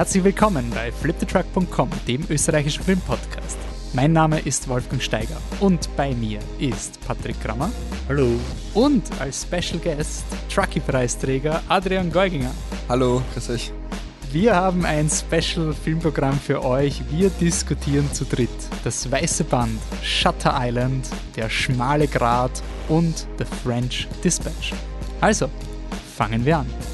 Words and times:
Herzlich 0.00 0.24
willkommen 0.24 0.70
bei 0.74 0.90
fliptetruck.com, 0.90 1.90
dem 2.08 2.24
österreichischen 2.30 2.82
Filmpodcast. 2.84 3.58
Mein 3.92 4.14
Name 4.14 4.40
ist 4.40 4.66
Wolfgang 4.66 5.02
Steiger 5.02 5.36
und 5.60 5.94
bei 5.94 6.14
mir 6.14 6.38
ist 6.58 6.98
Patrick 7.06 7.38
Grammer. 7.42 7.70
Hallo. 8.08 8.28
Und 8.72 9.02
als 9.20 9.42
Special 9.42 9.78
Guest 9.78 10.24
Trucky-Preisträger 10.48 11.62
Adrian 11.68 12.10
Geuginger. 12.10 12.50
Hallo, 12.88 13.20
grüß 13.34 13.50
euch. 13.50 13.72
Wir 14.32 14.56
haben 14.56 14.86
ein 14.86 15.10
Special-Filmprogramm 15.10 16.40
für 16.40 16.64
euch. 16.64 17.02
Wir 17.10 17.28
diskutieren 17.28 18.10
zu 18.10 18.24
dritt 18.24 18.48
das 18.84 19.10
Weiße 19.12 19.44
Band, 19.44 19.82
Shutter 20.02 20.56
Island, 20.58 21.10
Der 21.36 21.50
schmale 21.50 22.08
Grat 22.08 22.62
und 22.88 23.26
The 23.36 23.44
French 23.62 24.08
Dispatch. 24.24 24.72
Also, 25.20 25.50
fangen 26.16 26.46
wir 26.46 26.60
an. 26.60 26.89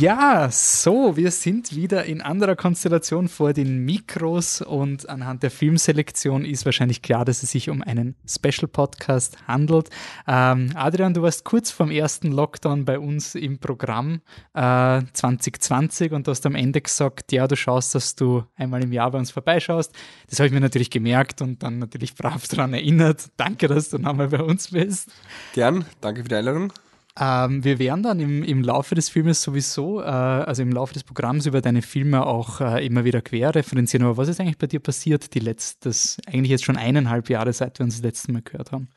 Ja, 0.00 0.48
so, 0.50 1.16
wir 1.16 1.30
sind 1.30 1.76
wieder 1.76 2.04
in 2.04 2.20
anderer 2.20 2.56
Konstellation 2.56 3.28
vor 3.28 3.52
den 3.52 3.84
Mikros 3.84 4.60
und 4.60 5.08
anhand 5.08 5.44
der 5.44 5.52
Filmselektion 5.52 6.44
ist 6.44 6.64
wahrscheinlich 6.64 7.00
klar, 7.00 7.24
dass 7.24 7.44
es 7.44 7.52
sich 7.52 7.70
um 7.70 7.80
einen 7.80 8.16
Special-Podcast 8.26 9.46
handelt. 9.46 9.90
Ähm, 10.26 10.70
Adrian, 10.74 11.14
du 11.14 11.22
warst 11.22 11.44
kurz 11.44 11.70
vorm 11.70 11.92
ersten 11.92 12.32
Lockdown 12.32 12.84
bei 12.84 12.98
uns 12.98 13.36
im 13.36 13.58
Programm 13.58 14.22
äh, 14.54 15.02
2020 15.12 16.10
und 16.10 16.26
hast 16.26 16.44
am 16.44 16.56
Ende 16.56 16.80
gesagt, 16.80 17.30
ja, 17.30 17.46
du 17.46 17.54
schaust, 17.54 17.94
dass 17.94 18.16
du 18.16 18.42
einmal 18.56 18.82
im 18.82 18.92
Jahr 18.92 19.12
bei 19.12 19.18
uns 19.18 19.30
vorbeischaust. 19.30 19.92
Das 20.28 20.40
habe 20.40 20.48
ich 20.48 20.52
mir 20.52 20.60
natürlich 20.60 20.90
gemerkt 20.90 21.40
und 21.40 21.62
dann 21.62 21.78
natürlich 21.78 22.14
brav 22.16 22.48
daran 22.48 22.74
erinnert. 22.74 23.26
Danke, 23.36 23.68
dass 23.68 23.90
du 23.90 23.98
nochmal 23.98 24.28
bei 24.28 24.42
uns 24.42 24.72
bist. 24.72 25.10
Gern, 25.52 25.84
danke 26.00 26.22
für 26.22 26.28
die 26.28 26.34
Einladung. 26.34 26.72
Ähm, 27.18 27.62
wir 27.62 27.78
werden 27.78 28.02
dann 28.02 28.18
im, 28.18 28.42
im 28.42 28.62
Laufe 28.62 28.96
des 28.96 29.08
Filmes 29.08 29.40
sowieso, 29.40 30.00
äh, 30.00 30.04
also 30.04 30.62
im 30.62 30.72
Laufe 30.72 30.94
des 30.94 31.04
Programms 31.04 31.46
über 31.46 31.60
deine 31.60 31.80
Filme 31.80 32.26
auch 32.26 32.60
äh, 32.60 32.84
immer 32.84 33.04
wieder 33.04 33.22
quer 33.22 33.54
referenzieren. 33.54 34.04
Aber 34.04 34.16
was 34.16 34.28
ist 34.28 34.40
eigentlich 34.40 34.58
bei 34.58 34.66
dir 34.66 34.80
passiert, 34.80 35.34
die 35.34 35.38
letztes, 35.38 36.16
eigentlich 36.26 36.50
jetzt 36.50 36.64
schon 36.64 36.76
eineinhalb 36.76 37.30
Jahre, 37.30 37.52
seit 37.52 37.78
wir 37.78 37.84
uns 37.84 37.96
das 37.96 38.02
letzte 38.02 38.32
Mal 38.32 38.42
gehört 38.42 38.72
haben? 38.72 38.88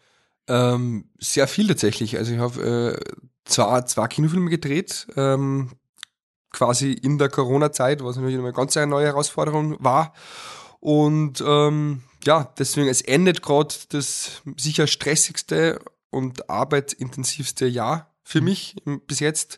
Ähm, 0.47 1.09
sehr 1.19 1.47
viel 1.47 1.67
tatsächlich. 1.67 2.17
Also 2.17 2.33
ich 2.33 2.39
habe 2.39 2.97
äh, 2.99 3.15
zwar 3.45 3.85
zwei 3.85 4.07
Kinofilme 4.07 4.49
gedreht, 4.49 5.07
ähm, 5.15 5.71
quasi 6.51 6.93
in 6.93 7.19
der 7.19 7.29
Corona-Zeit, 7.29 8.03
was 8.03 8.15
natürlich 8.15 8.39
eine 8.39 8.53
ganz 8.53 8.75
neue 8.75 9.05
Herausforderung 9.05 9.75
war. 9.83 10.13
Und 10.79 11.43
ähm, 11.45 12.01
ja, 12.23 12.51
deswegen, 12.57 12.87
es 12.87 13.01
endet 13.01 13.43
gerade 13.43 13.75
das 13.89 14.41
sicher 14.57 14.87
stressigste 14.87 15.79
und 16.09 16.49
arbeitsintensivste 16.49 17.67
Jahr 17.67 18.13
für 18.27 18.41
mich 18.41 18.75
bis 19.07 19.21
jetzt. 19.21 19.57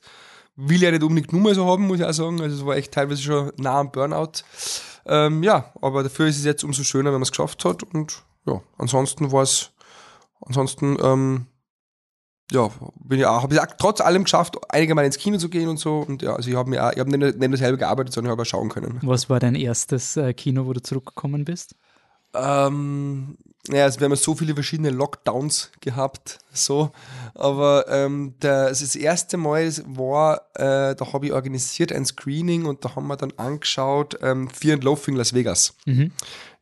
Will 0.56 0.76
ich 0.76 0.82
ja 0.84 0.92
nicht 0.92 1.04
unbedingt 1.04 1.34
nur 1.34 1.42
mal 1.42 1.56
so 1.56 1.66
haben, 1.66 1.88
muss 1.88 2.00
ich 2.00 2.06
auch 2.06 2.12
sagen. 2.12 2.40
Also 2.40 2.58
es 2.58 2.66
war 2.66 2.76
echt 2.76 2.92
teilweise 2.92 3.22
schon 3.22 3.52
nah 3.58 3.80
am 3.80 3.92
Burnout. 3.92 4.44
Ähm, 5.06 5.42
ja, 5.42 5.74
aber 5.82 6.04
dafür 6.04 6.28
ist 6.28 6.38
es 6.38 6.46
jetzt 6.46 6.64
umso 6.64 6.84
schöner, 6.84 7.06
wenn 7.06 7.14
man 7.14 7.24
es 7.24 7.32
geschafft 7.32 7.66
hat. 7.66 7.82
Und 7.82 8.22
ja, 8.46 8.62
ansonsten 8.78 9.32
war 9.32 9.42
es, 9.42 9.72
ansonsten, 10.42 10.98
ähm, 11.02 11.46
ja, 12.52 12.70
bin 12.96 13.20
ich 13.20 13.26
auch, 13.26 13.42
habe 13.42 13.54
ich 13.54 13.60
auch 13.60 13.68
trotz 13.78 14.02
allem 14.02 14.26
geschafft, 14.26 14.58
einige 14.70 14.94
Mal 14.94 15.06
ins 15.06 15.18
Kino 15.18 15.38
zu 15.38 15.50
gehen 15.50 15.70
und 15.70 15.78
so. 15.78 16.00
Und 16.00 16.22
ja, 16.22 16.36
also 16.36 16.50
ich 16.50 16.56
habe 16.56 16.70
mir 16.70 16.86
auch, 16.86 16.92
ich 16.92 17.00
habe 17.00 17.10
nicht, 17.10 17.40
nicht 17.40 17.54
dasselbe 17.54 17.78
gearbeitet, 17.78 18.14
sondern 18.14 18.30
ich 18.30 18.32
habe 18.34 18.42
auch 18.42 18.46
schauen 18.46 18.70
können. 18.70 19.00
Was 19.02 19.30
war 19.30 19.40
dein 19.40 19.56
erstes 19.56 20.16
äh, 20.18 20.34
Kino, 20.34 20.68
wo 20.68 20.74
du 20.74 20.82
zurückgekommen 20.82 21.46
bist? 21.46 21.76
Ähm, 22.36 23.38
ja, 23.68 23.84
also 23.84 24.00
wir 24.00 24.06
haben 24.06 24.14
ja 24.14 24.18
so 24.18 24.36
viele 24.36 24.54
verschiedene 24.54 24.90
Lockdowns 24.90 25.72
gehabt, 25.82 26.40
so. 26.52 26.92
Aber 27.36 27.86
ähm, 27.90 28.34
der, 28.42 28.68
also 28.68 28.86
das 28.86 28.96
erste 28.96 29.38
Mal 29.38 29.72
war, 29.86 30.50
äh, 30.56 30.96
da 30.96 31.14
habe 31.14 31.28
ich 31.28 31.34
organisiert 31.34 31.92
ein 31.92 32.06
Screening 32.06 32.66
und 32.66 32.86
da 32.86 32.96
haben 32.96 33.08
wir 33.08 33.18
dann 33.18 33.34
angeschaut 33.38 34.18
ähm, 34.22 34.50
Fear 34.50 34.76
and 34.76 34.84
Loafing 34.84 35.16
Las 35.16 35.34
Vegas 35.34 35.76
mhm. 35.86 36.12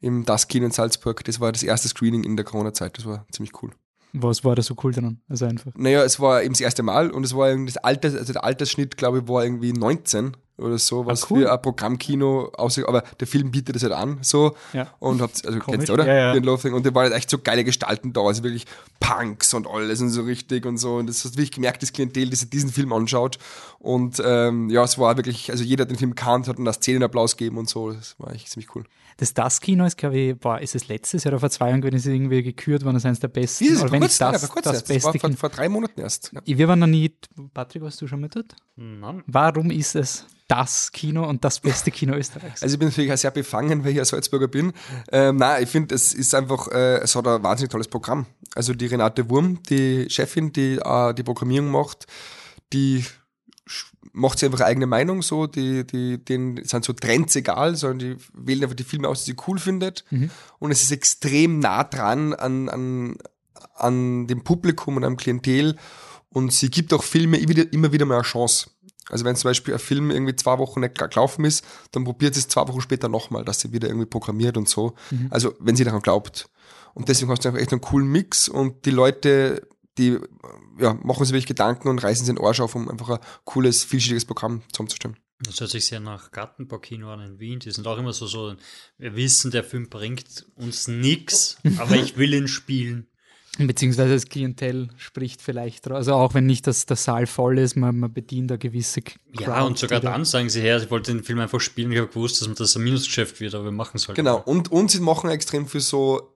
im 0.01 0.25
Das 0.25 0.47
Kino 0.47 0.65
in 0.65 0.71
Salzburg. 0.71 1.23
Das 1.23 1.39
war 1.39 1.51
das 1.51 1.63
erste 1.63 1.87
Screening 1.87 2.23
in 2.23 2.35
der 2.35 2.45
Corona-Zeit. 2.45 2.97
Das 2.97 3.05
war 3.05 3.25
ziemlich 3.31 3.61
cool. 3.61 3.71
Was 4.13 4.43
war 4.43 4.55
da 4.55 4.61
so 4.61 4.75
cool 4.83 4.91
dran? 4.91 5.21
Also 5.29 5.45
einfach. 5.45 5.71
Naja, 5.75 6.03
es 6.03 6.19
war 6.19 6.41
eben 6.41 6.53
das 6.53 6.61
erste 6.61 6.81
Mal 6.81 7.11
und 7.11 7.23
es 7.23 7.35
war 7.35 7.49
irgendwie 7.49 7.73
das 7.73 7.83
Alters, 7.83 8.15
also 8.15 8.33
der 8.33 8.43
Altersschnitt, 8.43 8.97
glaube 8.97 9.19
ich, 9.19 9.27
war 9.27 9.43
irgendwie 9.43 9.73
19 9.73 10.35
oder 10.57 10.77
so, 10.77 11.05
was 11.05 11.23
ah, 11.23 11.27
cool. 11.29 11.41
für 11.41 11.51
ein 11.51 11.61
Programmkino 11.61 12.51
aussieht, 12.57 12.87
aber 12.87 13.03
der 13.19 13.27
Film 13.27 13.51
bietet 13.51 13.75
das 13.75 13.83
halt 13.83 13.93
an, 13.93 14.17
so. 14.21 14.55
Ja. 14.73 14.87
Und 14.99 15.21
habt, 15.21 15.45
also 15.45 15.59
Komisch. 15.59 15.65
kennst 15.65 15.89
du, 15.89 15.93
oder? 15.93 16.07
Ja, 16.07 16.33
ja. 16.33 16.33
Den 16.33 16.47
Und 16.47 16.85
da 16.85 16.95
waren 16.95 17.03
halt 17.03 17.13
echt 17.13 17.29
so 17.29 17.37
geile 17.37 17.63
Gestalten 17.63 18.13
da, 18.13 18.21
also 18.21 18.43
wirklich 18.43 18.65
Punks 18.99 19.53
und 19.53 19.67
alles 19.67 20.01
und 20.01 20.09
so 20.09 20.23
richtig 20.23 20.65
und 20.65 20.77
so. 20.77 20.95
Und 20.95 21.07
das 21.07 21.23
hast 21.23 21.37
wirklich 21.37 21.51
gemerkt, 21.51 21.83
das 21.83 21.93
Klientel, 21.93 22.29
das 22.29 22.49
diesen 22.49 22.71
Film 22.71 22.91
anschaut. 22.91 23.37
Und 23.79 24.21
ähm, 24.25 24.69
ja, 24.69 24.83
es 24.83 24.97
war 24.97 25.15
wirklich, 25.17 25.51
also 25.51 25.63
jeder, 25.63 25.85
der 25.85 25.93
den 25.95 25.99
Film 25.99 26.15
kannt, 26.15 26.47
hat 26.47 26.57
einen 26.57 26.73
Szenenapplaus 26.73 27.37
gegeben 27.37 27.57
und 27.57 27.69
so. 27.69 27.91
Das 27.91 28.15
war 28.17 28.33
echt 28.33 28.49
ziemlich 28.49 28.73
cool. 28.75 28.83
Das 29.17 29.33
Das-Kino 29.33 29.85
ist, 29.85 29.97
glaube 29.97 30.17
ich, 30.17 30.39
boah, 30.39 30.59
ist 30.59 30.75
es 30.75 30.87
letztes 30.87 31.23
Jahr 31.23 31.33
oder 31.33 31.39
vor 31.39 31.49
zwei 31.49 31.69
Jahren 31.69 31.81
gewesen, 31.81 31.95
ist 31.95 32.05
es 32.05 32.13
irgendwie 32.13 32.43
gekürt 32.43 32.83
worden 32.83 32.95
als 32.95 33.05
eines 33.05 33.19
der 33.19 33.29
besten. 33.29 33.65
Ist 33.65 33.71
es 33.71 33.81
oder 33.81 33.91
wenn 33.91 34.01
kurz, 34.01 34.17
das, 34.17 34.41
ja, 34.41 34.47
kurz 34.47 34.63
das 34.65 34.83
Beste. 34.83 34.93
Das 34.93 35.03
war 35.23 35.31
vor, 35.31 35.37
vor, 35.37 35.49
drei 35.49 35.69
Monaten 35.69 36.01
erst. 36.01 36.31
Ja. 36.33 36.41
Wir 36.45 36.67
waren 36.67 36.79
noch 36.79 36.87
nie, 36.87 37.11
Patrick, 37.53 37.81
warst 37.81 37.99
du 38.01 38.07
schon 38.07 38.19
mit 38.19 38.35
dort? 38.35 38.55
Nein. 38.77 39.23
Warum 39.27 39.71
ist 39.71 39.95
es 39.95 40.25
das 40.47 40.93
Kino 40.93 41.27
und 41.27 41.43
das 41.43 41.59
beste 41.59 41.91
Kino 41.91 42.15
Österreichs. 42.15 42.63
Also 42.63 42.75
ich 42.75 42.79
bin 42.79 42.87
natürlich 42.87 43.11
auch 43.11 43.17
sehr 43.17 43.31
befangen, 43.31 43.83
weil 43.83 43.91
ich 43.91 43.99
ein 43.99 44.05
Salzburger 44.05 44.47
bin. 44.47 44.71
Ähm, 45.11 45.35
nein, 45.35 45.63
ich 45.63 45.69
finde, 45.69 45.93
es 45.93 46.13
ist 46.13 46.33
einfach, 46.33 46.69
äh, 46.69 46.99
es 46.99 47.15
hat 47.15 47.27
ein 47.27 47.43
wahnsinnig 47.43 47.71
tolles 47.71 47.89
Programm. 47.89 48.25
Also 48.55 48.73
die 48.73 48.85
Renate 48.85 49.29
Wurm, 49.29 49.61
die 49.63 50.09
Chefin, 50.09 50.53
die 50.53 50.77
äh, 50.77 51.13
die 51.13 51.23
Programmierung 51.23 51.69
macht, 51.69 52.07
die 52.71 53.03
macht 54.13 54.39
sich 54.39 54.47
einfach 54.47 54.65
eigene 54.65 54.87
Meinung 54.87 55.21
so, 55.21 55.47
die, 55.47 55.85
die, 55.85 56.23
denen 56.23 56.63
sind 56.63 56.85
so 56.85 56.93
Trends 56.93 57.35
egal, 57.35 57.75
sondern 57.75 57.99
die 57.99 58.17
wählen 58.33 58.63
einfach 58.63 58.75
die 58.75 58.83
Filme 58.83 59.09
aus, 59.09 59.25
die 59.25 59.31
sie 59.31 59.37
cool 59.47 59.59
findet. 59.59 60.05
Mhm. 60.09 60.31
Und 60.59 60.71
es 60.71 60.81
ist 60.81 60.91
extrem 60.91 61.59
nah 61.59 61.83
dran 61.83 62.33
an, 62.33 62.69
an, 62.69 63.17
an 63.75 64.27
dem 64.27 64.43
Publikum 64.43 64.95
und 64.95 65.03
am 65.03 65.17
Klientel. 65.17 65.75
Und 66.37 66.53
sie 66.53 66.69
gibt 66.69 66.93
auch 66.93 67.01
Filme 67.01 67.37
immer 67.39 67.91
wieder 67.91 68.05
mal 68.05 68.13
eine 68.13 68.23
Chance. 68.23 68.69
Also 69.09 69.25
wenn 69.25 69.35
zum 69.35 69.49
Beispiel 69.49 69.73
ein 69.73 69.79
Film 69.79 70.11
irgendwie 70.11 70.35
zwei 70.35 70.59
Wochen 70.59 70.81
nicht 70.81 70.95
gelaufen 70.95 71.45
ist, 71.45 71.65
dann 71.93 72.03
probiert 72.03 72.35
sie 72.35 72.41
es 72.41 72.47
zwei 72.47 72.67
Wochen 72.67 72.79
später 72.79 73.09
nochmal, 73.09 73.43
dass 73.43 73.59
sie 73.59 73.73
wieder 73.73 73.87
irgendwie 73.87 74.05
programmiert 74.05 74.55
und 74.55 74.69
so. 74.69 74.93
Mhm. 75.09 75.29
Also 75.31 75.55
wenn 75.59 75.75
sie 75.75 75.83
daran 75.83 76.03
glaubt. 76.03 76.47
Und 76.93 77.09
deswegen 77.09 77.31
hast 77.31 77.43
du 77.43 77.49
einfach 77.49 77.59
echt 77.59 77.71
einen 77.71 77.81
coolen 77.81 78.07
Mix 78.07 78.49
und 78.49 78.85
die 78.85 78.91
Leute, 78.91 79.67
die 79.97 80.19
ja, 80.77 80.93
machen 81.01 81.25
sich 81.25 81.33
wirklich 81.33 81.47
Gedanken 81.47 81.87
und 81.87 82.03
reißen 82.03 82.23
sich 82.23 82.35
den 82.35 82.43
Arsch 82.43 82.59
auf, 82.59 82.75
um 82.75 82.87
einfach 82.87 83.09
ein 83.09 83.19
cooles, 83.43 83.83
vielschichtiges 83.83 84.25
Programm 84.25 84.61
zusammenzustellen. 84.71 85.17
Das 85.39 85.59
hört 85.59 85.71
sich 85.71 85.87
sehr 85.87 86.01
nach 86.01 86.29
Gartenbaukino 86.29 87.11
an 87.11 87.21
in 87.21 87.39
Wien. 87.39 87.57
Die 87.57 87.71
sind 87.71 87.87
auch 87.87 87.97
immer 87.97 88.13
so, 88.13 88.27
so, 88.27 88.55
wir 88.99 89.15
wissen, 89.15 89.49
der 89.49 89.63
Film 89.63 89.89
bringt 89.89 90.45
uns 90.55 90.87
nichts, 90.87 91.57
aber 91.79 91.95
ich 91.95 92.15
will 92.15 92.35
ihn 92.35 92.47
spielen. 92.47 93.07
Beziehungsweise 93.57 94.13
das 94.13 94.25
Klientel 94.25 94.89
spricht 94.97 95.41
vielleicht, 95.41 95.89
also 95.89 96.13
auch 96.13 96.33
wenn 96.33 96.45
nicht 96.45 96.67
das, 96.67 96.85
der 96.85 96.97
Saal 96.97 97.25
voll 97.25 97.57
ist, 97.57 97.75
man, 97.75 97.99
man 97.99 98.13
bedient 98.13 98.51
da 98.51 98.57
gewisse 98.57 99.01
Crowd, 99.01 99.43
Ja, 99.43 99.63
und 99.63 99.77
sogar 99.77 99.99
dann 99.99 100.25
sagen 100.25 100.49
sie 100.49 100.61
her, 100.61 100.79
sie 100.79 100.91
wollten 100.91 101.17
den 101.17 101.23
Film 101.23 101.39
einfach 101.39 101.59
spielen, 101.59 101.91
ich 101.91 101.97
habe 101.97 102.07
gewusst, 102.07 102.41
dass 102.41 102.53
das 102.53 102.75
ein 102.75 102.83
Minusgeschäft 102.83 103.39
wird, 103.39 103.55
aber 103.55 103.65
wir 103.65 103.71
machen 103.71 103.97
es 103.97 104.07
halt. 104.07 104.15
Genau, 104.15 104.41
und, 104.45 104.71
und 104.71 104.91
sie 104.91 104.99
machen 104.99 105.29
extrem 105.29 105.65
für 105.65 105.79
so 105.79 106.33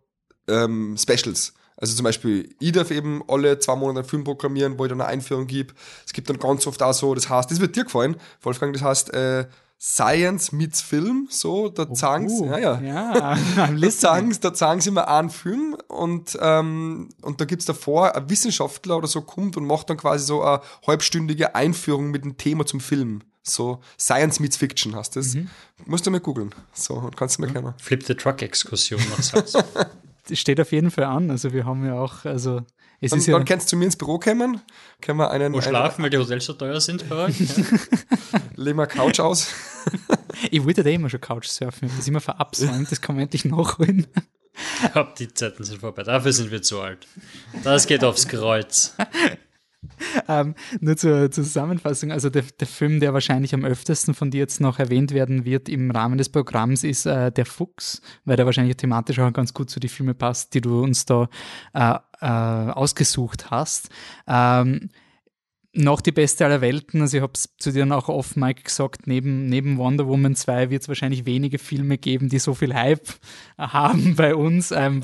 ähm, 0.47 0.95
Specials. 0.97 1.53
Also 1.77 1.95
zum 1.95 2.03
Beispiel, 2.03 2.55
ich 2.59 2.71
darf 2.71 2.91
eben 2.91 3.23
alle 3.27 3.57
zwei 3.59 3.75
Monate 3.75 3.99
einen 3.99 4.09
Film 4.09 4.23
programmieren, 4.23 4.77
wo 4.77 4.85
ich 4.85 4.89
dann 4.89 5.01
eine 5.01 5.09
Einführung 5.09 5.47
gebe. 5.47 5.73
Es 6.05 6.13
gibt 6.13 6.29
dann 6.29 6.37
ganz 6.37 6.67
oft 6.67 6.81
auch 6.83 6.93
so, 6.93 7.15
das 7.15 7.29
heißt, 7.29 7.49
das 7.49 7.59
wird 7.59 7.75
dir 7.75 7.85
gefallen, 7.85 8.15
Wolfgang, 8.41 8.73
das 8.73 8.83
heißt, 8.83 9.13
äh, 9.13 9.45
Science 9.83 10.51
meets 10.51 10.79
Film, 10.79 11.27
so, 11.31 11.67
da 11.67 11.87
oh, 11.89 11.93
zeigen 11.93 12.29
sie, 12.29 12.45
ja, 12.45 12.59
ja, 12.59 12.81
ja 12.81 13.35
da, 13.67 13.89
zeigen, 13.89 14.37
da 14.39 14.79
sie 14.79 14.91
mal 14.91 15.05
einen 15.05 15.31
Film 15.31 15.75
und, 15.87 16.37
ähm, 16.39 17.09
und 17.23 17.41
da 17.41 17.45
gibt's 17.45 17.65
davor, 17.65 18.15
ein 18.15 18.29
Wissenschaftler 18.29 18.97
oder 18.97 19.07
so 19.07 19.21
kommt 19.21 19.57
und 19.57 19.65
macht 19.65 19.89
dann 19.89 19.97
quasi 19.97 20.23
so 20.23 20.43
eine 20.43 20.61
halbstündige 20.85 21.55
Einführung 21.55 22.11
mit 22.11 22.23
dem 22.23 22.37
Thema 22.37 22.63
zum 22.67 22.79
Film. 22.79 23.23
So, 23.41 23.79
Science 23.99 24.39
meets 24.39 24.55
Fiction 24.55 24.95
hast 24.95 25.15
das. 25.15 25.33
Mhm. 25.33 25.49
Musst 25.87 26.05
du 26.05 26.11
mal 26.11 26.19
googeln. 26.19 26.53
So, 26.73 26.93
und 26.93 27.17
kannst 27.17 27.39
du 27.39 27.41
mal 27.41 27.51
ja. 27.51 27.73
Flip 27.81 28.05
the 28.05 28.13
Truck 28.13 28.43
Exkursion 28.43 29.01
Salzburg. 29.19 29.65
steht 30.31 30.59
auf 30.59 30.71
jeden 30.71 30.91
Fall 30.91 31.05
an. 31.05 31.31
Also 31.31 31.53
wir 31.53 31.65
haben 31.65 31.85
ja 31.85 31.95
auch, 31.95 32.25
also 32.25 32.61
es 32.99 33.11
dann, 33.11 33.19
ist 33.19 33.25
ja. 33.25 33.35
Dann 33.35 33.45
kannst 33.45 33.67
du 33.67 33.69
zu 33.71 33.77
mir 33.77 33.85
ins 33.85 33.95
Büro 33.95 34.19
kommen, 34.19 34.61
können 35.01 35.17
wir 35.17 35.31
einen. 35.31 35.53
Wo 35.53 35.57
einen, 35.57 35.67
schlafen, 35.67 36.03
weil 36.03 36.11
die 36.11 36.17
Hotels 36.17 36.45
so 36.45 36.53
teuer 36.53 36.79
sind 36.79 37.09
bei 37.09 37.15
euch. 37.15 37.39
Ja. 37.39 37.65
Legen 38.55 38.77
wir 38.77 38.87
Couch 38.87 39.19
aus. 39.19 39.47
ich 40.51 40.63
wollte 40.63 40.83
da 40.83 40.89
immer 40.91 41.09
schon 41.09 41.19
Couch 41.19 41.47
surfen, 41.47 41.87
das 41.87 41.99
ist 41.99 42.07
immer 42.07 42.21
verabsäumt, 42.21 42.91
das 42.91 43.01
kann 43.01 43.15
man 43.15 43.23
endlich 43.23 43.45
nachholen. 43.45 44.05
Ich 44.83 44.91
glaube, 44.91 45.13
die 45.17 45.33
Zeiten 45.33 45.63
sind 45.63 45.79
vorbei. 45.79 46.03
Dafür 46.03 46.33
sind 46.33 46.51
wir 46.51 46.61
zu 46.61 46.81
alt. 46.81 47.07
Das 47.63 47.87
geht 47.87 48.03
aufs 48.03 48.27
Kreuz. 48.27 48.95
ähm, 50.27 50.55
nur 50.79 50.97
zur, 50.97 51.31
Zusammenfassung, 51.31 52.11
also 52.11 52.29
der, 52.29 52.43
der, 52.59 52.67
Film, 52.67 52.99
der 52.99 53.13
wahrscheinlich 53.13 53.53
am 53.53 53.65
öftesten 53.65 54.13
von 54.13 54.31
dir 54.31 54.39
jetzt 54.39 54.61
noch 54.61 54.79
erwähnt 54.79 55.13
werden 55.13 55.45
wird 55.45 55.69
im 55.69 55.91
Rahmen 55.91 56.17
des 56.17 56.29
Programms, 56.29 56.83
ist 56.83 57.05
äh, 57.05 57.31
Der 57.31 57.45
Fuchs, 57.45 58.01
weil 58.25 58.37
der 58.37 58.45
wahrscheinlich 58.45 58.77
thematisch 58.77 59.19
auch 59.19 59.33
ganz 59.33 59.53
gut 59.53 59.69
zu 59.69 59.79
den 59.79 59.89
Filmen 59.89 60.15
passt, 60.15 60.53
die 60.53 60.61
du 60.61 60.81
uns 60.81 61.05
da 61.05 61.29
äh, 61.73 61.95
äh, 62.21 62.27
ausgesucht 62.27 63.51
hast. 63.51 63.89
Ähm, 64.27 64.89
noch 65.73 66.01
die 66.01 66.11
beste 66.11 66.45
aller 66.45 66.61
Welten. 66.61 67.01
Also 67.01 67.17
ich 67.17 67.23
habe 67.23 67.33
es 67.33 67.49
zu 67.57 67.71
dir 67.71 67.89
auch 67.95 68.09
off 68.09 68.35
Mike 68.35 68.63
gesagt, 68.63 69.07
neben, 69.07 69.47
neben 69.47 69.77
Wonder 69.77 70.07
Woman 70.07 70.35
2 70.35 70.69
wird 70.69 70.81
es 70.81 70.87
wahrscheinlich 70.87 71.25
wenige 71.25 71.59
Filme 71.59 71.97
geben, 71.97 72.29
die 72.29 72.39
so 72.39 72.53
viel 72.53 72.73
Hype 72.73 73.07
haben 73.57 74.15
bei 74.15 74.35
uns. 74.35 74.71
Ähm, 74.71 75.01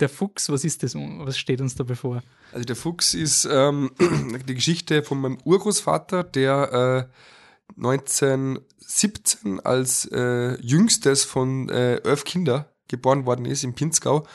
der 0.00 0.08
Fuchs, 0.08 0.48
was 0.48 0.64
ist 0.64 0.82
das? 0.82 0.94
Was 0.94 1.38
steht 1.38 1.60
uns 1.60 1.74
da 1.74 1.84
bevor? 1.84 2.22
Also 2.52 2.64
der 2.64 2.76
Fuchs 2.76 3.14
ist 3.14 3.46
ähm, 3.50 3.90
die 4.48 4.54
Geschichte 4.54 5.02
von 5.02 5.20
meinem 5.20 5.38
Urgroßvater, 5.44 6.24
der 6.24 7.08
äh, 7.08 7.76
1917 7.76 9.60
als 9.60 10.06
äh, 10.12 10.58
jüngstes 10.60 11.24
von 11.24 11.68
äh, 11.68 11.96
elf 11.96 12.24
Kindern 12.24 12.64
geboren 12.88 13.26
worden 13.26 13.44
ist 13.44 13.64
im 13.64 13.74
Pinzgau 13.74 14.26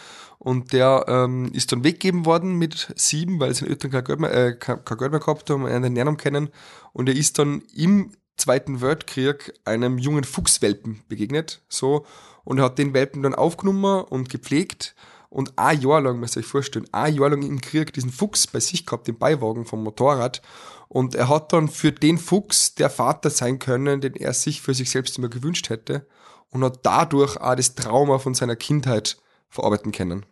und 0.44 0.74
der 0.74 1.06
ähm, 1.08 1.52
ist 1.54 1.72
dann 1.72 1.84
weggegeben 1.84 2.26
worden 2.26 2.56
mit 2.56 2.92
sieben, 2.96 3.40
weil 3.40 3.54
seine 3.54 3.70
Eltern 3.70 3.92
kein 3.92 4.04
Geld 4.04 4.20
mehr, 4.20 4.34
äh, 4.34 4.56
kein, 4.56 4.84
Geld 4.86 5.12
mehr 5.12 5.20
gehabt 5.20 5.48
haben, 5.52 5.68
einen 5.68 5.84
Ernährung 5.84 6.18
kennen. 6.18 6.50
Und 6.94 7.08
er 7.08 7.16
ist 7.16 7.38
dann 7.38 7.62
im 7.76 8.12
Zweiten 8.38 8.82
Weltkrieg 8.82 9.54
einem 9.66 10.00
jungen 10.00 10.24
Fuchswelpen 10.24 11.04
begegnet. 11.08 11.62
So. 11.70 12.08
Und 12.44 12.58
er 12.58 12.66
hat 12.66 12.80
den 12.80 12.96
Welpen 12.96 13.22
dann 13.22 13.36
aufgenommen 13.36 14.04
und 14.04 14.30
gepflegt. 14.30 14.96
Und 15.30 15.60
ein 15.60 15.80
Jahr 15.80 16.02
lang, 16.02 16.20
muss 16.20 16.36
ihr 16.36 16.40
euch 16.40 16.48
vorstellen, 16.48 16.88
ein 16.92 17.14
Jahr 17.14 17.30
lang 17.30 17.44
im 17.44 17.62
Krieg 17.62 17.94
diesen 17.94 18.12
Fuchs 18.12 18.48
bei 18.48 18.60
sich 18.60 18.88
gehabt, 18.88 19.08
den 19.08 19.20
Beiwagen 19.20 19.66
vom 19.66 19.84
Motorrad. 19.84 20.42
Und 20.88 21.14
er 21.14 21.30
hat 21.30 21.54
dann 21.54 21.68
für 21.68 21.92
den 21.92 22.18
Fuchs 22.18 22.74
der 22.74 22.90
Vater 22.90 23.30
sein 23.30 23.60
können, 23.60 24.02
den 24.02 24.16
er 24.16 24.34
sich 24.34 24.64
für 24.64 24.74
sich 24.74 24.90
selbst 24.90 25.20
immer 25.20 25.30
gewünscht 25.30 25.70
hätte. 25.70 26.08
Und 26.50 26.64
hat 26.64 26.80
dadurch 26.82 27.38
auch 27.38 27.54
das 27.54 27.76
Trauma 27.76 28.18
von 28.18 28.34
seiner 28.34 28.56
Kindheit 28.56 29.22
verarbeiten 29.52 29.92
können. 29.92 30.26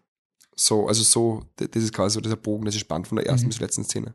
So, 0.60 0.88
also 0.88 1.04
so, 1.04 1.46
das 1.56 1.84
ist 1.84 1.94
quasi 1.94 2.16
so 2.16 2.22
dieser 2.22 2.36
Bogen, 2.36 2.66
das 2.66 2.76
ist 2.76 2.82
spannend 2.82 3.08
von 3.08 3.16
der 3.16 3.26
ersten 3.26 3.46
mhm. 3.46 3.50
bis 3.50 3.58
zur 3.58 3.66
letzten 3.66 3.86
Szene. 3.86 4.14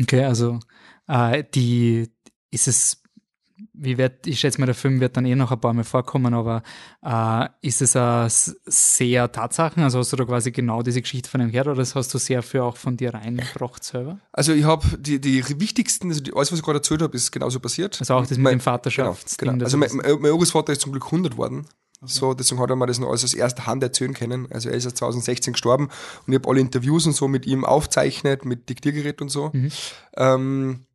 Okay, 0.00 0.22
also 0.22 0.60
äh, 1.08 1.42
die 1.52 2.08
ist 2.52 2.68
es, 2.68 3.02
wie 3.72 3.98
wird, 3.98 4.24
ich 4.28 4.38
schätze 4.38 4.60
mal, 4.60 4.66
der 4.66 4.76
Film 4.76 5.00
wird 5.00 5.16
dann 5.16 5.26
eh 5.26 5.34
noch 5.34 5.50
ein 5.50 5.60
paar 5.60 5.72
Mal 5.72 5.82
vorkommen, 5.82 6.32
aber 6.32 6.62
äh, 7.04 7.48
ist 7.66 7.82
es 7.82 7.96
äh, 7.96 8.28
sehr 8.66 9.32
Tatsachen? 9.32 9.82
Also 9.82 9.98
hast 9.98 10.12
du 10.12 10.16
da 10.16 10.24
quasi 10.24 10.52
genau 10.52 10.82
diese 10.82 11.02
Geschichte 11.02 11.28
von 11.28 11.40
dem 11.40 11.50
Herd 11.50 11.66
oder 11.66 11.76
das 11.76 11.96
hast 11.96 12.14
du 12.14 12.18
sehr 12.18 12.44
viel 12.44 12.60
auch 12.60 12.76
von 12.76 12.96
dir 12.96 13.12
reingebracht 13.12 13.82
selber? 13.82 14.20
Also 14.30 14.52
ich 14.52 14.64
habe 14.64 14.96
die, 14.96 15.20
die 15.20 15.42
wichtigsten, 15.60 16.08
also 16.08 16.20
die, 16.20 16.32
alles, 16.32 16.52
was 16.52 16.60
ich 16.60 16.64
gerade 16.64 16.78
erzählt 16.78 17.02
habe, 17.02 17.16
ist 17.16 17.32
genauso 17.32 17.58
passiert. 17.58 17.98
Also 17.98 18.14
auch 18.14 18.20
das 18.20 18.30
mit 18.30 18.38
mein, 18.38 18.58
dem 18.58 18.60
Vaterschaftsding. 18.60 19.48
Genau, 19.48 19.52
genau. 19.54 19.64
Also 19.64 19.76
mein, 19.76 19.90
mein, 19.92 20.20
mein 20.20 20.30
Urgroßvater 20.30 20.72
ist 20.72 20.82
zum 20.82 20.92
Glück 20.92 21.06
100 21.06 21.36
worden. 21.36 21.66
So, 22.02 22.32
deswegen 22.32 22.60
hat 22.60 22.70
er 22.70 22.76
mir 22.76 22.86
das 22.86 22.98
noch 22.98 23.08
alles 23.08 23.24
aus 23.24 23.34
erster 23.34 23.66
Hand 23.66 23.82
erzählen 23.82 24.14
können. 24.14 24.50
Also 24.50 24.70
er 24.70 24.76
ist 24.76 24.84
ja 24.84 24.94
2016 24.94 25.52
gestorben 25.52 25.90
und 26.26 26.32
ich 26.32 26.38
habe 26.38 26.48
alle 26.48 26.60
Interviews 26.60 27.06
und 27.06 27.12
so 27.12 27.28
mit 27.28 27.46
ihm 27.46 27.64
aufzeichnet, 27.64 28.44
mit 28.44 28.68
Diktiergerät 28.70 29.20
und 29.20 29.28
so. 29.28 29.50
Mhm. 29.52 29.70
Ähm, 30.16 30.86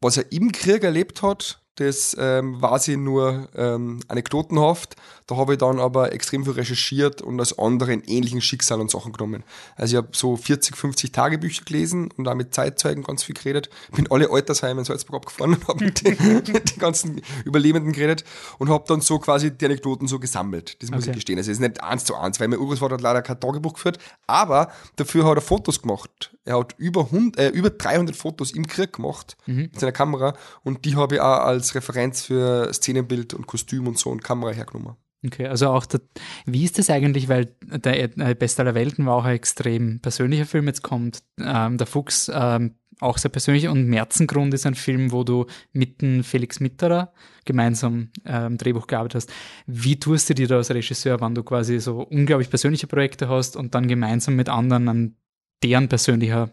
was 0.00 0.18
er 0.18 0.30
im 0.32 0.52
Krieg 0.52 0.84
erlebt 0.84 1.22
hat, 1.22 1.62
das 1.76 2.16
ähm, 2.18 2.60
war 2.60 2.78
sie 2.78 2.96
nur 2.96 3.48
ähm, 3.54 4.00
anekdotenhaft. 4.08 4.96
Da 5.26 5.36
habe 5.36 5.54
ich 5.54 5.58
dann 5.58 5.80
aber 5.80 6.12
extrem 6.12 6.44
viel 6.44 6.54
recherchiert 6.54 7.20
und 7.20 7.40
aus 7.40 7.58
anderen 7.58 8.02
ähnlichen 8.04 8.40
Schicksalen 8.40 8.82
und 8.82 8.90
Sachen 8.90 9.12
genommen. 9.12 9.42
Also 9.74 9.96
ich 9.96 10.02
habe 10.02 10.08
so 10.12 10.36
40, 10.36 10.76
50 10.76 11.12
Tagebücher 11.12 11.64
gelesen 11.64 12.10
und 12.16 12.24
da 12.24 12.34
mit 12.34 12.54
Zeitzeugen 12.54 13.02
ganz 13.02 13.24
viel 13.24 13.34
geredet. 13.34 13.68
Bin 13.94 14.10
alle 14.10 14.30
Altersheime 14.30 14.80
in 14.80 14.84
Salzburg 14.84 15.16
abgefahren 15.16 15.54
und 15.54 15.68
habe 15.68 15.84
mit, 15.84 16.06
den, 16.06 16.42
mit 16.52 16.76
den 16.76 16.78
ganzen 16.78 17.20
Überlebenden 17.44 17.92
geredet 17.92 18.24
und 18.58 18.68
habe 18.68 18.84
dann 18.86 19.00
so 19.00 19.18
quasi 19.18 19.50
die 19.50 19.64
Anekdoten 19.64 20.06
so 20.06 20.20
gesammelt. 20.20 20.80
Das 20.80 20.90
muss 20.90 21.02
okay. 21.02 21.10
ich 21.10 21.16
gestehen. 21.16 21.38
Also 21.38 21.50
es 21.50 21.58
ist 21.58 21.60
nicht 21.60 21.82
eins 21.82 22.04
zu 22.04 22.14
eins, 22.14 22.38
weil 22.38 22.48
mein 22.48 22.60
Urgroßvater 22.60 22.94
hat 22.94 23.00
leider 23.00 23.22
kein 23.22 23.40
Tagebuch 23.40 23.74
geführt, 23.74 23.98
aber 24.26 24.70
dafür 24.94 25.26
hat 25.26 25.36
er 25.36 25.42
Fotos 25.42 25.82
gemacht. 25.82 26.32
Er 26.44 26.60
hat 26.60 26.76
über, 26.78 27.06
100, 27.06 27.40
äh, 27.40 27.48
über 27.48 27.70
300 27.70 28.14
Fotos 28.14 28.52
im 28.52 28.68
Krieg 28.68 28.92
gemacht 28.92 29.36
mhm. 29.46 29.62
mit 29.62 29.80
seiner 29.80 29.90
Kamera 29.90 30.34
und 30.62 30.84
die 30.84 30.94
habe 30.94 31.16
ich 31.16 31.20
auch 31.20 31.40
als 31.40 31.65
Referenz 31.74 32.22
für 32.22 32.72
Szenenbild 32.72 33.34
und 33.34 33.46
Kostüm 33.46 33.86
und 33.86 33.98
so 33.98 34.10
und 34.10 34.22
Kamera 34.22 34.52
hergenommen. 34.52 34.96
Okay, 35.24 35.46
also 35.46 35.68
auch, 35.68 35.86
der, 35.86 36.00
wie 36.44 36.64
ist 36.64 36.78
das 36.78 36.90
eigentlich, 36.90 37.28
weil 37.28 37.56
der 37.62 38.16
äh, 38.18 38.34
Best 38.34 38.60
aller 38.60 38.74
Welten 38.74 39.06
war 39.06 39.16
auch 39.16 39.24
ein 39.24 39.34
extrem 39.34 40.00
persönlicher 40.00 40.46
Film, 40.46 40.66
jetzt 40.66 40.82
kommt 40.82 41.22
ähm, 41.40 41.78
der 41.78 41.86
Fuchs 41.86 42.30
ähm, 42.32 42.74
auch 43.00 43.18
sehr 43.18 43.30
persönlich 43.30 43.68
und 43.68 43.86
Märzengrund 43.86 44.54
ist 44.54 44.66
ein 44.66 44.74
Film, 44.74 45.12
wo 45.12 45.22
du 45.22 45.46
mit 45.72 46.00
dem 46.00 46.24
Felix 46.24 46.60
Mitterer 46.60 47.12
gemeinsam 47.44 48.10
ähm, 48.24 48.56
Drehbuch 48.56 48.86
gearbeitet 48.86 49.22
hast. 49.22 49.32
Wie 49.66 50.00
tust 50.00 50.30
du 50.30 50.34
dir 50.34 50.48
da 50.48 50.56
als 50.56 50.70
Regisseur, 50.70 51.20
wenn 51.20 51.34
du 51.34 51.42
quasi 51.42 51.78
so 51.78 52.00
unglaublich 52.02 52.48
persönliche 52.48 52.86
Projekte 52.86 53.28
hast 53.28 53.56
und 53.56 53.74
dann 53.74 53.88
gemeinsam 53.88 54.36
mit 54.36 54.48
anderen 54.48 54.88
an 54.88 55.16
deren 55.62 55.88
persönlicher 55.88 56.50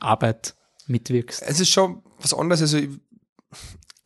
Arbeit 0.00 0.54
mitwirkst? 0.86 1.42
Es 1.42 1.60
ist 1.60 1.70
schon 1.70 2.02
was 2.20 2.34
anderes. 2.34 2.60
Also 2.60 2.78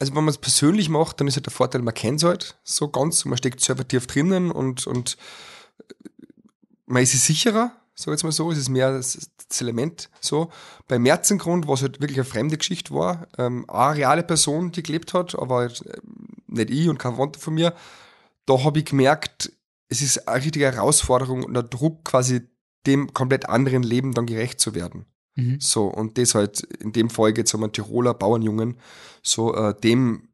also 0.00 0.14
wenn 0.14 0.24
man 0.24 0.32
es 0.32 0.38
persönlich 0.38 0.88
macht, 0.88 1.20
dann 1.20 1.28
ist 1.28 1.36
halt 1.36 1.46
der 1.46 1.52
Vorteil, 1.52 1.82
man 1.82 1.94
kennt 1.94 2.22
es 2.22 2.24
halt 2.24 2.58
so 2.64 2.88
ganz, 2.88 3.24
man 3.26 3.36
steckt 3.36 3.60
selber 3.60 3.86
tief 3.86 4.06
drinnen 4.06 4.50
und, 4.50 4.86
und 4.86 5.18
man 6.86 7.02
ist 7.02 7.12
sich 7.12 7.22
sicherer, 7.22 7.72
so 7.94 8.10
jetzt 8.10 8.24
mal 8.24 8.32
so, 8.32 8.50
es 8.50 8.56
ist 8.56 8.70
mehr 8.70 8.92
das, 8.92 9.30
das 9.48 9.60
Element 9.60 10.08
so. 10.20 10.50
Bei 10.88 10.98
Märzengrund, 10.98 11.68
was 11.68 11.82
halt 11.82 12.00
wirklich 12.00 12.18
eine 12.18 12.24
fremde 12.24 12.56
Geschichte 12.56 12.94
war, 12.94 13.28
ähm, 13.36 13.68
eine 13.68 13.96
reale 13.96 14.22
Person, 14.22 14.72
die 14.72 14.82
gelebt 14.82 15.12
hat, 15.12 15.38
aber 15.38 15.56
halt, 15.56 15.84
äh, 15.86 15.98
nicht 16.46 16.70
ich 16.70 16.88
und 16.88 16.98
kein 16.98 17.12
Verwandter 17.12 17.38
von 17.38 17.54
mir, 17.54 17.74
da 18.46 18.64
habe 18.64 18.78
ich 18.78 18.86
gemerkt, 18.86 19.52
es 19.88 20.00
ist 20.00 20.26
eine 20.26 20.42
richtige 20.42 20.64
Herausforderung 20.72 21.44
und 21.44 21.52
der 21.52 21.62
Druck, 21.62 22.04
quasi 22.04 22.48
dem 22.86 23.12
komplett 23.12 23.50
anderen 23.50 23.82
Leben 23.82 24.14
dann 24.14 24.24
gerecht 24.24 24.60
zu 24.60 24.74
werden. 24.74 25.04
Mhm. 25.36 25.58
So, 25.60 25.86
und 25.86 26.18
das 26.18 26.34
halt 26.34 26.60
in 26.60 26.92
dem 26.92 27.10
Fall 27.10 27.32
geht 27.32 27.46
es 27.46 27.54
um 27.54 27.62
einen 27.62 27.72
Tiroler 27.72 28.14
Bauernjungen, 28.14 28.76
so 29.22 29.54
äh, 29.54 29.74
dem 29.74 30.28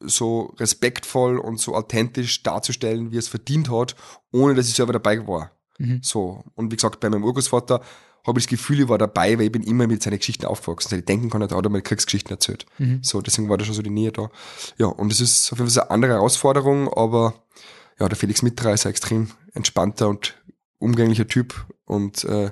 so 0.00 0.54
respektvoll 0.58 1.38
und 1.38 1.58
so 1.58 1.74
authentisch 1.74 2.42
darzustellen, 2.42 3.10
wie 3.10 3.16
er 3.16 3.20
es 3.20 3.28
verdient 3.28 3.70
hat, 3.70 3.96
ohne 4.30 4.54
dass 4.54 4.68
ich 4.68 4.74
selber 4.74 4.92
dabei 4.92 5.26
war. 5.26 5.52
Mhm. 5.78 6.00
So, 6.02 6.44
und 6.54 6.70
wie 6.70 6.76
gesagt, 6.76 7.00
bei 7.00 7.08
meinem 7.08 7.24
Urgroßvater 7.24 7.80
habe 8.26 8.38
ich 8.40 8.46
das 8.46 8.50
Gefühl, 8.50 8.80
ich 8.80 8.88
war 8.88 8.98
dabei, 8.98 9.38
weil 9.38 9.46
ich 9.46 9.52
bin 9.52 9.62
immer 9.62 9.86
mit 9.86 10.02
seinen 10.02 10.18
Geschichten 10.18 10.46
aufgewachsen. 10.46 10.98
Ich 10.98 11.04
denken 11.04 11.30
kann, 11.30 11.40
er 11.40 11.48
hat 11.48 11.52
auch 11.52 11.70
mal 11.70 11.80
Kriegsgeschichten 11.80 12.32
erzählt. 12.32 12.66
Mhm. 12.78 12.98
So, 13.02 13.20
deswegen 13.20 13.48
war 13.48 13.56
da 13.56 13.64
schon 13.64 13.74
so 13.74 13.82
die 13.82 13.90
Nähe 13.90 14.12
da. 14.12 14.30
Ja, 14.78 14.86
und 14.86 15.12
es 15.12 15.20
ist 15.20 15.52
auf 15.52 15.58
jeden 15.58 15.70
Fall 15.70 15.82
eine 15.84 15.90
andere 15.90 16.12
Herausforderung, 16.14 16.92
aber 16.92 17.34
ja, 17.98 18.08
der 18.08 18.16
Felix 18.16 18.42
Mitra 18.42 18.72
ist 18.72 18.84
ein 18.84 18.90
extrem 18.90 19.30
entspannter 19.54 20.08
und 20.08 20.34
umgänglicher 20.78 21.26
Typ 21.26 21.66
und 21.84 22.24
äh, 22.24 22.50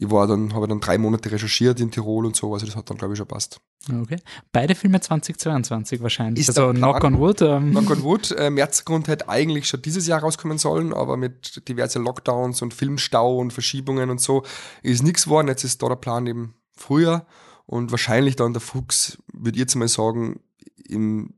ich 0.00 0.10
war 0.10 0.28
dann, 0.28 0.54
habe 0.54 0.68
dann 0.68 0.78
drei 0.78 0.96
Monate 0.96 1.32
recherchiert 1.32 1.80
in 1.80 1.90
Tirol 1.90 2.24
und 2.24 2.36
so, 2.36 2.52
also 2.54 2.64
das 2.66 2.76
hat 2.76 2.88
dann, 2.88 2.96
glaube 2.96 3.14
ich, 3.14 3.18
schon 3.18 3.26
passt. 3.26 3.60
Okay. 4.02 4.18
Beide 4.52 4.76
Filme 4.76 5.00
2022 5.00 6.00
wahrscheinlich. 6.00 6.48
Ist 6.48 6.56
also 6.56 6.72
Knock 6.72 7.02
on 7.02 7.18
Wood. 7.18 7.42
Ähm. 7.42 7.70
Knock 7.72 7.90
on 7.90 8.02
Wood. 8.04 8.30
Äh, 8.30 8.50
Märzgrund 8.50 9.08
hätte 9.08 9.28
eigentlich 9.28 9.66
schon 9.66 9.82
dieses 9.82 10.06
Jahr 10.06 10.20
rauskommen 10.20 10.58
sollen, 10.58 10.94
aber 10.94 11.16
mit 11.16 11.68
diversen 11.68 12.04
Lockdowns 12.04 12.62
und 12.62 12.74
Filmstau 12.74 13.38
und 13.38 13.52
Verschiebungen 13.52 14.10
und 14.10 14.20
so 14.20 14.44
ist 14.82 15.02
nichts 15.02 15.24
geworden. 15.24 15.48
Jetzt 15.48 15.64
ist 15.64 15.82
da 15.82 15.88
der 15.88 15.96
Plan 15.96 16.26
eben 16.28 16.54
früher 16.76 17.26
und 17.66 17.90
wahrscheinlich 17.90 18.36
dann 18.36 18.52
der 18.52 18.62
Fuchs, 18.62 19.18
würde 19.32 19.56
ich 19.56 19.60
jetzt 19.60 19.74
mal 19.74 19.88
sagen, 19.88 20.40
im 20.88 21.34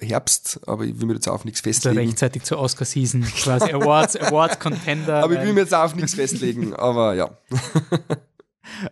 Herbst, 0.00 0.60
aber 0.66 0.84
ich 0.84 0.98
will 1.00 1.06
mir 1.06 1.14
jetzt 1.14 1.28
auf 1.28 1.44
nichts 1.44 1.60
festlegen. 1.60 1.98
Also 1.98 2.08
rechtzeitig 2.08 2.42
zur 2.42 2.58
Oscar-Season, 2.58 3.22
quasi 3.22 3.72
Awards, 3.72 4.16
Award-Contender. 4.20 5.22
aber 5.22 5.34
ich 5.34 5.40
will 5.40 5.52
mir 5.52 5.60
jetzt 5.60 5.74
auf 5.74 5.94
nichts 5.94 6.14
festlegen, 6.14 6.74
aber 6.74 7.14
ja. 7.14 7.30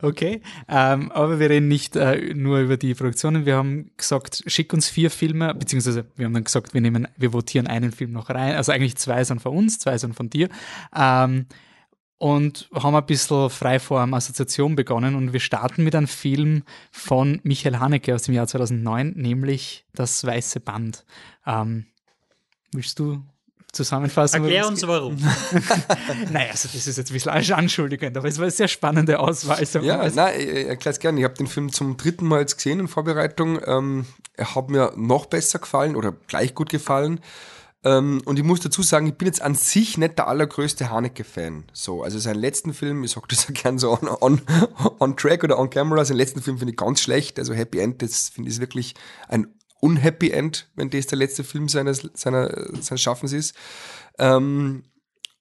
Okay, 0.03 0.43
ähm, 0.69 1.11
aber 1.13 1.39
wir 1.39 1.51
reden 1.51 1.69
nicht 1.69 1.97
äh, 1.97 2.35
nur 2.35 2.59
über 2.59 2.77
die 2.77 2.95
Produktionen. 2.95 3.47
Wir 3.47 3.57
haben 3.57 3.91
gesagt, 3.97 4.43
schick 4.47 4.73
uns 4.73 4.89
vier 4.89 5.11
Filme, 5.11 5.55
beziehungsweise 5.55 6.05
wir 6.17 6.27
haben 6.27 6.35
dann 6.35 6.45
gesagt, 6.45 6.75
wir 6.75 6.81
nehmen, 6.81 7.09
wir 7.17 7.33
votieren 7.33 7.67
einen 7.67 7.93
Film 7.93 8.13
noch 8.13 8.31
rein. 8.31 8.55
Also 8.57 8.73
eigentlich 8.73 8.97
zwei 8.97 9.23
sind 9.25 9.41
von 9.41 9.57
uns, 9.57 9.79
zwei 9.79 9.97
sind 9.99 10.15
von 10.15 10.31
dir. 10.31 10.49
Ähm, 10.95 11.47
und 12.19 12.69
haben 12.75 12.97
ein 12.97 13.07
bisschen 13.07 13.49
Freiform 13.49 14.13
Assoziation 14.13 14.75
begonnen 14.75 15.15
und 15.15 15.33
wir 15.33 15.41
starten 15.41 15.85
mit 15.85 15.95
einem 15.95 16.09
Film 16.09 16.65
von 16.91 17.41
Michael 17.45 17.79
Haneke 17.79 18.15
aus 18.15 18.23
dem 18.23 18.35
Jahr 18.35 18.47
2009, 18.47 19.13
nämlich 19.17 19.87
Das 19.95 20.25
Weiße 20.25 20.61
Band. 20.61 21.05
Ähm, 21.47 21.87
willst 22.73 22.99
du 22.99 23.23
zusammenfassen? 23.73 24.43
Erklär 24.43 24.67
uns 24.67 24.85
warum. 24.87 25.17
naja, 26.33 26.51
also 26.51 26.69
das 26.73 26.87
ist 26.87 26.97
jetzt 26.99 27.11
ein 27.11 27.15
bisschen 27.15 27.55
anschuldigend, 27.55 28.17
aber 28.17 28.27
es 28.27 28.39
war 28.39 28.45
eine 28.45 28.51
sehr 28.51 28.69
spannende 28.69 29.21
Auswahl. 29.21 29.65
So 29.65 29.79
ja, 29.79 30.01
also 30.01 30.17
nein, 30.17 30.41
ich 30.41 30.67
erkläre 30.67 30.95
es 30.95 30.99
gerne. 30.99 31.21
Ich 31.21 31.25
habe 31.25 31.35
den 31.35 31.47
Film 31.47 31.73
zum 31.73 31.97
dritten 31.97 32.27
Mal 32.27 32.41
jetzt 32.41 32.57
gesehen 32.57 32.81
in 32.81 32.89
Vorbereitung. 32.89 33.61
Ähm, 33.65 34.07
er 34.35 34.55
hat 34.57 34.71
mir 34.71 34.93
noch 34.97 35.27
besser 35.27 35.61
gefallen 35.61 35.95
oder 35.95 36.13
gleich 36.27 36.55
gut 36.55 36.71
gefallen. 36.71 37.21
Ähm, 37.85 38.21
und 38.25 38.39
ich 38.39 38.45
muss 38.45 38.61
dazu 38.61 38.83
sagen, 38.83 39.07
ich 39.07 39.15
bin 39.15 39.27
jetzt 39.27 39.41
an 39.41 39.55
sich 39.55 39.99
nicht 39.99 40.19
der 40.19 40.27
allergrößte 40.27 40.91
Haneke-Fan. 40.91 41.65
So, 41.73 42.03
also 42.03 42.19
seinen 42.19 42.41
letzten 42.41 42.75
Film, 42.75 43.05
ich 43.05 43.13
sag 43.13 43.29
das 43.29 43.47
ja 43.49 43.55
gern 43.55 43.79
so 43.79 43.93
on, 43.93 44.09
on, 44.09 44.41
on 44.99 45.17
track 45.17 45.45
oder 45.45 45.59
on 45.59 45.71
camera, 45.71 46.05
seinen 46.05 46.17
letzten 46.17 46.43
Film 46.43 46.59
finde 46.59 46.73
ich 46.73 46.77
ganz 46.77 47.01
schlecht. 47.01 47.39
Also 47.39 47.55
Happy 47.55 47.79
End, 47.79 48.03
das 48.03 48.29
finde 48.31 48.51
ich 48.51 48.59
wirklich 48.59 48.95
ein 49.29 49.55
unhappy 49.81 50.31
End, 50.31 50.69
wenn 50.75 50.91
das 50.91 51.07
der 51.07 51.19
letzte 51.19 51.45
Film 51.45 51.69
seines, 51.69 52.09
seiner, 52.15 52.51
seines 52.81 53.01
Schaffens 53.01 53.33
ist. 53.33 53.55
Ähm, 54.19 54.83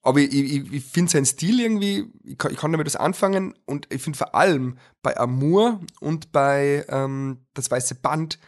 aber 0.02 0.20
ich, 0.20 0.32
ich, 0.32 0.72
ich 0.72 0.84
finde 0.84 1.10
seinen 1.10 1.26
Stil 1.26 1.60
irgendwie, 1.60 2.10
ich 2.24 2.38
kann, 2.38 2.52
ich 2.52 2.58
kann 2.58 2.70
damit 2.70 2.86
was 2.86 2.96
anfangen 2.96 3.54
und 3.66 3.92
ich 3.92 4.00
finde 4.00 4.16
vor 4.16 4.34
allem 4.34 4.78
bei 5.02 5.16
Amour 5.18 5.80
und 6.00 6.30
bei 6.30 6.86
ähm, 6.88 7.44
Das 7.54 7.70
Weiße 7.70 7.96
Band 7.96 8.38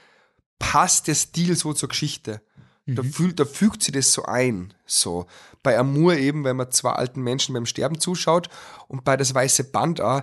passt 0.61 1.09
der 1.09 1.17
Stil 1.17 1.57
so 1.57 1.73
zur 1.73 1.89
Geschichte. 1.89 2.41
Da, 2.95 3.03
fühlt, 3.03 3.41
da 3.41 3.45
fügt 3.45 3.83
sie 3.83 3.93
das 3.93 4.13
so 4.13 4.25
ein. 4.25 4.73
So. 4.87 5.27
Bei 5.63 5.79
Amour 5.79 6.15
eben, 6.17 6.45
wenn 6.45 6.57
man 6.57 6.71
zwei 6.71 6.93
alten 6.93 7.23
Menschen 7.23 7.53
beim 7.55 7.67
Sterben 7.67 8.01
zuschaut 8.01 8.49
und 8.89 9.05
bei 9.05 9.17
Das 9.17 9.35
Weiße 9.35 9.65
Band 9.65 10.01
auch, 10.01 10.23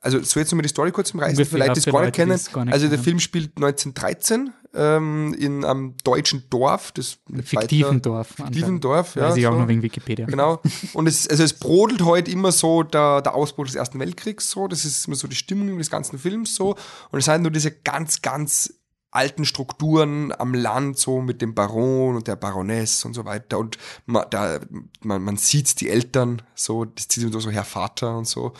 also 0.00 0.22
so 0.22 0.38
jetzt 0.38 0.52
nochmal 0.52 0.62
die 0.62 0.68
Story 0.68 0.92
kurz 0.92 1.10
im 1.12 1.20
Reißen, 1.20 1.44
vielleicht 1.46 1.76
das 1.76 1.84
gar 1.86 2.02
nicht 2.02 2.14
kennen. 2.14 2.32
es 2.32 2.52
gar 2.52 2.64
nicht 2.64 2.72
also 2.74 2.86
der 2.86 2.96
kennen. 2.96 3.04
Film 3.04 3.20
spielt 3.20 3.56
1913 3.56 4.52
ähm, 4.74 5.34
in 5.38 5.64
einem 5.64 5.94
deutschen 6.04 6.44
Dorf, 6.50 6.92
das 6.92 7.18
Fiktiven 7.42 7.88
weiter- 7.96 8.00
Dorf. 8.00 8.28
Fiktiven. 8.28 8.80
Dorf, 8.80 9.16
ja. 9.16 9.22
Weiß 9.30 9.36
ich 9.36 9.46
auch 9.46 9.52
so. 9.52 9.58
noch 9.60 9.68
wegen 9.68 9.82
Wikipedia. 9.82 10.26
Genau. 10.26 10.60
Und 10.92 11.08
es, 11.08 11.26
also 11.26 11.42
es 11.42 11.54
brodelt 11.54 12.02
heute 12.02 12.30
immer 12.30 12.52
so 12.52 12.82
der, 12.82 13.22
der 13.22 13.34
Ausbruch 13.34 13.66
des 13.66 13.74
Ersten 13.74 13.98
Weltkriegs 13.98 14.50
so. 14.50 14.68
Das 14.68 14.84
ist 14.84 15.06
immer 15.06 15.16
so 15.16 15.26
die 15.28 15.34
Stimmung 15.36 15.78
des 15.78 15.90
ganzen 15.90 16.18
Films 16.18 16.54
so. 16.54 16.76
Und 17.10 17.18
es 17.18 17.24
sind 17.24 17.42
nur 17.42 17.50
diese 17.50 17.70
ganz, 17.72 18.20
ganz 18.22 18.74
alten 19.16 19.44
Strukturen 19.44 20.32
am 20.38 20.54
Land, 20.54 20.98
so 20.98 21.20
mit 21.20 21.42
dem 21.42 21.54
Baron 21.54 22.16
und 22.16 22.28
der 22.28 22.36
Baroness 22.36 23.04
und 23.04 23.14
so 23.14 23.24
weiter. 23.24 23.58
Und 23.58 23.78
man, 24.04 24.26
da, 24.30 24.60
man, 25.02 25.22
man 25.22 25.36
sieht 25.36 25.80
die 25.80 25.88
Eltern, 25.88 26.42
so, 26.54 26.84
das 26.84 27.08
zieht 27.08 27.32
so 27.32 27.50
Herr 27.50 27.64
Vater 27.64 28.16
und 28.16 28.28
so. 28.28 28.52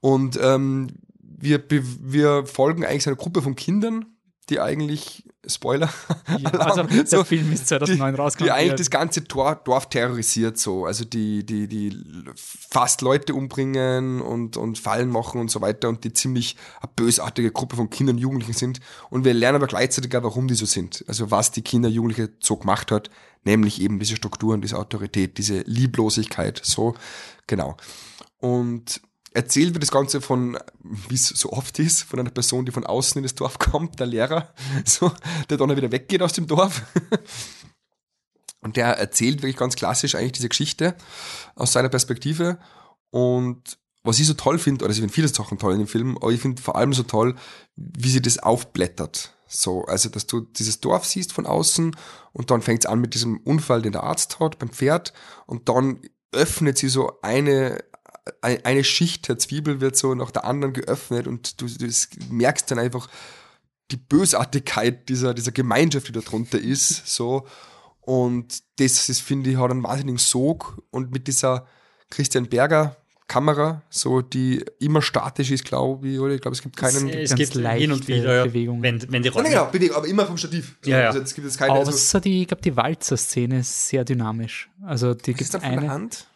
Und 0.00 0.38
ähm, 0.40 0.88
wir, 1.20 1.62
wir 1.68 2.46
folgen 2.46 2.84
eigentlich 2.84 3.04
so 3.04 3.10
einer 3.10 3.16
Gruppe 3.16 3.42
von 3.42 3.56
Kindern, 3.56 4.06
die 4.50 4.60
eigentlich, 4.60 5.24
Spoiler, 5.46 5.88
Ja, 6.38 6.50
also 6.58 6.82
der 6.82 7.06
so, 7.06 7.24
Film 7.24 7.52
ist 7.52 7.68
2009 7.68 8.14
die 8.14 8.20
rausgekommen. 8.20 8.52
eigentlich 8.54 8.70
Ja. 8.70 8.76
das 8.76 8.90
ganze 8.90 9.24
Tor, 9.24 9.54
Dorf 9.64 9.88
terrorisiert 9.88 10.58
so. 10.58 10.84
Also 10.84 11.04
die, 11.04 11.44
die, 11.44 11.68
die 11.68 11.96
fast 12.36 13.00
Leute 13.02 13.34
umbringen 13.34 14.20
und, 14.20 14.56
und 14.56 14.78
Fallen 14.78 15.10
machen 15.10 15.40
und 15.40 15.50
so 15.50 15.60
weiter 15.60 15.88
und 15.88 16.04
die 16.04 16.12
ziemlich 16.12 16.56
eine 16.80 16.90
bösartige 16.94 17.50
Gruppe 17.50 17.76
von 17.76 17.88
Kindern 17.90 18.16
und 18.16 18.22
Jugendlichen 18.22 18.52
sind. 18.54 18.80
Und 19.10 19.24
wir 19.24 19.34
lernen 19.34 19.56
aber 19.56 19.66
gleichzeitig 19.66 20.14
auch, 20.16 20.22
warum 20.22 20.48
die 20.48 20.54
so 20.54 20.66
sind. 20.66 21.04
Also 21.08 21.30
was 21.30 21.50
die 21.50 21.62
Kinder 21.62 21.88
und 21.88 21.94
Jugendliche 21.94 22.30
so 22.40 22.56
gemacht 22.56 22.90
hat, 22.92 23.10
nämlich 23.44 23.80
eben 23.80 23.98
diese 23.98 24.16
Strukturen, 24.16 24.60
diese 24.60 24.78
Autorität, 24.78 25.38
diese 25.38 25.60
Lieblosigkeit, 25.60 26.60
so, 26.62 26.94
genau. 27.46 27.76
Und 28.40 29.00
erzählt 29.38 29.72
wird 29.74 29.82
das 29.82 29.90
Ganze 29.90 30.20
von, 30.20 30.58
wie 31.08 31.14
es 31.14 31.28
so 31.28 31.52
oft 31.52 31.78
ist, 31.78 32.02
von 32.02 32.18
einer 32.20 32.30
Person, 32.30 32.66
die 32.66 32.72
von 32.72 32.84
außen 32.84 33.18
in 33.18 33.22
das 33.22 33.34
Dorf 33.34 33.58
kommt, 33.58 33.98
der 34.00 34.06
Lehrer, 34.06 34.52
so, 34.84 35.12
der 35.48 35.56
dann 35.56 35.74
wieder 35.76 35.92
weggeht 35.92 36.22
aus 36.22 36.32
dem 36.32 36.46
Dorf. 36.46 36.82
Und 38.60 38.76
der 38.76 38.86
erzählt 38.98 39.42
wirklich 39.42 39.56
ganz 39.56 39.76
klassisch 39.76 40.14
eigentlich 40.16 40.32
diese 40.32 40.48
Geschichte 40.48 40.96
aus 41.54 41.72
seiner 41.72 41.88
Perspektive. 41.88 42.58
Und 43.10 43.78
was 44.02 44.18
ich 44.18 44.26
so 44.26 44.34
toll 44.34 44.58
finde, 44.58 44.84
oder 44.84 44.92
ich 44.92 44.98
finde 44.98 45.14
viele 45.14 45.28
Sachen 45.28 45.58
toll 45.58 45.74
in 45.74 45.78
dem 45.78 45.86
Film, 45.88 46.16
aber 46.16 46.32
ich 46.32 46.40
finde 46.40 46.60
vor 46.60 46.74
allem 46.76 46.92
so 46.92 47.04
toll, 47.04 47.36
wie 47.76 48.08
sie 48.10 48.20
das 48.20 48.38
aufblättert. 48.38 49.34
So, 49.46 49.84
also, 49.84 50.08
dass 50.08 50.26
du 50.26 50.40
dieses 50.40 50.80
Dorf 50.80 51.04
siehst 51.06 51.32
von 51.32 51.46
außen 51.46 51.96
und 52.32 52.50
dann 52.50 52.60
fängt 52.60 52.84
es 52.84 52.90
an 52.90 53.00
mit 53.00 53.14
diesem 53.14 53.38
Unfall, 53.38 53.80
den 53.80 53.92
der 53.92 54.02
Arzt 54.02 54.40
hat 54.40 54.58
beim 54.58 54.70
Pferd 54.70 55.12
und 55.46 55.68
dann 55.68 56.00
öffnet 56.32 56.76
sie 56.78 56.88
so 56.88 57.20
eine, 57.22 57.78
ein- 57.78 57.78
eine 58.40 58.84
Schicht 58.84 59.28
der 59.28 59.38
Zwiebel 59.38 59.80
wird 59.80 59.96
so 59.96 60.14
nach 60.14 60.30
der 60.30 60.44
anderen 60.44 60.72
geöffnet 60.72 61.26
und 61.26 61.60
du, 61.60 61.66
du 61.66 61.86
merkst 62.30 62.70
dann 62.70 62.78
einfach 62.78 63.08
die 63.90 63.96
Bösartigkeit 63.96 65.08
dieser, 65.08 65.34
dieser 65.34 65.52
Gemeinschaft, 65.52 66.08
die 66.08 66.12
da 66.12 66.20
drunter 66.20 66.58
ist, 66.58 67.06
so. 67.06 67.46
Und 68.00 68.62
das 68.78 69.08
ist, 69.08 69.20
finde 69.20 69.50
ich, 69.50 69.56
hat 69.56 69.70
einen 69.70 69.82
wahnsinnigen 69.82 70.18
Sog 70.18 70.82
und 70.90 71.12
mit 71.12 71.26
dieser 71.26 71.66
Christian 72.10 72.48
Berger 72.48 72.96
Kamera, 73.28 73.82
so, 73.90 74.22
die 74.22 74.64
immer 74.80 75.02
statisch 75.02 75.50
ist, 75.50 75.66
glaube 75.66 76.08
ich, 76.08 76.18
oder? 76.18 76.34
Ich 76.34 76.40
glaube, 76.40 76.54
es 76.54 76.62
gibt 76.62 76.76
keinen. 76.76 77.10
es 77.10 77.28
ganz 77.28 77.38
gibt 77.38 77.52
hin 77.52 77.92
und 77.92 78.08
leichte 78.08 78.08
wieder, 78.08 78.36
ja, 78.36 78.44
Bewegungen. 78.44 78.82
wenn, 78.82 79.12
wenn 79.12 79.22
die 79.22 79.28
Räume, 79.28 79.50
genau, 79.50 79.66
bitte, 79.66 79.94
aber 79.94 80.08
immer 80.08 80.24
vom 80.24 80.38
Stativ. 80.38 80.78
So, 80.80 80.90
Ja, 80.90 81.00
ja. 81.00 81.06
Also 81.08 81.18
jetzt 81.18 81.34
gibt 81.34 81.46
es 81.46 81.58
keine. 81.58 81.74
Also, 81.74 81.92
Außer 81.92 82.22
die, 82.22 82.42
ich 82.42 82.48
glaube, 82.48 82.62
die 82.62 82.74
Walzer-Szene 82.74 83.60
ist 83.60 83.88
sehr 83.88 84.06
dynamisch. 84.06 84.70
Also 84.82 85.12
die 85.12 85.34
gibt 85.34 85.52
das 85.52 85.62
von 85.62 85.70
der 85.70 85.78
eine. 85.78 85.90
Hand? 85.90 86.26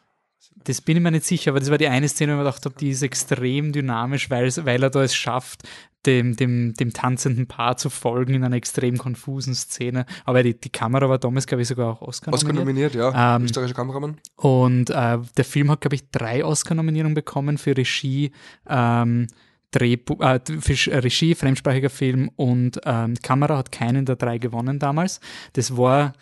Das 0.65 0.81
bin 0.81 0.97
ich 0.97 1.03
mir 1.03 1.11
nicht 1.11 1.27
sicher, 1.27 1.51
aber 1.51 1.61
das 1.61 1.71
war 1.71 1.79
die 1.79 1.89
eine 1.89 2.09
Szene, 2.09 2.33
wo 2.33 2.37
ich 2.37 2.39
mir 2.39 2.45
gedacht 2.45 2.65
habe, 2.65 2.75
die 2.79 2.91
ist 2.91 3.03
extrem 3.03 3.73
dynamisch, 3.73 4.31
weil, 4.31 4.51
weil 4.65 4.83
er 4.83 4.91
da 4.91 5.03
es 5.03 5.15
schafft, 5.15 5.63
dem, 6.07 6.35
dem, 6.37 6.75
dem 6.75 6.93
tanzenden 6.93 7.47
Paar 7.47 7.77
zu 7.77 7.89
folgen 7.91 8.35
in 8.35 8.45
einer 8.45 8.57
extrem 8.57 8.99
konfusen 8.99 9.55
Szene. 9.55 10.07
Aber 10.25 10.43
die, 10.43 10.59
die 10.59 10.71
Kamera 10.71 11.09
war 11.09 11.19
damals, 11.19 11.47
glaube 11.47 11.63
ich, 11.63 11.69
sogar 11.69 11.91
auch 11.91 12.03
Oscar, 12.03 12.33
Oscar 12.33 12.53
nominiert. 12.53 12.95
nominiert, 12.95 13.15
ja. 13.15 13.37
Ähm, 13.37 13.45
Österreichischer 13.45 13.77
Kameramann. 13.77 14.19
Und 14.37 14.91
äh, 14.91 15.19
der 15.37 15.45
Film 15.45 15.71
hat, 15.71 15.81
glaube 15.81 15.97
ich, 15.97 16.11
drei 16.11 16.45
Oscar-Nominierungen 16.45 17.15
bekommen 17.15 17.59
für 17.59 17.77
Regie, 17.77 18.33
ähm, 18.69 19.29
Drehbu 19.71 20.21
äh, 20.21 20.41
für 20.61 21.03
Regie, 21.03 21.35
fremdsprachiger 21.35 21.91
Film 21.91 22.31
und 22.37 22.81
ähm, 22.85 23.15
Kamera 23.23 23.57
hat 23.57 23.73
keinen 23.73 24.05
der 24.05 24.17
drei 24.17 24.39
gewonnen 24.39 24.79
damals. 24.79 25.21
Das 25.55 25.77
war 25.77 26.13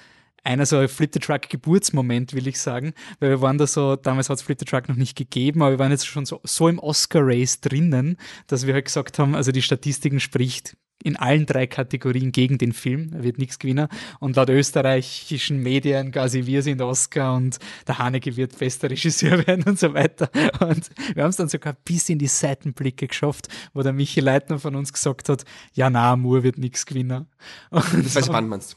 einer 0.44 0.66
so 0.66 0.78
ein 0.78 0.88
Flip 0.88 1.11
the 1.12 1.20
Truck 1.20 1.49
Geburtsmoment, 1.49 2.35
will 2.35 2.47
ich 2.47 2.61
sagen, 2.61 2.92
weil 3.18 3.30
wir 3.30 3.40
waren 3.40 3.59
da 3.59 3.66
so, 3.66 3.97
damals 3.97 4.28
hat 4.28 4.38
es 4.38 4.42
Flip 4.42 4.59
the 4.59 4.64
Truck 4.64 4.88
noch 4.88 4.97
nicht 4.97 5.16
gegeben, 5.16 5.62
aber 5.62 5.73
wir 5.73 5.78
waren 5.78 5.90
jetzt 5.90 6.06
schon 6.06 6.26
so, 6.26 6.40
so 6.44 6.68
im 6.68 6.78
Oscar-Race 6.78 7.61
drinnen, 7.61 8.16
dass 8.47 8.66
wir 8.66 8.75
halt 8.75 8.87
gesagt 8.87 9.18
haben, 9.18 9.35
also 9.35 9.52
die 9.52 9.62
Statistiken 9.62 10.20
spricht 10.20 10.76
in 11.02 11.16
allen 11.16 11.47
drei 11.47 11.66
Kategorien 11.66 12.32
gegen 12.32 12.59
den 12.59 12.73
Film. 12.73 13.12
Er 13.14 13.23
wird 13.23 13.38
nichts 13.38 13.59
gewinnen. 13.59 13.88
Und 14.18 14.37
laut 14.37 14.50
österreichischen 14.50 15.62
Medien 15.62 16.12
quasi 16.12 16.47
wir 16.47 16.62
sind 16.62 16.80
Oscar 16.82 17.35
und 17.37 17.59
der 17.87 17.99
Haneke 17.99 18.37
wird 18.37 18.59
bester 18.59 18.90
Regisseur 18.90 19.38
werden 19.47 19.64
und 19.64 19.78
so 19.78 19.94
weiter. 19.94 20.30
Und 20.61 20.90
wir 21.14 21.23
haben 21.23 21.30
es 21.30 21.37
dann 21.37 21.49
sogar 21.49 21.75
bis 21.85 22.09
in 22.09 22.18
die 22.18 22.26
Seitenblicke 22.26 23.09
geschafft, 23.09 23.49
wo 23.73 23.82
der 23.82 23.92
Michi 23.92 24.20
Leitner 24.20 24.59
von 24.59 24.75
uns 24.76 24.92
gesagt 24.92 25.28
hat, 25.28 25.44
ja 25.73 25.90
na, 25.90 26.16
Moore 26.16 26.42
wird 26.42 26.59
nichts 26.59 26.87
gewinnen. 26.87 27.26
Und 27.70 28.04
Das 28.04 28.16
weiße 28.16 28.30
Band 28.30 28.49
meinst? 28.49 28.76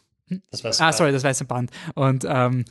Das 0.51 0.63
war's. 0.63 0.81
Ah, 0.81 0.91
sorry, 0.91 1.11
das 1.11 1.23
weiße 1.23 1.45
Band. 1.45 1.71
Und 1.95 2.25
ähm, 2.27 2.65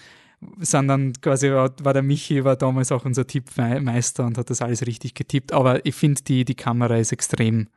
sondern 0.60 1.12
quasi 1.20 1.50
war, 1.50 1.72
war 1.82 1.92
der 1.92 2.02
Michi 2.02 2.44
war 2.44 2.56
damals 2.56 2.90
auch 2.90 3.04
unser 3.04 3.26
Tippmeister 3.26 4.24
und 4.24 4.38
hat 4.38 4.50
das 4.50 4.60
alles 4.60 4.86
richtig 4.86 5.14
getippt. 5.14 5.52
Aber 5.52 5.84
ich 5.86 5.94
finde, 5.94 6.22
die, 6.22 6.44
die 6.44 6.56
Kamera 6.56 6.96
ist 6.96 7.12
extrem 7.12 7.68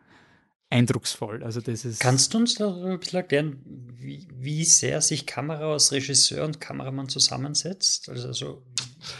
eindrucksvoll. 0.69 1.43
Also 1.43 1.61
das 1.61 1.85
ist. 1.85 1.99
Kannst 1.99 2.33
du 2.33 2.39
uns 2.39 2.55
da 2.55 2.67
ein 2.73 2.99
bisschen 2.99 3.17
erklären, 3.17 3.59
wie, 3.99 4.27
wie 4.39 4.65
sehr 4.65 5.01
sich 5.01 5.25
Kamera 5.25 5.65
aus 5.65 5.91
Regisseur 5.91 6.43
und 6.43 6.59
Kameramann 6.59 7.07
zusammensetzt? 7.07 8.09
Also, 8.09 8.33
so, 8.33 8.63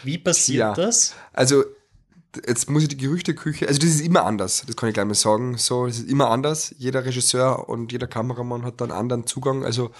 wie 0.02 0.18
passiert 0.18 0.58
Ja. 0.58 0.74
das? 0.74 1.14
Also, 1.32 1.64
jetzt 2.46 2.68
muss 2.68 2.82
ich 2.82 2.88
die 2.88 2.96
Gerüchteküche, 2.96 3.68
also 3.68 3.78
das 3.78 3.90
ist 3.90 4.00
immer 4.00 4.24
anders, 4.24 4.64
das 4.66 4.76
kann 4.76 4.88
ich 4.88 4.94
gleich 4.94 5.06
mal 5.06 5.14
sagen. 5.14 5.56
So, 5.56 5.86
es 5.86 5.98
ist 6.00 6.10
immer 6.10 6.30
anders. 6.30 6.74
Jeder 6.78 7.04
Regisseur 7.04 7.68
und 7.68 7.92
jeder 7.92 8.08
Kameramann 8.08 8.64
hat 8.64 8.80
da 8.80 8.84
einen 8.86 8.92
anderen 8.92 9.26
Zugang. 9.26 9.64
Also, 9.64 9.92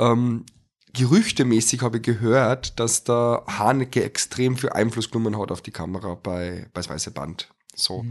ähm, 0.00 0.44
gerüchtemäßig 0.92 1.82
habe 1.82 1.98
ich 1.98 2.02
gehört, 2.02 2.80
dass 2.80 3.04
der 3.04 3.44
Haneke 3.46 4.02
extrem 4.02 4.56
viel 4.56 4.70
Einfluss 4.70 5.10
genommen 5.10 5.38
hat 5.38 5.52
auf 5.52 5.62
die 5.62 5.70
Kamera 5.70 6.14
bei, 6.14 6.66
bei 6.72 6.80
das 6.80 6.88
Weiße 6.88 7.12
Band. 7.12 7.48
So. 7.74 8.04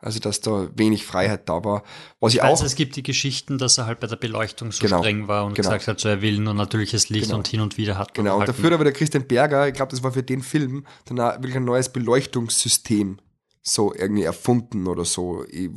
Also, 0.00 0.18
dass 0.18 0.40
da 0.40 0.68
wenig 0.74 1.06
Freiheit 1.06 1.48
da 1.48 1.64
war. 1.64 1.82
Was 2.20 2.34
ich 2.34 2.42
auch. 2.42 2.48
Also 2.50 2.66
es 2.66 2.74
gibt 2.74 2.94
die 2.96 3.02
Geschichten, 3.02 3.56
dass 3.56 3.78
er 3.78 3.86
halt 3.86 4.00
bei 4.00 4.06
der 4.06 4.16
Beleuchtung 4.16 4.70
so 4.70 4.84
Genau, 4.84 4.98
streng 4.98 5.28
war 5.28 5.46
und 5.46 5.54
genau. 5.54 5.68
gesagt 5.70 5.88
hat, 5.88 5.98
so 5.98 6.08
er 6.10 6.20
will 6.20 6.40
nur 6.40 6.52
natürliches 6.52 7.08
Licht 7.08 7.26
Genau. 7.26 7.38
und 7.38 7.48
hin 7.48 7.60
und 7.60 7.78
wieder 7.78 7.96
hat 7.96 8.12
Genau, 8.12 8.34
und 8.34 8.40
halt 8.40 8.50
dafür 8.50 8.72
aber 8.72 8.84
der 8.84 8.92
Christian 8.92 9.26
Berger, 9.26 9.66
ich 9.66 9.74
glaube, 9.74 9.92
das 9.92 10.02
war 10.02 10.12
für 10.12 10.22
den 10.22 10.42
Film, 10.42 10.84
dann 11.06 11.20
auch 11.20 11.32
wirklich 11.36 11.56
ein 11.56 11.64
neues 11.64 11.88
Beleuchtungssystem 11.90 13.18
so 13.66 13.94
irgendwie 13.94 14.24
erfunden 14.24 14.86
oder 14.86 15.06
so. 15.06 15.44
Ich, 15.50 15.70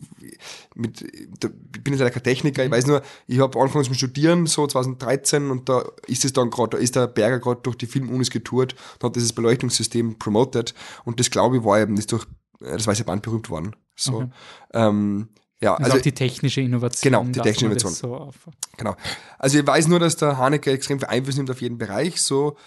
mit, 0.76 1.02
ich 1.02 1.84
bin 1.84 1.94
jetzt 1.94 2.00
leider 2.00 2.12
kein 2.12 2.24
Techniker, 2.24 2.66
ich 2.66 2.70
weiß 2.70 2.86
nur, 2.86 3.02
ich 3.28 3.40
habe 3.40 3.58
angefangen 3.58 3.86
zum 3.86 3.94
Studieren, 3.94 4.46
so 4.46 4.68
2013, 4.68 5.50
und 5.50 5.70
da 5.70 5.86
ist 6.06 6.26
es 6.26 6.34
dann 6.34 6.50
gerade, 6.50 6.72
da 6.72 6.78
ist 6.78 6.98
der 6.98 7.08
Berger 7.08 7.40
gerade 7.40 7.62
durch 7.62 7.78
die 7.78 7.88
Filmunis 7.88 8.30
getourt 8.30 8.76
und 8.96 9.04
hat 9.06 9.16
dieses 9.16 9.32
Beleuchtungssystem 9.32 10.20
promoted 10.20 10.74
und 11.06 11.22
das 11.22 11.32
glaube 11.32 11.58
ich 11.58 11.64
war 11.64 11.80
eben, 11.80 11.96
das 11.96 12.04
ist 12.04 12.12
durch 12.12 12.26
äh, 12.60 12.74
das 12.74 12.86
Weiße 12.86 13.06
Band 13.06 13.22
berühmt 13.22 13.50
worden. 13.50 13.74
So. 13.96 14.16
Okay. 14.16 14.30
Ähm, 14.74 15.30
ja, 15.62 15.74
also 15.74 15.86
also 15.86 15.98
auch 15.98 16.02
die 16.02 16.12
technische 16.12 16.62
Innovation. 16.62 17.12
Genau, 17.12 17.24
die 17.24 17.40
technische 17.40 17.66
Innovation. 17.66 17.94
So 17.94 18.32
Genau. 18.78 18.96
Also 19.40 19.58
ich 19.58 19.66
weiß 19.66 19.88
nur, 19.88 20.00
dass 20.00 20.18
der 20.18 20.38
Haneke 20.38 20.72
extrem 20.72 21.00
viel 21.00 21.08
Einfluss 21.08 21.38
nimmt 21.38 21.50
auf 21.50 21.62
jeden 21.62 21.78
Bereich, 21.78 22.22
so. 22.22 22.58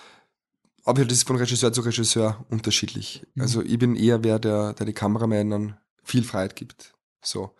Aber 0.84 1.04
das 1.04 1.18
ist 1.18 1.26
von 1.26 1.36
Regisseur 1.36 1.72
zu 1.72 1.82
Regisseur 1.82 2.44
unterschiedlich. 2.48 3.26
Mhm. 3.34 3.42
Also 3.42 3.62
ich 3.62 3.78
bin 3.78 3.96
eher 3.96 4.24
wer, 4.24 4.38
der, 4.38 4.72
der 4.72 4.86
die 4.86 4.92
Kameramännern 4.92 5.78
viel 6.02 6.24
Freiheit 6.24 6.56
gibt. 6.56 6.94
So. 7.22 7.50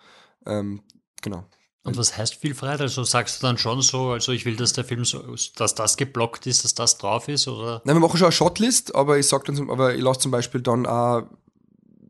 Ähm, 0.46 0.82
genau. 1.22 1.44
Und 1.82 1.96
was 1.96 2.16
heißt 2.16 2.34
viel 2.34 2.54
Freiheit? 2.54 2.80
Also 2.82 3.04
sagst 3.04 3.42
du 3.42 3.46
dann 3.46 3.56
schon 3.56 3.80
so, 3.80 4.10
also 4.10 4.32
ich 4.32 4.44
will, 4.44 4.56
dass 4.56 4.74
der 4.74 4.84
Film 4.84 5.04
so, 5.04 5.34
dass 5.56 5.74
das 5.74 5.96
geblockt 5.96 6.46
ist, 6.46 6.64
dass 6.64 6.74
das 6.74 6.98
drauf 6.98 7.28
ist, 7.28 7.48
oder? 7.48 7.80
Nein, 7.84 7.96
wir 7.96 8.00
machen 8.00 8.18
schon 8.18 8.26
eine 8.26 8.32
Shotlist, 8.32 8.94
aber 8.94 9.18
ich 9.18 9.26
sag 9.26 9.44
dann, 9.46 9.56
zum- 9.56 9.70
aber 9.70 9.94
ich 9.94 10.02
lasse 10.02 10.20
zum 10.20 10.30
Beispiel 10.30 10.60
dann 10.60 10.86
auch, 10.86 11.22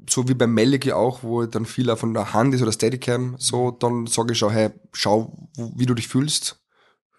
so 0.09 0.29
wie 0.29 0.35
beim 0.35 0.53
Melike 0.55 0.97
auch, 0.97 1.23
wo 1.23 1.47
dann 1.47 1.67
viel 1.67 1.89
auch 1.89 1.99
von 1.99 2.15
der 2.15 2.33
Hand 2.33 2.53
ist 2.53 2.63
oder 2.63 2.73
Steadicam, 2.73 3.37
so, 3.39 3.71
dann 3.71 4.09
sage 4.09 4.33
ich 4.33 4.39
schon, 4.39 4.51
hey, 4.51 4.71
schau, 4.93 5.49
wie 5.77 5.87
du 5.87 5.95
dich 5.95 6.09
fühlst. 6.09 6.61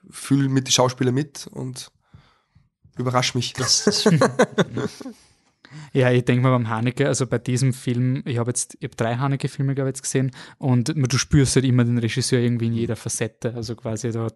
Fühl 0.10 0.50
mit 0.50 0.68
die 0.68 0.74
Schauspieler 0.74 1.14
mit 1.14 1.48
und 1.52 1.90
überrasch 3.02 3.36
mich. 3.36 3.54
Ja, 5.94 6.12
ich 6.12 6.26
denke 6.26 6.44
mal 6.44 6.52
beim 6.52 6.70
Haneke, 6.70 7.08
also 7.08 7.26
bei 7.28 7.38
diesem 7.38 7.74
Film, 7.74 8.24
ich 8.26 8.38
habe 8.38 8.50
jetzt, 8.50 8.76
ich 8.80 8.84
habe 8.84 8.96
drei 8.96 9.16
Haneke-Filme, 9.16 9.74
glaube 9.74 9.90
ich, 9.90 9.96
jetzt 9.96 10.02
gesehen 10.02 10.32
und 10.58 10.94
du 10.96 11.18
spürst 11.18 11.56
halt 11.56 11.66
immer 11.66 11.86
den 11.86 11.98
Regisseur 11.98 12.40
irgendwie 12.40 12.68
in 12.68 12.74
jeder 12.74 12.98
Facette. 12.98 13.54
Also 13.56 13.76
quasi 13.76 14.12
da 14.12 14.28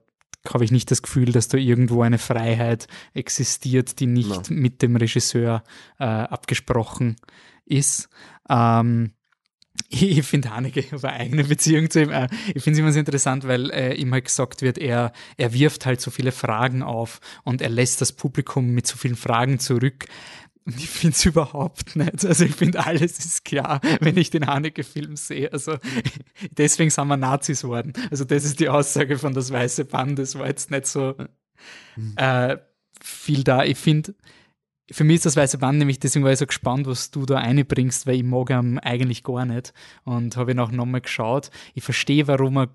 habe 0.53 0.63
ich 0.63 0.71
nicht 0.71 0.91
das 0.91 1.01
Gefühl, 1.01 1.31
dass 1.31 1.47
da 1.47 1.57
irgendwo 1.57 2.03
eine 2.03 2.19
Freiheit 2.19 2.87
existiert, 3.13 3.99
die 3.99 4.05
nicht 4.05 4.49
no. 4.49 4.55
mit 4.55 4.81
dem 4.81 4.95
Regisseur 4.95 5.63
äh, 5.99 6.05
abgesprochen 6.05 7.15
ist. 7.65 8.09
Ähm, 8.49 9.11
ich 9.89 10.23
finde 10.23 10.53
Haneke 10.53 10.83
eine 10.91 11.13
eigene 11.13 11.43
Beziehung 11.43 11.89
zu 11.89 12.01
ihm, 12.01 12.09
äh, 12.09 12.27
ich 12.53 12.63
finde 12.63 12.77
es 12.77 12.79
immer 12.79 12.91
so 12.91 12.99
interessant, 12.99 13.47
weil 13.47 13.69
äh, 13.71 13.93
ihm 13.93 14.11
halt 14.13 14.25
gesagt 14.25 14.61
wird, 14.61 14.77
er, 14.77 15.11
er 15.37 15.53
wirft 15.53 15.85
halt 15.85 16.01
so 16.01 16.11
viele 16.11 16.31
Fragen 16.31 16.83
auf 16.83 17.19
und 17.43 17.61
er 17.61 17.69
lässt 17.69 18.01
das 18.01 18.11
Publikum 18.11 18.71
mit 18.71 18.87
so 18.87 18.97
vielen 18.97 19.15
Fragen 19.15 19.59
zurück. 19.59 20.05
Und 20.65 20.77
ich 20.77 20.89
finde 20.89 21.15
es 21.15 21.25
überhaupt 21.25 21.95
nicht. 21.95 22.25
Also 22.25 22.45
ich 22.45 22.55
finde, 22.55 22.85
alles 22.85 23.19
ist 23.19 23.45
klar, 23.45 23.81
wenn 24.01 24.17
ich 24.17 24.31
den 24.31 24.47
Haneke-Film 24.47 25.15
sehe. 25.15 25.51
Also 25.53 25.77
deswegen 26.51 26.89
sind 26.89 27.07
wir 27.07 27.17
Nazis 27.17 27.63
worden. 27.63 27.93
Also 28.09 28.25
das 28.25 28.45
ist 28.45 28.59
die 28.59 28.69
Aussage 28.69 29.17
von 29.17 29.33
das 29.33 29.51
Weiße 29.51 29.85
Band. 29.85 30.19
Das 30.19 30.37
war 30.37 30.47
jetzt 30.47 30.71
nicht 30.71 30.87
so 30.87 31.15
mhm. 31.95 32.13
äh, 32.15 32.57
viel 33.01 33.43
da. 33.43 33.63
Ich 33.63 33.77
finde, 33.77 34.15
für 34.91 35.03
mich 35.03 35.15
ist 35.15 35.25
das 35.25 35.35
Weiße 35.35 35.57
Band 35.57 35.79
nämlich, 35.79 35.99
deswegen 35.99 36.23
war 36.23 36.31
ich 36.31 36.39
so 36.39 36.45
gespannt, 36.45 36.87
was 36.87 37.11
du 37.11 37.25
da 37.25 37.37
einbringst, 37.37 38.05
weil 38.05 38.15
ich 38.15 38.23
mag 38.23 38.49
ihn 38.51 38.79
eigentlich 38.79 39.23
gar 39.23 39.45
nicht. 39.45 39.73
Und 40.03 40.37
habe 40.37 40.51
ihn 40.51 40.59
auch 40.59 40.71
nochmal 40.71 41.01
geschaut. 41.01 41.49
Ich 41.73 41.83
verstehe, 41.83 42.27
warum 42.27 42.57
er 42.57 42.69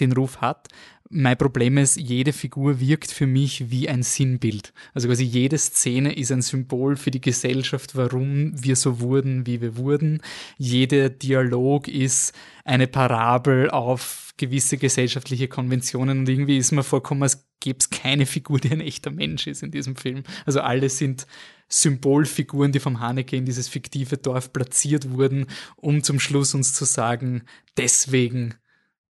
den 0.00 0.12
Ruf 0.12 0.40
hat. 0.40 0.68
Mein 1.10 1.36
Problem 1.36 1.78
ist, 1.78 1.96
jede 1.96 2.32
Figur 2.32 2.80
wirkt 2.80 3.12
für 3.12 3.26
mich 3.26 3.70
wie 3.70 3.88
ein 3.88 4.02
Sinnbild. 4.02 4.72
Also 4.94 5.06
quasi 5.06 5.22
jede 5.22 5.56
Szene 5.58 6.16
ist 6.16 6.32
ein 6.32 6.42
Symbol 6.42 6.96
für 6.96 7.12
die 7.12 7.20
Gesellschaft, 7.20 7.94
warum 7.94 8.52
wir 8.60 8.74
so 8.74 8.98
wurden, 9.00 9.46
wie 9.46 9.60
wir 9.60 9.76
wurden. 9.76 10.20
Jeder 10.56 11.10
Dialog 11.10 11.86
ist 11.86 12.32
eine 12.64 12.88
Parabel 12.88 13.70
auf 13.70 14.32
gewisse 14.36 14.78
gesellschaftliche 14.78 15.46
Konventionen 15.46 16.20
und 16.20 16.28
irgendwie 16.28 16.56
ist 16.56 16.72
mir 16.72 16.82
vorkommen, 16.82 17.22
als 17.22 17.46
gäbe 17.64 17.78
es 17.80 17.88
keine 17.88 18.26
Figur, 18.26 18.60
die 18.60 18.70
ein 18.70 18.82
echter 18.82 19.10
Mensch 19.10 19.46
ist 19.46 19.62
in 19.62 19.70
diesem 19.70 19.96
Film. 19.96 20.22
Also 20.44 20.60
alle 20.60 20.90
sind 20.90 21.26
Symbolfiguren, 21.68 22.72
die 22.72 22.78
vom 22.78 23.00
Haneke 23.00 23.36
in 23.36 23.46
dieses 23.46 23.68
fiktive 23.68 24.18
Dorf 24.18 24.52
platziert 24.52 25.10
wurden, 25.10 25.46
um 25.76 26.02
zum 26.02 26.20
Schluss 26.20 26.54
uns 26.54 26.74
zu 26.74 26.84
sagen, 26.84 27.44
deswegen 27.78 28.54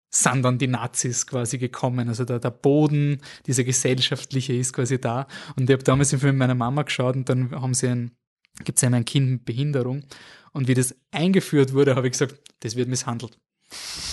sind 0.10 0.41
dann 0.41 0.58
die 0.58 0.65
Nazis 0.65 1.27
quasi 1.27 1.60
gekommen. 1.60 2.10
Also 2.10 2.25
der, 2.25 2.39
der 2.39 2.50
Boden, 2.50 3.22
dieser 3.46 3.63
gesellschaftliche 3.63 4.53
ist 4.53 4.74
quasi 4.74 5.00
da. 5.00 5.27
Und 5.56 5.70
ich 5.70 5.74
habe 5.74 5.84
damals 5.84 6.10
den 6.10 6.20
Film 6.20 6.36
mit 6.36 6.39
meiner 6.39 6.56
Mama 6.56 6.82
geschaut 6.82 7.15
und 7.15 7.29
dann 7.29 7.51
haben 7.51 7.75
sie 7.75 7.88
ein, 7.88 8.18
gibt 8.63 8.79
es 8.79 8.84
ein 8.84 9.06
Kind 9.06 9.29
mit 9.29 9.46
Behinderung. 9.46 10.06
Und 10.53 10.68
wie 10.68 10.74
das 10.74 10.96
eingeführt 11.12 11.74
wurde, 11.74 11.96
habe 11.96 12.08
ich 12.08 12.13
gesagt, 12.13 12.34
das 12.62 12.75
wird 12.75 12.89
misshandelt. 12.89 13.38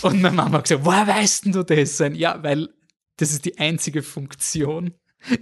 Und 0.02 0.20
meine 0.20 0.36
Mama 0.36 0.58
hat 0.58 0.64
gesagt, 0.64 0.84
woher 0.84 1.06
weißt 1.06 1.46
du 1.46 1.62
das? 1.62 1.98
Ja, 2.12 2.42
weil 2.42 2.68
das 3.16 3.32
ist 3.32 3.44
die 3.44 3.58
einzige 3.58 4.02
Funktion, 4.02 4.94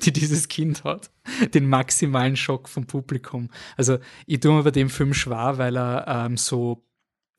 die 0.02 0.12
dieses 0.12 0.48
Kind 0.48 0.84
hat. 0.84 1.10
Den 1.52 1.68
maximalen 1.68 2.36
Schock 2.36 2.68
vom 2.68 2.86
Publikum. 2.86 3.50
Also 3.76 3.98
ich 4.26 4.40
tue 4.40 4.52
mir 4.52 4.62
bei 4.62 4.70
dem 4.70 4.90
Film 4.90 5.14
schwer, 5.14 5.58
weil 5.58 5.76
er 5.76 6.06
ähm, 6.06 6.36
so 6.36 6.84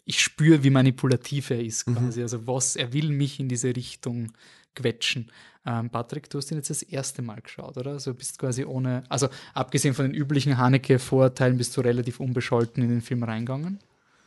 ich 0.05 0.21
spüre, 0.21 0.63
wie 0.63 0.69
manipulativ 0.69 1.49
er 1.49 1.63
ist 1.63 1.87
mhm. 1.87 1.95
quasi. 1.95 2.19
Mhm. 2.19 2.23
Also 2.25 2.47
was, 2.47 2.75
er 2.75 2.93
will 2.93 3.09
mich 3.09 3.39
in 3.39 3.49
diese 3.49 3.75
Richtung 3.75 4.31
quetschen. 4.75 5.31
Ähm, 5.65 5.89
Patrick, 5.89 6.29
du 6.29 6.37
hast 6.37 6.51
ihn 6.51 6.57
jetzt 6.57 6.69
das 6.69 6.83
erste 6.83 7.21
Mal 7.21 7.41
geschaut, 7.41 7.77
oder? 7.77 7.91
Also 7.91 8.13
bist 8.13 8.37
quasi 8.37 8.65
ohne, 8.65 9.03
also 9.09 9.29
abgesehen 9.53 9.95
von 9.95 10.05
den 10.05 10.13
üblichen 10.13 10.57
Haneke-Vorurteilen, 10.57 11.57
bist 11.57 11.75
du 11.75 11.81
relativ 11.81 12.19
unbescholten 12.19 12.83
in 12.83 12.89
den 12.89 13.01
Film 13.01 13.23
reingegangen? 13.23 13.79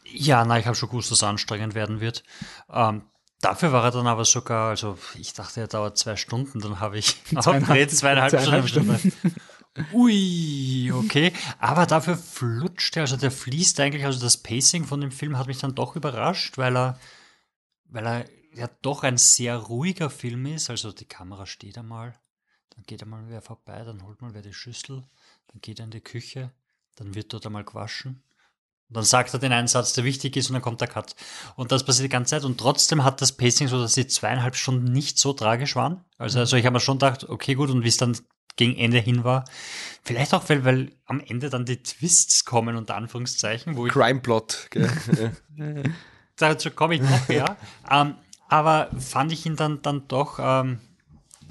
Ja, 0.05 0.45
na, 0.45 0.59
ich 0.59 0.67
habe 0.67 0.75
schon 0.75 0.89
gewusst, 0.89 1.11
dass 1.11 1.19
es 1.19 1.23
anstrengend 1.23 1.75
werden 1.75 2.01
wird. 2.01 2.25
Ähm, 2.73 3.03
dafür 3.41 3.73
war 3.73 3.85
er 3.85 3.91
dann 3.91 4.07
aber 4.07 4.25
sogar, 4.25 4.71
also 4.71 4.99
ich 5.15 5.33
dachte, 5.33 5.61
er 5.61 5.69
dauert 5.69 5.99
zwei 5.99 6.17
Stunden, 6.17 6.61
dann 6.61 6.81
habe 6.81 6.99
ich 6.99 7.23
zweieinhalb, 7.41 7.91
zweieinhalb, 7.91 8.31
zweieinhalb 8.31 8.69
Stunden. 8.69 8.99
Stunden. 8.99 9.35
Ui, 9.93 10.91
okay. 10.93 11.33
Aber 11.59 11.87
dafür 11.87 12.17
flutscht 12.17 12.97
er, 12.97 13.03
also 13.03 13.17
der 13.17 13.31
fließt 13.31 13.79
eigentlich, 13.81 14.05
also 14.05 14.21
das 14.21 14.37
Pacing 14.37 14.85
von 14.85 15.01
dem 15.01 15.13
Film 15.13 15.39
hat 15.39 15.47
mich 15.47 15.59
dann 15.59 15.75
doch 15.75 15.95
überrascht, 15.95 16.59
weil 16.59 16.77
er, 16.77 16.99
weil 17.85 18.07
er 18.07 18.25
ja 18.55 18.69
doch 18.83 19.05
ein 19.05 19.17
sehr 19.17 19.57
ruhiger 19.57 20.11
Film 20.11 20.47
ist. 20.47 20.71
Also 20.71 20.93
die 20.93 21.05
Kamera 21.05 21.47
steht 21.47 21.79
einmal, 21.79 22.19
dann 22.71 22.85
geht 22.85 23.03
einmal 23.03 23.29
wer 23.29 23.43
vorbei, 23.43 23.85
dann 23.85 24.03
holt 24.03 24.21
mal 24.21 24.35
wer 24.35 24.43
die 24.43 24.55
Schüssel, 24.55 25.05
dann 25.49 25.61
geht 25.61 25.79
er 25.79 25.85
in 25.85 25.93
die 25.93 26.01
Küche, 26.01 26.53
dann 26.97 27.15
wird 27.15 27.33
dort 27.33 27.47
einmal 27.47 27.65
gewaschen. 27.65 28.23
Und 28.89 28.97
dann 28.97 29.05
sagt 29.05 29.35
er 29.35 29.39
den 29.39 29.53
einen 29.53 29.69
Satz, 29.69 29.93
der 29.93 30.05
wichtig 30.05 30.37
ist, 30.37 30.49
und 30.49 30.55
dann 30.55 30.63
kommt 30.63 30.81
der 30.81 30.89
Cut. 30.89 31.15
Und 31.57 31.73
das 31.73 31.85
passiert 31.85 32.05
die 32.07 32.09
ganze 32.09 32.31
Zeit. 32.31 32.45
Und 32.45 32.59
trotzdem 32.59 33.05
hat 33.05 33.21
das 33.21 33.33
Pacing 33.33 33.69
so, 33.69 33.79
dass 33.79 33.93
die 33.93 34.07
zweieinhalb 34.07 34.57
Stunden 34.57 34.91
nicht 34.91 35.19
so 35.19 35.35
tragisch 35.35 35.77
waren. 35.77 36.05
Also, 36.17 36.39
also 36.39 36.57
ich 36.57 36.65
habe 36.65 36.75
mir 36.75 36.81
schon 36.81 36.99
gedacht, 36.99 37.29
okay, 37.29 37.55
gut, 37.55 37.69
und 37.69 37.85
wie 37.85 37.89
es 37.89 37.99
dann 37.99 38.17
gegen 38.57 38.77
Ende 38.77 38.99
hin 38.99 39.25
war. 39.25 39.45
Vielleicht 40.03 40.35
auch, 40.35 40.49
weil, 40.49 40.65
weil 40.65 40.93
am 41.07 41.21
Ende 41.21 41.49
dann 41.49 41.65
die 41.65 41.83
Twists 41.83 42.45
kommen, 42.45 42.77
unter 42.77 42.97
Anführungszeichen. 42.97 43.77
Wo 43.77 43.85
Crime 43.85 44.21
Plot. 44.21 44.69
Dazu 46.37 46.71
komme 46.71 46.97
ich 46.97 47.01
noch, 47.01 47.29
ja. 47.29 47.57
ähm, 47.91 48.15
aber 48.49 48.91
fand 48.99 49.33
ich 49.33 49.47
ihn 49.47 49.57
dann, 49.57 49.83
dann 49.83 50.09
doch, 50.09 50.39
ähm, 50.41 50.81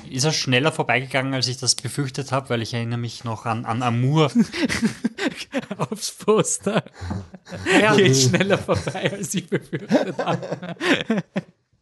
ist 0.10 0.24
er 0.24 0.32
schneller 0.32 0.72
vorbeigegangen, 0.72 1.34
als 1.34 1.48
ich 1.48 1.58
das 1.58 1.76
befürchtet 1.76 2.32
habe, 2.32 2.50
weil 2.50 2.62
ich 2.62 2.74
erinnere 2.74 3.00
mich 3.00 3.24
noch 3.24 3.46
an, 3.46 3.66
an 3.66 3.82
Amour. 3.82 4.32
Aufs 5.78 6.12
Poster. 6.12 6.84
Ja. 7.82 7.96
Geht 7.96 8.16
schneller 8.16 8.58
vorbei, 8.58 9.12
als 9.12 9.34
ich 9.34 9.48
befürchtet 9.48 10.18
habe. 10.18 10.76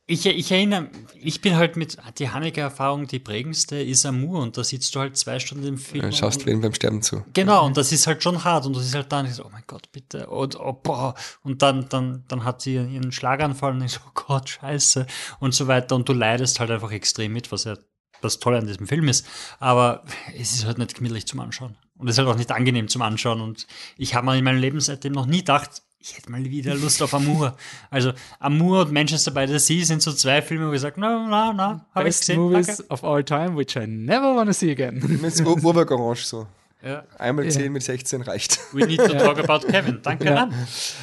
Ich, 0.08 0.24
ich 0.28 0.52
erinnere, 0.52 0.90
ich 1.20 1.42
bin 1.42 1.56
halt 1.56 1.78
mit, 1.78 1.98
die 2.20 2.30
Haneke-Erfahrung, 2.30 3.08
die 3.08 3.18
prägendste 3.18 3.82
ist 3.82 4.06
Amour 4.06 4.40
und 4.44 4.56
da 4.56 4.64
sitzt 4.64 4.94
du 4.94 5.00
halt 5.00 5.18
zwei 5.18 5.40
Stunden 5.40 5.66
im 5.66 5.78
Film. 5.80 6.04
Ja, 6.04 6.12
schaust 6.12 6.46
wen 6.46 6.62
beim 6.62 6.76
Sterben 6.76 7.02
zu. 7.02 7.24
Genau, 7.34 7.66
und 7.66 7.76
das 7.76 7.92
ist 7.92 8.06
halt 8.06 8.22
schon 8.22 8.44
hart 8.44 8.68
und 8.68 8.76
du 8.76 8.80
siehst 8.82 8.94
halt 8.94 9.12
dann, 9.12 9.26
so, 9.32 9.46
oh 9.46 9.50
mein 9.52 9.64
Gott, 9.66 9.92
bitte, 9.92 10.28
und, 10.28 10.60
oh, 10.60 10.74
boah, 10.74 11.16
und 11.42 11.64
dann, 11.64 11.90
dann, 11.90 12.24
dann 12.28 12.44
hat 12.44 12.62
sie 12.62 12.76
ihren 12.76 13.12
Schlaganfall 13.12 13.72
und 13.72 13.82
ich 13.82 13.94
so, 13.94 14.02
oh 14.06 14.12
Gott, 14.14 14.48
scheiße, 14.48 15.08
und 15.40 15.56
so 15.56 15.66
weiter 15.66 15.96
und 15.96 16.08
du 16.08 16.14
leidest 16.14 16.60
halt 16.60 16.70
einfach 16.70 16.92
extrem 16.92 17.34
mit, 17.34 17.52
was 17.52 17.64
ja 17.64 17.76
das 18.22 18.40
Tolle 18.40 18.58
an 18.58 18.68
diesem 18.68 18.88
Film 18.88 19.08
ist, 19.08 19.26
aber 19.60 20.04
es 20.38 20.54
ist 20.54 20.66
halt 20.66 20.78
nicht 20.78 20.96
gemütlich 20.96 21.26
zum 21.26 21.40
Anschauen. 21.40 21.78
Und 21.98 22.08
es 22.08 22.16
ist 22.16 22.20
halt 22.20 22.28
auch 22.28 22.38
nicht 22.38 22.52
angenehm 22.52 22.88
zum 22.88 23.02
Anschauen 23.02 23.42
und 23.42 23.68
ich 23.98 24.16
habe 24.16 24.26
mir 24.26 24.38
in 24.38 24.44
meinem 24.44 24.60
Leben 24.60 24.80
seitdem 24.80 25.14
noch 25.14 25.26
nie 25.26 25.40
gedacht, 25.40 25.82
ich 26.00 26.16
hätte 26.16 26.30
mal 26.30 26.44
wieder 26.44 26.76
Lust 26.76 27.02
auf 27.02 27.16
Amour. 27.16 27.58
Also 27.90 28.14
Amour 28.40 28.82
und 28.82 28.92
Manchester 28.92 29.32
by 29.32 29.48
the 29.48 29.58
Sea 29.58 29.84
sind 29.84 30.04
so 30.04 30.14
zwei 30.14 30.42
Filme, 30.42 30.70
wo 30.70 30.74
ich 30.74 30.82
sage, 30.82 31.00
no, 31.00 31.28
no, 31.28 31.52
no, 31.52 31.82
habe 31.96 32.10
ich 32.10 32.20
gesehen. 32.20 32.40
Movies 32.40 32.80
okay. 32.80 32.88
of 32.90 33.04
all 33.04 33.24
time, 33.24 33.58
which 33.58 33.76
I 33.76 33.88
never 33.88 34.36
want 34.36 34.48
to 34.48 34.54
see 34.54 34.72
again. 34.72 35.02
Mit 35.22 35.42
Urberg 35.44 35.90
Orange 35.90 36.26
so. 36.26 36.48
Ja. 36.84 37.04
Einmal 37.18 37.50
10 37.50 37.64
ja. 37.64 37.70
mit 37.72 37.82
16 37.82 38.22
reicht. 38.22 38.60
We 38.72 38.86
need 38.86 39.00
to 39.00 39.14
talk 39.14 39.40
about 39.50 39.66
Kevin. 39.68 40.00
Danke, 40.04 40.26
ja. 40.26 40.50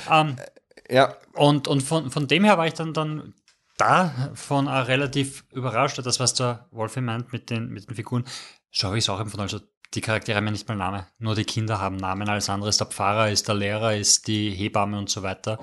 Um, 0.09 0.37
ja. 0.89 1.17
Und, 1.33 1.67
und 1.67 1.83
von, 1.83 2.11
von 2.13 2.29
dem 2.29 2.45
her 2.45 2.57
war 2.57 2.69
ich 2.69 2.75
dann, 2.75 2.95
dann 2.95 3.35
davon 3.83 4.69
auch 4.69 4.89
relativ 4.89 5.45
überrascht, 5.53 5.99
das, 6.05 6.21
was 6.21 6.35
der 6.35 6.67
Wolfi 6.71 7.01
meint 7.01 7.33
mit 7.33 7.51
den, 7.51 7.69
mit 7.69 7.89
den 7.89 7.97
Figuren. 7.97 8.25
Schau 8.71 8.95
ich 8.95 9.05
es 9.05 9.11
auch 9.11 9.21
empfunden. 9.21 9.43
Also 9.43 9.61
die 9.95 10.01
Charaktere 10.01 10.37
haben 10.37 10.47
ja 10.47 10.53
nicht 10.53 10.69
mal 10.69 10.77
Namen. 10.77 11.05
Nur 11.19 11.35
die 11.35 11.45
Kinder 11.45 11.81
haben 11.81 11.97
Namen. 11.97 12.29
Alles 12.29 12.49
andere 12.49 12.71
ist 12.71 12.81
der 12.81 12.87
Pfarrer, 12.87 13.31
ist 13.31 13.49
der 13.49 13.55
Lehrer, 13.55 13.95
ist 13.97 14.27
die 14.27 14.51
Hebamme 14.51 14.99
und 14.99 15.11
so 15.11 15.23
weiter. 15.23 15.59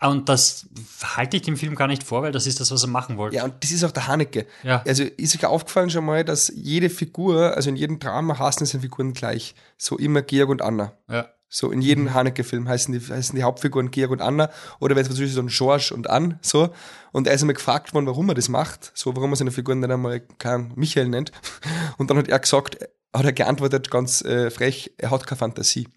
Und 0.00 0.28
das 0.28 0.68
halte 1.16 1.36
ich 1.36 1.42
dem 1.42 1.56
Film 1.56 1.74
gar 1.74 1.88
nicht 1.88 2.04
vor, 2.04 2.22
weil 2.22 2.30
das 2.30 2.46
ist 2.46 2.60
das, 2.60 2.70
was 2.70 2.84
er 2.84 2.88
machen 2.88 3.16
wollte. 3.16 3.36
Ja, 3.36 3.44
und 3.44 3.54
das 3.62 3.72
ist 3.72 3.82
auch 3.82 3.90
der 3.90 4.06
Haneke. 4.06 4.46
Ja. 4.62 4.82
Also 4.86 5.02
ist 5.02 5.34
euch 5.34 5.44
aufgefallen 5.44 5.90
schon 5.90 6.04
mal, 6.04 6.24
dass 6.24 6.52
jede 6.54 6.88
Figur, 6.88 7.56
also 7.56 7.68
in 7.68 7.76
jedem 7.76 7.98
Drama 7.98 8.38
heißen 8.38 8.64
sind 8.64 8.80
Figuren 8.80 9.12
gleich. 9.12 9.56
So 9.76 9.98
immer 9.98 10.22
Georg 10.22 10.50
und 10.50 10.62
Anna. 10.62 10.92
Ja. 11.08 11.28
So 11.48 11.70
in 11.70 11.80
jedem 11.80 12.04
mhm. 12.04 12.14
Haneke-Film 12.14 12.68
heißen 12.68 12.92
die, 12.92 13.00
heißen 13.00 13.34
die 13.34 13.42
Hauptfiguren 13.42 13.90
Georg 13.90 14.10
und 14.10 14.20
Anna 14.20 14.50
oder 14.80 14.94
wenn 14.96 15.02
es 15.02 15.08
natürlich 15.08 15.32
so 15.32 15.40
ein 15.40 15.48
George 15.48 15.92
und 15.94 16.10
Ann, 16.10 16.38
so. 16.42 16.70
Und 17.12 17.26
er 17.26 17.32
ist 17.32 17.40
einmal 17.40 17.54
gefragt 17.54 17.94
worden, 17.94 18.06
warum 18.06 18.28
er 18.28 18.34
das 18.34 18.48
macht, 18.48 18.92
so, 18.94 19.16
warum 19.16 19.32
er 19.32 19.36
seine 19.36 19.50
Figuren 19.50 19.80
dann 19.80 19.90
einmal 19.90 20.20
kein 20.38 20.72
Michael 20.76 21.08
nennt. 21.08 21.32
Und 21.96 22.10
dann 22.10 22.18
hat 22.18 22.28
er 22.28 22.38
gesagt, 22.38 22.78
hat 23.14 23.24
er 23.24 23.32
geantwortet 23.32 23.90
ganz 23.90 24.22
äh, 24.22 24.50
frech, 24.50 24.92
er 24.98 25.10
hat 25.10 25.26
keine 25.26 25.38
Fantasie. 25.38 25.88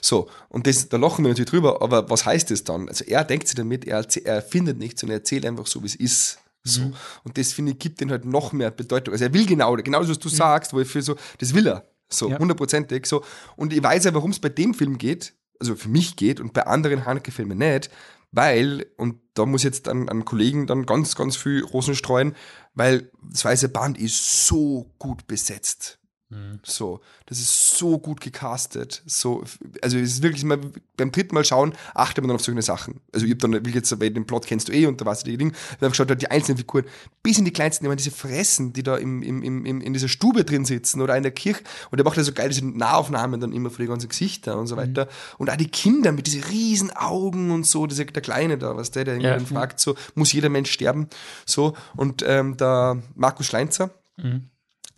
So, 0.00 0.28
und 0.48 0.66
das, 0.66 0.88
da 0.88 0.96
lachen 0.96 1.24
wir 1.24 1.28
natürlich 1.28 1.50
drüber, 1.50 1.80
aber 1.82 2.10
was 2.10 2.26
heißt 2.26 2.50
das 2.50 2.64
dann? 2.64 2.88
Also 2.88 3.04
er 3.04 3.22
denkt 3.24 3.46
sich 3.46 3.54
damit, 3.54 3.84
er, 3.84 4.04
er 4.24 4.42
findet 4.42 4.78
nichts 4.78 5.02
und 5.02 5.10
er 5.10 5.16
erzählt 5.16 5.46
einfach 5.46 5.66
so, 5.66 5.82
wie 5.82 5.86
es 5.86 5.94
ist. 5.94 6.38
So. 6.64 6.80
Mhm. 6.80 6.94
Und 7.22 7.38
das, 7.38 7.52
finde 7.52 7.72
ich, 7.72 7.78
gibt 7.78 8.00
ihm 8.00 8.10
halt 8.10 8.24
noch 8.24 8.52
mehr 8.52 8.70
Bedeutung. 8.70 9.12
Also 9.12 9.24
er 9.24 9.32
will 9.32 9.46
genau, 9.46 9.74
genau 9.76 10.00
das, 10.00 10.10
was 10.10 10.18
du 10.18 10.28
mhm. 10.28 10.34
sagst, 10.34 10.72
wo 10.72 10.80
ich 10.80 10.88
für 10.88 11.02
so, 11.02 11.16
das 11.38 11.54
will 11.54 11.68
er. 11.68 11.86
So, 12.08 12.36
hundertprozentig. 12.36 13.02
Ja. 13.04 13.08
So. 13.08 13.24
Und 13.56 13.72
ich 13.72 13.82
weiß 13.82 14.04
ja, 14.04 14.14
warum 14.14 14.30
es 14.30 14.38
bei 14.38 14.48
dem 14.48 14.74
Film 14.74 14.98
geht, 14.98 15.34
also 15.58 15.74
für 15.74 15.88
mich 15.88 16.16
geht 16.16 16.40
und 16.40 16.52
bei 16.52 16.66
anderen 16.66 17.04
Haneke-Filmen 17.04 17.58
nicht, 17.58 17.90
weil, 18.32 18.86
und 18.96 19.20
da 19.34 19.46
muss 19.46 19.62
jetzt 19.62 19.88
an, 19.88 20.08
an 20.08 20.24
Kollegen 20.24 20.66
dann 20.66 20.84
ganz, 20.86 21.16
ganz 21.16 21.36
viel 21.36 21.64
Rosen 21.64 21.94
streuen, 21.94 22.34
weil 22.74 23.10
das 23.30 23.44
Weiße 23.44 23.68
Band 23.68 23.98
ist 23.98 24.46
so 24.46 24.92
gut 24.98 25.26
besetzt 25.26 25.98
Mhm. 26.28 26.58
So, 26.64 27.00
das 27.26 27.38
ist 27.38 27.78
so 27.78 27.98
gut 27.98 28.20
gecastet. 28.20 29.02
So, 29.06 29.44
also 29.80 29.96
es 29.96 30.14
ist 30.14 30.22
wirklich 30.22 30.42
mal 30.42 30.58
beim 30.96 31.12
dritten 31.12 31.34
Mal 31.34 31.44
schauen, 31.44 31.72
achtet 31.94 32.24
man 32.24 32.28
dann 32.28 32.36
auf 32.36 32.42
solche 32.42 32.62
Sachen. 32.62 33.00
Also 33.12 33.26
ich 33.26 33.32
hab 33.32 33.38
dann, 33.38 33.52
will 33.52 33.74
jetzt, 33.74 34.00
weil 34.00 34.10
den 34.10 34.26
Plot 34.26 34.46
kennst 34.46 34.68
du 34.68 34.72
eh 34.72 34.86
und 34.86 35.00
da 35.00 35.06
weißt 35.06 35.24
du 35.24 35.30
die 35.30 35.36
Dinge. 35.36 35.52
Wir 35.78 35.86
haben 35.86 35.92
geschaut, 35.92 36.20
die 36.20 36.30
einzelnen 36.30 36.58
Figuren, 36.58 36.84
bis 37.22 37.38
in 37.38 37.44
die 37.44 37.52
kleinsten, 37.52 37.84
ich 37.84 37.88
meine, 37.88 37.96
diese 37.96 38.10
Fressen, 38.10 38.72
die 38.72 38.82
da 38.82 38.96
im, 38.96 39.22
im, 39.22 39.42
im, 39.42 39.80
in 39.80 39.92
dieser 39.92 40.08
Stube 40.08 40.44
drin 40.44 40.64
sitzen 40.64 41.00
oder 41.00 41.16
in 41.16 41.22
der 41.22 41.32
Kirche. 41.32 41.62
Und 41.90 41.98
der 41.98 42.04
macht 42.04 42.16
ja 42.16 42.24
so 42.24 42.32
geil 42.32 42.48
diese 42.48 42.66
Nahaufnahmen 42.66 43.40
dann 43.40 43.52
immer 43.52 43.70
von 43.70 43.78
den 43.78 43.88
ganzen 43.88 44.08
Gesichtern 44.08 44.58
und 44.58 44.66
so 44.66 44.74
mhm. 44.74 44.80
weiter. 44.80 45.04
Mhm. 45.04 45.10
Und 45.38 45.50
auch 45.50 45.56
die 45.56 45.68
Kinder 45.68 46.10
mit 46.10 46.26
diesen 46.26 46.42
riesen 46.42 46.90
Augen 46.90 47.52
und 47.52 47.66
so, 47.66 47.86
dieser, 47.86 48.04
der 48.04 48.22
Kleine 48.22 48.58
da, 48.58 48.76
was 48.76 48.90
der, 48.90 49.04
der 49.04 49.20
ja. 49.20 49.38
fragt, 49.38 49.78
so, 49.78 49.94
muss 50.16 50.32
jeder 50.32 50.48
Mensch 50.48 50.72
sterben? 50.72 51.08
So, 51.44 51.76
und 51.94 52.24
ähm, 52.26 52.56
der 52.56 53.00
Markus 53.14 53.46
Schleinzer, 53.46 53.90
mhm 54.16 54.50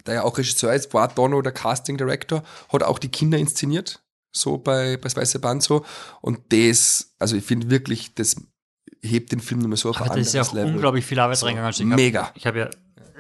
der 0.09 0.17
ja 0.17 0.23
auch 0.25 0.37
Regisseur 0.37 0.75
ist, 0.75 0.93
war 0.95 1.09
Dono 1.09 1.41
der 1.43 1.53
Casting 1.53 1.97
Director, 1.97 2.43
hat 2.73 2.83
auch 2.83 2.99
die 2.99 3.09
Kinder 3.09 3.39
inszeniert, 3.39 4.03
so 4.33 4.59
bei, 4.59 4.97
bei 4.97 5.15
Weiße 5.15 5.39
Band 5.39 5.63
so. 5.63 5.85
Und 6.21 6.41
das, 6.51 7.15
also 7.19 7.37
ich 7.37 7.45
finde 7.45 7.71
wirklich, 7.71 8.15
das 8.15 8.37
hebt 9.03 9.33
den 9.33 9.41
Film 9.41 9.61
nochmal 9.61 9.77
so 9.77 9.91
auf 9.91 10.01
Aber 10.01 10.13
ein 10.13 10.21
ist 10.21 10.35
ja 10.35 10.43
auch 10.43 10.53
Level. 10.53 10.75
unglaublich 10.75 11.05
viel 11.05 11.21
Arbeit 11.21 11.39
so, 11.39 11.47
reingegangen. 11.47 11.67
Also 11.67 11.85
mega. 11.85 12.29
Hab, 12.29 12.37
ich 12.37 12.47
habe 12.47 12.59
ja 12.59 12.71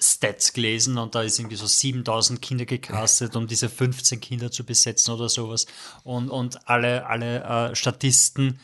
Stats 0.00 0.52
gelesen 0.52 0.98
und 0.98 1.14
da 1.14 1.22
ist 1.22 1.38
irgendwie 1.38 1.56
so 1.56 1.66
7000 1.66 2.40
Kinder 2.40 2.64
gecastet, 2.66 3.34
um 3.36 3.46
diese 3.46 3.68
15 3.68 4.20
Kinder 4.20 4.50
zu 4.50 4.64
besetzen 4.64 5.12
oder 5.12 5.28
sowas. 5.28 5.66
Und, 6.04 6.30
und 6.30 6.68
alle, 6.68 7.06
alle 7.06 7.70
äh, 7.70 7.74
Statisten 7.74 8.60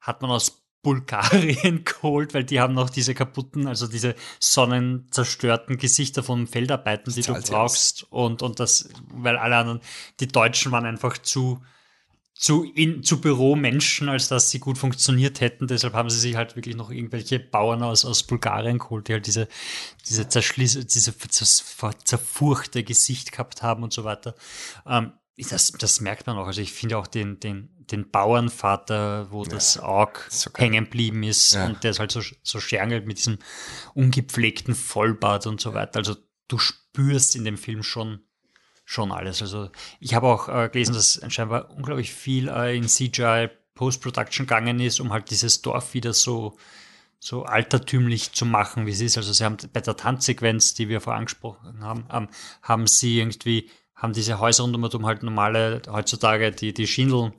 hat 0.00 0.22
man 0.22 0.30
aus 0.30 0.63
Bulgarien 0.84 1.84
geholt, 1.84 2.34
weil 2.34 2.44
die 2.44 2.60
haben 2.60 2.74
noch 2.74 2.90
diese 2.90 3.14
kaputten, 3.14 3.66
also 3.66 3.88
diese 3.88 4.14
sonnenzerstörten 4.38 5.78
Gesichter 5.78 6.22
von 6.22 6.46
Feldarbeiten, 6.46 7.12
die 7.12 7.22
du 7.22 7.34
brauchst. 7.34 8.06
Und, 8.10 8.42
und 8.42 8.60
das, 8.60 8.88
weil 9.12 9.36
alle 9.36 9.56
anderen, 9.56 9.80
die 10.20 10.28
Deutschen 10.28 10.70
waren 10.70 10.86
einfach 10.86 11.18
zu, 11.18 11.60
zu, 12.34 12.64
in, 12.64 13.02
zu 13.02 13.20
Büromenschen, 13.20 14.08
als 14.08 14.28
dass 14.28 14.50
sie 14.50 14.60
gut 14.60 14.78
funktioniert 14.78 15.40
hätten. 15.40 15.66
Deshalb 15.66 15.94
haben 15.94 16.10
sie 16.10 16.18
sich 16.18 16.36
halt 16.36 16.54
wirklich 16.54 16.76
noch 16.76 16.90
irgendwelche 16.90 17.40
Bauern 17.40 17.82
aus, 17.82 18.04
aus 18.04 18.22
Bulgarien 18.22 18.78
geholt, 18.78 19.08
die 19.08 19.14
halt 19.14 19.26
diese, 19.26 19.48
diese 20.06 20.28
Zerschliss, 20.28 20.78
diese 20.86 21.14
zerfurchte 22.04 22.84
Gesicht 22.84 23.32
gehabt 23.32 23.62
haben 23.62 23.82
und 23.82 23.92
so 23.92 24.04
weiter. 24.04 24.34
Ähm, 24.86 25.12
das, 25.36 25.72
das 25.72 26.00
merkt 26.00 26.26
man 26.26 26.36
auch. 26.36 26.46
Also 26.46 26.60
ich 26.60 26.72
finde 26.72 26.96
auch 26.96 27.06
den, 27.06 27.40
den, 27.40 27.70
den 27.90 28.10
Bauernvater, 28.10 29.30
wo 29.30 29.42
ja, 29.44 29.50
das 29.50 29.78
Auge 29.78 30.20
so 30.28 30.50
hängen 30.56 30.84
geblieben 30.84 31.22
ist 31.22 31.54
ja. 31.54 31.66
und 31.66 31.82
der 31.82 31.90
ist 31.90 31.98
halt 31.98 32.12
so, 32.12 32.22
so 32.42 32.60
scherngelt 32.60 33.06
mit 33.06 33.18
diesem 33.18 33.38
ungepflegten 33.94 34.74
Vollbart 34.74 35.46
und 35.46 35.60
so 35.60 35.74
weiter. 35.74 35.98
Also 35.98 36.16
du 36.48 36.58
spürst 36.58 37.34
in 37.34 37.44
dem 37.44 37.58
Film 37.58 37.82
schon, 37.82 38.20
schon 38.84 39.10
alles. 39.10 39.42
Also 39.42 39.70
ich 39.98 40.14
habe 40.14 40.28
auch 40.28 40.48
äh, 40.48 40.68
gelesen, 40.68 40.94
dass 40.94 41.20
scheinbar 41.28 41.70
unglaublich 41.70 42.12
viel 42.12 42.48
äh, 42.48 42.76
in 42.76 42.86
CGI 42.86 43.48
Post-Production 43.74 44.46
gegangen 44.46 44.78
ist, 44.78 45.00
um 45.00 45.12
halt 45.12 45.30
dieses 45.30 45.62
Dorf 45.62 45.94
wieder 45.94 46.12
so, 46.12 46.56
so 47.18 47.42
altertümlich 47.42 48.32
zu 48.32 48.46
machen, 48.46 48.86
wie 48.86 48.92
es 48.92 49.00
ist. 49.00 49.16
Also 49.16 49.32
sie 49.32 49.44
haben 49.44 49.56
bei 49.72 49.80
der 49.80 49.96
Tanzsequenz, 49.96 50.74
die 50.74 50.88
wir 50.88 51.00
vorher 51.00 51.18
angesprochen 51.18 51.82
haben, 51.82 52.06
ähm, 52.12 52.28
haben 52.62 52.86
sie 52.86 53.18
irgendwie 53.18 53.68
haben 54.04 54.12
diese 54.12 54.38
Häuser 54.38 54.64
rundum 54.64 55.06
halt 55.06 55.22
normale, 55.22 55.82
heutzutage 55.90 56.52
die, 56.52 56.72
die 56.74 56.86
Schindeln 56.86 57.32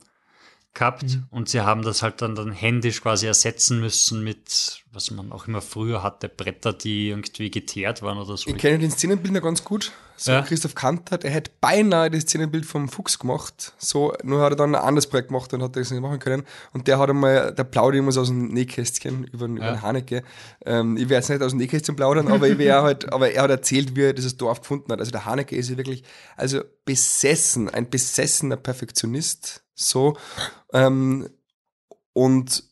gehabt 0.74 1.04
mhm. 1.04 1.26
und 1.30 1.48
sie 1.48 1.60
haben 1.60 1.82
das 1.82 2.02
halt 2.02 2.20
dann, 2.20 2.34
dann 2.34 2.52
händisch 2.52 3.00
quasi 3.00 3.26
ersetzen 3.26 3.80
müssen 3.80 4.22
mit, 4.22 4.84
was 4.96 5.10
man 5.10 5.30
auch 5.30 5.46
immer 5.46 5.60
früher 5.60 6.02
hatte, 6.02 6.28
Bretter, 6.28 6.72
die 6.72 7.10
irgendwie 7.10 7.50
geteert 7.50 8.02
waren 8.02 8.16
oder 8.16 8.36
so. 8.36 8.48
Ich 8.48 8.56
kenne 8.56 8.78
den 8.78 8.90
Szenenbildner 8.90 9.42
ganz 9.42 9.62
gut. 9.62 9.92
So 10.16 10.32
ja. 10.32 10.40
Christoph 10.40 10.74
Kanter, 10.74 11.18
der 11.18 11.30
hätte 11.30 11.50
beinahe 11.60 12.10
das 12.10 12.22
Szenenbild 12.22 12.64
vom 12.64 12.88
Fuchs 12.88 13.18
gemacht. 13.18 13.74
So, 13.76 14.14
nur 14.22 14.40
hat 14.40 14.54
er 14.54 14.56
dann 14.56 14.74
ein 14.74 14.80
anderes 14.80 15.06
Projekt 15.06 15.28
gemacht 15.28 15.52
und 15.52 15.62
hat 15.62 15.76
das 15.76 15.90
nicht 15.90 16.00
machen 16.00 16.18
können. 16.18 16.44
Und 16.72 16.88
der 16.88 16.98
hat 16.98 17.10
einmal, 17.10 17.52
der 17.52 17.64
plaudert 17.64 17.98
immer 17.98 18.12
so 18.12 18.22
aus 18.22 18.28
dem 18.28 18.48
Nähkästchen 18.48 19.24
über, 19.24 19.44
über 19.44 19.62
ja. 19.62 19.72
den 19.72 19.82
Haneke. 19.82 20.22
Ähm, 20.64 20.96
ich 20.96 21.10
werde 21.10 21.16
jetzt 21.16 21.28
nicht 21.28 21.42
aus 21.42 21.52
dem 21.52 21.58
Nähkästchen 21.58 21.94
plaudern, 21.94 22.28
aber 22.28 22.48
ich 22.48 22.56
wäre 22.56 22.82
halt, 22.82 23.12
aber 23.12 23.30
er 23.30 23.42
hat 23.42 23.50
erzählt, 23.50 23.94
wie 23.94 24.04
er 24.04 24.14
dieses 24.14 24.38
Dorf 24.38 24.62
gefunden 24.62 24.90
hat. 24.90 25.00
Also 25.00 25.12
der 25.12 25.26
Haneke 25.26 25.54
ist 25.54 25.68
ja 25.68 25.76
wirklich, 25.76 26.02
also 26.38 26.62
besessen, 26.86 27.68
ein 27.68 27.90
besessener 27.90 28.56
Perfektionist. 28.56 29.62
So, 29.74 30.16
ähm, 30.72 31.28
und 32.14 32.64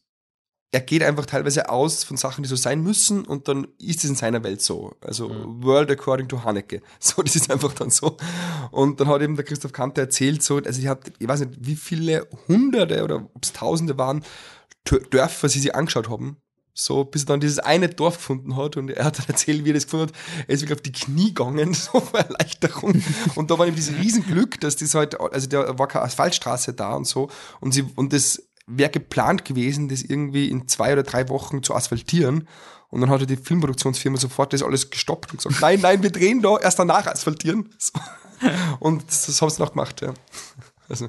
er 0.75 0.81
geht 0.81 1.05
einfach 1.05 1.25
teilweise 1.25 1.69
aus 1.69 2.03
von 2.03 2.17
Sachen, 2.17 2.43
die 2.43 2.49
so 2.49 2.57
sein 2.57 2.83
müssen 2.83 3.25
und 3.25 3.47
dann 3.47 3.69
ist 3.79 4.03
es 4.03 4.11
in 4.11 4.17
seiner 4.17 4.43
Welt 4.43 4.61
so. 4.61 4.97
Also 5.01 5.29
mhm. 5.29 5.63
World 5.63 5.89
according 5.89 6.27
to 6.27 6.43
Haneke. 6.43 6.83
So, 6.99 7.23
das 7.23 7.37
ist 7.37 7.49
einfach 7.49 7.73
dann 7.75 7.91
so. 7.91 8.17
Und 8.73 8.99
dann 8.99 9.07
hat 9.07 9.23
eben 9.23 9.37
der 9.37 9.45
Christoph 9.45 9.73
Kanter 9.73 10.03
erzählt, 10.03 10.43
so, 10.43 10.57
also 10.57 10.81
ich 10.81 10.89
habe, 10.89 11.03
ich 11.21 11.29
weiß 11.29 11.41
nicht, 11.41 11.53
wie 11.61 11.77
viele 11.77 12.27
Hunderte 12.49 13.05
oder 13.05 13.17
ob 13.17 13.45
es 13.45 13.53
Tausende 13.53 13.97
waren, 13.99 14.25
Dörfer 15.11 15.49
sie 15.49 15.61
sich 15.61 15.77
angeschaut 15.77 16.09
haben. 16.09 16.39
So, 16.77 17.05
bis 17.05 17.23
er 17.23 17.27
dann 17.27 17.41
dieses 17.41 17.61
eine 17.61 17.89
Dorf 17.89 18.17
gefunden 18.17 18.57
hat 18.57 18.77
und 18.77 18.91
er 18.91 19.05
hat 19.05 19.21
dann 19.21 19.29
erzählt, 19.29 19.65
wie 19.65 19.71
er 19.71 19.75
das 19.75 19.85
gefunden 19.85 20.09
hat. 20.09 20.15
Er 20.49 20.55
ist 20.55 20.63
wirklich 20.63 20.79
auf 20.79 20.83
die 20.83 20.91
Knie 20.91 21.29
gegangen, 21.29 21.73
so 21.75 22.01
vor 22.01 22.19
Erleichterung. 22.19 23.01
Und 23.37 23.53
da 23.53 23.59
war 23.61 23.69
ihm 23.69 23.77
dieses 23.77 23.97
Riesenglück, 23.97 24.59
dass 24.61 24.75
das 24.75 24.95
halt, 24.97 25.21
also 25.21 25.47
da 25.47 25.79
war 25.79 25.87
keine 25.87 26.05
Asphaltstraße 26.07 26.75
da 26.75 26.95
und 26.95 27.07
so. 27.07 27.31
Und 27.61 27.75
sie, 27.75 27.85
und 27.95 28.13
das 28.13 28.43
wäre 28.67 28.91
geplant 28.91 29.45
gewesen, 29.45 29.89
das 29.89 30.03
irgendwie 30.03 30.49
in 30.49 30.69
zwei 30.69 30.93
oder 30.93 31.03
drei 31.03 31.29
Wochen 31.29 31.63
zu 31.63 31.75
asphaltieren. 31.75 32.49
Und 32.89 33.01
dann 33.01 33.11
hat 33.11 33.29
die 33.29 33.37
Filmproduktionsfirma 33.37 34.19
sofort 34.19 34.53
das 34.53 34.63
alles 34.63 34.91
gestoppt 34.91 35.33
und 35.33 35.39
gesagt, 35.39 35.61
nein, 35.61 35.81
nein, 35.81 36.03
wir 36.03 36.11
drehen 36.11 36.43
da, 36.43 36.59
erst 36.59 36.79
danach 36.79 37.07
asphaltieren. 37.07 37.71
So. 37.77 37.93
Und 38.81 39.05
das 39.09 39.41
haben 39.41 39.51
sie 39.51 39.61
noch 39.61 39.73
gemacht, 39.73 40.01
ja. 40.01 40.15
Also. 40.89 41.09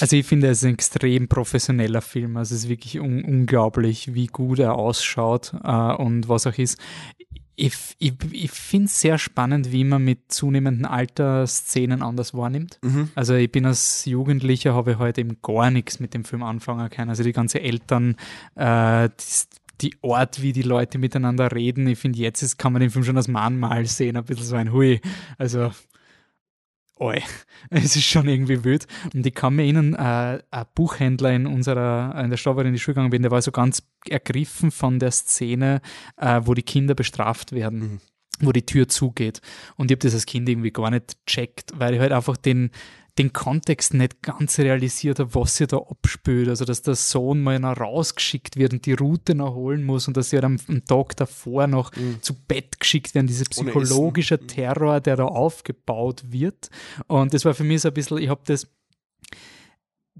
also 0.00 0.16
ich 0.16 0.26
finde, 0.26 0.48
es 0.48 0.58
ist 0.58 0.64
ein 0.64 0.74
extrem 0.74 1.28
professioneller 1.28 2.00
Film. 2.00 2.36
Also 2.36 2.54
es 2.54 2.62
ist 2.62 2.68
wirklich 2.68 2.98
un 2.98 3.22
unglaublich, 3.22 4.14
wie 4.14 4.26
gut 4.26 4.58
er 4.60 4.76
ausschaut 4.76 5.52
äh, 5.62 5.92
und 5.92 6.28
was 6.28 6.46
auch 6.46 6.56
ist 6.56 6.78
ich, 7.58 7.74
ich, 7.98 8.12
ich 8.30 8.50
finde 8.52 8.86
es 8.86 9.00
sehr 9.00 9.18
spannend, 9.18 9.72
wie 9.72 9.82
man 9.82 10.04
mit 10.04 10.30
zunehmendem 10.30 10.86
Alter 10.86 11.44
Szenen 11.46 12.02
anders 12.02 12.32
wahrnimmt. 12.32 12.78
Mhm. 12.82 13.10
Also 13.16 13.34
ich 13.34 13.50
bin 13.50 13.66
als 13.66 14.04
Jugendlicher, 14.04 14.74
habe 14.74 14.92
ich 14.92 14.98
heute 14.98 15.04
halt 15.04 15.18
eben 15.18 15.38
gar 15.42 15.70
nichts 15.70 15.98
mit 15.98 16.14
dem 16.14 16.24
Film 16.24 16.44
anfangen 16.44 16.88
können. 16.88 17.10
Also 17.10 17.24
die 17.24 17.32
ganze 17.32 17.60
Eltern, 17.60 18.14
äh, 18.54 19.08
die, 19.80 19.90
die 19.90 19.96
Art, 20.02 20.40
wie 20.40 20.52
die 20.52 20.62
Leute 20.62 20.98
miteinander 20.98 21.50
reden. 21.50 21.88
Ich 21.88 21.98
finde, 21.98 22.20
jetzt 22.20 22.42
ist, 22.42 22.58
kann 22.58 22.72
man 22.72 22.80
den 22.80 22.90
Film 22.90 23.04
schon 23.04 23.16
als 23.16 23.26
Mahnmal 23.26 23.86
sehen, 23.86 24.16
ein 24.16 24.24
bisschen 24.24 24.46
so 24.46 24.54
ein 24.54 24.72
Hui. 24.72 25.00
Also 25.36 25.72
oi, 27.00 27.20
es 27.70 27.96
ist 27.96 28.04
schon 28.04 28.28
irgendwie 28.28 28.64
wild. 28.64 28.86
Und 29.14 29.26
ich 29.26 29.34
kann 29.34 29.56
mir 29.56 29.62
erinnern, 29.62 29.94
äh, 29.94 30.42
ein 30.50 30.66
Buchhändler 30.74 31.32
in 31.32 31.46
unserer, 31.46 32.14
in 32.22 32.30
der 32.30 32.36
Stadt, 32.36 32.58
in 32.58 32.72
die 32.72 32.78
Schule 32.78 32.94
gegangen 32.94 33.10
bin, 33.10 33.22
der 33.22 33.30
war 33.30 33.42
so 33.42 33.52
ganz 33.52 33.82
ergriffen 34.08 34.70
von 34.70 34.98
der 34.98 35.10
Szene, 35.10 35.80
äh, 36.16 36.40
wo 36.44 36.54
die 36.54 36.62
Kinder 36.62 36.94
bestraft 36.94 37.52
werden. 37.52 37.80
Mhm 37.80 38.00
wo 38.40 38.52
die 38.52 38.64
Tür 38.64 38.88
zugeht. 38.88 39.40
Und 39.76 39.90
ich 39.90 39.96
habe 39.96 40.06
das 40.06 40.14
als 40.14 40.26
Kind 40.26 40.48
irgendwie 40.48 40.70
gar 40.70 40.90
nicht 40.90 41.16
checkt, 41.26 41.72
weil 41.74 41.94
ich 41.94 42.00
halt 42.00 42.12
einfach 42.12 42.36
den, 42.36 42.70
den 43.18 43.32
Kontext 43.32 43.94
nicht 43.94 44.22
ganz 44.22 44.58
realisiert 44.58 45.18
habe, 45.18 45.34
was 45.34 45.56
sie 45.56 45.66
da 45.66 45.78
abspült. 45.78 46.48
Also, 46.48 46.64
dass 46.64 46.82
der 46.82 46.94
Sohn 46.94 47.42
mal 47.42 47.58
noch 47.58 47.78
rausgeschickt 47.78 48.56
wird 48.56 48.72
und 48.72 48.86
die 48.86 48.92
Route 48.92 49.34
noch 49.34 49.54
holen 49.54 49.84
muss 49.84 50.06
und 50.06 50.16
dass 50.16 50.30
sie 50.30 50.36
halt 50.36 50.44
am, 50.44 50.58
am 50.68 50.84
Tag 50.84 51.16
davor 51.16 51.66
noch 51.66 51.94
mhm. 51.96 52.22
zu 52.22 52.34
Bett 52.34 52.78
geschickt 52.78 53.14
werden. 53.14 53.26
Dieser 53.26 53.46
psychologische 53.46 54.38
mhm. 54.40 54.46
Terror, 54.46 55.00
der 55.00 55.16
da 55.16 55.24
aufgebaut 55.24 56.24
wird. 56.28 56.70
Und 57.08 57.34
das 57.34 57.44
war 57.44 57.54
für 57.54 57.64
mich 57.64 57.82
so 57.82 57.88
ein 57.88 57.94
bisschen, 57.94 58.18
ich 58.18 58.28
habe 58.28 58.42
das 58.44 58.68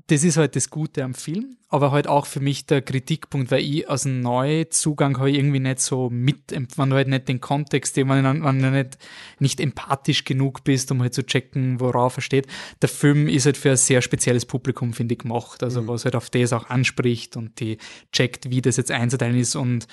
das 0.07 0.25
ist 0.25 0.37
halt 0.37 0.57
das 0.57 0.71
Gute 0.71 1.05
am 1.05 1.15
Film, 1.15 1.57
aber 1.69 1.93
halt 1.93 2.07
auch 2.07 2.27
für 2.27 2.41
mich 2.41 2.65
der 2.67 2.81
Kritikpunkt, 2.81 3.51
weil 3.51 3.63
ich 3.63 3.89
aus 3.89 4.07
einem 4.07 4.21
Neuzugang 4.21 5.19
habe 5.19 5.31
irgendwie 5.31 5.61
nicht 5.61 5.81
so 5.81 6.09
mit, 6.09 6.51
wenn 6.51 6.91
du 6.91 6.97
halt 6.97 7.09
nicht 7.09 7.29
den 7.29 7.41
Kontext, 7.41 7.97
wenn 7.97 8.09
du, 8.09 8.45
wenn 8.45 8.63
du 8.63 8.71
nicht, 8.71 8.99
nicht 9.39 9.61
empathisch 9.61 10.25
genug 10.25 10.65
bist, 10.65 10.91
um 10.91 11.03
halt 11.03 11.15
zu 11.15 11.27
checken, 11.27 11.81
worauf 11.81 12.17
er 12.17 12.23
steht. 12.23 12.47
Der 12.81 12.89
Film 12.89 13.29
ist 13.29 13.47
halt 13.47 13.57
für 13.57 13.71
ein 13.71 13.77
sehr 13.77 14.01
spezielles 14.01 14.47
Publikum, 14.47 14.93
finde 14.93 15.15
ich, 15.15 15.21
gemacht, 15.21 15.63
also 15.63 15.83
mhm. 15.83 15.89
was 15.89 16.05
halt 16.05 16.17
auf 16.17 16.31
das 16.31 16.53
auch 16.53 16.71
anspricht 16.71 17.37
und 17.37 17.61
die 17.61 17.79
checkt, 18.13 18.51
wie 18.51 18.63
das 18.63 18.77
jetzt 18.77 18.91
einzuteilen 18.91 19.39
ist 19.39 19.57
und 19.57 19.87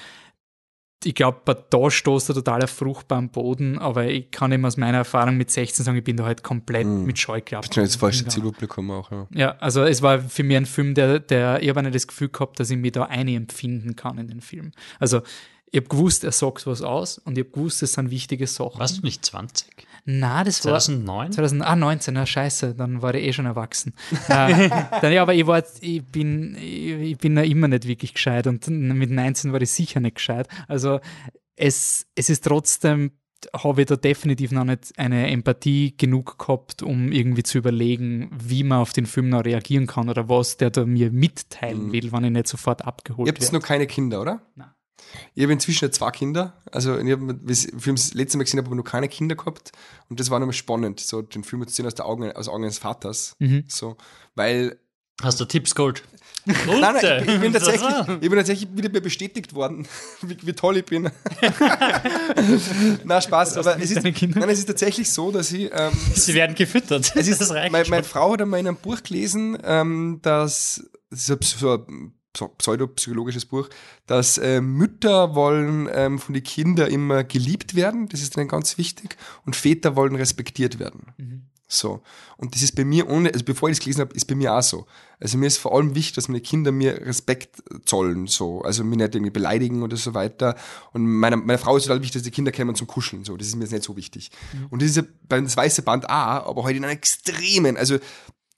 ich 1.06 1.16
glaube, 1.16 1.66
da 1.70 1.92
stoßt 1.92 2.30
er 2.30 2.36
total 2.36 2.64
auf 2.64 2.72
fruchtbaren 2.72 3.30
Boden, 3.30 3.78
aber 3.78 4.08
ich 4.08 4.32
kann 4.32 4.52
eben 4.52 4.66
aus 4.66 4.78
meiner 4.78 5.00
Erfahrung 5.00 5.38
mit 5.38 5.52
16 5.52 5.86
sagen, 5.86 5.98
ich 5.98 6.04
bin 6.04 6.18
da 6.18 6.26
halt 6.26 6.44
komplett 6.44 6.88
mm. 6.88 7.06
mit 7.06 7.20
Scheuklappen. 7.20 7.70
Das 7.70 7.78
ist 7.78 7.94
das 7.94 8.00
falsche 8.00 8.28
Zielpublikum 8.28 8.90
auch, 8.92 9.12
ja. 9.12 9.28
Ja, 9.34 9.52
also 9.60 9.84
es 9.84 10.02
war 10.02 10.20
für 10.20 10.44
mich 10.44 10.58
ein 10.58 10.66
Film, 10.66 10.96
der, 10.96 11.20
der 11.20 11.62
ich 11.62 11.70
habe 11.70 11.84
nicht 11.84 11.96
das 11.96 12.08
Gefühl 12.08 12.30
gehabt, 12.30 12.60
dass 12.60 12.70
ich 12.70 12.78
mich 12.78 12.94
da 12.94 13.04
eine 13.04 13.36
empfinden 13.36 13.96
kann 13.96 14.18
in 14.18 14.28
den 14.28 14.42
Film. 14.42 14.72
Also 15.00 15.22
ich 15.72 15.78
habe 15.82 15.90
gewusst, 15.90 16.24
er 16.24 16.32
sagt 16.32 16.66
was 16.68 16.82
aus 16.82 17.18
und 17.18 17.38
ich 17.38 17.44
habe 17.46 17.52
gewusst, 17.54 17.84
es 17.84 17.94
sind 17.94 18.10
wichtige 18.12 18.48
Sachen. 18.48 18.80
Warst 18.80 19.00
du 19.00 19.02
nicht 19.02 19.26
20? 19.26 19.68
Na, 20.06 20.44
das 20.44 20.62
2009? 20.62 21.08
war 21.08 21.32
2009. 21.32 21.68
Ah, 21.68 21.76
19, 21.76 22.14
na 22.14 22.26
scheiße, 22.26 22.76
dann 22.76 23.02
war 23.02 23.14
ich 23.16 23.26
eh 23.26 23.34
schon 23.34 23.46
erwachsen. 23.48 23.94
äh, 24.30 24.70
dann, 25.02 25.12
ja, 25.12 25.22
aber 25.24 25.34
ich 25.34 25.48
war, 25.48 25.64
ich 25.82 26.04
bin, 26.06 26.56
ich, 26.56 26.92
ich 27.12 27.18
bin 27.18 27.36
ja 27.36 27.44
immer 27.44 27.68
nicht 27.68 27.88
wirklich 27.88 28.14
gescheit 28.14 28.46
und 28.48 28.68
mit 28.70 29.10
19 29.10 29.52
war 29.52 29.62
ich 29.62 29.72
sicher 29.72 30.00
nicht 30.00 30.16
gescheit. 30.16 30.48
Also 30.68 31.00
es, 31.56 32.06
es 32.16 32.30
ist 32.30 32.44
trotzdem 32.46 33.12
habe 33.56 33.82
ich 33.82 33.88
da 33.88 33.96
definitiv 33.96 34.52
noch 34.52 34.64
nicht 34.64 34.98
eine 34.98 35.30
Empathie 35.30 35.96
genug 35.96 36.40
gehabt, 36.40 36.82
um 36.82 37.12
irgendwie 37.12 37.44
zu 37.44 37.60
überlegen, 37.60 38.32
wie 38.36 38.64
man 38.64 38.80
auf 38.80 38.92
den 38.94 39.06
Film 39.06 39.30
noch 39.30 39.44
reagieren 39.46 39.86
kann 39.86 40.10
oder 40.10 40.30
was 40.30 40.58
der 40.58 40.72
da 40.72 40.84
mir 40.86 41.12
mitteilen 41.12 41.88
Mhm. 41.88 41.92
will, 41.92 42.12
wenn 42.12 42.24
ich 42.24 42.32
nicht 42.32 42.48
sofort 42.48 42.82
Ihr 42.82 42.88
abgeholt 42.88 43.28
habt 43.28 43.38
jetzt 43.40 43.52
werde. 43.52 43.62
noch 43.62 43.68
keine 43.68 43.86
Kinder, 43.88 44.22
oder? 44.22 44.42
Nein. 44.56 44.70
Ich 45.34 45.44
habe 45.44 45.54
inzwischen 45.54 45.92
zwei 45.92 46.12
Kinder. 46.12 46.62
Also, 46.72 46.98
ich 46.98 47.12
habe, 47.12 47.34
den 47.34 47.80
Film 47.80 47.96
das 47.96 48.14
letzte 48.14 48.38
Mal 48.38 48.44
gesehen 48.44 48.60
habe, 48.60 48.70
ich 48.70 48.76
noch 48.76 48.84
keine 48.84 49.08
Kinder 49.08 49.36
gehabt. 49.36 49.72
Und 50.10 50.20
das 50.20 50.30
war 50.30 50.40
nochmal 50.40 50.54
spannend, 50.54 51.00
so 51.00 51.22
den 51.22 51.44
Film 51.44 51.66
zu 51.68 51.74
sehen 51.74 51.86
aus, 51.86 51.96
der 51.96 52.06
Augen, 52.06 52.32
aus 52.32 52.48
Augen 52.48 52.64
eines 52.64 52.78
Vaters. 52.78 53.36
Mhm. 53.40 53.66
So, 53.68 53.98
weil 54.36 54.80
Hast 55.22 55.40
du 55.40 55.46
Tipps 55.46 55.74
geholt? 55.74 56.04
Nein, 56.46 56.80
nein, 56.80 57.24
ich, 57.24 57.34
ich, 57.34 57.40
bin 57.40 57.54
tatsächlich, 57.54 57.90
ich 58.22 58.30
bin 58.30 58.38
tatsächlich 58.38 58.70
wieder 58.76 58.90
mehr 58.90 59.02
bestätigt 59.02 59.56
worden, 59.56 59.88
wie, 60.22 60.38
wie 60.44 60.54
toll 60.54 60.78
ich 60.78 60.86
bin. 60.86 61.10
Na 63.04 63.20
Spaß, 63.20 63.58
aber 63.58 63.82
es 63.82 63.90
ist, 63.90 64.04
nein, 64.04 64.50
es 64.50 64.60
ist 64.60 64.68
tatsächlich 64.68 65.10
so, 65.10 65.32
dass 65.32 65.52
ich, 65.52 65.72
ähm, 65.74 65.92
Sie 66.14 66.36
werden 66.36 66.56
gefüttert. 66.56 67.16
es 67.16 67.28
ist, 67.28 67.42
das 67.42 67.50
meine, 67.50 67.90
meine 67.90 68.04
Frau 68.04 68.34
hat 68.34 68.44
einmal 68.44 68.60
in 68.60 68.68
einem 68.68 68.78
Buch 68.78 69.02
gelesen, 69.02 69.58
ähm, 69.64 70.20
dass, 70.22 70.88
so 71.10 71.36
so 71.42 71.74
ein 71.74 72.14
pseudopsychologisches 72.58 73.46
Buch, 73.46 73.70
dass 74.08 74.38
äh, 74.38 74.62
Mütter 74.62 75.36
wollen 75.36 75.90
ähm, 75.92 76.20
von 76.20 76.34
den 76.34 76.44
Kindern 76.44 76.90
immer 76.90 77.24
geliebt 77.24 77.76
werden, 77.76 78.08
das 78.10 78.22
ist 78.22 78.38
ihnen 78.38 78.48
ganz 78.48 78.78
wichtig, 78.78 79.18
und 79.46 79.56
Väter 79.56 79.96
wollen 79.96 80.16
respektiert 80.16 80.80
werden. 80.80 81.44
So. 81.68 82.02
Und 82.38 82.54
das 82.54 82.62
ist 82.62 82.76
bei 82.76 82.86
mir 82.86 83.10
ohne, 83.10 83.34
also 83.34 83.44
bevor 83.44 83.70
ich 83.70 83.78
das 83.78 83.84
gelesen 83.84 84.02
habe, 84.02 84.14
ist 84.14 84.26
bei 84.26 84.36
mir 84.36 84.54
auch 84.54 84.62
so. 84.62 84.86
Also 85.20 85.38
mir 85.38 85.48
ist 85.48 85.58
vor 85.58 85.74
allem 85.74 85.96
wichtig, 85.96 86.14
dass 86.14 86.28
meine 86.28 86.42
Kinder 86.42 86.72
mir 86.72 87.06
Respekt 87.06 87.64
zollen, 87.86 88.28
so. 88.28 88.62
Also 88.62 88.84
mich 88.84 88.98
nicht 88.98 89.16
irgendwie 89.16 89.32
beleidigen 89.32 89.82
oder 89.82 89.98
so 89.98 90.14
weiter. 90.14 90.56
Und 90.94 91.06
meiner, 91.08 91.38
meiner 91.38 91.58
Frau 91.58 91.76
ist 91.78 91.84
total 91.84 92.02
wichtig, 92.02 92.14
dass 92.14 92.24
die 92.24 92.32
Kinder 92.32 92.52
kommen 92.52 92.76
zum 92.76 92.88
Kuscheln, 92.88 93.24
so. 93.24 93.36
Das 93.36 93.48
ist 93.48 93.56
mir 93.56 93.64
jetzt 93.64 93.72
nicht 93.72 93.84
so 93.84 93.96
wichtig. 93.98 94.32
Und 94.70 94.82
das 94.82 94.90
ist 94.90 94.98
ja 94.98 95.04
beim 95.28 95.54
weiße 95.54 95.82
Band 95.82 96.06
auch, 96.08 96.48
aber 96.48 96.64
heute 96.64 96.78
in 96.78 96.84
einem 96.84 96.98
extremen, 96.98 97.78
also 97.78 97.98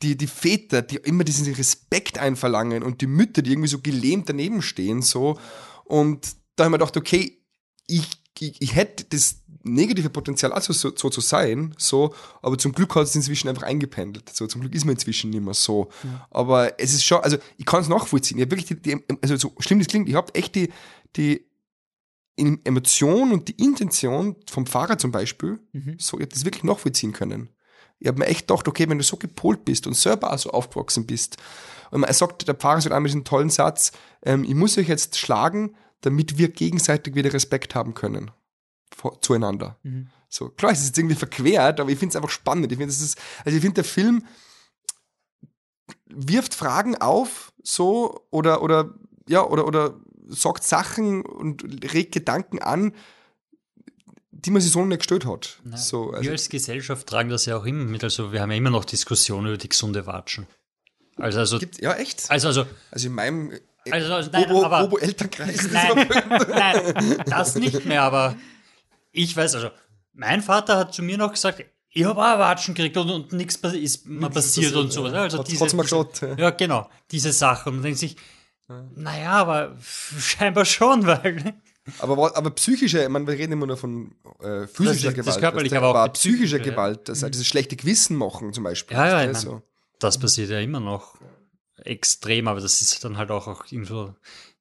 die, 0.01 0.15
die 0.15 0.27
Väter, 0.27 0.81
die 0.81 0.97
immer 0.97 1.23
diesen 1.23 1.51
Respekt 1.53 2.17
einverlangen 2.17 2.83
und 2.83 3.01
die 3.01 3.07
Mütter, 3.07 3.41
die 3.41 3.51
irgendwie 3.51 3.69
so 3.69 3.79
gelähmt 3.79 4.29
daneben 4.29 4.61
stehen, 4.61 5.01
so. 5.01 5.39
Und 5.85 6.35
da 6.55 6.65
haben 6.65 6.71
wir 6.71 6.77
gedacht, 6.77 6.97
okay, 6.97 7.39
ich, 7.87 8.07
ich, 8.39 8.61
ich 8.61 8.75
hätte 8.75 9.05
das 9.05 9.41
negative 9.63 10.09
Potenzial 10.09 10.53
also 10.53 10.71
so, 10.71 10.95
so 10.95 11.09
zu 11.09 11.19
sein, 11.19 11.73
so, 11.77 12.13
aber 12.41 12.57
zum 12.57 12.71
Glück 12.73 12.95
hat 12.95 13.03
es 13.03 13.15
inzwischen 13.15 13.49
einfach 13.49 13.63
eingependelt. 13.63 14.29
So, 14.33 14.47
zum 14.47 14.61
Glück 14.61 14.73
ist 14.75 14.85
man 14.85 14.95
inzwischen 14.95 15.31
nicht 15.31 15.43
mehr 15.43 15.53
so. 15.53 15.89
Aber 16.29 16.79
es 16.79 16.93
ist 16.93 17.03
schon, 17.03 17.21
also 17.21 17.37
ich 17.57 17.65
kann 17.65 17.81
es 17.81 17.89
nachvollziehen. 17.89 18.37
Ich 18.37 18.43
hab 18.43 18.51
wirklich 18.51 18.67
die, 18.67 18.81
die, 18.81 19.03
also 19.21 19.35
so 19.35 19.53
schlimm 19.59 19.79
das 19.79 19.87
klingt, 19.87 20.07
ich 20.07 20.15
habe 20.15 20.33
echt 20.35 20.55
die, 20.55 20.69
die 21.15 21.45
Emotion 22.37 23.31
und 23.31 23.47
die 23.47 23.63
Intention 23.63 24.35
vom 24.49 24.67
Fahrer 24.67 24.97
zum 24.97 25.11
Beispiel, 25.11 25.59
Mhm. 25.73 25.95
so, 25.97 26.17
ich 26.17 26.21
habe 26.23 26.33
das 26.33 26.45
wirklich 26.45 26.63
nachvollziehen 26.63 27.11
können. 27.11 27.49
Ich 27.99 28.07
habe 28.07 28.19
mir 28.19 28.27
echt 28.27 28.47
gedacht, 28.47 28.67
okay, 28.67 28.87
wenn 28.89 28.97
du 28.97 29.03
so 29.03 29.17
gepolt 29.17 29.65
bist 29.65 29.87
und 29.87 29.93
selber 29.93 30.31
auch 30.31 30.37
so 30.37 30.51
aufgewachsen 30.51 31.05
bist, 31.05 31.37
und 31.89 32.03
er 32.03 32.13
sagt, 32.13 32.47
der 32.47 32.55
Pfarrer 32.55 32.81
sagt 32.81 32.93
einmal 32.93 33.07
diesen 33.07 33.23
tollen 33.23 33.49
Satz, 33.49 33.91
ähm, 34.23 34.43
ich 34.43 34.55
muss 34.55 34.77
euch 34.77 34.87
jetzt 34.87 35.17
schlagen, 35.17 35.75
damit 36.01 36.37
wir 36.37 36.49
gegenseitig 36.49 37.15
wieder 37.15 37.33
Respekt 37.33 37.75
haben 37.75 37.93
können 37.93 38.31
vor, 38.93 39.21
zueinander. 39.21 39.77
Mhm. 39.83 40.09
So, 40.29 40.49
klar, 40.49 40.71
es 40.71 40.81
ist 40.81 40.87
jetzt 40.87 40.97
irgendwie 40.97 41.15
verquert, 41.15 41.79
aber 41.79 41.89
ich 41.89 41.97
finde 41.97 42.11
es 42.11 42.15
einfach 42.17 42.29
spannend. 42.29 42.71
Ich 42.71 42.77
finde, 42.77 42.93
das 42.93 43.01
ist, 43.01 43.17
also 43.45 43.55
ich 43.55 43.61
finde, 43.61 43.75
der 43.75 43.83
Film 43.85 44.25
wirft 46.07 46.53
Fragen 46.53 46.95
auf, 46.97 47.53
so, 47.63 48.27
oder, 48.29 48.61
oder, 48.61 48.93
ja, 49.27 49.43
oder, 49.43 49.65
oder 49.65 49.99
sagt 50.27 50.63
Sachen 50.63 51.25
und 51.25 51.93
regt 51.93 52.13
Gedanken 52.13 52.59
an, 52.59 52.93
die 54.45 54.51
man 54.51 54.61
sich 54.61 54.71
so 54.71 54.83
nicht 54.85 54.99
gestellt 54.99 55.25
hat. 55.25 55.59
Na, 55.63 55.77
so, 55.77 56.11
wir 56.11 56.17
also, 56.19 56.31
als 56.31 56.49
Gesellschaft 56.49 57.07
tragen 57.07 57.29
das 57.29 57.45
ja 57.45 57.57
auch 57.57 57.65
immer 57.65 57.83
mit. 57.85 58.03
Also 58.03 58.31
wir 58.31 58.41
haben 58.41 58.51
ja 58.51 58.57
immer 58.57 58.69
noch 58.69 58.85
Diskussionen 58.85 59.47
über 59.47 59.57
die 59.57 59.69
gesunde 59.69 60.05
Watschen. 60.05 60.47
Also, 61.17 61.39
also, 61.39 61.59
gibt, 61.59 61.81
ja, 61.81 61.93
echt? 61.93 62.29
also, 62.29 62.47
also, 62.49 62.65
Also 62.91 63.07
in 63.07 63.13
meinem 63.13 63.51
äh, 63.51 63.91
also, 63.91 64.13
also 64.13 64.29
nein, 64.31 64.47
Bobo, 64.47 64.65
aber, 64.65 64.81
Bobo 64.83 64.97
Elternkreis 64.97 65.69
nein, 65.71 66.07
nein, 66.49 67.23
das 67.25 67.55
nicht 67.55 67.85
mehr, 67.85 68.03
aber 68.03 68.35
ich 69.11 69.35
weiß, 69.35 69.55
also, 69.55 69.71
mein 70.13 70.41
Vater 70.43 70.77
hat 70.77 70.93
zu 70.93 71.01
mir 71.01 71.17
noch 71.17 71.31
gesagt, 71.31 71.63
ich 71.89 72.03
habe 72.05 72.19
auch 72.19 72.37
Watschen 72.39 72.75
gekriegt 72.75 72.97
und, 72.97 73.09
und 73.09 73.33
nichts 73.33 73.55
ist 73.55 74.05
mir 74.05 74.29
passiert 74.29 74.75
und 74.75 74.91
so. 74.93 75.07
ja. 75.07 75.23
Also 75.23 75.39
Hat's- 75.39 75.49
diese, 75.49 75.63
hat's 75.63 75.73
mal 75.73 75.83
geschaut, 75.83 76.21
ja. 76.21 76.35
ja, 76.37 76.49
genau, 76.51 76.87
diese 77.09 77.31
Sache. 77.31 77.69
Und 77.69 77.77
man 77.77 77.83
denkt 77.83 77.99
sich, 77.99 78.15
naja, 78.95 79.31
aber 79.31 79.75
scheinbar 80.19 80.65
schon, 80.65 81.07
weil 81.07 81.55
Aber, 81.99 82.35
aber 82.35 82.49
psychische, 82.51 83.03
ich 83.03 83.09
meine, 83.09 83.25
wir 83.27 83.33
reden 83.35 83.53
immer 83.53 83.65
nur 83.67 83.77
von 83.77 84.11
äh, 84.41 84.67
physischer 84.67 84.67
Das 84.67 84.95
ist- 84.95 85.05
das 85.05 85.13
Gewalt. 85.25 85.39
körperliche, 85.39 85.75
weißt 85.75 85.83
du, 85.83 85.87
aber 85.87 86.03
auch 86.03 86.07
die 86.07 86.13
psychische 86.13 86.57
ja. 86.57 86.63
Gewalt, 86.63 87.07
das, 87.09 87.19
dieses 87.21 87.47
schlechte 87.47 87.75
Gewissen 87.75 88.17
machen 88.17 88.53
zum 88.53 88.63
Beispiel. 88.63 88.95
Ja, 88.97 89.21
ja, 89.21 89.25
mein- 89.31 89.35
so. 89.35 89.61
das 89.99 90.17
passiert 90.19 90.49
ja 90.49 90.59
immer 90.59 90.79
noch 90.79 91.15
extrem, 91.83 92.47
aber 92.47 92.59
das 92.59 92.81
ist 92.81 93.03
dann 93.03 93.17
halt 93.17 93.31
auch, 93.31 93.47
auch 93.47 93.65
irgendwo 93.71 94.13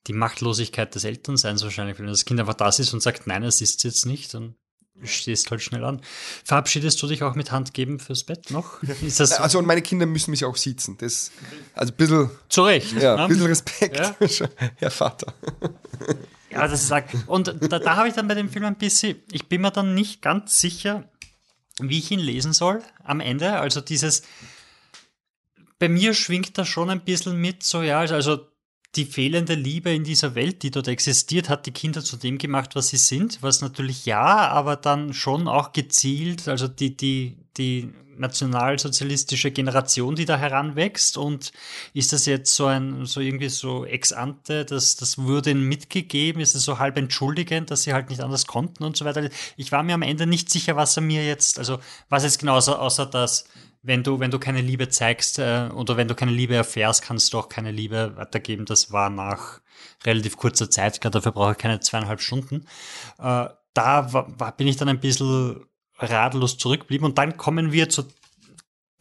die 0.07 0.13
Machtlosigkeit 0.13 0.95
des 0.95 1.05
Elternseins 1.05 1.63
wahrscheinlich. 1.65 1.99
Wenn 1.99 2.07
das 2.07 2.25
Kind 2.25 2.39
einfach 2.39 2.55
das 2.55 2.79
ist 2.79 2.93
und 2.95 3.03
sagt, 3.03 3.27
nein, 3.27 3.43
es 3.43 3.61
ist 3.61 3.83
jetzt 3.85 4.07
nicht, 4.07 4.33
dann 4.35 4.55
stehst 5.03 5.51
halt 5.51 5.61
schnell 5.61 5.85
an. 5.85 6.01
Verabschiedest 6.45 7.03
du 7.03 7.07
dich 7.07 7.23
auch 7.23 7.35
mit 7.35 7.51
Hand 7.53 7.75
geben 7.75 7.99
fürs 7.99 8.25
Bett 8.25 8.51
noch? 8.51 8.79
Das 9.19 9.33
Also 9.33 9.59
und 9.59 9.67
meine 9.67 9.83
Kinder 9.83 10.07
müssen 10.07 10.31
mich 10.31 10.45
auch 10.45 10.57
sitzen. 10.57 10.97
Das, 10.99 11.33
also 11.75 11.93
ein 11.93 11.97
bisschen, 11.97 12.31
zu 12.49 12.63
Recht? 12.63 12.93
ja, 12.93 13.17
ne? 13.17 13.23
ein 13.25 13.29
bisschen 13.29 13.47
Respekt, 13.47 13.99
Ja. 13.99 14.17
Herr 14.77 14.91
Vater. 14.91 15.35
Ja, 16.57 16.69
das 16.69 16.83
ist. 16.83 17.27
Und 17.27 17.55
da, 17.61 17.79
da 17.79 17.97
habe 17.97 18.09
ich 18.09 18.15
dann 18.15 18.29
bei 18.29 18.35
dem 18.35 18.49
Film 18.49 18.65
ein 18.65 18.77
bisschen, 18.77 19.17
ich 19.31 19.49
bin 19.49 19.61
mir 19.61 19.71
dann 19.71 19.95
nicht 19.95 20.23
ganz 20.23 20.61
sicher, 20.61 21.09
wie 21.81 21.99
ich 21.99 22.11
ihn 22.11 22.21
lesen 22.21 22.53
soll 22.53 22.83
am 23.05 23.21
Ende. 23.21 23.59
Also 23.59 23.81
dieses, 23.81 24.23
bei 25.79 25.89
mir 25.89 26.15
schwingt 26.15 26.57
da 26.59 26.65
schon 26.65 26.91
ein 26.91 27.05
bisschen 27.05 27.41
mit, 27.41 27.63
so 27.63 27.83
ja, 27.83 28.01
also 28.01 28.49
die 28.95 29.05
fehlende 29.05 29.55
Liebe 29.55 29.93
in 29.93 30.05
dieser 30.05 30.35
Welt, 30.35 30.63
die 30.63 30.71
dort 30.71 30.89
existiert, 30.89 31.49
hat 31.49 31.67
die 31.67 31.73
Kinder 31.73 32.03
zu 32.03 32.17
dem 32.17 32.39
gemacht, 32.39 32.75
was 32.75 32.89
sie 32.89 32.97
sind, 32.97 33.43
was 33.43 33.61
natürlich 33.61 34.07
ja, 34.07 34.49
aber 34.49 34.77
dann 34.77 35.13
schon 35.13 35.49
auch 35.49 35.73
gezielt, 35.73 36.49
also 36.49 36.67
die, 36.67 36.97
die, 36.97 37.37
die 37.59 37.93
nationalsozialistische 38.19 39.51
Generation, 39.51 40.15
die 40.15 40.25
da 40.25 40.37
heranwächst 40.37 41.17
und 41.17 41.53
ist 41.95 42.13
das 42.13 42.27
jetzt 42.27 42.55
so 42.55 42.67
ein, 42.67 43.07
so 43.07 43.21
irgendwie 43.21 43.49
so 43.49 43.85
ex 43.85 44.13
ante, 44.13 44.65
das, 44.65 44.97
das 44.97 45.19
wurde 45.19 45.55
mitgegeben, 45.55 46.41
ist 46.41 46.55
es 46.55 46.65
so 46.65 46.79
halb 46.79 46.97
entschuldigend, 46.97 47.71
dass 47.71 47.83
sie 47.83 47.93
halt 47.93 48.11
nicht 48.11 48.21
anders 48.21 48.47
konnten 48.47 48.85
und 48.85 48.97
so 48.97 49.05
weiter. 49.05 49.29
Ich 49.57 49.73
war 49.73 49.83
mir 49.83 49.95
am 49.95 50.03
Ende 50.03 50.27
nicht 50.27 50.51
sicher, 50.51 50.77
was 50.77 50.97
er 50.97 51.03
mir 51.03 51.27
jetzt, 51.27 51.59
also 51.59 51.79
was 52.09 52.25
jetzt 52.25 52.39
genau, 52.39 52.57
außer, 52.57 52.81
außer 52.81 53.07
dass 53.07 53.45
wenn 53.83 54.03
du, 54.03 54.19
wenn 54.19 54.31
du 54.31 54.39
keine 54.39 54.61
Liebe 54.61 54.89
zeigst 54.89 55.39
äh, 55.39 55.69
oder 55.73 55.97
wenn 55.97 56.09
du 56.09 56.15
keine 56.15 56.33
Liebe 56.33 56.55
erfährst, 56.55 57.03
kannst 57.03 57.33
du 57.33 57.39
auch 57.39 57.49
keine 57.49 57.71
Liebe 57.71 58.17
weitergeben. 58.17 58.65
Das 58.65 58.93
war 58.93 59.11
nach 59.11 59.61
relativ 60.05 60.37
kurzer 60.37 60.69
Zeit, 60.69 61.01
gerade 61.01 61.19
dafür 61.19 61.33
brauche 61.33 61.53
ich 61.53 61.59
keine 61.59 61.81
zweieinhalb 61.81 62.21
Stunden. 62.21 62.67
Äh, 63.19 63.49
da 63.75 64.13
war, 64.13 64.41
war, 64.41 64.57
bin 64.57 64.67
ich 64.67 64.77
dann 64.77 64.89
ein 64.89 65.01
bisschen 65.01 65.65
ratlos 65.99 66.59
zurückgeblieben 66.59 67.05
und 67.05 67.19
dann 67.19 67.37
kommen 67.37 67.73
wir 67.73 67.89
zu 67.89 68.05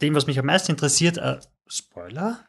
dem, 0.00 0.14
was 0.14 0.26
mich 0.26 0.38
am 0.38 0.46
meisten 0.46 0.72
interessiert. 0.72 1.18
Äh, 1.18 1.38
Spoiler? 1.66 2.44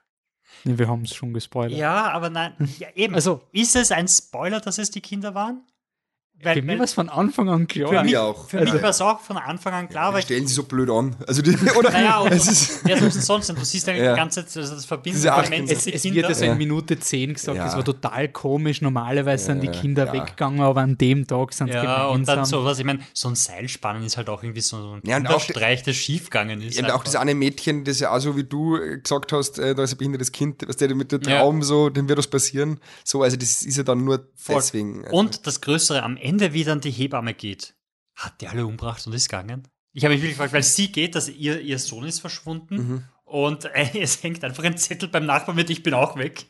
Nee, 0.63 0.77
wir 0.77 0.88
haben 0.88 1.03
es 1.03 1.13
schon 1.13 1.33
gespoilert. 1.33 1.77
Ja, 1.77 2.12
aber 2.12 2.29
nein, 2.29 2.53
ja, 2.79 2.88
eben. 2.95 3.15
Also- 3.15 3.41
ist 3.51 3.75
es 3.75 3.91
ein 3.91 4.07
Spoiler, 4.07 4.60
dass 4.60 4.77
es 4.77 4.91
die 4.91 5.01
Kinder 5.01 5.33
waren? 5.36 5.65
Für 6.39 6.62
mich 6.62 6.78
war 6.78 6.86
es 6.86 6.93
von 6.93 7.10
Anfang 7.10 7.50
an 7.50 7.67
klar. 7.67 7.89
für 7.89 8.04
mich, 8.04 8.15
auch. 8.17 8.47
Für 8.47 8.60
Also- 8.60 8.73
mich 8.73 8.84
war 8.84 8.91
es 8.91 9.02
auch 9.02 9.19
von 9.21 9.38
Anfang 9.38 9.73
an 9.73 9.89
klar, 9.89 10.06
aber 10.10 10.19
Die 10.19 10.26
stellen 10.26 10.47
sie 10.47 10.54
so 10.54 10.63
blöd 10.63 10.89
an. 10.91 11.15
Also 11.28 11.41
die, 11.41 11.58
oder? 11.78 11.89
Naja, 11.89 12.19
und, 12.19 12.32
es 12.32 12.47
ist, 12.47 12.86
denn 12.88 13.10
sonst 13.12 13.47
denn? 13.50 13.56
Du 13.56 13.65
siehst 13.65 13.88
ja 13.88 13.93
die 13.93 14.00
Ja. 14.00 14.15
ganze 14.15 14.45
Zeit 14.45 14.58
also 14.63 14.76
das 14.76 14.91
acht- 15.26 15.50
Menschen, 15.50 15.76
Es, 15.76 15.88
es 15.88 16.02
Kinder. 16.04 16.15
wird 16.17 16.30
ja 16.30 16.36
so 16.36 16.43
in 16.45 16.52
Ja. 16.52 16.56
Minute 16.56 17.00
10 17.00 17.34
gesagt, 17.34 17.58
Ja. 17.58 17.67
es 17.67 17.76
war 17.76 17.84
total 17.84 18.30
komisch. 18.30 18.82
Normalerweise 18.82 19.45
sind 19.45 19.62
die 19.63 19.67
Ja, 19.67 19.71
Kinder 19.73 20.06
ja. 20.06 20.13
weggegangen, 20.13 20.62
aber 20.62 20.82
an 20.82 20.95
dem 20.97 21.26
Tag 21.26 21.54
sind 21.54 21.67
sie 21.69 21.73
ja, 21.73 22.06
und 22.08 22.28
dann 22.28 22.36
gemeinsam. 22.36 22.45
sowas, 22.62 22.78
ich 22.80 22.86
meine, 22.86 23.00
so 23.13 23.30
ein 23.30 23.36
Seilspannen 23.36 24.04
ist 24.04 24.15
halt 24.17 24.30
auch 24.30 24.43
irgendwie 24.43 24.62
so 24.62 24.78
ein 24.78 25.02
Ja, 25.06 25.39
Streich, 25.39 25.82
der 25.84 25.93
schiefgegangen 25.93 26.62
ist. 26.62 26.78
Ja, 26.78 26.86
und 26.86 26.91
auch 26.91 27.04
das 27.04 27.15
eine 27.15 27.34
Mädchen, 27.34 27.84
das 27.84 28.00
ja 28.00 28.12
auch 28.15 28.19
so 28.19 28.38
wie 28.38 28.43
du 28.43 28.78
äh, 28.78 29.00
gesagt 29.00 29.34
hast, 29.34 29.58
äh, 29.58 29.73
da 29.73 29.84
ist 29.84 29.93
ein 29.93 29.97
behindertes 29.97 30.32
Kind, 30.32 30.63
was 30.67 30.78
der 30.78 30.93
mit 30.93 31.12
dem 31.12 31.21
Ja. 31.23 31.39
Traum 31.39 31.63
so, 31.63 31.89
dem 31.89 32.08
wird 32.08 32.19
was 32.19 32.28
passieren. 32.28 32.80
So, 33.04 33.23
also 33.23 33.38
das 33.38 33.63
ist 33.63 33.76
ja 33.78 33.84
dann 33.84 34.04
nur 34.04 34.28
Voll. 34.36 34.56
deswegen. 34.58 35.04
Also, 35.04 35.17
Und 35.17 35.47
das 35.47 35.62
Größere, 35.62 36.04
am 36.04 36.15
Ende, 36.15 36.26
wie 36.53 36.63
dann 36.63 36.81
die 36.81 36.91
Hebamme 36.91 37.33
geht, 37.33 37.75
hat 38.15 38.41
die 38.41 38.47
alle 38.47 38.65
umgebracht 38.65 39.05
und 39.07 39.13
ist 39.13 39.29
gegangen? 39.29 39.67
Ich 39.93 40.03
habe 40.03 40.13
mich 40.13 40.21
wirklich 40.21 40.37
gefragt, 40.37 40.53
weil 40.53 40.63
sie 40.63 40.91
geht, 40.91 41.15
dass 41.15 41.27
ihr, 41.29 41.59
ihr 41.61 41.79
Sohn 41.79 42.05
ist 42.05 42.19
verschwunden 42.19 42.75
Mhm. 42.75 43.03
und 43.25 43.65
äh, 43.65 43.89
es 44.01 44.21
hängt 44.21 44.43
einfach 44.43 44.63
ein 44.63 44.77
Zettel 44.77 45.09
beim 45.09 45.25
Nachbarn 45.25 45.55
mit, 45.55 45.69
ich 45.69 45.83
bin 45.83 45.93
auch 45.93 46.15
weg. 46.17 46.45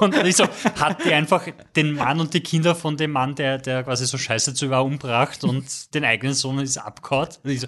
Und 0.00 0.16
ich 0.16 0.36
so, 0.36 0.44
hat 0.78 1.04
die 1.04 1.12
einfach 1.12 1.46
den 1.76 1.92
Mann 1.92 2.18
und 2.18 2.32
die 2.32 2.40
Kinder 2.40 2.74
von 2.74 2.96
dem 2.96 3.10
Mann, 3.10 3.34
der, 3.34 3.58
der 3.58 3.84
quasi 3.84 4.06
so 4.06 4.16
scheiße 4.16 4.54
zu 4.54 4.70
war, 4.70 4.82
umgebracht 4.82 5.44
und 5.44 5.92
den 5.92 6.02
eigenen 6.04 6.32
Sohn 6.32 6.58
ist 6.60 6.78
abgehauen? 6.78 7.28
Und 7.42 7.50
ich 7.50 7.60
so, 7.60 7.66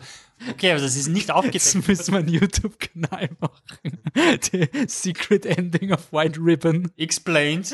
okay, 0.51 0.73
aber 0.73 0.81
das 0.81 0.97
ist 0.97 1.09
nicht 1.09 1.31
aufgedeckt. 1.31 1.55
Jetzt 1.55 1.75
müssen 1.89 2.13
wir 2.13 2.19
einen 2.21 2.29
YouTube-Kanal 2.29 3.31
machen. 3.41 4.03
The 4.51 4.69
Secret 4.87 5.47
Ending 5.47 5.93
of 5.93 6.13
White 6.13 6.39
Ribbon. 6.41 6.91
Explained. 6.97 7.73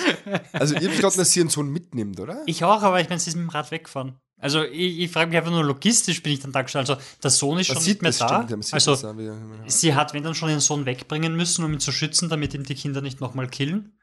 also 0.53 0.75
ihr 0.75 0.89
habt 0.89 1.01
gerade, 1.01 1.17
dass 1.17 1.33
sie 1.33 1.41
ihren 1.41 1.49
Sohn 1.49 1.71
mitnimmt, 1.71 2.21
oder? 2.21 2.43
Ich 2.47 2.65
auch, 2.65 2.83
aber 2.83 3.01
ich 3.01 3.09
meine, 3.09 3.21
sie 3.21 3.31
ist 3.31 3.37
mit 3.37 3.45
dem 3.45 3.51
Rad 3.51 3.71
weggefahren. 3.71 4.19
Also 4.41 4.63
ich, 4.65 5.01
ich 5.01 5.11
frage 5.11 5.31
mich 5.31 5.39
einfach 5.39 5.51
nur 5.51 5.65
logistisch 5.65 6.23
bin 6.23 6.33
ich 6.33 6.41
dann 6.41 6.53
da 6.53 6.63
gestanden. 6.63 6.93
Also 6.93 7.03
der 7.23 7.31
Sohn 7.31 7.59
ist 7.59 7.67
schon 7.67 7.83
nicht 7.83 8.03
mehr 8.03 8.13
da. 8.13 8.45
Stimmt, 8.45 8.73
also 8.73 9.19
wieder, 9.19 9.37
sie 9.67 9.95
hat 9.95 10.15
wenn 10.15 10.23
dann 10.23 10.35
schon 10.35 10.49
ihren 10.49 10.61
Sohn 10.61 10.87
wegbringen 10.87 11.37
müssen, 11.37 11.65
um 11.65 11.73
ihn 11.73 11.81
zu 11.81 11.91
schützen, 11.91 12.29
damit 12.29 12.55
ihm 12.55 12.63
die 12.63 12.77
Kinder 12.77 13.01
nicht 13.01 13.21
nochmal 13.21 13.49
killen. 13.49 13.99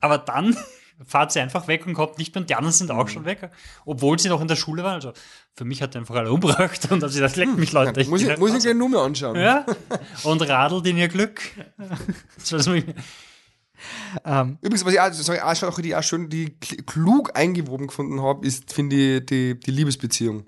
Aber 0.00 0.18
dann 0.18 0.56
fahrt 1.04 1.32
sie 1.32 1.40
einfach 1.40 1.68
weg 1.68 1.86
und 1.86 1.94
kommt 1.94 2.18
nicht 2.18 2.34
mehr 2.34 2.42
und 2.42 2.50
die 2.50 2.54
anderen 2.54 2.72
sind 2.72 2.90
auch 2.90 3.04
mhm. 3.04 3.08
schon 3.08 3.24
weg, 3.24 3.50
obwohl 3.84 4.18
sie 4.18 4.28
noch 4.28 4.40
in 4.40 4.48
der 4.48 4.56
Schule 4.56 4.82
waren. 4.82 4.94
Also 4.94 5.12
für 5.54 5.64
mich 5.64 5.82
hat 5.82 5.94
er 5.94 6.00
einfach 6.00 6.14
alle 6.14 6.32
umgebracht 6.32 6.90
und 6.90 7.02
dann 7.02 7.10
sie 7.10 7.20
das 7.20 7.36
leckt 7.36 7.56
mich 7.56 7.72
Leute. 7.72 8.00
Ja, 8.00 8.08
muss 8.08 8.22
ich, 8.22 8.38
muss 8.38 8.54
ich 8.54 8.62
gleich 8.62 8.74
nur 8.74 8.88
mehr 8.88 9.00
anschauen. 9.00 9.36
Ja? 9.36 9.66
Und 10.24 10.42
radelt 10.48 10.86
in 10.86 10.96
ihr 10.96 11.08
Glück. 11.08 11.40
Das 12.48 12.66
ähm, 14.24 14.58
Übrigens, 14.62 14.84
was 14.86 14.92
ich 14.94 15.00
auch, 15.00 15.12
sorry, 15.12 15.40
auch, 15.40 15.80
die 15.80 15.94
auch 15.94 16.02
schön, 16.02 16.30
die 16.30 16.56
klug 16.58 17.36
eingewoben 17.36 17.88
gefunden 17.88 18.22
habe, 18.22 18.46
ist, 18.46 18.72
finde 18.72 18.96
ich, 18.96 19.26
die, 19.26 19.60
die 19.60 19.70
Liebesbeziehung. 19.70 20.46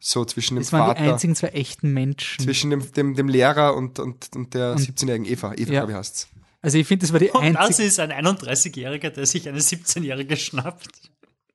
So 0.00 0.24
zwischen 0.24 0.56
dem 0.56 0.62
das 0.62 0.72
waren 0.72 0.88
Vater. 0.88 1.02
die 1.02 1.10
einzigen 1.10 1.34
zwei 1.34 1.48
echten 1.48 1.92
Menschen. 1.92 2.44
Zwischen 2.44 2.70
dem, 2.70 2.92
dem, 2.92 3.14
dem 3.14 3.28
Lehrer 3.28 3.74
und, 3.74 3.98
und, 3.98 4.28
und 4.36 4.54
der 4.54 4.76
17-jährigen 4.76 5.26
Eva. 5.26 5.54
Eva, 5.54 5.72
ja. 5.72 5.80
glaube 5.80 5.92
ich, 5.92 5.98
heißt 5.98 6.28
Also 6.68 6.76
ich 6.76 6.86
finde, 6.86 7.06
das 7.06 7.14
war 7.14 7.18
die 7.18 7.32
einzige. 7.32 7.48
Und 7.48 7.70
das 7.70 7.78
ist 7.78 7.98
ein 7.98 8.12
31-Jähriger, 8.12 9.08
der 9.08 9.24
sich 9.24 9.48
eine 9.48 9.58
17-Jährige 9.58 10.36
schnappt. 10.36 11.10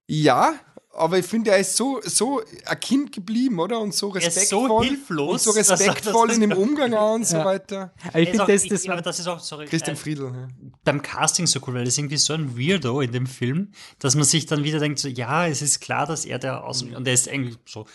Ja, 0.08 0.56
aber 0.92 1.20
ich 1.20 1.26
finde, 1.28 1.52
er 1.52 1.60
ist 1.60 1.76
so, 1.76 2.02
so 2.04 2.42
ein 2.66 2.80
Kind 2.80 3.12
geblieben, 3.12 3.60
oder? 3.60 3.80
Und 3.80 3.94
so 3.94 4.10
respektvoll. 4.10 4.68
so 4.68 4.82
hilflos. 4.82 5.46
Und 5.46 5.54
so 5.54 5.60
respektvoll 5.60 6.32
in 6.32 6.42
dem 6.42 6.54
Umgang 6.54 6.96
auch 6.96 7.14
und 7.14 7.28
so 7.28 7.38
ja. 7.38 7.46
weiter. 7.46 7.94
Aber 8.08 8.20
ich 8.22 8.30
finde, 8.30 8.48
das, 8.48 8.64
das, 8.68 8.90
aber 8.90 9.04
das 9.04 9.20
ist 9.20 9.28
auch, 9.28 9.40
sorry. 9.40 9.68
Christian 9.68 9.98
äh, 9.98 10.00
Friedl. 10.00 10.32
Ja. 10.34 10.48
Beim 10.84 11.04
Casting 11.04 11.46
so 11.46 11.60
cool, 11.68 11.76
weil 11.76 11.86
das 11.86 11.94
ist 11.94 12.00
irgendwie 12.00 12.18
so 12.18 12.34
ein 12.34 12.58
Weirdo 12.58 13.00
in 13.00 13.12
dem 13.12 13.28
Film, 13.28 13.72
dass 14.00 14.16
man 14.16 14.24
sich 14.24 14.48
dann 14.48 14.64
wieder 14.64 14.80
denkt, 14.80 14.98
so, 14.98 15.10
ja, 15.10 15.46
es 15.46 15.62
ist 15.62 15.80
klar, 15.80 16.08
dass 16.08 16.26
er 16.26 16.40
der 16.40 16.64
aus, 16.64 16.84
mhm. 16.84 16.96
und 16.96 17.08
er 17.08 17.14
ist 17.14 17.30
eigentlich 17.30 17.60
so 17.68 17.86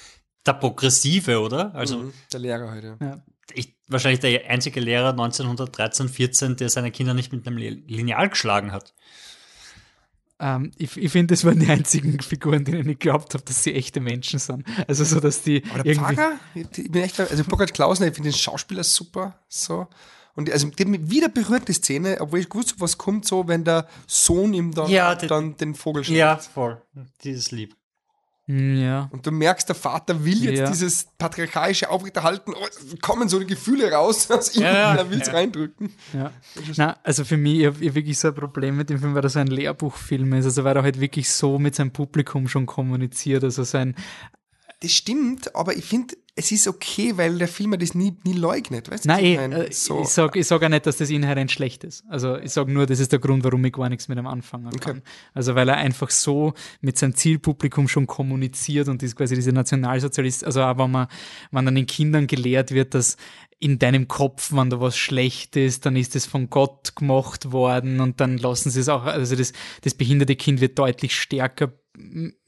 der 0.46 0.52
Progressive, 0.52 1.40
oder? 1.40 1.74
Also. 1.74 1.98
Mhm, 1.98 2.12
der 2.32 2.38
Lehrer 2.38 2.70
heute. 2.70 2.96
Ja. 3.00 3.24
Ich, 3.88 3.92
wahrscheinlich 3.92 4.20
der 4.20 4.48
einzige 4.48 4.80
Lehrer 4.80 5.10
1913, 5.10 6.08
14, 6.08 6.56
der 6.56 6.68
seine 6.68 6.90
Kinder 6.90 7.14
nicht 7.14 7.32
mit 7.32 7.46
einem 7.46 7.58
Lineal 7.58 8.28
geschlagen 8.28 8.72
hat. 8.72 8.94
Ähm, 10.40 10.70
ich 10.76 10.96
ich 10.96 11.10
finde, 11.10 11.34
das 11.34 11.44
waren 11.44 11.58
die 11.58 11.68
einzigen 11.68 12.20
Figuren, 12.20 12.64
denen 12.64 12.88
ich 12.88 12.98
glaubt 12.98 13.34
habe, 13.34 13.44
dass 13.44 13.64
sie 13.64 13.74
echte 13.74 14.00
Menschen 14.00 14.38
sind. 14.38 14.64
Also 14.86 15.04
so, 15.04 15.18
dass 15.20 15.42
die. 15.42 15.64
Aber 15.70 15.82
der 15.82 15.92
irgendwie 15.92 16.14
Pfarrer, 16.14 16.38
ich 16.54 16.90
bin 16.90 17.02
echt, 17.02 17.18
also 17.18 17.44
Burkhard 17.44 17.74
Klausner, 17.74 18.06
ich 18.06 18.14
finde 18.14 18.30
den 18.30 18.36
Schauspieler 18.36 18.84
super, 18.84 19.40
so. 19.48 19.88
Und 20.34 20.48
also 20.52 20.68
die 20.68 20.84
hat 20.84 20.88
mich 20.88 21.10
wieder 21.10 21.28
berührt, 21.28 21.66
die 21.66 21.72
Szene, 21.72 22.18
obwohl 22.20 22.38
ich 22.38 22.48
gewusst 22.48 22.70
habe, 22.70 22.82
was 22.82 22.96
kommt 22.96 23.26
so, 23.26 23.48
wenn 23.48 23.64
der 23.64 23.88
Sohn 24.06 24.54
ihm 24.54 24.72
dann, 24.72 24.88
ja, 24.88 25.16
dann 25.16 25.56
den 25.56 25.74
Vogel 25.74 26.04
schlägt. 26.04 26.18
Ja, 26.18 26.36
voll. 26.36 26.80
Dieses 27.24 27.50
Lieb. 27.50 27.74
Ja. 28.48 29.10
Und 29.12 29.26
du 29.26 29.30
merkst, 29.30 29.68
der 29.68 29.76
Vater 29.76 30.24
will 30.24 30.42
jetzt 30.42 30.58
ja. 30.58 30.70
dieses 30.70 31.06
patriarchalische 31.18 31.90
Aufrechterhalten, 31.90 32.54
oh, 32.54 32.96
kommen 33.02 33.28
so 33.28 33.38
die 33.38 33.46
Gefühle 33.46 33.92
raus 33.92 34.30
aus 34.30 34.56
ihm, 34.56 34.62
ja, 34.62 34.94
er 34.96 35.10
will 35.10 35.20
es 35.20 35.26
ja. 35.26 35.34
reindrücken. 35.34 35.92
Ja. 36.14 36.32
Na, 36.76 36.96
also 37.02 37.24
für 37.24 37.36
mich, 37.36 37.60
ich 37.60 37.66
habe 37.66 37.80
wirklich 37.94 38.18
so 38.18 38.28
ein 38.28 38.34
Problem 38.34 38.78
mit 38.78 38.88
dem 38.88 39.00
Film, 39.00 39.14
weil 39.14 39.22
er 39.22 39.28
so 39.28 39.38
ein 39.38 39.48
Lehrbuchfilm 39.48 40.32
ist, 40.32 40.46
also 40.46 40.64
weil 40.64 40.76
er 40.76 40.82
halt 40.82 40.98
wirklich 40.98 41.30
so 41.30 41.58
mit 41.58 41.74
seinem 41.74 41.90
Publikum 41.90 42.48
schon 42.48 42.64
kommuniziert, 42.64 43.44
also 43.44 43.64
sein 43.64 43.94
das 44.80 44.92
stimmt, 44.92 45.54
aber 45.56 45.76
ich 45.76 45.84
finde, 45.84 46.16
es 46.38 46.52
ist 46.52 46.68
okay, 46.68 47.16
weil 47.16 47.36
der 47.36 47.48
Film 47.48 47.76
das 47.78 47.94
nie, 47.94 48.16
nie 48.24 48.32
leugnet. 48.32 48.88
Weißt 48.88 49.06
Nein, 49.06 49.24
ich, 49.24 49.58
äh, 49.58 49.72
so. 49.72 50.02
ich 50.02 50.08
sage 50.08 50.42
sag 50.44 50.62
auch 50.62 50.68
nicht, 50.68 50.86
dass 50.86 50.96
das 50.96 51.10
inhärent 51.10 51.50
schlecht 51.50 51.82
ist. 51.82 52.04
Also 52.08 52.36
ich 52.36 52.52
sage 52.52 52.72
nur, 52.72 52.86
das 52.86 53.00
ist 53.00 53.10
der 53.10 53.18
Grund, 53.18 53.42
warum 53.42 53.64
ich 53.64 53.72
gar 53.72 53.88
nichts 53.88 54.06
mit 54.06 54.18
ihm 54.18 54.26
anfangen 54.28 54.70
kann. 54.78 54.98
Okay. 54.98 55.02
Also 55.34 55.56
weil 55.56 55.68
er 55.68 55.78
einfach 55.78 56.10
so 56.10 56.54
mit 56.80 56.96
seinem 56.96 57.16
Zielpublikum 57.16 57.88
schon 57.88 58.06
kommuniziert 58.06 58.86
und 58.88 59.02
ist 59.02 59.16
quasi 59.16 59.34
diese 59.34 59.52
Nationalsozialist, 59.52 60.44
also 60.44 60.62
auch 60.62 60.78
wenn 60.78 60.92
man, 60.92 61.08
wenn 61.50 61.64
dann 61.64 61.74
den 61.74 61.86
Kindern 61.86 62.28
gelehrt 62.28 62.70
wird, 62.70 62.94
dass 62.94 63.16
in 63.58 63.80
deinem 63.80 64.06
Kopf, 64.06 64.52
wenn 64.52 64.70
da 64.70 64.80
was 64.80 64.96
schlecht 64.96 65.56
ist, 65.56 65.86
dann 65.86 65.96
ist 65.96 66.14
es 66.14 66.24
von 66.24 66.48
Gott 66.48 66.94
gemacht 66.94 67.50
worden 67.50 67.98
und 67.98 68.20
dann 68.20 68.38
lassen 68.38 68.70
sie 68.70 68.78
es 68.78 68.88
auch, 68.88 69.02
also 69.02 69.34
das, 69.34 69.52
das 69.82 69.94
behinderte 69.94 70.36
Kind 70.36 70.60
wird 70.60 70.78
deutlich 70.78 71.18
stärker 71.18 71.72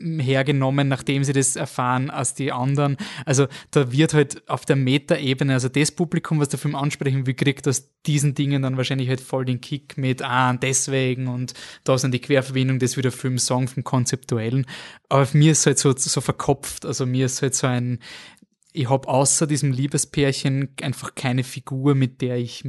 hergenommen, 0.01 0.89
nachdem 0.89 1.25
sie 1.25 1.33
das 1.33 1.57
erfahren, 1.57 2.11
als 2.11 2.35
die 2.35 2.53
anderen. 2.53 2.97
Also 3.25 3.47
da 3.71 3.93
wird 3.93 4.15
halt 4.15 4.49
auf 4.49 4.65
der 4.65 4.77
Metaebene, 4.77 5.53
also 5.55 5.69
das 5.69 5.93
Publikum, 5.93 6.41
was 6.41 6.49
der 6.49 6.59
Film 6.59 6.75
ansprechen 6.75 7.27
will, 7.27 7.35
kriegt 7.35 7.67
aus 7.69 7.91
diesen 8.07 8.35
Dingen 8.35 8.63
dann 8.63 8.77
wahrscheinlich 8.77 9.09
halt 9.09 9.21
voll 9.21 9.45
den 9.45 9.61
Kick 9.61 9.99
mit, 9.99 10.23
ah, 10.23 10.53
deswegen 10.55 11.29
und 11.29 11.55
da 11.85 11.99
sind 11.99 12.13
die 12.13 12.21
Querverbindung, 12.21 12.79
das 12.79 12.97
wieder 12.97 13.13
Film 13.13 13.39
Song 13.39 13.69
vom 13.69 13.85
Konzeptuellen. 13.85 14.67
Aber 15.09 15.27
mir 15.33 15.53
ist 15.53 15.67
halt 15.67 15.79
so, 15.79 15.95
so 15.97 16.21
verkopft, 16.21 16.87
also 16.87 17.07
mir 17.07 17.27
ist 17.27 17.43
halt 17.43 17.55
so 17.55 17.67
ein, 17.67 17.99
ich 18.73 18.89
habe 18.89 19.09
außer 19.09 19.47
diesem 19.47 19.73
Liebespärchen 19.73 20.75
einfach 20.83 21.15
keine 21.15 21.45
Figur, 21.45 21.95
mit 21.95 22.21
der 22.23 22.37
ich 22.37 22.65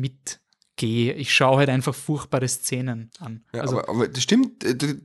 mitgehe. 0.81 1.13
Ich 1.13 1.33
schaue 1.33 1.57
halt 1.57 1.69
einfach 1.69 1.95
furchtbare 1.95 2.47
Szenen 2.47 3.09
an. 3.19 3.43
Ja, 3.53 3.61
also, 3.61 3.79
aber, 3.79 3.89
aber, 3.89 4.07
das 4.07 4.23
stimmt, 4.23 4.63
äh, 4.63 4.97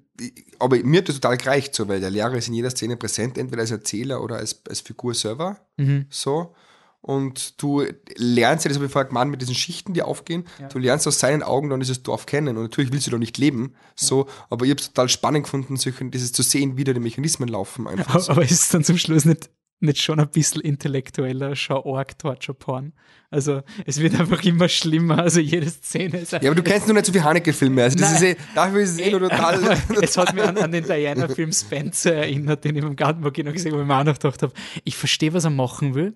aber 0.58 0.76
mir 0.78 0.98
hat 0.98 1.08
das 1.08 1.16
total 1.16 1.36
gereicht 1.36 1.74
so, 1.74 1.88
weil 1.88 2.00
der 2.00 2.10
Lehrer 2.10 2.34
ist 2.34 2.48
in 2.48 2.54
jeder 2.54 2.70
Szene 2.70 2.96
präsent, 2.96 3.38
entweder 3.38 3.62
als 3.62 3.70
Erzähler 3.70 4.22
oder 4.22 4.36
als, 4.36 4.62
als 4.68 4.80
Figur 4.80 5.14
selber. 5.14 5.58
Mhm. 5.76 6.06
So. 6.10 6.54
Und 7.02 7.62
du 7.62 7.84
lernst 8.16 8.64
ja, 8.64 8.68
das 8.68 8.76
habe 8.76 8.86
ich 8.86 8.92
vorher 8.92 9.06
gemeint, 9.06 9.30
mit 9.30 9.40
diesen 9.40 9.54
Schichten, 9.54 9.94
die 9.94 10.02
aufgehen, 10.02 10.44
ja. 10.58 10.66
du 10.66 10.80
lernst 10.80 11.06
aus 11.06 11.20
seinen 11.20 11.44
Augen 11.44 11.70
dann 11.70 11.78
dieses 11.78 12.02
Dorf 12.02 12.26
kennen. 12.26 12.56
Und 12.56 12.64
natürlich 12.64 12.90
willst 12.90 13.06
du 13.06 13.12
da 13.12 13.18
nicht 13.18 13.38
leben, 13.38 13.74
so, 13.94 14.26
ja. 14.26 14.32
aber 14.50 14.64
ich 14.64 14.70
habe 14.70 14.80
es 14.80 14.88
total 14.88 15.08
spannend 15.08 15.44
gefunden, 15.44 15.76
dieses 16.10 16.32
zu 16.32 16.42
sehen, 16.42 16.76
wie 16.76 16.82
da 16.82 16.92
die 16.92 17.00
Mechanismen 17.00 17.48
laufen. 17.48 17.86
Einfach 17.86 18.10
aber, 18.14 18.20
so. 18.20 18.32
aber 18.32 18.42
ist 18.42 18.50
es 18.62 18.68
dann 18.70 18.82
zum 18.82 18.98
Schluss 18.98 19.24
nicht 19.24 19.50
nicht 19.80 20.00
schon 20.00 20.20
ein 20.20 20.28
bisschen 20.28 20.62
intellektueller, 20.62 21.54
schon 21.54 21.82
arg 21.84 22.18
Torture-Porn. 22.18 22.92
Also 23.30 23.62
es 23.84 24.00
wird 24.00 24.18
einfach 24.18 24.42
immer 24.44 24.68
schlimmer, 24.68 25.18
also 25.18 25.40
jede 25.40 25.68
Szene 25.68 26.18
ist 26.18 26.32
Ja, 26.32 26.38
aber 26.38 26.54
du 26.54 26.62
kennst 26.62 26.86
nur 26.86 26.94
nicht 26.94 27.06
so 27.06 27.12
viel 27.12 27.24
Haneke-Filme, 27.24 27.82
also 27.82 27.98
das 27.98 28.12
ist 28.12 28.22
eh, 28.22 28.36
dafür 28.54 28.80
ist 28.80 28.92
es 28.92 28.98
eh 29.00 29.10
nur 29.10 29.20
total... 29.20 29.78
es 30.00 30.16
hat 30.16 30.34
mich 30.34 30.44
an, 30.44 30.56
an 30.56 30.72
den 30.72 30.84
Diana-Film 30.84 31.52
Spencer 31.52 32.14
erinnert, 32.14 32.64
den 32.64 32.76
ich 32.76 32.84
im 32.84 32.96
Gartenburg 32.96 33.36
noch 33.38 33.52
gesehen 33.52 33.72
habe, 33.72 33.80
wo 33.80 33.82
ich 33.82 33.88
mir 33.88 33.98
auch 33.98 34.04
noch 34.04 34.14
gedacht 34.14 34.42
habe, 34.42 34.52
ich 34.84 34.96
verstehe, 34.96 35.32
was 35.34 35.44
er 35.44 35.50
machen 35.50 35.94
will, 35.94 36.14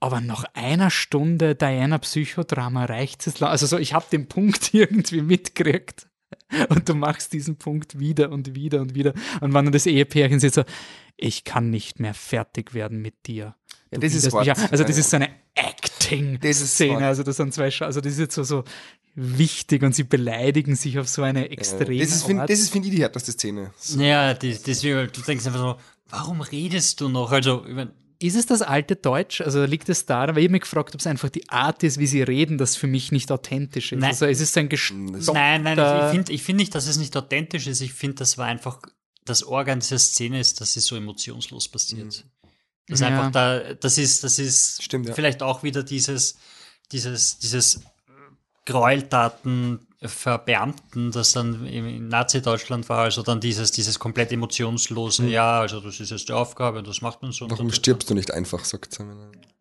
aber 0.00 0.20
nach 0.20 0.44
einer 0.54 0.90
Stunde 0.90 1.54
Diana 1.54 1.98
Psychodrama 1.98 2.86
reicht 2.86 3.26
es. 3.26 3.40
Also 3.40 3.66
so, 3.66 3.78
ich 3.78 3.94
habe 3.94 4.06
den 4.10 4.26
Punkt 4.26 4.70
irgendwie 4.74 5.22
mitgekriegt. 5.22 6.08
Und 6.68 6.88
du 6.88 6.94
machst 6.94 7.32
diesen 7.32 7.56
Punkt 7.56 7.98
wieder 7.98 8.30
und 8.30 8.54
wieder 8.54 8.80
und 8.80 8.94
wieder. 8.94 9.12
Und 9.40 9.54
wenn 9.54 9.64
dann 9.64 9.72
das 9.72 9.86
Ehepärchen 9.86 10.40
sitzt 10.40 10.56
so, 10.56 10.64
ich 11.16 11.44
kann 11.44 11.70
nicht 11.70 12.00
mehr 12.00 12.14
fertig 12.14 12.74
werden 12.74 13.00
mit 13.00 13.26
dir. 13.26 13.54
Ja, 13.90 13.98
das 13.98 14.14
ist 14.14 14.32
Wort. 14.32 14.48
Also 14.48 14.84
das 14.84 14.96
ist 14.96 15.10
so 15.10 15.16
eine 15.16 15.28
Acting-Szene. 15.54 17.06
Also 17.06 17.22
das 17.22 17.36
sind 17.36 17.52
zwei, 17.52 17.70
Sch 17.70 17.82
also 17.82 18.00
das 18.00 18.12
ist 18.14 18.18
jetzt 18.18 18.34
so, 18.34 18.42
so 18.42 18.64
wichtig 19.14 19.82
und 19.82 19.94
sie 19.94 20.04
beleidigen 20.04 20.74
sich 20.74 20.98
auf 20.98 21.08
so 21.08 21.22
eine 21.22 21.50
extreme 21.50 21.94
ja, 21.94 22.04
das 22.04 22.14
ist, 22.14 22.28
ist, 22.48 22.70
finde 22.70 22.88
ich, 22.88 22.94
die 22.94 23.02
härteste 23.02 23.32
Szene. 23.32 23.72
So. 23.76 24.00
Ja, 24.00 24.32
das, 24.32 24.62
das, 24.62 24.80
du 24.80 25.06
denkst 25.26 25.46
einfach 25.46 25.60
so, 25.60 25.76
warum 26.08 26.40
redest 26.40 27.00
du 27.00 27.08
noch? 27.08 27.30
Also, 27.30 27.64
ich 27.66 27.74
mein, 27.74 27.90
ist 28.22 28.36
es 28.36 28.46
das 28.46 28.62
alte 28.62 28.96
Deutsch? 28.96 29.40
Also 29.40 29.64
liegt 29.64 29.88
es 29.88 30.06
daran, 30.06 30.36
weil 30.36 30.44
ich 30.44 30.50
mich 30.50 30.62
gefragt 30.62 30.94
ob 30.94 31.00
es 31.00 31.06
einfach 31.06 31.28
die 31.28 31.48
Art 31.48 31.82
ist, 31.82 31.98
wie 31.98 32.06
sie 32.06 32.22
reden, 32.22 32.58
das 32.58 32.76
für 32.76 32.86
mich 32.86 33.12
nicht 33.12 33.30
authentisch 33.32 33.92
ist. 33.92 34.00
Nein. 34.00 34.10
Also 34.10 34.26
es 34.26 34.40
ist 34.40 34.56
ein 34.58 34.68
gestockter... 34.68 35.32
Nein, 35.32 35.62
nein, 35.62 35.78
ich 35.78 36.10
finde 36.10 36.32
ich 36.32 36.42
find 36.42 36.58
nicht, 36.58 36.74
dass 36.74 36.86
es 36.86 36.98
nicht 36.98 37.16
authentisch 37.16 37.66
ist. 37.66 37.80
Ich 37.80 37.92
finde, 37.92 38.16
das 38.16 38.38
war 38.38 38.46
einfach 38.46 38.80
das 39.24 39.44
Organ 39.44 39.80
dieser 39.80 39.98
Szene 39.98 40.40
ist, 40.40 40.60
dass 40.60 40.72
sie 40.72 40.80
so 40.80 40.96
emotionslos 40.96 41.68
passiert. 41.68 42.24
Mhm. 42.24 42.50
Das 42.88 43.00
ja. 43.00 43.08
einfach 43.08 43.30
da, 43.30 43.74
das 43.74 43.98
ist, 43.98 44.24
das 44.24 44.38
ist 44.38 44.82
Stimmt, 44.82 45.08
ja. 45.08 45.14
vielleicht 45.14 45.42
auch 45.42 45.62
wieder 45.62 45.82
dieses, 45.82 46.36
dieses, 46.90 47.38
dieses 47.38 47.80
Gräueltaten 48.66 49.86
Verbeamten, 50.04 51.12
das 51.12 51.32
dann 51.32 51.66
in 51.66 52.08
Nazi-Deutschland 52.08 52.88
war, 52.88 53.00
also 53.00 53.22
dann 53.22 53.40
dieses, 53.40 53.70
dieses 53.70 53.98
komplett 53.98 54.32
emotionslose, 54.32 55.22
mhm. 55.22 55.28
ja, 55.28 55.60
also 55.60 55.80
das 55.80 56.00
ist 56.00 56.10
jetzt 56.10 56.28
die 56.28 56.32
Aufgabe 56.32 56.78
und 56.78 56.88
das 56.88 57.02
macht 57.02 57.22
man 57.22 57.32
so. 57.32 57.48
Warum 57.50 57.70
stirbst 57.70 58.10
du 58.10 58.14
nicht 58.14 58.32
einfach, 58.32 58.64
sagt 58.64 58.94
sie. 58.94 59.04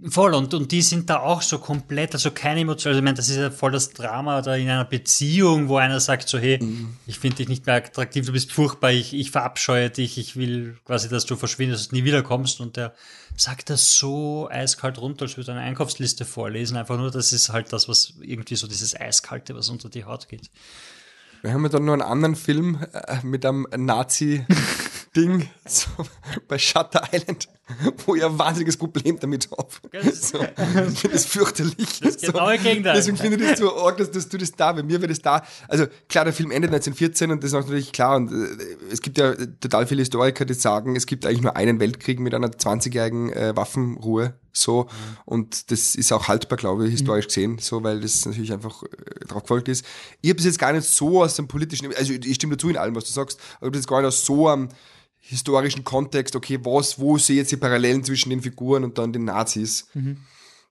Voll, 0.09 0.33
und, 0.33 0.51
und 0.55 0.71
die 0.71 0.81
sind 0.81 1.11
da 1.11 1.19
auch 1.19 1.43
so 1.43 1.59
komplett, 1.59 2.13
also 2.15 2.31
keine 2.31 2.61
Emotion, 2.61 2.89
also 2.89 2.99
ich 2.99 3.03
meine, 3.03 3.17
das 3.17 3.29
ist 3.29 3.37
ja 3.37 3.51
voll 3.51 3.71
das 3.71 3.91
Drama 3.91 4.41
da 4.41 4.55
in 4.55 4.67
einer 4.67 4.85
Beziehung, 4.85 5.69
wo 5.69 5.77
einer 5.77 5.99
sagt 5.99 6.27
so, 6.27 6.39
hey, 6.39 6.57
mhm. 6.59 6.97
ich 7.05 7.19
finde 7.19 7.37
dich 7.37 7.49
nicht 7.49 7.67
mehr 7.67 7.75
attraktiv, 7.75 8.25
du 8.25 8.31
bist 8.31 8.51
furchtbar, 8.51 8.91
ich, 8.91 9.13
ich 9.13 9.29
verabscheue 9.29 9.91
dich, 9.91 10.17
ich 10.17 10.35
will 10.35 10.77
quasi, 10.85 11.07
dass 11.07 11.27
du 11.27 11.35
verschwindest, 11.35 11.93
nie 11.93 12.03
wiederkommst 12.03 12.61
und 12.61 12.77
der 12.77 12.95
sagt 13.37 13.69
das 13.69 13.93
so 13.93 14.49
eiskalt 14.49 14.97
runter, 14.97 15.25
als 15.25 15.37
würde 15.37 15.51
er 15.51 15.57
eine 15.57 15.67
Einkaufsliste 15.67 16.25
vorlesen, 16.25 16.77
einfach 16.77 16.97
nur, 16.97 17.11
das 17.11 17.31
ist 17.31 17.49
halt 17.49 17.71
das, 17.71 17.87
was 17.87 18.15
irgendwie 18.21 18.55
so 18.55 18.65
dieses 18.65 18.99
Eiskalte, 18.99 19.55
was 19.55 19.69
unter 19.69 19.89
die 19.89 20.05
Haut 20.05 20.27
geht. 20.29 20.49
Wir 21.43 21.53
haben 21.53 21.63
ja 21.63 21.69
dann 21.69 21.85
noch 21.85 21.93
einen 21.93 22.01
anderen 22.01 22.35
Film 22.35 22.83
äh, 22.91 23.17
mit 23.23 23.45
einem 23.45 23.67
Nazi- 23.75 24.45
Ding 25.15 25.49
so, 25.65 25.89
bei 26.47 26.57
Shutter 26.57 27.07
Island. 27.11 27.47
wo 28.05 28.15
ich 28.15 28.23
ein 28.23 28.37
wahnsinniges 28.37 28.77
Problem 28.77 29.19
damit 29.19 29.49
habe. 29.51 29.69
So, 30.13 30.39
ich 30.39 30.99
finde 30.99 31.15
das 31.15 31.25
fürchterlich. 31.25 31.99
Das 32.01 32.15
ist 32.15 32.21
genau 32.21 32.51
so. 32.51 32.63
Gegenteil. 32.63 32.95
Deswegen 32.95 33.17
finde 33.17 33.43
ich 33.43 33.49
das 33.51 33.59
so 33.59 33.75
arg, 33.77 33.97
dass, 33.97 34.11
dass 34.11 34.29
du 34.29 34.37
das 34.37 34.51
da, 34.51 34.73
bei 34.73 34.83
mir 34.83 34.99
wäre 35.01 35.07
das 35.07 35.21
da. 35.21 35.43
Also 35.67 35.85
klar, 36.09 36.25
der 36.25 36.33
Film 36.33 36.51
endet 36.51 36.71
1914 36.71 37.31
und 37.31 37.43
das 37.43 37.49
ist 37.49 37.53
natürlich 37.53 37.91
klar. 37.91 38.15
Und 38.15 38.31
äh, 38.31 38.57
es 38.91 39.01
gibt 39.01 39.17
ja 39.17 39.33
total 39.59 39.87
viele 39.87 40.01
Historiker, 40.01 40.45
die 40.45 40.53
sagen, 40.53 40.95
es 40.95 41.05
gibt 41.05 41.25
eigentlich 41.25 41.41
nur 41.41 41.55
einen 41.55 41.79
Weltkrieg 41.79 42.19
mit 42.19 42.33
einer 42.33 42.49
20-jährigen 42.49 43.31
äh, 43.31 43.55
Waffenruhe. 43.55 44.33
So, 44.53 44.83
mhm. 44.83 44.87
und 45.23 45.71
das 45.71 45.95
ist 45.95 46.11
auch 46.11 46.27
haltbar, 46.27 46.57
glaube 46.57 46.85
ich, 46.85 46.91
historisch 46.91 47.25
mhm. 47.25 47.29
gesehen, 47.29 47.57
so, 47.59 47.83
weil 47.83 48.01
das 48.01 48.25
natürlich 48.25 48.51
einfach 48.51 48.83
äh, 48.83 49.25
drauf 49.25 49.43
gefolgt 49.43 49.69
ist. 49.69 49.85
Ich 50.19 50.29
habe 50.29 50.39
es 50.39 50.45
jetzt 50.45 50.59
gar 50.59 50.73
nicht 50.73 50.85
so 50.85 51.23
aus 51.23 51.35
dem 51.35 51.47
politischen, 51.47 51.95
also 51.95 52.11
ich 52.11 52.35
stimme 52.35 52.57
dazu 52.57 52.67
in 52.67 52.75
allem, 52.75 52.93
was 52.93 53.05
du 53.05 53.13
sagst, 53.13 53.39
aber 53.61 53.71
das 53.71 53.87
gar 53.87 54.01
nicht 54.01 54.09
aus 54.09 54.25
so 54.25 54.49
am 54.49 54.67
historischen 55.21 55.83
Kontext, 55.83 56.35
okay, 56.35 56.59
was, 56.63 56.99
wo 56.99 57.17
sehe 57.17 57.35
ich 57.35 57.39
jetzt 57.41 57.51
die 57.51 57.57
Parallelen 57.57 58.03
zwischen 58.03 58.29
den 58.29 58.41
Figuren 58.41 58.83
und 58.83 58.97
dann 58.97 59.13
den 59.13 59.25
Nazis? 59.25 59.87
Mhm. 59.93 60.17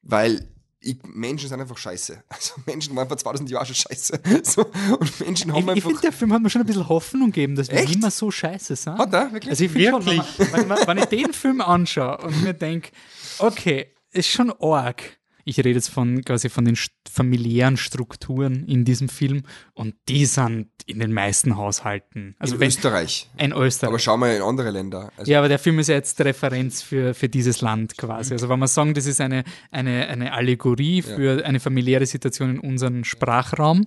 Weil 0.03 0.49
ich, 0.83 0.99
Menschen 1.05 1.49
sind 1.49 1.61
einfach 1.61 1.77
scheiße. 1.77 2.23
Also 2.29 2.55
Menschen 2.67 2.97
waren 2.97 3.07
vor 3.07 3.17
2000 3.17 3.51
Jahren 3.51 3.67
schon 3.67 3.75
scheiße. 3.75 4.21
So, 4.43 4.67
und 4.99 5.21
Menschen 5.21 5.53
haben 5.53 5.65
ich, 5.65 5.69
einfach... 5.69 5.77
Ich 5.77 5.85
finde, 5.85 6.01
der 6.01 6.13
Film 6.13 6.33
hat 6.33 6.43
mir 6.43 6.51
schon 6.51 6.63
ein 6.63 6.67
bisschen 6.67 6.89
Hoffnung 6.89 7.27
gegeben, 7.27 7.55
dass 7.55 7.71
wir 7.71 7.83
immer 7.89 8.11
so 8.11 8.31
scheiße 8.31 8.77
sind. 8.77 8.99
Hat 8.99 9.13
er? 9.13 9.33
Wirklich? 9.33 9.51
Also 9.51 9.65
ich 9.65 9.75
wirklich? 9.75 10.23
Schon, 10.37 10.53
wenn, 10.53 10.69
wenn, 10.69 10.87
wenn 10.87 10.99
ich 10.99 11.05
den 11.07 11.33
Film 11.33 11.61
anschaue 11.61 12.19
und 12.19 12.43
mir 12.43 12.55
denke, 12.55 12.91
okay, 13.39 13.95
ist 14.13 14.29
schon 14.29 14.53
arg, 14.61 15.20
ich 15.51 15.59
rede 15.59 15.71
jetzt 15.71 15.91
von 15.91 16.23
quasi 16.23 16.49
von 16.49 16.65
den 16.65 16.77
familiären 17.11 17.77
Strukturen 17.77 18.65
in 18.65 18.85
diesem 18.85 19.09
Film 19.09 19.43
und 19.75 19.95
die 20.09 20.25
sind 20.25 20.69
in 20.87 21.01
den 21.01 21.13
meisten 21.13 21.57
Haushalten. 21.57 22.37
Also 22.39 22.55
in 22.55 22.61
wenn, 22.61 22.69
Österreich. 22.69 23.29
In 23.37 23.53
Österreich. 23.53 23.89
Aber 23.89 23.99
schau 23.99 24.17
mal 24.17 24.35
in 24.35 24.43
andere 24.43 24.71
Länder. 24.71 25.11
Also 25.17 25.31
ja, 25.31 25.39
aber 25.39 25.49
der 25.49 25.59
Film 25.59 25.79
ist 25.81 25.89
ja 25.89 25.97
jetzt 25.97 26.21
Referenz 26.21 26.83
für, 26.83 27.15
für 27.15 27.29
dieses 27.29 27.61
Land 27.61 27.97
quasi. 27.97 28.33
Also 28.33 28.49
wenn 28.49 28.59
man 28.59 28.69
sagen, 28.69 28.95
das 28.95 29.07
ist 29.07 29.21
eine, 29.21 29.43
eine, 29.73 30.07
eine 30.07 30.33
Allegorie 30.33 31.03
für 31.03 31.41
ja. 31.41 31.45
eine 31.45 31.59
familiäre 31.59 32.07
Situation 32.07 32.51
in 32.51 32.61
unserem 32.61 33.03
Sprachraum, 33.03 33.87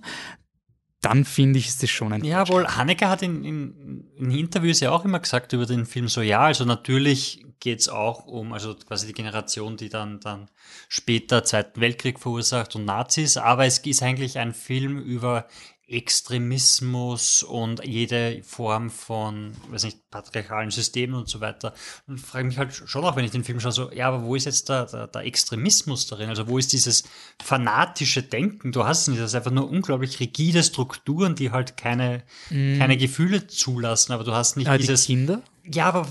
dann 1.04 1.24
finde 1.24 1.58
ich, 1.58 1.68
ist 1.68 1.82
das 1.82 1.90
schon 1.90 2.12
ein. 2.12 2.24
Ja, 2.24 2.48
wohl, 2.48 2.66
Haneke 2.66 3.08
hat 3.08 3.22
in, 3.22 3.44
in, 3.44 4.04
in 4.16 4.30
Interviews 4.30 4.80
ja 4.80 4.90
auch 4.90 5.04
immer 5.04 5.20
gesagt 5.20 5.52
über 5.52 5.66
den 5.66 5.86
Film 5.86 6.08
so, 6.08 6.22
ja, 6.22 6.40
also 6.40 6.64
natürlich 6.64 7.44
geht 7.60 7.80
es 7.80 7.88
auch 7.88 8.26
um, 8.26 8.52
also 8.52 8.74
quasi 8.74 9.06
die 9.06 9.12
Generation, 9.12 9.76
die 9.76 9.88
dann, 9.88 10.20
dann 10.20 10.48
später 10.88 11.44
Zweiten 11.44 11.80
Weltkrieg 11.80 12.20
verursacht 12.20 12.76
und 12.76 12.84
Nazis, 12.84 13.36
aber 13.36 13.64
es 13.66 13.78
ist 13.78 14.02
eigentlich 14.02 14.38
ein 14.38 14.52
Film 14.52 14.98
über 14.98 15.46
Extremismus 15.86 17.42
und 17.42 17.84
jede 17.84 18.42
Form 18.42 18.88
von, 18.88 19.52
weiß 19.70 19.84
nicht, 19.84 20.10
patriarchalen 20.10 20.70
Systemen 20.70 21.14
und 21.14 21.28
so 21.28 21.40
weiter. 21.40 21.74
Und 22.06 22.18
frage 22.18 22.46
mich 22.46 22.56
halt 22.56 22.72
schon 22.72 23.04
auch, 23.04 23.16
wenn 23.16 23.24
ich 23.24 23.32
den 23.32 23.44
Film 23.44 23.60
schaue, 23.60 23.72
so, 23.72 23.92
ja, 23.92 24.08
aber 24.08 24.22
wo 24.24 24.34
ist 24.34 24.46
jetzt 24.46 24.70
der, 24.70 24.86
der, 24.86 25.08
der 25.08 25.22
Extremismus 25.22 26.06
darin? 26.06 26.30
Also 26.30 26.48
wo 26.48 26.56
ist 26.56 26.72
dieses 26.72 27.04
fanatische 27.42 28.22
Denken? 28.22 28.72
Du 28.72 28.84
hast 28.84 29.08
nicht, 29.08 29.20
das 29.20 29.32
ist 29.32 29.34
einfach 29.34 29.50
nur 29.50 29.68
unglaublich 29.68 30.20
rigide 30.20 30.62
Strukturen, 30.62 31.34
die 31.34 31.50
halt 31.50 31.76
keine, 31.76 32.22
mm. 32.48 32.78
keine 32.78 32.96
Gefühle 32.96 33.46
zulassen, 33.46 34.12
aber 34.12 34.24
du 34.24 34.32
hast 34.32 34.56
nicht 34.56 34.66
ja, 34.66 34.78
dieses. 34.78 35.02
Die 35.02 35.14
Kinder? 35.14 35.42
Ja, 35.70 35.86
aber 35.86 36.08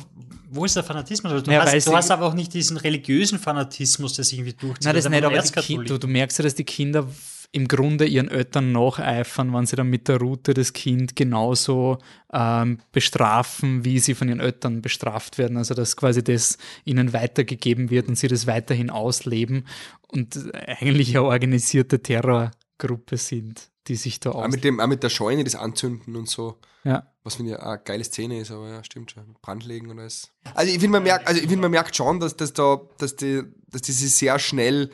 wo 0.52 0.66
ist 0.66 0.76
der 0.76 0.84
Fanatismus? 0.84 1.32
Also 1.32 1.46
du, 1.46 1.52
ja, 1.52 1.66
hast, 1.66 1.88
du 1.88 1.96
hast 1.96 2.12
aber 2.12 2.28
auch 2.28 2.36
nicht 2.36 2.54
diesen 2.54 2.78
religiösen 2.78 3.40
Fanatismus, 3.40 4.14
der 4.14 4.24
sich 4.24 4.38
irgendwie 4.38 4.54
durchzieht. 4.54 4.86
Nein, 4.86 4.96
das, 4.96 5.06
das 5.06 5.12
nicht, 5.12 5.24
aber 5.24 5.62
kind, 5.62 5.90
du, 5.90 5.98
du 5.98 6.08
merkst 6.08 6.38
ja, 6.38 6.44
dass 6.44 6.54
die 6.54 6.64
Kinder 6.64 7.08
im 7.54 7.68
Grunde 7.68 8.06
ihren 8.06 8.30
Eltern 8.30 8.72
nacheifern, 8.72 9.54
wenn 9.54 9.68
sie 9.68 9.76
dann 9.76 9.88
mit 9.88 10.08
der 10.08 10.18
Route 10.18 10.56
das 10.56 10.74
Kind 10.74 11.16
genauso 11.16 12.00
ähm, 12.34 12.80
bestrafen, 12.92 13.86
wie 13.86 14.00
sie 14.00 14.16
von 14.16 14.28
ihren 14.28 14.40
Eltern 14.40 14.82
bestraft 14.82 15.38
werden. 15.38 15.58
Also 15.58 15.76
dass 15.76 15.96
quasi 15.96 16.24
das 16.24 16.58
ihnen 16.84 17.14
weitergegeben 17.14 17.92
wird 17.92 18.08
und 18.08 18.16
sie 18.18 18.28
das 18.28 18.48
weiterhin 18.48 18.90
ausleben 18.90 19.68
und 20.08 20.52
eigentlich 20.54 21.16
eine 21.16 21.26
organisierte 21.28 22.02
Terrorgruppe 22.02 23.18
sind, 23.18 23.70
die 23.88 23.98
sich 23.98 24.20
da. 24.20 24.32
Auch 24.32 24.48
mit, 24.48 24.64
dem, 24.64 24.80
auch 24.80 24.88
mit 24.88 25.04
der 25.04 25.10
Scheune, 25.10 25.44
das 25.44 25.56
Anzünden 25.56 26.16
und 26.16 26.28
so. 26.28 26.58
Ja. 26.84 27.08
Was 27.24 27.36
finde 27.36 27.52
ich 27.52 27.60
eine 27.60 27.80
geile 27.86 28.04
Szene 28.04 28.40
ist, 28.40 28.50
aber 28.50 28.68
ja, 28.68 28.84
stimmt 28.84 29.12
schon. 29.12 29.36
Brandlegen 29.44 29.92
und 29.92 30.00
alles. 30.00 30.32
Also 30.56 30.74
ich 30.74 30.80
finde, 30.80 30.98
man 30.98 31.04
merkt, 31.04 31.28
also 31.28 31.40
ich 31.40 31.48
finde, 31.48 31.62
man 31.62 31.72
merkt 31.72 31.96
schon, 31.96 32.20
dass, 32.20 32.36
dass 32.36 32.52
da, 32.52 32.82
dass 32.98 33.16
die, 33.16 33.44
dass 33.70 33.84
die 33.84 33.92
sich 33.92 34.16
sehr 34.16 34.40
schnell 34.40 34.90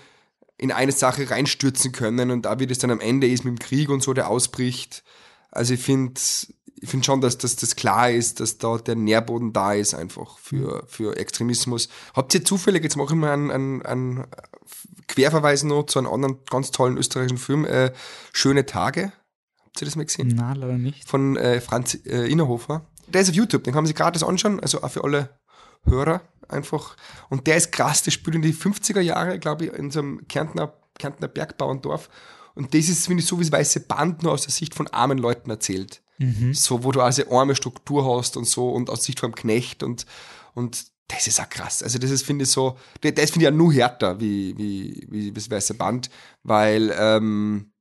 in 0.60 0.72
eine 0.72 0.92
Sache 0.92 1.30
reinstürzen 1.30 1.92
können 1.92 2.32
und 2.32 2.44
da 2.44 2.60
wie 2.60 2.68
das 2.68 2.78
dann 2.78 2.92
am 2.92 3.00
Ende 3.00 3.28
ist 3.28 3.46
mit 3.46 3.58
dem 3.58 3.60
Krieg 3.60 3.90
und 3.90 4.04
so, 4.04 4.14
der 4.14 4.30
ausbricht. 4.30 5.04
Also 5.52 5.74
ich 5.74 5.82
finde 5.82 6.20
ich 6.82 6.90
finde 6.90 7.06
schon, 7.06 7.22
dass, 7.22 7.38
dass 7.38 7.56
das 7.56 7.76
klar 7.76 8.10
ist, 8.10 8.40
dass 8.40 8.58
da 8.58 8.78
der 8.78 8.96
Nährboden 8.96 9.54
da 9.54 9.74
ist 9.74 9.94
einfach 9.94 10.38
für, 10.38 10.86
für 10.88 11.18
Extremismus. 11.18 11.90
Habt 12.14 12.34
ihr 12.34 12.44
zufällig, 12.46 12.84
jetzt 12.84 12.96
mache 12.96 13.14
ich 13.14 13.20
mal 13.20 13.32
einen, 13.32 13.52
einen, 13.52 13.82
einen 13.82 14.28
Querverweis 15.08 15.64
noch 15.64 15.84
zu 15.84 16.00
einem 16.00 16.10
anderen 16.10 16.40
ganz 16.50 16.72
tollen 16.72 16.98
österreichischen 16.98 17.38
Film, 17.38 17.66
äh, 17.66 17.92
Schöne 18.32 18.66
Tage. 18.66 19.12
Habt 19.66 19.82
ihr 19.82 19.86
das 19.86 19.96
mal 19.96 20.06
gesehen? 20.06 20.30
Nein, 20.30 20.56
leider 20.56 20.78
nicht. 20.78 21.08
Von 21.08 21.36
äh, 21.36 21.60
Franz 21.60 21.96
äh, 22.06 22.32
Innerhofer. 22.32 22.86
Der 23.08 23.22
ist 23.22 23.30
auf 23.30 23.36
YouTube, 23.36 23.64
den 23.64 23.74
kann 23.74 23.84
man 23.84 23.88
sich 23.88 23.96
gratis 23.96 24.24
anschauen, 24.24 24.60
also 24.60 24.82
auch 24.82 24.92
für 24.92 25.04
alle 25.04 25.39
Hörer 25.90 26.22
einfach. 26.48 26.96
Und 27.30 27.48
der 27.48 27.58
ist 27.58 27.72
krass, 27.72 28.04
der 28.04 28.12
spielt 28.12 28.36
in 28.36 28.42
die 28.42 28.54
50er 28.54 29.02
Jahre, 29.02 29.40
glaube 29.40 29.66
ich, 29.66 29.74
in 29.74 29.92
so 29.92 30.00
einem 30.00 30.28
Kärntner, 30.28 30.74
Kärntner 30.98 31.28
Bergbauerndorf. 31.28 32.10
Und 32.56 32.74
das 32.74 32.90
ist, 32.90 33.08
finde 33.08 33.22
ich, 33.22 33.28
so 33.28 33.40
wie 33.40 33.44
das 33.44 33.52
weiße 33.52 33.82
Band 33.82 34.24
nur 34.24 34.34
aus 34.34 34.42
der 34.42 34.52
Sicht 34.52 34.76
von 34.76 34.88
armen 34.88 35.18
Leuten 35.18 35.50
erzählt. 35.50 36.02
Mhm. 36.18 36.54
So, 36.54 36.84
wo 36.84 36.92
du 36.92 37.02
also 37.02 37.24
arme 37.32 37.56
Struktur 37.56 38.18
hast 38.18 38.36
und 38.36 38.46
so 38.46 38.72
und 38.72 38.90
aus 38.90 39.04
Sicht 39.04 39.20
vom 39.20 39.34
Knecht 39.34 39.84
und, 39.84 40.06
und 40.54 40.88
das 41.08 41.28
ist 41.28 41.40
auch 41.40 41.50
krass. 41.50 41.82
Also 41.82 41.98
das 41.98 42.12
ist, 42.12 42.26
finde 42.26 42.44
ich, 42.44 42.52
so, 42.52 42.78
das 43.02 43.32
finde 43.32 43.40
ich 43.40 43.44
ja 43.44 43.52
nur 43.52 43.74
härter 43.74 44.20
wie, 44.20 44.58
wie, 44.58 45.08
wie 45.10 45.32
das 45.32 45.50
weiße 45.50 45.76
Band, 45.76 46.10
weil, 46.44 46.94
ähm, 46.98 47.72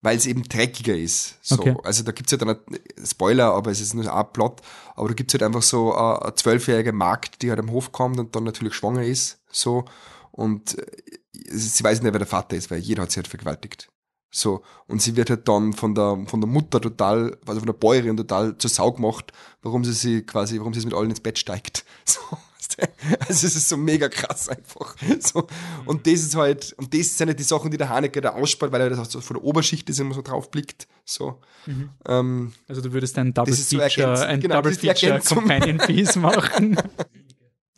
weil 0.00 0.16
es 0.16 0.26
eben 0.26 0.44
dreckiger 0.44 0.96
ist. 0.96 1.38
So. 1.42 1.56
Okay. 1.56 1.76
Also 1.82 2.04
da 2.04 2.12
gibt 2.12 2.32
es 2.32 2.38
ja 2.38 2.44
dann, 2.44 2.56
Spoiler, 3.04 3.52
aber 3.52 3.70
es 3.70 3.80
ist 3.80 3.94
nur 3.94 4.12
ein 4.12 4.32
Plot, 4.32 4.60
aber 4.94 5.08
da 5.08 5.14
gibt 5.14 5.30
es 5.30 5.34
halt 5.34 5.42
einfach 5.42 5.62
so 5.62 5.94
eine 5.94 6.34
zwölfjährige 6.34 6.92
Magd, 6.92 7.42
die 7.42 7.50
halt 7.50 7.60
am 7.60 7.70
Hof 7.70 7.92
kommt 7.92 8.18
und 8.18 8.34
dann 8.36 8.44
natürlich 8.44 8.74
schwanger 8.74 9.02
ist. 9.02 9.40
So. 9.50 9.84
Und 10.30 10.78
äh, 10.78 10.86
sie 11.32 11.82
weiß 11.82 12.02
nicht, 12.02 12.12
wer 12.12 12.18
der 12.18 12.28
Vater 12.28 12.56
ist, 12.56 12.70
weil 12.70 12.78
jeder 12.78 13.02
hat 13.02 13.10
sie 13.10 13.16
halt 13.16 13.28
vergewaltigt. 13.28 13.90
So. 14.30 14.62
Und 14.86 15.02
sie 15.02 15.16
wird 15.16 15.30
halt 15.30 15.48
dann 15.48 15.72
von 15.72 15.94
der, 15.94 16.24
von 16.26 16.40
der 16.40 16.48
Mutter 16.48 16.80
total, 16.80 17.36
also 17.46 17.60
von 17.60 17.66
der 17.66 17.72
Bäuerin 17.72 18.16
total 18.16 18.56
zur 18.58 18.70
Sau 18.70 18.92
gemacht, 18.92 19.32
warum 19.62 19.84
sie 19.84 19.92
sie 19.92 20.22
quasi, 20.22 20.58
warum 20.58 20.74
sie 20.74 20.84
mit 20.84 20.94
allen 20.94 21.10
ins 21.10 21.20
Bett 21.20 21.38
steigt. 21.38 21.84
So. 22.04 22.20
Also 23.20 23.46
es 23.46 23.56
ist 23.56 23.68
so 23.68 23.76
mega 23.76 24.08
krass 24.08 24.48
einfach. 24.48 24.96
So. 25.20 25.46
Und 25.84 26.06
das 26.06 26.20
ist 26.20 26.34
halt, 26.34 26.72
und 26.74 26.92
das 26.94 27.16
sind 27.16 27.28
halt 27.28 27.38
die 27.38 27.44
Sachen, 27.44 27.70
die 27.70 27.76
der 27.76 27.88
Haneke 27.88 28.20
da 28.20 28.30
ausspart, 28.30 28.72
weil 28.72 28.80
er 28.80 28.90
das 28.90 29.10
so 29.10 29.20
von 29.20 29.36
der 29.36 29.44
Oberschicht 29.44 29.88
ist 29.90 30.00
immer 30.00 30.14
so 30.14 30.22
drauf 30.22 30.50
blickt. 30.50 30.88
So. 31.04 31.40
Mhm. 31.66 31.90
Ähm, 32.06 32.52
also 32.68 32.80
du 32.80 32.92
würdest 32.92 33.18
ein 33.18 33.34
Double 33.34 33.54
Feature, 33.54 34.16
so 34.16 34.24
ein 34.24 34.40
genau, 34.40 34.56
Double 34.56 34.74
Feature 34.74 35.20
Companion 35.20 35.78
Piece 35.86 36.16
machen. 36.16 36.76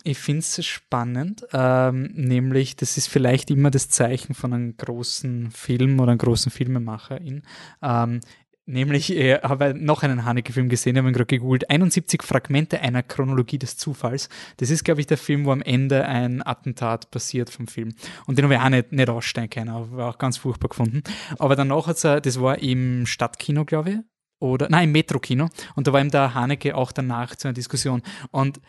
Ich 0.02 0.18
finde 0.18 0.40
es 0.40 0.64
spannend, 0.64 1.44
ähm, 1.52 2.10
nämlich 2.14 2.74
das 2.76 2.96
ist 2.96 3.08
vielleicht 3.08 3.50
immer 3.50 3.70
das 3.70 3.90
Zeichen 3.90 4.34
von 4.34 4.54
einem 4.54 4.76
großen 4.76 5.50
Film 5.50 6.00
oder 6.00 6.12
einem 6.12 6.18
großen 6.18 6.50
Filmemacher. 6.50 7.20
Ähm, 7.20 8.20
Nämlich, 8.66 9.16
ich 9.16 9.42
habe 9.42 9.74
noch 9.74 10.02
einen 10.02 10.24
Haneke-Film 10.24 10.68
gesehen, 10.68 10.96
habe 10.96 11.08
ihn 11.08 11.14
gerade 11.14 11.26
gegoogelt. 11.26 11.70
71 11.70 12.22
Fragmente 12.22 12.80
einer 12.80 13.02
Chronologie 13.02 13.58
des 13.58 13.76
Zufalls. 13.76 14.28
Das 14.58 14.70
ist, 14.70 14.84
glaube 14.84 15.00
ich, 15.00 15.06
der 15.06 15.18
Film, 15.18 15.44
wo 15.44 15.50
am 15.50 15.62
Ende 15.62 16.06
ein 16.06 16.46
Attentat 16.46 17.11
passiert 17.11 17.50
vom 17.50 17.66
Film. 17.66 17.94
Und 18.26 18.38
den 18.38 18.44
habe 18.44 18.54
ich 18.54 18.61
auch 18.61 18.68
nicht, 18.68 18.92
nicht 18.92 19.08
aussteigen 19.08 19.50
können, 19.50 19.70
aber 19.70 20.08
auch 20.11 20.18
ganz 20.18 20.36
furchtbar 20.36 20.68
gefunden. 20.68 21.02
Aber 21.38 21.56
danach 21.56 21.86
hat 21.86 21.96
es, 21.96 22.22
das 22.22 22.40
war 22.40 22.58
im 22.58 23.06
Stadtkino, 23.06 23.64
glaube 23.64 23.90
ich, 23.90 23.98
oder, 24.40 24.68
nein, 24.70 24.84
im 24.84 24.92
Metro-Kino. 24.92 25.48
Und 25.74 25.86
da 25.86 25.92
war 25.92 26.00
eben 26.00 26.11
der 26.11 26.34
Haneke 26.34 26.74
auch 26.74 26.92
danach 26.92 27.36
zu 27.36 27.48
einer 27.48 27.54
Diskussion. 27.54 28.02
Und 28.30 28.61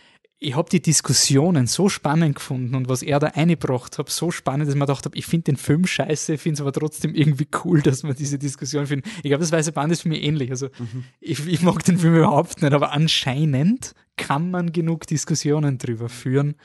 ich 0.44 0.56
habe 0.56 0.70
die 0.72 0.82
Diskussionen 0.82 1.68
so 1.68 1.88
spannend 1.88 2.36
gefunden 2.36 2.74
und 2.74 2.89
was 2.89 3.04
er 3.04 3.20
da 3.20 3.28
eingebracht 3.28 4.00
hat, 4.00 4.10
so 4.10 4.32
spannend, 4.32 4.64
dass 4.66 4.74
ich 4.74 4.80
mir 4.80 4.88
gedacht 4.88 5.06
habe, 5.06 5.16
ich 5.16 5.28
finde 5.28 5.44
den 5.44 5.56
Film 5.56 5.86
scheiße, 5.86 6.39
finde 6.39 6.56
es 6.56 6.62
aber 6.62 6.74
trotzdem 6.74 7.14
irgendwie 7.14 7.48
cool, 7.64 7.82
dass 7.84 8.02
man 8.02 8.16
diese 8.16 8.39
Diskussion 8.39 8.88
findet. 8.88 9.06
Ich 9.18 9.30
glaube, 9.30 9.42
das 9.42 9.52
Weiße 9.52 9.72
Band 9.72 9.92
ist 9.94 10.02
für 10.02 10.10
mich 10.10 10.24
ähnlich. 10.24 10.50
Also 10.50 10.70
mhm. 10.80 11.04
ich, 11.20 11.48
ich, 11.48 11.62
mag 11.62 11.86
den 11.86 12.00
Film 12.00 12.16
überhaupt 12.16 12.64
nicht, 12.64 12.74
aber 12.74 12.92
anscheinend 12.92 13.94
kann 14.18 14.50
man 14.50 14.72
genug 14.72 15.06
Diskussionen 15.06 15.78
drüber 15.78 16.10
führen. 16.10 16.56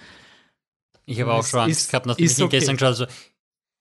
Ich 1.05 1.21
habe 1.21 1.35
auch 1.35 1.45
schon 1.45 1.61
Angst 1.61 1.91
gehabt, 1.91 2.07
nachdem 2.07 2.25
ich 2.25 2.39
ihn 2.39 2.45
okay. 2.45 2.57
gestern 2.57 2.77
geschaut 2.77 2.99
habe, 2.99 3.13
so, 3.13 3.17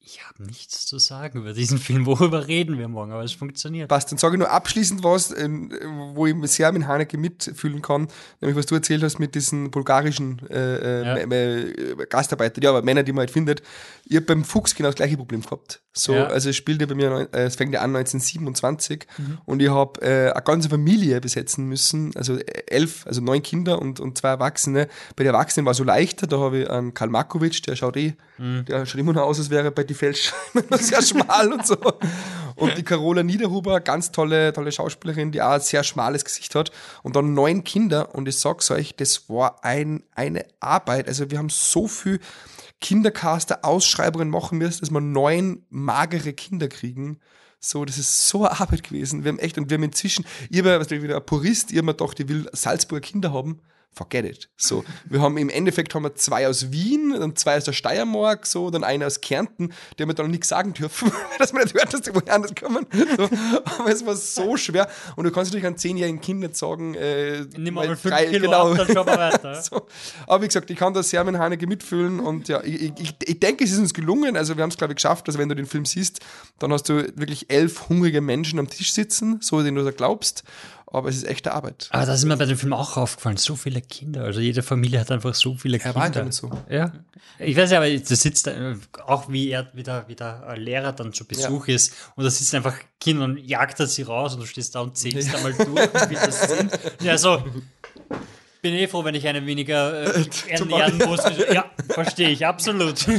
ich 0.06 0.24
habe 0.24 0.43
nichts 0.43 0.86
zu 0.86 0.99
sagen 0.99 1.39
über 1.39 1.53
diesen 1.53 1.78
Film. 1.80 2.06
Worüber 2.06 2.47
reden 2.47 2.78
wir 2.78 2.88
morgen? 2.88 3.12
Aber 3.12 3.24
es 3.24 3.34
funktioniert. 3.34 3.89
Passt, 3.89 4.12
dann 4.12 4.20
sage 4.20 4.36
ich 4.36 4.39
nur 4.39 4.51
abschließend 4.51 5.03
was, 5.03 5.36
ähm, 5.36 5.72
wo 6.14 6.28
ich 6.28 6.36
sehr 6.51 6.72
mit 6.72 6.86
Haneke 6.86 7.18
mitfühlen 7.18 7.82
kann, 7.82 8.08
nämlich 8.39 8.58
was 8.58 8.68
du 8.68 8.76
erzählt 8.76 9.03
hast 9.03 9.20
mit 9.20 9.36
diesen 9.36 9.72
bulgarischen 9.72 10.47
äh, 10.49 11.01
äh 11.01 11.88
ja. 11.88 12.06
Gastarbeitern, 12.06 12.64
ja, 12.64 12.70
aber 12.70 12.84
Männer, 12.84 13.03
die 13.03 13.12
man 13.12 13.22
halt 13.22 13.32
findet. 13.32 13.64
Ich 14.06 14.16
habe 14.16 14.26
beim 14.26 14.43
Fuchs 14.43 14.76
genau 14.76 14.89
das 14.89 14.95
gleiche 14.95 15.18
Problem 15.18 15.41
gehabt. 15.41 15.82
So, 15.98 16.14
Ja. 16.14 16.28
also 16.28 16.50
es 16.50 16.58
spielt 16.58 16.82
ja 16.82 16.88
bei 16.88 16.93
mir, 16.96 17.30
äh, 17.34 17.43
es 17.43 17.56
fängt 17.56 17.74
ja 17.74 17.80
an 17.80 17.96
1927 17.96 19.08
und 19.46 19.62
ich 19.62 19.70
habe 19.70 20.02
äh, 20.02 20.32
eine 20.32 20.41
ganze 20.43 20.68
Familie 20.68 21.22
besetzen 21.22 21.68
müssen, 21.70 22.12
also 22.16 22.38
äh, 22.38 22.64
elf, 22.68 23.08
also 23.08 23.22
neun 23.22 23.41
Kinder 23.41 23.80
und, 23.82 24.02
und 24.02 24.18
zwei 24.18 24.30
Erwachsene. 24.30 24.88
Bei 25.16 25.24
den 25.24 25.34
Erwachsenen 25.34 25.66
war 25.66 25.72
es 25.72 25.78
so 25.78 25.86
leichter, 25.86 26.28
da 26.28 26.38
habe 26.39 26.60
ich 26.64 26.70
einen 26.70 26.93
Karl 26.93 27.10
Markovic, 27.10 27.64
der 27.64 27.76
schaut 27.78 27.96
eh, 27.98 28.14
der 28.38 28.86
schaut 28.86 29.00
immer 29.00 29.14
noch 29.14 29.22
aus, 29.22 29.39
als 29.39 29.50
wäre 29.50 29.72
bei 29.72 29.86
die 29.86 29.93
Felsch 29.93 30.34
sehr 30.80 31.02
schmal 31.02 31.54
und 31.54 31.66
so. 31.66 31.78
Und 32.58 32.78
die 32.78 32.84
Carola 32.84 33.24
Niederhuber, 33.24 33.80
ganz 33.82 34.12
tolle, 34.12 34.52
tolle 34.54 34.72
Schauspielerin, 34.72 35.32
die 35.32 35.41
auch 35.41 35.52
ein 35.52 35.60
sehr 35.62 35.84
schmales 35.84 36.24
Gesicht 36.24 36.56
hat. 36.56 36.72
Und 37.04 37.16
dann 37.16 37.34
neun 37.34 37.64
Kinder. 37.66 38.16
Und 38.16 38.28
ich 38.30 38.38
sag's 38.39 38.72
euch, 38.72 38.96
das 38.96 39.30
war 39.30 39.64
ein, 39.64 40.04
eine 40.16 40.46
Arbeit. 40.62 41.08
Also 41.10 41.30
wir 41.32 41.38
haben 41.38 41.50
so 41.50 41.88
viel 41.88 42.20
Kindercaster, 42.82 43.64
Ausschreibungen 43.64 44.30
machen 44.30 44.58
müssen, 44.58 44.82
dass 44.82 44.92
wir 44.92 45.02
neun 45.02 45.66
magere 45.70 46.34
Kinder 46.34 46.68
kriegen. 46.68 47.20
So, 47.60 47.86
das 47.86 47.98
ist 47.98 48.28
so 48.28 48.46
eine 48.46 48.60
Arbeit 48.60 48.84
gewesen. 48.84 49.24
Wir 49.24 49.32
haben 49.32 49.40
echt, 49.40 49.58
und 49.58 49.70
wir 49.70 49.76
haben 49.76 49.84
inzwischen, 49.84 50.26
ich 50.50 50.64
war 50.64 50.80
was 50.80 50.92
wieder 50.92 51.16
ein 51.16 51.26
Purist, 51.26 51.72
ich 51.72 51.78
habe 51.78 51.88
mir 51.88 51.94
gedacht, 51.94 52.20
ich 52.20 52.28
will 52.28 52.48
Salzburger 52.54 53.02
Kinder 53.02 53.34
haben. 53.34 53.62
Forget 53.98 54.26
it. 54.26 54.50
So, 54.58 54.84
wir 55.06 55.22
haben 55.22 55.38
im 55.38 55.48
Endeffekt 55.50 55.96
haben 55.96 56.04
wir 56.04 56.16
zwei 56.16 56.50
aus 56.50 56.74
Wien, 56.74 57.16
dann 57.18 57.34
zwei 57.38 57.56
aus 57.56 57.64
der 57.64 57.72
Steiermark, 57.72 58.46
so, 58.46 58.70
dann 58.70 58.84
einer 58.84 59.08
aus 59.08 59.22
Kärnten, 59.22 59.72
die 59.98 60.04
haben 60.04 60.10
mir 60.10 60.16
dann 60.16 60.26
noch 60.26 60.32
nichts 60.32 60.50
sagen 60.50 60.74
dürfen, 60.74 61.10
dass 61.39 61.54
man 61.54 61.64
nicht 61.64 61.74
hört, 61.76 61.93
dass 61.93 62.02
die 62.02 62.14
woher 62.14 62.34
anders 62.34 62.54
kommen. 62.60 62.86
So, 62.91 63.24
aber 63.80 63.89
es 63.91 64.06
war 64.06 64.16
so 64.16 64.58
schwer. 64.58 64.89
Und 65.16 65.24
du 65.24 65.32
kannst 65.32 65.52
natürlich 65.52 65.66
einem 65.66 65.78
zehnjährigen 65.78 66.20
Kind 66.20 66.41
nicht 66.41 66.58
sagen, 66.58 66.93
äh, 66.96 67.46
Nimm 67.56 67.74
mal 67.76 67.88
fünf 67.96 68.02
drei- 68.14 68.26
Kilo 68.26 68.41
genau. 68.48 68.72
ab, 68.72 68.78
dann 68.78 68.88
schauen 68.93 69.08
wir 69.08 69.18
weiter. 69.18 69.56
So. 69.64 69.88
Aber 70.28 70.43
wie 70.43 70.48
gesagt, 70.48 70.70
ich 70.70 70.78
kann 70.78 70.93
das 70.93 71.10
sehr 71.10 71.24
mit 71.24 71.38
Haneke 71.38 71.66
mitfühlen 71.66 72.20
und 72.20 72.50
ja, 72.50 72.62
ich, 72.64 72.91
ich, 73.00 73.16
ich 73.24 73.39
denke, 73.39 73.64
es 73.64 73.72
ist 73.72 73.80
uns 73.80 73.93
gelungen. 73.93 74.36
Also 74.36 74.58
wir 74.58 74.64
haben 74.64 74.72
es, 74.72 74.78
glaube 74.78 74.91
ich, 74.91 74.96
geschafft, 74.98 75.28
dass 75.30 75.38
wenn 75.38 75.48
du 75.48 75.56
den 75.56 75.66
Film 75.66 75.86
siehst, 75.86 76.20
dann 76.60 76.74
hast 76.74 76.89
du 76.89 76.96
wirklich 77.18 77.50
elf 77.50 77.88
hungrige 77.88 78.20
Menschen 78.20 78.60
am 78.60 78.68
Tisch 78.70 78.91
sitzen, 78.91 79.39
so 79.41 79.62
denen 79.64 79.78
du 79.78 79.84
da 79.86 79.91
glaubst. 79.91 80.43
Aber 80.96 81.10
es 81.10 81.18
ist 81.18 81.28
echte 81.28 81.52
Arbeit. 81.54 81.88
Aber 81.91 82.06
das 82.06 82.20
ist 82.20 82.26
mir 82.26 82.38
bei 82.38 82.46
dem 82.46 82.58
Film 82.58 82.74
auch 82.74 82.98
aufgefallen. 82.98 83.38
So 83.38 83.56
viele 83.56 83.82
Kinder. 83.82 84.24
Also 84.24 84.39
jede 84.39 84.64
Familie 84.64 85.00
hat 85.00 85.12
einfach 85.12 85.34
so 85.36 85.56
viele 85.56 85.78
Er 85.78 85.91
Kinder. 85.93 86.10
damit 86.10 86.34
so. 86.34 86.50
Ja. 86.70 86.91
Ich 87.38 87.56
weiß 87.58 87.72
ja, 87.72 87.78
aber 87.80 87.89
da 87.89 88.16
sitzt 88.16 88.50
auch 89.06 89.30
wie 89.30 89.50
er 89.50 89.68
wieder, 89.74 90.08
wieder 90.08 90.56
Lehrer 90.58 90.93
dann 90.93 91.12
zu 91.14 91.26
Besuch 91.26 91.68
ist 91.68 91.93
und 92.16 92.24
da 92.24 92.30
sitzen 92.30 92.58
einfach 92.58 92.76
Kinder 93.00 93.26
und 93.26 93.38
jagt 93.38 93.80
er 93.80 93.88
sie 93.88 94.04
raus 94.04 94.36
und 94.36 94.41
du 94.41 94.46
stehst 94.46 94.74
da 94.76 94.80
und 94.80 94.98
zählst 94.98 95.36
einmal 95.36 95.54
durch, 95.54 96.10
wie 96.10 96.16
das 96.16 96.41
sind. 96.50 96.72
Ja, 97.02 97.18
so. 97.18 97.43
Bin 98.62 98.74
eh 98.74 98.88
froh, 98.88 99.04
wenn 99.04 99.16
ich 99.16 99.28
eine 99.28 99.46
weniger 99.46 100.16
äh, 100.16 100.26
ernähren 100.50 100.98
muss. 101.06 101.22
Ja, 101.52 101.66
verstehe 101.89 102.30
ich, 102.30 102.46
absolut. 102.46 103.06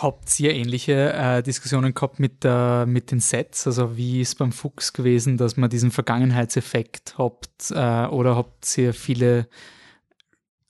Habt 0.00 0.38
ihr 0.38 0.54
ähnliche 0.54 1.12
äh, 1.12 1.42
Diskussionen 1.42 1.92
gehabt 1.92 2.20
mit, 2.20 2.44
äh, 2.44 2.86
mit 2.86 3.10
den 3.10 3.18
Sets? 3.18 3.66
Also 3.66 3.96
wie 3.96 4.20
ist 4.20 4.38
beim 4.38 4.52
Fuchs 4.52 4.92
gewesen, 4.92 5.36
dass 5.36 5.56
man 5.56 5.70
diesen 5.70 5.90
Vergangenheitseffekt 5.90 7.16
habt? 7.18 7.72
Äh, 7.72 8.06
oder 8.06 8.36
habt 8.36 8.78
ihr 8.78 8.94
viele 8.94 9.48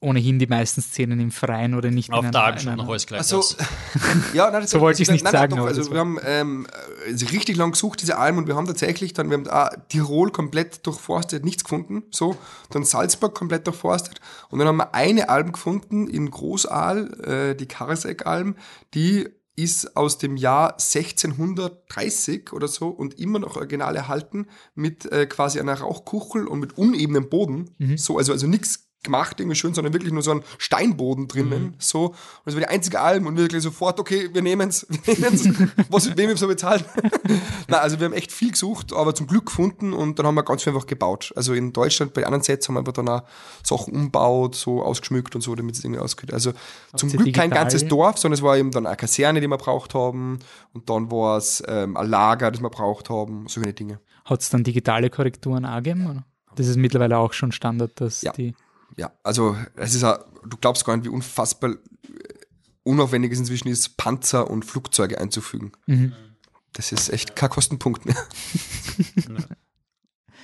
ohnehin 0.00 0.38
die 0.38 0.46
meisten 0.46 0.80
Szenen 0.80 1.18
im 1.18 1.30
Freien 1.32 1.74
oder 1.74 1.90
nicht 1.90 2.12
Auf 2.12 2.24
in 2.24 2.30
der 2.30 2.40
einer- 2.44 2.58
schaut 2.60 2.72
einer- 2.72 2.86
Also, 3.18 3.42
ja, 4.32 4.50
nein, 4.50 4.62
das 4.62 4.70
So 4.70 4.80
wollte 4.80 5.02
ich's 5.02 5.10
nicht 5.10 5.24
nein, 5.24 5.32
sagen, 5.32 5.54
Nein, 5.56 5.60
doch, 5.62 5.66
also 5.68 5.90
wir 5.90 5.98
haben 5.98 6.18
ähm, 6.24 6.66
äh, 7.06 7.10
richtig 7.32 7.56
lang 7.56 7.72
gesucht, 7.72 8.00
diese 8.00 8.16
Alben, 8.16 8.38
und 8.38 8.46
wir 8.46 8.54
haben 8.54 8.66
tatsächlich 8.66 9.12
dann, 9.12 9.28
wir 9.30 9.36
haben 9.36 9.44
da 9.44 9.70
Tirol 9.88 10.30
komplett 10.30 10.86
durchforstet, 10.86 11.44
nichts 11.44 11.64
gefunden, 11.64 12.04
so, 12.12 12.36
dann 12.70 12.84
Salzburg 12.84 13.34
komplett 13.34 13.66
durchforstet, 13.66 14.20
und 14.50 14.60
dann 14.60 14.68
haben 14.68 14.76
wir 14.76 14.94
eine 14.94 15.28
Alm 15.28 15.50
gefunden 15.50 16.06
in 16.06 16.30
Großaal, 16.30 17.20
äh, 17.50 17.54
die 17.56 17.66
Karasek-Alm, 17.66 18.54
die 18.94 19.28
ist 19.56 19.96
aus 19.96 20.18
dem 20.18 20.36
Jahr 20.36 20.78
1630 20.78 22.52
oder 22.52 22.68
so 22.68 22.88
und 22.88 23.18
immer 23.18 23.38
noch 23.40 23.56
original 23.56 23.96
erhalten 23.96 24.46
mit 24.74 25.10
äh, 25.10 25.26
quasi 25.26 25.58
einer 25.60 25.74
Rauchkuchel 25.80 26.46
und 26.46 26.60
mit 26.60 26.78
unebenem 26.78 27.28
Boden. 27.28 27.74
So, 27.96 28.18
also, 28.18 28.32
also 28.32 28.46
nichts 28.46 28.87
gemacht, 29.04 29.38
irgendwie 29.38 29.54
schön, 29.56 29.74
sondern 29.74 29.92
wirklich 29.92 30.12
nur 30.12 30.22
so 30.22 30.32
ein 30.32 30.42
Steinboden 30.58 31.28
drinnen. 31.28 31.74
So. 31.78 32.06
Und 32.06 32.16
das 32.44 32.54
war 32.54 32.60
die 32.60 32.68
einzige 32.68 33.00
Alm 33.00 33.26
und 33.26 33.36
wir 33.36 33.44
wirklich 33.44 33.62
sofort, 33.62 34.00
okay, 34.00 34.28
wir 34.32 34.42
nehmen's, 34.42 34.86
wir 35.04 35.14
nehmen's. 35.14 35.48
Was, 35.88 36.16
wem 36.16 36.28
wir 36.28 36.36
so 36.36 36.48
bezahlen? 36.48 36.84
Na, 37.68 37.78
also 37.78 37.98
wir 38.00 38.06
haben 38.06 38.12
echt 38.12 38.32
viel 38.32 38.50
gesucht, 38.50 38.92
aber 38.92 39.14
zum 39.14 39.26
Glück 39.26 39.46
gefunden 39.46 39.92
und 39.92 40.18
dann 40.18 40.26
haben 40.26 40.34
wir 40.34 40.42
ganz 40.42 40.62
viel 40.64 40.72
einfach 40.72 40.86
gebaut. 40.86 41.32
Also 41.36 41.54
in 41.54 41.72
Deutschland 41.72 42.12
bei 42.12 42.24
anderen 42.24 42.42
Sets 42.42 42.68
haben 42.68 42.74
wir 42.74 42.80
einfach 42.80 42.92
dann 42.92 43.08
auch 43.08 43.22
Sachen 43.62 43.94
umbaut, 43.94 44.54
so 44.56 44.82
ausgeschmückt 44.82 45.34
und 45.34 45.42
so, 45.42 45.54
damit 45.54 45.76
es 45.76 45.84
irgendwie 45.84 46.00
ausgeht. 46.00 46.32
Also 46.32 46.52
zum 46.96 47.08
Glück 47.08 47.20
kein 47.20 47.24
digital? 47.24 47.48
ganzes 47.50 47.86
Dorf, 47.86 48.18
sondern 48.18 48.36
es 48.38 48.42
war 48.42 48.56
eben 48.56 48.70
dann 48.72 48.86
eine 48.86 48.96
Kaserne, 48.96 49.40
die 49.40 49.46
wir 49.48 49.58
braucht 49.58 49.94
haben 49.94 50.40
und 50.72 50.90
dann 50.90 51.10
war 51.10 51.38
es 51.38 51.62
ähm, 51.66 51.96
ein 51.96 52.08
Lager, 52.08 52.50
das 52.50 52.60
wir 52.60 52.70
braucht 52.70 53.10
haben, 53.10 53.46
solche 53.48 53.72
Dinge. 53.72 54.00
Hat 54.24 54.42
es 54.42 54.50
dann 54.50 54.64
digitale 54.64 55.08
Korrekturen 55.08 55.64
auch 55.64 55.76
gegeben? 55.76 56.06
Oder? 56.10 56.24
Das 56.56 56.66
ist 56.66 56.76
mittlerweile 56.76 57.16
auch 57.18 57.32
schon 57.32 57.52
Standard, 57.52 57.92
dass 58.00 58.22
Ja. 58.22 58.32
die. 58.32 58.54
Ja, 58.96 59.12
also 59.22 59.56
es 59.76 59.94
ist 59.94 60.02
auch, 60.04 60.18
du 60.44 60.56
glaubst 60.56 60.84
gar 60.84 60.96
nicht, 60.96 61.04
wie 61.06 61.10
unfassbar 61.10 61.70
äh, 61.70 61.76
unaufwendig 62.82 63.32
es 63.32 63.38
inzwischen 63.38 63.68
ist, 63.68 63.96
Panzer 63.96 64.50
und 64.50 64.64
Flugzeuge 64.64 65.18
einzufügen. 65.20 65.72
Mhm. 65.86 66.14
Das 66.72 66.92
ist 66.92 67.08
echt 67.10 67.36
kein 67.36 67.50
Kostenpunkt 67.50 68.06
mehr. 68.06 68.16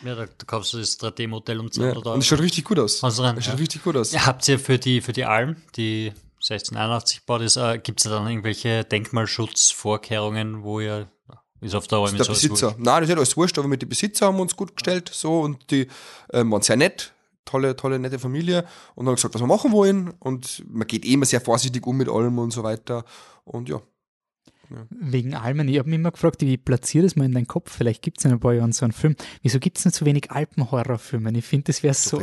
Ja, 0.02 0.14
da, 0.14 0.26
da 0.26 0.44
kaufst 0.44 0.72
du 0.74 0.78
das 0.78 0.98
3D-Modell 1.00 1.58
um 1.60 1.66
Ja. 1.66 1.72
200 1.72 2.06
Und 2.08 2.18
es 2.18 2.26
schaut 2.26 2.40
richtig 2.40 2.64
gut 2.64 2.78
aus. 2.78 3.00
Du 3.00 3.06
rein, 3.06 3.38
Es 3.38 3.44
schaut 3.44 3.54
ja. 3.54 3.58
richtig 3.60 3.82
gut 3.84 3.96
aus. 3.96 4.12
Ja, 4.12 4.26
habt 4.26 4.46
ihr 4.48 4.58
für 4.58 4.78
die, 4.78 5.00
für 5.00 5.12
die 5.14 5.24
Alm, 5.24 5.56
die 5.76 6.12
1681 6.42 7.20
gebaut 7.20 7.40
ist, 7.40 7.56
äh, 7.56 7.78
gibt 7.78 8.00
es 8.00 8.04
da 8.04 8.10
dann 8.10 8.26
irgendwelche 8.28 8.84
Denkmalschutzvorkehrungen, 8.84 10.62
wo 10.62 10.80
ihr, 10.80 11.08
ist 11.60 11.74
auf 11.74 11.86
der 11.88 11.98
Alm 11.98 12.16
der 12.16 12.24
so 12.24 12.32
alles 12.32 12.42
Besitzer. 12.42 12.66
wurscht? 12.68 12.78
Nein, 12.80 13.00
das 13.02 13.08
ist 13.10 13.16
alles 13.16 13.36
wurscht, 13.36 13.58
aber 13.58 13.68
mit 13.68 13.80
den 13.80 13.88
Besitzer 13.88 14.26
haben 14.26 14.36
wir 14.36 14.42
uns 14.42 14.54
gut 14.56 14.76
gestellt, 14.76 15.10
so, 15.12 15.40
und 15.40 15.70
die 15.70 15.88
ähm, 16.32 16.50
waren 16.52 16.60
sehr 16.62 16.76
nett, 16.76 17.14
tolle, 17.44 17.76
tolle, 17.76 17.98
nette 17.98 18.18
Familie, 18.18 18.64
und 18.94 19.06
haben 19.06 19.14
gesagt, 19.14 19.34
was 19.34 19.42
wir 19.42 19.46
machen 19.46 19.72
wollen, 19.72 20.10
und 20.18 20.64
man 20.68 20.86
geht 20.86 21.04
eh 21.04 21.12
immer 21.12 21.26
sehr 21.26 21.40
vorsichtig 21.40 21.86
um 21.86 21.96
mit 21.96 22.08
allem 22.08 22.38
und 22.38 22.52
so 22.52 22.62
weiter, 22.62 23.04
und 23.44 23.68
ja. 23.68 23.80
Wegen 24.90 25.34
Almen. 25.34 25.68
Ich 25.68 25.78
habe 25.78 25.88
mich 25.88 25.98
immer 25.98 26.10
gefragt, 26.10 26.40
wie 26.42 26.56
platziere 26.56 27.04
das 27.04 27.16
mal 27.16 27.24
in 27.24 27.32
deinen 27.32 27.46
Kopf? 27.46 27.72
Vielleicht 27.76 28.02
gibt 28.02 28.18
es 28.18 28.24
in 28.24 28.32
ein 28.32 28.40
paar 28.40 28.54
Jahren 28.54 28.72
so 28.72 28.84
einen 28.84 28.92
Film. 28.92 29.16
Wieso 29.42 29.58
gibt 29.58 29.78
es 29.78 29.84
nicht 29.84 29.94
so 29.94 30.04
wenig 30.06 30.30
Alpenhorrorfilme? 30.30 31.30
Ich 31.36 31.44
finde, 31.44 31.64
das 31.64 31.82
wäre 31.82 31.94
so. 31.94 32.20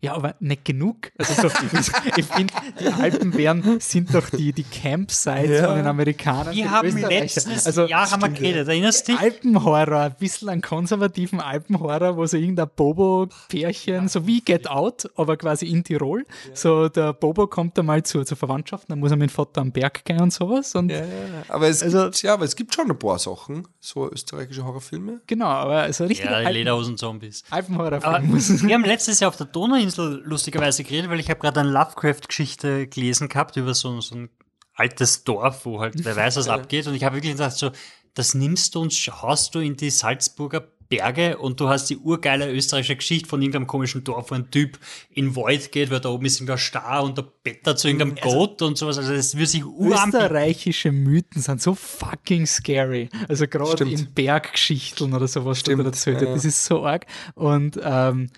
Ja, 0.00 0.14
aber 0.14 0.34
nicht 0.40 0.64
genug. 0.64 1.10
Also 1.18 1.48
so, 1.48 1.48
ich 2.16 2.24
finde, 2.26 2.54
die 2.80 2.88
Alpen 2.88 3.36
wären, 3.36 3.80
sind 3.80 4.14
doch 4.14 4.30
die, 4.30 4.52
die 4.52 4.64
Campsites 4.64 5.60
Ja. 5.60 5.68
von 5.68 5.76
den 5.76 5.86
Amerikanern. 5.86 6.54
Wir 6.54 6.64
den 6.64 6.70
haben 6.70 6.96
letztes 6.96 7.66
also, 7.66 7.86
Jahr 7.86 8.10
haben 8.10 8.22
wir 8.22 8.28
geredet, 8.30 8.68
erinnerst 8.68 9.08
du 9.08 9.12
dich? 9.12 9.20
Alpenhorror, 9.20 10.00
ein 10.00 10.14
bisschen 10.18 10.48
einen 10.48 10.62
konservativen 10.62 11.40
Alpenhorror, 11.40 12.16
wo 12.16 12.26
so 12.26 12.36
irgendein 12.36 12.68
Bobo-Pärchen, 12.74 14.08
so 14.08 14.26
wie 14.26 14.40
Get 14.40 14.68
Out, 14.68 15.10
aber 15.16 15.36
quasi 15.36 15.66
in 15.66 15.84
Tirol. 15.84 16.24
So 16.54 16.88
der 16.88 17.12
Bobo 17.12 17.46
kommt 17.46 17.78
einmal 17.78 18.02
zur, 18.02 18.24
zur 18.26 18.36
Verwandtschaft, 18.36 18.90
dann 18.90 18.98
muss 19.00 19.10
er 19.10 19.16
mit 19.16 19.30
dem 19.30 19.32
Vater 19.34 19.60
am 19.60 19.72
Berg 19.72 20.04
gehen 20.04 20.20
und 20.20 20.32
sowas. 20.32 20.74
Und 20.74 20.92
Aber 21.48 21.68
es, 21.68 21.77
Also- 21.82 22.04
gibt, 22.04 22.22
ja, 22.22 22.34
aber 22.34 22.44
es 22.44 22.56
gibt 22.56 22.74
schon 22.74 22.90
ein 22.90 22.98
paar 22.98 23.18
Sachen, 23.18 23.66
so 23.80 24.10
österreichische 24.10 24.64
Horrorfilme. 24.64 25.20
genau, 25.26 25.46
aber 25.46 25.92
so 25.92 26.04
richtig 26.04 26.26
Ja, 26.26 26.48
Lederhosen-Zombies. 26.48 27.44
Aber 27.50 27.56
Alpenhorrorfilm 27.56 28.30
muss. 28.30 28.62
wir 28.62 28.74
haben 28.74 28.84
letztes 28.84 29.20
Jahr 29.20 29.28
auf 29.28 29.36
der 29.36 29.46
Donauinsel 29.46 30.22
lustigerweise 30.24 30.84
geredet, 30.84 31.10
weil 31.10 31.20
ich 31.20 31.30
habe 31.30 31.40
gerade 31.40 31.60
eine 31.60 31.70
Lovecraft-Geschichte 31.70 32.86
gelesen 32.86 33.28
gehabt 33.28 33.56
über 33.56 33.74
so, 33.74 34.00
so 34.00 34.14
ein 34.14 34.30
altes 34.74 35.24
Dorf, 35.24 35.64
wo 35.66 35.80
halt 35.80 35.94
wer 36.04 36.16
weiß, 36.16 36.36
was 36.36 36.48
abgeht. 36.48 36.86
Und 36.86 36.94
ich 36.94 37.04
habe 37.04 37.16
wirklich 37.16 37.32
gedacht, 37.32 37.56
so, 37.56 37.70
das 38.14 38.34
nimmst 38.34 38.74
du 38.74 38.80
und 38.80 38.92
haust 38.92 39.54
du 39.54 39.58
in 39.60 39.76
die 39.76 39.90
Salzburger 39.90 40.68
Berge 40.88 41.36
und 41.38 41.60
du 41.60 41.68
hast 41.68 41.90
die 41.90 41.96
urgeile 41.96 42.50
österreichische 42.50 42.96
Geschichte 42.96 43.28
von 43.28 43.42
irgendeinem 43.42 43.66
komischen 43.66 44.04
Dorf, 44.04 44.30
wo 44.30 44.34
ein 44.34 44.50
Typ 44.50 44.78
in 45.10 45.26
den 45.26 45.36
Wald 45.36 45.70
geht, 45.72 45.90
weil 45.90 46.00
da 46.00 46.08
oben 46.08 46.24
ist 46.26 46.36
irgendein 46.36 46.58
Star 46.58 47.02
und 47.04 47.18
der 47.18 47.26
Better 47.42 47.76
zu 47.76 47.88
irgendeinem 47.88 48.16
Goat 48.16 48.62
und 48.62 48.78
sowas. 48.78 48.98
Also 48.98 49.14
das 49.14 49.34
würde 49.34 49.46
sich 49.46 49.64
uranbieten. 49.64 50.20
Österreichische 50.20 50.92
Mythen 50.92 51.42
sind 51.42 51.60
so 51.60 51.74
fucking 51.74 52.46
scary. 52.46 53.08
Also 53.28 53.46
gerade 53.46 53.84
in 53.84 54.12
Berggeschichten 54.14 55.12
oder 55.12 55.28
sowas, 55.28 55.60
Stimmt, 55.60 55.82
da 55.82 55.86
erzählt 55.86 56.16
ja, 56.16 56.20
wird. 56.22 56.30
ja. 56.30 56.34
Das 56.36 56.44
ist 56.44 56.64
so 56.64 56.84
arg. 56.84 57.06
Und 57.34 57.78
ähm, 57.82 58.30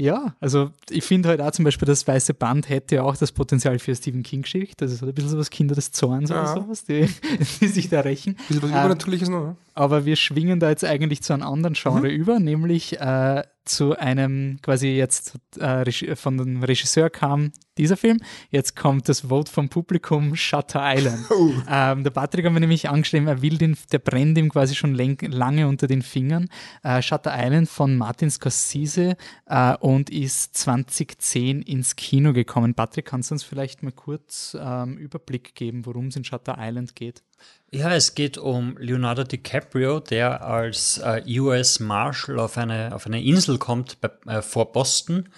ja, 0.00 0.34
also 0.40 0.70
ich 0.90 1.04
finde 1.04 1.28
halt 1.28 1.40
auch 1.40 1.50
zum 1.50 1.64
Beispiel, 1.64 1.86
das 1.86 2.06
Weiße 2.06 2.32
Band 2.34 2.68
hätte 2.68 2.94
ja 2.96 3.02
auch 3.02 3.16
das 3.16 3.32
Potenzial 3.32 3.78
für 3.80 3.94
Stephen 3.94 4.22
King-Geschichte. 4.22 4.84
Also 4.84 4.94
es 4.94 5.02
hat 5.02 5.08
ein 5.08 5.14
bisschen 5.14 5.30
so 5.30 5.38
was 5.38 5.50
Kinder 5.50 5.74
des 5.74 5.90
Zorns 5.92 6.30
oder 6.30 6.42
Ja. 6.44 6.54
sowas, 6.54 6.84
die, 6.84 7.08
die 7.60 7.66
sich 7.68 7.88
da 7.88 8.00
rächen. 8.00 8.34
Bisschen 8.48 8.62
was 8.62 8.70
Ähm, 8.70 8.76
Übernatürliches 8.76 9.28
noch. 9.28 9.40
ne? 9.44 9.56
aber 9.74 10.04
wir 10.04 10.16
schwingen 10.16 10.60
da 10.60 10.70
jetzt 10.70 10.84
eigentlich 10.84 11.22
zu 11.22 11.32
einem 11.32 11.42
anderen 11.42 11.74
Genre 11.74 11.98
Mhm. 12.08 12.14
über, 12.14 12.38
nämlich 12.40 13.00
äh, 13.00 13.42
zu 13.68 13.96
einem 13.98 14.58
quasi 14.62 14.88
jetzt 14.88 15.38
äh, 15.58 16.16
von 16.16 16.38
dem 16.38 16.62
Regisseur 16.62 17.10
kam 17.10 17.52
dieser 17.78 17.96
Film. 17.96 18.18
Jetzt 18.50 18.76
kommt 18.76 19.08
das 19.08 19.20
Vote 19.20 19.50
vom 19.50 19.68
Publikum 19.68 20.34
Shutter 20.34 20.80
Island. 20.82 21.26
Oh. 21.38 21.52
Ähm, 21.68 22.02
der 22.04 22.10
Patrick 22.10 22.46
hat 22.46 22.52
mir 22.52 22.60
nämlich 22.60 22.88
angeschrieben, 22.88 23.28
er 23.28 23.42
will 23.42 23.58
den, 23.58 23.76
der 23.92 23.98
brennt 23.98 24.36
ihm 24.38 24.48
quasi 24.48 24.74
schon 24.74 24.94
lange 24.94 25.68
unter 25.68 25.86
den 25.86 26.02
Fingern. 26.02 26.48
Äh, 26.82 27.02
Shutter 27.02 27.32
Island 27.36 27.68
von 27.68 27.96
Martin 27.96 28.30
Scorsese 28.30 29.16
äh, 29.46 29.76
und 29.76 30.10
ist 30.10 30.56
2010 30.56 31.62
ins 31.62 31.96
Kino 31.96 32.32
gekommen. 32.32 32.74
Patrick, 32.74 33.06
kannst 33.06 33.30
du 33.30 33.34
uns 33.34 33.44
vielleicht 33.44 33.82
mal 33.82 33.92
kurz 33.92 34.56
ähm, 34.58 34.96
Überblick 34.96 35.54
geben, 35.54 35.86
worum 35.86 36.06
es 36.06 36.16
in 36.16 36.24
Shutter 36.24 36.56
Island 36.58 36.96
geht? 36.96 37.22
Ja, 37.70 37.92
es 37.94 38.14
geht 38.14 38.38
um 38.38 38.78
Leonardo 38.78 39.24
DiCaprio, 39.24 40.00
der 40.00 40.42
als 40.42 40.98
äh, 40.98 41.22
US 41.38 41.80
Marshal 41.80 42.38
auf 42.38 42.56
eine, 42.56 42.94
auf 42.94 43.04
eine 43.06 43.22
Insel 43.22 43.58
kommt 43.58 44.00
bei, 44.00 44.10
äh, 44.26 44.40
vor 44.40 44.72
Boston, 44.72 45.28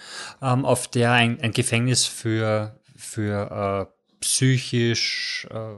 ähm, 0.41 0.63
auf 0.63 0.87
der 0.87 1.11
ein, 1.11 1.41
ein 1.41 1.51
Gefängnis 1.51 2.05
für, 2.05 2.79
für 2.95 3.89
äh, 3.91 4.17
psychisch, 4.21 5.45
äh, 5.51 5.75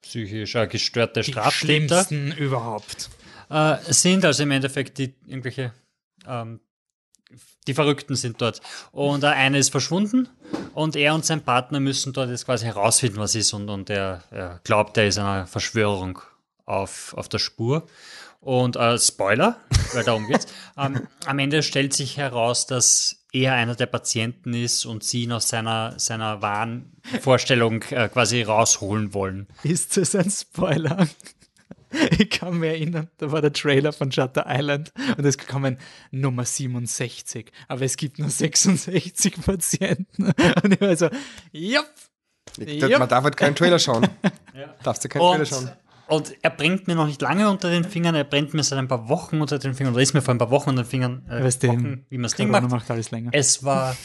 psychisch 0.00 0.54
äh, 0.54 0.66
gestörte 0.68 1.20
die 1.20 1.32
Straftäter. 1.32 2.06
Überhaupt. 2.38 3.10
Äh, 3.50 3.76
sind, 3.88 4.24
also 4.24 4.42
im 4.44 4.52
Endeffekt 4.52 4.96
die 4.96 5.14
irgendwelche 5.26 5.74
ähm, 6.26 6.60
die 7.66 7.74
Verrückten 7.74 8.16
sind 8.16 8.40
dort. 8.40 8.60
Und 8.92 9.24
äh, 9.24 9.28
einer 9.28 9.58
ist 9.58 9.70
verschwunden 9.70 10.28
und 10.74 10.96
er 10.96 11.14
und 11.14 11.24
sein 11.24 11.42
Partner 11.42 11.80
müssen 11.80 12.12
dort 12.12 12.30
jetzt 12.30 12.46
quasi 12.46 12.66
herausfinden, 12.66 13.18
was 13.18 13.34
ist. 13.34 13.52
Und, 13.52 13.68
und 13.68 13.90
er, 13.90 14.22
er 14.30 14.60
glaubt, 14.64 14.96
er 14.96 15.06
ist 15.06 15.18
einer 15.18 15.46
Verschwörung 15.46 16.20
auf, 16.64 17.14
auf 17.16 17.28
der 17.28 17.38
Spur. 17.38 17.86
Und 18.40 18.76
äh, 18.76 18.98
Spoiler, 18.98 19.56
weil 19.92 20.04
darum 20.04 20.26
geht's. 20.26 20.46
ähm, 20.78 21.06
am 21.26 21.38
Ende 21.38 21.62
stellt 21.62 21.92
sich 21.92 22.16
heraus, 22.16 22.66
dass 22.66 23.20
er 23.32 23.52
einer 23.52 23.74
der 23.74 23.86
Patienten 23.86 24.54
ist 24.54 24.86
und 24.86 25.04
sie 25.04 25.24
ihn 25.24 25.32
aus 25.32 25.48
seiner, 25.48 25.98
seiner 25.98 26.40
Wahnvorstellung 26.40 27.82
äh, 27.90 28.08
quasi 28.08 28.42
rausholen 28.42 29.12
wollen. 29.12 29.46
Ist 29.62 29.96
das 29.96 30.14
ein 30.14 30.30
Spoiler? 30.30 31.06
Ich 32.18 32.30
kann 32.30 32.58
mich 32.58 32.70
erinnern, 32.70 33.08
da 33.18 33.32
war 33.32 33.40
der 33.40 33.52
Trailer 33.52 33.92
von 33.92 34.12
Shutter 34.12 34.44
Island 34.48 34.92
und 35.16 35.24
es 35.24 35.38
kam 35.38 35.76
Nummer 36.10 36.44
67, 36.44 37.50
aber 37.68 37.82
es 37.82 37.96
gibt 37.96 38.18
nur 38.18 38.28
66 38.30 39.34
Patienten. 39.44 40.32
Und 40.62 40.72
ich 40.72 40.80
war 40.80 40.96
so, 40.96 41.08
jupp. 41.52 41.86
Yep. 42.58 42.98
Man 42.98 43.08
darf 43.08 43.24
halt 43.24 43.36
keinen 43.36 43.54
Trailer 43.54 43.78
schauen. 43.78 44.08
ja. 44.54 44.74
Darfst 44.82 45.04
du 45.04 45.08
keinen 45.08 45.22
und, 45.22 45.30
Trailer 45.32 45.46
schauen. 45.46 45.70
Und 46.08 46.34
er 46.42 46.50
bringt 46.50 46.88
mir 46.88 46.96
noch 46.96 47.06
nicht 47.06 47.22
lange 47.22 47.48
unter 47.48 47.70
den 47.70 47.84
Fingern, 47.84 48.16
er 48.16 48.24
brennt 48.24 48.52
mir 48.52 48.64
seit 48.64 48.78
ein 48.80 48.88
paar 48.88 49.08
Wochen 49.08 49.40
unter 49.40 49.60
den 49.60 49.74
Fingern, 49.74 49.94
oder 49.94 50.02
ist 50.02 50.12
mir 50.12 50.22
vor 50.22 50.34
ein 50.34 50.38
paar 50.38 50.50
Wochen 50.50 50.70
unter 50.70 50.82
den 50.82 50.88
Fingern, 50.88 51.24
äh, 51.28 51.44
Wochen, 51.44 52.04
wie 52.08 52.16
man 52.16 52.24
das 52.24 52.34
Ding 52.34 52.50
macht. 52.50 52.68
macht 52.68 52.90
alles 52.90 53.12
länger. 53.12 53.30
Es 53.32 53.62
war 53.62 53.96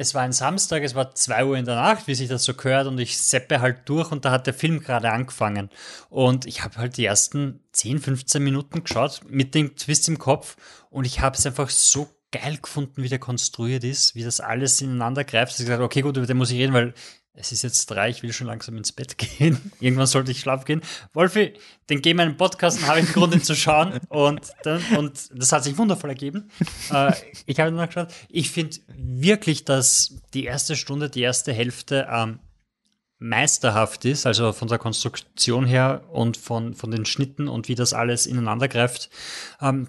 es 0.00 0.14
war 0.14 0.22
ein 0.22 0.32
Samstag, 0.32 0.82
es 0.82 0.94
war 0.94 1.14
zwei 1.14 1.44
Uhr 1.44 1.58
in 1.58 1.66
der 1.66 1.74
Nacht, 1.74 2.06
wie 2.06 2.14
sich 2.14 2.26
das 2.26 2.44
so 2.44 2.54
gehört, 2.54 2.86
und 2.86 2.98
ich 2.98 3.18
seppe 3.18 3.60
halt 3.60 3.86
durch 3.86 4.10
und 4.10 4.24
da 4.24 4.30
hat 4.30 4.46
der 4.46 4.54
Film 4.54 4.80
gerade 4.80 5.10
angefangen. 5.10 5.68
Und 6.08 6.46
ich 6.46 6.64
habe 6.64 6.78
halt 6.78 6.96
die 6.96 7.04
ersten 7.04 7.60
10, 7.72 7.98
15 7.98 8.42
Minuten 8.42 8.82
geschaut 8.82 9.20
mit 9.28 9.54
dem 9.54 9.76
Twist 9.76 10.08
im 10.08 10.18
Kopf 10.18 10.56
und 10.88 11.04
ich 11.04 11.20
habe 11.20 11.36
es 11.36 11.44
einfach 11.44 11.68
so 11.68 12.08
geil 12.32 12.56
gefunden, 12.62 13.02
wie 13.02 13.10
der 13.10 13.18
konstruiert 13.18 13.84
ist, 13.84 14.14
wie 14.14 14.24
das 14.24 14.40
alles 14.40 14.80
ineinander 14.80 15.22
greift. 15.24 15.52
Ich 15.52 15.66
gesagt, 15.66 15.82
okay, 15.82 16.00
gut, 16.00 16.16
über 16.16 16.26
den 16.26 16.38
muss 16.38 16.50
ich 16.50 16.58
reden, 16.58 16.72
weil 16.72 16.94
es 17.32 17.52
ist 17.52 17.62
jetzt 17.62 17.86
drei, 17.86 18.10
ich 18.10 18.22
will 18.22 18.32
schon 18.32 18.48
langsam 18.48 18.76
ins 18.76 18.92
Bett 18.92 19.16
gehen. 19.16 19.72
Irgendwann 19.80 20.06
sollte 20.06 20.32
ich 20.32 20.40
schlafen 20.40 20.64
gehen. 20.64 20.82
Wolfi, 21.12 21.54
den 21.88 22.02
geh 22.02 22.12
meinen 22.14 22.36
Podcast 22.36 22.86
habe 22.86 23.00
ich 23.00 23.06
einen 23.06 23.14
Grund, 23.14 23.34
ihn 23.34 23.42
zu 23.42 23.54
schauen. 23.54 24.00
Und, 24.08 24.52
dann, 24.62 24.82
und 24.96 25.30
das 25.34 25.52
hat 25.52 25.64
sich 25.64 25.78
wundervoll 25.78 26.10
ergeben. 26.10 26.50
Äh, 26.92 27.12
ich 27.46 27.60
habe 27.60 27.70
nachgeschaut. 27.70 28.12
Ich 28.28 28.50
finde 28.50 28.76
wirklich, 28.96 29.64
dass 29.64 30.16
die 30.34 30.44
erste 30.44 30.76
Stunde, 30.76 31.08
die 31.08 31.22
erste 31.22 31.52
Hälfte 31.52 32.08
ähm, 32.10 32.40
meisterhaft 33.20 34.06
ist, 34.06 34.26
also 34.26 34.52
von 34.52 34.66
der 34.66 34.78
Konstruktion 34.78 35.66
her 35.66 36.02
und 36.10 36.36
von, 36.36 36.74
von 36.74 36.90
den 36.90 37.04
Schnitten 37.04 37.48
und 37.48 37.68
wie 37.68 37.74
das 37.74 37.92
alles 37.92 38.26
ineinander 38.26 38.66
greift. 38.66 39.10
Ähm, 39.60 39.88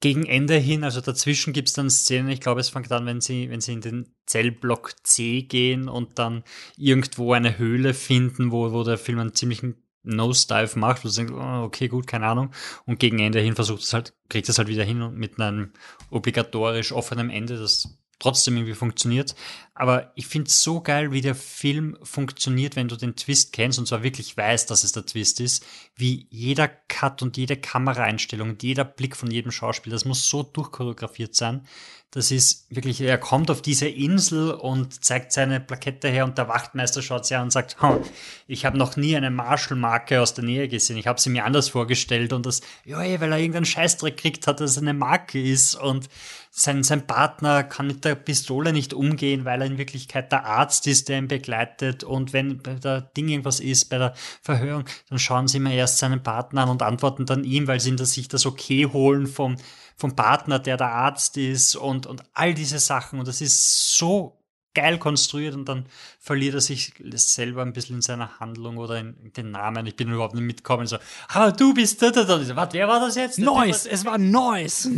gegen 0.00 0.26
Ende 0.26 0.56
hin, 0.56 0.84
also 0.84 1.00
dazwischen 1.00 1.52
gibt 1.52 1.68
es 1.68 1.74
dann 1.74 1.90
Szenen, 1.90 2.30
ich 2.30 2.40
glaube, 2.40 2.60
es 2.60 2.68
fängt 2.68 2.92
an, 2.92 3.06
wenn 3.06 3.20
sie, 3.20 3.50
wenn 3.50 3.60
sie 3.60 3.72
in 3.72 3.80
den 3.80 4.14
Zellblock 4.26 4.94
C 5.02 5.42
gehen 5.42 5.88
und 5.88 6.18
dann 6.18 6.44
irgendwo 6.76 7.32
eine 7.32 7.58
Höhle 7.58 7.94
finden, 7.94 8.52
wo, 8.52 8.72
wo 8.72 8.84
der 8.84 8.98
Film 8.98 9.18
einen 9.18 9.34
ziemlichen 9.34 9.82
Nosedive 10.04 10.78
macht, 10.78 11.04
wo 11.04 11.08
sie 11.08 11.24
denken, 11.24 11.40
oh, 11.40 11.64
okay, 11.64 11.88
gut, 11.88 12.06
keine 12.06 12.26
Ahnung. 12.26 12.52
Und 12.86 13.00
gegen 13.00 13.18
Ende 13.18 13.40
hin 13.40 13.56
versucht 13.56 13.82
es 13.82 13.92
halt, 13.92 14.14
kriegt 14.28 14.48
es 14.48 14.58
halt 14.58 14.68
wieder 14.68 14.84
hin 14.84 15.02
und 15.02 15.16
mit 15.16 15.40
einem 15.40 15.72
obligatorisch 16.10 16.92
offenen 16.92 17.30
Ende, 17.30 17.58
das 17.58 17.98
trotzdem 18.18 18.56
irgendwie 18.56 18.74
funktioniert. 18.74 19.34
Aber 19.78 20.10
ich 20.16 20.26
finde 20.26 20.48
es 20.48 20.60
so 20.60 20.80
geil, 20.80 21.12
wie 21.12 21.20
der 21.20 21.36
Film 21.36 21.96
funktioniert, 22.02 22.74
wenn 22.74 22.88
du 22.88 22.96
den 22.96 23.14
Twist 23.14 23.52
kennst 23.52 23.78
und 23.78 23.86
zwar 23.86 24.02
wirklich 24.02 24.36
weißt, 24.36 24.68
dass 24.68 24.82
es 24.82 24.90
der 24.90 25.06
Twist 25.06 25.38
ist, 25.38 25.64
wie 25.94 26.26
jeder 26.30 26.66
Cut 26.66 27.22
und 27.22 27.36
jede 27.36 27.56
Kameraeinstellung 27.56 28.50
und 28.50 28.62
jeder 28.64 28.84
Blick 28.84 29.14
von 29.14 29.30
jedem 29.30 29.52
Schauspieler, 29.52 29.94
das 29.94 30.04
muss 30.04 30.28
so 30.28 30.42
durchchoreografiert 30.42 31.36
sein. 31.36 31.64
Das 32.10 32.30
ist 32.30 32.66
wirklich, 32.74 33.02
er 33.02 33.18
kommt 33.18 33.50
auf 33.50 33.60
diese 33.60 33.86
Insel 33.86 34.52
und 34.52 35.04
zeigt 35.04 35.30
seine 35.30 35.60
Plakette 35.60 36.08
her 36.08 36.24
und 36.24 36.38
der 36.38 36.48
Wachtmeister 36.48 37.02
schaut 37.02 37.26
sie 37.26 37.34
an 37.34 37.44
und 37.44 37.50
sagt, 37.50 37.82
hm, 37.82 38.00
ich 38.46 38.64
habe 38.64 38.78
noch 38.78 38.96
nie 38.96 39.14
eine 39.14 39.30
Marshall-Marke 39.30 40.22
aus 40.22 40.32
der 40.32 40.42
Nähe 40.42 40.68
gesehen. 40.68 40.96
Ich 40.96 41.06
habe 41.06 41.20
sie 41.20 41.28
mir 41.28 41.44
anders 41.44 41.68
vorgestellt 41.68 42.32
und 42.32 42.46
das, 42.46 42.62
ja, 42.86 42.98
weil 42.98 43.30
er 43.30 43.38
irgendeinen 43.38 43.66
Scheißdreck 43.66 44.16
kriegt 44.16 44.46
hat, 44.46 44.60
dass 44.60 44.72
es 44.72 44.78
eine 44.78 44.94
Marke 44.94 45.40
ist 45.40 45.74
und 45.74 46.08
sein, 46.50 46.82
sein 46.82 47.06
Partner 47.06 47.62
kann 47.62 47.86
mit 47.86 48.04
der 48.04 48.14
Pistole 48.14 48.72
nicht 48.72 48.94
umgehen, 48.94 49.44
weil 49.44 49.62
er 49.62 49.67
in 49.68 49.78
Wirklichkeit 49.78 50.32
der 50.32 50.44
Arzt 50.44 50.86
ist, 50.86 51.08
der 51.08 51.18
ihn 51.18 51.28
begleitet. 51.28 52.02
Und 52.04 52.32
wenn 52.32 52.58
bei 52.58 52.74
der 52.74 53.02
Ding 53.02 53.28
irgendwas 53.28 53.60
ist, 53.60 53.86
bei 53.86 53.98
der 53.98 54.14
Verhörung, 54.42 54.84
dann 55.08 55.18
schauen 55.18 55.48
sie 55.48 55.60
mir 55.60 55.74
erst 55.74 55.98
seinen 55.98 56.22
Partner 56.22 56.62
an 56.62 56.70
und 56.70 56.82
antworten 56.82 57.26
dann 57.26 57.44
ihm, 57.44 57.66
weil 57.68 57.80
sie 57.80 57.96
sich 58.04 58.28
das 58.28 58.46
Okay 58.46 58.86
holen 58.86 59.26
vom, 59.26 59.56
vom 59.96 60.16
Partner, 60.16 60.58
der 60.58 60.76
der 60.76 60.90
Arzt 60.92 61.36
ist 61.36 61.76
und, 61.76 62.06
und 62.06 62.22
all 62.34 62.54
diese 62.54 62.78
Sachen. 62.78 63.18
Und 63.18 63.28
das 63.28 63.40
ist 63.40 63.96
so 63.96 64.38
geil 64.74 64.98
konstruiert 64.98 65.54
und 65.54 65.68
dann 65.68 65.86
verliert 66.28 66.52
er 66.52 66.60
sich 66.60 66.92
selber 67.14 67.62
ein 67.62 67.72
bisschen 67.72 67.96
in 67.96 68.02
seiner 68.02 68.38
Handlung 68.38 68.76
oder 68.76 68.98
in, 69.00 69.16
den 69.34 69.50
Namen. 69.50 69.86
Ich 69.86 69.96
bin 69.96 70.12
überhaupt 70.12 70.34
nicht 70.34 70.44
mitgekommen. 70.44 70.86
So, 70.86 70.98
aber 71.28 71.52
du 71.52 71.72
bist 71.72 72.02
da, 72.02 72.10
da, 72.10 72.24
da. 72.24 72.54
Warte, 72.54 72.76
wer 72.76 72.86
war 72.86 73.00
das 73.00 73.16
jetzt? 73.16 73.38
Neues, 73.38 73.86
es 73.86 74.04
war 74.04 74.18
Neues. 74.18 74.90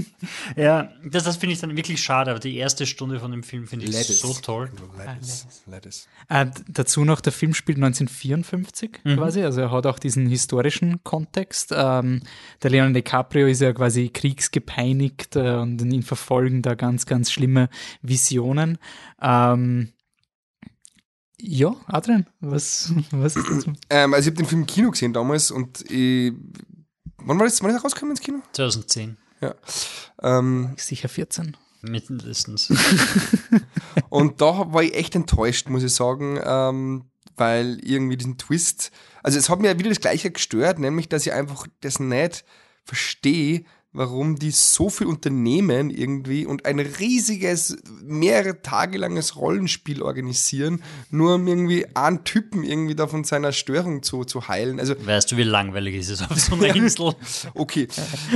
ja, 0.56 0.90
das, 1.04 1.22
das 1.22 1.36
finde 1.36 1.52
ich 1.52 1.60
dann 1.60 1.76
wirklich 1.76 2.02
schade, 2.02 2.32
aber 2.32 2.40
die 2.40 2.56
erste 2.56 2.84
Stunde 2.86 3.20
von 3.20 3.30
dem 3.30 3.44
Film 3.44 3.68
finde 3.68 3.84
ich 3.86 3.92
Lettuce. 3.92 4.22
so 4.22 4.34
toll. 4.34 4.72
Lettuce. 4.98 5.62
Lettuce. 5.68 6.08
Äh, 6.28 6.46
dazu 6.66 7.04
noch, 7.04 7.20
der 7.20 7.32
Film 7.32 7.54
spielt 7.54 7.78
1954 7.78 9.02
mhm. 9.04 9.16
quasi, 9.18 9.42
also 9.44 9.60
er 9.60 9.70
hat 9.70 9.86
auch 9.86 10.00
diesen 10.00 10.26
historischen 10.26 11.04
Kontext. 11.04 11.72
Ähm, 11.72 12.22
der 12.60 12.70
Leonardo 12.70 12.94
DiCaprio 12.94 13.46
ist 13.46 13.60
ja 13.60 13.72
quasi 13.72 14.08
kriegsgepeinigt 14.08 15.36
äh, 15.36 15.54
und 15.54 15.80
ihn 15.80 16.02
verfolgen 16.02 16.60
da 16.60 16.74
ganz, 16.74 17.06
ganz 17.06 17.30
schlimme 17.30 17.68
Visionen. 18.02 18.78
Ähm, 19.22 19.92
ja, 21.42 21.74
Adrian, 21.86 22.26
was, 22.40 22.92
was 23.10 23.36
ist 23.36 23.48
dazu? 23.50 23.72
Ähm, 23.90 24.14
also 24.14 24.28
ich 24.28 24.32
habe 24.32 24.42
den 24.42 24.48
Film 24.48 24.62
im 24.62 24.66
Kino 24.66 24.90
gesehen 24.90 25.12
damals 25.12 25.50
und 25.50 25.90
ich, 25.90 26.32
wann 27.18 27.38
war 27.38 27.46
das, 27.46 27.62
wann 27.62 27.70
ist 27.70 27.76
er 27.76 27.82
rausgekommen 27.82 28.12
ins 28.12 28.20
Kino? 28.20 28.38
2010. 28.52 29.16
Ja. 29.40 29.54
Ähm, 30.22 30.74
Sicher 30.76 31.08
14. 31.08 31.56
Mindestens. 31.82 32.72
und 34.08 34.40
da 34.40 34.72
war 34.72 34.84
ich 34.84 34.94
echt 34.94 35.16
enttäuscht, 35.16 35.68
muss 35.68 35.82
ich 35.82 35.92
sagen, 35.92 36.38
ähm, 36.44 37.10
weil 37.36 37.80
irgendwie 37.82 38.16
diesen 38.16 38.38
Twist, 38.38 38.92
also 39.24 39.36
es 39.36 39.50
hat 39.50 39.58
mir 39.58 39.76
wieder 39.78 39.88
das 39.88 40.00
Gleiche 40.00 40.30
gestört, 40.30 40.78
nämlich, 40.78 41.08
dass 41.08 41.26
ich 41.26 41.32
einfach 41.32 41.66
das 41.80 41.98
nicht 41.98 42.44
verstehe, 42.84 43.64
warum 43.94 44.38
die 44.38 44.50
so 44.50 44.88
viel 44.88 45.06
unternehmen 45.06 45.90
irgendwie 45.90 46.46
und 46.46 46.64
ein 46.64 46.78
riesiges, 46.78 47.76
mehrere 48.02 48.62
Tage 48.62 48.96
langes 48.96 49.36
Rollenspiel 49.36 50.02
organisieren, 50.02 50.82
nur 51.10 51.34
um 51.34 51.46
irgendwie 51.46 51.86
einen 51.94 52.24
Typen 52.24 52.64
irgendwie 52.64 52.94
da 52.94 53.06
von 53.06 53.24
seiner 53.24 53.52
Störung 53.52 54.02
zu, 54.02 54.24
zu 54.24 54.48
heilen. 54.48 54.80
Also, 54.80 54.94
weißt 55.04 55.32
du, 55.32 55.36
wie 55.36 55.42
langweilig 55.42 55.96
ist 55.96 56.08
es 56.08 56.22
auf 56.22 56.40
so 56.40 56.54
einer 56.54 56.74
Insel? 56.74 57.14
okay. 57.54 57.86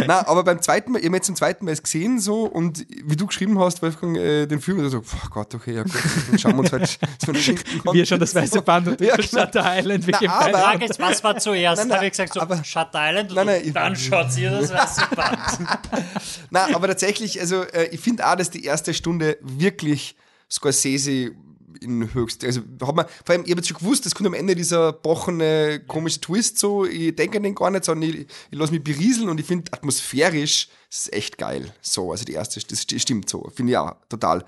Na, 0.07 0.27
aber 0.27 0.45
beim 0.45 0.61
zweiten 0.61 0.93
Mal, 0.93 0.99
ich 0.99 1.07
habe 1.07 1.17
jetzt 1.17 1.27
zum 1.27 1.37
zweiten 1.37 1.65
Mal 1.65 1.71
es 1.71 1.83
gesehen 1.83 2.21
so 2.21 2.45
und 2.45 2.87
wie 3.05 3.17
du 3.17 3.27
geschrieben 3.27 3.59
hast, 3.59 3.81
Wolfgang, 3.81 4.17
äh, 4.19 4.47
den 4.47 4.61
Film, 4.61 4.87
so, 4.91 4.99
oh 4.99 5.29
Gott, 5.31 5.55
okay, 5.55 5.75
ja 5.75 5.85
gut, 5.85 5.95
dann 6.31 6.39
schauen 6.39 6.53
wir 6.53 6.61
uns 6.61 6.73
halt 6.73 6.99
so 7.25 7.33
einen 7.33 7.41
Schinken 7.41 7.83
Wir 7.93 8.05
schon 8.05 8.21
das 8.21 8.35
weiße 8.35 8.61
Band 8.61 8.89
und 8.89 9.01
ja, 9.01 9.21
Shutter 9.23 9.65
Island. 9.65 10.05
Na, 10.07 10.19
aber, 10.29 10.59
Frage 10.59 10.85
ist, 10.85 11.01
was 11.01 11.25
war 11.25 11.39
zuerst? 11.39 11.91
Habe 11.91 12.05
ich 12.05 12.11
gesagt, 12.11 12.35
so 12.35 12.41
aber, 12.41 12.63
Shutter 12.63 12.91
Island 12.95 13.31
und 13.31 13.37
nein, 13.37 13.47
nein, 13.47 13.73
dann 13.73 13.97
schaut 13.97 14.37
ihr 14.37 14.51
das 14.51 14.71
weiße 14.71 15.03
Band. 15.15 15.46
Na, 16.51 16.75
aber 16.75 16.89
tatsächlich, 16.89 17.41
also 17.41 17.63
äh, 17.63 17.89
ich 17.93 18.01
finde 18.01 18.27
auch, 18.27 18.37
dass 18.37 18.51
die 18.51 18.65
erste 18.65 18.95
Stunde 18.95 19.39
wirklich 19.41 20.17
Scorsese 20.51 21.33
in 21.81 22.13
höchst, 22.15 22.45
also 22.45 22.63
hat 22.83 22.95
man, 22.95 23.07
vor 23.25 23.35
allem, 23.35 23.45
ich 23.45 23.51
habe 23.51 23.61
jetzt 23.61 23.69
schon 23.69 23.79
gewusst, 23.79 24.07
es 24.07 24.15
kommt 24.15 24.27
am 24.27 24.35
Ende 24.35 24.55
dieser 24.55 24.93
bochene, 24.93 25.83
komische 25.87 26.21
Twist 26.21 26.59
so, 26.59 26.85
ich 26.85 27.15
denke 27.15 27.39
an 27.39 27.43
den 27.43 27.55
gar 27.55 27.71
nicht, 27.71 27.85
sondern 27.85 28.11
ich, 28.11 28.27
ich 28.51 28.59
lasse 28.59 28.73
mich 28.73 28.83
berieseln 28.83 29.29
und 29.29 29.41
ich 29.41 29.47
finde 29.47 29.73
atmosphärisch, 29.73 30.69
das 30.89 31.01
ist 31.01 31.13
echt 31.13 31.39
geil. 31.39 31.73
So, 31.81 32.13
also 32.13 32.25
die 32.25 32.33
erste, 32.33 32.61
das 32.61 32.83
stimmt 32.83 33.29
so, 33.29 33.51
finde 33.55 33.73
ich 33.73 33.79
auch 33.79 33.97
total. 34.09 34.45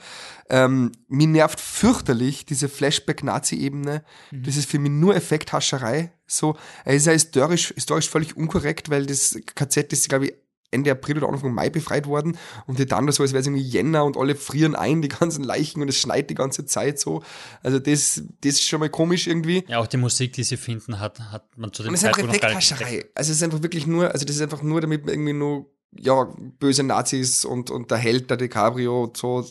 Ähm, 0.49 0.93
mir 1.09 1.27
nervt 1.27 1.61
fürchterlich 1.61 2.47
diese 2.47 2.69
Flashback-Nazi-Ebene. 2.69 4.05
Mhm. 4.31 4.43
Das 4.45 4.57
ist 4.57 4.71
für 4.71 4.79
mich 4.79 4.93
nur 4.93 5.15
Effekthascherei. 5.15 6.13
So, 6.27 6.57
es 6.85 6.97
ist 6.97 7.07
ja 7.07 7.13
historisch, 7.13 7.73
historisch 7.75 8.09
völlig 8.09 8.37
unkorrekt, 8.37 8.91
weil 8.91 9.07
das 9.07 9.39
KZ 9.55 9.93
ist, 9.93 10.09
glaube 10.09 10.27
ich, 10.27 10.35
Ende 10.71 10.91
April 10.91 11.19
oder 11.19 11.29
Anfang 11.29 11.55
Mai 11.55 11.71
befreit 11.71 12.07
worden 12.07 12.37
und 12.67 12.79
die 12.79 12.87
dann 12.87 13.07
da 13.07 13.13
so, 13.13 13.23
als 13.23 13.33
wäre 13.33 13.41
es 13.41 13.47
irgendwie 13.47 13.63
Jänner 13.63 14.05
und 14.05 14.17
alle 14.17 14.35
frieren 14.35 14.75
ein, 14.75 15.03
die 15.03 15.09
ganzen 15.09 15.45
Leichen 15.45 15.81
und 15.83 15.89
es 15.89 15.97
schneit 15.97 16.31
die 16.31 16.35
ganze 16.35 16.67
Zeit 16.67 16.99
so. 16.99 17.23
Also 17.63 17.79
das, 17.79 18.23
das 18.41 18.53
ist 18.53 18.65
schon 18.65 18.81
mal 18.81 18.91
komisch 18.91 19.27
irgendwie. 19.27 19.65
Ja, 19.69 19.79
auch 19.79 19.87
die 19.87 19.97
Musik, 19.97 20.35
die 20.35 20.45
sie 20.45 20.57
finden, 20.57 21.01
hat, 21.01 21.21
hat 21.21 21.57
man 21.57 21.73
zu 21.73 21.83
dem 21.83 21.91
und 21.91 21.97
Zeitpunkt 21.97 22.35
ist 22.35 22.43
einfach 22.43 22.49
Effekthascherei. 22.49 23.07
Also 23.15 23.31
es 23.31 23.39
ist 23.39 23.43
einfach 23.43 23.63
wirklich 23.63 23.87
nur, 23.87 24.13
also 24.13 24.25
das 24.25 24.37
ist 24.37 24.43
einfach 24.43 24.63
nur, 24.63 24.81
damit 24.81 25.05
man 25.05 25.15
irgendwie 25.15 25.33
nur, 25.33 25.67
ja, 25.99 26.29
böse 26.59 26.83
Nazis 26.83 27.45
und, 27.45 27.71
und 27.71 27.91
der 27.91 27.99
Held, 27.99 28.29
der 28.29 28.37
DiCaprio 28.37 29.05
und 29.05 29.17
so 29.17 29.45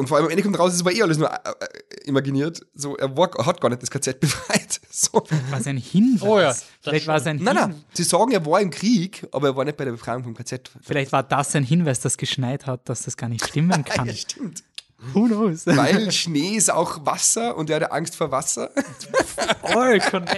und 0.00 0.08
vor 0.08 0.16
allem 0.16 0.26
am 0.26 0.30
Ende 0.30 0.42
kommt 0.42 0.58
raus, 0.58 0.72
es 0.72 0.82
war 0.82 0.92
eh 0.92 1.02
alles 1.02 1.18
nur 1.18 1.30
äh, 1.30 1.36
äh, 1.36 2.08
imaginiert. 2.08 2.66
So, 2.72 2.96
er, 2.96 3.14
war, 3.18 3.30
er 3.36 3.44
hat 3.44 3.60
gar 3.60 3.68
nicht 3.68 3.82
das 3.82 3.90
KZ 3.90 4.18
befreit. 4.20 4.69
So. 4.92 5.22
Vielleicht 5.24 5.52
war 5.52 5.60
es 5.60 5.66
ein 5.68 5.76
Hinweis. 5.76 6.22
Oh 6.28 6.40
ja, 6.40 6.56
Vielleicht 6.80 7.06
war 7.06 7.16
es 7.16 7.26
ein 7.26 7.36
Nein, 7.36 7.54
nein, 7.54 7.84
sie 7.92 8.02
sagen, 8.02 8.32
er 8.32 8.44
war 8.44 8.60
im 8.60 8.70
Krieg, 8.70 9.24
aber 9.30 9.48
er 9.48 9.56
war 9.56 9.64
nicht 9.64 9.76
bei 9.76 9.84
der 9.84 9.92
Befreiung 9.92 10.24
vom 10.24 10.34
KZ. 10.34 10.68
Vielleicht 10.82 11.12
war 11.12 11.22
das 11.22 11.54
ein 11.54 11.62
Hinweis, 11.62 12.00
dass 12.00 12.16
geschneit 12.16 12.66
hat, 12.66 12.88
dass 12.88 13.02
das 13.02 13.16
gar 13.16 13.28
nicht 13.28 13.46
stimmen 13.46 13.84
kann. 13.84 14.06
ja, 14.06 14.12
stimmt. 14.12 14.64
Who 15.14 15.26
knows? 15.26 15.66
Weil 15.66 16.10
Schnee 16.12 16.56
ist 16.56 16.70
auch 16.70 17.06
Wasser 17.06 17.56
und 17.56 17.70
er 17.70 17.76
hatte 17.76 17.92
Angst 17.92 18.16
vor 18.16 18.30
Wasser. 18.30 18.70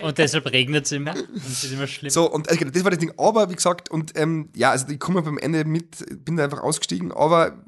und 0.03 0.19
deshalb 0.19 0.47
regnet 0.53 0.85
es 0.85 0.93
immer. 0.93 1.15
Und 1.15 1.37
es 1.37 1.65
ist 1.65 1.73
immer 1.73 1.87
schlimm. 1.87 2.11
So, 2.11 2.31
und 2.31 2.49
also, 2.49 2.65
das 2.65 2.85
war 2.85 2.91
das 2.91 3.01
Ding. 3.01 3.13
Aber 3.17 3.51
wie 3.51 3.55
gesagt, 3.55 3.91
und 3.91 4.17
ähm, 4.17 4.51
ja, 4.55 4.71
also 4.71 4.87
ich 4.89 5.01
komme 5.01 5.23
beim 5.23 5.39
Ende 5.39 5.65
mit, 5.65 6.25
bin 6.25 6.37
da 6.37 6.45
einfach 6.45 6.63
ausgestiegen, 6.63 7.11
aber 7.13 7.65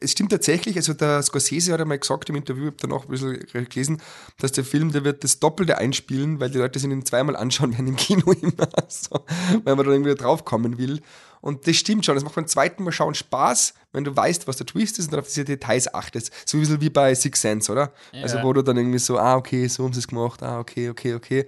es 0.00 0.12
stimmt 0.12 0.30
tatsächlich, 0.30 0.76
also 0.76 0.94
der 0.94 1.22
Scorsese 1.22 1.72
hat 1.72 1.80
einmal 1.80 1.98
gesagt 1.98 2.28
im 2.28 2.36
Interview, 2.36 2.64
ich 2.64 2.68
habe 2.68 2.76
danach 2.80 3.04
ein 3.04 3.08
bisschen 3.08 3.68
gelesen, 3.68 4.02
dass 4.38 4.52
der 4.52 4.64
Film, 4.64 4.92
der 4.92 5.04
wird 5.04 5.24
das 5.24 5.40
Doppelte 5.40 5.78
einspielen, 5.78 6.40
weil 6.40 6.50
die 6.50 6.58
Leute 6.58 6.78
sich 6.78 6.90
ihn 6.90 7.04
zweimal 7.04 7.36
anschauen 7.36 7.72
werden 7.72 7.88
im 7.88 7.96
Kino 7.96 8.32
immer, 8.32 8.68
so, 8.88 9.24
weil 9.64 9.76
man 9.76 9.86
da 9.86 9.92
irgendwie 9.92 10.14
draufkommen 10.14 10.78
will. 10.78 11.00
Und 11.40 11.66
das 11.66 11.76
stimmt 11.76 12.04
schon, 12.04 12.14
das 12.14 12.24
macht 12.24 12.34
beim 12.34 12.46
zweiten 12.48 12.82
Mal 12.82 12.92
schauen 12.92 13.14
Spaß, 13.14 13.74
wenn 13.92 14.04
du 14.04 14.14
weißt, 14.14 14.48
was 14.48 14.56
der 14.56 14.66
Twist 14.66 14.98
ist 14.98 15.06
und 15.06 15.12
dann 15.12 15.20
auf 15.20 15.28
diese 15.28 15.44
Details 15.44 15.92
achtest. 15.92 16.32
So 16.44 16.56
ein 16.56 16.60
bisschen 16.60 16.80
wie 16.80 16.90
bei 16.90 17.14
Six 17.14 17.40
Sense, 17.40 17.70
oder? 17.70 17.92
Ja. 18.12 18.22
Also 18.22 18.42
wo 18.42 18.52
du 18.52 18.62
dann 18.62 18.76
irgendwie 18.76 18.98
so, 18.98 19.18
ah, 19.18 19.36
okay, 19.36 19.68
so 19.68 19.84
haben 19.84 19.92
sie 19.92 20.00
es 20.00 20.08
gemacht, 20.08 20.42
ah, 20.42 20.58
okay, 20.58 20.90
okay, 20.90 21.14
okay. 21.14 21.46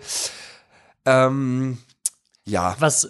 Ähm, 1.05 1.79
ja. 2.45 2.77
Was, 2.79 3.09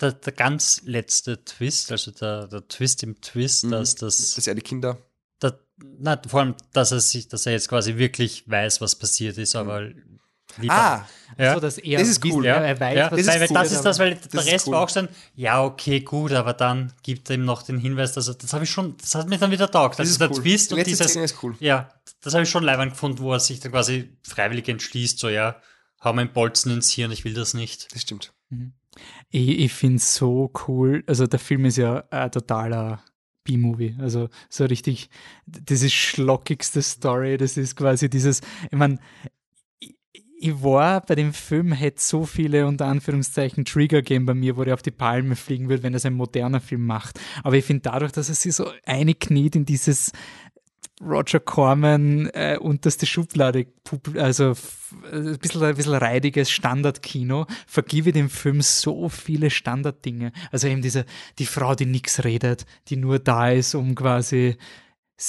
der, 0.00 0.12
der 0.12 0.32
ganz 0.32 0.82
letzte 0.84 1.44
Twist, 1.44 1.90
also 1.92 2.10
der, 2.10 2.46
der 2.46 2.66
Twist 2.68 3.02
im 3.02 3.20
Twist, 3.20 3.64
mhm. 3.64 3.70
dass 3.72 3.94
das. 3.94 4.34
Dass 4.34 4.46
er 4.46 4.54
die 4.54 4.62
Kinder. 4.62 4.98
Der, 5.42 5.58
na, 5.76 6.20
vor 6.26 6.40
allem, 6.40 6.54
dass 6.72 6.92
er 6.92 7.00
sich, 7.00 7.28
dass 7.28 7.46
er 7.46 7.52
jetzt 7.52 7.68
quasi 7.68 7.96
wirklich 7.96 8.48
weiß, 8.48 8.80
was 8.80 8.96
passiert 8.96 9.38
ist, 9.38 9.56
aber 9.56 9.82
mhm. 9.82 10.18
Lieber. 10.56 10.74
Ah, 10.74 11.08
ja. 11.36 11.54
so, 11.54 11.60
dass 11.60 11.78
er, 11.78 11.98
das 11.98 12.08
ist 12.08 12.24
cool. 12.24 12.44
Ja, 12.44 12.54
er 12.54 12.80
weiß, 12.80 12.96
ja. 12.96 13.10
das, 13.10 13.20
ist, 13.20 13.28
cool. 13.28 13.48
das 13.54 13.72
ist 13.72 13.82
das, 13.82 13.98
weil 13.98 14.14
das 14.14 14.28
der 14.28 14.46
Rest 14.46 14.66
cool. 14.66 14.74
war 14.74 14.82
auch 14.82 14.88
schon, 14.88 15.08
ja, 15.34 15.62
okay, 15.62 16.00
gut, 16.00 16.32
aber 16.32 16.54
dann 16.54 16.92
gibt 17.02 17.28
er 17.30 17.36
ihm 17.36 17.44
noch 17.44 17.62
den 17.62 17.78
Hinweis, 17.78 18.12
dass 18.12 18.28
er, 18.28 18.34
das 18.34 18.52
habe 18.52 18.64
ich 18.64 18.70
schon, 18.70 18.96
das 18.96 19.14
hat 19.14 19.28
mir 19.28 19.38
dann 19.38 19.50
wieder 19.50 19.70
taugt. 19.70 20.00
Also 20.00 20.18
der 20.18 20.30
cool. 20.30 20.42
Twist 20.42 20.72
und 20.72 20.84
dieses, 20.86 21.14
ist 21.14 21.42
cool. 21.42 21.54
ja, 21.60 21.90
das 22.22 22.34
habe 22.34 22.44
ich 22.44 22.50
schon 22.50 22.64
leibend 22.64 22.92
gefunden, 22.92 23.18
wo 23.20 23.32
er 23.32 23.40
sich 23.40 23.60
dann 23.60 23.72
quasi 23.72 24.16
freiwillig 24.26 24.68
entschließt, 24.68 25.18
so, 25.18 25.28
ja, 25.28 25.60
hau 26.02 26.12
mein 26.12 26.32
Bolzen 26.32 26.72
ins 26.72 26.90
Hirn, 26.90 27.12
ich 27.12 27.24
will 27.24 27.34
das 27.34 27.54
nicht. 27.54 27.92
Das 27.92 28.02
stimmt. 28.02 28.32
Mhm. 28.48 28.72
Ich, 29.30 29.48
ich 29.60 29.72
finde 29.72 29.96
es 29.96 30.14
so 30.14 30.52
cool. 30.66 31.04
Also 31.06 31.26
der 31.26 31.38
Film 31.38 31.64
ist 31.64 31.76
ja 31.76 32.04
ein 32.10 32.30
totaler 32.30 33.02
B-Movie. 33.44 33.96
Also 33.98 34.28
so 34.48 34.64
richtig, 34.64 35.10
das 35.46 35.82
ist 35.82 35.94
schlockigste 35.94 36.82
Story. 36.82 37.36
Das 37.36 37.56
ist 37.56 37.76
quasi 37.76 38.10
dieses, 38.10 38.40
ich 38.70 38.78
meine, 38.78 38.98
ich 40.40 40.62
war 40.62 41.00
bei 41.00 41.16
dem 41.16 41.32
Film, 41.32 41.72
hätte 41.72 42.00
so 42.00 42.24
viele 42.24 42.66
unter 42.66 42.86
Anführungszeichen 42.86 43.64
Trigger 43.64 44.02
geben 44.02 44.24
bei 44.24 44.34
mir, 44.34 44.56
wo 44.56 44.62
der 44.62 44.74
auf 44.74 44.82
die 44.82 44.92
Palme 44.92 45.34
fliegen 45.34 45.68
würde, 45.68 45.82
wenn 45.82 45.94
er 45.94 46.04
ein 46.04 46.14
moderner 46.14 46.60
Film 46.60 46.86
macht. 46.86 47.18
Aber 47.42 47.56
ich 47.56 47.64
finde 47.64 47.82
dadurch, 47.82 48.12
dass 48.12 48.28
er 48.28 48.36
sich 48.36 48.54
so 48.54 48.70
einkniet 48.86 49.56
in 49.56 49.64
dieses 49.64 50.12
Roger 51.00 51.40
Corman 51.40 52.26
äh, 52.30 52.58
unterste 52.60 53.06
Schublade, 53.06 53.66
also 54.16 54.54
ein 55.12 55.38
bisschen, 55.38 55.62
ein 55.62 55.74
bisschen 55.74 55.94
reidiges 55.94 56.50
Standardkino, 56.50 57.46
vergebe 57.66 58.12
dem 58.12 58.30
Film 58.30 58.62
so 58.62 59.08
viele 59.08 59.50
Standarddinge. 59.50 60.32
Also 60.50 60.66
eben 60.68 60.82
diese, 60.82 61.04
die 61.38 61.46
Frau, 61.46 61.74
die 61.74 61.86
nichts 61.86 62.24
redet, 62.24 62.66
die 62.88 62.96
nur 62.96 63.18
da 63.18 63.50
ist, 63.50 63.74
um 63.74 63.94
quasi 63.94 64.56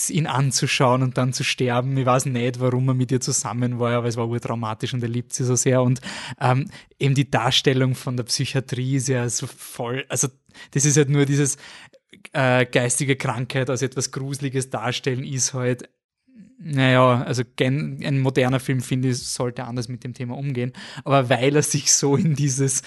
ihn 0.10 0.28
anzuschauen 0.28 1.02
und 1.02 1.18
dann 1.18 1.34
zu 1.34 1.44
sterben. 1.44 1.98
Ich 1.98 2.06
weiß 2.06 2.26
nicht, 2.26 2.60
warum 2.60 2.88
er 2.90 2.94
mit 2.94 3.12
ihr 3.12 3.22
zusammen 3.22 3.80
war, 3.80 3.94
aber 3.94 4.08
es 4.08 4.18
war 4.18 4.28
urtraumatisch 4.28 4.94
und 4.94 5.02
er 5.02 5.10
liebt 5.10 5.34
sie 5.34 5.44
so 5.44 5.56
sehr. 5.56 5.82
Und 5.82 6.00
ähm, 6.40 6.70
eben 7.00 7.16
die 7.16 7.30
Darstellung 7.30 7.96
von 7.96 8.16
der 8.16 8.24
Psychiatrie 8.24 8.98
ist 8.98 9.08
ja 9.08 9.28
so 9.30 9.48
voll, 9.48 10.06
also 10.08 10.28
das 10.72 10.86
ist 10.86 10.98
halt 10.98 11.10
nur 11.10 11.26
dieses, 11.26 11.58
äh, 12.34 12.66
geistige 12.66 13.16
Krankheit 13.16 13.70
als 13.70 13.82
etwas 13.82 14.12
Gruseliges 14.12 14.70
darstellen, 14.70 15.24
ist 15.24 15.54
halt, 15.54 15.90
naja, 16.62 17.24
also 17.24 17.44
gen, 17.56 18.02
ein 18.04 18.20
moderner 18.20 18.60
Film, 18.60 18.82
finde 18.82 19.10
ich, 19.10 19.20
sollte 19.20 19.64
anders 19.64 19.88
mit 19.88 20.04
dem 20.04 20.14
Thema 20.14 20.36
umgehen. 20.36 20.74
Aber 21.06 21.30
weil 21.30 21.56
er 21.56 21.62
sich 21.62 21.94
so 21.94 22.18
in 22.18 22.36
dieses 22.36 22.82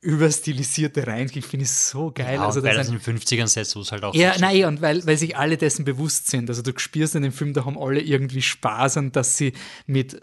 überstilisierte 0.00 1.06
reingeht, 1.06 1.44
finde 1.44 1.64
ich 1.64 1.70
es 1.70 1.90
so 1.90 2.12
geil. 2.12 2.36
Ja, 2.36 2.46
also, 2.46 2.62
weil 2.62 2.78
es 2.78 2.88
in 2.88 2.98
den 2.98 3.18
50ern 3.18 3.48
setzt, 3.48 3.74
wo 3.74 3.80
es 3.80 3.90
halt 3.90 4.04
auch 4.04 4.14
Ja, 4.14 4.34
so 4.34 4.40
nein, 4.40 4.64
und 4.66 4.80
weil, 4.80 5.04
weil 5.06 5.16
sich 5.16 5.36
alle 5.36 5.56
dessen 5.56 5.84
bewusst 5.84 6.28
sind. 6.28 6.48
Also 6.48 6.62
du 6.62 6.72
spürst 6.78 7.16
in 7.16 7.22
dem 7.22 7.32
Film, 7.32 7.52
da 7.52 7.64
haben 7.64 7.76
alle 7.76 8.00
irgendwie 8.00 8.42
Spaß 8.42 8.98
an, 8.98 9.12
dass 9.12 9.36
sie 9.36 9.54
mit 9.86 10.20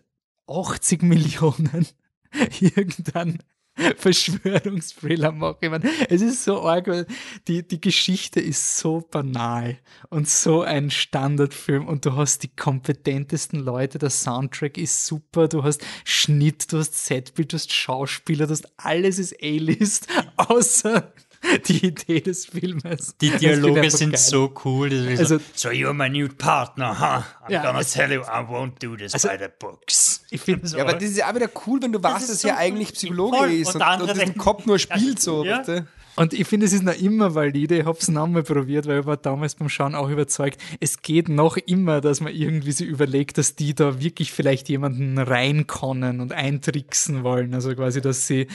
80 0.47 1.03
Millionen 1.03 1.85
irgendwann 2.59 3.39
Verschwörungsthriller 3.97 5.31
mache. 5.31 5.57
Ich 5.61 5.69
meine, 5.69 5.89
es 6.09 6.21
ist 6.21 6.43
so 6.43 6.61
arg, 6.61 6.87
weil 6.87 7.07
die, 7.47 7.67
die 7.67 7.81
Geschichte 7.81 8.39
ist 8.39 8.77
so 8.77 9.01
banal 9.09 9.77
und 10.09 10.27
so 10.27 10.61
ein 10.61 10.91
Standardfilm 10.91 11.87
und 11.87 12.05
du 12.05 12.15
hast 12.15 12.43
die 12.43 12.55
kompetentesten 12.55 13.59
Leute, 13.59 13.97
der 13.97 14.11
Soundtrack 14.11 14.77
ist 14.77 15.05
super, 15.05 15.47
du 15.47 15.63
hast 15.63 15.83
Schnitt, 16.05 16.71
du 16.71 16.77
hast 16.77 17.05
Setbild, 17.05 17.51
du 17.51 17.55
hast 17.55 17.73
Schauspieler, 17.73 18.45
du 18.45 18.51
hast 18.51 18.71
alles 18.77 19.17
ist 19.17 19.35
A-List, 19.41 20.07
außer 20.37 21.11
die 21.67 21.87
Idee 21.87 22.21
des 22.21 22.45
Filmes. 22.45 23.15
Die 23.19 23.29
Dialoge 23.31 23.89
sind 23.91 24.11
geil. 24.11 24.19
so 24.19 24.53
cool. 24.63 24.91
Also, 25.17 25.39
so, 25.53 25.69
you're 25.69 25.93
my 25.93 26.09
new 26.09 26.27
partner, 26.27 26.97
huh? 26.99 27.23
I'm 27.45 27.51
ja, 27.51 27.63
gonna 27.63 27.83
tell 27.83 28.11
you 28.11 28.21
I 28.21 28.43
won't 28.47 28.79
do 28.79 28.95
this 28.95 29.13
also, 29.13 29.27
by 29.27 29.37
the 29.37 29.49
books. 29.59 30.23
Ich 30.29 30.41
finde 30.41 30.67
so. 30.67 30.77
Ja, 30.77 30.83
aber 30.83 30.93
das 30.93 31.03
ist 31.03 31.17
ja 31.17 31.29
auch 31.29 31.35
wieder 31.35 31.49
cool, 31.65 31.81
wenn 31.81 31.91
du 31.91 32.01
weißt, 32.01 32.29
dass 32.29 32.41
so 32.41 32.47
er 32.47 32.57
eigentlich 32.57 32.93
Psychologe 32.93 33.37
voll. 33.37 33.51
ist 33.51 33.75
und, 33.75 33.81
und, 33.81 34.01
und 34.01 34.13
diesen 34.13 34.37
Kopf 34.37 34.65
nur 34.65 34.79
spielt 34.79 35.21
so. 35.21 35.43
Ja. 35.43 35.59
Weißt 35.59 35.69
du? 35.69 35.87
Und 36.15 36.33
ich 36.33 36.47
finde, 36.47 36.65
es 36.65 36.73
ist 36.73 36.83
noch 36.83 36.99
immer 36.99 37.35
valide. 37.35 37.79
Ich 37.79 37.85
habe 37.85 37.97
es 37.99 38.07
noch 38.07 38.23
einmal 38.25 38.43
probiert, 38.43 38.87
weil 38.87 39.01
ich 39.01 39.05
war 39.05 39.17
damals 39.17 39.55
beim 39.55 39.69
Schauen 39.69 39.95
auch 39.95 40.09
überzeugt. 40.09 40.61
Es 40.79 41.01
geht 41.01 41.29
noch 41.29 41.57
immer, 41.57 42.01
dass 42.01 42.21
man 42.21 42.33
irgendwie 42.33 42.71
sich 42.71 42.87
überlegt, 42.87 43.37
dass 43.37 43.55
die 43.55 43.73
da 43.73 43.99
wirklich 43.99 44.31
vielleicht 44.31 44.69
jemanden 44.69 45.17
reinkonnen 45.17 46.19
und 46.19 46.31
eintricksen 46.33 47.23
wollen. 47.23 47.53
Also 47.53 47.73
quasi, 47.75 48.01
dass 48.01 48.27
sie 48.27 48.47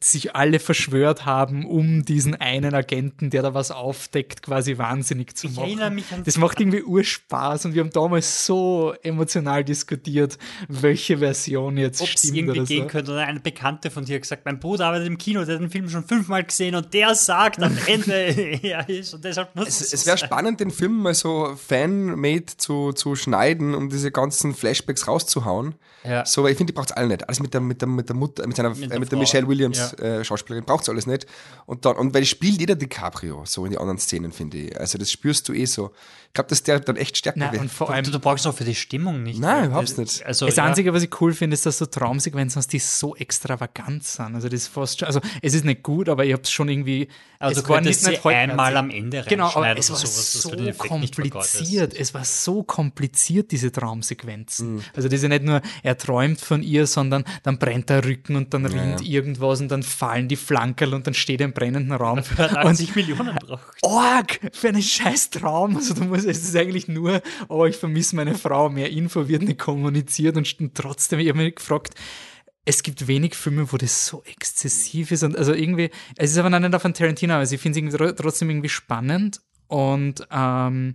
sich 0.00 0.34
alle 0.34 0.58
verschwört 0.58 1.26
haben, 1.26 1.64
um 1.64 2.04
diesen 2.04 2.34
einen 2.34 2.74
Agenten, 2.74 3.30
der 3.30 3.42
da 3.42 3.54
was 3.54 3.70
aufdeckt, 3.70 4.42
quasi 4.42 4.78
wahnsinnig 4.78 5.36
zu 5.36 5.48
machen. 5.48 5.58
Ich 5.64 5.70
erinnere 5.70 5.90
mich 5.90 6.12
an 6.12 6.24
das 6.24 6.38
macht 6.38 6.60
irgendwie 6.60 6.82
Urspaß 6.82 7.64
und 7.64 7.74
wir 7.74 7.82
haben 7.82 7.90
damals 7.90 8.46
so 8.46 8.94
emotional 9.02 9.64
diskutiert, 9.64 10.38
welche 10.68 11.18
Version 11.18 11.76
jetzt 11.76 12.00
Ob's 12.00 12.10
stimmt. 12.10 12.36
irgendwie 12.36 12.60
oder 12.60 12.66
so. 12.66 12.74
gehen 12.74 12.86
könnte. 12.88 13.12
Oder 13.12 13.26
eine 13.26 13.40
Bekannte 13.40 13.90
von 13.90 14.04
dir 14.04 14.16
hat 14.16 14.22
gesagt, 14.22 14.44
mein 14.44 14.60
Bruder 14.60 14.86
arbeitet 14.86 15.08
im 15.08 15.18
Kino, 15.18 15.44
der 15.44 15.56
hat 15.56 15.62
den 15.62 15.70
Film 15.70 15.88
schon 15.88 16.04
fünfmal 16.04 16.44
gesehen 16.44 16.74
und 16.74 16.89
der 16.92 17.14
sagt 17.14 17.62
am 17.62 17.76
Ende, 17.86 18.12
er 18.62 18.88
ist 18.88 19.14
und 19.14 19.24
deshalb 19.24 19.54
muss 19.54 19.68
es. 19.68 19.92
Es 19.92 20.06
wäre 20.06 20.18
spannend, 20.18 20.60
den 20.60 20.70
Film 20.70 21.02
mal 21.02 21.14
so 21.14 21.54
fan-made 21.56 22.46
zu, 22.56 22.92
zu 22.92 23.16
schneiden, 23.16 23.74
um 23.74 23.88
diese 23.88 24.10
ganzen 24.10 24.54
Flashbacks 24.54 25.08
rauszuhauen. 25.08 25.74
Ja. 26.04 26.24
So, 26.24 26.42
weil 26.42 26.52
ich 26.52 26.56
finde, 26.56 26.72
die 26.72 26.76
braucht 26.76 26.90
es 26.90 26.96
alle 26.96 27.08
nicht. 27.08 27.28
Alles 27.28 27.40
mit 27.40 27.52
der, 27.52 27.60
mit 27.60 27.82
der, 27.82 27.88
mit 27.88 28.08
der 28.08 28.16
Mutter, 28.16 28.46
mit 28.46 28.56
seiner, 28.56 28.70
mit, 28.70 28.90
äh, 28.90 28.98
mit 28.98 29.12
der 29.12 29.18
Michelle 29.18 29.46
Williams 29.46 29.94
ja. 29.98 30.20
äh, 30.20 30.24
Schauspielerin 30.24 30.64
braucht 30.64 30.84
es 30.84 30.88
alles 30.88 31.06
nicht. 31.06 31.26
Und 31.66 31.84
dann, 31.84 31.96
und 31.96 32.14
weil 32.14 32.24
spielt 32.24 32.58
jeder 32.58 32.74
DiCaprio 32.74 33.44
so 33.44 33.64
in 33.66 33.72
die 33.72 33.78
anderen 33.78 33.98
Szenen, 33.98 34.32
finde 34.32 34.56
ich. 34.58 34.80
Also 34.80 34.96
das 34.96 35.12
spürst 35.12 35.48
du 35.48 35.52
eh 35.52 35.66
so. 35.66 35.92
Ich 36.28 36.34
glaube, 36.34 36.48
dass 36.48 36.62
der 36.62 36.80
dann 36.80 36.96
echt 36.96 37.16
stärker 37.16 37.40
Nein, 37.40 37.52
wird. 37.52 37.62
Und 37.62 37.72
vor 37.72 37.90
allem, 37.90 38.04
du, 38.04 38.12
du 38.12 38.18
brauchst 38.18 38.46
auch 38.46 38.54
für 38.54 38.64
die 38.64 38.74
Stimmung 38.74 39.22
nicht. 39.22 39.40
Nein, 39.40 39.66
überhaupt 39.66 39.98
nicht. 39.98 40.24
Also, 40.24 40.46
das 40.46 40.56
ja. 40.56 40.64
Einzige, 40.64 40.94
was 40.94 41.02
ich 41.02 41.20
cool 41.20 41.34
finde, 41.34 41.54
ist, 41.54 41.66
dass 41.66 41.78
so 41.78 41.86
Traumsequenzen, 41.86 42.62
die 42.70 42.78
so 42.78 43.16
extravagant 43.16 44.04
sind. 44.04 44.36
Also 44.36 44.48
das 44.48 44.60
ist 44.60 44.68
fast 44.68 45.00
schon, 45.00 45.06
also 45.08 45.20
es 45.42 45.54
ist 45.54 45.64
nicht 45.64 45.82
gut, 45.82 46.08
aber 46.08 46.24
ich 46.24 46.32
habe 46.32 46.42
es 46.42 46.50
schon 46.50 46.68
irgendwie 46.68 46.79
irgendwie. 46.80 47.08
Also 47.38 47.60
es 47.60 47.66
du 47.66 47.72
könntest 47.72 48.04
sie 48.04 48.18
einmal 48.18 48.76
am 48.76 48.90
Ende 48.90 49.24
Genau, 49.26 49.46
aber 49.46 49.76
es 49.78 49.90
war 49.90 49.96
sowas, 49.96 50.32
so 50.32 50.54
nicht 50.54 50.78
kompliziert. 50.78 51.94
Es 51.94 52.12
war 52.12 52.24
so 52.24 52.62
kompliziert, 52.62 53.50
diese 53.50 53.72
Traumsequenzen. 53.72 54.84
Also 54.94 55.08
das 55.08 55.16
ist 55.16 55.22
ja 55.22 55.28
nicht 55.28 55.44
nur, 55.44 55.62
er 55.82 55.96
träumt 55.96 56.40
von 56.40 56.62
ihr, 56.62 56.86
sondern 56.86 57.24
dann 57.42 57.58
brennt 57.58 57.88
der 57.88 58.04
Rücken 58.04 58.36
und 58.36 58.52
dann 58.52 58.66
rinnt 58.66 59.00
irgendwas 59.06 59.60
und 59.60 59.70
dann 59.70 59.82
fallen 59.82 60.28
die 60.28 60.36
Flankerl 60.36 60.92
und 60.94 61.06
dann 61.06 61.14
steht 61.14 61.40
er 61.40 61.46
im 61.46 61.52
brennenden 61.52 61.92
Raum. 61.92 62.18
Hat 62.36 62.56
80 62.56 62.94
Millionen 62.96 63.36
braucht. 63.36 63.62
Org, 63.82 64.40
für 64.52 64.68
einen 64.68 64.82
scheiß 64.82 65.30
Traum. 65.30 65.76
Also 65.76 65.94
du 65.94 66.04
musst, 66.04 66.26
es 66.26 66.42
ist 66.42 66.56
eigentlich 66.56 66.88
nur, 66.88 67.22
oh, 67.48 67.64
ich 67.64 67.76
vermisse 67.76 68.16
meine 68.16 68.34
Frau, 68.34 68.68
mehr 68.68 68.90
Info 68.90 69.28
wird 69.28 69.42
nicht 69.42 69.58
kommuniziert 69.58 70.36
und 70.36 70.74
trotzdem, 70.74 71.20
ich 71.20 71.28
habe 71.28 71.38
mich 71.38 71.54
gefragt, 71.54 71.94
es 72.64 72.82
gibt 72.82 73.06
wenig 73.06 73.34
Filme, 73.34 73.72
wo 73.72 73.76
das 73.76 74.06
so 74.06 74.22
exzessiv 74.24 75.10
ist 75.12 75.22
und 75.22 75.36
also 75.36 75.54
irgendwie, 75.54 75.90
es 76.16 76.32
ist 76.32 76.38
aber 76.38 76.50
noch 76.50 76.58
nicht 76.60 76.74
auf 76.74 76.84
ein 76.84 76.94
Tarantino, 76.94 77.34
also 77.34 77.54
ich 77.54 77.60
finde 77.60 77.80
es 77.80 78.16
trotzdem 78.16 78.50
irgendwie 78.50 78.68
spannend 78.68 79.40
und 79.66 80.26
ähm, 80.30 80.94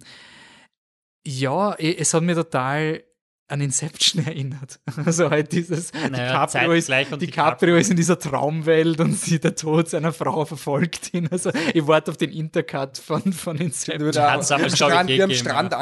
ja, 1.26 1.74
es 1.76 2.14
hat 2.14 2.24
mir 2.24 2.36
total 2.36 3.04
an 3.48 3.62
Inception 3.62 4.26
erinnert. 4.26 4.80
Also 5.06 5.30
halt 5.30 5.52
dieses, 5.52 5.94
Naja, 5.94 6.46
DiCaprio, 6.46 6.72
ist, 6.74 6.90
und 7.12 7.22
DiCaprio 7.22 7.76
ist 7.78 7.92
in 7.92 7.98
dieser 7.98 8.18
Traumwelt 8.18 9.00
und 9.00 9.14
sieht 9.18 9.44
der 9.44 9.56
Tod 9.56 9.90
seiner 9.90 10.14
Frau 10.14 10.46
verfolgt 10.46 11.14
ihn. 11.14 11.28
Also 11.32 11.52
ich 11.74 11.86
warte 11.86 12.12
auf 12.12 12.18
den 12.18 12.32
Intercut 12.32 12.98
von, 12.98 13.34
von 13.34 13.58
Inception. 13.58 14.18
Aber, 14.18 14.34
am 14.34 14.42
glaub 14.42 14.68
ich, 14.68 14.76
Strand, 14.76 15.10
wie 15.10 15.22
am 15.24 15.32
Strand 15.32 15.74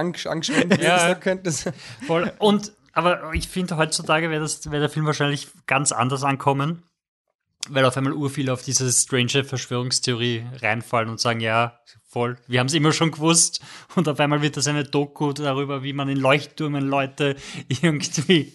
Ja. 0.82 1.16
könnte 1.16 1.50
es. 1.50 1.66
Voll. 2.06 2.32
Und, 2.40 2.74
aber 2.94 3.34
ich 3.34 3.48
finde, 3.48 3.78
heutzutage 3.78 4.30
wäre 4.30 4.48
wär 4.48 4.80
der 4.80 4.90
Film 4.90 5.06
wahrscheinlich 5.06 5.50
ganz 5.66 5.92
anders 5.92 6.24
ankommen, 6.24 6.84
weil 7.70 7.86
auf 7.86 7.98
einmal 7.98 8.14
urviele 8.14 8.54
auf 8.54 8.62
diese 8.64 8.92
strange 8.92 9.44
Verschwörungstheorie 9.44 10.46
reinfallen 10.62 11.10
und 11.10 11.20
sagen, 11.20 11.40
ja, 11.40 11.80
voll, 12.08 12.38
wir 12.48 12.60
haben 12.60 12.68
es 12.68 12.74
immer 12.74 12.92
schon 12.92 13.12
gewusst. 13.12 13.62
Und 13.96 14.08
auf 14.08 14.20
einmal 14.20 14.42
wird 14.42 14.58
das 14.58 14.68
eine 14.68 14.84
Doku 14.84 15.34
darüber, 15.34 15.84
wie 15.84 15.94
man 15.94 16.08
in 16.10 16.18
Leuchttürmen 16.18 16.84
Leute 16.88 17.36
irgendwie. 17.68 18.54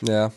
Ja. 0.00 0.32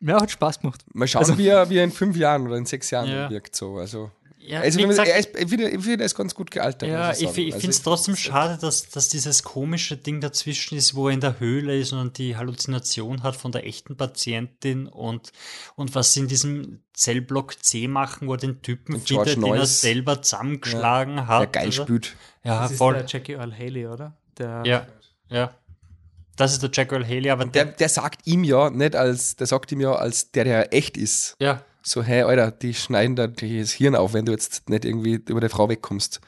Ja, 0.00 0.20
hat 0.20 0.30
Spaß 0.30 0.60
gemacht. 0.60 0.84
Mal 0.92 1.08
schauen, 1.08 1.38
wie, 1.38 1.48
er, 1.48 1.70
wie 1.70 1.78
er 1.78 1.84
in 1.84 1.90
fünf 1.90 2.16
Jahren 2.16 2.46
oder 2.46 2.56
in 2.56 2.66
sechs 2.66 2.90
Jahren 2.90 3.08
Ja. 3.08 3.30
wirkt. 3.30 3.56
So. 3.56 3.78
Also, 3.78 4.12
Ja, 4.48 4.60
also 4.60 4.78
wie 4.78 4.82
wenn 4.82 4.88
man, 4.88 4.96
gesagt, 4.96 5.08
er 5.10 5.18
ist, 5.18 5.30
ich 5.38 5.48
finde, 5.48 5.68
ich 5.68 5.82
finde, 5.82 6.02
er 6.02 6.06
ist 6.06 6.14
ganz 6.14 6.34
gut 6.34 6.50
gealtert. 6.50 6.88
Ja, 6.88 7.10
ich, 7.12 7.18
sagen. 7.18 7.38
ich 7.40 7.46
Also 7.54 7.60
finde 7.60 7.76
es 7.76 7.82
trotzdem 7.82 8.16
schade, 8.16 8.58
dass, 8.60 8.88
dass 8.88 9.08
dieses 9.08 9.42
komische 9.42 9.96
Ding 9.96 10.20
dazwischen 10.20 10.76
ist, 10.78 10.94
wo 10.94 11.08
er 11.08 11.14
in 11.14 11.20
der 11.20 11.38
Höhle 11.38 11.78
ist 11.78 11.92
und 11.92 12.16
die 12.18 12.36
Halluzination 12.36 13.22
hat 13.22 13.36
von 13.36 13.52
der 13.52 13.66
echten 13.66 13.96
Patientin 13.96 14.86
und, 14.86 15.32
und 15.76 15.94
was 15.94 16.14
sie 16.14 16.20
in 16.20 16.28
diesem 16.28 16.82
Zellblock 16.94 17.62
C 17.62 17.88
machen, 17.88 18.26
wo 18.26 18.32
er 18.32 18.38
den 18.38 18.62
Typen 18.62 19.04
George 19.04 19.32
findet, 19.32 19.46
den 19.46 19.52
er 19.54 19.58
Noyce. 19.60 19.80
selber 19.80 20.22
zusammengeschlagen 20.22 21.26
hat. 21.26 21.40
Der 21.40 21.46
geil 21.48 21.68
oder? 21.68 21.72
spielt. 21.82 22.16
Ja, 22.42 22.62
Das 22.62 22.70
ist 22.72 22.78
voll. 22.78 22.94
der 22.94 23.04
Jackie 23.06 23.32
Earl 23.34 23.52
Haley, 23.52 23.86
oder? 23.86 24.16
Der, 24.38 24.62
Ja, 24.64 24.86
ja. 25.28 25.54
Das 26.36 26.52
ist 26.52 26.62
der 26.62 26.70
Jack 26.72 26.92
Earl 26.92 27.04
Haley, 27.04 27.30
aber 27.30 27.44
Der, 27.46 27.64
der 27.64 27.88
sagt 27.88 28.24
ihm 28.26 28.44
ja 28.44 28.70
nicht 28.70 28.94
als, 28.94 29.34
der 29.34 29.48
sagt 29.48 29.72
ihm 29.72 29.80
ja 29.80 29.92
als 29.96 30.30
der, 30.30 30.44
der 30.44 30.72
echt 30.72 30.96
ist. 30.96 31.34
ja, 31.40 31.64
So, 31.82 32.02
hey, 32.02 32.22
Alter, 32.22 32.50
die 32.50 32.74
schneiden 32.74 33.16
da 33.16 33.28
das 33.28 33.70
Hirn 33.72 33.94
auf, 33.94 34.12
wenn 34.12 34.26
du 34.26 34.32
jetzt 34.32 34.68
nicht 34.68 34.84
irgendwie 34.84 35.20
über 35.26 35.40
die 35.40 35.48
Frau 35.48 35.68
wegkommst. 35.68 36.20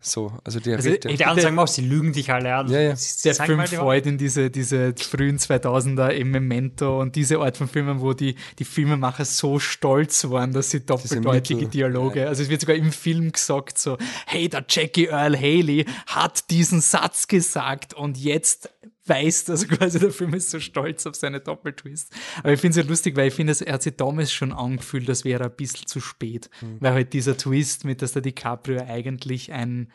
So, 0.00 0.32
also 0.44 0.60
der 0.60 0.76
Also, 0.76 0.88
redet 0.90 1.04
ja. 1.04 1.10
ich- 1.12 1.16
die 1.18 1.24
anderen 1.24 1.42
sagen 1.42 1.58
auch, 1.60 1.68
sie 1.68 1.82
lügen 1.86 2.12
dich 2.12 2.30
alle 2.30 2.54
an. 2.54 2.68
Ja, 2.70 2.80
ja. 2.80 2.94
Der 3.24 3.34
Film 3.34 3.64
freut 3.66 4.06
in 4.06 4.18
diese, 4.18 4.50
diese 4.50 4.92
frühen 4.96 5.38
2000er, 5.38 6.12
eben 6.12 6.30
Memento 6.30 7.00
und 7.00 7.16
diese 7.16 7.38
Art 7.38 7.56
von 7.56 7.68
Filmen, 7.68 8.00
wo 8.00 8.12
die, 8.12 8.34
die 8.58 8.64
Filmemacher 8.64 9.24
so 9.24 9.58
stolz 9.58 10.28
waren, 10.28 10.52
dass 10.52 10.70
sie 10.70 10.84
doppeldeutige 10.84 11.68
Dialoge, 11.68 12.28
also 12.28 12.42
es 12.42 12.48
wird 12.50 12.60
sogar 12.60 12.76
im 12.76 12.92
Film 12.92 13.32
gesagt 13.32 13.78
so, 13.78 13.96
hey, 14.26 14.48
der 14.48 14.64
Jackie 14.68 15.06
Earl 15.06 15.36
Haley 15.36 15.86
hat 16.06 16.50
diesen 16.50 16.80
Satz 16.80 17.28
gesagt 17.28 17.94
und 17.94 18.18
jetzt 18.18 18.68
weiß, 19.08 19.50
also 19.50 19.66
quasi 19.66 19.98
der 19.98 20.10
Film 20.10 20.34
ist 20.34 20.50
so 20.50 20.60
stolz 20.60 21.06
auf 21.06 21.14
seine 21.14 21.40
Doppeltwist. 21.40 22.12
Aber 22.38 22.52
ich 22.52 22.60
finde 22.60 22.78
es 22.78 22.84
ja 22.84 22.90
lustig, 22.90 23.16
weil 23.16 23.28
ich 23.28 23.34
finde, 23.34 23.54
er 23.64 23.74
hat 23.74 23.82
sich 23.82 23.96
damals 23.96 24.32
schon 24.32 24.52
angefühlt, 24.52 25.08
das 25.08 25.24
wäre 25.24 25.44
ein 25.44 25.56
bisschen 25.56 25.86
zu 25.86 26.00
spät. 26.00 26.50
Weil 26.80 26.92
halt 26.92 27.12
dieser 27.12 27.36
Twist 27.36 27.84
mit, 27.84 28.02
dass 28.02 28.12
der 28.12 28.22
DiCaprio 28.22 28.82
eigentlich 28.86 29.52
ein, 29.52 29.90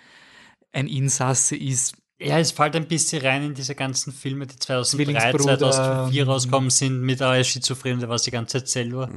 ein 0.72 0.88
Insasse 0.88 1.56
ist, 1.56 1.96
Ja, 2.20 2.40
es 2.40 2.52
fällt 2.52 2.76
ein 2.76 2.88
bisschen 2.88 3.22
rein 3.22 3.44
in 3.44 3.54
diese 3.54 3.76
ganzen 3.76 4.14
Filme, 4.14 4.48
die 4.48 4.58
2003, 4.58 4.98
Zwillingsbruder, 4.98 5.58
2004 5.58 6.26
rauskommen 6.26 6.70
sind, 6.70 7.02
mit 7.02 7.20
der 7.20 7.44
Schizophren, 7.44 8.00
der 8.00 8.10
war 8.10 8.18
die 8.18 8.32
ganze 8.32 8.60
Zeit 8.60 8.70
selber. 8.70 9.10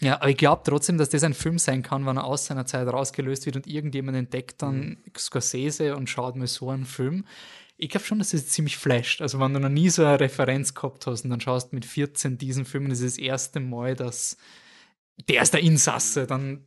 Ja, 0.00 0.16
aber 0.16 0.28
ich 0.28 0.36
glaube 0.36 0.62
trotzdem, 0.64 0.98
dass 0.98 1.08
das 1.08 1.22
ein 1.22 1.34
Film 1.34 1.58
sein 1.58 1.82
kann, 1.82 2.04
wenn 2.04 2.16
er 2.16 2.24
aus 2.24 2.46
seiner 2.46 2.66
Zeit 2.66 2.88
rausgelöst 2.88 3.46
wird 3.46 3.56
und 3.56 3.66
irgendjemand 3.66 4.18
entdeckt 4.18 4.60
dann 4.60 4.98
Scorsese 5.16 5.96
und 5.96 6.10
schaut 6.10 6.36
mal 6.36 6.48
so 6.48 6.68
einen 6.70 6.84
Film. 6.84 7.24
Ich 7.76 7.88
glaube 7.88 8.06
schon, 8.06 8.18
dass 8.18 8.32
es 8.32 8.48
ziemlich 8.50 8.76
flasht. 8.76 9.20
Also, 9.20 9.40
wenn 9.40 9.52
du 9.54 9.60
noch 9.60 9.68
nie 9.68 9.90
so 9.90 10.04
eine 10.04 10.20
Referenz 10.20 10.74
gehabt 10.74 11.06
hast 11.06 11.24
und 11.24 11.30
dann 11.30 11.40
schaust 11.40 11.72
mit 11.72 11.84
14 11.84 12.38
diesen 12.38 12.64
Film, 12.64 12.88
das 12.88 13.00
ist 13.00 13.18
das 13.18 13.24
erste 13.24 13.60
Mal, 13.60 13.96
dass 13.96 14.36
der 15.28 15.42
ist 15.42 15.54
der 15.54 15.60
Insasse, 15.60 16.26
dann, 16.26 16.66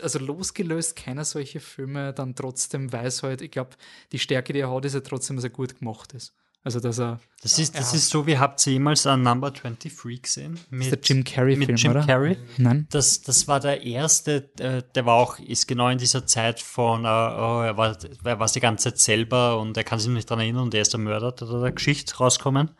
also 0.00 0.18
losgelöst 0.18 0.96
keiner 0.96 1.24
solche 1.24 1.60
Filme, 1.60 2.12
dann 2.12 2.34
trotzdem 2.34 2.92
weiß 2.92 3.22
halt, 3.22 3.42
ich 3.42 3.50
glaube, 3.52 3.76
die 4.12 4.18
Stärke, 4.18 4.52
die 4.52 4.60
er 4.60 4.72
hat, 4.72 4.84
ist 4.84 4.94
ja 4.94 5.00
trotzdem, 5.00 5.36
dass 5.36 5.44
er 5.44 5.50
gut 5.50 5.78
gemacht 5.78 6.12
ist. 6.14 6.34
Also, 6.66 6.80
dass 6.80 6.98
er, 6.98 7.20
Das 7.42 7.58
ist, 7.58 7.78
das 7.78 7.92
Ja. 7.92 7.98
ist 7.98 8.08
so, 8.08 8.26
wie 8.26 8.38
habt 8.38 8.66
ihr 8.66 8.72
jemals 8.72 9.06
einen 9.06 9.22
Number 9.22 9.50
23 9.50 10.22
gesehen? 10.22 10.58
Mit, 10.70 10.90
der 10.90 10.98
Jim 11.02 11.22
Carrey-Film, 11.22 11.58
Mit 11.72 11.80
Jim 11.82 11.90
oder? 11.90 12.06
Carrey. 12.06 12.38
nein? 12.56 12.86
Das, 12.90 13.20
das 13.20 13.46
war 13.46 13.60
der 13.60 13.82
erste, 13.82 14.48
äh, 14.58 14.82
der 14.94 15.04
war 15.04 15.16
auch, 15.16 15.38
ist 15.38 15.68
genau 15.68 15.88
in 15.90 15.98
dieser 15.98 16.26
Zeit 16.26 16.60
von, 16.60 17.04
äh, 17.04 17.08
oh, 17.08 17.60
er 17.60 17.76
war, 17.76 17.96
er 18.24 18.38
war 18.40 18.48
die 18.48 18.60
ganze 18.60 18.84
Zeit 18.84 18.98
selber 18.98 19.60
und 19.60 19.76
er 19.76 19.84
kann 19.84 19.98
sich 19.98 20.08
nicht 20.08 20.30
dran 20.30 20.40
erinnern 20.40 20.62
und 20.62 20.74
er 20.74 20.80
ist 20.80 20.94
der 20.94 21.00
Mörder 21.00 21.32
der, 21.32 21.48
der 21.60 21.72
Geschichte 21.72 22.16
rauskommen. 22.16 22.70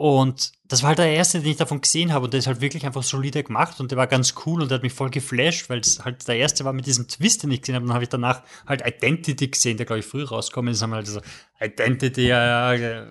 Und 0.00 0.52
das 0.66 0.80
war 0.80 0.88
halt 0.88 0.98
der 0.98 1.12
erste, 1.12 1.40
den 1.40 1.50
ich 1.50 1.58
davon 1.58 1.82
gesehen 1.82 2.14
habe 2.14 2.24
und 2.24 2.32
der 2.32 2.38
ist 2.38 2.46
halt 2.46 2.62
wirklich 2.62 2.86
einfach 2.86 3.02
solide 3.02 3.44
gemacht 3.44 3.80
und 3.80 3.90
der 3.90 3.98
war 3.98 4.06
ganz 4.06 4.32
cool 4.46 4.62
und 4.62 4.70
der 4.70 4.76
hat 4.76 4.82
mich 4.82 4.94
voll 4.94 5.10
geflasht, 5.10 5.68
weil 5.68 5.80
es 5.80 6.02
halt 6.02 6.26
der 6.26 6.38
erste 6.38 6.64
war 6.64 6.72
mit 6.72 6.86
diesem 6.86 7.06
Twist, 7.06 7.42
den 7.42 7.50
ich 7.50 7.60
gesehen 7.60 7.74
habe. 7.74 7.82
Und 7.82 7.88
dann 7.88 7.96
habe 7.96 8.04
ich 8.04 8.08
danach 8.08 8.42
halt 8.66 8.80
Identity 8.86 9.48
gesehen, 9.48 9.76
der 9.76 9.84
glaube 9.84 9.98
ich 9.98 10.06
früh 10.06 10.24
rausgekommen 10.24 10.72
ist, 10.72 10.80
haben 10.80 10.88
wir 10.88 10.96
halt 10.96 11.06
so 11.06 11.20
Identity, 11.60 12.28
ja, 12.28 12.72
ja, 12.72 13.08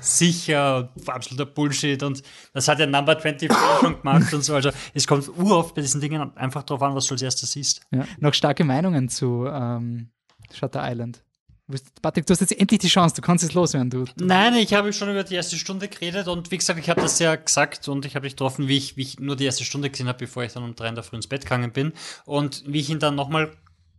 sicher, 0.00 0.88
absoluter 1.04 1.44
Bullshit 1.44 2.02
und 2.02 2.22
das 2.54 2.68
hat 2.68 2.78
ja 2.78 2.86
Number 2.86 3.20
24 3.20 3.52
schon 3.80 4.00
gemacht 4.00 4.32
und 4.32 4.42
so. 4.42 4.54
Also 4.54 4.70
es 4.94 5.06
kommt 5.06 5.28
uroft 5.28 5.74
bei 5.74 5.82
diesen 5.82 6.00
Dingen 6.00 6.34
einfach 6.38 6.62
drauf 6.62 6.80
an, 6.80 6.94
was 6.94 7.04
du 7.04 7.12
als 7.16 7.20
erstes 7.20 7.52
siehst. 7.52 7.82
Ja. 7.90 8.06
Noch 8.18 8.32
starke 8.32 8.64
Meinungen 8.64 9.10
zu 9.10 9.44
ähm, 9.46 10.08
Shutter 10.54 10.80
Island. 10.90 11.22
Du 11.70 11.78
Patrick, 12.02 12.26
du 12.26 12.32
hast 12.32 12.40
jetzt 12.40 12.58
endlich 12.58 12.80
die 12.80 12.88
Chance, 12.88 13.14
du 13.14 13.22
kannst 13.22 13.44
es 13.44 13.54
loswerden. 13.54 13.90
Du, 13.90 14.04
Nein, 14.16 14.54
ich 14.54 14.74
habe 14.74 14.92
schon 14.92 15.10
über 15.10 15.24
die 15.24 15.34
erste 15.34 15.56
Stunde 15.56 15.88
geredet 15.88 16.28
und 16.28 16.50
wie 16.50 16.58
gesagt, 16.58 16.78
ich 16.78 16.90
habe 16.90 17.00
das 17.00 17.18
ja 17.18 17.36
gesagt 17.36 17.88
und 17.88 18.04
ich 18.04 18.14
habe 18.16 18.24
dich 18.24 18.34
getroffen, 18.34 18.68
wie 18.68 18.76
ich, 18.76 18.96
wie 18.96 19.02
ich 19.02 19.20
nur 19.20 19.36
die 19.36 19.44
erste 19.44 19.64
Stunde 19.64 19.90
gesehen 19.90 20.08
habe, 20.08 20.18
bevor 20.18 20.42
ich 20.42 20.52
dann 20.52 20.64
um 20.64 20.74
drei 20.74 20.88
in 20.88 20.94
der 20.94 21.04
Früh 21.04 21.16
ins 21.16 21.26
Bett 21.26 21.42
gegangen 21.42 21.72
bin. 21.72 21.92
Und 22.24 22.64
wie 22.66 22.80
ich 22.80 22.90
ihn 22.90 22.98
dann 22.98 23.14
nochmal 23.14 23.52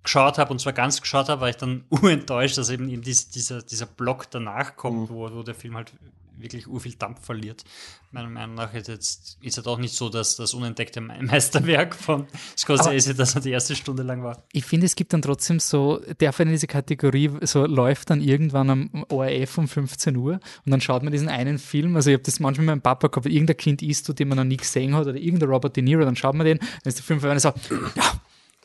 geschaut 0.03 0.37
habe, 0.37 0.51
und 0.51 0.59
zwar 0.59 0.73
ganz 0.73 1.01
geschaut 1.01 1.29
habe, 1.29 1.41
war 1.41 1.49
ich 1.49 1.57
dann 1.57 1.85
urenttäuscht, 1.89 2.57
dass 2.57 2.69
eben, 2.69 2.89
eben 2.89 3.01
dies, 3.01 3.29
dieser, 3.29 3.61
dieser 3.61 3.85
Block 3.85 4.29
danach 4.31 4.75
kommt, 4.75 5.09
wo, 5.09 5.31
wo 5.31 5.43
der 5.43 5.55
Film 5.55 5.75
halt 5.75 5.93
wirklich 6.41 6.67
urviel 6.67 6.95
Dampf 6.95 7.25
verliert. 7.25 7.63
Meiner 8.11 8.29
Meinung 8.29 8.55
nach 8.55 8.73
ist 8.73 8.87
jetzt 8.87 9.37
ist 9.41 9.57
es 9.57 9.65
auch 9.67 9.77
nicht 9.77 9.93
so, 9.95 10.09
dass 10.09 10.35
das 10.35 10.53
unentdeckte 10.53 10.99
Me- 11.01 11.17
Meisterwerk 11.21 11.95
von 11.95 12.27
Scorsese, 12.57 13.15
dass 13.15 13.35
er 13.35 13.41
die 13.41 13.51
erste 13.51 13.75
Stunde 13.75 14.03
lang 14.03 14.23
war. 14.23 14.43
ich 14.51 14.65
finde, 14.65 14.85
es 14.85 14.95
gibt 14.95 15.13
dann 15.13 15.21
trotzdem 15.21 15.59
so, 15.59 16.01
der 16.19 16.37
in 16.39 16.49
diese 16.49 16.67
Kategorie 16.67 17.29
so 17.41 17.65
läuft 17.65 18.09
dann 18.09 18.21
irgendwann 18.21 18.69
am 18.69 19.05
ORF 19.09 19.57
um 19.57 19.67
15 19.67 20.15
Uhr 20.17 20.33
und 20.65 20.71
dann 20.71 20.81
schaut 20.81 21.03
man 21.03 21.11
diesen 21.11 21.29
einen 21.29 21.57
Film. 21.59 21.95
Also 21.95 22.09
ich 22.09 22.15
habe 22.15 22.23
das 22.23 22.39
manchmal 22.39 22.65
mit 22.65 22.75
meinem 22.75 22.81
Papa 22.81 23.07
gehabt, 23.07 23.27
irgendein 23.27 23.57
Kind 23.57 23.81
ist, 23.81 24.17
den 24.19 24.27
man 24.27 24.37
noch 24.37 24.43
nie 24.45 24.57
gesehen 24.57 24.95
hat 24.95 25.07
oder 25.07 25.17
irgendein 25.17 25.49
Robert 25.49 25.75
De 25.75 25.83
Niro, 25.83 26.03
dann 26.03 26.15
schaut 26.15 26.35
man 26.35 26.45
den, 26.45 26.57
dann 26.57 26.67
ist 26.85 26.97
der 26.97 27.03
Film 27.05 27.19
vorbei 27.19 27.33
und 27.33 27.39
so, 27.39 27.49
ja, 27.95 28.03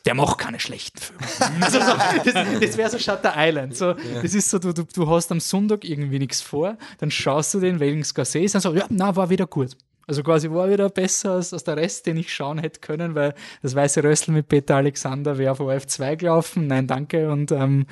der 0.07 0.15
macht 0.15 0.37
keine 0.37 0.57
schlechten 0.57 0.99
Filme. 0.99 1.21
also 1.61 1.79
so, 1.81 1.93
das 2.23 2.33
das 2.61 2.77
wäre 2.77 2.89
so 2.89 2.97
Shutter 2.97 3.33
Island. 3.35 3.75
So, 3.75 3.93
Das 3.93 4.33
ist 4.33 4.49
so, 4.49 4.57
du, 4.57 4.71
du, 4.71 5.09
hast 5.09 5.29
am 5.33 5.41
Sonntag 5.41 5.83
irgendwie 5.83 6.17
nichts 6.17 6.39
vor, 6.39 6.77
dann 6.99 7.11
schaust 7.11 7.53
du 7.53 7.59
den 7.59 7.81
wegen 7.81 8.05
Scorsese 8.05 8.57
und 8.57 8.61
sagst, 8.61 8.77
ja, 8.77 8.85
na, 8.89 9.17
war 9.17 9.29
wieder 9.29 9.47
gut. 9.47 9.75
Also 10.07 10.23
quasi 10.23 10.49
war 10.49 10.69
wieder 10.69 10.87
besser 10.89 11.31
als, 11.31 11.51
als 11.51 11.65
der 11.65 11.75
Rest, 11.75 12.05
den 12.05 12.15
ich 12.15 12.33
schauen 12.33 12.57
hätte 12.57 12.79
können, 12.79 13.15
weil 13.15 13.35
das 13.61 13.75
weiße 13.75 14.01
Rössel 14.01 14.33
mit 14.33 14.47
Peter 14.47 14.77
Alexander 14.77 15.37
wäre 15.37 15.51
auf 15.51 15.59
OF 15.59 15.85
2 15.85 16.15
gelaufen. 16.15 16.67
Nein, 16.67 16.87
danke 16.87 17.29
und 17.29 17.51
ähm, 17.51 17.85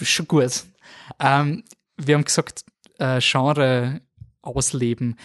schon 0.00 0.26
gut. 0.26 0.64
Ähm, 1.20 1.62
wir 1.98 2.14
haben 2.14 2.24
gesagt, 2.24 2.64
äh, 2.98 3.20
Genre 3.20 4.00
ausleben. 4.40 5.16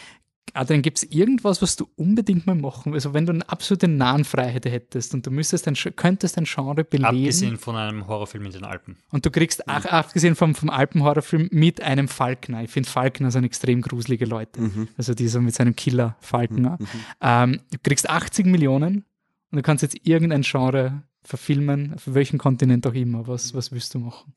Adrian, 0.53 0.81
gibt 0.81 0.99
es 0.99 1.03
irgendwas, 1.03 1.61
was 1.61 1.75
du 1.75 1.87
unbedingt 1.95 2.47
mal 2.47 2.55
machen 2.55 2.93
Also 2.93 3.13
wenn 3.13 3.25
du 3.25 3.33
eine 3.33 3.47
absolute 3.49 3.87
Nahenfreiheit 3.87 4.65
hättest 4.65 5.13
und 5.13 5.25
du 5.25 5.31
müsstest 5.31 5.67
ein, 5.67 5.75
könntest 5.95 6.37
ein 6.37 6.45
Genre 6.45 6.83
beleben. 6.83 7.05
Abgesehen 7.05 7.57
von 7.57 7.75
einem 7.75 8.07
Horrorfilm 8.07 8.45
in 8.45 8.51
den 8.51 8.63
Alpen. 8.63 8.97
Und 9.11 9.25
du 9.25 9.31
kriegst, 9.31 9.67
ach, 9.67 9.85
abgesehen 9.85 10.35
vom, 10.35 10.55
vom 10.55 10.69
Alpen-Horrorfilm, 10.69 11.49
mit 11.51 11.81
einem 11.81 12.07
Falkner. 12.07 12.63
Ich 12.63 12.71
finde 12.71 12.89
Falkner 12.89 13.31
sind 13.31 13.43
extrem 13.43 13.81
gruselige 13.81 14.25
Leute. 14.25 14.61
Mhm. 14.61 14.87
Also 14.97 15.13
dieser 15.13 15.41
mit 15.41 15.55
seinem 15.55 15.75
Killer 15.75 16.15
Falkner. 16.19 16.77
Mhm. 16.79 16.87
Ähm, 17.21 17.59
du 17.71 17.77
kriegst 17.83 18.09
80 18.09 18.45
Millionen 18.45 19.05
und 19.51 19.57
du 19.57 19.61
kannst 19.61 19.81
jetzt 19.81 19.97
irgendein 20.05 20.41
Genre 20.41 21.03
verfilmen, 21.23 21.93
auf 21.95 22.13
welchem 22.13 22.39
Kontinent 22.39 22.85
auch 22.87 22.93
immer. 22.93 23.27
Was, 23.27 23.53
was 23.53 23.71
willst 23.71 23.93
du 23.93 23.99
machen? 23.99 24.33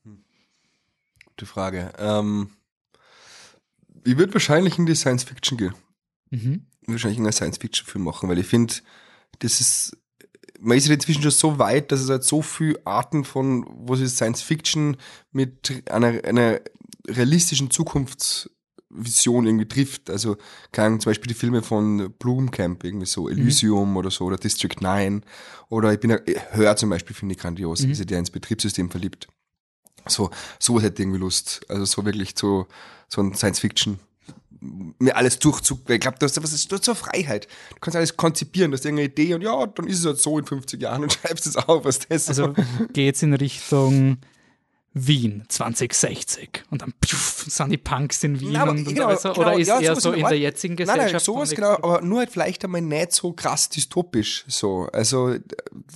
Gute 1.25 1.45
Frage. 1.45 1.91
Ähm, 1.97 2.49
ich 4.03 4.17
würde 4.17 4.33
wahrscheinlich 4.33 4.77
in 4.77 4.85
die 4.85 4.95
Science 4.95 5.23
Fiction 5.23 5.57
gehen. 5.57 5.73
Mhm. 6.33 6.65
Wahrscheinlich 6.87 7.19
einen 7.19 7.31
Science-Fiction-Film 7.31 8.03
machen, 8.03 8.27
weil 8.27 8.39
ich 8.39 8.47
finde, 8.47 8.73
das 9.39 9.61
ist, 9.61 9.97
man 10.59 10.77
ist 10.77 10.87
ja 10.87 10.93
inzwischen 10.93 11.21
schon 11.21 11.31
so 11.31 11.59
weit, 11.59 11.91
dass 11.91 12.01
es 12.01 12.09
halt 12.09 12.23
so 12.23 12.41
viele 12.41 12.79
Arten 12.85 13.23
von, 13.23 13.65
wo 13.69 13.95
sich 13.95 14.09
Science-Fiction 14.09 14.97
mit 15.31 15.83
einer, 15.89 16.23
einer 16.25 16.59
realistischen 17.07 17.69
Zukunftsvision 17.69 19.45
irgendwie 19.45 19.67
trifft. 19.67 20.09
Also, 20.09 20.37
kann 20.71 20.99
zum 20.99 21.11
Beispiel 21.11 21.27
die 21.27 21.39
Filme 21.39 21.61
von 21.61 22.11
Blumkamp, 22.17 22.83
irgendwie 22.83 23.05
so 23.05 23.29
Elysium 23.29 23.91
mhm. 23.91 23.97
oder 23.97 24.09
so, 24.09 24.25
oder 24.25 24.37
District 24.37 24.75
9, 24.79 25.23
oder 25.69 25.93
ich 25.93 25.99
bin 25.99 26.09
ja, 26.09 26.19
Hör 26.51 26.75
zum 26.75 26.89
Beispiel 26.89 27.15
finde 27.15 27.35
ich 27.35 27.39
grandios, 27.39 27.83
mhm. 27.83 27.91
ist 27.91 27.99
ja 27.99 28.05
der 28.05 28.19
ins 28.19 28.31
Betriebssystem 28.31 28.89
verliebt. 28.89 29.27
So, 30.07 30.31
sowas 30.59 30.83
hätte 30.83 30.95
ich 30.95 30.99
irgendwie 31.01 31.19
Lust. 31.19 31.61
Also 31.69 31.85
so 31.85 32.03
wirklich 32.03 32.33
so, 32.35 32.67
so 33.07 33.21
ein 33.21 33.35
Science-Fiction 33.35 33.99
mir 34.99 35.15
alles 35.15 35.39
durchzug. 35.39 35.89
Ich 35.89 35.99
glaube, 35.99 36.17
du 36.19 36.25
hast, 36.25 36.41
was 36.41 36.53
ist, 36.53 36.71
du 36.71 36.75
hast 36.75 36.85
so 36.85 36.93
Freiheit. 36.93 37.47
Du 37.71 37.79
kannst 37.81 37.95
alles 37.95 38.15
konzipieren, 38.17 38.71
du 38.71 38.77
hast 38.77 38.85
irgendeine 38.85 39.09
Idee 39.09 39.33
und 39.33 39.41
ja, 39.41 39.65
dann 39.67 39.87
ist 39.87 39.99
es 39.99 40.05
halt 40.05 40.19
so 40.19 40.39
in 40.39 40.45
50 40.45 40.81
Jahren 40.81 41.03
und 41.03 41.13
schreibst 41.21 41.45
es 41.45 41.55
auf, 41.55 41.85
was 41.85 41.99
das 41.99 42.27
Also 42.29 42.53
geht's 42.93 43.21
in 43.23 43.33
Richtung 43.33 44.17
Wien 44.95 45.43
2060 45.47 46.65
und 46.69 46.83
dann 46.83 46.93
pfiuh, 47.03 47.49
sind 47.49 47.71
die 47.71 47.77
Punks 47.77 48.23
in 48.23 48.39
Wien 48.39 48.51
nein, 48.51 48.69
und, 48.69 48.85
genau, 48.85 49.09
und 49.09 49.21
genau, 49.21 49.35
oder 49.35 49.57
ist 49.57 49.67
ja, 49.67 49.79
eher 49.79 49.95
so 49.95 50.11
in 50.11 50.21
der 50.21 50.37
jetzigen 50.37 50.75
Gesellschaft? 50.75 51.05
Nein, 51.05 51.13
nein, 51.13 51.19
sowas 51.19 51.49
genau, 51.49 51.73
aber 51.73 52.01
nur 52.01 52.19
halt 52.19 52.29
vielleicht 52.29 52.63
einmal 52.63 52.81
nicht 52.81 53.11
so 53.11 53.33
krass 53.33 53.69
dystopisch, 53.69 54.45
so, 54.47 54.87
also, 54.93 55.35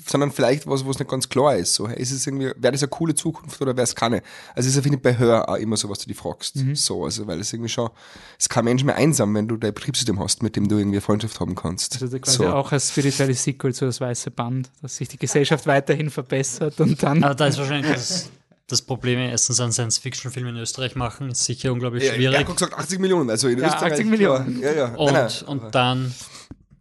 sondern 0.08 0.32
vielleicht 0.32 0.66
was, 0.66 0.84
wo 0.84 0.90
es 0.90 0.98
nicht 0.98 1.12
ganz 1.12 1.30
klar 1.30 1.56
ist, 1.56 1.76
so, 1.76 1.86
ist 1.86 2.10
es 2.10 2.26
irgendwie, 2.26 2.52
wäre 2.58 2.72
das 2.72 2.82
eine 2.82 2.90
coole 2.90 3.14
Zukunft 3.14 3.62
oder 3.62 3.78
wäre 3.78 3.84
es 3.84 3.96
keine? 3.96 4.24
Also, 4.56 4.68
ist 4.68 4.76
ja, 4.76 4.82
finde 4.82 4.98
ich, 4.98 5.04
bei 5.04 5.16
Hör 5.16 5.48
auch 5.48 5.58
immer 5.58 5.78
so, 5.78 5.90
was 5.90 6.00
du 6.00 6.08
dich 6.08 6.18
fragst, 6.18 6.56
mhm. 6.56 6.76
so, 6.76 7.06
also, 7.06 7.28
weil 7.28 7.40
es 7.40 7.54
irgendwie 7.54 7.70
schon, 7.70 7.92
es 8.40 8.46
ist 8.46 8.50
kein 8.50 8.66
Mensch 8.66 8.84
mehr 8.84 8.96
einsam, 8.96 9.34
wenn 9.36 9.48
du 9.48 9.58
dein 9.58 9.76
Betriebssystem 9.76 10.20
hast, 10.20 10.42
mit 10.42 10.56
dem 10.56 10.68
du 10.68 10.76
irgendwie 10.76 10.98
eine 10.98 11.02
Freundschaft 11.02 11.40
haben 11.40 11.54
kannst. 11.54 12.02
Also, 12.02 12.18
quasi 12.18 12.38
so. 12.38 12.48
auch 12.48 12.72
als 12.72 12.90
spirituelles 12.90 13.44
Sequel 13.44 13.76
zu 13.76 13.86
das 13.86 14.02
Weiße 14.02 14.32
Band, 14.32 14.72
dass 14.82 14.98
sich 14.98 15.08
die 15.08 15.18
Gesellschaft 15.18 15.68
weiterhin 15.68 16.10
verbessert 16.10 16.80
und 16.80 17.04
dann. 17.04 17.24
Aber 17.24 17.36
da 17.36 17.46
ist 17.46 17.60
wahrscheinlich 17.60 17.94
das 17.94 18.32
das 18.68 18.82
Problem, 18.82 19.20
erstens 19.20 19.62
einen 19.62 19.72
Science-Fiction-Film 19.72 20.48
in 20.48 20.58
Österreich 20.58 20.96
machen, 20.96 21.30
ist 21.30 21.46
sicher 21.46 21.72
unglaublich 21.72 22.04
schwierig. 22.04 22.22
Ja, 22.22 22.32
ja 22.32 22.42
gesagt 22.44 22.74
80 22.74 23.00
Millionen, 23.00 23.30
also 23.30 23.48
in 23.48 23.60
ja, 23.60 23.68
Österreich. 23.68 23.94
80 23.94 24.06
Millionen. 24.08 24.62
Ja, 24.62 24.74
ja. 24.74 24.86
Und, 24.96 25.14
nein, 25.14 25.32
nein. 25.32 25.48
und 25.48 25.76
dann 25.76 26.14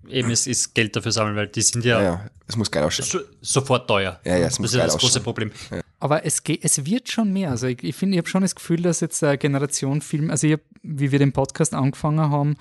eben 0.08 0.30
es 0.30 0.46
ist 0.46 0.74
Geld 0.74 0.94
dafür 0.96 1.12
sammeln, 1.12 1.36
weil 1.36 1.48
die 1.48 1.62
sind 1.62 1.84
ja, 1.84 2.00
ja, 2.00 2.04
ja. 2.04 2.30
es 2.46 2.56
muss 2.56 2.70
geil 2.70 2.84
ausschauen. 2.84 3.06
So, 3.06 3.20
sofort 3.40 3.88
teuer. 3.88 4.20
Ja, 4.24 4.36
ja, 4.36 4.46
es 4.46 4.54
das 4.54 4.58
muss 4.58 4.70
ist 4.72 4.78
geil 4.78 4.86
das 4.86 4.94
große 4.94 5.06
ausschauen. 5.06 5.24
Problem. 5.24 5.52
Ja. 5.70 5.80
Aber 5.98 6.26
es, 6.26 6.44
geht, 6.44 6.62
es 6.62 6.84
wird 6.84 7.10
schon 7.10 7.32
mehr. 7.32 7.50
Also 7.50 7.66
ich, 7.68 7.82
ich 7.82 7.96
finde, 7.96 8.16
ich 8.16 8.18
habe 8.18 8.28
schon 8.28 8.42
das 8.42 8.54
Gefühl, 8.54 8.82
dass 8.82 9.00
jetzt 9.00 9.24
eine 9.24 9.38
Generation 9.38 10.02
Film, 10.02 10.30
also 10.30 10.46
ich 10.46 10.54
hab, 10.54 10.60
wie 10.82 11.10
wir 11.10 11.18
den 11.18 11.32
Podcast 11.32 11.72
angefangen 11.72 12.20
haben, 12.20 12.56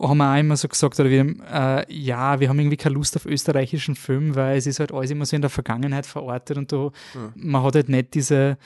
haben 0.00 0.16
wir 0.16 0.34
auch 0.34 0.38
immer 0.38 0.56
so 0.56 0.68
gesagt, 0.68 0.98
oder 0.98 1.10
wir, 1.10 1.34
äh, 1.52 1.92
ja, 1.92 2.40
wir 2.40 2.48
haben 2.48 2.58
irgendwie 2.58 2.78
keine 2.78 2.94
Lust 2.94 3.14
auf 3.16 3.26
österreichischen 3.26 3.94
Film, 3.94 4.34
weil 4.34 4.56
es 4.56 4.66
ist 4.66 4.80
halt 4.80 4.90
alles 4.90 5.10
immer 5.10 5.26
so 5.26 5.36
in 5.36 5.42
der 5.42 5.50
Vergangenheit 5.50 6.06
verortet 6.06 6.56
und 6.56 6.72
da, 6.72 6.90
mhm. 7.14 7.32
man 7.34 7.62
hat 7.62 7.74
halt 7.74 7.88
nicht 7.90 8.14
diese 8.14 8.56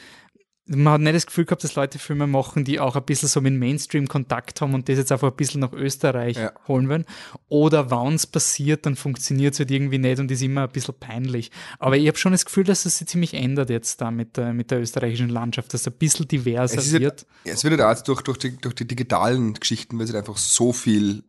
man 0.69 0.95
hat 0.95 1.01
nicht 1.01 1.15
das 1.15 1.27
Gefühl 1.27 1.45
gehabt, 1.45 1.63
dass 1.63 1.77
Leute 1.77 1.99
Filme 1.99 2.27
machen, 2.27 2.65
die 2.65 2.81
auch 2.81 2.97
ein 2.97 3.05
bisschen 3.05 3.29
so 3.29 3.41
mit 3.41 3.55
Mainstream 3.55 4.09
Kontakt 4.09 4.61
haben 4.61 4.75
und 4.75 4.89
das 4.89 4.99
jetzt 4.99 5.13
einfach 5.13 5.31
ein 5.31 5.37
bisschen 5.37 5.61
nach 5.61 5.73
Österreich 5.73 6.37
ja. 6.37 6.53
holen 6.67 6.89
wollen. 6.89 7.05
Oder 7.49 7.91
wenn 7.91 8.15
es 8.15 8.27
passiert, 8.27 8.85
dann 8.85 8.97
funktioniert 8.97 9.55
es 9.55 9.61
halt 9.61 9.71
irgendwie 9.71 9.99
nicht 9.99 10.19
und 10.19 10.31
ist 10.31 10.43
immer 10.43 10.63
ein 10.63 10.71
bisschen 10.71 10.95
peinlich. 10.99 11.53
Aber 11.79 11.97
ich 11.97 12.09
habe 12.09 12.19
schon 12.19 12.33
das 12.33 12.45
Gefühl, 12.45 12.65
dass 12.65 12.85
es 12.85 12.99
sich 12.99 13.07
ziemlich 13.07 13.35
ändert 13.35 13.71
jetzt 13.71 14.01
da 14.01 14.11
mit 14.11 14.37
der, 14.37 14.53
mit 14.53 14.73
der 14.73 14.81
österreichischen 14.81 15.29
Landschaft, 15.29 15.73
dass 15.73 15.83
es 15.83 15.87
ein 15.87 15.95
bisschen 15.95 16.27
diverser 16.27 16.79
es 16.79 16.93
wird. 16.93 17.27
Halt, 17.45 17.55
es 17.55 17.63
wird 17.63 17.81
halt 17.81 17.99
auch 17.99 18.03
durch, 18.03 18.23
durch, 18.23 18.39
die, 18.39 18.57
durch 18.57 18.75
die 18.75 18.89
digitalen 18.89 19.55
Geschichten 19.55 19.99
wird 19.99 20.09
es 20.09 20.15
halt 20.15 20.27
einfach 20.27 20.39
so 20.39 20.73
viel 20.73 21.23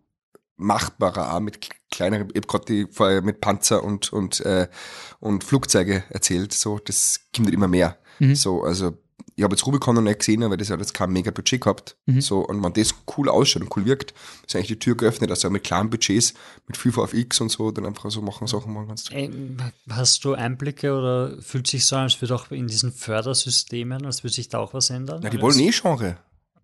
machbarer 0.56 1.36
auch 1.36 1.40
mit 1.40 1.70
kleineren, 1.92 2.30
ich 2.34 2.38
habe 2.38 2.48
gerade 2.48 2.88
vorher 2.92 3.22
mit 3.22 3.42
Panzer 3.42 3.84
und, 3.84 4.12
und, 4.12 4.40
äh, 4.40 4.68
und 5.20 5.44
Flugzeuge 5.44 6.04
erzählt, 6.10 6.52
so, 6.54 6.80
das 6.80 7.20
kommt 7.36 7.48
halt 7.48 7.54
immer 7.54 7.68
mehr. 7.68 8.00
Mhm. 8.18 8.34
So, 8.34 8.64
also 8.64 8.98
ich 9.38 9.44
habe 9.44 9.54
jetzt 9.54 9.68
Rubicon 9.68 9.94
noch 9.94 10.02
nicht 10.02 10.18
gesehen, 10.20 10.42
weil 10.42 10.58
das 10.58 10.72
hat 10.72 10.80
jetzt 10.80 10.96
kein 10.96 11.12
mega 11.12 11.30
Budget 11.30 11.62
gehabt. 11.62 11.96
Mhm. 12.08 12.22
So, 12.22 12.40
und 12.40 12.64
wenn 12.64 12.74
das 12.74 12.96
cool 13.16 13.30
ausschaut 13.30 13.62
und 13.62 13.78
cool 13.78 13.86
wirkt, 13.86 14.16
ist 14.48 14.56
eigentlich 14.56 14.68
die 14.68 14.80
Tür 14.80 14.98
geöffnet, 14.98 15.30
dass 15.30 15.42
du 15.42 15.48
auch 15.48 15.52
mit 15.52 15.64
kleinen 15.64 15.92
Budgets, 15.92 16.34
mit 16.66 16.76
5 16.76 16.98
auf 16.98 17.14
X 17.14 17.40
und 17.40 17.50
so, 17.50 17.70
dann 17.70 17.86
einfach 17.86 18.10
so 18.10 18.24
machen, 18.24 18.48
Sachen 18.48 18.74
machen 18.74 18.88
kannst. 18.88 19.12
Hast 19.90 20.26
du 20.26 20.34
Einblicke 20.34 20.92
oder 20.92 21.40
fühlt 21.40 21.68
sich 21.68 21.86
so 21.86 21.98
an, 21.98 22.04
als 22.04 22.20
würde 22.20 22.34
auch 22.34 22.50
in 22.50 22.66
diesen 22.66 22.92
Fördersystemen, 22.92 24.08
als 24.08 24.24
würde 24.24 24.34
sich 24.34 24.50
da 24.50 24.58
auch 24.58 24.74
was 24.74 24.90
ändern? 24.90 25.22
Ja, 25.22 25.30
die 25.30 25.40
wollen 25.40 25.60
eh 25.60 25.70
Genre. 25.70 26.18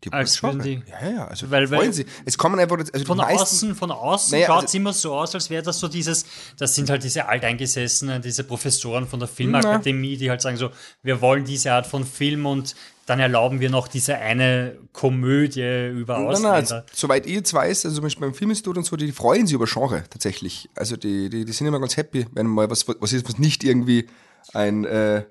Die 0.03 0.11
als 0.11 0.37
schon. 0.37 0.59
Die, 0.61 0.81
ja, 1.01 1.09
ja, 1.09 1.27
also 1.27 1.49
weil, 1.49 1.67
freuen 1.67 1.81
weil, 1.81 1.93
sie. 1.93 2.05
Es 2.25 2.37
kommen 2.37 2.59
einfach, 2.59 2.77
also 2.77 3.05
von 3.05 3.19
außen, 3.19 3.75
von 3.75 3.91
außen 3.91 4.31
naja, 4.31 4.47
schaut 4.47 4.59
es 4.59 4.63
also, 4.65 4.77
immer 4.77 4.93
so 4.93 5.15
aus, 5.15 5.33
als 5.33 5.49
wäre 5.49 5.63
das 5.63 5.79
so 5.79 5.87
dieses, 5.87 6.25
das 6.57 6.75
sind 6.75 6.89
halt 6.89 7.03
diese 7.03 7.27
alteingesessenen, 7.27 8.21
diese 8.21 8.43
Professoren 8.43 9.07
von 9.07 9.19
der 9.19 9.27
Filmakademie, 9.27 10.17
die 10.17 10.29
halt 10.29 10.41
sagen 10.41 10.57
so, 10.57 10.71
wir 11.03 11.21
wollen 11.21 11.45
diese 11.45 11.71
Art 11.71 11.87
von 11.87 12.05
Film 12.05 12.45
und 12.45 12.75
dann 13.05 13.19
erlauben 13.19 13.59
wir 13.59 13.69
noch 13.69 13.87
diese 13.87 14.15
eine 14.17 14.77
Komödie 14.93 15.89
über 15.89 16.17
Ausländer. 16.17 16.51
Nein, 16.53 16.65
nein, 16.69 16.83
soweit 16.93 17.25
ich 17.25 17.33
jetzt 17.33 17.53
weiß, 17.53 17.85
also 17.85 17.95
zum 17.95 18.03
Beispiel 18.03 18.27
beim 18.27 18.33
Filminstitut 18.33 18.77
und 18.77 18.85
so, 18.85 18.95
die, 18.95 19.07
die 19.07 19.11
freuen 19.11 19.45
sich 19.45 19.55
über 19.55 19.65
Genre 19.65 20.03
tatsächlich. 20.09 20.69
Also 20.75 20.95
die, 20.95 21.29
die, 21.29 21.43
die 21.43 21.51
sind 21.51 21.67
immer 21.67 21.79
ganz 21.79 21.97
happy, 21.97 22.25
wenn 22.31 22.47
mal 22.47 22.69
was, 22.69 22.87
was 22.87 23.11
ist, 23.11 23.27
was 23.27 23.39
nicht 23.39 23.63
irgendwie 23.63 24.07
ein 24.53 24.85
äh, 24.85 25.23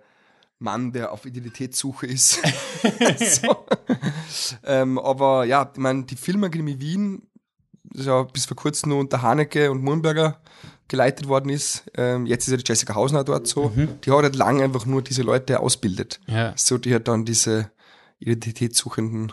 Mann, 0.62 0.92
der 0.92 1.12
auf 1.12 1.26
Identitätssuche 1.26 2.06
ist. 2.06 2.40
so. 3.42 3.64
ähm, 4.64 4.98
aber 4.98 5.44
ja, 5.44 5.70
ich 5.72 5.78
meine, 5.78 6.04
die 6.04 6.16
Filmakademie 6.16 6.80
Wien, 6.80 7.22
das 7.84 8.06
ja 8.06 8.22
bis 8.22 8.46
vor 8.46 8.56
kurzem 8.56 8.90
nur 8.90 8.98
unter 9.00 9.22
Haneke 9.22 9.70
und 9.70 9.82
Murnberger 9.82 10.40
geleitet 10.88 11.28
worden 11.28 11.48
ist. 11.48 11.84
Ähm, 11.96 12.26
jetzt 12.26 12.46
ist 12.46 12.52
ja 12.52 12.56
die 12.58 12.64
Jessica 12.66 12.94
Hausner 12.94 13.24
dort 13.24 13.46
so. 13.46 13.72
Mhm. 13.74 14.00
Die 14.04 14.10
hat 14.10 14.22
halt 14.22 14.36
lange 14.36 14.62
einfach 14.62 14.86
nur 14.86 15.02
diese 15.02 15.22
Leute 15.22 15.60
ausbildet. 15.60 16.20
Ja. 16.26 16.52
So, 16.56 16.78
die 16.78 16.94
hat 16.94 17.08
dann 17.08 17.24
diese 17.24 17.70
identitätssuchenden 18.18 19.32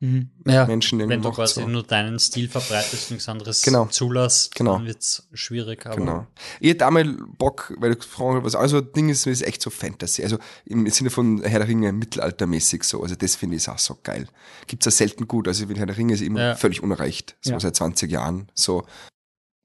mhm. 0.00 0.30
ja. 0.46 0.66
Menschen 0.66 1.00
irgendwie 1.00 1.16
Wenn 1.16 1.22
du 1.22 1.30
quasi 1.32 1.60
so. 1.60 1.66
nur 1.68 1.82
deinen 1.82 2.18
Stil 2.18 2.48
verbreitest, 2.48 3.10
nichts 3.10 3.28
anderes 3.28 3.62
Genau. 3.62 3.86
zulässt, 3.86 4.54
Genau. 4.54 4.74
dann 4.76 4.86
wird 4.86 5.00
es 5.00 5.28
schwierig. 5.32 5.86
Aber 5.86 5.96
Genau. 5.96 6.26
Ich 6.60 6.70
hätte 6.70 6.86
einmal 6.86 7.04
Bock, 7.38 7.74
weil 7.78 7.90
du 7.90 7.96
gefragt 7.96 8.36
hast, 8.36 8.44
was 8.44 8.54
also 8.54 8.80
Ding 8.80 9.08
ist, 9.08 9.26
ist 9.26 9.42
echt 9.42 9.62
so 9.62 9.70
Fantasy. 9.70 10.22
Also 10.22 10.38
im 10.64 10.88
Sinne 10.90 11.10
von 11.10 11.42
Herr 11.42 11.58
der 11.60 11.68
Ringe 11.68 11.92
mittelaltermäßig 11.92 12.84
so. 12.84 13.02
Also 13.02 13.14
das 13.14 13.36
finde 13.36 13.56
ich 13.56 13.68
auch 13.68 13.78
so 13.78 13.98
geil. 14.02 14.26
Gibt's 14.66 14.84
ja 14.86 14.90
selten 14.92 15.26
gut. 15.28 15.48
Also 15.48 15.66
Herr 15.68 15.86
der 15.86 15.96
Ringe 15.96 16.14
ist 16.14 16.20
immer 16.22 16.40
Ja. 16.40 16.54
völlig 16.54 16.82
unerreicht. 16.82 17.36
So 17.40 17.52
Ja. 17.52 17.60
seit 17.60 17.76
20 17.76 18.10
Jahren. 18.10 18.48
So. 18.54 18.84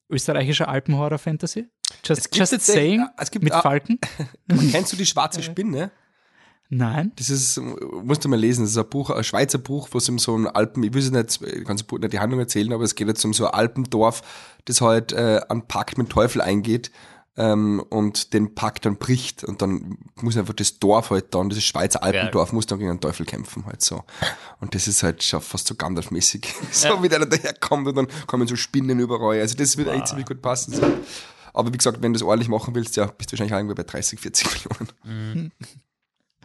Österreichischer 0.09 0.67
Alpenhorror-Fantasy? 0.67 1.65
Es 2.03 2.09
Just, 2.09 2.31
gibt 2.31 2.49
just 2.51 2.65
saying? 2.65 3.05
es 3.17 3.31
gibt 3.31 3.43
mit 3.43 3.53
Falken? 3.53 3.99
Kennst 4.71 4.91
du 4.93 4.97
die 4.97 5.05
schwarze 5.05 5.41
Spinne? 5.43 5.91
Nein. 6.73 7.11
Das 7.15 7.29
ist, 7.29 7.59
musst 8.03 8.25
du 8.25 8.29
mal 8.29 8.39
lesen, 8.39 8.63
das 8.63 8.71
ist 8.71 8.77
ein 8.77 8.89
Buch, 8.89 9.09
ein 9.09 9.23
Schweizer 9.23 9.57
Buch, 9.59 9.89
wo 9.91 9.97
es 9.99 10.09
um 10.09 10.17
so 10.19 10.35
ein 10.35 10.47
Alpen, 10.47 10.83
ich 10.83 10.93
will 10.93 11.01
es 11.01 11.11
nicht, 11.11 11.41
ich 11.41 11.63
kann 11.65 11.75
nicht 11.75 12.13
die 12.13 12.19
Handlung 12.19 12.39
erzählen, 12.39 12.73
aber 12.73 12.83
es 12.83 12.95
geht 12.95 13.07
jetzt 13.07 13.23
um 13.25 13.33
so 13.33 13.45
ein 13.45 13.53
Alpendorf, 13.53 14.21
das 14.65 14.81
halt 14.81 15.11
äh, 15.13 15.41
einen 15.49 15.67
Pakt 15.67 15.97
mit 15.97 16.07
dem 16.07 16.11
Teufel 16.11 16.41
eingeht 16.41 16.91
ähm, 17.35 17.83
und 17.89 18.33
den 18.33 18.53
Pakt 18.55 18.85
dann 18.85 18.97
bricht 18.97 19.43
und 19.43 19.61
dann 19.61 19.97
muss 20.21 20.37
einfach 20.37 20.53
das 20.53 20.79
Dorf 20.79 21.09
halt 21.09 21.33
dann, 21.33 21.49
dieses 21.49 21.63
Schweizer 21.63 22.03
Alpendorf, 22.03 22.53
muss 22.53 22.65
dann 22.65 22.79
gegen 22.79 22.91
den 22.91 23.01
Teufel 23.01 23.25
kämpfen 23.25 23.65
halt 23.65 23.81
so. 23.81 24.03
Und 24.59 24.75
das 24.75 24.87
ist 24.87 25.03
halt 25.03 25.23
schon 25.23 25.41
fast 25.41 25.67
so 25.67 25.75
Gandalf-mäßig. 25.75 26.45
so 26.71 26.87
Ja. 26.87 27.03
wie 27.03 27.09
der 27.09 27.25
daherkommt 27.25 27.87
und 27.87 27.95
dann 27.95 28.07
kommen 28.27 28.47
so 28.47 28.55
Spinnen 28.55 28.99
überall. 28.99 29.39
Also 29.39 29.55
das 29.55 29.77
wird 29.77 29.89
eigentlich 29.89 30.05
ziemlich 30.05 30.27
gut 30.27 30.41
passen. 30.41 30.73
So. 30.73 30.83
Aber 31.53 31.71
wie 31.73 31.77
gesagt, 31.77 32.01
wenn 32.01 32.13
du 32.13 32.19
das 32.19 32.25
ordentlich 32.27 32.49
machen 32.49 32.73
willst, 32.75 32.95
ja, 32.95 33.05
bist 33.05 33.31
du 33.31 33.33
wahrscheinlich 33.33 33.53
auch 33.53 33.57
irgendwo 33.57 33.75
bei 33.75 33.83
30, 33.83 34.19
40 34.19 34.47
Millionen. 35.05 35.51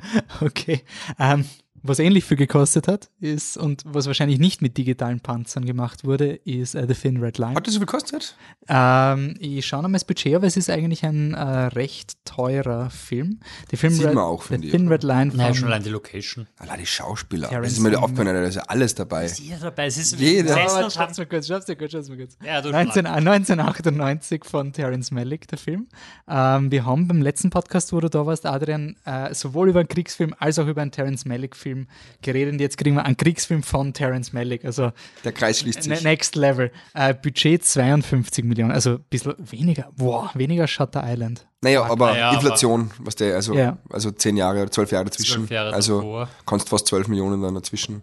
Okay. 0.41 0.83
Ähm, 1.19 1.45
was 1.83 1.99
ähnlich 1.99 2.25
viel 2.25 2.37
gekostet 2.37 2.89
hat, 2.89 3.11
ist 3.21 3.57
und 3.57 3.83
was 3.87 4.07
wahrscheinlich 4.07 4.39
nicht 4.39 4.63
mit 4.63 4.77
digitalen 4.77 5.21
Panzern 5.21 5.65
gemacht 5.65 6.05
wurde, 6.05 6.35
ist 6.45 6.75
uh, 6.75 6.87
The 6.87 6.95
Thin 6.95 7.19
Red 7.19 7.39
Line. 7.39 7.55
Hat 7.55 7.67
das 7.67 7.75
so 7.75 7.81
viel 7.81 7.87
gekostet? 7.87 8.37
Ähm, 8.69 9.35
ich 9.39 9.67
schaue 9.67 9.83
nochmal 9.83 9.99
das 9.99 10.05
Budget, 10.05 10.35
aber 10.35 10.47
es 10.47 10.57
ist 10.57 10.71
eigentlich 10.71 11.05
ein 11.05 11.35
äh, 11.35 11.43
recht 11.43 12.25
teurer 12.25 12.91
Film. 12.91 13.41
Der 13.71 13.79
Film 13.79 13.93
Sieht 13.93 14.07
Red, 14.07 14.15
man 14.15 14.25
auch, 14.25 14.43
The. 14.43 14.71
Thin 14.71 14.89
Red 14.89 15.03
Line 15.03 15.31
von 15.33 15.55
schon 15.55 15.69
allein 15.69 15.83
die 15.83 15.91
Location. 15.91 16.47
Allein 16.59 16.81
die 16.81 16.87
Schauspieler. 16.87 17.49
Terrence 17.49 17.75
das 17.75 17.79
ist 17.79 17.81
mir 17.81 17.99
aufgefallen, 17.99 18.35
da 18.35 18.43
ist 18.45 18.55
ja 18.57 18.63
alles 18.67 18.95
dabei. 18.95 19.25
Ist 19.25 19.39
jeder 19.39 19.59
dabei? 19.59 19.87
Es 19.87 19.97
ist 19.97 20.19
Jeder. 20.19 20.85
Uns 20.85 20.95
schaff's 20.95 21.19
mal 21.19 21.27
kurz, 21.27 21.47
schaff's 21.47 21.69
mal 21.69 21.77
kurz, 21.77 21.93
schaff's 21.93 22.09
mal 22.09 22.19
kurz. 22.19 22.37
Ja, 22.45 22.61
du 22.61 22.71
19, 22.71 23.05
äh, 23.05 23.09
1998 23.09 24.45
von 24.45 24.73
Terence 24.73 25.11
Malick, 25.11 25.49
der 25.49 25.59
Film. 25.59 25.89
Ähm, 26.29 26.71
wir 26.71 26.85
haben 26.85 27.09
beim 27.09 27.23
letzten 27.23 27.51
Podcast, 27.51 27.93
wo 27.93 28.01
du 28.01 28.09
da 28.09 28.27
warst, 28.27 28.47
Adrian, 28.47 28.97
äh, 29.05 29.33
sowohl 29.35 29.71
über 29.71 29.81
einen 29.81 29.89
Kriegsfilm 29.89 30.35
als 30.39 30.59
auch 30.59 30.67
über 30.67 30.83
einen 30.83 30.91
Terence 30.91 31.25
Malick-Film 31.25 31.68
geredet. 32.23 32.55
Und 32.55 32.61
jetzt 32.61 32.79
kriegen 32.79 32.97
wir 32.97 33.05
einen 33.05 33.17
Kriegsfilm 33.17 33.63
von 33.63 33.93
Terence 33.93 34.33
Malick. 34.33 34.65
Also 34.65 34.93
Der 35.25 35.33
Kreis 35.33 35.61
schließt 35.61 35.87
ne- 35.87 35.97
sich. 35.97 36.05
next 36.05 36.37
level. 36.37 36.71
Äh, 36.95 37.15
Budget 37.15 37.65
52 37.65 38.45
Millionen, 38.45 38.73
also 38.73 38.95
ein 38.95 39.05
bisschen 39.11 39.35
weniger. 39.51 39.91
Boah, 39.97 40.31
weniger 40.35 40.67
Shutter 40.67 41.03
Island. 41.07 41.47
Naja, 41.61 41.85
aber 41.85 42.13
naja, 42.13 42.33
Inflation, 42.35 42.91
was 42.99 43.17
der, 43.17 43.35
also, 43.35 43.55
Ja. 43.55 43.79
also 43.91 44.11
zehn 44.13 44.37
Jahre 44.37 44.63
oder 44.63 44.71
zwölf 44.71 44.91
Jahre 44.93 45.07
dazwischen. 45.07 45.35
Zwölf 45.39 45.51
Jahre 45.51 45.73
also 45.73 45.97
davor. 45.97 46.29
kannst 46.47 46.69
fast 46.69 46.87
zwölf 46.87 47.09
Millionen 47.09 47.43
dann 47.43 47.55
dazwischen. 47.55 48.03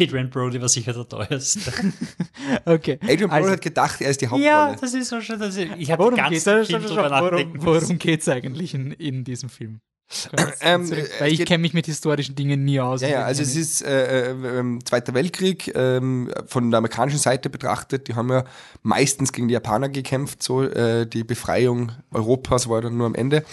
Adrian 0.00 0.30
Brody 0.30 0.60
war 0.62 0.68
sicher 0.68 0.94
der 0.94 1.06
teuerste. 1.08 1.70
Okay. 2.64 2.98
Adrian 3.02 3.28
Brody 3.28 3.34
Also- 3.42 3.50
hat 3.52 3.60
gedacht, 3.60 4.00
er 4.00 4.10
ist 4.10 4.20
die 4.20 4.26
Hauptrolle. 4.26 4.44
ja, 4.46 4.74
das 4.74 4.94
ist 4.94 5.08
so 5.08 5.20
schön. 5.20 5.38
Dass 5.38 5.56
ich, 5.56 5.70
ich 5.76 5.90
habe 5.90 6.02
Worum 6.02 6.16
ganz 6.16 6.30
geht 6.30 6.42
Film 6.42 6.82
es 6.82 6.88
drüber 6.88 7.08
nachdenken 7.08 7.62
worum, 7.62 7.82
worum 7.82 7.98
geht's 7.98 8.28
eigentlich 8.28 8.74
in, 8.74 8.92
in 8.92 9.24
diesem 9.24 9.48
Film? 9.48 9.80
Ähm, 10.60 10.88
Weil 10.90 11.32
es 11.32 11.40
ich 11.40 11.44
kenne 11.44 11.62
mich 11.62 11.74
mit 11.74 11.86
historischen 11.86 12.34
Dingen 12.34 12.64
nie 12.64 12.80
aus. 12.80 13.02
Ja, 13.02 13.08
ja, 13.08 13.24
also 13.24 13.42
es 13.42 13.56
ist 13.56 13.82
äh, 13.82 14.30
äh, 14.30 14.58
ähm, 14.58 14.84
Zweiter 14.84 15.14
Weltkrieg 15.14 15.72
ähm, 15.74 16.30
von 16.46 16.70
der 16.70 16.78
amerikanischen 16.78 17.18
Seite 17.18 17.50
betrachtet. 17.50 18.08
Die 18.08 18.14
haben 18.14 18.30
ja 18.30 18.44
meistens 18.82 19.32
gegen 19.32 19.48
die 19.48 19.54
Japaner 19.54 19.88
gekämpft, 19.88 20.42
so 20.42 20.62
äh, 20.62 21.06
die 21.06 21.24
Befreiung 21.24 21.92
Europas 22.12 22.68
war 22.68 22.80
dann 22.82 22.96
nur 22.96 23.06
am 23.06 23.14
Ende. 23.14 23.44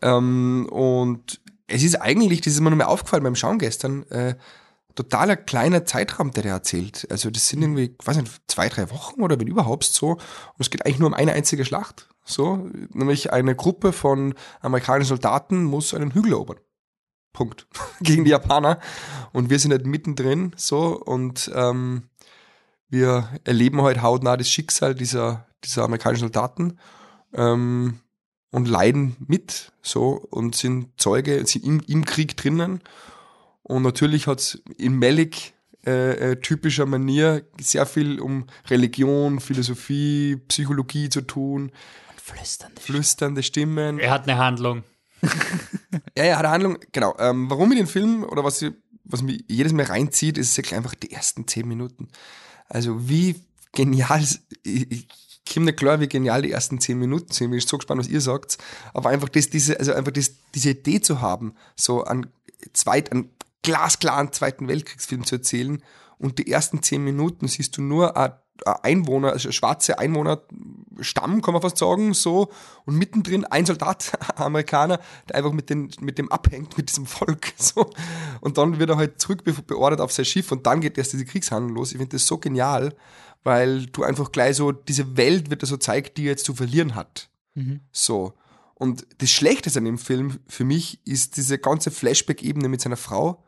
Ähm, 0.00 0.66
und 0.70 1.40
es 1.66 1.82
ist 1.82 1.96
eigentlich, 1.96 2.40
das 2.40 2.54
ist 2.54 2.60
mir 2.60 2.70
nochmal 2.70 2.86
aufgefallen 2.86 3.22
beim 3.22 3.36
Schauen 3.36 3.58
gestern, 3.58 4.04
äh, 4.10 4.34
totaler 4.94 5.36
kleiner 5.36 5.84
Zeitraum, 5.84 6.30
der 6.32 6.42
der 6.42 6.52
erzählt. 6.52 7.06
Also 7.10 7.30
das 7.30 7.48
sind 7.48 7.62
irgendwie, 7.62 7.94
weiß 8.04 8.16
nicht, 8.16 8.32
zwei, 8.46 8.68
drei 8.68 8.90
Wochen 8.90 9.22
oder 9.22 9.38
wenn 9.38 9.46
überhaupt 9.46 9.84
so. 9.84 10.12
Und 10.12 10.20
es 10.58 10.70
geht 10.70 10.84
eigentlich 10.84 10.98
nur 10.98 11.08
um 11.08 11.14
eine 11.14 11.32
einzige 11.32 11.64
Schlacht. 11.64 12.08
So, 12.24 12.68
nämlich 12.90 13.32
eine 13.32 13.56
Gruppe 13.56 13.92
von 13.92 14.34
amerikanischen 14.60 15.08
Soldaten 15.08 15.64
muss 15.64 15.92
einen 15.94 16.12
Hügel 16.12 16.32
erobern. 16.32 16.58
Punkt. 17.32 17.66
Gegen 18.00 18.24
die 18.24 18.30
Japaner. 18.30 18.78
Und 19.32 19.50
wir 19.50 19.58
sind 19.58 19.72
halt 19.72 19.86
mittendrin 19.86 20.52
so 20.56 21.00
und 21.00 21.50
ähm, 21.54 22.04
wir 22.88 23.28
erleben 23.44 23.82
halt 23.82 24.02
hautnah 24.02 24.36
das 24.36 24.50
Schicksal 24.50 24.94
dieser, 24.94 25.46
dieser 25.64 25.84
amerikanischen 25.84 26.24
Soldaten 26.24 26.78
ähm, 27.32 28.00
und 28.50 28.68
leiden 28.68 29.16
mit 29.26 29.72
so 29.80 30.26
und 30.30 30.54
sind 30.54 31.00
Zeuge, 31.00 31.44
sind 31.46 31.64
im, 31.64 31.80
im 31.88 32.04
Krieg 32.04 32.36
drinnen. 32.36 32.82
Und 33.62 33.82
natürlich 33.82 34.26
hat's 34.26 34.62
in 34.76 34.98
Malik 34.98 35.54
äh, 35.86 36.32
äh, 36.32 36.36
typischer 36.36 36.86
Manier 36.86 37.44
sehr 37.60 37.86
viel 37.86 38.20
um 38.20 38.46
Religion, 38.68 39.40
Philosophie, 39.40 40.36
Psychologie 40.48 41.08
zu 41.08 41.22
tun, 41.22 41.72
flüsternde 42.16 42.80
flüsternde 42.80 43.42
Stimmen. 43.42 43.98
Er 43.98 44.12
hat 44.12 44.28
eine 44.28 44.38
Handlung. 44.38 44.84
Ja, 46.16 46.24
ja, 46.24 46.36
hat 46.36 46.44
eine 46.44 46.54
Handlung. 46.54 46.78
Genau. 46.92 47.14
Ähm, 47.18 47.48
warum 47.48 47.72
ich 47.72 47.78
den 47.78 47.86
Film 47.86 48.24
oder 48.24 48.44
was, 48.44 48.60
ich, 48.60 48.72
was 49.04 49.22
mich 49.22 49.44
jedes 49.48 49.72
Mal 49.72 49.86
reinzieht, 49.86 50.36
ist 50.36 50.56
wirklich 50.56 50.74
einfach 50.74 50.94
die 50.94 51.12
ersten 51.12 51.46
zehn 51.46 51.66
Minuten. 51.66 52.08
Also 52.68 53.08
wie 53.08 53.42
genial, 53.72 54.22
ich, 54.62 54.90
ich 54.90 55.08
komme 55.50 55.66
nicht 55.66 55.78
klar, 55.78 56.00
wie 56.00 56.08
genial 56.08 56.42
die 56.42 56.52
ersten 56.52 56.80
zehn 56.80 56.98
Minuten 56.98 57.32
sind. 57.32 57.50
Bin 57.50 57.58
ich 57.58 57.66
so 57.66 57.78
gespannt, 57.78 58.00
was 58.00 58.08
ihr 58.08 58.20
sagt. 58.20 58.58
Aber 58.94 59.10
einfach 59.10 59.28
das, 59.28 59.48
diese, 59.50 59.78
also 59.78 59.92
einfach 59.92 60.12
das, 60.12 60.32
diese 60.54 60.70
Idee 60.70 61.00
zu 61.00 61.20
haben, 61.20 61.54
so 61.76 62.04
an 62.04 62.26
zweit, 62.72 63.10
an 63.12 63.30
glasklaren 63.62 64.32
Zweiten 64.32 64.68
Weltkriegsfilm 64.68 65.24
zu 65.24 65.36
erzählen 65.36 65.82
und 66.18 66.38
die 66.38 66.50
ersten 66.50 66.82
zehn 66.82 67.02
Minuten 67.04 67.48
siehst 67.48 67.76
du 67.76 67.82
nur 67.82 68.16
ein 68.16 68.32
ein 68.64 68.74
Einwohner, 68.82 69.32
also 69.32 69.50
schwarze 69.50 69.98
Einwohnerstamm, 69.98 71.42
kann 71.42 71.52
man 71.52 71.62
fast 71.62 71.78
sagen, 71.78 72.14
so, 72.14 72.48
und 72.84 72.96
mittendrin 72.96 73.44
ein 73.44 73.66
Soldat, 73.66 74.12
ein 74.36 74.42
Amerikaner, 74.44 75.00
der 75.28 75.36
einfach 75.36 75.52
mit, 75.52 75.70
den, 75.70 75.90
mit 76.00 76.18
dem 76.18 76.30
abhängt, 76.30 76.76
mit 76.76 76.88
diesem 76.88 77.06
Volk, 77.06 77.52
so, 77.56 77.90
und 78.40 78.58
dann 78.58 78.78
wird 78.78 78.90
er 78.90 78.96
halt 78.98 79.20
zurück 79.20 79.44
be- 79.44 79.52
beordert 79.52 80.00
auf 80.00 80.12
sein 80.12 80.24
Schiff 80.26 80.52
und 80.52 80.66
dann 80.66 80.80
geht 80.80 80.98
erst 80.98 81.12
diese 81.12 81.24
Kriegshandlung 81.24 81.74
los. 81.74 81.92
Ich 81.92 81.98
finde 81.98 82.16
das 82.16 82.26
so 82.26 82.38
genial, 82.38 82.94
weil 83.42 83.86
du 83.86 84.04
einfach 84.04 84.30
gleich 84.30 84.56
so, 84.56 84.70
diese 84.70 85.16
Welt 85.16 85.50
wird 85.50 85.62
da 85.62 85.66
so 85.66 85.76
zeigt, 85.76 86.16
die 86.18 86.24
er 86.24 86.30
jetzt 86.32 86.44
zu 86.44 86.54
verlieren 86.54 86.94
hat. 86.94 87.28
So. 87.90 88.34
Und 88.74 89.06
das 89.18 89.30
Schlechteste 89.30 89.78
an 89.80 89.84
dem 89.84 89.98
Film 89.98 90.38
für 90.46 90.64
mich 90.64 91.00
ist 91.04 91.36
diese 91.36 91.58
ganze 91.58 91.90
Flashback-Ebene 91.90 92.68
mit 92.68 92.80
seiner 92.80 92.96
Frau. 92.96 93.42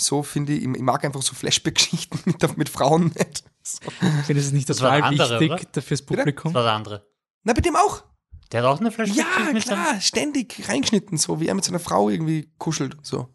So 0.00 0.22
finde 0.22 0.52
ich, 0.54 0.62
ich 0.64 0.80
mag 0.80 1.04
einfach 1.04 1.22
so 1.22 1.34
Flashback-Geschichten 1.34 2.18
mit, 2.24 2.56
mit 2.58 2.68
Frauen 2.68 3.12
nicht. 3.16 3.44
So. 3.62 3.78
Ich 4.00 4.26
finde, 4.26 4.40
es 4.42 4.52
nicht 4.52 4.68
Das 4.68 4.80
war 4.80 4.96
total 4.96 5.14
der 5.16 5.24
andere, 5.26 5.40
wichtig 5.40 5.68
oder? 5.72 5.82
fürs 5.82 6.00
Das 6.00 6.06
Publikum. 6.06 6.54
war 6.54 6.62
der 6.62 6.72
andere. 6.72 7.06
Na, 7.44 7.52
bei 7.52 7.60
dem 7.60 7.76
auch. 7.76 8.04
Der 8.52 8.62
hat 8.62 8.68
auch 8.68 8.80
eine 8.80 8.90
Flashback 8.90 9.16
Ja, 9.18 9.52
mit 9.52 9.64
seinem- 9.64 9.82
klar, 9.84 10.00
ständig 10.00 10.68
reingeschnitten, 10.68 11.18
so 11.18 11.40
wie 11.40 11.46
er 11.48 11.54
mit 11.54 11.64
seiner 11.64 11.78
Frau 11.78 12.08
irgendwie 12.10 12.50
kuschelt 12.58 12.94
und 12.96 13.06
so. 13.06 13.28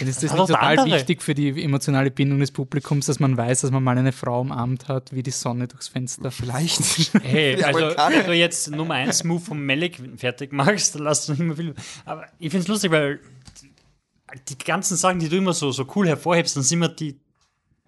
Und 0.00 0.06
ist 0.06 0.22
das 0.22 0.30
war 0.30 0.38
nicht 0.40 0.48
total 0.50 0.78
andere. 0.78 0.98
wichtig 0.98 1.20
für 1.20 1.34
die 1.34 1.48
emotionale 1.64 2.12
Bindung 2.12 2.38
des 2.38 2.52
Publikums, 2.52 3.06
dass 3.06 3.18
man 3.18 3.36
weiß, 3.36 3.62
dass 3.62 3.72
man 3.72 3.82
mal 3.82 3.98
eine 3.98 4.12
Frau 4.12 4.42
umarmt 4.42 4.86
hat, 4.86 5.12
wie 5.12 5.24
die 5.24 5.32
Sonne 5.32 5.66
durchs 5.66 5.88
Fenster? 5.88 6.30
Vielleicht. 6.30 7.12
Hey, 7.24 7.60
also 7.64 7.80
wenn 7.80 8.26
du 8.26 8.32
jetzt 8.32 8.70
Nummer 8.70 8.94
1 8.94 9.24
Move 9.24 9.40
vom 9.40 9.66
Malik 9.66 10.00
fertig 10.16 10.52
machst, 10.52 10.94
dann 10.94 11.02
lass 11.02 11.26
du 11.26 11.32
nicht 11.32 11.40
mehr 11.42 11.56
viel. 11.56 11.74
Aber 12.04 12.26
ich 12.38 12.50
finde 12.50 12.62
es 12.62 12.68
lustig, 12.68 12.92
weil 12.92 13.18
die 14.48 14.58
ganzen 14.58 14.96
Sachen, 14.96 15.18
die 15.18 15.28
du 15.28 15.36
immer 15.36 15.52
so, 15.52 15.70
so 15.72 15.86
cool 15.94 16.06
hervorhebst, 16.08 16.56
dann 16.56 16.62
sind 16.62 16.78
immer 16.78 16.88
die, 16.88 17.18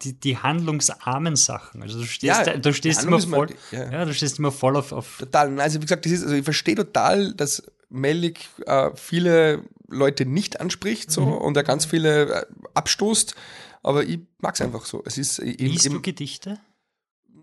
die, 0.02 0.18
die 0.18 0.36
handlungsarmen 0.38 1.36
Sachen. 1.36 1.82
Also 1.82 1.98
du 2.00 2.06
stehst, 2.06 2.46
Ja, 2.46 2.56
du 2.56 2.72
stehst 2.74 3.04
immer 3.04 3.20
voll, 3.20 3.48
ja. 3.70 3.90
ja. 3.90 4.04
du 4.04 4.12
stehst 4.14 4.38
immer 4.38 4.50
voll 4.52 4.76
auf, 4.76 4.92
auf 4.92 5.18
Total. 5.18 5.60
Also 5.60 5.78
wie 5.80 5.84
gesagt, 5.84 6.04
das 6.04 6.12
ist, 6.12 6.22
also 6.22 6.34
ich 6.34 6.44
verstehe 6.44 6.74
total, 6.74 7.34
dass 7.34 7.62
Melik 7.88 8.48
äh, 8.66 8.90
viele 8.94 9.62
Leute 9.88 10.24
nicht 10.26 10.60
anspricht 10.60 11.10
so 11.10 11.20
Mhm. 11.26 11.32
und 11.32 11.56
er 11.56 11.62
ganz 11.62 11.84
viele 11.84 12.42
äh, 12.42 12.46
abstoßt, 12.74 13.34
aber 13.82 14.04
ich 14.04 14.20
mag 14.38 14.54
es 14.54 14.60
einfach 14.62 14.84
so. 14.86 15.02
Es 15.04 15.18
ist 15.18 15.38
im, 15.38 15.54
Liest 15.56 15.86
du 15.86 15.90
im, 15.96 16.02
Gedichte? 16.02 16.58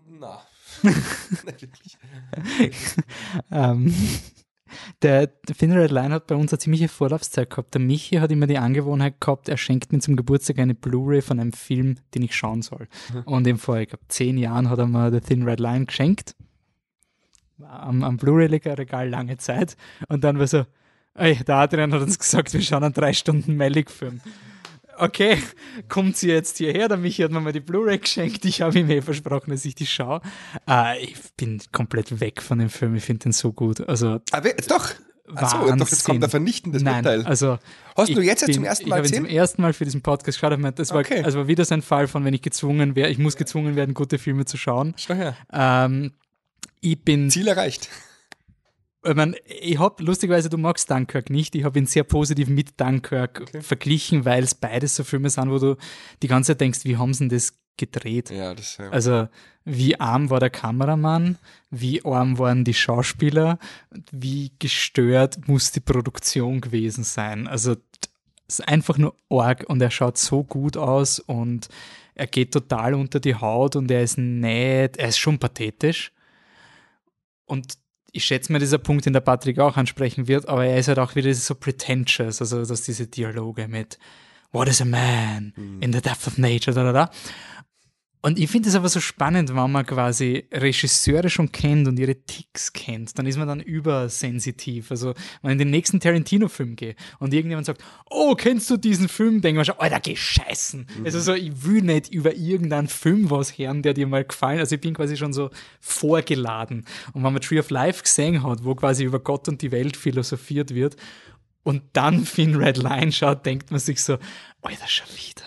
na. 0.08 0.42
Nicht 0.82 1.62
wirklich. 1.62 1.98
Ähm, 3.52 3.94
der, 5.02 5.30
Thin 5.42 5.72
Red 5.72 5.90
Line 5.90 6.14
hat 6.14 6.26
bei 6.26 6.34
uns 6.34 6.52
eine 6.52 6.58
ziemliche 6.58 6.88
Vorlaufzeit 6.88 7.50
gehabt. 7.50 7.74
Der 7.74 7.80
Michi 7.80 8.16
hat 8.16 8.30
immer 8.30 8.46
die 8.46 8.58
Angewohnheit 8.58 9.20
gehabt, 9.20 9.48
er 9.48 9.56
schenkt 9.56 9.92
mir 9.92 9.98
zum 10.00 10.16
Geburtstag 10.16 10.58
eine 10.58 10.74
Blu-ray 10.74 11.22
von 11.22 11.40
einem 11.40 11.52
Film, 11.52 11.96
den 12.14 12.22
ich 12.22 12.34
schauen 12.34 12.62
soll. 12.62 12.88
Und 13.24 13.46
ihm 13.46 13.58
vor, 13.58 13.78
ich 13.78 13.88
glaube, 13.88 14.04
zehn 14.08 14.38
Jahren 14.38 14.70
hat 14.70 14.78
er 14.78 14.86
mir 14.86 15.10
The 15.10 15.20
Thin 15.20 15.42
Red 15.44 15.60
Line 15.60 15.86
geschenkt. 15.86 16.34
Am, 17.62 18.02
am 18.02 18.16
Blu-ray-Regal 18.16 19.08
lange 19.08 19.36
Zeit. 19.36 19.76
Und 20.08 20.24
dann 20.24 20.38
war 20.38 20.46
so, 20.46 20.64
ey, 21.14 21.36
der 21.36 21.56
Adrian 21.56 21.92
hat 21.92 22.02
uns 22.02 22.18
gesagt, 22.18 22.52
wir 22.52 22.62
schauen 22.62 22.84
einen 22.84 22.94
drei 22.94 23.12
Stunden 23.12 23.56
Malik-Film. 23.56 24.20
Okay, 25.00 25.38
kommt 25.88 26.16
sie 26.16 26.28
jetzt 26.28 26.58
hierher? 26.58 26.88
Der 26.88 26.96
Michi 26.96 27.22
hat 27.22 27.30
mir 27.30 27.40
mal 27.40 27.52
die 27.52 27.60
Blu-ray 27.60 27.98
geschenkt. 27.98 28.44
Ich 28.44 28.60
habe 28.62 28.78
ihm 28.78 28.90
eh 28.90 29.00
versprochen, 29.02 29.50
dass 29.50 29.64
ich 29.64 29.74
die 29.74 29.86
schaue. 29.86 30.20
Äh, 30.68 31.02
ich 31.04 31.14
bin 31.36 31.60
komplett 31.72 32.20
weg 32.20 32.42
von 32.42 32.58
dem 32.58 32.68
Film. 32.70 32.94
Ich 32.94 33.04
finde 33.04 33.24
den 33.24 33.32
so 33.32 33.52
gut. 33.52 33.80
Also, 33.88 34.20
Aber 34.30 34.48
jetzt 34.48 34.70
doch. 34.70 34.90
Achso, 35.34 35.58
doch, 35.58 35.88
jetzt 35.88 36.04
kommt 36.04 36.24
ein 36.24 36.28
vernichtendes 36.30 36.82
nein, 36.82 36.96
Urteil. 37.04 37.24
also. 37.24 37.58
Hast 37.96 38.08
du 38.14 38.20
jetzt 38.20 38.44
bin- 38.46 38.54
zum 38.56 38.64
ersten 38.64 38.88
Mal 38.88 38.96
Ich 39.04 39.12
habe 39.12 39.16
zum 39.22 39.26
ersten 39.26 39.62
Mal 39.62 39.72
für 39.72 39.84
diesen 39.84 40.02
Podcast 40.02 40.40
geschaut. 40.40 40.58
Meine, 40.58 40.72
Das 40.72 40.90
war, 40.90 40.98
Okay. 41.00 41.22
also 41.22 41.38
war 41.38 41.46
wieder 41.48 41.64
so 41.64 41.72
ein 41.74 41.82
Fall 41.82 42.08
von, 42.08 42.24
wenn 42.24 42.34
ich 42.34 42.42
gezwungen 42.42 42.96
wäre, 42.96 43.10
ich 43.10 43.18
muss 43.18 43.36
gezwungen 43.36 43.76
werden, 43.76 43.94
gute 43.94 44.18
Filme 44.18 44.44
zu 44.44 44.56
schauen. 44.56 44.92
Schau 44.96 45.14
her. 45.14 45.36
Ähm, 45.52 46.12
ich 46.80 47.00
bin 47.04 47.30
Ziel 47.30 47.46
erreicht. 47.46 47.88
Ich, 49.04 49.14
mein, 49.14 49.36
ich 49.46 49.78
habe, 49.78 50.02
lustigerweise, 50.02 50.50
du 50.50 50.58
magst 50.58 50.90
Dunkirk 50.90 51.30
nicht. 51.30 51.54
Ich 51.54 51.64
habe 51.64 51.78
ihn 51.78 51.86
sehr 51.86 52.04
positiv 52.04 52.48
mit 52.48 52.78
Dunkirk 52.80 53.50
verglichen, 53.62 54.24
weil 54.24 54.42
es 54.42 54.54
beides 54.54 54.96
so 54.96 55.04
Filme 55.04 55.30
sind, 55.30 55.50
wo 55.50 55.58
du 55.58 55.76
die 56.22 56.28
ganze 56.28 56.52
Zeit 56.52 56.60
denkst, 56.60 56.84
wie 56.84 56.96
haben 56.96 57.14
sie 57.14 57.20
denn 57.20 57.30
das 57.30 57.54
gedreht? 57.76 58.30
Ja, 58.30 58.54
das 58.54 58.76
ja. 58.76 58.90
Also, 58.90 59.28
wie 59.64 59.98
arm 59.98 60.30
war 60.30 60.40
der 60.40 60.50
Kameramann? 60.50 61.38
Wie 61.70 62.04
arm 62.04 62.38
waren 62.38 62.64
die 62.64 62.74
Schauspieler? 62.74 63.58
Wie 64.10 64.52
gestört 64.58 65.48
muss 65.48 65.72
die 65.72 65.80
Produktion 65.80 66.60
gewesen 66.60 67.04
sein? 67.04 67.48
Also, 67.48 67.76
es 68.46 68.58
ist 68.58 68.68
einfach 68.68 68.98
nur 68.98 69.14
arg 69.30 69.64
und 69.68 69.80
er 69.80 69.90
schaut 69.90 70.18
so 70.18 70.44
gut 70.44 70.76
aus 70.76 71.20
und 71.20 71.68
er 72.14 72.26
geht 72.26 72.52
total 72.52 72.94
unter 72.94 73.20
die 73.20 73.36
Haut 73.36 73.76
und 73.76 73.90
er 73.90 74.02
ist 74.02 74.18
nett, 74.18 74.98
er 74.98 75.08
ist 75.08 75.18
schon 75.18 75.38
pathetisch. 75.38 76.12
Und 77.46 77.78
ich 78.12 78.24
schätze 78.24 78.52
mal, 78.52 78.58
dieser 78.58 78.78
Punkt, 78.78 79.06
den 79.06 79.12
der 79.12 79.20
Patrick 79.20 79.58
auch 79.58 79.76
ansprechen 79.76 80.28
wird, 80.28 80.48
aber 80.48 80.66
er 80.66 80.78
ist 80.78 80.88
halt 80.88 80.98
auch 80.98 81.14
wieder 81.14 81.32
so 81.34 81.54
pretentious, 81.54 82.40
also 82.40 82.64
dass 82.64 82.82
diese 82.82 83.06
Dialoge 83.06 83.68
mit 83.68 83.98
What 84.52 84.68
is 84.68 84.80
a 84.80 84.84
man 84.84 85.52
in 85.80 85.92
the 85.92 86.00
depth 86.00 86.26
of 86.26 86.36
nature, 86.36 86.74
da, 86.74 86.82
da, 86.82 86.92
da. 86.92 87.10
Und 88.22 88.38
ich 88.38 88.50
finde 88.50 88.68
es 88.68 88.74
aber 88.74 88.90
so 88.90 89.00
spannend, 89.00 89.48
wenn 89.48 89.70
man 89.70 89.86
quasi 89.86 90.44
Regisseure 90.52 91.30
schon 91.30 91.52
kennt 91.52 91.88
und 91.88 91.98
ihre 91.98 92.16
Ticks 92.16 92.70
kennt, 92.72 93.18
dann 93.18 93.24
ist 93.26 93.38
man 93.38 93.48
dann 93.48 93.60
übersensitiv. 93.60 94.90
Also, 94.90 95.14
wenn 95.40 95.50
ich 95.50 95.52
in 95.52 95.58
den 95.58 95.70
nächsten 95.70 96.00
Tarantino-Film 96.00 96.76
gehe 96.76 96.96
und 97.18 97.32
irgendjemand 97.32 97.66
sagt, 97.66 97.82
oh, 98.10 98.34
kennst 98.34 98.68
du 98.68 98.76
diesen 98.76 99.08
Film? 99.08 99.40
Denke 99.40 99.60
ich 99.62 99.68
mir 99.68 99.72
schon, 99.72 99.80
Alter, 99.80 100.00
geh 100.00 100.16
scheißen. 100.16 100.86
Mhm. 100.98 101.04
Also 101.06 101.18
so, 101.18 101.32
ich 101.32 101.64
will 101.64 101.80
nicht 101.80 102.12
über 102.12 102.34
irgendeinen 102.34 102.88
Film 102.88 103.30
was 103.30 103.56
hören, 103.56 103.80
der 103.80 103.94
dir 103.94 104.06
mal 104.06 104.24
gefallen. 104.24 104.58
Also 104.58 104.74
ich 104.74 104.82
bin 104.82 104.92
quasi 104.92 105.16
schon 105.16 105.32
so 105.32 105.48
vorgeladen. 105.80 106.84
Und 107.14 107.24
wenn 107.24 107.32
man 107.32 107.40
Tree 107.40 107.58
of 107.58 107.70
Life 107.70 108.02
gesehen 108.02 108.42
hat, 108.42 108.64
wo 108.64 108.74
quasi 108.74 109.04
über 109.04 109.20
Gott 109.20 109.48
und 109.48 109.62
die 109.62 109.72
Welt 109.72 109.96
philosophiert 109.96 110.74
wird 110.74 110.96
und 111.62 111.84
dann 111.94 112.24
Finn 112.26 112.54
Red 112.54 112.76
Line 112.76 113.12
schaut, 113.12 113.46
denkt 113.46 113.70
man 113.70 113.80
sich 113.80 114.02
so, 114.02 114.18
Alter, 114.60 114.88
schon 114.88 115.08
wieder. 115.16 115.46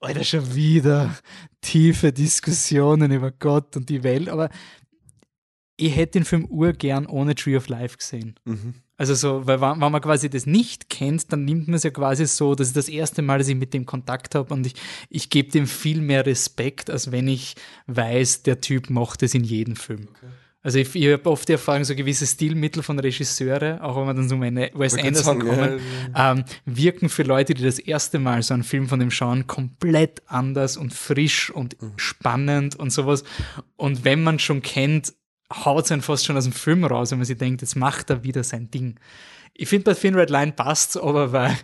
Alter, 0.00 0.24
schon 0.24 0.54
wieder 0.54 1.14
tiefe 1.60 2.12
Diskussionen 2.12 3.12
über 3.12 3.30
Gott 3.30 3.76
und 3.76 3.88
die 3.88 4.02
Welt, 4.02 4.28
aber 4.28 4.50
ich 5.76 5.96
hätte 5.96 6.18
den 6.18 6.24
Film 6.24 6.44
urgern 6.46 7.06
ohne 7.06 7.34
Tree 7.34 7.56
of 7.56 7.68
Life 7.68 7.96
gesehen. 7.96 8.34
Mhm. 8.44 8.74
Also 8.96 9.14
so, 9.14 9.46
weil 9.46 9.62
wenn, 9.62 9.78
man 9.78 10.00
quasi 10.02 10.28
das 10.28 10.44
nicht 10.44 10.90
kennt, 10.90 11.32
dann 11.32 11.46
nimmt 11.46 11.68
man 11.68 11.76
es 11.76 11.84
ja 11.84 11.90
quasi 11.90 12.26
so, 12.26 12.54
das 12.54 12.68
ist 12.68 12.76
das 12.76 12.88
erste 12.90 13.22
Mal, 13.22 13.38
dass 13.38 13.48
ich 13.48 13.56
mit 13.56 13.72
dem 13.72 13.86
Kontakt 13.86 14.34
habe 14.34 14.52
und 14.52 14.66
ich, 14.66 14.74
ich 15.08 15.30
gebe 15.30 15.50
dem 15.50 15.66
viel 15.66 16.02
mehr 16.02 16.26
Respekt, 16.26 16.90
als 16.90 17.10
wenn 17.10 17.26
ich 17.28 17.54
weiß, 17.86 18.42
der 18.42 18.60
Typ 18.60 18.90
macht 18.90 19.22
es 19.22 19.34
in 19.34 19.42
jedem 19.42 19.74
Film. 19.74 20.08
Okay. 20.10 20.26
Also 20.62 20.78
ich, 20.78 20.94
ich 20.94 21.10
habe 21.10 21.30
oft 21.30 21.48
die 21.48 21.52
Erfahrung, 21.52 21.84
so 21.84 21.94
gewisse 21.94 22.26
Stilmittel 22.26 22.82
von 22.82 22.98
Regisseure, 22.98 23.82
auch 23.82 23.96
wenn 23.96 24.06
wir 24.06 24.14
dann 24.14 24.28
so 24.28 24.36
meine 24.36 24.70
Wes 24.74 24.94
Anderson 24.94 25.40
sagen, 25.40 25.40
kommen, 25.40 25.80
ja, 26.14 26.32
ähm, 26.32 26.44
wirken 26.66 27.08
für 27.08 27.22
Leute, 27.22 27.54
die 27.54 27.62
das 27.62 27.78
erste 27.78 28.18
Mal 28.18 28.42
so 28.42 28.52
einen 28.52 28.62
Film 28.62 28.86
von 28.86 29.00
dem 29.00 29.10
schauen, 29.10 29.46
komplett 29.46 30.22
anders 30.26 30.76
und 30.76 30.92
frisch 30.92 31.50
und 31.50 31.80
mhm. 31.80 31.92
spannend 31.96 32.76
und 32.76 32.92
sowas. 32.92 33.24
Und 33.76 34.04
wenn 34.04 34.22
man 34.22 34.38
schon 34.38 34.60
kennt, 34.60 35.14
haut 35.50 35.86
es 35.86 35.92
einen 35.92 36.02
fast 36.02 36.26
schon 36.26 36.36
aus 36.36 36.44
dem 36.44 36.52
Film 36.52 36.84
raus, 36.84 37.10
wenn 37.10 37.18
man 37.18 37.26
sich 37.26 37.38
denkt, 37.38 37.62
jetzt 37.62 37.76
macht 37.76 38.10
er 38.10 38.22
wieder 38.22 38.44
sein 38.44 38.70
Ding. 38.70 39.00
Ich 39.54 39.68
finde 39.68 39.84
bei 39.84 39.94
Finn 39.94 40.14
Red 40.14 40.30
Line 40.30 40.52
passt 40.52 40.98
aber 40.98 41.32
weil, 41.32 41.56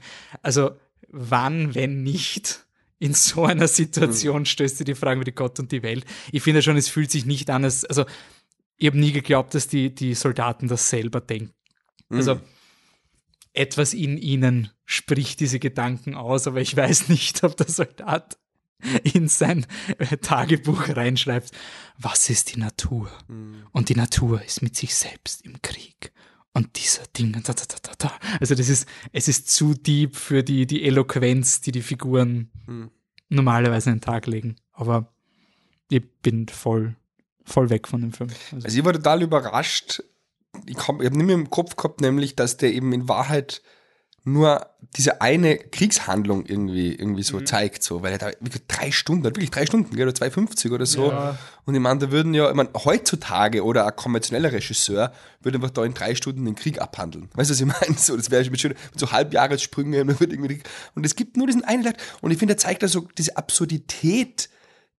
also 0.43 0.71
wann, 1.09 1.75
wenn 1.75 2.03
nicht, 2.03 2.67
in 2.99 3.13
so 3.13 3.45
einer 3.45 3.69
Situation 3.69 4.41
mhm. 4.41 4.47
stößt 4.47 4.81
du 4.81 4.85
die 4.85 4.95
Frage 4.95 5.17
über 5.17 5.25
die 5.25 5.35
Gott 5.35 5.59
und 5.61 5.71
die 5.71 5.83
Welt. 5.83 6.05
Ich 6.33 6.43
finde 6.43 6.63
schon, 6.63 6.77
es 6.77 6.89
fühlt 6.89 7.11
sich 7.11 7.27
nicht 7.27 7.51
an, 7.51 7.65
als, 7.65 7.85
also 7.85 8.07
ich 8.77 8.87
habe 8.87 8.99
nie 8.99 9.13
geglaubt, 9.13 9.55
dass 9.55 9.69
die, 9.69 9.95
die 9.95 10.15
Soldaten 10.15 10.69
das 10.69 10.91
selber 10.91 11.21
denken. 11.21 11.55
Mhm. 12.09 12.17
Also 12.17 12.41
etwas 13.53 13.95
in 13.95 14.19
ihnen 14.19 14.71
spricht 14.85 15.41
diese 15.41 15.59
Gedanken 15.59 16.15
aus, 16.15 16.47
aber 16.47 16.61
ich 16.61 16.77
weiß 16.77 17.09
nicht, 17.09 17.43
ob 17.45 17.57
der 17.57 17.69
Soldat 17.69 18.39
in 19.03 19.29
sein 19.29 19.67
Tagebuch 20.21 20.91
reinschreibt, 20.91 21.51
was 21.99 22.29
ist 22.29 22.55
die 22.55 22.61
Natur? 22.61 23.11
Mhm. 23.29 23.67
Und 23.73 23.89
die 23.89 23.95
Natur 23.95 24.43
ist 24.43 24.63
mit 24.63 24.77
sich 24.77 24.95
selbst 24.95 25.43
im 25.43 25.63
Krieg. 25.63 26.13
Und 26.53 26.77
dieser 26.77 27.05
Ding, 27.19 27.33
da, 27.33 27.53
da, 27.53 27.65
da, 27.83 27.93
da. 27.99 28.13
also 28.41 28.55
das 28.55 28.69
ist, 28.69 28.89
es 29.13 29.29
ist 29.29 29.51
zu 29.51 29.75
deep 29.75 30.17
für 30.17 30.43
die, 30.43 30.67
die 30.67 30.85
Eloquenz, 30.85 31.61
die 31.61 31.73
die 31.73 31.83
Figuren 31.83 32.51
mhm. 32.67 32.91
normalerweise 33.29 33.91
an 33.91 33.97
den 33.97 34.03
Tag 34.03 34.27
legen. 34.27 34.57
Aber 34.73 35.15
ich 35.91 36.03
bin 36.23 36.49
voll 36.49 36.97
voll 37.47 37.71
weg 37.71 37.89
von 37.89 38.01
dem 38.03 38.13
Film. 38.13 38.31
Also, 38.53 38.65
also 38.67 38.79
ich 38.79 38.85
war 38.85 38.93
total 38.93 39.23
überrascht. 39.23 40.03
Ich, 40.67 40.77
ich 40.77 40.89
habe 40.89 41.03
nicht 41.03 41.27
mehr 41.27 41.35
im 41.35 41.51
Kopf 41.51 41.77
gehabt, 41.77 42.01
nämlich, 42.01 42.37
dass 42.37 42.57
der 42.57 42.73
eben 42.73 42.93
in 42.93 43.09
Wahrheit 43.09 43.63
nur 44.27 44.67
diese 44.97 45.21
eine 45.21 45.57
Kriegshandlung 45.57 46.47
irgendwie, 46.47 46.93
irgendwie 46.93 47.23
so 47.23 47.39
mhm. 47.39 47.47
zeigt, 47.47 47.85
so, 47.85 48.03
weil 48.03 48.11
er 48.11 48.19
da 48.19 48.27
wirklich 48.41 48.67
drei 48.67 48.91
Stunden, 48.91 49.23
wirklich 49.23 49.53
drei 49.53 49.67
Stunden, 49.67 49.95
oder 49.95 50.11
2,50 50.11 50.73
oder 50.73 50.85
so. 50.85 51.13
Ja. 51.13 51.39
Und 51.65 51.75
ich 51.77 51.81
meine, 51.81 52.01
da 52.01 52.11
würden 52.11 52.35
ja, 52.35 52.49
ich 52.49 52.57
meine, 52.57 52.71
heutzutage 52.85 53.63
oder 53.65 53.87
ein 53.87 53.95
konventioneller 53.95 54.51
Regisseur 54.51 55.13
würde 55.43 55.59
einfach 55.59 55.71
da 55.71 55.85
in 55.85 55.95
drei 55.95 56.17
Stunden 56.17 56.45
den 56.45 56.57
Krieg 56.57 56.81
abhandeln. 56.81 57.29
Weißt 57.35 57.51
du, 57.51 57.55
was 57.55 57.61
ich 57.61 57.67
meine? 57.67 57.99
So, 57.99 58.17
das 58.17 58.33
wäre 58.33 58.43
mit, 58.51 58.65
mit 58.65 58.77
so 58.97 59.13
Halbjahressprüngen 59.13 60.17
und 60.95 61.07
es 61.07 61.15
gibt 61.15 61.37
nur 61.37 61.47
diesen 61.47 61.65
einen 61.65 61.85
Tag. 61.85 61.97
Und 62.21 62.33
ich 62.33 62.39
finde, 62.39 62.55
er 62.55 62.59
zeigt 62.59 62.83
da 62.83 62.89
so 62.89 63.07
diese 63.17 63.37
Absurdität 63.37 64.49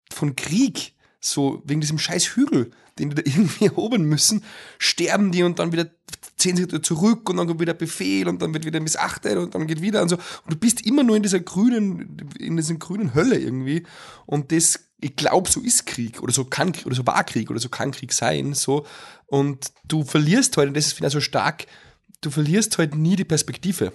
von 0.09 0.37
Krieg 0.37 0.93
so 1.19 1.61
wegen 1.65 1.81
diesem 1.81 1.99
scheiß 1.99 2.35
Hügel, 2.35 2.71
den 2.99 3.09
die 3.09 3.15
da 3.15 3.21
irgendwie 3.25 3.65
erobern 3.65 4.03
müssen, 4.03 4.43
sterben 4.77 5.31
die 5.31 5.43
und 5.43 5.59
dann 5.59 5.71
wieder 5.71 5.89
zehn 6.37 6.55
Sekunden 6.55 6.83
zurück 6.83 7.29
und 7.29 7.37
dann 7.37 7.47
kommt 7.47 7.59
wieder 7.59 7.73
Befehl 7.73 8.27
und 8.27 8.41
dann 8.41 8.53
wird 8.53 8.65
wieder 8.65 8.79
missachtet 8.79 9.37
und 9.37 9.55
dann 9.55 9.67
geht 9.67 9.81
wieder 9.81 10.01
und 10.01 10.09
so. 10.09 10.15
Und 10.15 10.53
du 10.53 10.55
bist 10.55 10.85
immer 10.85 11.03
nur 11.03 11.15
in 11.15 11.23
dieser 11.23 11.39
grünen, 11.39 12.29
in 12.39 12.57
dieser 12.57 12.75
grünen 12.75 13.15
Hölle 13.15 13.37
irgendwie. 13.37 13.85
Und 14.25 14.51
das, 14.51 14.91
ich 14.99 15.15
glaube, 15.15 15.49
so 15.49 15.61
ist 15.61 15.85
Krieg 15.85 16.21
oder 16.21 16.33
so 16.33 16.45
kann 16.45 16.73
oder 16.85 16.95
so 16.95 17.05
war 17.07 17.23
Krieg 17.23 17.49
oder 17.49 17.59
so 17.59 17.69
kann 17.69 17.91
Krieg 17.91 18.13
sein, 18.13 18.53
so. 18.53 18.85
Und 19.25 19.71
du 19.85 20.03
verlierst 20.03 20.57
heute, 20.57 20.59
halt, 20.59 20.67
und 20.69 20.77
das 20.77 20.87
ist 20.87 21.01
ich 21.01 21.11
so 21.11 21.21
stark, 21.21 21.65
du 22.21 22.29
verlierst 22.29 22.77
halt 22.77 22.95
nie 22.95 23.15
die 23.15 23.25
Perspektive 23.25 23.93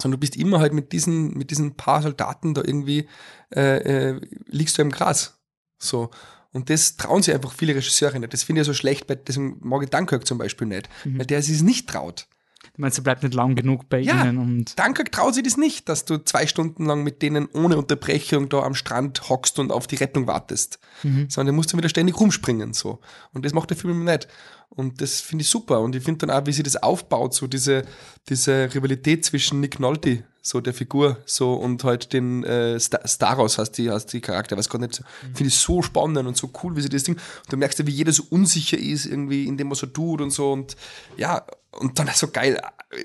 sondern 0.00 0.20
du 0.20 0.20
bist 0.20 0.36
immer 0.36 0.60
halt 0.60 0.72
mit 0.72 0.92
diesen, 0.92 1.36
mit 1.36 1.50
diesen 1.50 1.76
paar 1.76 2.02
Soldaten 2.02 2.54
da 2.54 2.62
irgendwie, 2.64 3.08
äh, 3.54 3.78
äh, 4.10 4.20
liegst 4.46 4.78
du 4.78 4.82
im 4.82 4.90
Gras. 4.90 5.37
So. 5.78 6.10
Und 6.52 6.70
das 6.70 6.96
trauen 6.96 7.22
sich 7.22 7.34
einfach 7.34 7.52
viele 7.52 7.74
Regisseure 7.74 8.18
nicht. 8.18 8.32
Das 8.32 8.42
finde 8.42 8.60
ich 8.60 8.66
ja 8.66 8.72
so 8.72 8.74
schlecht, 8.74 9.06
bei 9.06 9.14
deswegen 9.14 9.58
mag 9.60 9.82
ich 9.82 9.90
Dunkirk 9.90 10.26
zum 10.26 10.38
Beispiel 10.38 10.66
nicht, 10.66 10.88
mhm. 11.04 11.18
weil 11.18 11.26
der 11.26 11.42
sich 11.42 11.56
es 11.56 11.62
nicht 11.62 11.88
traut. 11.88 12.26
Du 12.74 12.82
meinst, 12.82 12.98
er 12.98 13.02
bleibt 13.02 13.22
nicht 13.22 13.34
lang 13.34 13.54
genug 13.54 13.88
bei 13.88 14.00
ja, 14.00 14.24
ihnen? 14.24 14.38
Und 14.38 14.78
Dunkirk 14.78 15.12
traut 15.12 15.34
sich 15.34 15.42
das 15.42 15.56
nicht, 15.56 15.88
dass 15.88 16.04
du 16.04 16.18
zwei 16.18 16.46
Stunden 16.46 16.86
lang 16.86 17.02
mit 17.02 17.22
denen 17.22 17.46
ohne 17.52 17.76
Unterbrechung 17.76 18.48
da 18.48 18.62
am 18.62 18.74
Strand 18.74 19.28
hockst 19.28 19.58
und 19.58 19.72
auf 19.72 19.86
die 19.86 19.96
Rettung 19.96 20.26
wartest. 20.26 20.78
Mhm. 21.02 21.28
Sondern 21.28 21.46
der 21.46 21.54
musst 21.54 21.72
du 21.72 21.76
wieder 21.76 21.88
ständig 21.88 22.18
rumspringen. 22.18 22.72
so. 22.72 23.00
Und 23.32 23.44
das 23.44 23.52
macht 23.52 23.70
der 23.70 23.76
Film 23.76 24.04
nicht. 24.04 24.28
Und 24.70 25.00
das 25.00 25.20
finde 25.20 25.42
ich 25.42 25.48
super. 25.48 25.80
Und 25.80 25.96
ich 25.96 26.04
finde 26.04 26.26
dann 26.26 26.36
auch, 26.36 26.46
wie 26.46 26.52
sie 26.52 26.62
das 26.62 26.76
aufbaut, 26.76 27.34
so 27.34 27.46
diese, 27.46 27.84
diese 28.28 28.72
Rivalität 28.74 29.24
zwischen 29.24 29.60
Nick 29.60 29.80
Nolte, 29.80 30.24
so 30.40 30.60
der 30.60 30.72
Figur, 30.72 31.18
so 31.26 31.54
und 31.54 31.84
halt 31.84 32.12
den 32.12 32.44
äh, 32.44 32.78
Star 32.78 33.06
Staros 33.06 33.58
heißt 33.58 33.76
die, 33.76 33.90
heißt 33.90 34.12
die 34.12 34.20
Charakter, 34.20 34.56
weiß 34.56 34.68
gar 34.68 34.78
nicht, 34.78 35.00
mhm. 35.00 35.34
finde 35.34 35.48
ich 35.48 35.58
so 35.58 35.82
spannend 35.82 36.26
und 36.26 36.36
so 36.36 36.50
cool, 36.62 36.76
wie 36.76 36.80
sie 36.80 36.88
das 36.88 37.02
Ding. 37.02 37.16
Und 37.16 37.52
du 37.52 37.56
merkst 37.56 37.78
ja, 37.78 37.86
wie 37.86 37.92
jeder 37.92 38.12
so 38.12 38.24
unsicher 38.30 38.78
ist, 38.78 39.06
irgendwie 39.06 39.46
in 39.46 39.56
dem, 39.56 39.70
was 39.70 39.82
er 39.82 39.92
tut 39.92 40.20
und 40.20 40.30
so. 40.30 40.52
Und 40.52 40.76
ja, 41.16 41.44
und 41.72 41.98
dann 41.98 42.08
so 42.14 42.28
geil, 42.28 42.60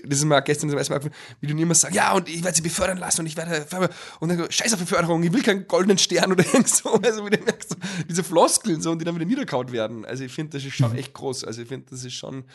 das 0.06 0.20
ist 0.20 0.26
mir 0.26 0.42
gestern 0.42 0.70
zum 0.70 0.78
ersten 0.78 0.94
Mal, 0.94 1.02
wie 1.42 1.48
du 1.48 1.58
immer 1.58 1.76
sagst, 1.76 1.96
ja, 1.96 2.14
und 2.14 2.30
ich 2.30 2.44
werde 2.44 2.56
sie 2.56 2.62
befördern 2.62 2.98
lassen 2.98 3.22
und 3.22 3.28
ich 3.28 3.36
werde, 3.36 3.66
und 4.20 4.30
dann 4.30 4.50
scheiß 4.50 4.74
auf 4.74 4.80
Beförderung, 4.80 5.22
ich 5.24 5.34
will 5.34 5.44
keinen 5.44 5.68
goldenen 5.68 5.98
Stern 5.98 6.32
oder 6.32 6.46
irgend 6.54 6.70
so, 6.70 6.94
also 6.94 7.26
wie 7.26 7.32
du 7.32 7.44
merkst, 7.44 7.72
so, 7.72 7.76
diese 8.08 8.24
Floskeln 8.24 8.82
so, 8.82 8.92
und 8.92 9.00
die 9.00 9.06
dann 9.06 9.16
wieder 9.16 9.26
niederkaut 9.26 9.72
werden. 9.72 10.06
Also 10.06 10.24
ich 10.24 10.32
finde, 10.32 10.58
das 10.58 10.66
ist 10.66 10.76
schon 10.76 10.96
echt 10.98 11.14
groß. 11.14 11.44
Also 11.44 11.53
ich 11.58 11.68
finde, 11.68 11.88
das 11.90 12.04
ist 12.04 12.14
schon 12.14 12.46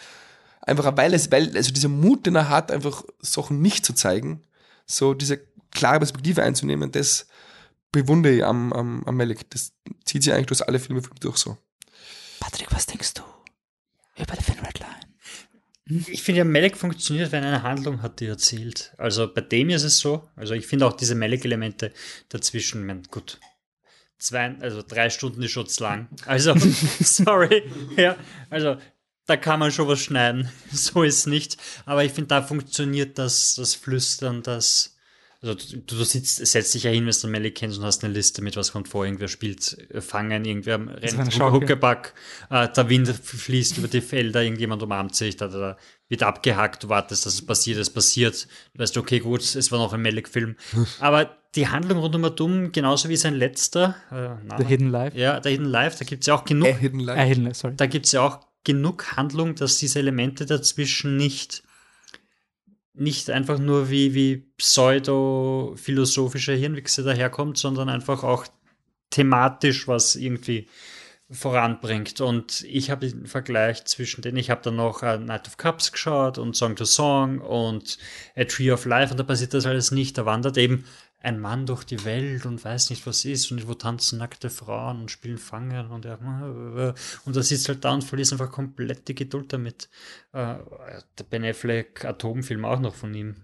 einfach, 0.63 0.97
weil 0.97 1.15
es, 1.15 1.31
weil, 1.31 1.57
also 1.57 1.73
dieser 1.73 1.89
Mut, 1.89 2.27
den 2.27 2.37
er 2.37 2.49
hat, 2.49 2.71
einfach 2.71 3.05
Sachen 3.21 3.61
nicht 3.61 3.85
zu 3.85 3.95
zeigen, 3.95 4.43
so 4.87 5.15
diese 5.15 5.41
klare 5.71 5.99
Perspektive 5.99 6.43
einzunehmen, 6.43 6.93
das 6.93 7.27
bewundere 7.93 8.35
ich 8.35 8.45
am, 8.45 8.73
am, 8.73 9.05
am 9.05 9.17
Malik. 9.17 9.51
Das 9.51 9.73
zieht 10.05 10.23
sich 10.23 10.33
eigentlich 10.33 10.47
durch 10.47 10.67
alle 10.67 10.79
Filme 10.79 11.03
durch 11.21 11.37
so. 11.37 11.57
Patrick, 12.41 12.73
was 12.73 12.87
denkst 12.87 13.15
du 13.15 13.23
über 14.17 14.35
den 14.35 14.45
Film 14.45 14.59
Red 14.65 14.79
Line? 14.79 14.99
Ich 16.11 16.23
finde 16.23 16.41
ja, 16.41 16.45
Melek 16.45 16.77
funktioniert, 16.77 17.33
wenn 17.33 17.43
er 17.43 17.49
eine 17.49 17.63
Handlung 17.63 18.03
hat, 18.03 18.21
die 18.21 18.27
er 18.27 18.33
erzählt. 18.33 18.93
Also 18.99 19.33
bei 19.33 19.41
dem 19.41 19.71
ist 19.71 19.85
es 19.85 19.99
so. 19.99 20.29
Also 20.37 20.53
ich 20.53 20.67
finde 20.67 20.87
auch 20.87 20.93
diese 20.93 21.15
Melek-Elemente 21.15 21.93
dazwischen, 22.29 22.85
mein, 22.85 23.05
gut, 23.05 23.41
zwei, 24.19 24.57
also 24.61 24.83
drei 24.87 25.11
Stunden 25.11 25.43
ist 25.43 25.53
schon 25.53 25.67
zu 25.67 25.83
lang. 25.83 26.09
Also, 26.27 26.55
sorry. 27.01 27.65
Ja, 27.97 28.17
also 28.51 28.77
da 29.27 29.37
kann 29.37 29.61
man 29.61 29.71
schon 29.71 29.89
was 29.89 30.01
schneiden. 30.01 30.51
So 30.73 31.03
ist 31.03 31.19
es 31.19 31.27
nicht. 31.27 31.57
Aber 31.87 32.05
ich 32.05 32.13
finde, 32.13 32.29
da 32.29 32.43
funktioniert 32.43 33.19
das, 33.19 33.55
das 33.55 33.75
Flüstern, 33.75 34.43
das 34.43 34.99
also 35.41 35.55
du, 35.55 35.77
du 35.79 36.03
sitzt, 36.03 36.45
setzt 36.45 36.75
dich 36.75 36.83
ja 36.83 36.91
hin, 36.91 37.07
wenn 37.07 37.15
du 37.15 37.29
Melly 37.29 37.53
kennst 37.53 37.79
und 37.79 37.85
hast 37.85 38.03
eine 38.03 38.13
Liste 38.13 38.43
mit, 38.43 38.57
was 38.57 38.73
kommt 38.73 38.89
vor, 38.89 39.05
irgendwer 39.05 39.29
spielt 39.29 39.79
äh, 39.91 40.01
Fangen, 40.01 40.45
irgendwer 40.45 40.81
rennt 40.81 41.39
Huckepack, 41.39 42.15
äh, 42.51 42.69
der 42.69 42.89
Wind 42.89 43.09
fließt 43.09 43.79
über 43.79 43.87
die 43.87 44.01
Felder, 44.01 44.43
irgendjemand 44.43 44.83
umarmt 44.83 45.15
sich, 45.15 45.37
da, 45.37 45.47
da 45.47 45.77
wird 46.09 46.25
abgehackt, 46.25 46.83
du 46.83 46.89
wartest, 46.89 47.25
dass 47.25 47.35
es 47.35 47.47
passiert, 47.47 47.79
es 47.79 47.91
passiert, 47.91 48.49
du 48.75 48.81
weißt, 48.81 48.97
okay, 48.97 49.21
gut, 49.21 49.43
es 49.43 49.71
war 49.71 49.79
noch 49.79 49.93
ein 49.93 50.03
Mellick-Film. 50.03 50.57
Aber 50.99 51.38
die 51.55 51.69
Handlung 51.69 51.99
rund 51.99 52.15
um 52.15 52.37
Dumm, 52.37 52.73
genauso 52.73 53.09
wie 53.09 53.17
sein 53.17 53.35
letzter, 53.35 53.97
äh, 54.11 54.57
The 54.59 54.65
Hidden 54.65 54.91
Life. 54.91 55.19
Ja, 55.19 55.41
The 55.43 55.51
Hidden 55.51 55.67
Life, 55.67 55.99
da 55.99 56.05
gibt 56.05 56.23
es 56.23 56.27
ja 56.27 56.35
auch 56.35 56.45
genug. 56.45 56.69
A 56.69 56.77
Hidden 56.77 57.01
Life. 57.01 57.21
A 57.21 57.25
Hidden 57.25 57.45
Life 57.45 57.61
sorry. 57.61 57.75
Da 57.77 57.87
gibt 57.87 58.07
es 58.07 58.13
ja 58.13 58.21
auch 58.23 58.41
genug 58.65 59.17
Handlung, 59.17 59.55
dass 59.55 59.79
diese 59.79 59.99
Elemente 59.99 60.45
dazwischen 60.47 61.17
nicht 61.17 61.63
nicht 62.99 63.31
einfach 63.31 63.59
nur 63.59 63.91
wie, 63.91 64.15
wie 64.15 64.49
pseudo-philosophische 64.57 66.53
Hirnwichse 66.53 67.05
daherkommt, 67.05 67.57
sondern 67.57 67.89
einfach 67.89 68.25
auch 68.25 68.47
thematisch 69.11 69.87
was 69.87 70.17
irgendwie 70.17 70.67
voranbringt. 71.31 72.21
Und 72.21 72.65
ich 72.65 72.91
habe 72.91 73.09
den 73.09 73.27
Vergleich 73.27 73.85
zwischen 73.85 74.23
denen, 74.23 74.39
ich 74.39 74.51
habe 74.51 74.63
dann 74.63 74.77
noch 74.77 75.03
uh, 75.03 75.17
Night 75.17 75.47
of 75.47 75.59
Cups 75.59 75.93
geschaut 75.93 76.39
und 76.39 76.57
Song 76.57 76.75
to 76.75 76.85
Song 76.85 77.39
und 77.39 77.99
A 78.35 78.45
Tree 78.45 78.73
of 78.73 78.85
Life 78.85 79.13
und 79.13 79.19
da 79.21 79.25
passiert 79.25 79.55
das 79.55 79.67
alles 79.67 79.91
nicht. 79.91 80.19
Da 80.19 80.27
wandert 80.27 80.57
eben 80.57 80.85
ein 81.21 81.41
Mann 81.41 81.67
durch 81.67 81.85
die 81.85 82.05
Welt 82.05 82.47
und 82.47 82.65
weiß 82.65 82.91
nicht, 82.91 83.07
was 83.07 83.25
ist 83.25 83.51
und 83.51 83.67
wo 83.67 83.75
tanzen 83.75 84.19
nackte 84.19 84.51
Frauen 84.51 85.01
und 85.01 85.11
spielen 85.11 85.39
Fangen 85.39 85.91
und 85.91 86.05
er, 86.05 86.19
und 87.25 87.37
da 87.37 87.43
sitzt 87.43 87.69
halt 87.69 87.85
da 87.85 87.93
und 87.93 88.05
verliert 88.05 88.31
einfach 88.33 88.51
komplett 88.51 89.09
die 89.09 89.15
Geduld 89.15 89.53
damit. 89.53 89.89
Äh, 90.33 90.57
der 91.19 91.25
Ben 91.29 91.45
Affleck 91.45 92.05
Atomfilm 92.05 92.65
auch 92.65 92.79
noch 92.79 92.95
von 92.95 93.13
ihm, 93.15 93.37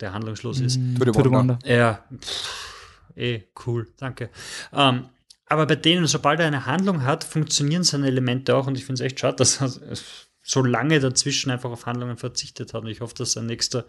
der 0.00 0.12
handlungslos 0.12 0.60
ist. 0.60 0.76
Mm, 0.76 0.96
to 0.96 1.22
the 1.22 1.30
Wonder. 1.30 1.58
Ja, 1.64 2.04
pff, 2.20 3.16
eh, 3.16 3.44
cool, 3.66 3.88
danke. 3.96 4.28
Ähm, 4.72 5.08
aber 5.46 5.66
bei 5.66 5.76
denen, 5.76 6.06
sobald 6.06 6.40
er 6.40 6.46
eine 6.46 6.66
Handlung 6.66 7.02
hat, 7.02 7.24
funktionieren 7.24 7.82
seine 7.82 8.08
Elemente 8.08 8.54
auch 8.54 8.66
und 8.66 8.76
ich 8.76 8.84
finde 8.84 9.02
es 9.02 9.06
echt 9.06 9.20
schade, 9.20 9.36
dass 9.36 9.60
er 9.60 9.70
so 10.42 10.62
lange 10.62 11.00
dazwischen 11.00 11.50
einfach 11.50 11.70
auf 11.70 11.86
Handlungen 11.86 12.18
verzichtet 12.18 12.74
hat 12.74 12.82
und 12.82 12.88
ich 12.88 13.00
hoffe, 13.00 13.14
dass 13.14 13.32
sein 13.32 13.46
nächster 13.46 13.86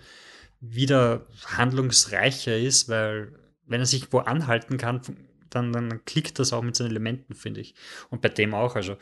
wieder 0.65 1.26
handlungsreicher 1.45 2.57
ist, 2.57 2.88
weil 2.88 3.34
wenn 3.65 3.81
er 3.81 3.85
sich 3.85 4.11
wo 4.11 4.19
anhalten 4.19 4.77
kann, 4.77 5.02
dann, 5.49 5.73
dann 5.73 6.06
klickt 6.06 6.40
das 6.40 6.53
auch 6.53 6.64
mit 6.64 6.76
seinen 6.76 6.91
Elementen, 6.91 7.35
finde 7.35 7.61
ich. 7.61 7.76
Und 8.10 8.22
bei 8.22 8.30
dem 8.30 8.53
auch. 8.53 8.76
Also 8.76 8.98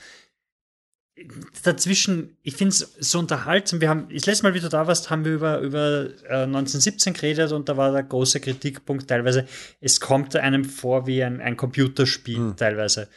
dazwischen, 1.63 2.35
ich 2.41 2.55
finde 2.55 2.73
es 2.73 2.95
so 2.99 3.19
unterhaltsam. 3.19 3.79
Wir 3.79 3.89
haben, 3.89 4.07
das 4.11 4.25
letzte 4.25 4.43
Mal, 4.43 4.53
wie 4.55 4.59
du 4.59 4.69
da 4.69 4.87
warst, 4.87 5.11
haben 5.11 5.23
wir 5.23 5.33
über, 5.33 5.59
über 5.59 6.09
äh, 6.27 6.43
1917 6.43 7.13
geredet 7.13 7.51
und 7.51 7.69
da 7.69 7.77
war 7.77 7.91
der 7.91 8.03
große 8.03 8.39
Kritikpunkt 8.39 9.07
teilweise, 9.07 9.45
es 9.79 9.99
kommt 9.99 10.35
einem 10.35 10.65
vor 10.65 11.05
wie 11.05 11.23
ein, 11.23 11.41
ein 11.41 11.57
Computerspiel 11.57 12.37
hm. 12.37 12.55
teilweise. 12.55 13.07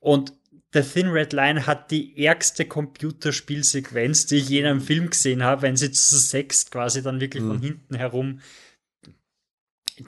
Und 0.00 0.32
The 0.74 0.82
Thin 0.82 1.08
Red 1.08 1.32
Line 1.32 1.66
hat 1.66 1.90
die 1.90 2.24
ärgste 2.24 2.66
Computerspielsequenz, 2.66 4.26
die 4.26 4.36
ich 4.36 4.48
je 4.50 4.60
in 4.60 4.66
einem 4.66 4.80
Film 4.80 5.08
gesehen 5.08 5.42
habe, 5.42 5.62
wenn 5.62 5.76
sie 5.76 5.90
zu 5.90 6.18
sechst 6.18 6.70
quasi 6.70 7.02
dann 7.02 7.20
wirklich 7.20 7.42
mhm. 7.42 7.48
von 7.48 7.60
hinten 7.60 7.94
herum 7.94 8.40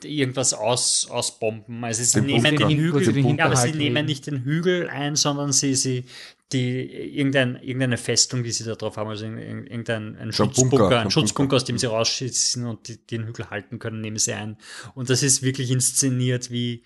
irgendwas 0.05 0.55
aus, 0.55 1.09
ausbomben. 1.11 1.82
Also 1.82 2.05
sie 2.05 2.20
den 2.20 2.27
nehmen 2.27 2.57
den 2.57 2.69
Hügel, 2.70 3.12
den 3.12 3.37
ja, 3.37 3.47
aber 3.47 3.57
sie 3.57 3.73
nehmen 3.73 4.07
nicht 4.07 4.27
den 4.27 4.45
Hügel 4.45 4.89
ein, 4.89 5.16
sondern 5.16 5.53
sie, 5.53 5.74
sie 5.74 6.05
die 6.53 6.85
irgendein, 7.19 7.57
irgendeine 7.57 7.97
Festung, 7.97 8.43
die 8.43 8.51
sie 8.51 8.65
da 8.65 8.74
drauf 8.74 8.97
haben, 8.97 9.09
also 9.09 9.24
irgendein 9.24 10.16
ein 10.16 10.32
Schutzbunker, 10.32 11.01
ein 11.01 11.11
Schutzbunker, 11.11 11.57
aus 11.57 11.65
dem 11.65 11.78
sie 11.78 11.87
rausschießen 11.87 12.66
und 12.66 12.89
die, 12.89 13.05
den 13.07 13.27
Hügel 13.27 13.51
halten 13.51 13.78
können, 13.78 14.01
nehmen 14.01 14.19
sie 14.19 14.32
ein. 14.32 14.57
Und 14.95 15.11
das 15.11 15.23
ist 15.23 15.43
wirklich 15.43 15.70
inszeniert 15.70 16.51
wie 16.51 16.82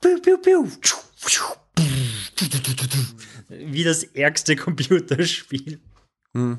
piu, 0.00 0.18
piu, 0.20 0.38
piu, 0.38 0.66
wie 3.48 3.84
das 3.84 4.04
ärgste 4.04 4.56
Computerspiel. 4.56 5.80
Hm. 6.34 6.58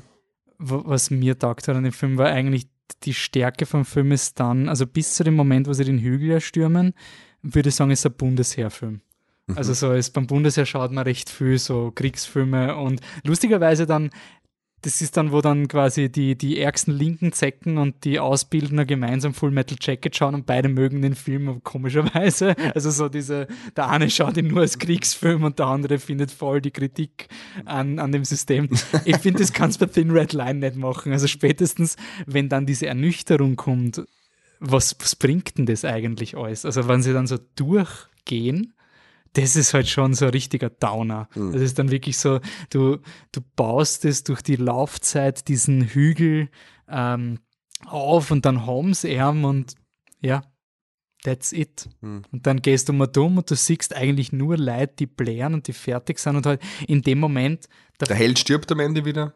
Was 0.58 1.10
mir 1.10 1.38
taugt 1.38 1.68
hat 1.68 1.76
an 1.76 1.84
dem 1.84 1.92
Film 1.92 2.16
war 2.16 2.28
eigentlich 2.28 2.68
die 3.02 3.14
Stärke 3.14 3.66
vom 3.66 3.84
Film 3.84 4.12
ist 4.12 4.38
dann, 4.40 4.68
also 4.68 4.86
bis 4.86 5.14
zu 5.14 5.24
dem 5.24 5.34
Moment, 5.34 5.66
wo 5.66 5.72
sie 5.72 5.84
den 5.84 5.98
Hügel 5.98 6.30
erstürmen, 6.30 6.94
würde 7.42 7.68
ich 7.68 7.74
sagen, 7.74 7.90
ist 7.90 8.06
ein 8.06 8.12
Bundesheerfilm. 8.12 9.00
Mhm. 9.46 9.58
Also 9.58 9.74
so 9.74 9.92
ist 9.92 10.10
beim 10.10 10.26
Bundesheer 10.26 10.66
schaut 10.66 10.92
man 10.92 11.04
recht 11.04 11.28
viel 11.28 11.58
so 11.58 11.90
Kriegsfilme 11.90 12.76
und 12.76 13.00
lustigerweise 13.24 13.86
dann 13.86 14.10
das 14.84 15.00
ist 15.00 15.16
dann, 15.16 15.32
wo 15.32 15.40
dann 15.40 15.66
quasi 15.66 16.10
die, 16.10 16.36
die 16.36 16.60
ärgsten 16.60 16.92
linken 16.92 17.32
Zecken 17.32 17.78
und 17.78 18.04
die 18.04 18.20
Ausbildner 18.20 18.84
gemeinsam 18.84 19.32
Full 19.32 19.50
Metal 19.50 19.78
Jacket 19.80 20.14
schauen 20.14 20.34
und 20.34 20.44
beide 20.44 20.68
mögen 20.68 21.00
den 21.00 21.14
Film 21.14 21.62
komischerweise. 21.62 22.54
Also 22.74 22.90
so 22.90 23.08
diese, 23.08 23.46
der 23.76 23.88
eine 23.88 24.10
schaut 24.10 24.36
ihn 24.36 24.48
nur 24.48 24.60
als 24.60 24.78
Kriegsfilm 24.78 25.44
und 25.44 25.58
der 25.58 25.66
andere 25.66 25.98
findet 25.98 26.30
voll 26.30 26.60
die 26.60 26.70
Kritik 26.70 27.28
an, 27.64 27.98
an 27.98 28.12
dem 28.12 28.24
System. 28.24 28.68
Ich 29.04 29.18
finde, 29.18 29.40
das 29.40 29.52
kannst 29.52 29.80
du 29.80 29.86
bei 29.86 29.92
Thin 29.92 30.10
Red 30.10 30.32
Line 30.32 30.60
nicht 30.60 30.76
machen. 30.76 31.12
Also 31.12 31.26
spätestens, 31.26 31.96
wenn 32.26 32.48
dann 32.48 32.66
diese 32.66 32.86
Ernüchterung 32.86 33.56
kommt, 33.56 34.02
was, 34.60 34.96
was 35.00 35.16
bringt 35.16 35.56
denn 35.56 35.66
das 35.66 35.84
eigentlich 35.84 36.36
alles? 36.36 36.64
Also 36.64 36.88
wenn 36.88 37.02
sie 37.02 37.12
dann 37.12 37.26
so 37.26 37.38
durchgehen, 37.54 38.73
das 39.34 39.56
ist 39.56 39.74
halt 39.74 39.88
schon 39.88 40.14
so 40.14 40.26
ein 40.26 40.30
richtiger 40.30 40.70
Downer. 40.70 41.28
Mhm. 41.34 41.52
Das 41.52 41.60
ist 41.60 41.78
dann 41.78 41.90
wirklich 41.90 42.18
so, 42.18 42.40
du, 42.70 42.98
du 43.32 43.40
baust 43.56 44.04
es 44.04 44.24
durch 44.24 44.42
die 44.42 44.56
Laufzeit 44.56 45.48
diesen 45.48 45.82
Hügel 45.82 46.48
ähm, 46.88 47.40
auf 47.86 48.30
und 48.30 48.46
dann 48.46 48.66
haben 48.66 48.94
sie 48.94 49.12
ihn 49.12 49.44
und 49.44 49.74
ja, 50.20 50.42
that's 51.24 51.52
it. 51.52 51.88
Mhm. 52.00 52.22
Und 52.30 52.46
dann 52.46 52.62
gehst 52.62 52.88
du 52.88 52.92
mal 52.92 53.06
dumm 53.06 53.38
und 53.38 53.50
du 53.50 53.56
siehst 53.56 53.94
eigentlich 53.94 54.32
nur 54.32 54.56
Leute, 54.56 54.94
die 55.00 55.06
blären 55.06 55.54
und 55.54 55.66
die 55.66 55.72
fertig 55.72 56.18
sind 56.18 56.36
und 56.36 56.46
halt 56.46 56.62
in 56.86 57.02
dem 57.02 57.18
Moment. 57.18 57.68
Der, 58.00 58.08
der 58.08 58.16
Held 58.16 58.38
stirbt 58.38 58.70
am 58.72 58.80
Ende 58.80 59.04
wieder. 59.04 59.34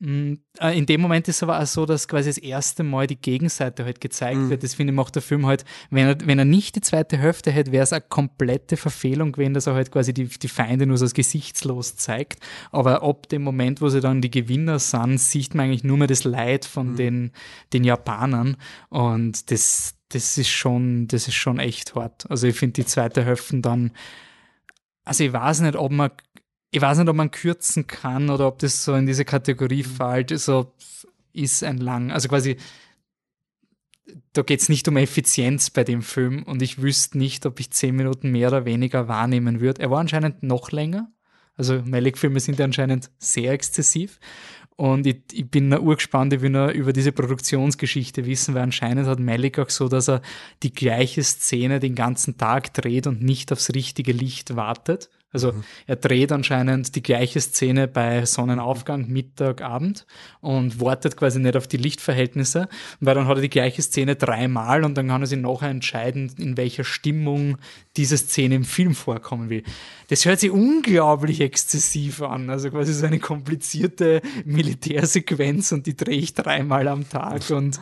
Mm, 0.00 0.36
äh, 0.58 0.76
in 0.78 0.86
dem 0.86 1.02
Moment 1.02 1.28
ist 1.28 1.36
es 1.36 1.42
aber 1.42 1.60
auch 1.60 1.66
so, 1.66 1.84
dass 1.84 2.08
quasi 2.08 2.30
das 2.30 2.38
erste 2.38 2.82
Mal 2.82 3.06
die 3.06 3.20
Gegenseite 3.20 3.84
halt 3.84 4.00
gezeigt 4.00 4.38
mhm. 4.38 4.50
wird. 4.50 4.62
Das 4.62 4.74
finde 4.74 4.92
ich 4.92 4.96
macht 4.96 5.14
der 5.14 5.22
Film 5.22 5.44
halt, 5.44 5.66
wenn 5.90 6.08
er, 6.08 6.26
wenn 6.26 6.38
er 6.38 6.46
nicht 6.46 6.74
die 6.74 6.80
zweite 6.80 7.18
Hälfte 7.18 7.50
hätte, 7.50 7.70
wäre 7.70 7.84
es 7.84 7.92
eine 7.92 8.00
komplette 8.00 8.78
Verfehlung 8.78 9.32
gewesen, 9.32 9.52
dass 9.52 9.66
er 9.66 9.74
halt 9.74 9.92
quasi 9.92 10.14
die, 10.14 10.24
die 10.24 10.48
Feinde 10.48 10.86
nur 10.86 10.96
so 10.96 11.04
als 11.04 11.12
gesichtslos 11.12 11.96
zeigt. 11.96 12.40
Aber 12.72 13.02
ab 13.02 13.28
dem 13.28 13.42
Moment, 13.42 13.82
wo 13.82 13.90
sie 13.90 14.00
dann 14.00 14.22
die 14.22 14.30
Gewinner 14.30 14.78
sind, 14.78 15.18
sieht 15.18 15.54
man 15.54 15.66
eigentlich 15.66 15.84
nur 15.84 15.98
mehr 15.98 16.08
das 16.08 16.24
Leid 16.24 16.64
von 16.64 16.92
mhm. 16.92 16.96
den, 16.96 17.32
den 17.74 17.84
Japanern. 17.84 18.56
Und 18.88 19.50
das, 19.50 19.96
das 20.08 20.38
ist 20.38 20.48
schon, 20.48 21.08
das 21.08 21.28
ist 21.28 21.34
schon 21.34 21.58
echt 21.58 21.94
hart. 21.94 22.28
Also 22.30 22.46
ich 22.46 22.56
finde 22.56 22.72
die 22.72 22.86
zweite 22.86 23.22
Hälfte 23.22 23.60
dann, 23.60 23.92
also 25.04 25.24
ich 25.24 25.32
weiß 25.32 25.60
nicht, 25.60 25.76
ob 25.76 25.92
man 25.92 26.10
ich 26.70 26.80
weiß 26.80 26.98
nicht, 26.98 27.08
ob 27.08 27.16
man 27.16 27.30
kürzen 27.30 27.86
kann 27.86 28.30
oder 28.30 28.46
ob 28.46 28.58
das 28.58 28.84
so 28.84 28.94
in 28.94 29.06
diese 29.06 29.24
Kategorie 29.24 29.82
mhm. 29.82 29.88
fällt, 29.88 30.38
so 30.38 30.72
ist 31.32 31.62
ein 31.64 31.78
lang, 31.78 32.10
also 32.10 32.28
quasi, 32.28 32.56
da 34.32 34.42
geht 34.42 34.60
es 34.60 34.68
nicht 34.68 34.88
um 34.88 34.96
Effizienz 34.96 35.70
bei 35.70 35.84
dem 35.84 36.02
Film 36.02 36.42
und 36.44 36.62
ich 36.62 36.82
wüsste 36.82 37.18
nicht, 37.18 37.46
ob 37.46 37.60
ich 37.60 37.70
zehn 37.70 37.94
Minuten 37.94 38.30
mehr 38.30 38.48
oder 38.48 38.64
weniger 38.64 39.06
wahrnehmen 39.06 39.60
würde. 39.60 39.82
Er 39.82 39.90
war 39.90 40.00
anscheinend 40.00 40.42
noch 40.42 40.72
länger, 40.72 41.12
also 41.56 41.82
Malik-Filme 41.84 42.40
sind 42.40 42.60
anscheinend 42.60 43.10
sehr 43.18 43.52
exzessiv 43.52 44.18
und 44.76 45.06
ich, 45.06 45.22
ich 45.32 45.50
bin 45.50 45.72
urgespannt, 45.72 46.32
ich 46.32 46.40
will 46.40 46.50
noch 46.50 46.70
über 46.70 46.92
diese 46.92 47.12
Produktionsgeschichte 47.12 48.24
wissen, 48.26 48.54
weil 48.54 48.62
anscheinend 48.62 49.06
hat 49.06 49.20
Malik 49.20 49.58
auch 49.58 49.70
so, 49.70 49.88
dass 49.88 50.08
er 50.08 50.22
die 50.62 50.72
gleiche 50.72 51.22
Szene 51.22 51.80
den 51.80 51.94
ganzen 51.94 52.38
Tag 52.38 52.72
dreht 52.74 53.06
und 53.06 53.22
nicht 53.22 53.52
aufs 53.52 53.74
richtige 53.74 54.12
Licht 54.12 54.56
wartet. 54.56 55.10
Also 55.32 55.52
mhm. 55.52 55.64
er 55.86 55.96
dreht 55.96 56.32
anscheinend 56.32 56.96
die 56.96 57.02
gleiche 57.02 57.40
Szene 57.40 57.86
bei 57.86 58.24
Sonnenaufgang, 58.24 59.08
Mittag, 59.08 59.62
Abend 59.62 60.06
und 60.40 60.80
wartet 60.80 61.16
quasi 61.16 61.38
nicht 61.38 61.56
auf 61.56 61.68
die 61.68 61.76
Lichtverhältnisse, 61.76 62.68
weil 62.98 63.14
dann 63.14 63.28
hat 63.28 63.36
er 63.36 63.42
die 63.42 63.50
gleiche 63.50 63.82
Szene 63.82 64.16
dreimal 64.16 64.84
und 64.84 64.96
dann 64.96 65.08
kann 65.08 65.22
er 65.22 65.26
sich 65.26 65.38
nachher 65.38 65.70
entscheiden, 65.70 66.32
in 66.38 66.56
welcher 66.56 66.84
Stimmung 66.84 67.58
diese 67.96 68.16
Szene 68.16 68.56
im 68.56 68.64
Film 68.64 68.94
vorkommen 68.94 69.50
will. 69.50 69.62
Das 70.08 70.24
hört 70.24 70.40
sich 70.40 70.50
unglaublich 70.50 71.40
exzessiv 71.40 72.22
an, 72.22 72.50
also 72.50 72.70
quasi 72.70 72.92
so 72.92 73.06
eine 73.06 73.20
komplizierte 73.20 74.22
Militärsequenz 74.44 75.70
und 75.70 75.86
die 75.86 75.96
drehe 75.96 76.18
ich 76.18 76.34
dreimal 76.34 76.88
am 76.88 77.08
Tag 77.08 77.50
und 77.50 77.78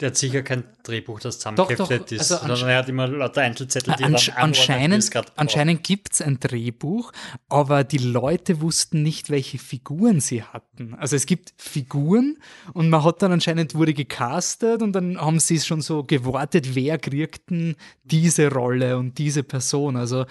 der 0.00 0.08
hat 0.08 0.16
sicher 0.16 0.42
kein 0.42 0.64
Drehbuch, 0.84 1.18
das 1.18 1.38
zusammengeheftet 1.38 2.12
ist, 2.12 2.30
also 2.30 2.46
sondern 2.46 2.68
er 2.68 2.78
hat 2.78 2.88
immer 2.88 3.08
lauter 3.08 3.42
Einzelzettel, 3.42 3.94
die 3.98 4.04
ansch 4.04 4.28
er 4.28 4.38
Anscheinend, 4.38 5.10
anscheinend 5.34 5.82
gibt 5.82 6.12
es 6.12 6.22
ein 6.22 6.38
Drehbuch, 6.38 7.12
aber 7.48 7.82
die 7.82 7.98
Leute 7.98 8.60
wussten 8.60 9.02
nicht, 9.02 9.28
welche 9.28 9.58
Figuren 9.58 10.20
sie 10.20 10.44
hatten. 10.44 10.94
Also 10.94 11.16
es 11.16 11.26
gibt 11.26 11.54
Figuren 11.56 12.38
und 12.72 12.88
man 12.88 13.02
hat 13.02 13.20
dann 13.20 13.32
anscheinend 13.32 13.74
wurde 13.74 13.94
gecastet 13.94 14.80
und 14.80 14.92
dann 14.92 15.20
haben 15.20 15.40
sie 15.40 15.56
es 15.56 15.66
schon 15.66 15.80
so 15.80 16.04
gewortet, 16.04 16.76
wer 16.76 16.98
kriegt 16.98 17.50
denn 17.50 17.74
diese 18.04 18.52
Rolle 18.52 18.96
und 18.96 19.18
diese 19.18 19.42
Person. 19.42 19.96
Also 19.96 20.24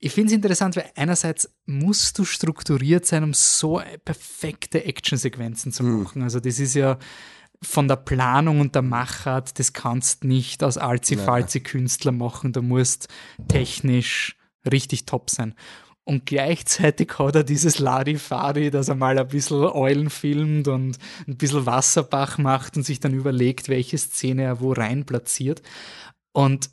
ich 0.00 0.12
finde 0.12 0.28
es 0.28 0.34
interessant, 0.34 0.76
weil 0.76 0.90
einerseits 0.96 1.50
musst 1.66 2.18
du 2.18 2.24
strukturiert 2.24 3.06
sein, 3.06 3.24
um 3.24 3.34
so 3.34 3.80
perfekte 4.04 4.84
Actionsequenzen 4.84 5.72
zu 5.72 5.82
hm. 5.82 6.02
machen. 6.02 6.22
Also 6.22 6.40
das 6.40 6.60
ist 6.60 6.74
ja 6.74 6.98
von 7.62 7.88
der 7.88 7.96
Planung 7.96 8.60
und 8.60 8.74
der 8.74 8.82
Machart, 8.82 9.58
das 9.58 9.72
kannst 9.72 10.24
nicht 10.24 10.62
aus 10.62 10.78
alzi-falzi 10.78 11.60
Künstler 11.60 12.12
machen. 12.12 12.52
Du 12.52 12.62
musst 12.62 13.08
technisch 13.48 14.36
richtig 14.70 15.06
top 15.06 15.30
sein. 15.30 15.54
Und 16.04 16.24
gleichzeitig 16.24 17.18
hat 17.18 17.34
er 17.34 17.44
dieses 17.44 17.78
Larifari, 17.78 18.70
dass 18.70 18.88
er 18.88 18.94
mal 18.94 19.18
ein 19.18 19.28
bisschen 19.28 19.58
Eulen 19.58 20.08
filmt 20.08 20.66
und 20.66 20.96
ein 21.26 21.36
bisschen 21.36 21.66
Wasserbach 21.66 22.38
macht 22.38 22.78
und 22.78 22.82
sich 22.84 22.98
dann 22.98 23.12
überlegt, 23.12 23.68
welche 23.68 23.98
Szene 23.98 24.44
er 24.44 24.60
wo 24.60 24.72
rein 24.72 25.04
platziert. 25.04 25.60
Und 26.32 26.70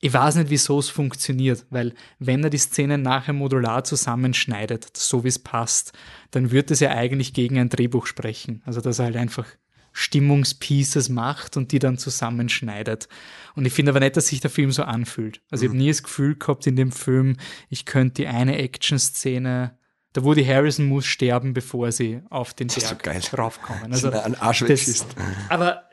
ich 0.00 0.12
weiß 0.12 0.36
nicht, 0.36 0.50
wieso 0.50 0.78
es 0.78 0.90
funktioniert, 0.90 1.66
weil 1.70 1.94
wenn 2.18 2.44
er 2.44 2.50
die 2.50 2.58
Szenen 2.58 3.02
nachher 3.02 3.32
modular 3.32 3.84
zusammenschneidet, 3.84 4.96
so 4.96 5.24
wie 5.24 5.28
es 5.28 5.38
passt, 5.38 5.92
dann 6.30 6.50
wird 6.50 6.70
es 6.70 6.80
ja 6.80 6.90
eigentlich 6.90 7.32
gegen 7.32 7.58
ein 7.58 7.70
Drehbuch 7.70 8.06
sprechen. 8.06 8.62
Also 8.66 8.80
dass 8.80 8.98
er 8.98 9.06
halt 9.06 9.16
einfach 9.16 9.46
Stimmungspieces 9.92 11.08
macht 11.08 11.56
und 11.56 11.72
die 11.72 11.78
dann 11.78 11.98
zusammenschneidet. 11.98 13.08
Und 13.54 13.64
ich 13.64 13.72
finde 13.72 13.90
aber 13.90 14.00
nicht, 14.00 14.16
dass 14.16 14.28
sich 14.28 14.40
der 14.40 14.50
Film 14.50 14.70
so 14.72 14.84
anfühlt. 14.84 15.40
Also 15.50 15.64
ich 15.64 15.70
habe 15.70 15.78
nie 15.78 15.88
das 15.88 16.02
Gefühl 16.02 16.36
gehabt 16.36 16.66
in 16.66 16.76
dem 16.76 16.92
Film, 16.92 17.36
ich 17.68 17.84
könnte 17.84 18.22
die 18.22 18.28
eine 18.28 18.58
Action-Szene 18.58 19.78
der 20.14 20.24
Woody 20.24 20.44
Harrison 20.44 20.86
muss 20.86 21.06
sterben, 21.06 21.52
bevor 21.52 21.92
sie 21.92 22.22
auf 22.30 22.54
den 22.54 22.68
Berg 22.68 23.22
so 23.22 23.36
raufkommen. 23.36 23.92
Also, 23.92 24.10
ein 24.10 24.34
Arsch 24.36 24.64
das, 24.66 25.06
aber 25.48 25.84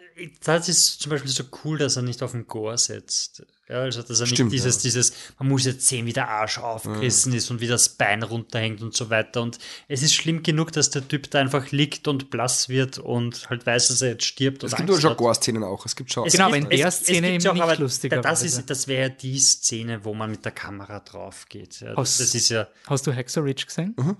das 0.44 0.70
ist 0.70 1.02
zum 1.02 1.10
Beispiel 1.10 1.30
so 1.30 1.44
cool, 1.64 1.78
dass 1.78 1.98
er 1.98 2.02
nicht 2.02 2.24
auf 2.24 2.32
den 2.32 2.48
Gore 2.48 2.78
setzt. 2.78 3.46
Ja, 3.68 3.78
also, 3.78 4.04
dass 4.04 4.20
er 4.20 4.28
Stimmt, 4.28 4.52
nicht 4.52 4.62
dieses, 4.62 4.76
ja. 4.76 4.82
dieses, 4.84 5.14
man 5.40 5.50
muss 5.50 5.66
jetzt 5.66 5.88
sehen, 5.88 6.06
wie 6.06 6.14
der 6.14 6.30
Arsch 6.30 6.60
aufgerissen 6.60 7.32
ja. 7.32 7.40
ist 7.40 7.50
und 7.50 7.62
wie 7.62 7.68
das 7.68 7.90
Bein 7.90 8.22
runterhängt 8.22 8.84
und 8.84 8.96
so 8.96 9.10
weiter. 9.10 9.42
Und 9.42 9.58
es 9.88 10.04
ist 10.04 10.14
schlimm 10.14 10.44
genug, 10.44 10.72
dass 10.72 10.92
der 10.92 11.08
Typ 11.08 11.32
da 11.32 11.40
einfach 11.40 11.72
liegt 11.72 12.08
und 12.08 12.30
blass 12.30 12.70
wird 12.70 13.00
und 13.00 13.50
halt 13.50 13.66
weiß, 13.66 13.88
dass 13.88 14.04
er 14.04 14.10
jetzt 14.10 14.26
stirbt. 14.26 14.64
Es 14.64 14.76
gibt 14.76 14.88
nur 14.88 15.02
schon 15.02 15.18
Gore-Szenen 15.18 15.64
auch. 15.64 15.84
Es 15.86 15.96
gibt 15.96 16.14
schon. 16.14 16.28
Es 16.28 16.34
genau, 16.34 16.52
gibt, 16.52 16.72
in 16.72 16.78
der 16.78 16.92
Szene 16.92 17.36
es 17.36 17.46
eben 17.46 17.58
nicht 17.58 17.80
lustiger. 17.80 18.22
Das, 18.22 18.44
ist, 18.44 18.70
das 18.70 18.88
wäre 18.88 19.10
die 19.10 19.40
Szene, 19.40 20.06
wo 20.06 20.14
man 20.14 20.30
mit 20.30 20.46
der 20.46 20.52
Kamera 20.52 21.00
drauf 21.00 21.46
geht. 21.50 21.80
Ja, 21.80 21.96
hast, 21.96 22.20
das 22.20 22.36
ist 22.36 22.50
ja. 22.50 22.68
Hast 22.86 23.08
du 23.08 23.12
Hexer 23.12 23.44
Rich 23.44 23.66
gesehen? 23.66 23.96
Mhm 23.98 24.16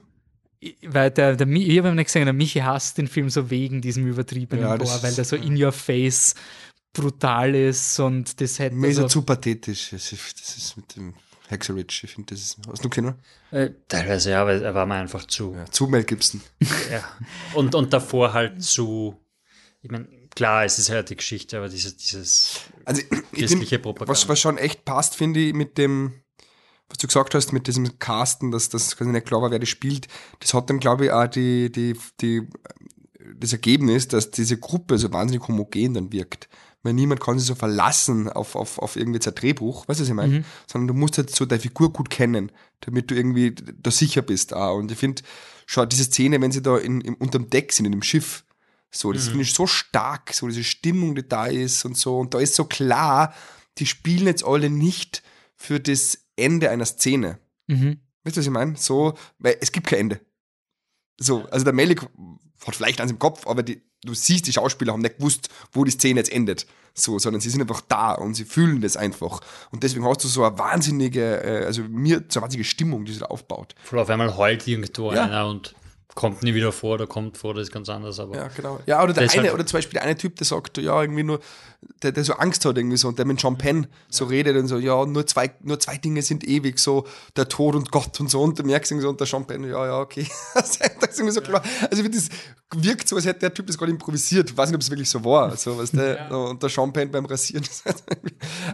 weil 0.84 1.12
der, 1.12 1.36
der, 1.36 1.48
ich 1.48 1.78
habe 1.78 1.94
nicht 1.94 2.06
gesehen, 2.06 2.26
der 2.26 2.34
Michi 2.34 2.60
hasst 2.60 2.98
den 2.98 3.08
Film 3.08 3.30
so 3.30 3.50
wegen 3.50 3.82
diesem 3.82 4.08
übertriebenen 4.08 4.66
ja, 4.66 4.76
Boah, 4.78 5.04
weil 5.04 5.14
der 5.14 5.26
so 5.26 5.36
in 5.36 5.62
your 5.62 5.72
face 5.72 6.34
brutal 6.96 7.54
ist 7.54 8.00
und 8.00 8.40
das 8.42 8.60
hätte. 8.60 8.76
Mir 8.76 8.88
ist 8.88 8.98
er 8.98 9.08
zu 9.08 9.22
pathetisch. 9.22 9.92
Das 9.92 10.12
ist 10.12 10.78
mit 10.78 10.96
dem 10.96 11.14
Hexerich, 11.48 12.04
ich 12.04 12.12
finde, 12.12 12.34
das 12.34 12.42
ist. 12.42 12.58
Hast 12.68 12.84
du 12.84 12.90
kennen? 12.90 13.16
Äh, 13.52 13.72
teilweise 13.88 14.32
ja, 14.32 14.42
aber 14.42 14.54
er 14.54 14.74
war 14.74 14.86
mir 14.86 14.96
einfach 14.96 15.26
zu. 15.26 15.54
Ja, 15.54 15.66
zu 15.66 15.88
Mel 15.88 16.04
Gibson. 16.04 16.42
ja. 16.92 17.04
Und, 17.54 17.76
und 17.76 17.94
davor 17.94 18.34
halt 18.34 18.64
zu. 18.64 19.16
Ich 19.82 19.92
meine, 19.92 20.08
klar, 20.34 20.66
es 20.66 20.80
ist 20.80 20.90
halt 20.90 21.10
die 21.10 21.16
Geschichte, 21.16 21.58
aber 21.58 21.70
dieses, 21.70 21.98
dieses 21.98 22.62
also, 22.86 23.04
christliche 23.32 23.78
Propaganda. 23.78 24.12
Was, 24.12 24.28
was 24.28 24.40
schon 24.40 24.58
echt 24.58 24.84
passt, 24.86 25.16
finde 25.16 25.42
ich, 25.42 25.54
mit 25.54 25.78
dem 25.78 26.26
was 26.88 27.00
du 27.00 27.08
gesagt 27.08 27.34
hast 27.34 27.52
mit 27.52 27.68
diesem 27.68 27.98
Casten, 27.98 28.52
dass 28.52 28.70
das 28.70 28.96
quasi 28.96 29.10
nicht 29.10 29.26
klar 29.26 29.42
war, 29.42 29.52
wer 29.52 29.60
das 29.60 29.70
spielt, 29.70 30.08
das 30.40 30.54
hat 30.54 30.70
dann, 30.70 30.80
glaube 30.80 31.06
ich, 31.06 31.12
auch 31.12 31.28
die, 31.28 31.72
die, 31.72 31.96
die, 32.22 32.48
das 33.36 33.54
Ergebnis, 33.54 34.08
dass 34.08 34.32
diese 34.32 34.58
Gruppe 34.58 34.98
so 34.98 35.12
wahnsinnig 35.12 35.48
homogen 35.48 35.96
dann 35.96 36.12
wirkt. 36.12 36.48
Weil 36.86 36.94
niemand 36.94 37.20
kann 37.20 37.40
sich 37.40 37.48
so 37.48 37.56
verlassen 37.56 38.30
auf, 38.30 38.56
auf, 38.56 38.78
auf 38.78 38.96
irgendwie 38.96 39.20
ein 39.28 39.34
Drehbuch, 39.34 39.88
weißt 39.88 40.00
du, 40.00 40.04
was 40.04 40.08
ich 40.08 40.14
meine? 40.14 40.40
Mhm. 40.40 40.46
Sondern 40.68 40.88
du 40.90 40.94
musst 40.94 41.18
halt 41.18 41.36
so 41.36 41.48
deine 41.48 41.60
Figur 41.60 41.92
gut 41.92 42.12
kennen, 42.12 42.52
damit 42.82 43.10
du 43.10 43.16
irgendwie 43.16 43.56
da 43.56 43.90
sicher 43.90 44.22
bist. 44.22 44.54
Auch. 44.54 44.78
Und 44.78 44.92
ich 44.92 44.98
finde, 45.00 45.24
schau, 45.66 45.88
diese 45.88 46.04
Szene, 46.04 46.40
wenn 46.42 46.52
sie 46.52 46.62
da 46.62 46.78
in, 46.78 47.02
in, 47.02 47.16
unterm 47.16 47.50
Deck 47.50 47.74
sind, 47.74 47.88
in 47.88 47.92
dem 47.92 48.04
Schiff, 48.04 48.46
so, 48.92 49.12
das 49.12 49.26
mhm. 49.26 49.30
finde 49.30 49.44
ich 49.46 49.56
so 49.56 49.66
stark, 49.66 50.32
so 50.32 50.48
diese 50.48 50.64
Stimmung, 50.64 51.16
die 51.16 51.28
da 51.28 51.48
ist 51.48 51.86
und 51.86 51.98
so. 51.98 52.20
Und 52.20 52.36
da 52.36 52.40
ist 52.40 52.54
so 52.54 52.66
klar, 52.66 53.34
die 53.80 53.88
spielen 53.88 54.28
jetzt 54.28 54.46
alle 54.46 54.70
nicht 54.70 55.24
für 55.56 55.80
das 55.80 56.20
Ende 56.36 56.70
einer 56.70 56.86
Szene. 56.86 57.40
Mhm. 57.66 58.00
Weißt 58.24 58.38
du, 58.38 58.42
was 58.42 58.46
ich 58.46 58.52
meine? 58.52 58.76
So, 58.78 59.16
weil 59.40 59.58
es 59.60 59.72
gibt 59.72 59.88
kein 59.88 60.02
Ende. 60.02 60.22
So, 61.18 61.48
also 61.50 61.64
der 61.64 61.74
Melik 61.74 62.04
hat 62.04 62.76
vielleicht 62.76 63.02
eins 63.02 63.10
im 63.10 63.18
Kopf, 63.18 63.48
aber 63.48 63.64
die, 63.64 63.82
du 64.06 64.14
siehst, 64.14 64.48
die 64.48 64.54
Schauspieler 64.54 64.94
haben 64.94 65.02
nicht 65.02 65.18
gewusst, 65.18 65.50
wo 65.74 65.84
die 65.84 65.92
Szene 65.92 66.20
jetzt 66.20 66.32
endet. 66.32 66.66
So, 66.98 67.20
sondern 67.20 67.42
sie 67.42 67.50
sind 67.50 67.60
einfach 67.60 67.82
da 67.82 68.14
und 68.14 68.36
sie 68.36 68.46
fühlen 68.46 68.80
das 68.80 68.96
einfach. 68.96 69.42
Und 69.72 69.84
deswegen 69.84 70.06
hast 70.06 70.24
du 70.24 70.30
so 70.30 70.46
eine 70.46 70.58
wahnsinnige, 70.58 71.44
äh, 71.44 71.66
also 71.66 71.82
mir 71.84 72.24
so 72.30 72.40
eine 72.40 72.44
wahnsinnige 72.44 72.64
Stimmung, 72.64 73.04
die 73.04 73.12
sich 73.12 73.20
da 73.20 73.26
aufbaut. 73.26 73.76
Voll 73.84 74.00
auf 74.00 74.10
einmal 74.10 74.38
heult 74.38 74.66
irgendwo 74.66 75.12
ja. 75.12 75.26
einer 75.26 75.48
und 75.48 75.76
kommt 76.16 76.44
nie 76.44 76.56
wieder 76.56 76.72
vor 76.72 76.94
oder 76.94 77.08
kommt 77.08 77.38
vor, 77.38 77.54
das 77.54 77.64
ist 77.64 77.74
ganz 77.74 77.90
anders. 77.90 78.22
Aber 78.22 78.36
ja, 78.36 78.48
genau. 78.48 78.80
Ja, 78.86 79.04
oder 79.04 79.12
der 79.12 79.30
eine, 79.30 79.44
halt 79.44 79.54
oder 79.54 79.66
zum 79.66 79.78
Beispiel 79.78 80.00
der 80.00 80.04
eine 80.04 80.16
Typ, 80.16 80.38
der 80.38 80.46
sagt, 80.46 80.78
ja, 80.78 81.02
irgendwie 81.02 81.24
nur, 81.24 81.42
der, 82.02 82.14
der 82.14 82.24
so 82.24 82.34
Angst 82.36 82.64
hat 82.64 82.78
irgendwie 82.78 82.96
so 82.96 83.10
und 83.10 83.20
der 83.20 83.26
mit 83.26 83.38
Jean 83.38 83.58
Penn 83.58 83.88
so 84.10 84.24
ja. 84.24 84.30
redet 84.30 84.56
und 84.56 84.68
so, 84.68 84.78
ja, 84.78 85.06
nur 85.06 85.28
zwei, 85.28 85.54
nur 85.62 85.78
zwei 85.78 85.98
Dinge 85.98 86.22
sind 86.22 86.46
ewig, 86.48 86.80
so 86.80 87.06
der 87.36 87.50
Tod 87.50 87.76
und 87.76 87.92
Gott 87.92 88.18
und 88.22 88.32
so 88.32 88.42
und 88.42 88.58
du 88.58 88.64
merkst 88.64 88.92
irgendwie 88.92 89.04
so 89.04 89.10
und 89.10 89.20
der 89.20 89.28
Jean 89.28 89.46
Penn, 89.46 89.66
ja, 89.66 89.86
ja, 89.86 90.00
okay. 90.00 90.26
das 90.56 90.78
ist 90.78 91.20
irgendwie 91.20 91.34
so 91.34 91.42
klar. 91.42 91.62
Also 91.92 92.02
wie 92.06 92.10
das 92.10 92.30
wirkt 92.74 93.10
so, 93.10 93.18
als 93.18 93.26
hätte 93.26 93.42
der 93.42 93.54
Typ 93.54 93.68
das 93.68 93.78
gerade 93.78 93.92
improvisiert. 93.92 94.50
Ich 94.50 94.58
weiß 94.58 94.70
nicht, 94.70 94.76
ob 94.76 94.82
es 94.82 94.90
wirklich 94.90 95.10
so 95.10 95.24
war. 95.26 95.56
So, 95.58 95.78
was 95.78 95.92
der, 95.92 96.16
ja. 96.16 96.36
Und 96.36 96.64
der 96.64 96.70
Jean 96.70 96.94
Penn 96.94 97.12
beim 97.12 97.26
Rasieren. 97.26 97.66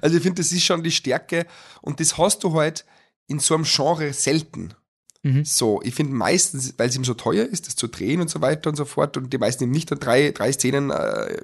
also 0.02 0.16
ich 0.16 0.22
finde, 0.22 0.44
das 0.44 0.52
ist 0.52 0.64
schon 0.64 0.84
die 0.84 0.92
Stärke 0.92 1.48
und 1.82 2.00
das 2.00 2.20
hast 2.20 2.44
du 2.44 2.54
halt 2.54 2.86
in 3.26 3.40
so 3.40 3.56
einem 3.56 3.64
Genre 3.64 4.14
selten. 4.14 4.76
Mhm. 5.24 5.46
So, 5.46 5.82
ich 5.84 5.94
finde 5.94 6.14
meistens, 6.14 6.74
weil 6.78 6.90
es 6.90 6.96
ihm 6.96 7.04
so 7.04 7.14
teuer 7.14 7.46
ist, 7.46 7.68
das 7.68 7.76
zu 7.76 7.88
drehen 7.88 8.22
und 8.22 8.30
so 8.30 8.42
weiter 8.42 8.70
und 8.70 8.76
so 8.76 8.86
fort 8.86 9.18
und 9.18 9.32
die 9.32 9.38
meisten 9.38 9.64
eben 9.64 9.72
nicht 9.72 9.92
an 9.92 10.00
drei, 10.00 10.32
drei 10.32 10.52
Szenen 10.52 10.90
äh, 10.90 11.38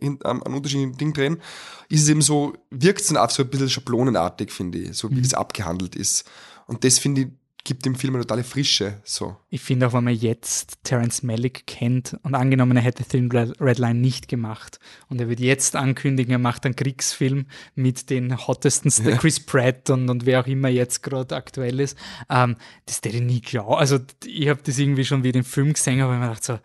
hin, 0.00 0.18
an, 0.22 0.42
an 0.42 0.54
unterschiedlichen 0.54 0.96
Dingen 0.96 1.12
drehen, 1.12 1.42
ist 1.88 2.02
es 2.02 2.08
eben 2.08 2.22
so, 2.22 2.54
wirkt 2.70 3.00
es 3.00 3.08
dann 3.08 3.16
auch 3.16 3.30
so 3.30 3.42
ein 3.42 3.50
bisschen 3.50 3.68
schablonenartig, 3.68 4.52
finde 4.52 4.78
ich, 4.78 4.96
so 4.96 5.10
wie 5.10 5.16
mhm. 5.16 5.22
das 5.22 5.34
abgehandelt 5.34 5.96
ist. 5.96 6.24
Und 6.66 6.84
das 6.84 7.00
finde 7.00 7.22
ich 7.22 7.28
gibt 7.64 7.84
dem 7.84 7.94
Film 7.94 8.14
eine 8.14 8.24
totale 8.24 8.44
Frische. 8.44 9.00
So. 9.04 9.36
Ich 9.48 9.60
finde 9.60 9.86
auch, 9.86 9.92
wenn 9.92 10.04
man 10.04 10.14
jetzt 10.14 10.78
Terence 10.82 11.22
Malick 11.22 11.66
kennt 11.66 12.16
und 12.22 12.34
angenommen, 12.34 12.76
er 12.76 12.82
hätte 12.82 13.04
Thin 13.04 13.30
Red 13.30 13.78
Line 13.78 14.00
nicht 14.00 14.28
gemacht 14.28 14.78
und 15.08 15.20
er 15.20 15.28
wird 15.28 15.40
jetzt 15.40 15.76
ankündigen, 15.76 16.32
er 16.32 16.38
macht 16.38 16.64
einen 16.64 16.76
Kriegsfilm 16.76 17.46
mit 17.74 18.10
den 18.10 18.46
hottesten 18.46 18.90
ja. 19.04 19.16
Chris 19.16 19.40
Pratt 19.40 19.90
und, 19.90 20.08
und 20.08 20.26
wer 20.26 20.40
auch 20.40 20.46
immer 20.46 20.68
jetzt 20.68 21.02
gerade 21.02 21.36
aktuell 21.36 21.80
ist, 21.80 21.98
ähm, 22.28 22.56
das 22.86 22.96
hätte 22.98 23.10
ich 23.10 23.22
nie 23.22 23.40
glauben. 23.40 23.74
Also 23.74 23.98
ich 24.24 24.48
habe 24.48 24.60
das 24.62 24.78
irgendwie 24.78 25.04
schon 25.04 25.22
wie 25.22 25.32
den 25.32 25.44
Film 25.44 25.72
gesehen, 25.72 26.00
aber 26.00 26.14
ich 26.14 26.20
mir 26.20 26.26
gedacht 26.26 26.44
so, 26.44 26.58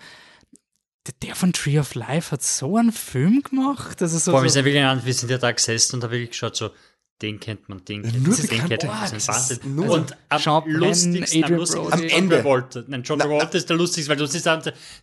der 1.22 1.36
von 1.36 1.54
Tree 1.54 1.80
of 1.80 1.94
Life 1.96 2.32
hat 2.32 2.42
so 2.42 2.78
einen 2.78 2.92
Film 2.92 3.44
gemacht. 3.44 4.02
Also 4.02 4.18
so, 4.18 4.32
Boah, 4.32 4.44
wir, 4.44 4.50
sind 4.50 4.66
wirklich, 4.66 5.06
wir 5.06 5.14
sind 5.14 5.30
ja 5.30 5.38
da 5.38 5.52
gesessen 5.52 5.96
und 5.96 6.04
da 6.04 6.10
wirklich 6.10 6.32
geschaut, 6.32 6.56
so, 6.56 6.72
den 7.22 7.40
kennt 7.40 7.70
man, 7.70 7.84
den 7.86 8.04
kennt 8.04 8.28
man, 8.28 8.36
den 8.36 8.68
kennt 8.68 8.84
man. 8.84 9.02
Das 9.02 9.14
ist 9.14 9.30
ein 9.30 9.78
Wahnsinn. 9.78 9.90
Und 9.90 10.18
am 10.28 10.40
Sean 10.40 10.64
lustigsten, 10.68 11.44
am, 11.46 11.54
lustigsten 11.54 11.94
am 11.94 12.04
Ende. 12.04 12.36
Travolta. 12.38 12.84
Nein, 12.88 13.04
John 13.04 13.20
Travolta 13.20 13.58
ist 13.58 13.70
der 13.70 13.78
lustigste, 13.78 14.10
weil 14.10 14.18
du 14.18 14.26
siehst, 14.26 14.46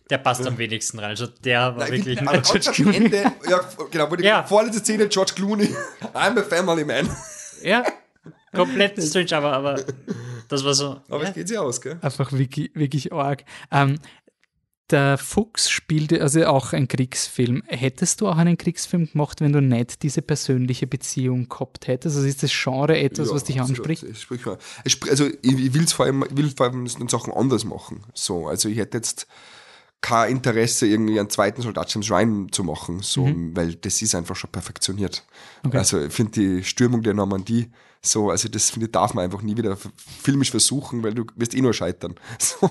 der 0.09 0.17
passt 0.19 0.45
am 0.45 0.57
wenigsten 0.57 0.99
rein. 0.99 1.09
Also 1.09 1.27
der 1.27 1.75
war 1.75 1.89
Nein, 1.89 1.91
wirklich... 1.91 2.21
Aber 2.21 2.37
George 2.39 2.71
am 2.79 2.93
Ende, 2.93 3.23
ja, 3.49 3.61
genau, 3.89 4.11
wo 4.11 4.15
die 4.15 4.23
ja. 4.23 4.43
vorletzte 4.43 4.79
Szene, 4.79 5.07
George 5.07 5.33
Clooney, 5.35 5.75
I'm 6.13 6.39
a 6.39 6.43
family 6.43 6.85
man. 6.85 7.09
Ja, 7.63 7.83
komplett 8.53 9.01
strange, 9.01 9.35
aber, 9.35 9.53
aber 9.53 9.83
das 10.49 10.63
war 10.63 10.73
so... 10.75 11.01
Aber 11.09 11.23
ja. 11.23 11.29
es 11.29 11.33
geht 11.33 11.47
sich 11.47 11.57
aus, 11.57 11.81
gell? 11.81 11.97
Einfach 12.01 12.31
wirklich, 12.31 12.69
wirklich 12.75 13.11
arg. 13.11 13.43
Ähm, 13.71 13.97
der 14.89 15.17
Fuchs 15.17 15.69
spielte 15.69 16.21
also 16.21 16.45
auch 16.45 16.73
ein 16.73 16.87
Kriegsfilm. 16.87 17.63
Hättest 17.67 18.21
du 18.21 18.27
auch 18.27 18.37
einen 18.37 18.57
Kriegsfilm 18.57 19.11
gemacht, 19.11 19.41
wenn 19.41 19.53
du 19.53 19.61
nicht 19.61 20.03
diese 20.03 20.21
persönliche 20.21 20.87
Beziehung 20.87 21.47
gehabt 21.49 21.87
hättest? 21.87 22.17
Also 22.17 22.27
ist 22.27 22.43
das 22.43 22.51
Genre 22.51 22.97
etwas, 22.97 23.29
ja, 23.29 23.33
was 23.33 23.43
dich 23.45 23.61
anspricht? 23.61 24.03
Also 24.03 25.27
ich 25.41 25.73
will 25.73 25.87
vor 25.87 26.05
allem, 26.05 26.25
ich 26.29 26.37
will 26.37 26.51
vor 26.55 26.67
allem 26.67 26.87
Sachen 26.87 27.33
anders 27.33 27.63
machen. 27.63 28.03
So, 28.13 28.47
also 28.47 28.69
ich 28.69 28.77
hätte 28.77 28.97
jetzt 28.97 29.27
kein 30.03 30.31
Interesse, 30.31 30.85
irgendwie 30.85 31.19
einen 31.19 31.29
zweiten 31.29 31.61
Soldat 31.61 31.91
James 31.91 32.11
Ryan 32.11 32.51
zu 32.51 32.63
machen, 32.63 32.99
so, 33.01 33.25
mhm. 33.25 33.55
weil 33.55 33.75
das 33.75 34.01
ist 34.01 34.13
einfach 34.13 34.35
schon 34.35 34.51
perfektioniert. 34.51 35.23
Okay. 35.65 35.77
Also 35.77 36.01
ich 36.01 36.13
finde 36.13 36.31
die 36.33 36.63
Stürmung 36.63 37.01
der 37.01 37.13
Normandie 37.13 37.71
so, 38.05 38.29
also 38.29 38.49
das 38.49 38.69
finde 38.69 38.87
ich, 38.87 38.91
darf 38.91 39.13
man 39.13 39.23
einfach 39.23 39.41
nie 39.41 39.55
wieder 39.55 39.77
filmisch 40.21 40.51
versuchen, 40.51 41.03
weil 41.03 41.13
du 41.13 41.25
wirst 41.37 41.55
eh 41.55 41.61
nur 41.61 41.73
scheitern. 41.73 42.15
So. 42.37 42.69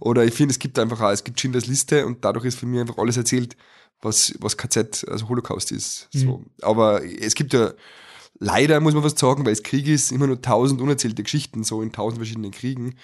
Oder 0.00 0.24
ich 0.24 0.32
finde, 0.32 0.52
es 0.52 0.58
gibt 0.58 0.78
einfach 0.78 0.98
auch, 1.02 1.10
es 1.10 1.22
gibt 1.22 1.38
Schindlers 1.38 1.66
Liste 1.66 2.06
und 2.06 2.24
dadurch 2.24 2.46
ist 2.46 2.58
für 2.58 2.64
mich 2.64 2.80
einfach 2.80 2.96
alles 2.96 3.18
erzählt, 3.18 3.54
was, 4.00 4.32
was 4.40 4.56
KZ, 4.56 5.06
also 5.08 5.28
Holocaust 5.28 5.70
ist. 5.72 6.08
Mhm. 6.14 6.18
So. 6.18 6.44
Aber 6.62 7.04
es 7.04 7.34
gibt 7.34 7.52
ja, 7.52 7.74
leider 8.38 8.80
muss 8.80 8.94
man 8.94 9.04
was 9.04 9.18
sagen, 9.18 9.44
weil 9.44 9.52
es 9.52 9.62
Krieg 9.62 9.86
ist, 9.86 10.10
immer 10.10 10.26
nur 10.26 10.40
tausend 10.40 10.80
unerzählte 10.80 11.22
Geschichten, 11.22 11.64
so 11.64 11.82
in 11.82 11.92
tausend 11.92 12.18
verschiedenen 12.18 12.50
Kriegen. 12.50 12.94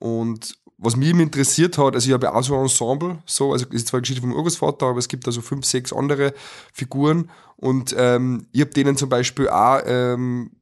Und 0.00 0.58
was 0.78 0.96
mich 0.96 1.10
interessiert 1.10 1.76
hat, 1.76 1.94
also 1.94 2.06
ich 2.06 2.12
habe 2.12 2.32
auch 2.32 2.42
so 2.42 2.54
ein 2.54 2.62
Ensemble, 2.62 3.18
so, 3.26 3.52
also 3.52 3.66
es 3.68 3.74
ist 3.74 3.88
zwar 3.88 3.98
eine 3.98 4.02
Geschichte 4.02 4.22
vom 4.22 4.32
Urgroßvater, 4.32 4.86
aber 4.86 4.98
es 4.98 5.08
gibt 5.08 5.26
da 5.26 5.32
so 5.32 5.40
fünf, 5.40 5.66
sechs 5.66 5.92
andere 5.92 6.32
Figuren 6.72 7.30
und 7.56 7.94
ähm, 7.98 8.46
ich 8.52 8.60
habe 8.60 8.70
denen 8.70 8.96
zum 8.96 9.08
Beispiel 9.08 9.48
auch 9.48 9.80
ähm, 9.84 10.52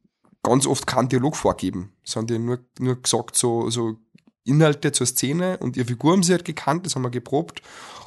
ganz 0.41 0.65
oft 0.65 0.87
keinen 0.87 1.09
Dialog 1.09 1.35
vorgeben, 1.35 1.93
sondern 2.03 2.45
nur, 2.45 2.59
nur 2.79 3.01
gesagt, 3.01 3.35
so, 3.35 3.69
so 3.69 3.97
Inhalte 4.43 4.91
zur 4.91 5.05
Szene 5.05 5.57
und 5.59 5.77
ihre 5.77 5.85
Figur 5.85 6.13
haben 6.13 6.23
sie 6.23 6.31
halt 6.31 6.45
gekannt, 6.45 6.85
das 6.85 6.95
haben 6.95 7.03
wir 7.03 7.11
geprobt. 7.11 7.61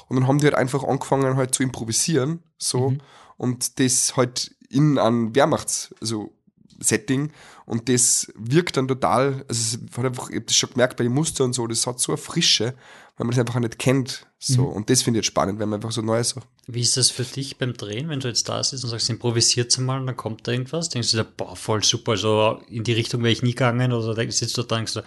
Und 0.09 0.17
dann 0.17 0.27
haben 0.27 0.39
die 0.39 0.47
halt 0.47 0.57
einfach 0.57 0.83
angefangen 0.83 1.37
halt 1.37 1.55
zu 1.55 1.63
improvisieren, 1.63 2.43
so. 2.59 2.91
Mhm. 2.91 2.99
Und 3.37 3.79
das 3.79 4.17
halt 4.17 4.55
in 4.69 4.99
einem 4.99 5.35
Wehrmachts, 5.35 5.95
also 6.01 6.33
Setting. 6.79 7.33
Und 7.67 7.89
das 7.89 8.33
wirkt 8.37 8.77
dann 8.77 8.89
total, 8.89 9.45
also 9.49 9.79
es 9.79 9.97
hat 9.97 10.05
einfach, 10.05 10.29
ich 10.31 10.37
habe 10.37 10.47
das 10.47 10.57
schon 10.57 10.71
gemerkt 10.71 10.97
bei 10.97 11.05
den 11.05 11.13
Mustern 11.13 11.47
und 11.47 11.53
so, 11.53 11.67
das 11.67 11.87
hat 11.87 12.01
so 12.01 12.13
eine 12.13 12.19
Frische, 12.19 12.75
weil 13.17 13.27
man 13.27 13.31
das 13.31 13.39
einfach 13.39 13.59
nicht 13.61 13.79
kennt. 13.79 14.27
So. 14.39 14.63
Mhm. 14.63 14.73
Und 14.73 14.91
das 14.91 15.03
finde 15.03 15.19
ich 15.19 15.25
jetzt 15.25 15.33
spannend, 15.33 15.59
wenn 15.59 15.69
man 15.69 15.79
einfach 15.79 15.93
so 15.93 16.01
Neues 16.01 16.31
so. 16.31 16.41
Wie 16.67 16.81
ist 16.81 16.97
das 16.97 17.11
für 17.11 17.25
dich 17.25 17.59
beim 17.59 17.75
Drehen, 17.75 18.09
wenn 18.09 18.21
du 18.21 18.29
jetzt 18.29 18.49
da 18.49 18.65
sitzt 18.65 18.85
und 18.85 18.91
sagst, 18.91 19.11
improvisiert 19.11 19.77
mal 19.79 20.01
und 20.01 20.07
dann 20.07 20.17
kommt 20.17 20.49
da 20.49 20.53
irgendwas? 20.53 20.89
Denkst 20.89 21.11
du 21.11 21.19
dir, 21.19 21.25
boah, 21.25 21.55
voll 21.55 21.85
super, 21.85 22.17
so 22.17 22.61
in 22.69 22.85
die 22.85 22.93
Richtung 22.93 23.23
wäre 23.23 23.33
ich 23.33 23.43
nie 23.43 23.51
gegangen 23.51 23.93
oder 23.93 24.15
sitzt 24.31 24.57
du 24.57 24.63
da 24.63 24.77
und 24.77 24.81
denkst 24.81 24.95
du, 24.95 25.03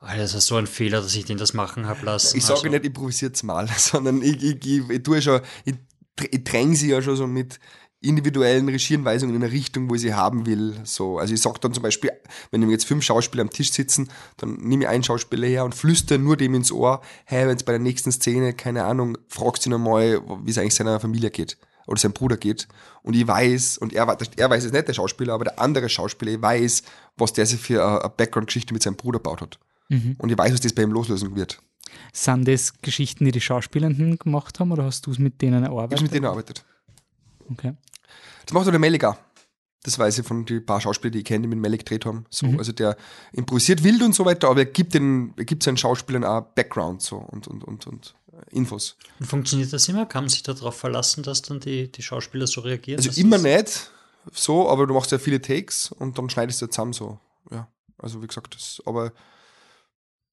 Alter, 0.00 0.22
das 0.22 0.34
ist 0.34 0.46
so 0.46 0.56
ein 0.56 0.66
Fehler, 0.66 1.00
dass 1.00 1.14
ich 1.14 1.24
den 1.24 1.38
das 1.38 1.54
machen 1.54 1.86
habe 1.86 2.04
lassen. 2.04 2.36
Ich 2.36 2.44
sage 2.44 2.60
also. 2.60 2.68
nicht, 2.68 2.84
improvisiert's 2.84 3.42
mal, 3.42 3.68
sondern 3.76 4.22
ich, 4.22 4.42
ich, 4.42 4.66
ich, 4.66 4.90
ich 4.90 5.02
tue 5.02 5.22
schon, 5.22 5.40
ich, 5.64 5.74
ich 6.30 6.44
dränge 6.44 6.76
sie 6.76 6.90
ja 6.90 7.02
schon 7.02 7.16
so 7.16 7.26
mit 7.26 7.58
individuellen 8.08 8.68
Regieanweisungen 8.68 9.34
in 9.34 9.42
eine 9.42 9.52
Richtung, 9.52 9.90
wo 9.90 9.94
ich 9.94 10.00
sie 10.00 10.14
haben 10.14 10.46
will. 10.46 10.74
So, 10.84 11.18
also 11.18 11.34
ich 11.34 11.40
sage 11.40 11.58
dann 11.60 11.74
zum 11.74 11.82
Beispiel, 11.82 12.12
wenn 12.50 12.68
jetzt 12.70 12.86
fünf 12.86 13.04
Schauspieler 13.04 13.42
am 13.42 13.50
Tisch 13.50 13.72
sitzen, 13.72 14.08
dann 14.36 14.54
nehme 14.56 14.84
ich 14.84 14.88
einen 14.88 15.04
Schauspieler 15.04 15.46
her 15.46 15.64
und 15.64 15.74
flüstere 15.74 16.18
nur 16.18 16.36
dem 16.36 16.54
ins 16.54 16.72
Ohr, 16.72 17.00
hey, 17.24 17.46
wenn 17.46 17.56
es 17.56 17.62
bei 17.62 17.72
der 17.72 17.80
nächsten 17.80 18.12
Szene, 18.12 18.52
keine 18.52 18.84
Ahnung, 18.84 19.18
fragst 19.28 19.64
du 19.64 19.70
ihn 19.70 19.74
einmal, 19.74 20.20
wie 20.44 20.50
es 20.50 20.58
eigentlich 20.58 20.74
seiner 20.74 21.00
Familie 21.00 21.30
geht 21.30 21.58
oder 21.86 21.98
seinem 21.98 22.12
Bruder 22.12 22.36
geht. 22.36 22.68
Und 23.02 23.14
ich 23.14 23.26
weiß, 23.26 23.78
und 23.78 23.92
er, 23.92 24.06
er 24.36 24.50
weiß 24.50 24.64
es 24.64 24.72
nicht, 24.72 24.88
der 24.88 24.94
Schauspieler, 24.94 25.34
aber 25.34 25.44
der 25.44 25.58
andere 25.58 25.88
Schauspieler 25.88 26.40
weiß, 26.40 26.82
was 27.16 27.32
der 27.32 27.46
sich 27.46 27.60
für 27.60 27.84
eine 27.84 28.10
Background-Geschichte 28.10 28.72
mit 28.72 28.82
seinem 28.82 28.96
Bruder 28.96 29.18
baut 29.18 29.40
hat. 29.42 29.58
Mhm. 29.88 30.16
Und 30.18 30.30
ich 30.30 30.38
weiß, 30.38 30.52
was 30.52 30.60
das 30.60 30.72
bei 30.72 30.82
ihm 30.82 30.92
loslösen 30.92 31.34
wird. 31.36 31.60
Sind 32.12 32.48
das 32.48 32.80
Geschichten, 32.80 33.24
die 33.24 33.32
die 33.32 33.40
Schauspielenden 33.40 34.18
gemacht 34.18 34.58
haben 34.60 34.72
oder 34.72 34.84
hast 34.84 35.06
du 35.06 35.10
es 35.10 35.18
mit 35.18 35.42
denen 35.42 35.64
erarbeitet? 35.64 35.92
Ich 35.92 35.96
habe 35.98 36.04
mit 36.04 36.14
denen 36.14 36.24
erarbeitet. 36.24 36.64
Okay. 37.50 37.74
Das 38.46 38.52
macht 38.52 38.66
auch 38.66 38.70
der 38.70 38.80
Melliger. 38.80 39.18
Das 39.82 39.98
weiß 39.98 40.18
ich 40.18 40.26
von 40.26 40.46
den 40.46 40.64
paar 40.64 40.80
Schauspielern, 40.80 41.12
die 41.12 41.18
ich 41.18 41.24
kenne, 41.24 41.42
die 41.42 41.48
mit 41.48 41.58
Mellick 41.58 41.80
gedreht 41.80 42.06
haben. 42.06 42.24
So, 42.30 42.46
mhm. 42.46 42.58
Also 42.58 42.72
der 42.72 42.96
improvisiert 43.32 43.84
wild 43.84 44.02
und 44.02 44.14
so 44.14 44.24
weiter, 44.24 44.48
aber 44.48 44.60
er 44.60 44.66
gibt, 44.66 44.94
den, 44.94 45.34
er 45.36 45.44
gibt 45.44 45.62
seinen 45.62 45.76
Schauspielern 45.76 46.24
auch 46.24 46.40
Background 46.40 47.02
so 47.02 47.16
und, 47.16 47.46
und, 47.46 47.64
und, 47.64 47.86
und 47.86 48.14
Infos. 48.50 48.96
Und 49.20 49.26
funktioniert 49.26 49.72
das 49.72 49.88
immer? 49.88 50.06
Kann 50.06 50.24
man 50.24 50.30
sich 50.30 50.42
darauf 50.42 50.76
verlassen, 50.76 51.22
dass 51.22 51.42
dann 51.42 51.60
die, 51.60 51.92
die 51.92 52.02
Schauspieler 52.02 52.46
so 52.46 52.62
reagieren? 52.62 52.98
Also 52.98 53.20
immer 53.20 53.38
nicht 53.38 53.90
so, 54.32 54.68
aber 54.70 54.86
du 54.86 54.94
machst 54.94 55.12
ja 55.12 55.18
viele 55.18 55.40
Takes 55.40 55.92
und 55.92 56.18
dann 56.18 56.30
schneidest 56.30 56.62
du 56.62 56.66
zusammen 56.66 56.92
so. 56.92 57.18
Ja, 57.50 57.68
also 57.98 58.22
wie 58.22 58.26
gesagt, 58.26 58.54
das, 58.54 58.82
aber 58.86 59.12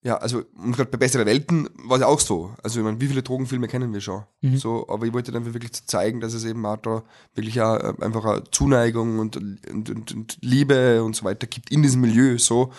ja, 0.03 0.18
also 0.18 0.44
und 0.56 0.76
gerade 0.76 0.90
bei 0.90 0.98
Bessere 0.98 1.28
Welten 1.28 1.69
war 1.86 1.98
es 1.98 2.03
auch 2.03 2.19
so. 2.19 2.56
Also 2.64 2.80
ich 2.80 2.84
meine, 2.84 2.99
wie 2.99 3.07
viele 3.07 3.22
Drogenfilme 3.22 3.68
kennen 3.68 3.94
wir 3.94 4.02
schon? 4.02 4.23
Mhm. 4.41 4.57
So, 4.57 4.88
aber 4.90 5.06
ich 5.06 5.14
wollte 5.14 5.32
dann 5.32 5.45
wirklich 5.53 5.73
zeigen, 5.86 6.22
dass 6.22 6.34
es 6.34 6.44
eben 6.44 6.65
auch 6.65 6.78
da 6.78 7.03
wirklich 7.36 7.61
auch 7.61 7.76
äh, 7.76 7.94
einfach 8.02 8.26
eine 8.26 8.44
Zuneigung 8.49 9.19
und, 9.19 9.38
und, 9.38 9.90
und, 9.90 10.11
und 10.11 10.38
Liebe 10.41 11.03
und 11.03 11.15
so 11.15 11.23
weiter 11.23 11.45
gibt 11.45 11.69
in 11.72 11.84
diesem 11.84 12.02
Milieu 12.02 12.40
so. 12.40 12.72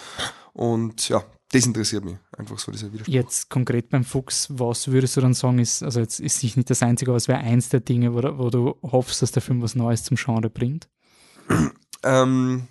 Und 0.52 1.08
ja, 1.08 1.22
das 1.52 1.64
interessiert 1.64 2.04
mich 2.04 2.16
einfach 2.36 2.58
so, 2.58 2.72
dieser 2.72 2.92
Widerspruch. 2.92 3.14
Jetzt 3.14 3.48
konkret 3.50 3.90
beim 3.90 4.04
Fuchs, 4.04 4.48
was 4.50 4.88
würdest 4.88 5.16
du 5.16 5.20
dann 5.20 5.34
sagen, 5.34 5.60
ist, 5.60 5.84
also 5.84 6.00
jetzt 6.00 6.18
ist 6.18 6.42
nicht 6.42 6.70
das 6.70 6.82
Einzige, 6.82 7.12
aber 7.12 7.18
es 7.18 7.28
wäre 7.28 7.38
eins 7.38 7.68
der 7.68 7.80
Dinge, 7.80 8.14
wo, 8.14 8.38
wo, 8.38 8.50
du 8.50 8.74
hoffst, 8.82 9.22
dass 9.22 9.30
der 9.30 9.42
Film 9.42 9.62
was 9.62 9.76
Neues 9.76 10.02
zum 10.02 10.16
Genre 10.16 10.50
bringt? 10.50 10.88
ähm, 12.02 12.66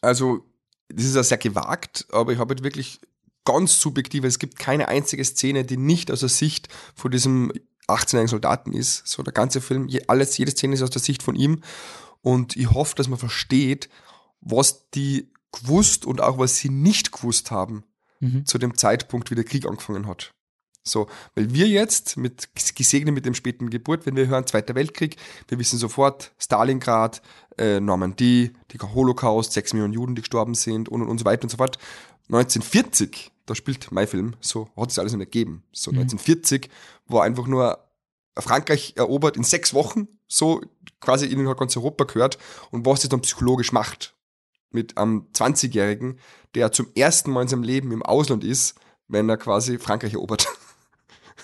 also 0.00 0.44
das 0.92 1.04
ist 1.04 1.16
ja 1.16 1.22
sehr 1.22 1.38
gewagt, 1.38 2.06
aber 2.10 2.32
ich 2.32 2.38
habe 2.38 2.54
halt 2.54 2.62
wirklich 2.62 3.00
ganz 3.44 3.80
subjektiv, 3.80 4.24
es 4.24 4.38
gibt 4.38 4.58
keine 4.58 4.88
einzige 4.88 5.24
Szene, 5.24 5.64
die 5.64 5.76
nicht 5.76 6.10
aus 6.10 6.20
der 6.20 6.28
Sicht 6.28 6.68
von 6.94 7.10
diesem 7.10 7.52
18-jährigen 7.88 8.28
Soldaten 8.28 8.72
ist. 8.72 9.06
So 9.06 9.22
der 9.22 9.32
ganze 9.32 9.60
Film, 9.60 9.88
alles, 10.06 10.38
jede 10.38 10.52
Szene 10.52 10.74
ist 10.74 10.82
aus 10.82 10.90
der 10.90 11.02
Sicht 11.02 11.22
von 11.22 11.34
ihm. 11.34 11.62
Und 12.22 12.56
ich 12.56 12.70
hoffe, 12.70 12.94
dass 12.96 13.08
man 13.08 13.18
versteht, 13.18 13.88
was 14.40 14.90
die 14.90 15.32
gewusst 15.52 16.04
und 16.04 16.20
auch 16.20 16.38
was 16.38 16.56
sie 16.56 16.68
nicht 16.68 17.12
gewusst 17.12 17.50
haben 17.50 17.84
mhm. 18.20 18.46
zu 18.46 18.58
dem 18.58 18.76
Zeitpunkt, 18.76 19.30
wie 19.30 19.34
der 19.34 19.44
Krieg 19.44 19.66
angefangen 19.66 20.06
hat. 20.06 20.32
So, 20.82 21.08
weil 21.34 21.52
wir 21.52 21.68
jetzt 21.68 22.16
mit 22.16 22.48
gesegnet 22.54 23.14
mit 23.14 23.26
dem 23.26 23.34
späten 23.34 23.68
Geburt, 23.70 24.06
wenn 24.06 24.16
wir 24.16 24.28
hören 24.28 24.46
Zweiter 24.46 24.74
Weltkrieg, 24.74 25.16
wir 25.48 25.58
wissen 25.58 25.78
sofort 25.78 26.32
Stalingrad, 26.38 27.20
äh, 27.58 27.80
Normandie, 27.80 28.52
der 28.72 28.94
Holocaust, 28.94 29.52
sechs 29.52 29.72
Millionen 29.72 29.92
Juden, 29.92 30.14
die 30.14 30.22
gestorben 30.22 30.54
sind 30.54 30.88
und, 30.88 31.02
und, 31.02 31.08
und 31.08 31.18
so 31.18 31.24
weiter 31.24 31.42
und 31.42 31.50
so 31.50 31.58
fort. 31.58 31.78
1940, 32.28 33.30
da 33.46 33.54
spielt 33.54 33.92
mein 33.92 34.06
Film, 34.06 34.36
so 34.40 34.68
hat 34.76 34.90
es 34.90 34.98
alles 34.98 35.12
nicht 35.12 35.32
gegeben. 35.32 35.64
So 35.72 35.90
mhm. 35.90 35.98
1940 35.98 36.70
war 37.06 37.24
einfach 37.24 37.46
nur 37.46 37.78
Frankreich 38.38 38.94
erobert 38.96 39.36
in 39.36 39.44
sechs 39.44 39.74
Wochen, 39.74 40.08
so 40.28 40.62
quasi 41.00 41.28
hat 41.28 41.58
ganz 41.58 41.76
Europa 41.76 42.04
gehört 42.04 42.38
und 42.70 42.86
was 42.86 43.00
das 43.00 43.10
dann 43.10 43.22
psychologisch 43.22 43.72
macht 43.72 44.14
mit 44.70 44.96
einem 44.96 45.26
20-Jährigen, 45.34 46.20
der 46.54 46.72
zum 46.72 46.86
ersten 46.94 47.32
Mal 47.32 47.42
in 47.42 47.48
seinem 47.48 47.64
Leben 47.64 47.92
im 47.92 48.02
Ausland 48.02 48.44
ist, 48.44 48.76
wenn 49.08 49.28
er 49.28 49.36
quasi 49.36 49.78
Frankreich 49.78 50.14
erobert. 50.14 50.46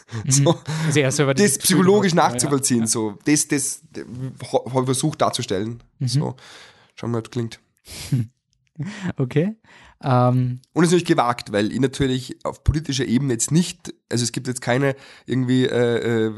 Mhm. 0.24 0.30
So, 0.30 0.54
also 1.02 1.32
das 1.32 1.58
psychologisch 1.58 2.14
nachzuvollziehen, 2.14 2.82
ja. 2.82 2.86
so, 2.86 3.18
das, 3.24 3.48
das, 3.48 3.82
das 3.92 4.04
habe 4.04 4.80
ich 4.80 4.84
versucht 4.84 5.20
darzustellen. 5.20 5.82
Mhm. 5.98 6.08
So, 6.08 6.36
schauen 6.94 7.10
wir 7.10 7.14
mal, 7.14 7.18
ob 7.18 7.24
das 7.24 7.30
klingt. 7.32 7.60
Okay. 9.16 9.56
Um. 10.00 10.10
Ähm, 10.10 10.60
und 10.74 10.84
es 10.84 10.88
ist 10.88 10.92
natürlich 10.92 11.04
gewagt, 11.06 11.50
weil 11.50 11.72
ich 11.72 11.80
natürlich 11.80 12.36
auf 12.44 12.62
politischer 12.62 13.06
Ebene 13.06 13.32
jetzt 13.32 13.50
nicht, 13.50 13.94
also 14.10 14.22
es 14.22 14.32
gibt 14.32 14.48
jetzt 14.48 14.60
keine 14.60 14.94
irgendwie 15.24 15.64
äh, 15.64 16.26
äh, 16.26 16.32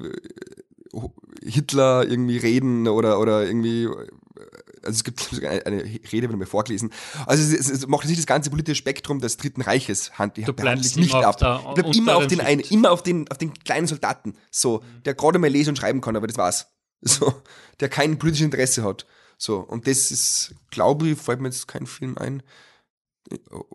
Hitler 1.43 2.09
irgendwie 2.09 2.37
reden 2.37 2.87
oder, 2.87 3.19
oder 3.19 3.45
irgendwie 3.45 3.89
also 4.83 4.97
es 4.97 5.05
gibt 5.05 5.43
eine 5.45 5.85
Rede, 6.13 6.31
wenn 6.31 6.39
wir 6.39 6.47
vorgelesen. 6.47 6.93
Also 7.27 7.43
es, 7.55 7.69
es 7.69 7.87
macht 7.87 8.07
sich 8.07 8.17
das 8.17 8.27
ganze 8.27 8.51
politische 8.51 8.77
Spektrum 8.77 9.21
des 9.21 9.37
Dritten 9.37 9.63
Reiches 9.63 10.19
Hand, 10.19 10.37
du 10.37 10.53
bleibst 10.53 10.97
nicht 10.97 11.15
ab. 11.15 11.37
Ich 11.37 11.83
bleib 11.83 11.95
immer 11.95 12.17
auf 12.17 12.27
den 12.27 12.41
einen, 12.41 12.61
immer 12.61 12.91
auf 12.91 13.03
den, 13.03 13.29
auf 13.31 13.39
den 13.39 13.55
kleinen 13.55 13.87
Soldaten, 13.87 14.35
so, 14.51 14.83
der 15.05 15.15
gerade 15.15 15.39
mal 15.39 15.49
lesen 15.49 15.71
und 15.71 15.77
schreiben 15.77 16.01
kann, 16.01 16.17
aber 16.17 16.27
das 16.27 16.37
war's. 16.37 16.67
So, 17.01 17.33
der 17.79 17.89
kein 17.89 18.19
politisches 18.19 18.47
Interesse 18.47 18.83
hat. 18.83 19.07
So, 19.37 19.59
und 19.59 19.87
das 19.87 20.11
ist, 20.11 20.57
glaube 20.71 21.11
ich, 21.11 21.19
fällt 21.19 21.41
mir 21.41 21.47
jetzt 21.47 21.69
kein 21.69 21.87
Film 21.87 22.19
ein, 22.19 22.43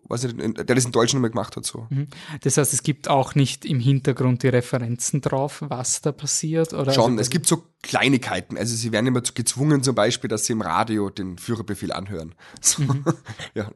weiß 0.09 0.23
nicht, 0.33 0.57
der 0.57 0.75
das 0.75 0.85
in 0.85 0.91
Deutschland 0.91 1.21
mal 1.21 1.29
gemacht 1.29 1.55
hat. 1.55 1.65
So. 1.65 1.87
Mhm. 1.89 2.07
Das 2.41 2.57
heißt, 2.57 2.73
es 2.73 2.83
gibt 2.83 3.07
auch 3.07 3.35
nicht 3.35 3.65
im 3.65 3.79
Hintergrund 3.79 4.43
die 4.43 4.47
Referenzen 4.47 5.21
drauf, 5.21 5.63
was 5.67 6.01
da 6.01 6.11
passiert? 6.11 6.73
Oder 6.73 6.93
Schon, 6.93 7.11
also, 7.11 7.21
es 7.21 7.29
gibt 7.29 7.47
so 7.47 7.63
Kleinigkeiten. 7.81 8.57
Also 8.57 8.75
sie 8.75 8.91
werden 8.91 9.07
immer 9.07 9.21
gezwungen 9.21 9.83
zum 9.83 9.93
Beispiel, 9.93 10.27
dass 10.27 10.45
sie 10.45 10.53
im 10.53 10.61
Radio 10.61 11.09
den 11.09 11.37
Führerbefehl 11.37 11.91
anhören. 11.91 12.33
So. 12.61 12.83
Mhm. 12.83 13.03
ja, 13.53 13.69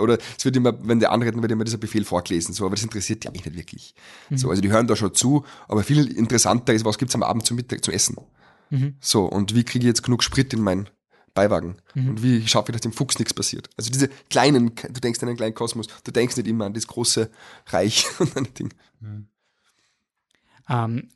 oder 0.00 0.18
es 0.38 0.44
wird 0.44 0.56
immer, 0.56 0.74
wenn 0.86 1.00
der 1.00 1.12
anreden, 1.12 1.42
wird 1.42 1.52
immer 1.52 1.64
dieser 1.64 1.78
Befehl 1.78 2.04
vorgelesen. 2.04 2.54
So, 2.54 2.64
aber 2.64 2.76
das 2.76 2.84
interessiert 2.84 3.24
die 3.24 3.28
eigentlich 3.28 3.44
nicht 3.44 3.56
wirklich. 3.56 3.94
Mhm. 4.30 4.36
So, 4.38 4.50
also 4.50 4.62
die 4.62 4.70
hören 4.70 4.86
da 4.86 4.96
schon 4.96 5.14
zu, 5.14 5.44
aber 5.68 5.82
viel 5.82 6.06
interessanter 6.06 6.72
ist, 6.72 6.84
was 6.84 6.98
gibt 6.98 7.10
es 7.10 7.14
am 7.14 7.22
Abend 7.22 7.44
zum 7.44 7.56
Mittag 7.56 7.84
zum 7.84 7.92
Essen? 7.92 8.16
Mhm. 8.70 8.94
So, 9.00 9.24
und 9.24 9.54
wie 9.54 9.64
kriege 9.64 9.84
ich 9.84 9.88
jetzt 9.88 10.02
genug 10.02 10.22
Sprit 10.22 10.54
in 10.54 10.62
mein 10.62 10.88
Beiwagen. 11.34 11.76
Mhm. 11.94 12.08
Und 12.10 12.22
wie 12.22 12.46
schaffe 12.46 12.70
ich, 12.70 12.72
dass 12.72 12.82
dem 12.82 12.92
Fuchs 12.92 13.18
nichts 13.18 13.34
passiert? 13.34 13.70
Also 13.76 13.90
diese 13.90 14.08
kleinen, 14.30 14.74
du 14.74 15.00
denkst 15.00 15.22
an 15.22 15.28
einen 15.28 15.36
kleinen 15.36 15.54
Kosmos, 15.54 15.86
du 16.04 16.10
denkst 16.10 16.36
nicht 16.36 16.46
immer 16.46 16.66
an 16.66 16.74
das 16.74 16.86
große 16.86 17.30
Reich 17.68 18.06
und 18.18 18.36
an 18.36 18.48
Ding. 18.54 18.72
Mhm. 19.00 19.28
Ähm, 20.68 21.08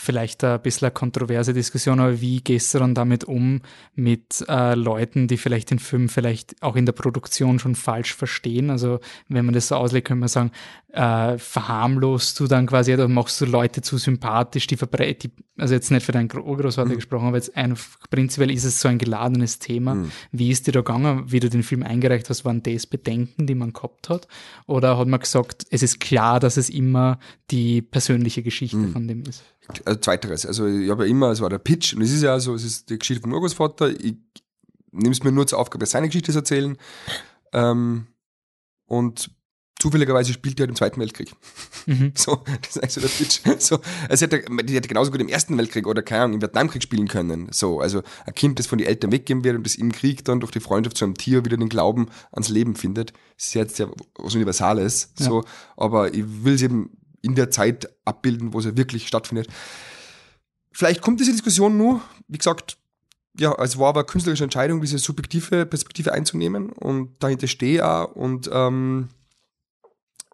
vielleicht 0.00 0.44
ein 0.44 0.60
bisschen 0.60 0.86
eine 0.86 0.92
kontroverse 0.92 1.52
Diskussion, 1.52 2.00
aber 2.00 2.20
wie 2.20 2.40
gehst 2.40 2.74
du 2.74 2.78
dann 2.78 2.94
damit 2.94 3.24
um 3.24 3.60
mit 3.94 4.44
äh, 4.48 4.74
Leuten, 4.74 5.28
die 5.28 5.36
vielleicht 5.36 5.70
den 5.70 5.78
Film 5.78 6.08
vielleicht 6.08 6.62
auch 6.62 6.76
in 6.76 6.86
der 6.86 6.92
Produktion 6.92 7.58
schon 7.58 7.74
falsch 7.74 8.14
verstehen? 8.14 8.70
Also 8.70 9.00
wenn 9.28 9.44
man 9.44 9.54
das 9.54 9.68
so 9.68 9.76
auslegt, 9.76 10.08
können 10.08 10.20
wir 10.20 10.28
sagen, 10.28 10.52
äh, 10.92 11.38
verharmlost 11.38 12.38
du 12.40 12.46
dann 12.46 12.66
quasi 12.66 12.92
oder 12.92 13.08
machst 13.08 13.40
du 13.40 13.44
Leute 13.44 13.82
zu 13.82 13.96
sympathisch, 13.98 14.66
die 14.66 14.76
verbreiten, 14.76 15.32
also 15.56 15.74
jetzt 15.74 15.90
nicht 15.90 16.04
für 16.04 16.12
deinen 16.12 16.30
Urgroßvater 16.32 16.90
mhm. 16.90 16.96
gesprochen, 16.96 17.28
aber 17.28 17.36
jetzt 17.36 17.56
einfach 17.56 17.98
prinzipiell 18.10 18.50
ist 18.50 18.64
es 18.64 18.80
so 18.80 18.88
ein 18.88 18.98
geladenes 18.98 19.58
Thema. 19.58 19.94
Mhm. 19.94 20.10
Wie 20.32 20.50
ist 20.50 20.66
dir 20.66 20.72
da 20.72 20.80
gegangen, 20.80 21.24
wie 21.30 21.40
du 21.40 21.48
den 21.48 21.62
Film 21.62 21.82
eingereicht 21.82 22.28
hast? 22.28 22.44
Waren 22.44 22.62
das 22.62 22.86
Bedenken, 22.86 23.46
die 23.46 23.54
man 23.54 23.72
gehabt 23.72 24.08
hat? 24.08 24.26
Oder 24.66 24.98
hat 24.98 25.08
man 25.08 25.20
gesagt, 25.20 25.66
es 25.70 25.82
ist 25.82 26.00
klar, 26.00 26.40
dass 26.40 26.56
es 26.56 26.70
immer 26.70 27.18
die 27.50 27.82
persönliche 27.82 28.42
Geschichte 28.42 28.76
mhm. 28.76 28.92
von 28.92 29.06
dem 29.06 29.22
ist? 29.22 29.44
Also 29.84 30.00
zweiteres. 30.00 30.46
Also 30.46 30.66
ich 30.66 30.90
habe 30.90 31.04
ja 31.04 31.10
immer, 31.10 31.30
es 31.30 31.40
war 31.40 31.50
der 31.50 31.58
Pitch 31.58 31.94
und 31.94 32.02
es 32.02 32.12
ist 32.12 32.22
ja 32.22 32.38
so, 32.40 32.54
es 32.54 32.64
ist 32.64 32.90
die 32.90 32.98
Geschichte 32.98 33.22
von 33.22 33.32
Urgroßvater. 33.32 33.90
Ich 33.90 34.16
nehme 34.92 35.12
es 35.12 35.22
mir 35.22 35.32
nur 35.32 35.46
zur 35.46 35.58
Aufgabe, 35.58 35.86
seine 35.86 36.08
Geschichte 36.08 36.32
zu 36.32 36.38
erzählen. 36.38 36.76
Ähm, 37.52 38.06
und 38.86 39.30
zufälligerweise 39.80 40.32
spielt 40.32 40.60
er 40.60 40.64
halt 40.64 40.70
im 40.70 40.76
Zweiten 40.76 41.00
Weltkrieg. 41.00 41.32
Mhm. 41.86 42.12
So, 42.16 42.42
das 42.62 42.76
ist 42.76 42.82
eigentlich 42.82 42.92
so 42.92 43.00
der 43.00 43.08
Pitch. 43.08 43.40
So, 43.60 43.80
also 44.08 44.26
hätte, 44.26 44.44
die 44.64 44.74
hätte 44.74 44.88
genauso 44.88 45.10
gut 45.10 45.20
im 45.20 45.28
Ersten 45.28 45.56
Weltkrieg 45.56 45.86
oder 45.86 46.02
keine 46.02 46.24
Ahnung, 46.24 46.34
im 46.34 46.42
Vietnamkrieg 46.42 46.82
spielen 46.82 47.08
können. 47.08 47.48
So, 47.50 47.80
also 47.80 48.02
ein 48.26 48.34
Kind, 48.34 48.58
das 48.58 48.66
von 48.66 48.78
den 48.78 48.86
Eltern 48.86 49.10
weggehen 49.10 49.42
wird 49.42 49.56
und 49.56 49.64
das 49.64 49.76
im 49.76 49.90
Krieg 49.92 50.24
dann 50.24 50.40
durch 50.40 50.52
die 50.52 50.60
Freundschaft 50.60 50.98
zu 50.98 51.04
einem 51.04 51.14
Tier 51.14 51.44
wieder 51.44 51.56
den 51.56 51.68
Glauben 51.68 52.08
ans 52.32 52.48
Leben 52.48 52.76
findet, 52.76 53.12
ist 53.38 53.54
jetzt 53.54 53.78
ja 53.78 53.88
was 54.16 54.34
Universales. 54.34 55.12
Ja. 55.18 55.26
So, 55.26 55.44
aber 55.76 56.12
ich 56.12 56.24
will 56.44 56.54
es 56.54 56.62
eben 56.62 56.90
in 57.22 57.34
der 57.34 57.50
Zeit 57.50 57.88
abbilden, 58.04 58.52
wo 58.52 58.58
es 58.58 58.64
ja 58.64 58.76
wirklich 58.76 59.06
stattfindet. 59.06 59.48
Vielleicht 60.72 61.02
kommt 61.02 61.20
diese 61.20 61.32
Diskussion 61.32 61.76
nur, 61.76 62.00
wie 62.28 62.38
gesagt, 62.38 62.78
ja, 63.38 63.54
es 63.62 63.78
war 63.78 63.88
aber 63.88 64.00
eine 64.00 64.06
künstlerische 64.06 64.44
Entscheidung, 64.44 64.80
diese 64.80 64.98
subjektive 64.98 65.66
Perspektive 65.66 66.12
einzunehmen 66.12 66.70
und 66.70 67.22
dahinter 67.22 67.46
stehe 67.46 67.76
ich 67.76 67.82
auch 67.82 68.12
und 68.12 68.50
ähm, 68.52 69.08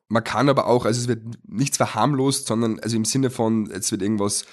man 0.08 0.24
kann 0.24 0.48
aber 0.48 0.66
auch, 0.66 0.84
also 0.84 1.00
es 1.00 1.08
wird 1.08 1.22
nichts 1.46 1.76
verharmlost, 1.76 2.46
sondern 2.46 2.78
also 2.80 2.96
im 2.96 3.04
Sinne 3.04 3.30
von, 3.30 3.70
es 3.70 3.90
wird 3.90 4.02
irgendwas 4.02 4.44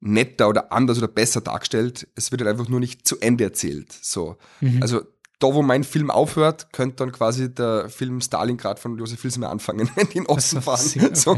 netter 0.00 0.48
oder 0.48 0.72
anders 0.72 0.98
oder 0.98 1.08
besser 1.08 1.40
dargestellt, 1.40 2.08
es 2.14 2.30
wird 2.30 2.40
halt 2.42 2.50
einfach 2.50 2.68
nur 2.68 2.80
nicht 2.80 3.06
zu 3.06 3.18
Ende 3.20 3.44
erzählt. 3.44 3.92
So. 3.92 4.36
Mhm. 4.60 4.82
Also 4.82 5.02
da, 5.42 5.52
wo 5.52 5.62
mein 5.62 5.84
Film 5.84 6.10
aufhört, 6.10 6.72
könnte 6.72 6.96
dann 6.96 7.12
quasi 7.12 7.52
der 7.52 7.88
Film 7.88 8.20
Stalingrad 8.20 8.78
von 8.78 8.96
Josef 8.98 9.20
Filsmer 9.20 9.50
anfangen, 9.50 9.90
in 9.96 10.08
den 10.08 10.26
Osten 10.26 10.62
fahren. 10.62 10.86
Okay. 10.96 11.10
So. 11.22 11.32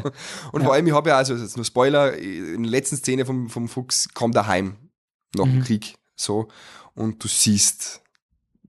Und 0.52 0.60
ja. 0.60 0.66
vor 0.66 0.74
allem, 0.74 0.86
ich 0.86 0.92
habe 0.92 1.10
ja, 1.10 1.16
also 1.16 1.34
jetzt 1.34 1.56
nur 1.56 1.64
Spoiler, 1.64 2.16
in 2.16 2.62
der 2.62 2.70
letzten 2.70 2.96
Szene 2.96 3.26
vom, 3.26 3.48
vom 3.48 3.68
Fuchs 3.68 4.08
kommt 4.14 4.34
er 4.36 4.46
heim 4.46 4.76
nach 5.34 5.44
dem 5.44 5.58
mhm. 5.58 5.64
Krieg. 5.64 5.94
So. 6.16 6.48
Und 6.94 7.22
du 7.22 7.28
siehst, 7.28 8.02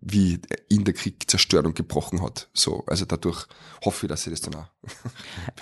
wie 0.01 0.39
ihn 0.69 0.83
der 0.83 0.93
Krieg 0.93 1.29
zerstört 1.29 1.65
und 1.65 1.75
gebrochen 1.75 2.21
hat. 2.21 2.49
So, 2.53 2.83
also 2.85 3.05
dadurch 3.05 3.47
hoffe 3.83 4.05
ich, 4.05 4.09
dass 4.09 4.23
sie 4.23 4.29
das 4.29 4.41
dann 4.41 4.55
auch. 4.55 4.67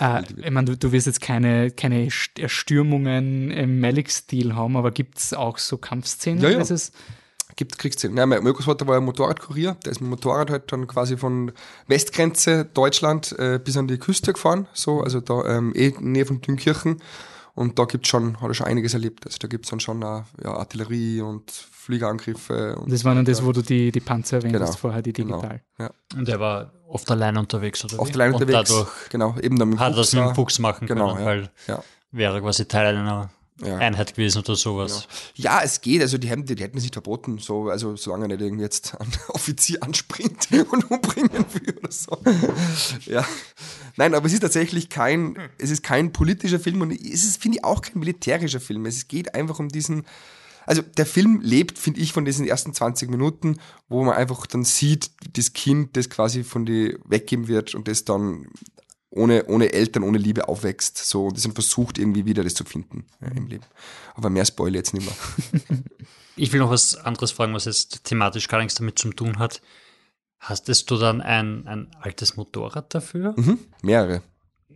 äh, 0.00 0.22
ich 0.36 0.50
meine, 0.50 0.66
du, 0.66 0.76
du 0.76 0.92
wirst 0.92 1.06
jetzt 1.06 1.20
keine, 1.20 1.70
keine 1.70 2.08
Erstürmungen 2.38 3.50
im 3.50 3.80
Malik-Stil 3.80 4.54
haben, 4.54 4.76
aber 4.76 4.90
gibt 4.90 5.18
es 5.18 5.32
auch 5.32 5.58
so 5.58 5.78
Kampfszenen? 5.78 6.42
Ja, 6.42 6.50
ja. 6.50 6.58
Es 7.54 7.56
gibt 7.56 7.78
Kriegsszenen. 7.78 8.16
Ja, 8.16 8.26
mein 8.26 8.42
Großvater 8.42 8.84
war 8.88 8.96
ein 8.96 9.04
Motorradkurier, 9.04 9.76
der 9.84 9.92
ist 9.92 10.00
mit 10.00 10.08
dem 10.08 10.10
Motorrad 10.10 10.50
halt 10.50 10.72
dann 10.72 10.88
quasi 10.88 11.16
von 11.16 11.52
Westgrenze 11.86 12.64
Deutschland 12.64 13.32
äh, 13.38 13.60
bis 13.62 13.76
an 13.76 13.86
die 13.86 13.96
Küste 13.96 14.32
gefahren, 14.32 14.66
so, 14.72 15.02
also 15.02 15.20
da 15.20 15.44
ähm, 15.44 15.72
eh 15.76 15.90
in 15.90 16.10
Nähe 16.10 16.26
von 16.26 16.40
Dünkirchen. 16.40 17.00
Und 17.54 17.78
da 17.78 17.84
gibt's 17.84 18.08
schon, 18.08 18.40
hat 18.40 18.48
er 18.48 18.54
schon 18.54 18.66
einiges 18.66 18.94
erlebt. 18.94 19.24
Also 19.24 19.38
da 19.38 19.46
gibt's 19.46 19.70
dann 19.70 19.78
schon 19.78 20.02
auch, 20.02 20.24
ja, 20.42 20.52
Artillerie 20.52 21.20
und 21.20 21.48
Fliegerangriffe. 21.52 22.74
Und 22.74 22.90
das 22.90 23.04
war 23.04 23.14
dann 23.14 23.24
das, 23.24 23.44
wo 23.44 23.52
du 23.52 23.62
die, 23.62 23.92
die 23.92 24.00
Panzer 24.00 24.38
erwähnt 24.38 24.54
genau, 24.54 24.66
hast 24.66 24.80
vorher, 24.80 25.02
die 25.02 25.12
genau, 25.12 25.36
digital. 25.36 25.62
Genau, 25.76 25.90
ja. 26.12 26.18
Und 26.18 26.28
er 26.28 26.40
war 26.40 26.72
oft 26.88 27.08
allein 27.12 27.36
unterwegs, 27.36 27.84
oder? 27.84 28.00
Oft 28.00 28.12
allein 28.14 28.34
unterwegs. 28.34 28.58
Und 28.58 28.78
dadurch 28.78 29.08
genau, 29.10 29.36
eben 29.40 29.60
dann 29.60 29.68
mit 29.68 29.78
hat 29.78 29.92
er 29.92 29.98
das 29.98 30.12
mit 30.12 30.24
dem 30.24 30.34
Fuchs 30.34 30.58
machen 30.58 30.88
genau, 30.88 31.14
können, 31.14 31.20
ja, 31.20 31.26
weil 31.26 31.50
ja. 31.68 31.84
wäre 32.10 32.40
quasi 32.40 32.66
Teil 32.66 32.96
einer 32.96 33.30
ja. 33.62 33.78
Einheit 33.78 34.14
gewesen 34.14 34.38
oder 34.38 34.56
sowas. 34.56 35.06
Genau. 35.36 35.48
Ja, 35.48 35.62
es 35.62 35.80
geht. 35.80 36.00
Also 36.02 36.18
die 36.18 36.28
hätten, 36.28 36.44
die 36.44 36.56
hätten 36.56 36.76
es 36.76 36.82
nicht 36.82 36.94
verboten, 36.94 37.38
so, 37.38 37.68
also 37.68 37.96
solange 37.96 38.24
er 38.24 38.28
nicht 38.28 38.40
irgendwie 38.40 38.64
jetzt 38.64 38.98
ein 39.00 39.12
Offizier 39.28 39.82
anspringt 39.82 40.48
und 40.72 40.90
umbringen 40.90 41.44
will 41.52 41.78
oder 41.78 41.92
so. 41.92 42.18
ja. 43.06 43.24
Nein, 43.96 44.14
aber 44.14 44.26
es 44.26 44.32
ist 44.32 44.40
tatsächlich 44.40 44.88
kein, 44.88 45.38
es 45.58 45.70
ist 45.70 45.82
kein 45.82 46.12
politischer 46.12 46.58
Film 46.58 46.80
und 46.80 46.90
es 46.90 47.24
ist, 47.24 47.40
finde 47.40 47.58
ich, 47.58 47.64
auch 47.64 47.80
kein 47.80 47.98
militärischer 48.00 48.60
Film. 48.60 48.86
Es 48.86 49.06
geht 49.06 49.34
einfach 49.34 49.60
um 49.60 49.68
diesen, 49.68 50.04
also 50.66 50.82
der 50.82 51.06
Film 51.06 51.40
lebt, 51.40 51.78
finde 51.78 52.00
ich, 52.00 52.12
von 52.12 52.24
diesen 52.24 52.46
ersten 52.46 52.74
20 52.74 53.08
Minuten, 53.08 53.60
wo 53.88 54.02
man 54.02 54.16
einfach 54.16 54.46
dann 54.46 54.64
sieht, 54.64 55.12
das 55.36 55.52
Kind, 55.52 55.96
das 55.96 56.10
quasi 56.10 56.42
von 56.42 56.66
die 56.66 56.98
weggeben 57.04 57.46
wird 57.46 57.76
und 57.76 57.86
das 57.86 58.04
dann 58.04 58.48
ohne, 59.14 59.46
ohne 59.46 59.72
Eltern, 59.72 60.02
ohne 60.02 60.18
Liebe 60.18 60.48
aufwächst, 60.48 60.98
so, 60.98 61.26
und 61.26 61.36
das 61.36 61.44
dann 61.44 61.52
versucht 61.52 61.98
irgendwie 61.98 62.24
wieder 62.26 62.42
das 62.42 62.54
zu 62.54 62.64
finden 62.64 63.06
ja, 63.20 63.28
im 63.28 63.46
Leben. 63.46 63.64
Aber 64.14 64.30
mehr 64.30 64.44
spoil 64.44 64.74
jetzt 64.74 64.92
nicht 64.94 65.06
mehr. 65.06 65.80
ich 66.36 66.52
will 66.52 66.60
noch 66.60 66.70
was 66.70 66.96
anderes 66.96 67.32
fragen, 67.32 67.54
was 67.54 67.64
jetzt 67.64 68.04
thematisch 68.04 68.48
gar 68.48 68.58
nichts 68.58 68.74
damit 68.74 68.98
zu 68.98 69.10
tun 69.12 69.38
hat. 69.38 69.60
Hastest 70.40 70.90
du 70.90 70.96
dann 70.96 71.20
ein, 71.20 71.66
ein 71.66 71.90
altes 72.00 72.36
Motorrad 72.36 72.94
dafür? 72.94 73.34
Mhm, 73.36 73.58
mehrere. 73.82 74.22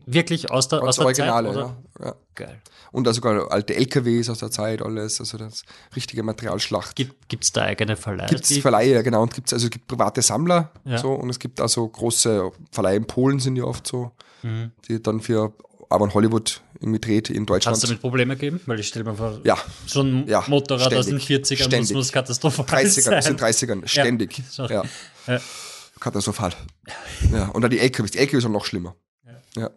Wirklich 0.06 0.50
aus 0.50 0.68
der, 0.68 0.82
aus 0.82 0.96
der 0.96 1.04
Originale, 1.04 1.52
Zeit? 1.52 1.74
Ja, 2.00 2.06
ja. 2.06 2.14
Geil. 2.34 2.62
Und 2.92 3.06
da 3.06 3.12
sogar 3.12 3.52
alte 3.52 3.74
LKWs 3.74 4.30
aus 4.30 4.38
der 4.38 4.50
Zeit, 4.50 4.80
alles, 4.80 5.20
also 5.20 5.36
das 5.36 5.64
richtige 5.94 6.22
Materialschlacht. 6.22 6.96
Gibt 6.96 7.44
es 7.44 7.52
da 7.52 7.62
eigene 7.62 7.96
Verleihe? 7.96 8.28
Gibt 8.28 8.48
es 8.48 8.58
Verleihe, 8.58 8.94
ja 8.94 9.02
genau. 9.02 9.22
Und 9.22 9.34
gibt's, 9.34 9.52
also 9.52 9.66
es 9.66 9.70
gibt 9.70 9.86
private 9.86 10.22
Sammler 10.22 10.72
ja. 10.84 10.96
so 10.96 11.12
und 11.12 11.28
es 11.28 11.38
gibt 11.38 11.60
also 11.60 11.86
große 11.86 12.50
Verleihe 12.72 12.96
in 12.96 13.06
Polen 13.06 13.38
sind 13.40 13.56
ja 13.56 13.64
oft 13.64 13.86
so, 13.86 14.12
mhm. 14.42 14.72
die 14.88 15.02
dann 15.02 15.20
für 15.20 15.52
aber 15.90 16.04
in 16.04 16.14
Hollywood 16.14 16.60
irgendwie 16.80 17.00
dreht 17.00 17.30
in 17.30 17.46
Deutschland. 17.46 17.74
Hast 17.74 17.82
du 17.82 17.88
damit 17.88 18.00
Probleme 18.00 18.36
gegeben? 18.36 18.60
Weil 18.66 18.78
ich 18.80 18.88
stelle 18.88 19.04
mir 19.04 19.14
vor, 19.14 19.40
ja. 19.44 19.56
so 19.86 20.02
ein 20.02 20.28
ja, 20.28 20.44
Motorrad 20.46 20.92
ständig, 20.92 20.98
aus 20.98 21.06
den 21.06 21.18
40ern 21.18 21.64
ständig. 21.64 21.96
muss, 21.96 22.12
katastrophal 22.12 22.64
30ern, 22.66 23.00
sein. 23.00 23.14
Aus 23.14 23.24
den 23.24 23.38
30ern, 23.38 23.86
ständig. 23.86 24.42
Ja. 24.56 24.84
ja. 25.26 25.40
Katastrophal. 25.98 26.52
Ja. 27.32 27.48
Und 27.48 27.62
dann 27.62 27.70
die 27.70 27.78
LKWs. 27.78 28.12
Die 28.12 28.18
LKWs 28.18 28.42
sind 28.42 28.52
noch 28.52 28.64
schlimmer. 28.64 28.94
Ja. 29.58 29.70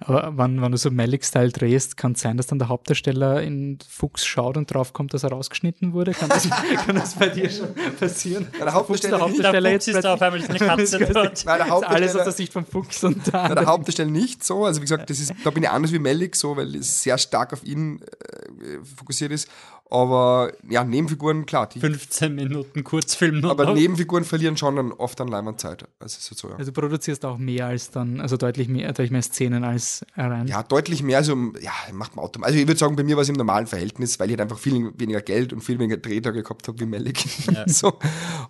Aber 0.00 0.36
wenn, 0.36 0.60
wenn 0.60 0.72
du 0.72 0.78
so 0.78 0.90
Malik-Style 0.90 1.50
drehst, 1.50 1.96
kann 1.96 2.12
es 2.12 2.20
sein, 2.20 2.36
dass 2.36 2.46
dann 2.46 2.58
der 2.58 2.68
Hauptdarsteller 2.68 3.42
in 3.42 3.78
Fuchs 3.88 4.24
schaut 4.24 4.56
und 4.56 4.72
draufkommt, 4.72 5.14
dass 5.14 5.22
er 5.22 5.30
rausgeschnitten 5.30 5.92
wurde? 5.92 6.12
Kann 6.12 6.28
das, 6.28 6.48
kann 6.86 6.96
das 6.96 7.14
bei 7.14 7.28
dir 7.28 7.50
schon 7.50 7.68
passieren? 7.98 8.48
Ja, 8.58 8.66
der 8.66 8.74
Hauptdarsteller, 8.74 9.16
der 9.16 9.26
Hauptdarsteller 9.26 9.70
jetzt 9.70 9.88
ist 9.88 10.02
da 10.02 10.14
auf 10.14 10.22
einmal 10.22 10.42
eine 10.42 10.58
Katze 10.58 10.98
dort. 10.98 11.44
Nein, 11.44 11.58
der 11.58 11.68
Hauptdarsteller, 11.68 11.94
alles 11.94 12.16
aus 12.16 12.24
der 12.24 12.32
Sicht 12.32 12.52
vom 12.52 12.66
Fuchs 12.66 13.02
und 13.04 13.32
da. 13.32 13.48
Nein, 13.48 13.56
der 13.56 13.66
Hauptdarsteller 13.66 14.10
nicht 14.10 14.44
so. 14.44 14.64
Also 14.64 14.80
wie 14.80 14.84
gesagt, 14.84 15.08
das 15.08 15.18
ist, 15.18 15.32
da 15.44 15.50
bin 15.50 15.62
ich 15.62 15.70
anders 15.70 15.92
wie 15.92 15.98
Malik 15.98 16.36
so, 16.36 16.56
weil 16.56 16.74
es 16.74 17.02
sehr 17.02 17.18
stark 17.18 17.52
auf 17.52 17.64
ihn 17.64 18.00
äh, 18.00 18.84
fokussiert 18.96 19.32
ist. 19.32 19.48
Aber 19.92 20.50
ja, 20.70 20.84
Nebenfiguren, 20.84 21.44
klar. 21.44 21.68
Die, 21.68 21.78
15 21.78 22.34
Minuten 22.34 22.82
Kurzfilm 22.82 23.40
noch. 23.40 23.50
Aber 23.50 23.74
Nebenfiguren 23.74 24.24
verlieren 24.24 24.56
schon 24.56 24.76
dann 24.76 24.90
oft 24.90 25.20
an 25.20 25.28
Leinwandzeit. 25.28 25.84
Also, 26.00 26.34
so, 26.34 26.48
ja. 26.48 26.54
also 26.56 26.70
du 26.70 26.80
produzierst 26.80 27.26
auch 27.26 27.36
mehr 27.36 27.66
als 27.66 27.90
dann, 27.90 28.18
also 28.18 28.38
deutlich 28.38 28.68
mehr, 28.68 28.88
deutlich 28.88 29.10
mehr 29.10 29.20
Szenen 29.20 29.64
als 29.64 30.02
rein. 30.16 30.46
Ja, 30.46 30.62
deutlich 30.62 31.02
mehr, 31.02 31.18
also 31.18 31.34
ja, 31.60 31.72
macht 31.92 32.16
man 32.16 32.24
automatisch. 32.24 32.52
Also 32.52 32.62
ich 32.62 32.66
würde 32.66 32.78
sagen, 32.78 32.96
bei 32.96 33.02
mir 33.02 33.16
war 33.16 33.22
es 33.22 33.28
im 33.28 33.34
normalen 33.34 33.66
Verhältnis, 33.66 34.18
weil 34.18 34.30
ich 34.30 34.32
halt 34.32 34.40
einfach 34.40 34.58
viel 34.58 34.94
weniger 34.96 35.20
Geld 35.20 35.52
und 35.52 35.60
viel 35.60 35.78
weniger 35.78 35.98
Drehtage 35.98 36.42
gehabt 36.42 36.68
habe 36.68 36.80
wie 36.80 36.86
Malik. 36.86 37.22
Ja. 37.52 37.64
so. 37.68 37.98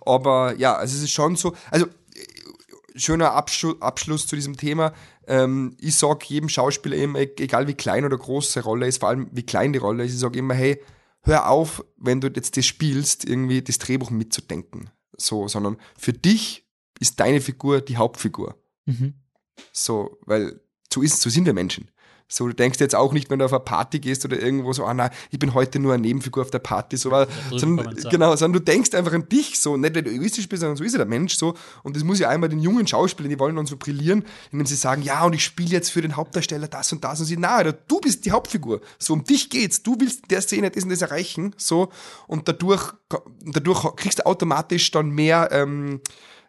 Aber 0.05 0.55
ja, 0.57 0.75
also 0.77 0.95
es 0.95 1.03
ist 1.03 1.11
schon 1.11 1.35
so, 1.35 1.53
also 1.69 1.87
schöner 2.95 3.33
Abschluss, 3.33 3.81
Abschluss 3.81 4.27
zu 4.27 4.37
diesem 4.37 4.55
Thema. 4.55 4.93
Ähm, 5.27 5.75
ich 5.81 5.97
sage 5.97 6.23
jedem 6.29 6.47
Schauspieler 6.47 6.95
immer, 6.95 7.19
egal 7.19 7.67
wie 7.67 7.73
klein 7.73 8.05
oder 8.05 8.17
groß 8.17 8.53
die 8.53 8.59
Rolle 8.59 8.87
ist, 8.87 8.99
vor 9.01 9.09
allem 9.09 9.27
wie 9.33 9.43
klein 9.43 9.73
die 9.73 9.79
Rolle 9.79 10.05
ist, 10.05 10.13
ich 10.13 10.19
sage 10.19 10.39
immer, 10.39 10.53
hey, 10.53 10.79
hör 11.23 11.49
auf, 11.49 11.83
wenn 11.97 12.21
du 12.21 12.27
jetzt 12.27 12.57
das 12.57 12.65
spielst, 12.65 13.25
irgendwie 13.25 13.61
das 13.61 13.79
Drehbuch 13.79 14.09
mitzudenken. 14.09 14.89
So, 15.17 15.47
sondern 15.47 15.77
für 15.97 16.13
dich 16.13 16.67
ist 16.99 17.19
deine 17.19 17.41
Figur 17.41 17.81
die 17.81 17.97
Hauptfigur. 17.97 18.61
Mhm. 18.85 19.15
So, 19.71 20.17
weil 20.21 20.59
so 20.91 21.01
ist, 21.01 21.21
so 21.21 21.29
sind 21.29 21.45
wir 21.45 21.53
Menschen. 21.53 21.89
So, 22.33 22.47
du 22.47 22.53
denkst 22.55 22.79
jetzt 22.79 22.95
auch 22.95 23.13
nicht, 23.13 23.29
wenn 23.29 23.39
du 23.39 23.45
auf 23.45 23.53
eine 23.53 23.59
Party 23.59 23.99
gehst 23.99 24.25
oder 24.25 24.41
irgendwo 24.41 24.73
so, 24.73 24.85
ah 24.85 24.93
nein, 24.93 25.11
ich 25.29 25.37
bin 25.37 25.53
heute 25.53 25.79
nur 25.79 25.93
eine 25.93 26.01
Nebenfigur 26.01 26.41
auf 26.41 26.49
der 26.49 26.59
Party, 26.59 26.97
so, 26.97 27.11
weil, 27.11 27.27
sondern, 27.51 27.95
genau, 28.09 28.35
sondern 28.35 28.59
du 28.59 28.71
denkst 28.71 28.93
einfach 28.95 29.13
an 29.13 29.29
dich 29.29 29.59
so, 29.59 29.77
nicht, 29.77 29.93
weil 29.95 30.01
du 30.01 30.11
egoistisch 30.11 30.49
bist, 30.49 30.61
sondern 30.61 30.75
so 30.75 30.83
ist 30.83 30.93
ja 30.93 30.97
der 30.97 31.07
Mensch 31.07 31.35
so. 31.35 31.53
Und 31.83 31.95
das 31.95 32.03
muss 32.03 32.19
ja 32.19 32.29
einmal 32.29 32.49
den 32.49 32.59
jungen 32.59 32.87
Schauspielern, 32.87 33.29
die 33.29 33.39
wollen 33.39 33.55
dann 33.55 33.67
so 33.67 33.77
brillieren, 33.77 34.25
indem 34.51 34.65
sie 34.65 34.75
sagen, 34.75 35.03
ja, 35.03 35.23
und 35.23 35.33
ich 35.33 35.43
spiele 35.43 35.69
jetzt 35.69 35.91
für 35.91 36.01
den 36.01 36.15
Hauptdarsteller 36.15 36.67
das 36.67 36.91
und 36.91 37.03
das 37.03 37.19
und 37.19 37.27
sie, 37.27 37.37
na, 37.37 37.63
du 37.63 37.99
bist 38.01 38.25
die 38.25 38.31
Hauptfigur. 38.31 38.81
So, 38.97 39.13
um 39.13 39.23
dich 39.23 39.49
geht's. 39.49 39.83
Du 39.83 39.95
willst 39.99 40.23
in 40.23 40.27
der 40.29 40.41
Szene 40.41 40.71
das 40.71 40.83
und 40.83 40.89
das 40.89 41.01
erreichen, 41.01 41.53
so, 41.57 41.89
und 42.27 42.47
dadurch, 42.47 42.93
dadurch 43.45 43.95
kriegst 43.95 44.19
du 44.19 44.25
automatisch 44.25 44.89
dann 44.91 45.11
mehr, 45.11 45.49
ähm, 45.51 46.01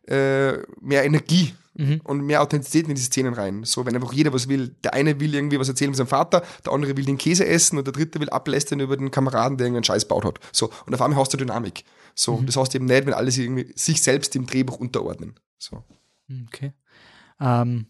äh, 0.07 0.55
mehr 0.81 1.05
Energie 1.05 1.55
mhm. 1.75 2.01
und 2.05 2.23
mehr 2.23 2.43
Authentizität 2.43 2.89
in 2.89 2.95
diese 2.95 3.07
Szenen 3.07 3.35
rein. 3.35 3.65
So, 3.65 3.85
wenn 3.87 3.95
einfach 3.95 4.13
jeder 4.13 4.33
was 4.33 4.49
will. 4.49 4.75
Der 4.83 4.95
eine 4.95 5.21
will 5.21 5.35
irgendwie 5.35 5.59
was 5.59 5.69
erzählen 5.69 5.91
mit 5.91 5.97
seinem 5.97 6.07
Vater, 6.07 6.43
der 6.65 6.73
andere 6.73 6.97
will 6.97 7.05
den 7.05 7.19
Käse 7.19 7.47
essen 7.47 7.79
und 7.79 7.87
der 7.87 7.93
dritte 7.93 8.21
will 8.21 8.31
ablästern 8.31 8.81
über 8.81 8.97
den 8.97 9.11
Kameraden, 9.11 9.59
der 9.59 9.67
irgendeinen 9.67 9.85
Scheiß 9.85 10.07
baut 10.07 10.25
hat. 10.25 10.39
So, 10.53 10.71
und 10.87 10.95
auf 10.95 11.03
einmal 11.03 11.19
hast 11.19 11.33
du 11.33 11.37
Dynamik. 11.37 11.85
So, 12.15 12.37
mhm. 12.37 12.47
das 12.47 12.57
heißt 12.57 12.75
eben 12.75 12.87
nicht, 12.87 13.07
wenn 13.07 13.15
alle 13.15 13.31
sich, 13.31 13.45
irgendwie 13.45 13.73
sich 13.75 14.03
selbst 14.03 14.37
im 14.37 14.47
Drehbuch 14.47 14.79
unterordnen. 14.79 15.35
So. 15.59 15.83
Okay. 16.49 16.73
Ähm, 17.41 17.87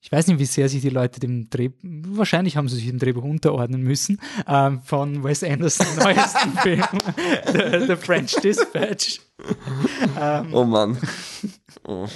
ich 0.00 0.12
weiß 0.12 0.28
nicht, 0.28 0.38
wie 0.38 0.44
sehr 0.44 0.68
sich 0.68 0.80
die 0.80 0.90
Leute 0.90 1.20
dem 1.20 1.50
Drehbuch, 1.50 1.78
wahrscheinlich 1.82 2.56
haben 2.56 2.68
sie 2.68 2.76
sich 2.76 2.86
dem 2.86 2.98
Drehbuch 2.98 3.24
unterordnen 3.24 3.82
müssen, 3.82 4.20
ähm, 4.46 4.80
von 4.82 5.24
Wes 5.24 5.42
Anderson 5.42 5.86
neuesten 5.96 6.52
Film, 6.58 6.84
The, 7.46 7.86
The, 7.88 7.96
French 7.96 8.36
Dispatch. 8.36 9.20
ähm, 10.18 10.54
oh 10.54 10.64
Mann. 10.64 10.96
Oh. 11.84 12.06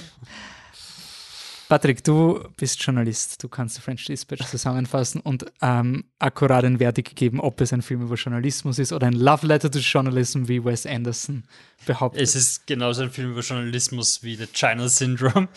Patrick, 1.73 2.03
du 2.03 2.39
bist 2.55 2.79
Journalist, 2.83 3.41
du 3.41 3.49
kannst 3.49 3.79
French 3.79 4.05
Dispatch 4.05 4.45
zusammenfassen 4.45 5.21
und 5.21 5.47
ähm, 5.59 6.03
akkurat 6.19 6.63
ein 6.63 6.79
Wertig 6.79 7.15
geben, 7.15 7.39
ob 7.39 7.59
es 7.61 7.73
ein 7.73 7.81
Film 7.81 8.03
über 8.03 8.13
Journalismus 8.13 8.77
ist 8.77 8.93
oder 8.93 9.07
ein 9.07 9.13
Love 9.13 9.47
Letter 9.47 9.71
to 9.71 9.79
Journalism, 9.79 10.47
wie 10.47 10.63
Wes 10.63 10.85
Anderson 10.85 11.45
behauptet. 11.87 12.21
Es 12.21 12.35
ist 12.35 12.67
genauso 12.67 13.01
ein 13.01 13.09
Film 13.09 13.31
über 13.31 13.41
Journalismus 13.41 14.21
wie 14.21 14.35
The 14.35 14.45
China 14.53 14.87
Syndrome. 14.87 15.47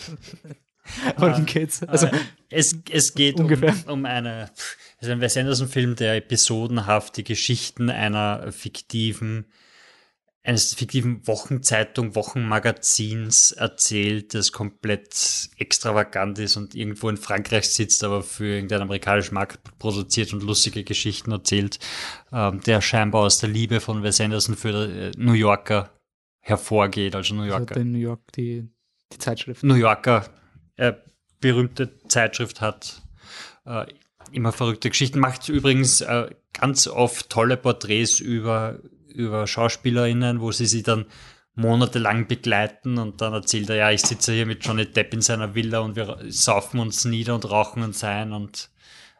Worum 1.19 1.45
geht's? 1.45 1.83
Also, 1.83 2.09
es, 2.49 2.75
es 2.89 3.13
geht 3.13 3.39
um, 3.39 3.53
um, 3.87 4.07
eine, 4.07 4.51
also 4.99 5.13
ein 5.13 5.21
Wes 5.21 5.37
Anderson-Film, 5.37 5.97
der 5.97 6.17
episodenhaft 6.17 7.19
die 7.19 7.25
Geschichten 7.25 7.91
einer 7.91 8.53
fiktiven 8.53 9.45
eines 10.47 10.75
fiktiven 10.75 11.27
Wochenzeitung, 11.27 12.15
Wochenmagazins 12.15 13.51
erzählt, 13.51 14.33
das 14.33 14.53
komplett 14.53 15.51
extravagant 15.57 16.39
ist 16.39 16.57
und 16.57 16.77
irgendwo 16.77 17.09
in 17.09 17.17
Frankreich 17.17 17.69
sitzt, 17.69 18.05
aber 18.05 18.23
für 18.23 18.47
irgendeinen 18.47 18.83
amerikanischen 18.83 19.35
Markt 19.35 19.59
produziert 19.81 20.33
und 20.33 20.45
lustige 20.45 20.85
Geschichten 20.85 21.33
erzählt, 21.33 21.81
ähm, 22.33 22.61
der 22.61 22.81
scheinbar 22.81 23.23
aus 23.23 23.39
der 23.39 23.49
Liebe 23.49 23.81
von 23.81 24.05
Wes 24.05 24.21
Anderson 24.21 24.57
für 24.57 24.89
äh, 24.89 25.11
New 25.17 25.33
Yorker 25.33 25.91
hervorgeht, 26.39 27.17
also 27.17 27.35
New 27.35 27.43
also 27.43 27.57
Yorker. 27.57 27.75
Also 27.75 27.89
New 27.89 27.99
York, 27.99 28.21
die, 28.37 28.69
die 29.13 29.19
Zeitschrift. 29.19 29.65
New 29.65 29.75
Yorker, 29.75 30.31
äh, 30.77 30.93
berühmte 31.41 31.99
Zeitschrift 32.07 32.61
hat, 32.61 33.03
äh, 33.65 33.87
immer 34.31 34.53
verrückte 34.53 34.91
Geschichten, 34.91 35.19
macht 35.19 35.49
übrigens 35.49 36.03
äh, 36.03 36.31
ganz 36.53 36.87
oft 36.87 37.31
tolle 37.31 37.57
Porträts 37.57 38.21
über 38.21 38.79
über 39.17 39.47
SchauspielerInnen, 39.47 40.41
wo 40.41 40.53
sie 40.53 40.67
sie 40.67 40.83
dann 40.83 41.07
monatelang 41.55 42.29
begleiten 42.29 42.99
und 42.99 43.21
dann 43.21 43.33
erzählt 43.33 43.71
er, 43.71 43.77
ja, 43.77 43.91
ich 43.91 44.03
sitze 44.03 44.33
hier 44.33 44.47
mit 44.47 44.65
Johnny 44.65 44.87
Depp 44.87 45.15
in 45.15 45.23
seiner 45.23 45.55
Villa 45.55 45.81
und 45.81 45.97
wir 45.97 46.19
saufen 46.29 46.79
uns 46.81 47.05
nieder 47.07 47.35
und 47.35 47.51
rauchen 47.51 47.83
uns 47.83 48.05
ein 48.05 48.33
und 48.33 48.69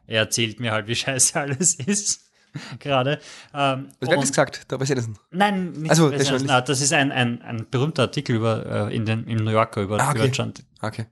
er 0.07 0.21
erzählt 0.21 0.61
mir 0.61 0.73
halt, 0.73 0.87
wie 0.87 0.95
scheiße 0.95 1.41
alles 1.41 1.75
ist. 1.75 2.27
Gerade. 2.79 3.21
Ähm, 3.55 3.89
Was 4.01 4.11
wird 4.11 4.23
das 4.23 4.29
gesagt? 4.31 4.71
Der 4.71 4.81
Wes 4.81 4.91
Anderson? 4.91 5.19
Nein, 5.31 5.73
nicht 5.73 5.91
also, 5.91 6.11
Wes 6.11 6.29
Anderson. 6.29 6.51
Ah, 6.51 6.61
das 6.61 6.81
ist 6.81 6.93
ein, 6.93 7.13
ein, 7.13 7.43
ein 7.43 7.67
berühmter 7.71 8.03
Artikel 8.03 8.37
über, 8.37 8.89
äh, 8.89 8.97
in 8.97 9.05
den, 9.05 9.27
im 9.27 9.45
New 9.45 9.51
Yorker 9.51 9.83
über, 9.83 10.01
ah, 10.01 10.11
okay. 10.11 10.19
über 10.19 10.29
John. 10.29 10.55
Okay. 10.81 11.07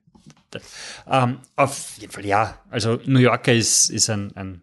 Ähm, 1.08 1.38
auf 1.56 1.96
jeden 1.98 2.12
Fall, 2.12 2.24
ja. 2.24 2.60
Also 2.70 3.00
New 3.06 3.18
Yorker 3.18 3.52
ist, 3.52 3.90
ist 3.90 4.08
ein, 4.08 4.34
ein 4.36 4.62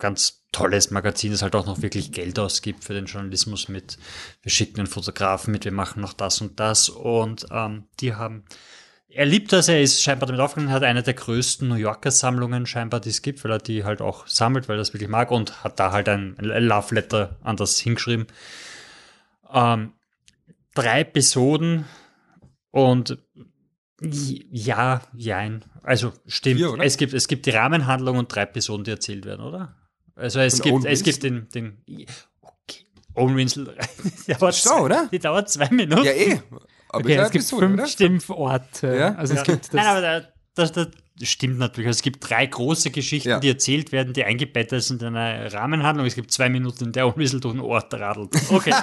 ganz 0.00 0.44
tolles 0.52 0.90
Magazin, 0.90 1.30
das 1.30 1.42
halt 1.42 1.54
auch 1.54 1.66
noch 1.66 1.82
wirklich 1.82 2.12
Geld 2.12 2.38
ausgibt 2.38 2.84
für 2.84 2.94
den 2.94 3.06
Journalismus 3.06 3.68
mit, 3.68 3.98
wir 4.42 4.50
schicken 4.50 4.76
den 4.76 4.86
Fotografen 4.86 5.52
mit, 5.52 5.64
wir 5.64 5.72
machen 5.72 6.00
noch 6.00 6.12
das 6.12 6.40
und 6.40 6.58
das 6.58 6.88
und 6.88 7.46
ähm, 7.52 7.84
die 8.00 8.14
haben, 8.14 8.44
er 9.08 9.26
liebt 9.26 9.52
das, 9.52 9.68
er 9.68 9.80
ist 9.80 10.02
scheinbar 10.02 10.26
damit 10.26 10.40
aufgegangen, 10.40 10.72
hat 10.72 10.82
eine 10.82 11.02
der 11.02 11.14
größten 11.14 11.68
New 11.68 11.76
Yorker 11.76 12.10
Sammlungen 12.10 12.66
scheinbar, 12.66 13.00
die 13.00 13.10
es 13.10 13.22
gibt, 13.22 13.44
weil 13.44 13.52
er 13.52 13.58
die 13.58 13.84
halt 13.84 14.00
auch 14.00 14.26
sammelt, 14.26 14.68
weil 14.68 14.76
er 14.76 14.80
das 14.80 14.92
wirklich 14.92 15.10
mag 15.10 15.30
und 15.30 15.62
hat 15.62 15.78
da 15.78 15.92
halt 15.92 16.08
ein, 16.08 16.36
ein 16.38 16.64
Love 16.64 16.94
Letter 16.94 17.36
an 17.42 17.56
das 17.56 17.78
hingeschrieben. 17.78 18.26
Ähm, 19.52 19.92
drei 20.74 21.00
Episoden 21.00 21.84
und 22.70 23.18
ja, 24.02 25.02
jein. 25.14 25.64
Also 25.82 26.12
stimmt. 26.26 26.58
Vier, 26.58 26.78
es, 26.80 26.96
gibt, 26.96 27.12
es 27.12 27.28
gibt 27.28 27.46
die 27.46 27.50
Rahmenhandlung 27.50 28.18
und 28.18 28.34
drei 28.34 28.42
Episoden, 28.42 28.84
die 28.84 28.92
erzählt 28.92 29.24
werden, 29.24 29.44
oder? 29.44 29.76
Also 30.20 30.40
es 30.40 30.60
gibt, 30.60 30.84
es 30.84 31.02
gibt 31.02 31.22
den, 31.22 31.48
den 31.48 31.78
okay. 32.42 32.84
Owen 33.14 33.36
Winslow, 33.36 33.72
die 34.26 34.32
dauert, 34.32 34.54
so, 34.54 34.74
oder? 34.74 35.08
die 35.10 35.18
dauert 35.18 35.48
zwei 35.48 35.68
Minuten. 35.70 36.04
Ja, 36.04 36.12
eh. 36.12 36.40
Aber 36.88 37.04
okay, 37.04 37.14
es 37.14 37.30
gibt 37.30 37.44
Episode, 37.44 37.66
fünf 37.66 37.78
oder? 37.78 37.86
Stimmorte. 37.86 38.96
Ja? 38.96 39.14
Also 39.14 39.34
ja. 39.34 39.40
es 39.40 39.46
gibt 39.46 39.66
das 39.66 39.72
Nein, 39.72 39.86
aber 39.86 40.00
da, 40.00 40.22
das, 40.54 40.72
das 40.72 40.88
stimmt 41.22 41.58
natürlich. 41.58 41.86
Also 41.86 41.98
es 41.98 42.02
gibt 42.02 42.28
drei 42.28 42.46
große 42.46 42.90
Geschichten, 42.90 43.28
ja. 43.28 43.40
die 43.40 43.48
erzählt 43.48 43.92
werden, 43.92 44.12
die 44.12 44.24
eingebettet 44.24 44.82
sind 44.82 45.02
in 45.02 45.14
eine 45.16 45.52
Rahmenhandlung. 45.52 46.06
Es 46.06 46.14
gibt 46.14 46.32
zwei 46.32 46.48
Minuten, 46.48 46.86
in 46.86 46.92
der 46.92 47.06
Owen 47.06 47.16
Winslow 47.16 47.40
durch 47.40 47.54
den 47.54 47.60
Ort 47.60 47.94
radelt. 47.94 48.34
Okay. 48.50 48.74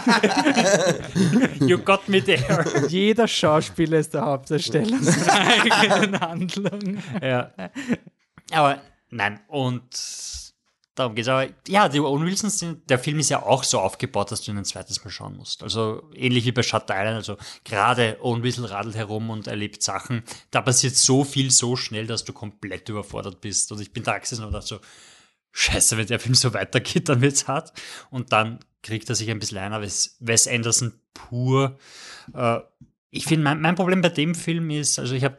you 1.60 1.78
got 1.78 2.08
me 2.08 2.24
there. 2.24 2.88
Jeder 2.88 3.28
Schauspieler 3.28 4.00
ist 4.00 4.14
der 4.14 4.22
Hauptdarsteller 4.22 4.98
seiner 5.02 5.48
eigenen 5.48 6.20
Handlung. 6.20 6.98
Ja. 7.22 7.52
Aber 8.52 8.82
nein, 9.10 9.40
und 9.48 9.84
Darum 10.98 11.14
geht's. 11.14 11.28
Aber 11.28 11.48
ja, 11.68 11.90
die 11.90 12.00
Owen 12.00 12.26
Wilsons, 12.26 12.66
der 12.90 12.98
Film 12.98 13.20
ist 13.20 13.30
ja 13.30 13.44
auch 13.44 13.64
so 13.64 13.80
aufgebaut, 13.80 14.32
dass 14.32 14.42
du 14.42 14.52
ihn 14.52 14.58
ein 14.58 14.66
zweites 14.66 15.06
Mal 15.06 15.12
schauen 15.12 15.38
musst. 15.38 15.62
Also 15.62 16.10
ähnlich 16.16 16.44
wie 16.46 16.52
bei 16.52 16.64
Shutter 16.64 16.96
Island. 16.98 17.18
Also 17.18 17.38
gerade 17.64 18.18
Owen 18.24 18.42
Wilson 18.42 18.66
radelt 18.66 18.96
herum 18.96 19.30
und 19.30 19.46
erlebt 19.46 19.84
Sachen. 19.84 20.24
Da 20.50 20.62
passiert 20.62 20.96
so 20.96 21.24
viel 21.24 21.52
so 21.52 21.76
schnell, 21.76 22.08
dass 22.08 22.26
du 22.26 22.34
komplett 22.34 22.90
überfordert 22.90 23.42
bist. 23.42 23.72
Und 23.72 23.80
ich 23.80 23.94
bin 23.94 24.02
da 24.02 24.18
gesessen 24.18 24.44
und 24.44 24.54
dachte 24.54 24.66
so, 24.66 24.80
scheiße, 25.52 25.98
wenn 25.98 26.08
der 26.08 26.20
Film 26.20 26.34
so 26.34 26.56
weitergeht, 26.56 27.10
dann 27.10 27.22
wird's 27.22 27.48
hart. 27.48 27.74
Und 28.10 28.32
dann 28.34 28.60
kriegt 28.82 29.08
er 29.08 29.14
sich 29.14 29.30
ein 29.30 29.38
bisschen 29.38 29.60
ein, 29.60 29.74
aber 29.74 29.86
Wes 29.86 30.48
Anderson 30.48 31.00
pur. 31.14 31.78
Äh, 32.34 32.58
ich 33.12 33.26
finde, 33.26 33.44
mein, 33.44 33.62
mein 33.62 33.76
Problem 33.76 34.02
bei 34.02 34.10
dem 34.10 34.34
Film 34.34 34.72
ist, 34.72 34.98
also 34.98 35.14
ich 35.14 35.24
habe 35.24 35.38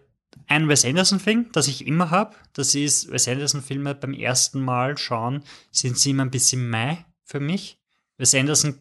ein 0.49 0.69
Wes 0.69 0.85
Anderson-Thing, 0.85 1.51
das 1.53 1.69
ich 1.69 1.87
immer 1.87 2.11
habe. 2.11 2.35
Das 2.55 2.75
ist, 2.75 3.11
Wes 3.13 3.29
Anderson-Filme 3.29 3.95
beim 3.95 4.15
ersten 4.15 4.61
Mal 4.61 4.99
schauen, 4.99 5.43
sind 5.71 5.99
sie 5.99 6.11
immer 6.11 6.25
ein 6.25 6.31
bisschen 6.31 6.69
Mai 6.69 7.05
für 7.25 7.41
mich. 7.41 7.79
Wes 8.17 8.35
Anderson 8.35 8.81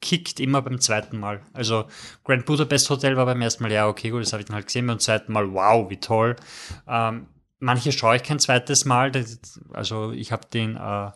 kickt 0.00 0.40
immer 0.40 0.62
beim 0.62 0.80
zweiten 0.80 1.18
Mal. 1.18 1.40
Also 1.52 1.86
Grand 2.24 2.44
Budapest 2.46 2.90
Hotel 2.90 3.16
war 3.16 3.26
beim 3.26 3.40
ersten 3.40 3.62
Mal, 3.62 3.72
ja, 3.72 3.88
okay, 3.88 4.10
gut, 4.10 4.22
das 4.22 4.32
habe 4.32 4.40
ich 4.40 4.46
dann 4.46 4.56
halt 4.56 4.66
gesehen. 4.66 4.86
Beim 4.86 4.98
zweiten 4.98 5.32
Mal, 5.32 5.52
wow, 5.52 5.88
wie 5.90 5.98
toll. 5.98 6.36
Ähm, 6.88 7.26
manche 7.60 7.92
schaue 7.92 8.16
ich 8.16 8.22
kein 8.22 8.38
zweites 8.38 8.84
Mal. 8.84 9.12
Also 9.72 10.12
ich 10.12 10.32
habe 10.32 10.46
den 10.52 10.76
äh, 10.76 11.10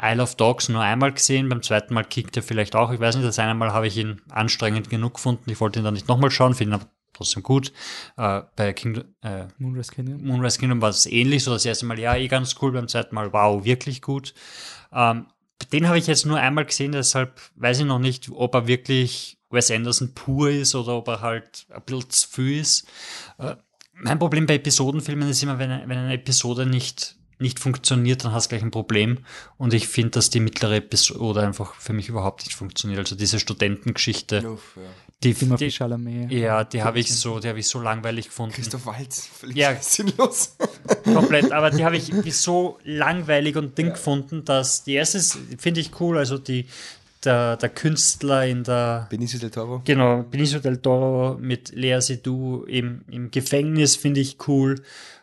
Isle 0.00 0.22
of 0.22 0.34
Dogs 0.34 0.68
nur 0.68 0.82
einmal 0.82 1.12
gesehen. 1.12 1.48
Beim 1.48 1.62
zweiten 1.62 1.94
Mal 1.94 2.04
kickt 2.04 2.36
er 2.36 2.42
vielleicht 2.42 2.74
auch. 2.74 2.90
Ich 2.90 3.00
weiß 3.00 3.16
nicht, 3.16 3.28
das 3.28 3.38
eine 3.38 3.54
Mal 3.54 3.72
habe 3.72 3.86
ich 3.86 3.96
ihn 3.96 4.20
anstrengend 4.30 4.90
genug 4.90 5.14
gefunden. 5.14 5.50
Ich 5.50 5.60
wollte 5.60 5.78
ihn 5.80 5.84
dann 5.84 5.94
nicht 5.94 6.08
nochmal 6.08 6.30
schauen, 6.30 6.54
finde 6.54 6.76
ihn 6.76 6.80
trotzdem 7.12 7.42
gut. 7.42 7.72
Äh, 8.16 8.42
bei 8.56 8.72
Kingdom, 8.72 9.04
äh, 9.22 9.46
Moonrise 9.58 9.92
Kingdom. 9.92 10.24
Moonrise 10.24 10.58
Kingdom 10.58 10.80
war 10.80 10.90
es 10.90 11.06
ähnlich, 11.06 11.44
so 11.44 11.52
das 11.52 11.64
erste 11.64 11.86
Mal, 11.86 11.98
ja, 11.98 12.16
eh 12.16 12.28
ganz 12.28 12.56
cool, 12.60 12.72
beim 12.72 12.88
zweiten 12.88 13.14
Mal, 13.14 13.32
wow, 13.32 13.64
wirklich 13.64 14.02
gut. 14.02 14.34
Ähm, 14.92 15.26
den 15.72 15.86
habe 15.86 15.98
ich 15.98 16.06
jetzt 16.06 16.26
nur 16.26 16.38
einmal 16.38 16.64
gesehen, 16.64 16.92
deshalb 16.92 17.40
weiß 17.56 17.80
ich 17.80 17.86
noch 17.86 17.98
nicht, 17.98 18.30
ob 18.32 18.54
er 18.54 18.66
wirklich 18.66 19.38
Wes 19.50 19.70
Anderson 19.70 20.14
pur 20.14 20.50
ist 20.50 20.74
oder 20.74 20.96
ob 20.96 21.08
er 21.08 21.20
halt 21.20 21.66
ein 21.70 21.82
bisschen 21.82 22.10
zu 22.10 22.28
viel 22.28 22.60
ist. 22.60 22.86
Äh, 23.38 23.56
mein 23.92 24.18
Problem 24.18 24.46
bei 24.46 24.54
Episodenfilmen 24.54 25.28
ist 25.28 25.42
immer, 25.42 25.58
wenn, 25.58 25.70
wenn 25.70 25.98
eine 25.98 26.14
Episode 26.14 26.66
nicht 26.66 27.16
nicht 27.40 27.58
funktioniert, 27.58 28.24
dann 28.24 28.32
hast 28.32 28.46
du 28.46 28.48
gleich 28.50 28.62
ein 28.62 28.70
Problem. 28.70 29.18
Und 29.56 29.72
ich 29.72 29.88
finde, 29.88 30.10
dass 30.10 30.28
die 30.30 30.40
mittlere 30.40 30.76
Episode 30.76 31.40
einfach 31.40 31.74
für 31.74 31.92
mich 31.92 32.08
überhaupt 32.08 32.44
nicht 32.44 32.54
funktioniert. 32.54 32.98
Also 32.98 33.16
diese 33.16 33.40
Studentengeschichte, 33.40 34.46
Uff, 34.46 34.76
ja. 34.76 34.82
Die, 35.22 35.34
die, 35.34 35.54
die 35.56 36.38
ja, 36.38 36.64
die 36.64 36.82
habe 36.82 36.98
ich 36.98 37.14
so, 37.14 37.40
die 37.40 37.48
habe 37.48 37.58
ich 37.58 37.68
so 37.68 37.78
langweilig 37.78 38.26
gefunden. 38.26 38.54
Christoph 38.54 38.86
Waltz, 38.86 39.26
völlig 39.26 39.56
ja, 39.56 39.76
sinnlos. 39.76 40.56
Komplett, 41.04 41.52
aber 41.52 41.70
die 41.70 41.84
habe 41.84 41.98
ich 41.98 42.10
so 42.34 42.78
langweilig 42.84 43.56
und 43.56 43.76
Ding 43.76 43.88
ja. 43.88 43.92
gefunden, 43.92 44.46
dass 44.46 44.82
die 44.82 44.94
erste 44.94 45.20
finde 45.58 45.80
ich 45.80 46.00
cool, 46.00 46.16
also 46.16 46.38
die, 46.38 46.64
der, 47.24 47.58
der 47.58 47.68
Künstler 47.68 48.46
in 48.46 48.64
der. 48.64 49.08
Benicio 49.10 49.38
del 49.38 49.50
Toro. 49.50 49.82
Genau, 49.84 50.22
Benicio 50.22 50.58
del 50.58 50.78
Toro 50.78 51.36
mit 51.38 51.72
Lea 51.74 52.00
Seydoux 52.00 52.64
im, 52.64 53.02
im 53.10 53.30
Gefängnis 53.30 53.96
finde 53.96 54.20
ich 54.20 54.38
cool. 54.48 54.82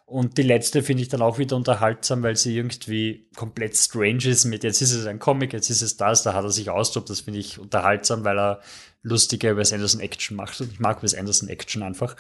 Und 0.09 0.37
die 0.37 0.43
letzte 0.43 0.83
finde 0.83 1.03
ich 1.03 1.09
dann 1.09 1.21
auch 1.21 1.37
wieder 1.37 1.57
unterhaltsam, 1.57 2.23
weil 2.23 2.37
sie 2.37 2.55
irgendwie 2.55 3.27
komplett 3.35 3.75
strange 3.75 4.25
ist 4.25 4.45
mit, 4.45 4.63
jetzt 4.63 4.81
ist 4.81 4.93
es 4.93 5.05
ein 5.05 5.19
Comic, 5.19 5.51
jetzt 5.51 5.69
ist 5.69 5.81
es 5.81 5.97
das, 5.97 6.23
da 6.23 6.33
hat 6.33 6.45
er 6.45 6.49
sich 6.49 6.69
austobt, 6.69 7.09
das 7.09 7.19
finde 7.19 7.41
ich 7.41 7.59
unterhaltsam, 7.59 8.23
weil 8.23 8.39
er 8.39 8.61
lustige 9.03 9.57
Wes 9.57 9.73
Anderson 9.73 9.99
Action 9.99 10.37
macht. 10.37 10.61
Und 10.61 10.71
ich 10.71 10.79
mag 10.79 11.03
Wes 11.03 11.13
Anderson 11.13 11.49
Action 11.49 11.83
einfach. 11.83 12.15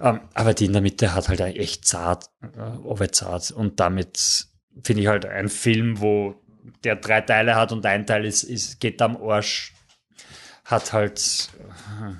Ähm, 0.00 0.20
aber 0.34 0.54
die 0.54 0.66
in 0.66 0.72
der 0.72 0.82
Mitte 0.82 1.14
hat 1.14 1.28
halt 1.28 1.40
echt 1.40 1.84
zart, 1.84 2.30
äh, 2.42 3.08
zart. 3.10 3.50
Und 3.50 3.80
damit 3.80 4.46
finde 4.84 5.02
ich 5.02 5.08
halt 5.08 5.26
ein 5.26 5.48
Film, 5.48 6.00
wo 6.00 6.36
der 6.84 6.94
drei 6.94 7.22
Teile 7.22 7.56
hat 7.56 7.72
und 7.72 7.84
ein 7.84 8.06
Teil 8.06 8.24
ist, 8.24 8.44
ist 8.44 8.78
geht 8.78 9.02
am 9.02 9.16
Arsch, 9.16 9.74
hat 10.64 10.92
halt, 10.92 11.50
äh, 11.58 12.12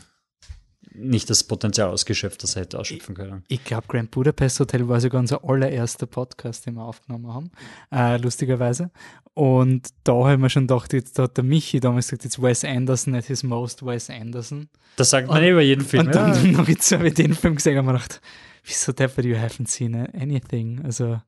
nicht 0.94 1.30
das 1.30 1.44
Potenzial 1.44 1.90
ausgeschöpft, 1.90 2.42
das 2.42 2.56
er 2.56 2.62
hätte 2.62 2.78
ausschöpfen 2.78 3.14
können. 3.14 3.44
Ich, 3.48 3.58
ich 3.58 3.64
glaube, 3.64 3.86
Grand 3.88 4.10
Budapest 4.10 4.60
Hotel 4.60 4.88
war 4.88 5.00
sogar 5.00 5.20
unser 5.20 5.44
allererster 5.44 6.06
Podcast, 6.06 6.66
den 6.66 6.74
wir 6.74 6.84
aufgenommen 6.84 7.32
haben, 7.32 7.50
äh, 7.90 8.16
lustigerweise. 8.18 8.90
Und 9.34 9.88
da 10.04 10.12
haben 10.12 10.42
wir 10.42 10.50
schon 10.50 10.66
gedacht, 10.66 10.92
jetzt 10.92 11.18
hat 11.18 11.36
der 11.36 11.44
Michi 11.44 11.80
damals 11.80 12.08
gesagt, 12.08 12.24
jetzt 12.24 12.42
Wes 12.42 12.64
Anderson 12.64 13.14
at 13.14 13.24
his 13.24 13.42
most 13.42 13.84
Wes 13.84 14.10
Anderson. 14.10 14.68
Das 14.96 15.10
sagt 15.10 15.28
man 15.28 15.42
und, 15.42 15.48
über 15.48 15.62
jeden 15.62 15.84
Film. 15.84 16.06
Und 16.06 16.14
dann 16.14 16.44
ja. 16.44 16.50
noch 16.58 16.68
jetzt, 16.68 16.92
habe 16.92 17.08
ich 17.08 17.14
den 17.14 17.34
Film 17.34 17.56
gesehen 17.56 17.78
und 17.78 17.86
mir 17.86 17.92
gedacht, 17.92 18.20
wieso 18.64 18.92
deppert 18.92 19.24
you 19.24 19.36
haven't 19.36 19.68
seen 19.68 19.94
anything? 19.94 20.82
Also 20.84 21.20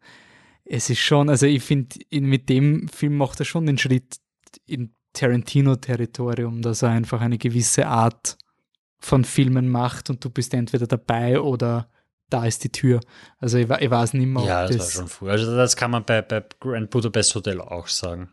es 0.65 0.91
ist 0.91 1.01
schon, 1.01 1.28
also 1.28 1.47
ich 1.47 1.62
finde, 1.62 1.97
mit 2.11 2.49
dem 2.49 2.89
Film 2.89 3.16
macht 3.16 3.41
er 3.41 3.45
schon 3.45 3.66
den 3.66 3.78
Schritt 3.78 4.19
in 4.66 4.95
Tarantino-Territorium, 5.15 6.61
dass 6.62 6.82
er 6.82 6.91
einfach 6.91 7.20
eine 7.20 7.39
gewisse 7.39 7.86
Art 7.86 8.36
von 9.05 9.24
Filmen 9.24 9.68
macht 9.68 10.10
und 10.10 10.24
du 10.24 10.31
bist 10.31 10.55
entweder 10.55 10.86
dabei 10.86 11.40
oder 11.40 11.89
da 12.31 12.47
ist 12.47 12.64
die 12.64 12.70
Tür. 12.70 13.01
Also 13.39 13.59
ich, 13.59 13.68
ich 13.68 13.90
weiß 13.90 14.14
nicht 14.14 14.26
mehr. 14.26 14.44
Ja, 14.44 14.66
das, 14.66 14.76
das, 14.76 14.86
war 14.86 15.02
schon 15.02 15.09
früh. 15.09 15.31
Also 15.31 15.55
das 15.55 15.76
kann 15.76 15.90
man 15.90 16.05
bei, 16.05 16.22
bei 16.22 16.43
Grand 16.60 16.90
Budapest 16.90 17.35
Hotel 17.35 17.60
auch 17.60 17.86
sagen. 17.86 18.31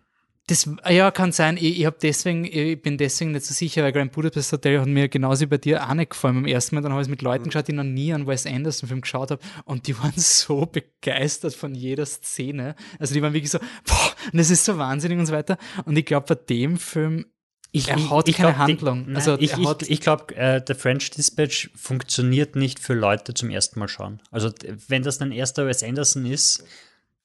Das, 0.48 0.68
ja, 0.90 1.12
kann 1.12 1.32
sein. 1.32 1.56
Ich, 1.58 1.82
ich, 1.82 1.90
deswegen, 2.02 2.46
ich 2.46 2.82
bin 2.82 2.98
deswegen 2.98 3.32
nicht 3.32 3.46
so 3.46 3.54
sicher, 3.54 3.84
weil 3.84 3.92
Grand 3.92 4.12
Budapest 4.12 4.52
Hotel 4.52 4.80
hat 4.80 4.88
mir 4.88 5.08
genauso 5.08 5.42
wie 5.42 5.46
bei 5.46 5.58
dir 5.58 5.88
auch 5.88 5.94
nicht 5.94 6.12
gefallen 6.12 6.36
beim 6.36 6.46
ersten 6.46 6.76
Mal. 6.76 6.82
Dann 6.82 6.92
habe 6.92 7.02
ich 7.02 7.08
es 7.08 7.12
mit 7.12 7.22
Leuten 7.22 7.44
mhm. 7.44 7.50
geschaut, 7.50 7.68
die 7.68 7.74
noch 7.74 7.84
nie 7.84 8.14
einen 8.14 8.28
Wes 8.28 8.46
Anderson-Film 8.46 9.02
geschaut 9.02 9.32
haben 9.32 9.42
und 9.66 9.88
die 9.88 9.98
waren 10.02 10.14
so 10.16 10.66
begeistert 10.66 11.54
von 11.54 11.76
jeder 11.76 12.06
Szene. 12.06 12.76
Also 12.98 13.14
die 13.14 13.22
waren 13.22 13.34
wirklich 13.34 13.52
so, 13.52 13.60
boah, 13.60 14.14
und 14.32 14.38
das 14.38 14.50
ist 14.50 14.66
so 14.66 14.78
wahnsinnig 14.78 15.20
und 15.20 15.26
so 15.26 15.34
weiter. 15.34 15.58
Und 15.86 15.98
ich 15.98 16.06
glaube, 16.06 16.36
bei 16.36 16.42
dem 16.44 16.78
Film 16.78 17.26
ich, 17.72 17.88
er 17.88 18.10
hat 18.10 18.28
ich, 18.28 18.36
keine 18.36 18.54
glaub, 18.54 18.68
Handlung. 18.68 19.06
Die, 19.08 19.16
also 19.16 19.38
ich, 19.40 19.54
ich, 19.54 19.90
ich 19.90 20.02
glaube, 20.02 20.36
äh, 20.36 20.62
der 20.62 20.76
French 20.76 21.10
Dispatch 21.12 21.70
funktioniert 21.76 22.56
nicht 22.56 22.80
für 22.80 22.94
Leute 22.94 23.34
zum 23.34 23.50
ersten 23.50 23.80
Mal 23.80 23.88
schauen. 23.88 24.22
Also 24.30 24.52
wenn 24.88 25.04
das 25.04 25.20
dein 25.20 25.32
erster 25.32 25.66
Wes 25.68 25.82
Anderson 25.82 26.26
ist, 26.26 26.66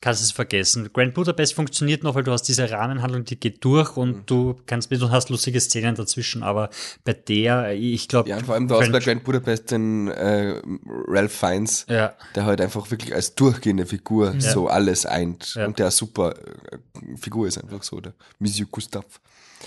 kannst 0.00 0.20
du 0.20 0.24
es 0.24 0.30
vergessen. 0.30 0.90
Grand 0.92 1.14
Budapest 1.14 1.54
funktioniert 1.54 2.04
noch, 2.04 2.14
weil 2.14 2.22
du 2.22 2.30
hast 2.30 2.42
diese 2.44 2.70
Rahmenhandlung, 2.70 3.24
die 3.24 3.40
geht 3.40 3.64
durch 3.64 3.96
und 3.96 4.16
mhm. 4.16 4.22
du 4.26 4.60
kannst 4.66 4.90
mit 4.90 5.02
und 5.02 5.10
hast 5.10 5.30
lustige 5.30 5.60
Szenen 5.60 5.94
dazwischen, 5.94 6.42
aber 6.42 6.70
bei 7.04 7.14
der, 7.14 7.72
ich 7.72 8.06
glaube. 8.06 8.28
Ja, 8.28 8.38
vor 8.38 8.54
allem 8.54 8.68
du 8.68 8.78
hast 8.78 8.92
bei 8.92 9.00
Grand 9.00 9.24
Budapest 9.24 9.70
den 9.70 10.08
äh, 10.08 10.60
Ralph 11.08 11.32
Fiennes, 11.32 11.86
ja. 11.88 12.14
der 12.36 12.44
halt 12.44 12.60
einfach 12.60 12.88
wirklich 12.90 13.14
als 13.14 13.34
durchgehende 13.34 13.86
Figur 13.86 14.34
ja. 14.34 14.40
so 14.40 14.68
alles 14.68 15.06
eint 15.06 15.54
ja. 15.54 15.66
und 15.66 15.78
der 15.80 15.90
super 15.90 16.34
äh, 16.36 17.16
Figur 17.16 17.48
ist 17.48 17.58
einfach 17.58 17.82
so, 17.82 18.00
der 18.00 18.12
Monsieur 18.38 18.68
Gustave. 18.70 19.06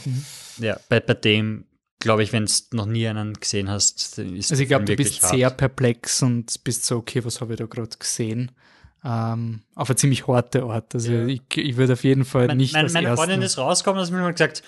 Mhm. 0.05 0.23
Ja, 0.59 0.79
bei, 0.89 0.99
bei 0.99 1.13
dem 1.13 1.65
glaube 1.99 2.23
ich, 2.23 2.33
wenn 2.33 2.45
du 2.45 2.53
noch 2.71 2.85
nie 2.85 3.07
einen 3.07 3.33
gesehen 3.33 3.69
hast, 3.69 4.17
ist 4.17 4.51
Also 4.51 4.63
ich 4.63 4.69
glaube, 4.69 4.85
du 4.85 4.95
bist 4.95 5.21
hart. 5.21 5.33
sehr 5.33 5.49
perplex 5.49 6.23
und 6.23 6.63
bist 6.63 6.85
so, 6.85 6.97
okay, 6.97 7.23
was 7.23 7.41
habe 7.41 7.53
ich 7.53 7.59
da 7.59 7.65
gerade 7.65 7.97
gesehen? 7.97 8.51
Ähm, 9.03 9.61
auf 9.75 9.89
eine 9.89 9.95
ziemlich 9.97 10.27
harte 10.27 10.63
Art. 10.63 10.93
Also 10.95 11.11
ja. 11.11 11.25
ich, 11.27 11.41
ich 11.55 11.77
würde 11.77 11.93
auf 11.93 12.03
jeden 12.03 12.25
Fall 12.25 12.47
mein, 12.47 12.57
nicht. 12.57 12.73
Mein, 12.73 12.91
meine 12.91 13.15
Freundin 13.15 13.41
ist 13.41 13.57
rausgekommen 13.57 14.01
und 14.01 14.07
hat 14.07 14.13
mir 14.13 14.31
gesagt, 14.31 14.63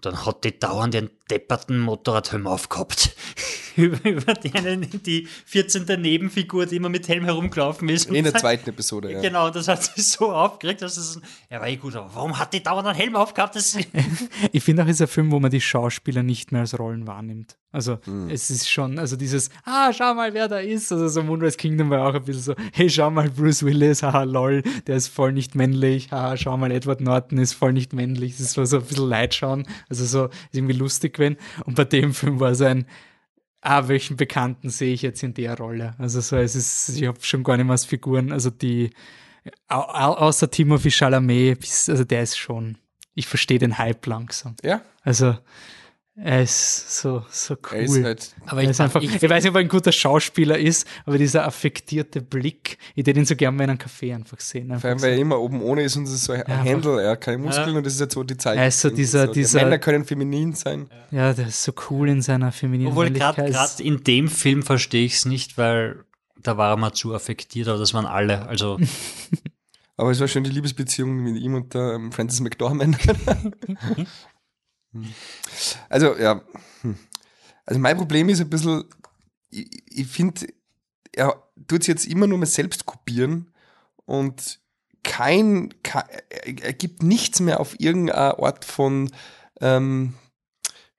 dann 0.00 0.24
hat 0.24 0.44
die 0.44 0.58
dauernd 0.58 0.94
den 0.94 1.10
depperten 1.30 1.78
Motorradhelm 1.78 2.46
aufgehabt. 2.46 3.14
über, 3.76 4.04
über 4.08 4.34
die, 4.34 4.98
die 4.98 5.28
14. 5.46 6.00
Nebenfigur, 6.00 6.66
die 6.66 6.76
immer 6.76 6.88
mit 6.88 7.08
Helm 7.08 7.24
herumgelaufen 7.24 7.88
ist. 7.88 8.10
In 8.10 8.24
der 8.24 8.34
zweiten 8.34 8.70
Episode, 8.70 9.12
ja. 9.12 9.20
Genau, 9.20 9.50
das 9.50 9.68
hat 9.68 9.82
sich 9.82 10.08
so 10.08 10.32
aufgeregt, 10.32 10.82
dass 10.82 10.96
es, 10.96 11.20
ja, 11.50 11.60
war 11.60 11.68
eh 11.68 11.76
gut, 11.76 11.96
aber 11.96 12.10
warum 12.14 12.38
hat 12.38 12.52
die 12.52 12.62
dauernd 12.62 12.86
einen 12.88 12.98
Helm 12.98 13.16
aufgehabt? 13.16 13.56
Das 13.56 13.76
ich 14.52 14.62
finde 14.62 14.82
auch, 14.82 14.86
es 14.86 14.96
ist 14.96 15.02
ein 15.02 15.08
Film, 15.08 15.30
wo 15.30 15.40
man 15.40 15.50
die 15.50 15.60
Schauspieler 15.60 16.22
nicht 16.22 16.52
mehr 16.52 16.62
als 16.62 16.78
Rollen 16.78 17.06
wahrnimmt. 17.06 17.56
Also, 17.72 17.98
mhm. 18.06 18.28
es 18.30 18.50
ist 18.50 18.68
schon, 18.68 18.98
also 18.98 19.14
dieses, 19.14 19.48
ah, 19.64 19.92
schau 19.92 20.14
mal, 20.14 20.34
wer 20.34 20.48
da 20.48 20.58
ist. 20.58 20.90
Also, 20.90 21.06
so 21.06 21.22
Moonrise 21.22 21.56
Kingdom 21.56 21.90
war 21.90 22.08
auch 22.08 22.14
ein 22.14 22.24
bisschen 22.24 22.42
so, 22.42 22.54
hey, 22.72 22.90
schau 22.90 23.10
mal, 23.12 23.30
Bruce 23.30 23.64
Willis, 23.64 24.02
haha, 24.02 24.24
lol, 24.24 24.62
der 24.88 24.96
ist 24.96 25.06
voll 25.06 25.32
nicht 25.32 25.54
männlich, 25.54 26.10
haha, 26.10 26.36
schau 26.36 26.56
mal, 26.56 26.72
Edward 26.72 27.00
Norton 27.00 27.38
ist 27.38 27.52
voll 27.52 27.72
nicht 27.72 27.92
männlich. 27.92 28.36
Das 28.38 28.56
war 28.56 28.66
so 28.66 28.78
ein 28.78 28.82
bisschen 28.82 29.08
Leid 29.08 29.34
schauen, 29.34 29.68
also 29.88 30.04
so, 30.04 30.30
irgendwie 30.50 30.74
lustig 30.74 31.19
wenn. 31.20 31.36
Und 31.64 31.76
bei 31.76 31.84
dem 31.84 32.12
Film 32.12 32.40
war 32.40 32.50
es 32.50 32.60
ein, 32.60 32.86
ah, 33.60 33.86
welchen 33.86 34.16
Bekannten 34.16 34.70
sehe 34.70 34.92
ich 34.92 35.02
jetzt 35.02 35.22
in 35.22 35.34
der 35.34 35.56
Rolle? 35.56 35.94
Also 35.98 36.20
so, 36.20 36.36
es 36.36 36.56
ist, 36.56 36.88
ich 36.96 37.06
habe 37.06 37.18
schon 37.22 37.44
gar 37.44 37.56
nicht 37.56 37.66
mehr 37.66 37.78
Figuren, 37.78 38.32
also 38.32 38.50
die, 38.50 38.90
au, 39.68 39.80
außer 39.80 40.50
Timothy 40.50 40.90
Chalamet, 40.90 41.58
also 41.88 42.04
der 42.04 42.22
ist 42.22 42.36
schon, 42.36 42.78
ich 43.14 43.26
verstehe 43.26 43.58
den 43.58 43.78
Hype 43.78 44.06
langsam. 44.06 44.56
Ja. 44.64 44.82
Also, 45.02 45.36
er 46.16 46.42
ist 46.42 47.00
so, 47.00 47.24
so 47.30 47.56
cool. 47.72 48.04
Halt 48.04 48.34
aber 48.46 48.62
ich, 48.62 48.70
ist 48.70 48.80
einfach, 48.80 49.00
ich, 49.00 49.14
ich, 49.14 49.22
weiß 49.22 49.42
nicht, 49.42 49.50
ob 49.50 49.56
er 49.56 49.60
ein 49.60 49.68
guter 49.68 49.92
Schauspieler 49.92 50.58
ist, 50.58 50.86
aber 51.06 51.16
dieser 51.18 51.46
affektierte 51.46 52.20
Blick, 52.20 52.78
ich 52.94 53.06
würde 53.06 53.20
ihn 53.20 53.26
so 53.26 53.36
gerne 53.36 53.56
mal 53.56 53.64
in 53.64 53.70
einem 53.70 53.78
Café 53.78 54.14
einfach 54.14 54.38
sehen. 54.40 54.70
Einfach 54.70 54.82
Vor 54.82 54.90
allem, 54.90 54.98
so. 54.98 55.06
weil 55.06 55.12
er 55.14 55.18
immer 55.18 55.38
oben 55.38 55.62
ohne 55.62 55.82
ist 55.82 55.96
und 55.96 56.04
es 56.04 56.12
ist 56.12 56.24
so 56.24 56.32
ein 56.32 56.42
ja, 56.46 56.62
Händel, 56.62 56.98
er 56.98 57.12
hat 57.12 57.22
keine 57.22 57.38
Muskeln 57.38 57.70
ja. 57.70 57.76
und 57.76 57.86
das 57.86 57.94
ist 57.94 58.00
jetzt 58.00 58.14
so 58.14 58.22
die 58.22 58.36
Zeit. 58.36 58.58
Er 58.58 58.68
ist 58.68 58.80
so 58.80 58.90
dieser, 58.90 59.26
so. 59.26 59.32
dieser, 59.32 59.62
Männer 59.62 59.78
können 59.78 60.04
feminin 60.04 60.52
sein. 60.52 60.90
Ja, 61.10 61.32
der 61.32 61.46
ist 61.46 61.62
so 61.62 61.72
cool 61.88 62.08
in 62.08 62.22
seiner 62.22 62.52
femininen 62.52 62.92
Obwohl 62.92 63.10
gerade 63.10 63.50
in 63.78 64.04
dem 64.04 64.28
Film 64.28 64.62
verstehe 64.62 65.06
ich 65.06 65.14
es 65.14 65.24
nicht, 65.24 65.56
weil 65.56 66.04
da 66.36 66.56
war 66.56 66.70
er 66.70 66.76
mal 66.76 66.92
zu 66.92 67.14
affektiert, 67.14 67.68
aber 67.68 67.78
das 67.78 67.94
waren 67.94 68.06
alle, 68.06 68.46
also... 68.46 68.78
aber 69.96 70.10
es 70.10 70.20
war 70.20 70.28
schon 70.28 70.44
die 70.44 70.50
Liebesbeziehung 70.50 71.14
mit 71.16 71.36
ihm 71.36 71.54
und 71.54 71.72
der 71.74 71.94
ähm, 71.94 72.12
Francis 72.12 72.40
McDormand. 72.40 72.98
Also, 75.88 76.16
ja. 76.16 76.42
Hm. 76.82 76.96
Also 77.66 77.80
mein 77.80 77.96
Problem 77.96 78.28
ist 78.28 78.40
ein 78.40 78.50
bisschen, 78.50 78.84
ich, 79.50 79.68
ich 79.86 80.06
finde, 80.06 80.46
er 81.12 81.42
tut 81.68 81.82
es 81.82 81.86
jetzt 81.86 82.06
immer 82.06 82.26
nur 82.26 82.38
mal 82.38 82.46
selbst 82.46 82.86
kopieren 82.86 83.52
und 84.06 84.60
kein, 85.02 85.72
kein, 85.82 86.04
er 86.62 86.72
gibt 86.72 87.02
nichts 87.02 87.40
mehr 87.40 87.60
auf 87.60 87.78
irgendeine 87.78 88.38
Art 88.38 88.64
von, 88.64 89.10
ähm, 89.60 90.14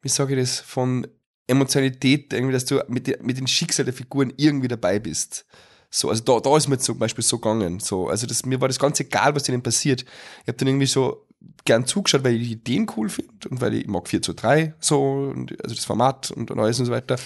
wie 0.02 0.10
sage 0.10 0.36
ich 0.36 0.40
das, 0.40 0.60
von 0.60 1.08
Emotionalität, 1.48 2.32
irgendwie, 2.34 2.54
dass 2.54 2.66
du 2.66 2.84
mit, 2.88 3.22
mit 3.22 3.38
den 3.38 3.48
Schicksal 3.48 3.86
der 3.86 3.94
Figuren 3.94 4.34
irgendwie 4.38 4.68
dabei 4.68 5.00
bist. 5.00 5.46
So, 5.90 6.10
also 6.10 6.24
da, 6.24 6.40
da 6.40 6.56
ist 6.56 6.70
mir 6.70 6.78
zum 6.78 6.98
Beispiel 6.98 7.24
so 7.24 7.38
gegangen. 7.38 7.82
So, 7.82 8.08
also 8.08 8.26
das, 8.26 8.46
mir 8.46 8.62
war 8.62 8.70
das 8.70 8.80
ganz 8.80 9.00
egal, 9.02 9.36
was 9.36 9.44
denen 9.44 9.62
passiert. 9.62 10.04
Ich 10.04 10.48
habe 10.48 10.58
dann 10.58 10.70
irgendwie 10.70 10.88
so 10.88 11.28
gern 11.66 11.86
zugeschaut, 11.86 12.24
weil 12.24 12.36
ich 12.36 12.48
die 12.48 12.54
Ideen 12.54 12.88
cool 12.98 13.10
finde 13.10 13.50
und 13.50 13.62
weil 13.62 13.74
ich 13.76 13.88
mag 13.88 14.08
4 14.08 14.22
zu 14.22 14.34
3 14.34 14.74
so, 14.80 15.32
und, 15.34 15.52
also 15.64 15.76
das 15.76 15.86
Format 15.86 16.32
und, 16.32 16.52
und 16.52 16.60
alles 16.60 16.80
und 16.80 16.86
so 16.86 16.92
weiter. 16.92 17.18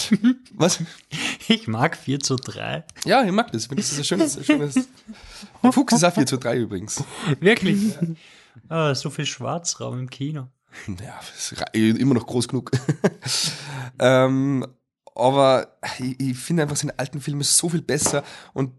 Was? 0.54 0.80
Ich 1.48 1.68
mag 1.68 1.96
4 1.96 2.20
zu 2.20 2.36
3. 2.36 2.84
Ja, 3.04 3.24
ich 3.24 3.32
mag 3.32 3.52
das. 3.52 3.62
Ich 3.62 3.68
finde, 3.68 3.82
das 3.82 3.92
ist 3.92 3.98
ein 3.98 4.04
schönes, 4.04 4.36
ein 4.38 4.44
schönes. 4.44 4.88
Fuchs 5.70 5.94
ist 5.94 6.04
auch 6.04 6.12
4 6.12 6.26
zu 6.26 6.38
3 6.38 6.56
übrigens. 6.58 7.02
Wirklich? 7.40 7.94
Ja. 8.68 8.90
Oh, 8.90 8.94
so 8.94 9.10
viel 9.10 9.26
Schwarzraum 9.26 9.98
im 9.98 10.10
Kino. 10.10 10.48
Ja, 10.88 11.20
ist 11.36 11.54
immer 11.74 12.14
noch 12.14 12.26
groß 12.26 12.48
genug. 12.48 12.70
ähm, 13.98 14.66
aber 15.14 15.78
ich, 15.98 16.20
ich 16.20 16.38
finde 16.38 16.62
einfach 16.62 16.76
seine 16.76 16.98
alten 16.98 17.20
Filme 17.20 17.44
so 17.44 17.68
viel 17.68 17.82
besser 17.82 18.22
und 18.52 18.72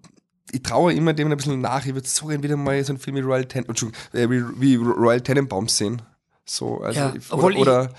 ich 0.51 0.63
traue 0.63 0.93
immer 0.93 1.13
dem 1.13 1.31
ein 1.31 1.37
bisschen 1.37 1.61
nach. 1.61 1.85
Ich 1.85 1.93
würde 1.93 2.07
so 2.07 2.27
gerne 2.27 2.43
wieder 2.43 2.57
mal 2.57 2.83
so 2.83 2.93
einen 2.93 2.99
Film 2.99 3.17
wie 3.17 3.21
Royal, 3.21 3.45
Ten 3.45 3.65
äh, 4.13 4.29
wie, 4.29 4.75
Royal 4.75 5.21
Tenenbaums 5.21 5.77
sehen. 5.77 6.01
So, 6.45 6.79
also, 6.79 6.99
ja, 6.99 7.13
obwohl 7.29 7.57
oder, 7.57 7.93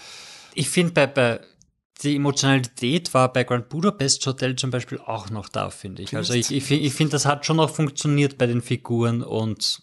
ich, 0.54 0.62
ich 0.62 0.70
finde 0.70 0.92
bei, 0.92 1.06
bei 1.06 1.40
die 2.02 2.16
Emotionalität 2.16 3.12
war 3.12 3.32
bei 3.32 3.44
Grand 3.44 3.68
Budapest 3.68 4.24
Hotel 4.26 4.56
zum 4.56 4.70
Beispiel 4.70 4.98
auch 4.98 5.30
noch 5.30 5.48
da, 5.48 5.70
finde 5.70 6.02
ich. 6.02 6.14
Also 6.14 6.34
ich, 6.34 6.50
ich, 6.52 6.70
ich 6.70 6.92
finde, 6.92 7.12
das 7.12 7.26
hat 7.26 7.44
schon 7.44 7.56
noch 7.56 7.70
funktioniert 7.70 8.38
bei 8.38 8.46
den 8.46 8.62
Figuren 8.62 9.22
und 9.22 9.82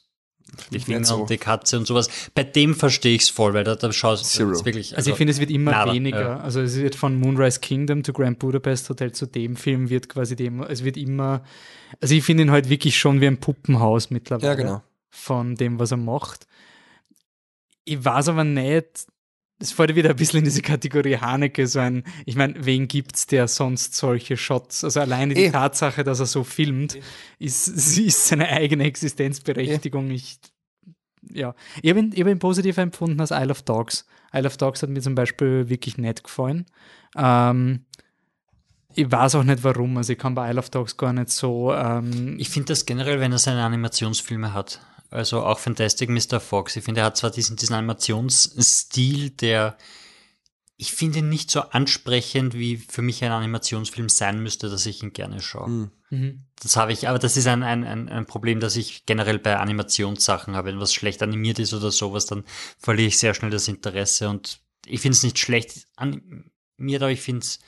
die 0.72 0.80
Finger 0.80 1.04
so. 1.04 1.22
und 1.22 1.30
die 1.30 1.38
Katze 1.38 1.78
und 1.78 1.86
sowas. 1.86 2.10
Bei 2.34 2.44
dem 2.44 2.76
verstehe 2.76 3.16
ich 3.16 3.24
es 3.24 3.30
voll, 3.30 3.54
weil 3.54 3.64
da, 3.64 3.76
da 3.76 3.92
schaust 3.92 4.40
du 4.40 4.50
wirklich. 4.50 4.92
Also, 4.92 4.98
also, 4.98 5.12
ich 5.12 5.18
finde, 5.18 5.32
es 5.32 5.40
wird 5.40 5.52
immer 5.52 5.72
nada, 5.72 5.94
weniger. 5.94 6.22
Ja. 6.22 6.40
Also 6.40 6.62
es 6.62 6.78
wird 6.78 6.96
von 6.96 7.20
Moonrise 7.20 7.60
Kingdom 7.60 8.04
zu 8.04 8.14
Grand 8.14 8.40
Budapest 8.40 8.90
Hotel 8.90 9.12
zu 9.12 9.26
dem 9.26 9.56
Film 9.56 9.90
wird 9.90 10.10
quasi 10.10 10.36
dem, 10.36 10.62
es 10.62 10.84
wird 10.84 10.98
immer, 10.98 11.44
also 12.02 12.16
ich 12.16 12.24
finde 12.24 12.44
ihn 12.44 12.52
halt 12.52 12.70
wirklich 12.70 12.98
schon 12.98 13.22
wie 13.22 13.28
ein 13.28 13.40
Puppenhaus 13.40 14.10
mittlerweile. 14.10 14.48
Ja, 14.48 14.56
genau. 14.56 14.84
Von 15.10 15.56
dem, 15.56 15.80
was 15.80 15.92
er 15.92 15.98
macht. 15.98 16.48
Ich 17.86 18.04
weiß 18.04 18.30
aber 18.30 18.44
nicht, 18.44 19.08
es 19.60 19.72
fällt 19.72 19.96
wieder 19.96 20.10
ein 20.10 20.16
bisschen 20.16 20.40
in 20.40 20.46
diese 20.46 20.62
Kategorie 20.62 21.18
Haneke, 21.18 21.66
so 21.68 21.80
ein, 21.80 22.04
ich 22.26 22.36
meine, 22.36 22.66
wen 22.66 22.88
gibt's, 22.88 23.26
der 23.26 23.48
sonst 23.48 23.96
solche 23.96 24.36
Shots? 24.36 24.84
Also 24.84 25.00
alleine 25.00 25.34
die 25.34 25.46
e. 25.46 25.52
Tatsache, 25.52 26.04
dass 26.04 26.20
er 26.20 26.26
so 26.26 26.44
filmt, 26.44 26.96
e. 26.96 27.02
ist, 27.40 27.68
ist 27.98 28.28
seine 28.28 28.50
eigene 28.50 28.84
Existenzberechtigung. 28.84 30.12
E. 30.12 30.16
Ich, 30.16 30.40
ja, 31.32 31.56
ich 31.82 31.90
habe 31.90 32.00
ihn, 32.02 32.12
hab 32.12 32.28
ihn 32.28 32.40
positiv 32.40 32.78
empfunden 32.78 33.20
als 33.20 33.32
Isle 33.32 33.52
of 33.52 33.62
Dogs. 33.62 34.06
Isle 34.34 34.48
of 34.48 34.58
Dogs 34.58 34.84
hat 34.84 34.90
mir 34.90 35.02
zum 35.02 35.16
Beispiel 35.16 35.70
wirklich 35.70 35.98
nett 35.98 36.24
gefallen. 36.24 36.66
Ähm, 37.16 37.86
ich 38.94 39.10
weiß 39.10 39.36
auch 39.36 39.44
nicht 39.44 39.64
warum, 39.64 39.98
also 39.98 40.14
ich 40.14 40.20
kann 40.20 40.36
bei 40.36 40.50
Isle 40.50 40.60
of 40.60 40.70
Dogs 40.70 40.98
gar 40.98 41.14
nicht 41.14 41.30
so. 41.30 41.74
Ähm, 41.74 42.36
ich 42.40 42.50
finde 42.50 42.68
das 42.68 42.86
generell, 42.86 43.22
wenn 43.22 43.32
er 43.32 43.40
seine 43.40 43.64
Animationsfilme 43.64 44.54
hat. 44.54 44.82
Also 45.16 45.44
auch 45.44 45.60
Fantastic 45.60 46.10
Mr. 46.10 46.40
Fox. 46.40 46.76
Ich 46.76 46.84
finde, 46.84 47.02
er 47.02 47.08
hat 47.08 47.18
zwar 47.18 47.32
diesen, 47.32 47.56
diesen 47.56 47.76
Animationsstil, 47.76 49.32
der 49.32 49.78
ich 50.78 50.92
finde 50.92 51.22
nicht 51.22 51.50
so 51.50 51.62
ansprechend, 51.62 52.54
wie 52.54 52.76
für 52.76 53.02
mich 53.02 53.24
ein 53.24 53.32
Animationsfilm 53.32 54.10
sein 54.10 54.44
müsste, 54.44 54.70
dass 54.70 54.86
ich 54.86 55.02
ihn 55.02 55.14
gerne 55.14 55.42
schaue. 55.42 55.68
Hm. 55.68 55.92
Mhm. 56.10 56.46
Das 56.62 56.76
habe 56.76 56.92
ich, 56.92 57.08
aber 57.08 57.18
das 57.18 57.38
ist 57.38 57.48
ein, 57.48 57.64
ein, 57.64 58.10
ein 58.10 58.26
Problem, 58.26 58.60
das 58.60 58.76
ich 58.76 59.06
generell 59.06 59.40
bei 59.40 59.58
Animationssachen 59.58 60.56
habe. 60.56 60.70
Wenn 60.70 60.80
was 60.80 60.94
schlecht 60.94 61.24
animiert 61.24 61.60
ist 61.60 61.74
oder 61.74 61.92
sowas, 61.92 62.26
dann 62.26 62.44
verliere 62.78 63.08
ich 63.08 63.18
sehr 63.18 63.34
schnell 63.34 63.52
das 63.52 63.68
Interesse 63.68 64.30
und 64.30 64.60
ich 64.86 65.00
finde 65.00 65.16
es 65.16 65.24
nicht 65.24 65.40
schlecht 65.40 65.88
animiert, 65.96 67.02
aber 67.02 67.12
ich 67.12 67.22
finde 67.22 67.40
es 67.40 67.60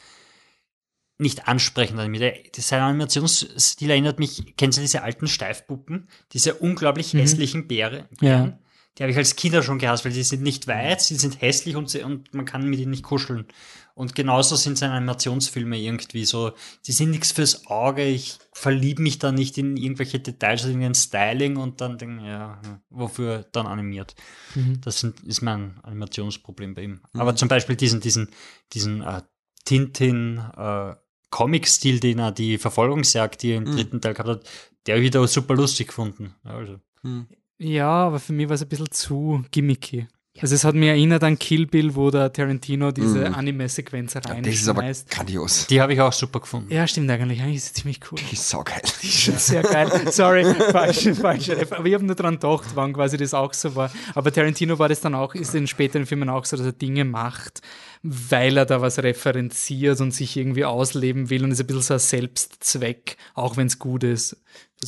nicht 1.18 1.48
ansprechend 1.48 2.00
animiert. 2.00 2.56
Sein 2.56 2.82
Animationsstil 2.82 3.90
erinnert 3.90 4.20
mich, 4.20 4.56
kennst 4.56 4.78
du 4.78 4.82
diese 4.82 5.04
alten 5.04 5.28
Steifpuppen? 5.28 6.08
Diese 6.34 6.56
unglaublich 6.56 7.14
mhm. 7.14 7.20
hässlichen 7.20 7.68
Bäre, 7.68 8.08
Bären? 8.20 8.50
Ja. 8.50 8.60
Die 8.98 9.04
habe 9.04 9.12
ich 9.12 9.18
als 9.18 9.36
Kinder 9.36 9.62
schon 9.62 9.78
gehasst, 9.78 10.06
weil 10.06 10.12
die 10.12 10.24
sind 10.24 10.42
nicht 10.42 10.68
weit, 10.68 11.02
sie 11.02 11.16
sind 11.16 11.40
hässlich 11.42 11.76
und, 11.76 11.88
sie, 11.88 12.02
und 12.02 12.34
man 12.34 12.46
kann 12.46 12.68
mit 12.68 12.80
ihnen 12.80 12.92
nicht 12.92 13.04
kuscheln. 13.04 13.46
Und 13.94 14.16
genauso 14.16 14.56
sind 14.56 14.78
seine 14.78 14.94
Animationsfilme 14.94 15.78
irgendwie 15.78 16.26
so, 16.26 16.52
die 16.86 16.92
sind 16.92 17.12
nichts 17.12 17.32
fürs 17.32 17.68
Auge, 17.68 18.04
ich 18.04 18.40
verliebe 18.54 19.02
mich 19.02 19.20
da 19.20 19.32
nicht 19.32 19.58
in 19.60 19.78
irgendwelche 19.78 20.20
Details 20.20 20.64
oder 20.64 20.74
in 20.74 20.84
ein 20.84 20.96
Styling 20.96 21.58
und 21.58 21.80
dann 21.80 22.00
denke 22.00 22.26
ja, 22.26 22.60
wofür 22.90 23.46
dann 23.52 23.68
animiert. 23.68 24.16
Mhm. 24.56 24.82
Das 24.82 25.00
sind, 25.00 25.20
ist 25.22 25.42
mein 25.42 25.80
Animationsproblem 25.84 26.74
bei 26.74 26.84
ihm. 26.84 27.02
Mhm. 27.14 27.22
Aber 27.22 27.36
zum 27.36 27.50
Beispiel 27.50 27.76
diesen, 27.76 28.02
diesen, 28.02 28.30
diesen 28.74 29.02
äh, 29.02 29.22
Tintin, 29.66 30.42
äh, 30.56 30.96
Comic-Stil, 31.30 32.00
den 32.00 32.20
er 32.20 32.32
die 32.32 32.58
Verfolgungsjagd, 32.58 33.42
die 33.42 33.52
er 33.52 33.58
im 33.58 33.64
mhm. 33.64 33.76
dritten 33.76 34.02
Teil 34.02 34.14
gehabt 34.14 34.30
hat, 34.30 34.50
der 34.86 35.02
wieder 35.02 35.26
super 35.28 35.56
lustig 35.56 35.88
gefunden. 35.88 36.36
Also. 36.44 36.80
Mhm. 37.04 37.28
Ja, 37.60 37.90
aber 37.90 38.20
für 38.20 38.34
mich 38.34 38.48
war 38.48 38.56
es 38.56 38.62
ein 38.62 38.70
bisschen 38.70 38.92
zu 38.92 39.44
gimmicky. 39.52 40.08
Also 40.42 40.56
es 40.56 40.64
hat 40.64 40.76
mich 40.76 40.90
erinnert 40.90 41.24
an 41.24 41.40
Kill 41.40 41.66
Bill, 41.66 41.96
wo 41.96 42.12
der 42.12 42.32
Tarantino 42.32 42.92
diese 42.92 43.30
mm. 43.30 43.34
Anime-Sequenz 43.34 44.16
reinschmeißt. 44.16 44.38
Ja, 44.38 44.52
das 44.52 44.62
ist 44.62 44.68
aber 44.70 44.92
grandios. 45.10 45.68
Die 45.68 45.82
habe 45.82 45.94
ich 45.94 46.02
auch 46.02 46.14
super 46.14 46.40
gefunden. 46.40 46.72
Ja, 46.72 46.88
stimmt 46.88 47.10
eigentlich. 47.10 47.42
Eigentlich 47.42 47.58
ist 47.58 47.76
sie 47.76 47.82
ziemlich 47.82 48.00
cool. 48.12 48.20
Die 48.30 48.34
ist 48.34 48.50
saugeil. 48.50 48.82
Die 49.02 49.08
ist 49.08 49.22
schon 49.22 49.38
sehr 49.38 49.64
geil. 49.64 49.90
Sorry, 50.12 50.46
falsche, 50.72 51.16
falsche 51.16 51.58
Aber 51.72 51.86
ich 51.86 51.94
habe 51.94 52.06
nur 52.06 52.16
daran 52.16 52.36
gedacht, 52.36 52.66
wann 52.76 52.94
quasi 52.94 53.18
das 53.18 53.34
auch 53.34 53.54
so 53.54 53.76
war. 53.76 53.92
Aber 54.14 54.32
Tarantino 54.32 54.78
war 54.80 54.90
das 54.90 55.02
dann 55.02 55.16
auch, 55.16 55.36
ist 55.36 55.56
in 55.56 55.68
späteren 55.68 56.06
Filmen 56.06 56.30
auch 56.30 56.46
so, 56.46 56.58
dass 56.58 56.66
er 56.66 56.72
Dinge 56.72 57.06
macht, 57.06 57.62
weil 58.04 58.58
er 58.58 58.66
da 58.66 58.82
was 58.82 59.00
referenziert 59.00 60.00
und 60.02 60.12
sich 60.12 60.38
irgendwie 60.38 60.66
ausleben 60.66 61.30
will 61.30 61.44
und 61.44 61.52
ist 61.52 61.60
ein 61.60 61.68
bisschen 61.68 61.82
so 61.82 61.94
ein 61.96 62.00
Selbstzweck, 62.00 63.18
auch 63.34 63.58
wenn 63.58 63.68
es 63.68 63.80
gut 63.80 64.04
ist. 64.04 64.38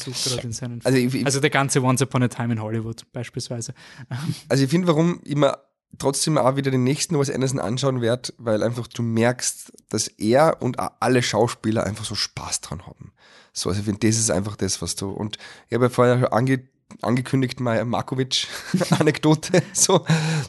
Versucht 0.04 0.28
er 0.28 0.36
das 0.38 0.46
in 0.46 0.52
seinen 0.52 0.82
also, 0.84 0.98
ich, 0.98 1.26
also 1.26 1.40
der 1.40 1.50
ganze 1.50 1.84
Once 1.84 2.02
Upon 2.02 2.24
a 2.24 2.28
Time 2.28 2.54
in 2.54 2.62
Hollywood 2.62 3.04
beispielsweise. 3.12 3.74
Also 4.50 4.64
ich 4.64 4.70
finde, 4.70 4.88
warum 4.88 5.22
immer 5.24 5.58
trotzdem 5.98 6.38
auch 6.38 6.56
wieder 6.56 6.72
den 6.72 6.84
nächsten 6.84 7.20
Wes 7.20 7.30
Anderson 7.30 7.60
anschauen 7.60 8.02
werde, 8.02 8.34
weil 8.38 8.64
einfach 8.64 8.88
du 8.88 9.02
merkst, 9.02 9.74
dass 9.90 10.08
er 10.08 10.62
und 10.62 10.78
alle 10.80 11.24
Schauspieler 11.24 11.86
einfach 11.86 12.06
so 12.06 12.16
Spaß 12.16 12.62
dran 12.62 12.86
haben. 12.86 13.12
So, 13.54 13.70
also 13.70 13.80
ich 13.80 13.86
finde, 13.86 14.08
das 14.08 14.18
ist 14.18 14.30
einfach 14.30 14.56
das, 14.56 14.82
was 14.82 14.96
du, 14.96 15.10
und 15.10 15.38
ich 15.68 15.74
habe 15.74 15.86
ja 15.86 15.90
vorher 15.90 16.20
schon 16.20 16.28
ange, 16.28 16.64
angekündigt, 17.02 17.60
meine 17.60 17.86
Markovic-Anekdote, 17.86 19.64
so, 19.74 20.06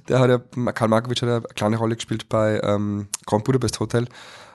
der 0.08 0.20
hat 0.20 0.30
ja, 0.30 0.72
Karl 0.72 0.88
Markovic 0.88 1.22
hat 1.22 1.28
ja 1.28 1.36
eine 1.36 1.46
kleine 1.54 1.76
Rolle 1.78 1.96
gespielt 1.96 2.28
bei 2.28 2.60
ähm, 2.62 3.08
Grand 3.26 3.44
Budapest 3.44 3.80
Hotel 3.80 4.06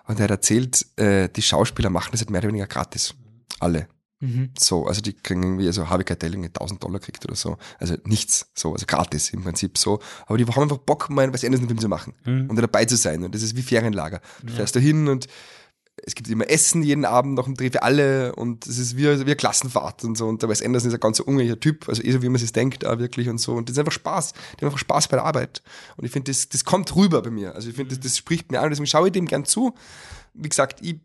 und 0.07 0.19
er 0.19 0.25
hat 0.25 0.31
erzählt, 0.31 0.85
äh, 0.97 1.29
die 1.29 1.41
Schauspieler 1.41 1.89
machen 1.89 2.09
das 2.11 2.21
halt 2.21 2.29
mehr 2.29 2.41
oder 2.41 2.49
weniger 2.49 2.67
gratis. 2.67 3.15
Alle. 3.59 3.87
Mhm. 4.19 4.51
So, 4.57 4.87
also 4.87 5.01
die 5.01 5.13
kriegen 5.13 5.43
irgendwie, 5.43 5.67
also 5.67 5.89
Harvey 5.89 6.03
Keitel 6.03 6.33
irgendwie 6.33 6.49
1000 6.49 6.83
Dollar 6.83 6.99
kriegt 6.99 7.25
oder 7.25 7.35
so. 7.35 7.57
Also 7.79 7.95
nichts, 8.05 8.49
so, 8.55 8.73
also 8.73 8.85
gratis 8.85 9.29
im 9.31 9.43
Prinzip 9.43 9.77
so. 9.77 9.99
Aber 10.25 10.37
die 10.37 10.45
haben 10.45 10.63
einfach 10.63 10.77
Bock, 10.77 11.09
mal 11.09 11.31
was 11.33 11.43
anderes 11.43 11.61
mit 11.61 11.69
dem 11.69 11.79
zu 11.79 11.89
machen 11.89 12.13
mhm. 12.25 12.49
und 12.49 12.55
dabei 12.55 12.85
zu 12.85 12.95
sein. 12.95 13.23
Und 13.23 13.35
das 13.35 13.41
ist 13.41 13.55
wie 13.55 13.61
Ferienlager. 13.61 14.21
Du 14.41 14.49
ja. 14.49 14.57
fährst 14.57 14.75
da 14.75 14.79
hin 14.79 15.07
und 15.07 15.27
es 16.03 16.13
gibt 16.13 16.29
immer 16.29 16.49
Essen 16.49 16.83
jeden 16.83 17.05
Abend 17.05 17.35
noch 17.35 17.47
ein 17.47 17.55
Dreh 17.55 17.69
für 17.69 17.83
alle 17.83 18.35
und 18.35 18.67
es 18.67 18.77
ist 18.77 18.97
wie, 18.97 19.03
wie 19.03 19.21
eine 19.21 19.35
Klassenfahrt 19.35 20.03
und 20.03 20.17
so. 20.17 20.27
Und 20.27 20.41
der 20.41 20.49
Wes 20.49 20.61
Anderson 20.61 20.89
ist 20.89 20.93
ein 20.93 20.99
ganz 20.99 21.19
ungleicher 21.19 21.59
Typ, 21.59 21.87
also 21.87 22.03
eh 22.03 22.11
so 22.11 22.21
wie 22.21 22.29
man 22.29 22.41
es 22.41 22.51
denkt, 22.51 22.85
auch 22.85 22.99
wirklich 22.99 23.29
und 23.29 23.37
so. 23.37 23.53
Und 23.53 23.69
das 23.69 23.75
ist 23.75 23.79
einfach 23.79 23.93
Spaß. 23.93 24.33
Die 24.33 24.61
haben 24.61 24.67
einfach 24.67 24.79
Spaß 24.79 25.07
bei 25.07 25.17
der 25.17 25.25
Arbeit. 25.25 25.61
Und 25.95 26.05
ich 26.05 26.11
finde, 26.11 26.31
das, 26.31 26.49
das 26.49 26.65
kommt 26.65 26.95
rüber 26.95 27.21
bei 27.21 27.31
mir. 27.31 27.55
Also 27.55 27.69
ich 27.69 27.75
finde, 27.75 27.95
das, 27.95 28.03
das 28.03 28.17
spricht 28.17 28.51
mir 28.51 28.59
an, 28.59 28.69
deswegen 28.69 28.87
schaue 28.87 29.07
ich 29.07 29.13
dem 29.13 29.25
gern 29.25 29.45
zu. 29.45 29.73
Wie 30.33 30.49
gesagt, 30.49 30.79
ich 30.81 30.99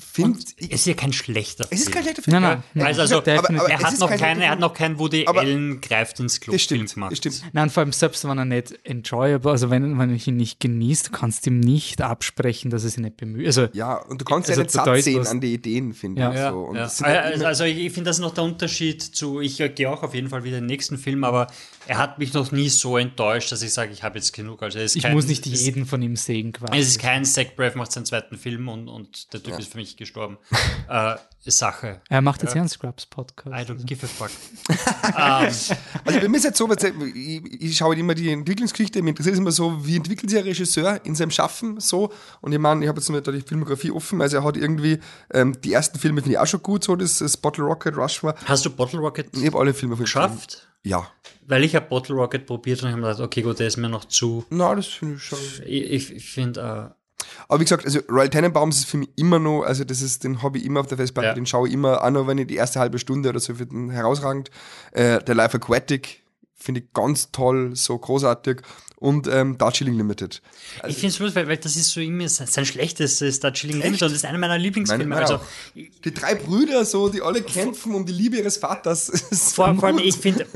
finde. 0.00 0.40
Es 0.56 0.80
ist 0.80 0.86
ja 0.86 0.94
kein 0.94 1.12
schlechter 1.12 1.64
Film. 1.64 1.80
Es 1.80 1.86
ist 1.86 1.92
kein 1.92 2.02
schlechter 2.02 2.22
Film. 2.22 2.40
Nein, 2.40 2.62
nein. 2.74 2.86
Also, 2.86 3.02
also 3.02 3.18
aber, 3.18 3.32
aber 3.38 3.70
er, 3.70 3.78
hat 3.80 3.98
noch 3.98 4.10
kein, 4.10 4.40
er 4.40 4.50
hat 4.50 4.60
noch 4.60 4.74
kein 4.74 4.98
Woody 4.98 5.26
aber 5.26 5.40
Allen 5.40 5.80
greift 5.80 6.20
ins 6.20 6.40
Klo 6.40 6.56
Film 6.56 6.86
gemacht. 6.86 7.12
Das 7.12 7.18
stimmt. 7.18 7.42
Nein, 7.52 7.70
vor 7.70 7.82
allem 7.82 7.92
selbst 7.92 8.26
wenn 8.28 8.38
er 8.38 8.44
nicht 8.44 8.78
enjoyable, 8.84 9.50
also 9.50 9.70
wenn, 9.70 9.98
wenn 9.98 10.14
ich 10.14 10.26
ihn 10.26 10.36
nicht 10.36 10.60
genießt, 10.60 11.08
du 11.08 11.12
kannst 11.12 11.46
ihm 11.46 11.60
nicht 11.60 12.02
absprechen, 12.02 12.70
dass 12.70 12.84
er 12.84 12.90
sich 12.90 13.00
nicht 13.00 13.16
bemüht. 13.16 13.46
Also, 13.46 13.68
ja, 13.72 13.96
und 13.96 14.20
du 14.20 14.24
kannst 14.24 14.48
also 14.48 14.60
ja 14.60 14.64
nicht 14.64 14.72
satt 14.72 15.02
sehen 15.02 15.26
an 15.26 15.40
die 15.40 15.54
Ideen, 15.54 15.92
finde 15.92 16.22
ja. 16.22 16.30
ich. 16.30 16.36
Ja, 16.36 16.50
so. 16.50 16.72
ja. 16.74 16.82
Also, 16.82 17.04
halt 17.04 17.44
also, 17.44 17.64
ich 17.64 17.92
finde 17.92 18.10
das 18.10 18.18
noch 18.18 18.34
der 18.34 18.44
Unterschied 18.44 19.02
zu, 19.02 19.40
ich 19.40 19.58
gehe 19.74 19.90
auch 19.90 20.02
auf 20.02 20.14
jeden 20.14 20.28
Fall 20.28 20.44
wieder 20.44 20.58
in 20.58 20.64
den 20.64 20.68
nächsten 20.68 20.98
Film, 20.98 21.24
aber 21.24 21.48
er 21.90 21.98
hat 21.98 22.20
mich 22.20 22.32
noch 22.34 22.52
nie 22.52 22.68
so 22.68 22.96
enttäuscht, 22.96 23.50
dass 23.50 23.62
ich 23.62 23.72
sage, 23.72 23.90
ich 23.90 24.04
habe 24.04 24.16
jetzt 24.16 24.32
genug. 24.32 24.62
Also 24.62 24.78
ich 24.78 25.02
kein, 25.02 25.12
muss 25.12 25.26
nicht 25.26 25.44
jeden 25.44 25.86
von 25.86 26.00
ihm 26.00 26.14
sehen 26.14 26.52
quasi. 26.52 26.78
Es 26.78 26.86
ist 26.86 27.00
kein 27.00 27.24
Zach 27.24 27.46
Braff 27.56 27.74
macht 27.74 27.90
seinen 27.90 28.06
zweiten 28.06 28.38
Film 28.38 28.68
und, 28.68 28.88
und 28.88 29.32
der 29.32 29.42
Typ 29.42 29.58
ist 29.58 29.72
für 29.72 29.78
mich 29.78 29.96
gestorben 29.96 30.38
äh, 30.88 31.16
Sache. 31.46 32.00
Er 32.08 32.20
macht 32.20 32.42
jetzt 32.42 32.54
ja 32.54 32.60
einen 32.60 32.68
Scrubs-Podcast. 32.68 33.48
I 33.48 33.72
don't 33.72 33.72
also. 33.72 33.86
give 33.86 34.06
a 34.06 34.08
fuck. 34.08 34.30
um. 34.68 35.76
Also 36.04 36.20
bei 36.20 36.28
mir 36.28 36.36
ist 36.36 36.44
jetzt 36.44 36.58
so, 36.58 36.70
ich, 36.72 37.60
ich 37.60 37.76
schaue 37.76 37.96
immer 37.96 38.14
die 38.14 38.30
Entwicklungsgeschichte, 38.30 39.02
mir 39.02 39.10
interessiert 39.10 39.34
es 39.34 39.40
immer 39.40 39.50
so, 39.50 39.84
wie 39.84 39.96
entwickelt 39.96 40.30
sich 40.30 40.38
ein 40.38 40.44
Regisseur 40.44 41.00
in 41.04 41.16
seinem 41.16 41.32
Schaffen 41.32 41.80
so 41.80 42.12
und 42.40 42.52
ich 42.52 42.58
meine, 42.60 42.84
ich 42.84 42.88
habe 42.88 43.00
jetzt 43.00 43.08
mal 43.08 43.20
da 43.20 43.32
die 43.32 43.40
Filmografie 43.40 43.90
offen, 43.90 44.22
also 44.22 44.36
er 44.36 44.44
hat 44.44 44.56
irgendwie, 44.56 45.00
ähm, 45.32 45.60
die 45.62 45.72
ersten 45.72 45.98
Filme 45.98 46.20
finde 46.20 46.34
ich 46.34 46.38
auch 46.38 46.46
schon 46.46 46.62
gut, 46.62 46.84
so 46.84 46.94
das, 46.94 47.18
das 47.18 47.36
Bottle 47.36 47.64
Rocket, 47.64 47.96
Rush 47.96 48.22
war. 48.22 48.36
Hast 48.44 48.64
du 48.64 48.70
Bottle 48.70 49.00
Rocket 49.00 49.36
Ich 49.36 49.46
habe 49.46 49.58
alle 49.58 49.74
Filme 49.74 49.96
geschafft? 49.96 50.68
Ja. 50.82 51.08
Weil 51.50 51.64
ich 51.64 51.74
habe 51.74 51.86
Bottle 51.86 52.14
Rocket 52.14 52.46
probiert 52.46 52.82
und 52.82 52.90
habe 52.90 53.02
gedacht, 53.02 53.20
okay, 53.20 53.42
gut, 53.42 53.58
der 53.58 53.66
ist 53.66 53.76
mir 53.76 53.88
noch 53.88 54.04
zu. 54.04 54.44
Na, 54.50 54.72
das 54.74 54.86
finde 54.86 55.16
ich 55.16 55.22
schon. 55.22 55.38
Ich, 55.66 56.14
ich 56.14 56.30
finde, 56.30 56.60
äh, 56.60 57.00
aber 57.48 57.60
wie 57.60 57.64
gesagt, 57.64 57.84
also 57.84 57.98
Royal 58.08 58.28
Tenenbaums 58.28 58.78
ist 58.78 58.86
für 58.86 58.98
mich 58.98 59.10
immer 59.16 59.40
noch, 59.40 59.64
also 59.64 59.82
das 59.82 60.00
ist, 60.00 60.22
den 60.22 60.42
habe 60.42 60.58
ich 60.58 60.64
immer 60.64 60.80
auf 60.80 60.86
der 60.86 60.96
Festplatte, 60.96 61.28
ja. 61.28 61.34
den 61.34 61.46
schaue 61.46 61.66
ich 61.66 61.74
immer 61.74 62.02
an, 62.02 62.26
wenn 62.28 62.38
ich 62.38 62.46
die 62.46 62.54
erste 62.54 62.78
halbe 62.78 63.00
Stunde 63.00 63.28
oder 63.28 63.40
so 63.40 63.54
für 63.54 63.66
den 63.66 63.90
herausragend. 63.90 64.50
Äh, 64.92 65.22
der 65.24 65.34
Life 65.34 65.56
Aquatic 65.56 66.22
finde 66.54 66.82
ich 66.82 66.92
ganz 66.92 67.32
toll, 67.32 67.74
so 67.74 67.98
großartig. 67.98 68.62
Und 69.00 69.28
ähm, 69.28 69.56
Darjeeling 69.56 69.96
Limited. 69.96 70.42
Also, 70.82 70.88
ich 70.88 70.96
finde 70.96 71.14
es 71.14 71.18
lustig, 71.20 71.36
weil, 71.36 71.48
weil, 71.48 71.56
das 71.56 71.74
ist 71.74 71.88
so 71.88 72.00
irgendwie 72.00 72.28
sein 72.28 72.66
schlechtestes 72.66 73.40
Darjeeling 73.40 73.78
Limited 73.78 74.02
und 74.02 74.10
das 74.10 74.18
ist 74.18 74.26
einer 74.26 74.36
meiner 74.36 74.58
Lieblingsfilme. 74.58 75.06
Meine, 75.06 75.22
also, 75.22 75.40
die 75.74 76.12
drei 76.12 76.34
Brüder, 76.34 76.84
so, 76.84 77.08
die 77.08 77.22
alle 77.22 77.40
kämpfen 77.40 77.94
um 77.94 78.04
die 78.04 78.12
Liebe 78.12 78.36
ihres 78.36 78.58
Vaters. 78.58 79.10
Vor, 79.54 79.74
vor 79.74 79.84
allem, 79.84 79.98
ich 79.98 80.16
finde, 80.16 80.46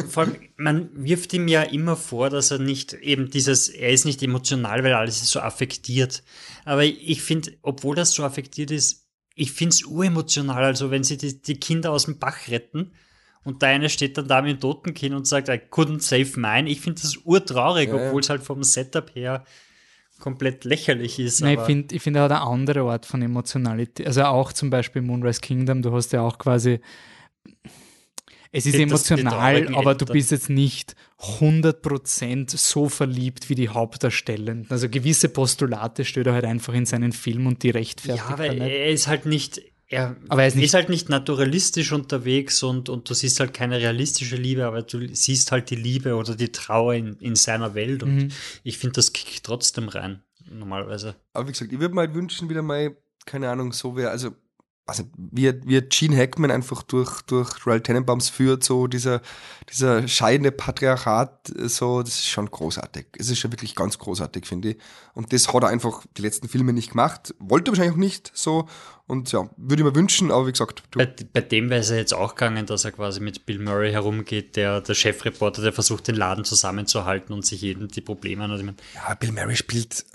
man 0.57 0.91
wirft 0.93 1.33
ihm 1.33 1.49
ja 1.49 1.63
immer 1.63 1.97
vor, 1.97 2.29
dass 2.29 2.51
er 2.51 2.59
nicht 2.59 2.93
eben 2.93 3.31
dieses, 3.31 3.71
er 3.71 3.91
ist 3.91 4.05
nicht 4.05 4.23
emotional, 4.23 4.85
weil 4.85 4.93
alles 4.93 5.23
ist 5.23 5.31
so 5.31 5.41
affektiert. 5.41 6.23
Aber 6.67 6.85
ich 6.85 7.23
finde, 7.23 7.53
obwohl 7.63 7.97
das 7.97 8.13
so 8.13 8.25
affektiert 8.25 8.71
ist, 8.71 9.07
ich 9.35 9.53
finde 9.53 9.75
es 9.75 9.85
uremotional. 9.85 10.65
Also 10.65 10.91
wenn 10.91 11.03
sie 11.03 11.17
die, 11.17 11.41
die 11.41 11.59
Kinder 11.59 11.93
aus 11.93 12.05
dem 12.05 12.19
Bach 12.19 12.49
retten, 12.49 12.93
und 13.45 13.63
der 13.63 13.71
eine 13.71 13.89
steht 13.89 14.17
dann 14.19 14.29
da 14.29 14.43
mit 14.43 14.53
dem 14.53 14.61
Totenkind 14.61 15.15
und 15.15 15.27
sagt, 15.27 15.49
I 15.49 15.61
couldn't 15.71 16.01
save 16.01 16.39
mine. 16.39 16.69
Ich 16.69 16.81
finde 16.81 17.03
das 17.03 17.17
urtraurig, 17.25 17.89
ja, 17.89 17.95
obwohl 17.95 18.21
es 18.21 18.31
halt 18.31 18.43
vom 18.43 18.63
Setup 18.63 19.15
her 19.15 19.45
komplett 20.19 20.65
lächerlich 20.65 21.19
ist. 21.19 21.43
Nein, 21.43 21.59
ich 21.59 21.65
finde, 21.65 21.95
ich 21.95 22.03
find, 22.03 22.17
er 22.17 22.25
hat 22.25 22.33
eine 22.33 22.41
andere 22.43 22.83
Art 22.91 23.05
von 23.05 23.21
Emotionalität. 23.21 24.07
Also 24.07 24.23
auch 24.25 24.53
zum 24.53 24.71
Beispiel 24.71 25.03
Moonrise 25.03 25.41
Kingdom, 25.41 25.83
du 25.83 25.93
hast 25.93 26.13
ja 26.13 26.23
auch 26.23 26.39
quasi 26.39 26.81
es 28.57 28.67
ist 28.67 28.77
emotional, 28.77 29.75
aber 29.75 29.97
du 29.97 30.07
bist 30.07 30.31
jetzt 30.31 30.49
nicht 30.49 30.95
100% 31.19 32.57
so 32.57 32.89
verliebt 32.89 33.51
wie 33.51 33.57
die 33.57 33.69
Hauptdarstellenden. 33.69 34.71
Also 34.71 34.89
gewisse 34.89 35.29
Postulate 35.29 36.05
stellt 36.05 36.29
er 36.29 36.35
halt 36.35 36.45
einfach 36.45 36.73
in 36.73 36.87
seinen 36.87 37.11
Film 37.11 37.49
und 37.49 37.65
die 37.65 37.71
rechtfertigt 37.71 38.25
Ja, 38.31 38.39
weil 38.39 38.63
er 38.63 38.91
ist 38.91 39.09
halt 39.09 39.27
nicht 39.27 39.61
er, 39.95 40.17
aber 40.29 40.43
er 40.43 40.49
ist, 40.49 40.57
ist, 40.57 40.75
halt 40.75 40.89
nicht 40.89 41.09
naturalistisch 41.09 41.93
unterwegs 41.93 42.63
und, 42.63 42.89
und 42.89 43.09
du 43.09 43.15
siehst 43.15 43.41
halt 43.41 43.55
keine 43.55 43.79
realistische 43.79 44.37
Liebe, 44.37 44.67
aber 44.67 44.83
du 44.83 45.15
siehst 45.15 45.53
halt 45.53 45.71
die 45.71 45.77
Liebe 45.77 46.17
oder 46.17 46.35
die 46.35 46.53
Trauer 46.53 46.95
in, 46.95 47.17
in 47.21 47.37
seiner 47.37 47.75
Welt 47.75 48.03
und 48.03 48.17
mhm. 48.17 48.29
ich 48.63 48.79
finde, 48.79 48.95
das 48.95 49.13
kickt 49.13 49.45
trotzdem 49.45 49.89
rein, 49.89 50.23
normalerweise. 50.51 51.17
Aber 51.33 51.49
wie 51.49 51.53
gesagt, 51.53 51.73
ich 51.73 51.81
würde 51.81 51.95
mal 51.95 52.15
wünschen, 52.15 52.49
wieder 52.49 52.63
mal, 52.63 52.97
keine 53.25 53.49
Ahnung, 53.49 53.73
so 53.73 53.97
wäre, 53.97 54.11
also 54.11 54.33
also 54.87 55.05
wie, 55.17 55.53
wie 55.65 55.81
Gene 55.81 56.17
Hackman 56.17 56.51
einfach 56.51 56.83
durch, 56.83 57.23
durch 57.23 57.67
Royal 57.67 57.81
Tenenbaums 57.81 58.29
führt, 58.29 58.65
so 58.65 58.87
dieser, 58.87 59.23
dieser 59.71 60.07
scheidende 60.07 60.53
Patriarchat, 60.53 61.53
so, 61.67 62.03
das 62.03 62.17
ist 62.17 62.29
schon 62.29 62.51
großartig. 62.51 63.07
Es 63.19 63.31
ist 63.31 63.39
schon 63.39 63.53
wirklich 63.53 63.75
ganz 63.75 63.99
großartig, 63.99 64.47
finde 64.47 64.71
ich. 64.71 64.77
Und 65.15 65.33
das 65.33 65.53
hat 65.53 65.63
er 65.63 65.69
einfach 65.71 66.05
die 66.17 66.23
letzten 66.23 66.49
Filme 66.49 66.73
nicht 66.73 66.91
gemacht. 66.91 67.35
Wollte 67.39 67.71
wahrscheinlich 67.71 67.95
auch 67.95 67.99
nicht 67.99 68.31
so. 68.35 68.69
Und 69.07 69.33
ja, 69.33 69.51
würde 69.59 69.83
ich 69.83 69.87
mir 69.87 69.95
wünschen, 69.95 70.31
aber 70.31 70.47
wie 70.47 70.53
gesagt. 70.53 70.83
Bei, 70.93 71.05
bei, 71.05 71.43
dem 71.43 71.69
wäre 71.69 71.81
es 71.81 71.91
ja 71.91 71.97
jetzt 71.97 72.15
auch 72.15 72.35
gegangen, 72.35 72.65
dass 72.65 72.87
er 72.87 72.93
quasi 72.93 73.21
mit 73.21 73.45
Bill 73.45 73.59
Murray 73.59 73.93
herumgeht, 73.93 74.57
der, 74.57 74.81
der 74.81 74.95
Chefreporter, 74.95 75.61
der 75.61 75.75
versucht, 75.75 76.09
den 76.09 76.15
Laden 76.15 76.45
zusammenzuhalten 76.45 77.35
und 77.35 77.45
sich 77.45 77.61
jeden 77.61 77.89
die 77.89 78.01
Probleme 78.01 78.45
an. 78.45 78.77
Ja, 78.95 79.15
Bill 79.15 79.33
Murray 79.33 79.57
spielt 79.57 80.07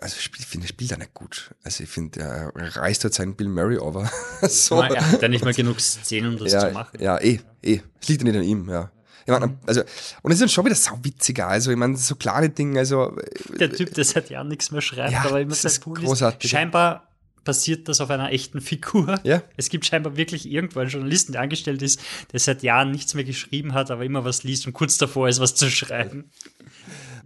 also 0.00 0.16
ich 0.18 0.46
finde, 0.46 0.66
er 0.66 0.68
spielt 0.68 0.92
er 0.92 0.98
nicht 0.98 1.14
gut. 1.14 1.54
Also 1.64 1.84
ich 1.84 1.90
finde, 1.90 2.20
er 2.20 2.52
reißt 2.54 3.04
halt 3.04 3.14
seinen 3.14 3.34
Bill 3.34 3.48
Murray 3.48 3.78
over. 3.78 4.10
so. 4.42 4.80
Er 4.80 5.10
hat 5.10 5.22
ja 5.22 5.28
nicht 5.28 5.44
mal 5.44 5.54
genug 5.54 5.80
Szenen, 5.80 6.34
um 6.34 6.38
das 6.38 6.52
ja, 6.52 6.68
zu 6.68 6.70
machen. 6.72 7.00
Ja, 7.00 7.18
eh, 7.18 7.40
eh. 7.62 7.80
Es 8.00 8.08
liegt 8.08 8.22
ja 8.22 8.28
nicht 8.28 8.38
an 8.38 8.44
ihm, 8.44 8.68
ja. 8.68 8.90
Ich 9.26 9.32
meine, 9.32 9.58
also, 9.66 9.82
und 10.22 10.30
es 10.30 10.36
ist 10.36 10.40
dann 10.40 10.48
schon 10.48 10.64
wieder 10.64 10.74
sau 10.74 10.98
witziger. 11.02 11.48
Also, 11.48 11.70
ich 11.70 11.76
meine, 11.76 11.96
so 11.96 12.16
kleine 12.16 12.48
Dinge, 12.48 12.78
also. 12.78 13.14
Der 13.58 13.70
Typ, 13.70 13.92
der 13.92 14.04
seit 14.04 14.30
Jahren 14.30 14.48
nichts 14.48 14.70
mehr 14.70 14.80
schreibt, 14.80 15.12
ja, 15.12 15.24
aber 15.24 15.40
immer 15.40 15.54
cool 15.86 15.98
großartig. 15.98 16.44
ist. 16.44 16.50
Scheinbar 16.50 17.07
passiert 17.44 17.88
das 17.88 18.00
auf 18.00 18.10
einer 18.10 18.32
echten 18.32 18.60
Figur. 18.60 19.20
Ja. 19.24 19.42
Es 19.56 19.68
gibt 19.68 19.86
scheinbar 19.86 20.16
wirklich 20.16 20.50
irgendwo 20.50 20.80
einen 20.80 20.90
Journalisten, 20.90 21.32
der 21.32 21.42
angestellt 21.42 21.82
ist, 21.82 22.00
der 22.32 22.40
seit 22.40 22.62
Jahren 22.62 22.90
nichts 22.90 23.14
mehr 23.14 23.24
geschrieben 23.24 23.74
hat, 23.74 23.90
aber 23.90 24.04
immer 24.04 24.24
was 24.24 24.42
liest 24.42 24.66
und 24.66 24.72
kurz 24.72 24.98
davor 24.98 25.28
ist, 25.28 25.40
was 25.40 25.54
zu 25.54 25.70
schreiben. 25.70 26.30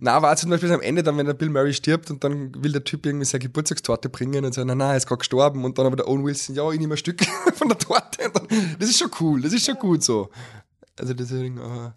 Na, 0.00 0.20
war 0.20 0.36
zum 0.36 0.50
Beispiel 0.50 0.72
am 0.72 0.80
Ende 0.80 1.02
dann, 1.02 1.16
wenn 1.16 1.26
der 1.26 1.34
Bill 1.34 1.48
Murray 1.48 1.72
stirbt 1.72 2.10
und 2.10 2.24
dann 2.24 2.52
will 2.62 2.72
der 2.72 2.82
Typ 2.82 3.06
irgendwie 3.06 3.24
seine 3.24 3.42
Geburtstagstorte 3.42 4.08
bringen 4.08 4.44
und 4.44 4.52
sagt, 4.52 4.66
na, 4.66 4.74
na, 4.74 4.90
er 4.90 4.96
ist 4.96 5.06
gerade 5.06 5.20
gestorben 5.20 5.64
und 5.64 5.78
dann 5.78 5.86
aber 5.86 5.96
der 5.96 6.08
Owen 6.08 6.24
Wilson, 6.24 6.56
ja, 6.56 6.68
ich 6.72 6.80
nehme 6.80 6.94
ein 6.94 6.98
Stück 6.98 7.24
von 7.54 7.68
der 7.68 7.78
Torte. 7.78 8.30
Dann, 8.32 8.48
das 8.78 8.88
ist 8.88 8.98
schon 8.98 9.10
cool, 9.20 9.40
das 9.40 9.52
ist 9.52 9.64
schon 9.64 9.76
gut 9.76 10.02
so. 10.02 10.30
Also 10.98 11.14
deswegen, 11.14 11.58
uh 11.58 11.92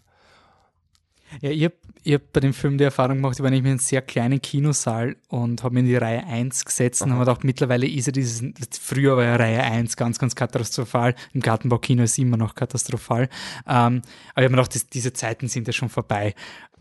ja, 1.40 1.50
ich 1.50 1.64
habe 1.64 1.74
hab 2.06 2.32
bei 2.32 2.40
dem 2.40 2.52
Film 2.52 2.78
die 2.78 2.84
Erfahrung 2.84 3.16
gemacht, 3.16 3.36
ich 3.36 3.42
war 3.42 3.50
nämlich 3.50 3.64
in 3.64 3.70
einem 3.72 3.78
sehr 3.78 4.02
kleinen 4.02 4.40
Kinosaal 4.40 5.16
und 5.28 5.62
habe 5.62 5.74
mich 5.74 5.82
in 5.82 5.88
die 5.88 5.96
Reihe 5.96 6.24
1 6.26 6.64
gesetzt 6.64 7.02
und 7.02 7.12
habe 7.12 7.20
gedacht, 7.20 7.44
mittlerweile 7.44 7.86
ist 7.86 8.06
ja 8.06 8.12
dieses, 8.12 8.42
früher 8.80 9.16
war 9.16 9.24
ja 9.24 9.36
Reihe 9.36 9.62
1 9.62 9.96
ganz, 9.96 10.18
ganz 10.18 10.34
katastrophal, 10.34 11.14
im 11.32 11.40
Gartenbaukino 11.40 12.02
ist 12.02 12.18
immer 12.18 12.36
noch 12.36 12.54
katastrophal, 12.54 13.28
ähm, 13.66 13.68
aber 13.68 13.92
ich 13.98 14.34
habe 14.36 14.50
mir 14.50 14.56
gedacht, 14.56 14.74
das, 14.74 14.88
diese 14.88 15.12
Zeiten 15.12 15.48
sind 15.48 15.66
ja 15.66 15.72
schon 15.72 15.88
vorbei. 15.88 16.34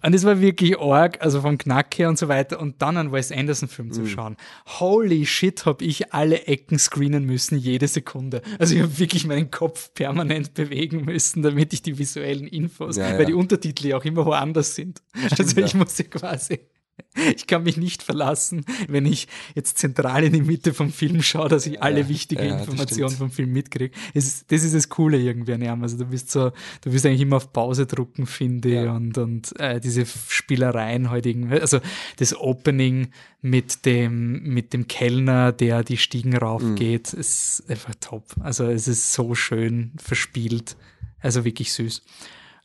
Und 0.05 0.13
es 0.13 0.23
war 0.23 0.39
wirklich 0.39 0.79
arg, 0.79 1.19
also 1.21 1.41
vom 1.41 1.57
Knack 1.57 1.97
her 1.97 2.09
und 2.09 2.19
so 2.19 2.27
weiter. 2.27 2.59
Und 2.59 2.81
dann 2.81 2.95
einen 2.95 3.11
Wes 3.11 3.31
Anderson-Film 3.31 3.87
mhm. 3.87 3.93
zu 3.93 4.05
schauen. 4.05 4.37
Holy 4.79 5.25
shit, 5.25 5.65
habe 5.65 5.83
ich 5.83 6.13
alle 6.13 6.45
Ecken 6.45 6.77
screenen 6.77 7.25
müssen, 7.25 7.57
jede 7.57 7.87
Sekunde. 7.87 8.43
Also 8.59 8.75
ich 8.75 8.81
habe 8.81 8.99
wirklich 8.99 9.25
meinen 9.25 9.49
Kopf 9.49 9.93
permanent 9.95 10.53
bewegen 10.53 11.05
müssen, 11.05 11.41
damit 11.41 11.73
ich 11.73 11.81
die 11.81 11.97
visuellen 11.97 12.45
Infos, 12.45 12.97
ja, 12.97 13.13
weil 13.13 13.21
ja. 13.21 13.25
die 13.25 13.33
Untertitel 13.33 13.87
ja 13.87 13.97
auch 13.97 14.05
immer 14.05 14.25
woanders 14.27 14.75
sind. 14.75 15.01
Stimmt, 15.15 15.39
also 15.39 15.61
ich 15.61 15.73
ja. 15.73 15.79
musste 15.79 16.03
quasi 16.03 16.59
ich 17.35 17.47
kann 17.47 17.63
mich 17.63 17.77
nicht 17.77 18.03
verlassen, 18.03 18.65
wenn 18.87 19.05
ich 19.05 19.27
jetzt 19.53 19.77
zentral 19.77 20.23
in 20.23 20.33
die 20.33 20.41
Mitte 20.41 20.73
vom 20.73 20.91
Film 20.91 21.21
schaue, 21.21 21.49
dass 21.49 21.65
ich 21.65 21.81
alle 21.81 22.01
ja, 22.01 22.09
wichtigen 22.09 22.45
ja, 22.45 22.57
Informationen 22.57 23.15
vom 23.15 23.31
Film 23.31 23.51
mitkriege. 23.51 23.95
Das 24.13 24.43
ist 24.49 24.73
das 24.73 24.89
Coole 24.89 25.17
irgendwie 25.17 25.53
an 25.53 25.61
ihm. 25.61 25.83
Also 25.83 25.97
du 25.97 26.05
bist 26.05 26.31
so, 26.31 26.51
du 26.81 26.91
bist 26.91 27.05
eigentlich 27.05 27.21
immer 27.21 27.37
auf 27.37 27.51
Pause 27.51 27.85
drucken, 27.85 28.25
finde 28.25 28.69
ich, 28.69 28.75
ja. 28.75 28.93
und, 28.93 29.17
und 29.17 29.59
äh, 29.59 29.79
diese 29.79 30.05
Spielereien 30.05 31.09
halt 31.09 31.25
irgendwie, 31.25 31.59
also 31.59 31.79
das 32.17 32.35
Opening 32.35 33.09
mit 33.41 33.85
dem, 33.85 34.43
mit 34.43 34.73
dem 34.73 34.87
Kellner, 34.87 35.51
der 35.51 35.83
die 35.83 35.97
Stiegen 35.97 36.35
raufgeht, 36.35 37.13
mhm. 37.13 37.19
ist 37.19 37.63
einfach 37.67 37.93
top. 37.99 38.25
Also 38.39 38.65
es 38.65 38.87
ist 38.87 39.13
so 39.13 39.35
schön 39.35 39.91
verspielt. 39.97 40.75
Also 41.19 41.43
wirklich 41.43 41.73
süß. 41.73 42.03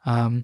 Ähm, 0.06 0.42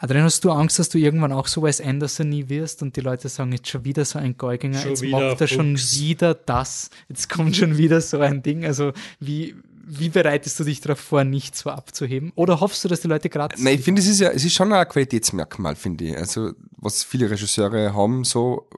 Adrian, 0.00 0.24
hast 0.24 0.44
du 0.44 0.52
Angst, 0.52 0.78
dass 0.78 0.88
du 0.88 0.98
irgendwann 0.98 1.32
auch 1.32 1.48
so 1.48 1.62
Wes 1.64 1.80
Anderson 1.80 2.28
nie 2.28 2.48
wirst 2.48 2.82
und 2.82 2.94
die 2.94 3.00
Leute 3.00 3.28
sagen, 3.28 3.50
jetzt 3.50 3.68
schon 3.68 3.84
wieder 3.84 4.04
so 4.04 4.20
ein 4.20 4.36
Geuginger, 4.36 4.86
jetzt 4.86 5.04
macht 5.04 5.40
er 5.40 5.48
schon 5.48 5.76
wieder 5.76 6.34
das, 6.34 6.90
jetzt 7.08 7.28
kommt 7.28 7.56
schon 7.56 7.76
wieder 7.76 8.00
so 8.00 8.20
ein 8.20 8.40
Ding. 8.40 8.64
Also 8.64 8.92
wie, 9.18 9.56
wie 9.88 10.08
bereitest 10.08 10.60
du 10.60 10.64
dich 10.64 10.80
darauf 10.80 11.00
vor, 11.00 11.24
nicht 11.24 11.56
so 11.56 11.70
abzuheben? 11.70 12.32
Oder 12.36 12.60
hoffst 12.60 12.84
du, 12.84 12.88
dass 12.88 13.00
die 13.00 13.08
Leute 13.08 13.28
gerade. 13.28 13.60
Nein, 13.60 13.74
ich 13.74 13.84
finde, 13.84 14.00
es 14.00 14.06
ist 14.06 14.20
ja, 14.20 14.30
es 14.30 14.44
ist 14.44 14.54
schon 14.54 14.72
ein 14.72 14.88
Qualitätsmerkmal, 14.88 15.74
finde 15.74 16.04
ich. 16.04 16.16
Also, 16.16 16.52
was 16.76 17.02
viele 17.02 17.28
Regisseure 17.28 17.92
haben, 17.92 18.22
so 18.22 18.68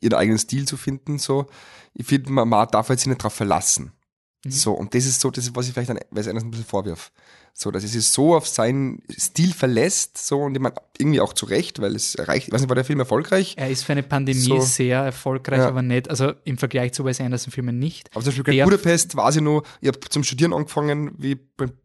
ihren 0.00 0.14
eigenen 0.14 0.38
Stil 0.38 0.66
zu 0.66 0.76
finden, 0.76 1.18
so. 1.18 1.46
Ich 1.94 2.06
finde, 2.06 2.32
man, 2.32 2.48
man 2.48 2.66
darf 2.68 2.88
jetzt 2.88 3.06
nicht 3.06 3.20
darauf 3.20 3.34
verlassen. 3.34 3.92
Mhm. 4.44 4.50
So, 4.50 4.72
und 4.72 4.94
das 4.94 5.06
ist 5.06 5.20
so, 5.20 5.30
das 5.30 5.44
ist, 5.44 5.54
was 5.54 5.68
ich 5.68 5.74
vielleicht 5.74 5.90
an 5.90 6.00
Wes 6.10 6.26
Anderson 6.26 6.48
ein 6.48 6.50
bisschen 6.50 6.66
vorwirf. 6.66 7.12
So, 7.54 7.70
dass 7.70 7.84
es 7.84 7.92
sich 7.92 8.06
so 8.06 8.34
auf 8.34 8.48
seinen 8.48 9.02
Stil 9.10 9.52
verlässt, 9.52 10.18
so, 10.18 10.40
und 10.40 10.54
ich 10.54 10.60
meine, 10.60 10.74
irgendwie 10.98 11.20
auch 11.20 11.32
zu 11.32 11.46
Recht, 11.46 11.80
weil 11.80 11.94
es 11.94 12.14
erreicht, 12.14 12.48
ich 12.48 12.52
weiß 12.52 12.62
nicht, 12.62 12.70
war 12.70 12.74
der 12.74 12.84
Film 12.84 12.98
erfolgreich? 12.98 13.54
Er 13.58 13.70
ist 13.70 13.84
für 13.84 13.92
eine 13.92 14.02
Pandemie 14.02 14.40
so, 14.40 14.60
sehr 14.60 15.00
erfolgreich, 15.00 15.58
ja. 15.58 15.68
aber 15.68 15.82
nicht, 15.82 16.08
also 16.08 16.32
im 16.44 16.58
Vergleich 16.58 16.92
zu 16.92 17.04
Wes 17.04 17.20
Anderson-Filmen 17.20 17.78
nicht. 17.78 18.08
Aber 18.14 18.24
zum 18.24 18.34
Beispiel 18.34 18.64
Budapest 18.64 19.16
war 19.16 19.30
sie 19.32 19.40
nur, 19.42 19.64
ich 19.80 19.88
habe 19.88 20.00
zum 20.00 20.24
Studieren 20.24 20.52
angefangen, 20.52 21.12
wie 21.18 21.38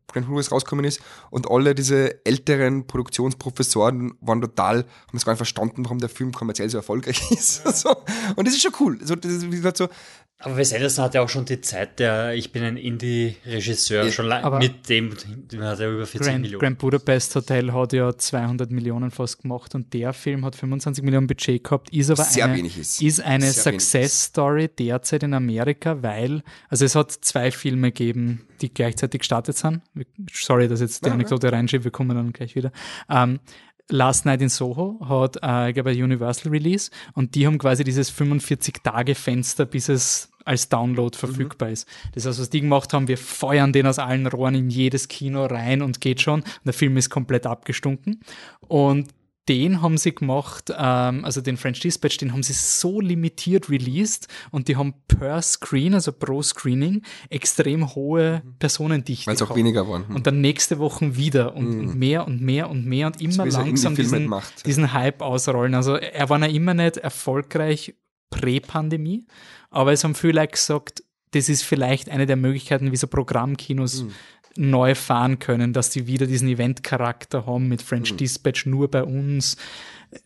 Grand 0.08 0.30
Lewis 0.30 0.52
rausgekommen 0.52 0.86
ist, 0.86 1.02
und 1.30 1.50
alle 1.50 1.76
diese 1.76 2.26
älteren 2.26 2.88
Produktionsprofessoren 2.88 4.14
waren 4.22 4.42
total, 4.42 4.86
haben 5.08 5.18
es 5.18 5.26
gar 5.26 5.34
nicht 5.34 5.38
verstanden, 5.38 5.84
warum 5.86 6.00
der 6.00 6.10
Film 6.10 6.32
kommerziell 6.32 6.70
so 6.70 6.78
erfolgreich 6.78 7.22
ist. 7.32 7.66
Ja. 7.66 7.72
so. 7.74 7.96
Und 8.36 8.48
das 8.48 8.56
ist 8.56 8.62
schon 8.62 8.74
cool. 8.80 9.00
So, 9.04 9.16
das 9.16 9.32
ist, 9.32 9.52
wie 9.52 9.58
gesagt, 9.58 9.78
so, 9.78 9.90
aber 10.40 10.56
Wes 10.58 10.72
Anderson 10.72 11.06
hat 11.06 11.16
ja 11.16 11.22
auch 11.24 11.30
schon 11.30 11.46
die 11.46 11.62
Zeit, 11.62 11.98
der 11.98 12.36
ich 12.36 12.52
bin 12.52 12.64
ein 12.64 12.78
Indie-Regisseur, 12.78 14.06
ja, 14.06 14.12
schon 14.12 14.28
lange 14.28 14.60
mit 14.60 14.88
dem, 14.88 15.16
dem 15.52 15.64
hat 15.64 15.80
er 15.80 15.90
über 15.90 16.06
40 16.06 16.22
Grand, 16.28 16.42
Millionen. 16.42 16.60
Grand 16.60 16.78
Budapest 16.78 17.36
Hotel 17.36 17.74
hat 17.74 17.94
ja 17.94 18.16
200 18.16 18.70
Millionen 18.70 19.10
fast 19.10 19.42
gemacht 19.42 19.74
und 19.74 19.92
der 19.96 20.14
Film 20.14 20.46
hat 20.46 20.56
25 20.56 21.04
Millionen 21.04 21.26
Budget 21.26 21.64
gehabt, 21.64 21.90
ist 21.90 22.12
aber 22.12 22.24
Sehr 22.24 22.46
eine, 22.46 22.68
ist. 22.68 23.02
ist 23.02 23.20
eine 23.20 23.52
Success-Story 23.52 24.70
derzeit 24.78 25.24
in 25.24 25.34
Amerika, 25.34 26.04
weil, 26.04 26.44
also 26.70 26.86
es 26.86 26.94
hat 26.94 27.12
zwei 27.12 27.50
Filme 27.50 27.92
gegeben, 27.92 28.46
die 28.62 28.74
gleichzeitig 28.74 29.20
gestartet 29.20 29.58
sind. 29.58 29.82
Sorry, 30.32 30.68
dass 30.68 30.82
jetzt 30.82 31.06
die 31.06 31.10
Anekdote 31.10 31.52
reinschiebe, 31.52 31.86
wir 31.86 31.92
kommen 31.92 32.16
dann 32.16 32.34
gleich 32.34 32.56
wieder. 32.56 32.72
Ähm, 33.10 33.40
Last 33.90 34.26
Night 34.26 34.42
in 34.42 34.50
Soho 34.50 35.00
hat, 35.08 35.38
äh, 35.42 35.70
ich 35.70 35.74
glaube, 35.76 35.92
ein 35.92 36.04
Universal 36.04 36.52
Release 36.52 36.92
und 37.14 37.36
die 37.36 37.48
haben 37.48 37.58
quasi 37.58 37.84
dieses 37.84 38.12
45-Tage-Fenster, 38.12 39.66
bis 39.66 39.88
es 39.88 40.30
als 40.44 40.70
Download 40.70 41.16
mhm. 41.16 41.20
verfügbar 41.20 41.70
mhm. 41.70 41.74
ist. 41.74 41.88
Das 42.14 42.26
heißt, 42.26 42.40
was 42.40 42.50
die 42.50 42.62
gemacht 42.62 42.94
haben, 42.94 43.08
wir 43.08 43.18
feuern 43.18 43.72
den 43.74 43.88
aus 43.88 44.00
allen 44.00 44.28
Rohren 44.28 44.56
in 44.56 44.70
jedes 44.70 45.08
Kino 45.08 45.46
rein 45.46 45.82
und 45.82 46.02
geht 46.02 46.22
schon. 46.22 46.42
Und 46.42 46.66
der 46.66 46.74
Film 46.74 46.98
ist 46.98 47.10
komplett 47.10 47.46
abgestunken. 47.46 48.22
Und 48.68 49.08
den 49.50 49.82
haben 49.82 49.98
sie 49.98 50.14
gemacht, 50.14 50.72
ähm, 50.78 51.24
also 51.24 51.42
den 51.42 51.58
French 51.58 51.80
Dispatch, 51.80 52.18
den 52.18 52.34
haben 52.34 52.44
sie 52.44 52.54
so 52.54 53.00
limitiert 53.00 53.70
released 53.70 54.28
und 54.52 54.68
die 54.68 54.76
haben 54.76 54.94
per 55.08 55.42
Screen, 55.42 55.94
also 55.94 56.12
pro 56.12 56.42
Screening, 56.42 57.04
extrem 57.30 57.96
hohe 57.96 58.42
mhm. 58.44 58.56
Personendichte. 58.60 59.28
Weil 59.28 59.36
es 59.36 59.42
auch 59.42 59.56
weniger 59.56 59.88
waren. 59.88 60.08
Hm. 60.08 60.16
Und 60.16 60.28
dann 60.28 60.42
nächste 60.42 60.80
Woche 60.80 61.16
wieder 61.16 61.56
und, 61.56 61.70
mhm. 61.70 61.80
und, 61.80 61.96
mehr 61.96 62.28
und 62.28 62.42
mehr 62.42 62.70
und 62.70 62.86
mehr 62.86 63.08
und 63.08 63.22
immer 63.22 63.46
langsam 63.46 63.96
diesen, 63.96 64.28
macht, 64.28 64.58
ja. 64.58 64.64
diesen 64.66 64.94
Hype 64.94 65.22
ausrollen. 65.22 65.76
Also 65.76 65.96
er 65.96 66.30
war 66.30 66.40
noch 66.40 66.50
immer 66.50 66.74
nicht 66.74 66.98
erfolgreich 66.98 67.96
Prä-Pandemie, 68.30 69.26
aber 69.70 69.94
es 69.94 70.04
haben 70.04 70.16
viele 70.16 70.46
gesagt, 70.46 71.04
das 71.32 71.50
ist 71.50 71.64
vielleicht 71.64 72.10
eine 72.10 72.26
der 72.26 72.38
Möglichkeiten, 72.38 72.92
wie 72.92 72.96
so 72.96 73.08
Programmkinos 73.08 74.04
mhm 74.04 74.12
neu 74.58 74.96
fahren 74.96 75.40
können, 75.40 75.74
dass 75.74 75.90
die 75.90 76.08
wieder 76.08 76.28
diesen 76.28 76.48
Event-Charakter 76.48 77.46
haben 77.46 77.68
mit 77.68 77.82
French 77.82 78.14
mhm. 78.14 78.18
Dispatch 78.18 78.66
nur 78.66 78.90
bei 78.90 79.04
uns. 79.04 79.58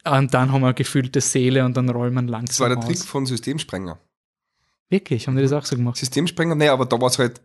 Und 0.06 0.34
dann 0.34 0.52
haben 0.52 0.62
wir 0.62 0.68
eine 0.68 0.74
gefüllte 0.74 1.22
Seele 1.22 1.66
und 1.66 1.76
dann 1.76 1.90
rollen 1.90 2.14
wir 2.14 2.22
langsam. 2.22 2.48
Das 2.48 2.60
war 2.60 2.70
der 2.70 2.78
aus. 2.78 2.86
Trick 2.86 2.99
von 2.99 3.26
Systemsprenger. 3.26 3.99
Wirklich? 4.90 5.28
Haben 5.28 5.38
die 5.38 5.44
das 5.44 5.53
auch 5.53 5.66
so 5.66 5.76
gemacht? 5.76 5.98
Systemsprenger, 5.98 6.56
naja, 6.56 6.74
aber 6.74 6.86
da 6.86 6.99
war 6.99 7.08
es 7.08 7.18
halt, 7.18 7.41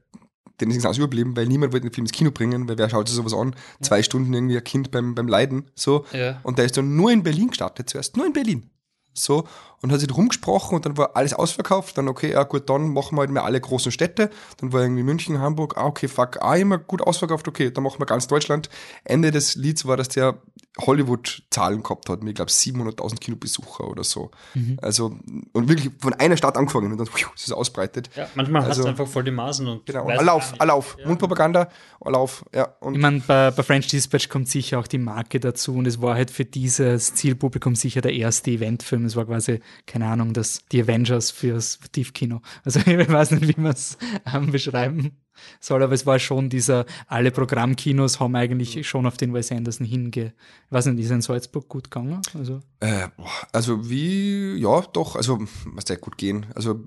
denen 0.61 0.73
ist 0.73 0.83
nichts 0.83 0.99
überblieben, 0.99 1.37
weil 1.37 1.47
niemand 1.47 1.73
wollte 1.73 1.87
den 1.87 1.95
Film 1.95 2.05
ins 2.05 2.13
Kino 2.13 2.31
bringen, 2.31 2.69
weil 2.69 2.77
wer 2.77 2.91
schaut 2.91 3.09
sich 3.09 3.17
sowas 3.17 3.33
an? 3.33 3.55
Ja. 3.81 3.87
Zwei 3.87 4.03
Stunden 4.03 4.35
irgendwie 4.35 4.57
ein 4.57 4.65
Kind 4.65 4.91
beim, 4.91 5.15
beim 5.15 5.29
Leiden, 5.29 5.71
so. 5.75 6.05
Ja. 6.13 6.41
Und 6.43 6.59
der 6.59 6.67
ist 6.67 6.77
dann 6.77 6.97
nur 6.97 7.11
in 7.11 7.23
Berlin 7.23 7.49
gestartet 7.49 7.89
zuerst, 7.89 8.17
nur 8.17 8.27
in 8.27 8.33
Berlin. 8.33 8.71
So, 9.15 9.49
und 9.83 9.93
hat 9.93 10.01
sich 10.01 10.15
rumgesprochen 10.17 10.77
und 10.77 10.87
dann 10.87 10.97
war 10.97 11.17
alles 11.17 11.35
ausverkauft. 11.35 11.99
Dann, 11.99 12.09
okay, 12.09 12.33
ja 12.33 12.43
gut, 12.45 12.69
dann 12.69 12.93
machen 12.93 13.17
wir 13.17 13.21
halt 13.21 13.31
mehr 13.31 13.45
alle 13.45 13.61
großen 13.61 13.93
Städte. 13.93 14.31
Dann 14.59 14.73
war 14.73 14.83
irgendwie 14.83 15.03
München, 15.03 15.41
Hamburg, 15.41 15.77
ah, 15.77 15.87
okay, 15.87 16.09
fuck, 16.09 16.43
ah, 16.43 16.57
immer 16.57 16.79
gut 16.79 17.03
ausverkauft, 17.03 17.49
okay, 17.49 17.71
dann 17.71 17.85
machen 17.85 17.99
wir 17.99 18.07
ganz 18.07 18.27
Deutschland. 18.27 18.69
Ende 19.05 19.31
des 19.31 19.55
Lieds 19.55 19.87
war, 19.87 19.97
dass 19.97 20.09
der 20.09 20.39
Hollywood-Zahlen 20.79 21.83
gehabt 21.83 22.09
hat, 22.11 22.23
mit, 22.23 22.31
ich 22.31 22.35
glaube, 22.35 22.51
700.000 22.51 23.19
Kinobesucher 23.19 23.89
oder 23.89 24.05
so. 24.05 24.31
Mhm. 24.55 24.79
Also, 24.83 25.19
und 25.53 25.69
wirklich 25.69 25.91
von 25.99 26.13
einer 26.15 26.37
Stadt 26.37 26.57
angefangen 26.57 26.93
und 26.93 26.99
dann 26.99 27.07
pfiuh, 27.07 27.31
ist 27.35 27.47
es 27.47 27.53
ausbreitet. 27.53 28.11
Ja, 28.15 28.29
manchmal 28.35 28.63
also, 28.63 28.71
hast 28.71 28.85
du 28.85 28.89
einfach 28.89 29.07
voll 29.07 29.25
die 29.25 29.31
Maßen 29.31 29.67
und. 29.67 29.87
Genau, 29.87 30.05
und 30.05 30.13
Allauf, 30.13 30.55
Allauf, 30.59 30.97
ja. 30.99 31.07
Mundpropaganda, 31.07 31.71
Allauf, 32.01 32.45
ja. 32.55 32.65
Und 32.81 32.95
ich 32.95 33.01
meine, 33.01 33.21
bei, 33.21 33.51
bei 33.51 33.63
French 33.63 33.87
Dispatch 33.89 34.29
kommt 34.29 34.49
sicher 34.49 34.79
auch 34.79 34.87
die 34.87 34.99
Marke 34.99 35.41
dazu 35.41 35.75
und 35.75 35.87
es 35.87 36.03
war 36.03 36.15
halt 36.15 36.31
für 36.31 36.45
dieses 36.45 37.15
Zielpublikum 37.15 37.75
sicher 37.75 38.03
der 38.03 38.13
erste 38.13 38.51
Eventfilm. 38.51 39.07
Es 39.07 39.17
war 39.17 39.25
quasi, 39.25 39.61
keine 39.87 40.07
Ahnung, 40.07 40.33
das, 40.33 40.63
die 40.73 40.83
Avengers 40.83 41.31
fürs 41.31 41.79
Tiefkino. 41.93 42.41
Also, 42.65 42.81
ich 42.87 43.09
weiß 43.09 43.33
nicht, 43.33 43.57
wie 43.57 43.61
man 43.61 43.73
es 43.73 43.99
ähm, 44.33 44.53
beschreiben 44.53 45.17
soll, 45.61 45.83
aber 45.83 45.93
es 45.93 46.07
war 46.07 46.19
schon 46.19 46.49
dieser, 46.49 46.87
alle 47.07 47.31
Programmkinos 47.31 48.21
haben 48.21 48.35
eigentlich 48.37 48.77
mhm. 48.77 48.85
schon 48.85 49.07
auf 49.07 49.17
den 49.17 49.35
Wes 49.35 49.53
Anderson 49.53 49.87
hinge. 49.87 50.33
Ich 50.67 50.73
weiß 50.73 50.87
nicht, 50.87 51.05
ist 51.05 51.11
in 51.11 51.23
Salzburg 51.23 51.69
gut 51.69 51.91
gegangen? 51.91 52.21
Also, 52.35 52.61
äh, 52.81 53.09
also 53.53 53.89
wie, 53.89 54.55
ja, 54.57 54.81
doch, 54.93 55.17
also 55.17 55.39
was 55.67 55.85
der 55.85 55.99
gut 55.99 56.17
gehen. 56.17 56.47
Also 56.55 56.81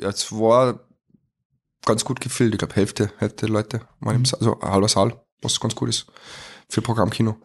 es 0.00 0.30
war 0.32 0.80
ganz 1.86 2.04
gut 2.04 2.20
gefüllt, 2.20 2.54
ich 2.54 2.58
glaube 2.58 2.74
Hälfte, 2.74 3.12
Hälfte 3.18 3.46
der 3.46 3.54
Leute 3.54 3.80
mhm. 4.00 4.24
also 4.32 4.60
halber 4.60 4.88
Saal, 4.88 5.20
was 5.42 5.60
ganz 5.60 5.74
gut 5.74 5.88
ist 5.88 6.06
für 6.74 6.82
Programmkino. 6.82 7.36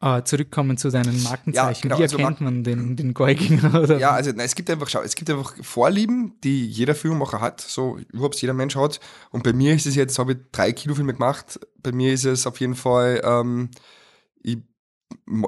Ah, 0.00 0.22
zurückkommen 0.24 0.76
zu 0.76 0.90
deinen 0.90 1.22
Markenzeichen. 1.22 1.88
Ja, 1.88 1.96
genau, 1.96 1.98
Wie 1.98 2.02
also 2.02 2.18
erkennt 2.18 2.40
man 2.40 2.64
den, 2.64 2.96
den 2.96 3.14
Geuginger? 3.14 3.74
Oder? 3.82 3.98
Ja, 3.98 4.10
also 4.10 4.30
nein, 4.30 4.46
es 4.46 4.54
gibt 4.54 4.68
einfach, 4.68 4.88
schau, 4.88 5.00
es 5.02 5.14
gibt 5.14 5.30
einfach 5.30 5.54
Vorlieben, 5.62 6.34
die 6.42 6.66
jeder 6.66 6.94
Filmemacher 6.94 7.40
hat, 7.40 7.60
so 7.60 7.98
überhaupt 8.12 8.40
jeder 8.42 8.52
Mensch 8.52 8.76
hat. 8.76 9.00
Und 9.30 9.44
bei 9.44 9.52
mir 9.52 9.74
ist 9.74 9.86
es 9.86 9.94
jetzt, 9.94 10.18
habe 10.18 10.32
ich 10.32 10.38
drei 10.52 10.72
Kinofilme 10.72 11.14
gemacht. 11.14 11.58
Bei 11.82 11.92
mir 11.92 12.12
ist 12.12 12.24
es 12.24 12.46
auf 12.46 12.60
jeden 12.60 12.74
Fall, 12.74 13.22
ähm, 13.24 13.70
ich 14.42 14.58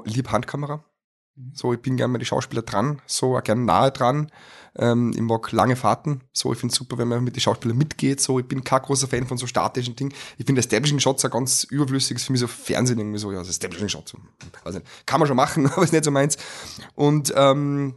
liebe 0.05 0.31
Handkamera. 0.31 0.83
Mhm. 1.35 1.51
So, 1.53 1.73
ich 1.73 1.81
bin 1.81 1.97
gerne 1.97 2.11
mit 2.11 2.21
den 2.21 2.25
Schauspieler 2.25 2.63
dran, 2.63 3.01
so 3.05 3.39
gerne 3.43 3.61
nahe 3.61 3.91
dran. 3.91 4.31
Ähm, 4.77 5.11
ich 5.13 5.21
mag 5.21 5.51
lange 5.51 5.75
Fahrten. 5.75 6.21
So, 6.33 6.53
ich 6.53 6.59
finde 6.59 6.71
es 6.71 6.77
super, 6.77 6.97
wenn 6.97 7.07
man 7.07 7.23
mit 7.23 7.35
den 7.35 7.41
Schauspielern 7.41 7.77
mitgeht. 7.77 8.21
So, 8.21 8.39
ich 8.39 8.47
bin 8.47 8.63
kein 8.63 8.81
großer 8.81 9.07
Fan 9.07 9.25
von 9.25 9.37
so 9.37 9.47
statischen 9.47 9.95
Dingen. 9.95 10.13
Ich 10.37 10.45
finde 10.45 10.59
Establishing 10.59 10.99
Shots 10.99 11.23
ja 11.23 11.29
ganz 11.29 11.63
überflüssig. 11.63 12.17
Ist 12.17 12.25
für 12.25 12.31
mich 12.31 12.41
so 12.41 12.47
Fernsehen 12.47 12.99
irgendwie 12.99 13.17
so, 13.17 13.31
ja, 13.31 13.39
das 13.39 13.49
Establishing 13.49 13.89
Shots. 13.89 14.13
Also, 14.63 14.79
kann 15.05 15.19
man 15.19 15.27
schon 15.27 15.35
machen, 15.35 15.65
aber 15.71 15.83
ist 15.83 15.93
nicht 15.93 16.05
so 16.05 16.11
meins. 16.11 16.37
Und 16.93 17.33
ähm, 17.35 17.95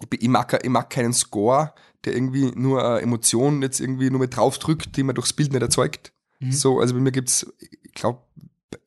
ich, 0.00 0.22
ich, 0.22 0.28
mag, 0.28 0.58
ich 0.62 0.70
mag 0.70 0.88
keinen 0.88 1.12
Score, 1.12 1.74
der 2.04 2.14
irgendwie 2.14 2.50
nur 2.54 2.82
äh, 2.82 3.02
Emotionen 3.02 3.60
jetzt 3.62 3.80
irgendwie 3.80 4.10
nur 4.10 4.20
mit 4.20 4.34
draufdrückt, 4.34 4.96
die 4.96 5.02
man 5.02 5.14
durchs 5.14 5.34
Bild 5.34 5.52
nicht 5.52 5.62
erzeugt. 5.62 6.12
Mhm. 6.38 6.52
So, 6.52 6.80
also 6.80 6.94
bei 6.94 7.00
mir 7.00 7.12
gibt's, 7.12 7.46
ich 7.58 7.92
glaube, 7.92 8.22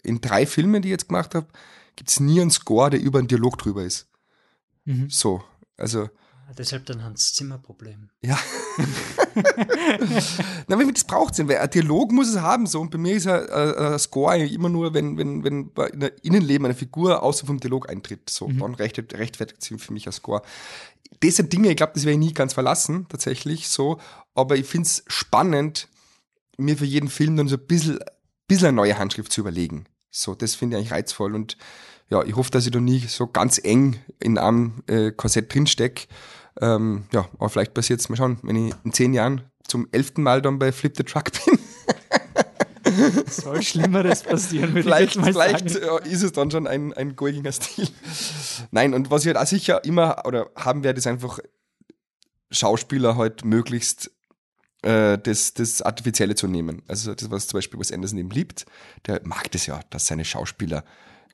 in 0.02 0.20
drei 0.20 0.46
Filmen, 0.46 0.82
die 0.82 0.90
ich 0.90 0.94
jetzt 0.94 1.10
gemacht 1.10 1.36
habe, 1.36 1.48
gibt's 1.96 2.20
nie 2.20 2.42
einen 2.42 2.50
Score, 2.50 2.90
der 2.90 3.02
über 3.02 3.20
einen 3.20 3.28
Dialog 3.28 3.58
drüber 3.60 3.84
ist. 3.84 4.08
Mhm. 4.86 5.10
So, 5.10 5.44
also 5.78 6.10
Deshalb 6.58 6.86
dann 6.86 7.04
Hans 7.04 7.34
Zimmer 7.34 7.58
Problem. 7.58 8.10
Ja. 8.22 8.38
Na, 10.68 10.78
wenn 10.78 10.88
wir 10.88 10.94
das 10.94 11.04
braucht 11.04 11.36
sind, 11.36 11.48
weil 11.48 11.58
ein 11.58 11.70
Dialog 11.70 12.12
muss 12.12 12.30
es 12.30 12.40
haben 12.40 12.68
so 12.68 12.80
und 12.82 12.92
bei 12.92 12.98
mir 12.98 13.16
ist 13.16 13.28
ein, 13.28 13.50
ein, 13.50 14.00
Score 14.00 14.38
immer 14.38 14.70
nur, 14.70 14.94
wenn 14.94 15.18
wenn 15.18 15.44
wenn 15.44 15.72
in 15.94 16.00
der 16.00 16.24
Innenleben 16.24 16.66
eine 16.66 16.76
Figur 16.76 17.24
außer 17.24 17.46
vom 17.46 17.60
Dialog 17.60 17.90
eintritt, 17.90 18.30
so 18.30 18.48
mhm. 18.48 18.60
dann 18.60 18.76
recht, 18.76 18.98
rechtfertigt 19.14 19.64
sich 19.64 19.82
für 19.82 19.94
mich 19.94 20.06
ein 20.06 20.12
Score. 20.12 20.42
Das 21.22 21.38
sind 21.38 21.52
Dinge, 21.54 21.70
ich 21.70 21.78
glaube, 21.78 21.94
das 21.96 22.04
werde 22.04 22.14
ich 22.14 22.26
nie 22.26 22.34
ganz 22.34 22.54
verlassen 22.54 23.08
tatsächlich 23.10 23.70
so, 23.70 24.00
aber 24.36 24.56
ich 24.56 24.66
finde 24.66 24.88
es 24.88 25.04
spannend, 25.08 25.88
mir 26.58 26.78
für 26.78 26.86
jeden 26.86 27.10
Film 27.10 27.36
dann 27.38 27.48
so 27.48 27.56
ein 27.56 27.66
bisschen, 27.66 28.00
bisschen 28.48 28.68
eine 28.68 28.76
neue 28.76 28.98
Handschrift 28.98 29.32
zu 29.32 29.42
überlegen. 29.42 29.86
So, 30.12 30.36
das 30.36 30.56
finde 30.56 30.76
ich 30.76 30.82
eigentlich 30.82 30.92
reizvoll 30.92 31.34
und 31.34 31.58
ja, 32.14 32.24
ich 32.24 32.36
hoffe, 32.36 32.52
dass 32.52 32.66
ich 32.66 32.72
da 32.72 32.80
nie 32.80 33.00
so 33.00 33.26
ganz 33.26 33.60
eng 33.64 34.00
in 34.20 34.38
einem 34.38 34.84
äh, 34.88 35.12
Korsett 35.12 35.54
drinstecke. 35.54 36.06
Ähm, 36.62 37.06
ja, 37.12 37.28
aber 37.40 37.50
vielleicht 37.50 37.74
passiert 37.74 38.00
es 38.00 38.10
mal 38.10 38.16
schauen, 38.16 38.38
wenn 38.44 38.68
ich 38.68 38.74
in 38.84 38.94
zehn 38.94 39.14
Jahren 39.16 39.42
zum 39.68 39.88
elften 39.92 40.22
Mal 40.22 40.44
dann 40.44 40.60
bei 40.60 40.72
Flip 40.72 40.96
the 40.96 41.04
Truck 41.04 41.32
bin. 41.32 41.58
Soll 43.28 43.64
Schlimmeres 43.64 44.22
passieren, 44.22 44.70
würde 44.76 44.84
vielleicht, 44.84 45.16
ich 45.16 45.22
mal 45.22 45.34
vielleicht 45.34 45.72
sagen. 45.72 46.06
ist 46.06 46.22
es 46.22 46.32
dann 46.34 46.52
schon 46.52 46.68
ein, 46.68 46.94
ein 46.94 47.16
goldiger 47.16 47.52
Stil. 47.52 47.88
Nein, 48.70 48.94
und 48.94 49.10
was 49.10 49.24
ich 49.24 49.28
halt 49.28 49.38
auch 49.38 49.48
sicher 49.48 49.84
immer 49.84 50.24
oder 50.26 50.52
haben 50.56 50.84
werde, 50.84 51.00
ist 51.00 51.08
einfach 51.08 51.40
Schauspieler 52.52 53.18
halt 53.18 53.44
möglichst 53.44 54.12
äh, 54.84 55.18
das, 55.18 55.56
das 55.56 55.82
Artifizielle 55.82 56.36
zu 56.36 56.46
nehmen. 56.46 56.84
Also 56.88 57.16
das, 57.16 57.32
was 57.32 57.48
zum 57.48 57.58
Beispiel 57.58 57.80
was 57.80 57.92
Anderson 57.92 58.20
eben 58.20 58.30
liebt, 58.30 58.68
der 59.08 59.22
mag 59.24 59.50
das 59.52 59.66
ja, 59.66 59.80
dass 59.90 60.06
seine 60.06 60.26
Schauspieler 60.26 60.84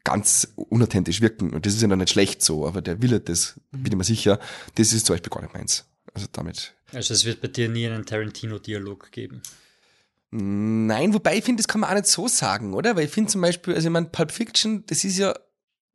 ganz 0.04 0.54
unauthentisch 0.56 1.22
wirken. 1.22 1.52
Und 1.52 1.66
das 1.66 1.74
ist 1.74 1.82
ja 1.82 1.88
dann 1.88 2.00
nicht 2.00 2.12
schlecht 2.12 2.42
so, 2.42 2.68
aber 2.68 2.82
der 2.82 3.02
will 3.02 3.12
halt 3.12 3.30
das, 3.30 3.60
bin 3.72 3.92
ich 3.92 3.98
mir 3.98 4.04
sicher, 4.04 4.40
das 4.76 4.94
ist 4.94 5.06
zum 5.06 5.14
Beispiel 5.16 5.30
gar 5.30 5.42
nicht 5.42 5.54
meins. 5.54 5.86
Also 6.14 6.28
damit. 6.32 6.74
Also 6.94 7.14
es 7.14 7.26
wird 7.26 7.42
bei 7.42 7.48
dir 7.48 7.70
nie 7.70 7.88
einen 7.88 8.06
Tarantino-Dialog 8.06 9.12
geben. 9.12 9.42
Nein, 10.32 11.14
wobei 11.14 11.38
ich 11.38 11.44
finde, 11.44 11.62
das 11.62 11.68
kann 11.68 11.82
man 11.82 11.90
auch 11.90 11.96
nicht 11.96 12.08
so 12.08 12.28
sagen, 12.28 12.74
oder? 12.74 12.96
Weil 12.96 13.06
ich 13.06 13.12
finde 13.12 13.32
zum 13.32 13.42
Beispiel, 13.42 13.74
also 13.74 13.88
ich 13.88 13.92
meine, 13.92 14.08
Pulp 14.08 14.32
Fiction, 14.32 14.84
das 14.86 15.04
ist 15.04 15.18
ja 15.18 15.34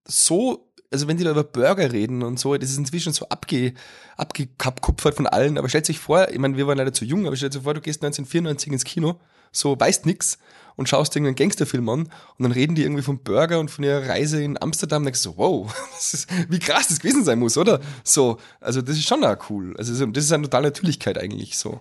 so, 0.06 0.72
also 0.90 1.06
wenn 1.06 1.16
die 1.16 1.24
da 1.24 1.30
über 1.30 1.44
Burger 1.44 1.92
reden 1.92 2.22
und 2.22 2.38
so, 2.38 2.56
das 2.56 2.70
ist 2.70 2.78
inzwischen 2.78 3.12
so 3.12 3.28
abge, 3.28 3.74
abgekupfert 4.16 5.14
von 5.14 5.26
allen, 5.28 5.56
aber 5.56 5.68
stellt 5.68 5.86
sich 5.86 6.00
vor, 6.00 6.28
ich 6.30 6.38
meine, 6.38 6.56
wir 6.56 6.66
waren 6.66 6.78
leider 6.78 6.92
zu 6.92 7.04
jung, 7.04 7.26
aber 7.26 7.36
stellt 7.36 7.52
sich 7.52 7.62
vor, 7.62 7.74
du 7.74 7.80
gehst 7.80 8.02
1994 8.02 8.72
ins 8.72 8.84
Kino, 8.84 9.20
so 9.54 9.78
weißt 9.78 10.06
nix 10.06 10.38
und 10.76 10.88
schaust 10.88 11.14
irgendeinen 11.14 11.36
Gangsterfilm 11.36 11.88
an 11.88 12.00
und 12.02 12.42
dann 12.42 12.52
reden 12.52 12.74
die 12.74 12.82
irgendwie 12.82 13.02
vom 13.02 13.20
Burger 13.20 13.60
und 13.60 13.70
von 13.70 13.84
ihrer 13.84 14.08
Reise 14.08 14.42
in 14.42 14.60
Amsterdam 14.60 15.02
und 15.02 15.06
denkst 15.06 15.20
so, 15.20 15.36
wow, 15.36 15.72
das 15.94 16.14
ist, 16.14 16.30
wie 16.50 16.58
krass 16.58 16.88
das 16.88 17.00
gewesen 17.00 17.24
sein 17.24 17.38
muss, 17.38 17.56
oder? 17.56 17.80
So, 18.02 18.38
also 18.60 18.82
das 18.82 18.96
ist 18.96 19.06
schon 19.06 19.24
auch 19.24 19.36
cool. 19.50 19.74
Also 19.78 20.06
das 20.06 20.24
ist 20.24 20.32
eine 20.32 20.44
totale 20.44 20.68
Natürlichkeit 20.68 21.18
eigentlich 21.18 21.58
so. 21.58 21.80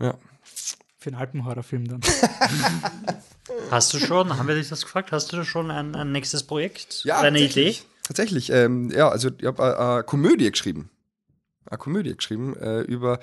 Ja. 0.00 0.16
Für 0.98 1.10
einen 1.10 1.16
Alpenhorrorfilm 1.16 1.86
dann. 1.86 2.00
Hast 3.70 3.92
du 3.92 3.98
schon, 3.98 4.38
haben 4.38 4.48
wir 4.48 4.54
dich 4.54 4.70
das 4.70 4.82
gefragt, 4.82 5.12
hast 5.12 5.32
du 5.32 5.44
schon 5.44 5.70
ein, 5.70 5.94
ein 5.94 6.12
nächstes 6.12 6.44
Projekt? 6.44 7.02
Ja, 7.04 7.18
Oder 7.18 7.28
eine 7.28 7.38
Idee? 7.40 7.46
tatsächlich. 7.46 7.86
Tatsächlich, 8.04 8.50
ähm, 8.50 8.90
ja, 8.90 9.08
also 9.08 9.30
ich 9.38 9.46
habe 9.46 9.62
eine, 9.62 9.78
eine 9.78 10.02
Komödie 10.04 10.50
geschrieben. 10.50 10.90
Eine 11.66 11.78
Komödie 11.78 12.14
geschrieben 12.16 12.54
äh, 12.56 12.80
über, 12.82 13.18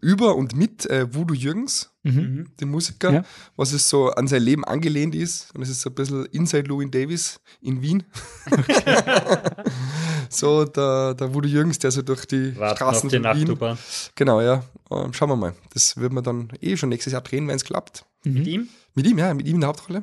über 0.00 0.36
und 0.36 0.54
mit 0.54 0.86
äh, 0.86 1.12
Voodoo 1.14 1.34
Jürgens, 1.34 1.90
Mhm. 2.04 2.46
dem 2.60 2.70
Musiker, 2.70 3.12
Ja. 3.12 3.24
was 3.56 3.72
es 3.72 3.88
so 3.88 4.10
an 4.10 4.28
sein 4.28 4.42
Leben 4.42 4.64
angelehnt 4.64 5.14
ist. 5.14 5.54
Und 5.54 5.62
es 5.62 5.68
ist 5.68 5.80
so 5.82 5.90
ein 5.90 5.94
bisschen 5.94 6.24
Inside 6.26 6.66
Louis 6.68 6.88
Davis 6.90 7.40
in 7.60 7.82
Wien. 7.82 8.04
so 10.30 10.64
der, 10.64 11.14
der 11.14 11.34
Voodoo 11.34 11.48
Jürgens, 11.48 11.78
der 11.78 11.90
so 11.90 12.02
durch 12.02 12.24
die 12.26 12.56
Warten 12.56 12.76
Straßen 12.76 13.08
die 13.10 13.16
von 13.16 13.24
Wien. 13.24 13.30
Nachtubahn. 13.42 13.78
Genau, 14.14 14.40
ja. 14.40 14.62
Ähm, 14.90 15.12
schauen 15.12 15.28
wir 15.30 15.36
mal. 15.36 15.54
Das 15.74 15.96
wird 15.96 16.12
man 16.12 16.24
dann 16.24 16.50
eh 16.60 16.76
schon 16.76 16.88
nächstes 16.88 17.12
Jahr 17.12 17.22
drehen, 17.22 17.46
wenn 17.48 17.56
es 17.56 17.64
klappt. 17.64 18.04
Mit 18.24 18.46
ihm? 18.46 18.68
Mit 18.94 19.06
ihm, 19.06 19.18
ja, 19.18 19.32
mit 19.34 19.46
ihm 19.46 19.56
in 19.56 19.60
der 19.60 19.68
Hauptrolle. 19.68 20.02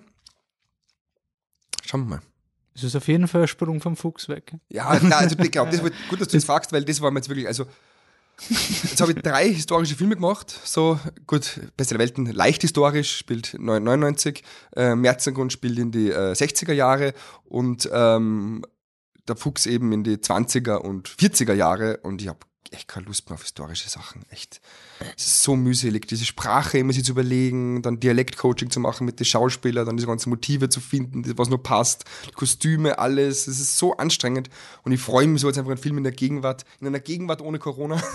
Schauen 1.85 2.01
wir 2.01 2.17
mal. 2.17 2.21
Es 2.75 2.83
ist 2.83 2.95
auf 2.95 3.07
jeden 3.07 3.27
Fall 3.27 3.43
ein 3.43 3.47
Sprung 3.47 3.79
vom 3.79 3.95
Fuchs 3.95 4.27
weg. 4.27 4.53
Ja, 4.69 4.99
na, 5.01 5.17
also 5.17 5.37
ich 5.39 5.51
glaube, 5.51 5.71
das 5.71 5.81
war 5.83 5.91
gut, 6.09 6.19
dass 6.19 6.27
du 6.27 6.37
das 6.37 6.43
fragst, 6.43 6.73
weil 6.73 6.83
das 6.83 7.01
war 7.01 7.09
mir 7.09 7.19
jetzt 7.19 7.29
wirklich, 7.29 7.47
also 7.47 7.65
jetzt 8.49 8.99
habe 8.99 9.13
ich 9.13 9.19
drei 9.19 9.49
historische 9.49 9.95
Filme 9.95 10.15
gemacht, 10.15 10.59
so 10.65 10.99
gut, 11.25 11.61
Beste 11.77 11.95
der 11.95 11.99
Welten, 11.99 12.25
leicht 12.25 12.61
historisch, 12.61 13.17
spielt 13.17 13.55
99, 13.57 14.43
äh, 14.75 14.93
Märzengrund 14.93 15.53
spielt 15.53 15.79
in 15.79 15.91
die 15.91 16.09
äh, 16.09 16.33
60er 16.33 16.73
Jahre 16.73 17.13
und 17.45 17.89
ähm, 17.93 18.65
der 19.27 19.37
Fuchs 19.37 19.65
eben 19.65 19.91
in 19.93 20.03
die 20.03 20.17
20er 20.17 20.75
und 20.75 21.07
40er 21.07 21.53
Jahre 21.53 21.97
und 22.03 22.21
ich 22.21 22.27
habe 22.27 22.39
echt 22.73 22.87
keine 22.87 23.05
Lust 23.07 23.29
mehr 23.29 23.35
auf 23.35 23.43
historische 23.43 23.89
Sachen, 23.89 24.23
echt. 24.29 24.61
Es 25.17 25.27
ist 25.27 25.43
so 25.43 25.55
mühselig, 25.55 26.07
diese 26.07 26.25
Sprache 26.25 26.77
immer 26.77 26.93
sich 26.93 27.03
zu 27.03 27.11
überlegen, 27.11 27.81
dann 27.81 27.99
Dialektcoaching 27.99 28.69
zu 28.69 28.79
machen 28.79 29.05
mit 29.05 29.19
den 29.19 29.25
Schauspielern, 29.25 29.85
dann 29.85 29.97
diese 29.97 30.07
ganzen 30.07 30.29
Motive 30.29 30.69
zu 30.69 30.79
finden, 30.79 31.23
was 31.37 31.49
nur 31.49 31.61
passt, 31.61 32.05
Kostüme, 32.35 32.97
alles. 32.99 33.47
Es 33.47 33.59
ist 33.59 33.77
so 33.77 33.95
anstrengend 33.97 34.49
und 34.83 34.91
ich 34.91 34.99
freue 35.01 35.27
mich 35.27 35.41
so 35.41 35.47
jetzt 35.47 35.57
einfach 35.57 35.71
einen 35.71 35.81
Film 35.81 35.97
in 35.97 36.03
der 36.03 36.13
Gegenwart, 36.13 36.65
in 36.79 36.87
einer 36.87 36.99
Gegenwart 36.99 37.41
ohne 37.41 37.59
Corona. 37.59 38.01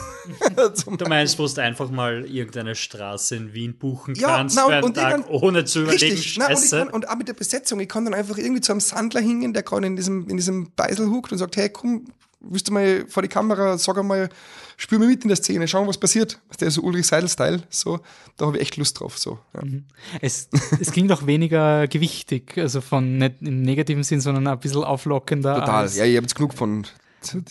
Du 0.98 1.06
meinst, 1.08 1.38
wo 1.38 1.46
du 1.46 1.62
einfach 1.62 1.90
mal 1.90 2.24
irgendeine 2.26 2.74
Straße 2.74 3.36
in 3.36 3.52
Wien 3.54 3.76
buchen 3.78 4.14
Ja, 4.14 4.36
kannst 4.36 4.56
na, 4.56 4.64
und- 4.66 4.72
für 4.72 4.84
und 4.84 4.94
Tag, 4.94 5.28
ohne 5.28 5.64
zu 5.64 5.82
überlegen, 5.82 6.14
Richtig, 6.14 6.36
na, 6.38 6.48
und, 6.48 6.70
kann, 6.70 6.88
und 6.88 7.08
auch 7.08 7.16
mit 7.16 7.28
der 7.28 7.34
Besetzung, 7.34 7.80
ich 7.80 7.88
kann 7.88 8.04
dann 8.04 8.14
einfach 8.14 8.36
irgendwie 8.38 8.60
zu 8.60 8.72
einem 8.72 8.80
Sandler 8.80 9.20
hingehen, 9.20 9.52
der 9.52 9.62
gerade 9.62 9.86
in 9.86 9.96
diesem, 9.96 10.28
in 10.28 10.36
diesem 10.36 10.70
Beisel 10.72 11.08
huckt 11.08 11.32
und 11.32 11.38
sagt, 11.38 11.56
hey, 11.56 11.70
komm, 11.70 12.06
willst 12.40 12.68
du 12.68 12.72
mal 12.72 13.04
vor 13.08 13.22
die 13.22 13.28
Kamera, 13.28 13.76
sag 13.78 13.98
einmal, 13.98 14.28
spür 14.76 14.98
mir 14.98 15.06
mit 15.06 15.22
in 15.22 15.28
der 15.28 15.36
Szene, 15.36 15.68
schauen, 15.68 15.86
was 15.86 15.98
passiert. 15.98 16.38
Der 16.60 16.68
ist 16.68 16.74
so 16.74 16.82
Ulrich 16.82 17.06
Seidel-Style, 17.06 17.62
so, 17.68 18.00
da 18.36 18.46
habe 18.46 18.56
ich 18.56 18.62
echt 18.62 18.76
Lust 18.76 18.98
drauf, 18.98 19.18
so. 19.18 19.38
Ja. 19.54 19.60
Es, 20.20 20.48
es 20.80 20.90
klingt 20.92 21.12
auch 21.12 21.26
weniger 21.26 21.86
gewichtig, 21.86 22.56
also 22.56 22.80
von 22.80 23.18
nicht 23.18 23.42
im 23.42 23.62
negativen 23.62 24.02
Sinn, 24.04 24.20
sondern 24.20 24.46
ein 24.46 24.58
bisschen 24.58 24.84
auflockender. 24.84 25.54
Total, 25.60 25.86
ja, 25.88 26.04
ich 26.04 26.16
habe 26.16 26.24
jetzt 26.24 26.34
genug 26.34 26.54
von 26.54 26.86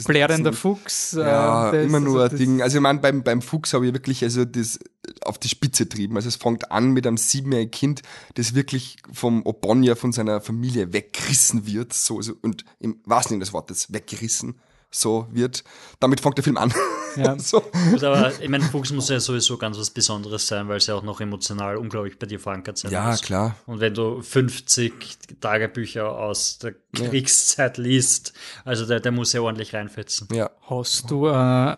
Blärender 0.08 0.52
Fuchs. 0.52 1.14
äh, 1.14 1.20
Ja, 1.22 1.72
das- 1.72 1.86
immer 1.86 2.00
nur 2.00 2.22
also 2.24 2.36
ein 2.36 2.40
Ding. 2.40 2.62
Also 2.64 2.78
ich 2.78 2.82
meine, 2.82 2.98
beim, 3.00 3.22
beim 3.22 3.42
Fuchs 3.44 3.74
habe 3.74 3.86
ich 3.88 3.94
wirklich 3.94 4.24
also 4.24 4.44
das 4.44 4.80
auf 5.24 5.38
die 5.38 5.50
Spitze 5.50 5.84
getrieben. 5.86 6.16
Also 6.16 6.28
es 6.28 6.38
fängt 6.38 6.72
an 6.72 6.92
mit 6.92 7.06
einem 7.06 7.18
siebenjährigen 7.18 7.70
Kind, 7.70 8.02
das 8.34 8.56
wirklich 8.56 8.98
vom 9.14 9.46
Obonia, 9.46 9.94
von 9.94 10.12
seiner 10.12 10.42
Familie 10.42 10.92
weggerissen 10.94 11.68
wird. 11.68 11.94
So, 11.94 12.20
so, 12.22 12.34
und 12.42 12.66
im 12.80 13.00
wahrsten 13.06 13.36
Sinne 13.36 13.42
des 13.46 13.54
Wortes 13.54 13.94
weggerissen 13.94 14.56
so 14.92 15.28
wird. 15.32 15.64
Damit 16.00 16.20
fängt 16.22 16.38
der 16.38 16.44
Film 16.44 16.58
an. 16.58 16.74
Ja. 17.16 17.38
so. 17.40 17.62
Gut, 17.92 18.04
aber 18.04 18.32
ich 18.40 18.50
meine, 18.50 18.64
Fuchs 18.64 18.92
muss 18.92 19.10
ja 19.10 19.20
sowieso 19.20 19.58
ganz 19.58 19.78
was 19.78 19.90
Besonderes 19.90 20.48
sein, 20.48 20.68
weil 20.68 20.78
es 20.78 20.88
ja 20.88 20.96
auch 20.96 21.04
noch 21.04 21.22
emotional 21.22 21.78
unglaublich 21.78 22.18
bei 22.18 22.26
dir 22.28 22.40
verankert 22.40 22.78
sein 22.78 22.92
Ja, 22.92 23.08
muss. 23.08 23.22
klar. 23.22 23.56
Und 23.66 23.80
wenn 23.80 23.94
du 23.94 24.22
50 24.22 25.40
Tagebücher 25.42 26.10
aus 26.18 26.58
der 26.60 26.76
Kriegszeit 26.94 27.78
liest, 27.78 28.34
also 28.66 28.86
der, 28.86 29.00
der 29.00 29.12
muss 29.12 29.34
ja 29.34 29.42
ordentlich 29.42 29.74
reinfetzen. 29.74 30.28
Ja. 30.34 30.50
Hast 30.68 31.12
du 31.12 31.28
äh, 31.28 31.78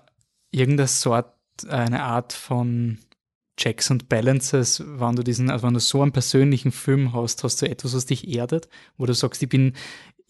irgendeine 0.51 0.87
Sort, 0.87 1.33
eine 1.67 2.03
Art 2.03 2.33
von 2.33 2.97
Checks 3.57 3.91
und 3.91 4.09
Balances, 4.09 4.81
wenn 4.85 5.15
du 5.15 5.23
diesen, 5.23 5.51
also 5.51 5.67
wenn 5.67 5.73
du 5.75 5.79
so 5.79 6.01
einen 6.01 6.11
persönlichen 6.13 6.71
Film 6.71 7.13
hast, 7.13 7.43
hast 7.43 7.61
du 7.61 7.69
etwas, 7.69 7.93
was 7.95 8.07
dich 8.07 8.27
erdet, 8.27 8.67
wo 8.97 9.05
du 9.05 9.13
sagst, 9.13 9.43
ich 9.43 9.49
bin 9.49 9.75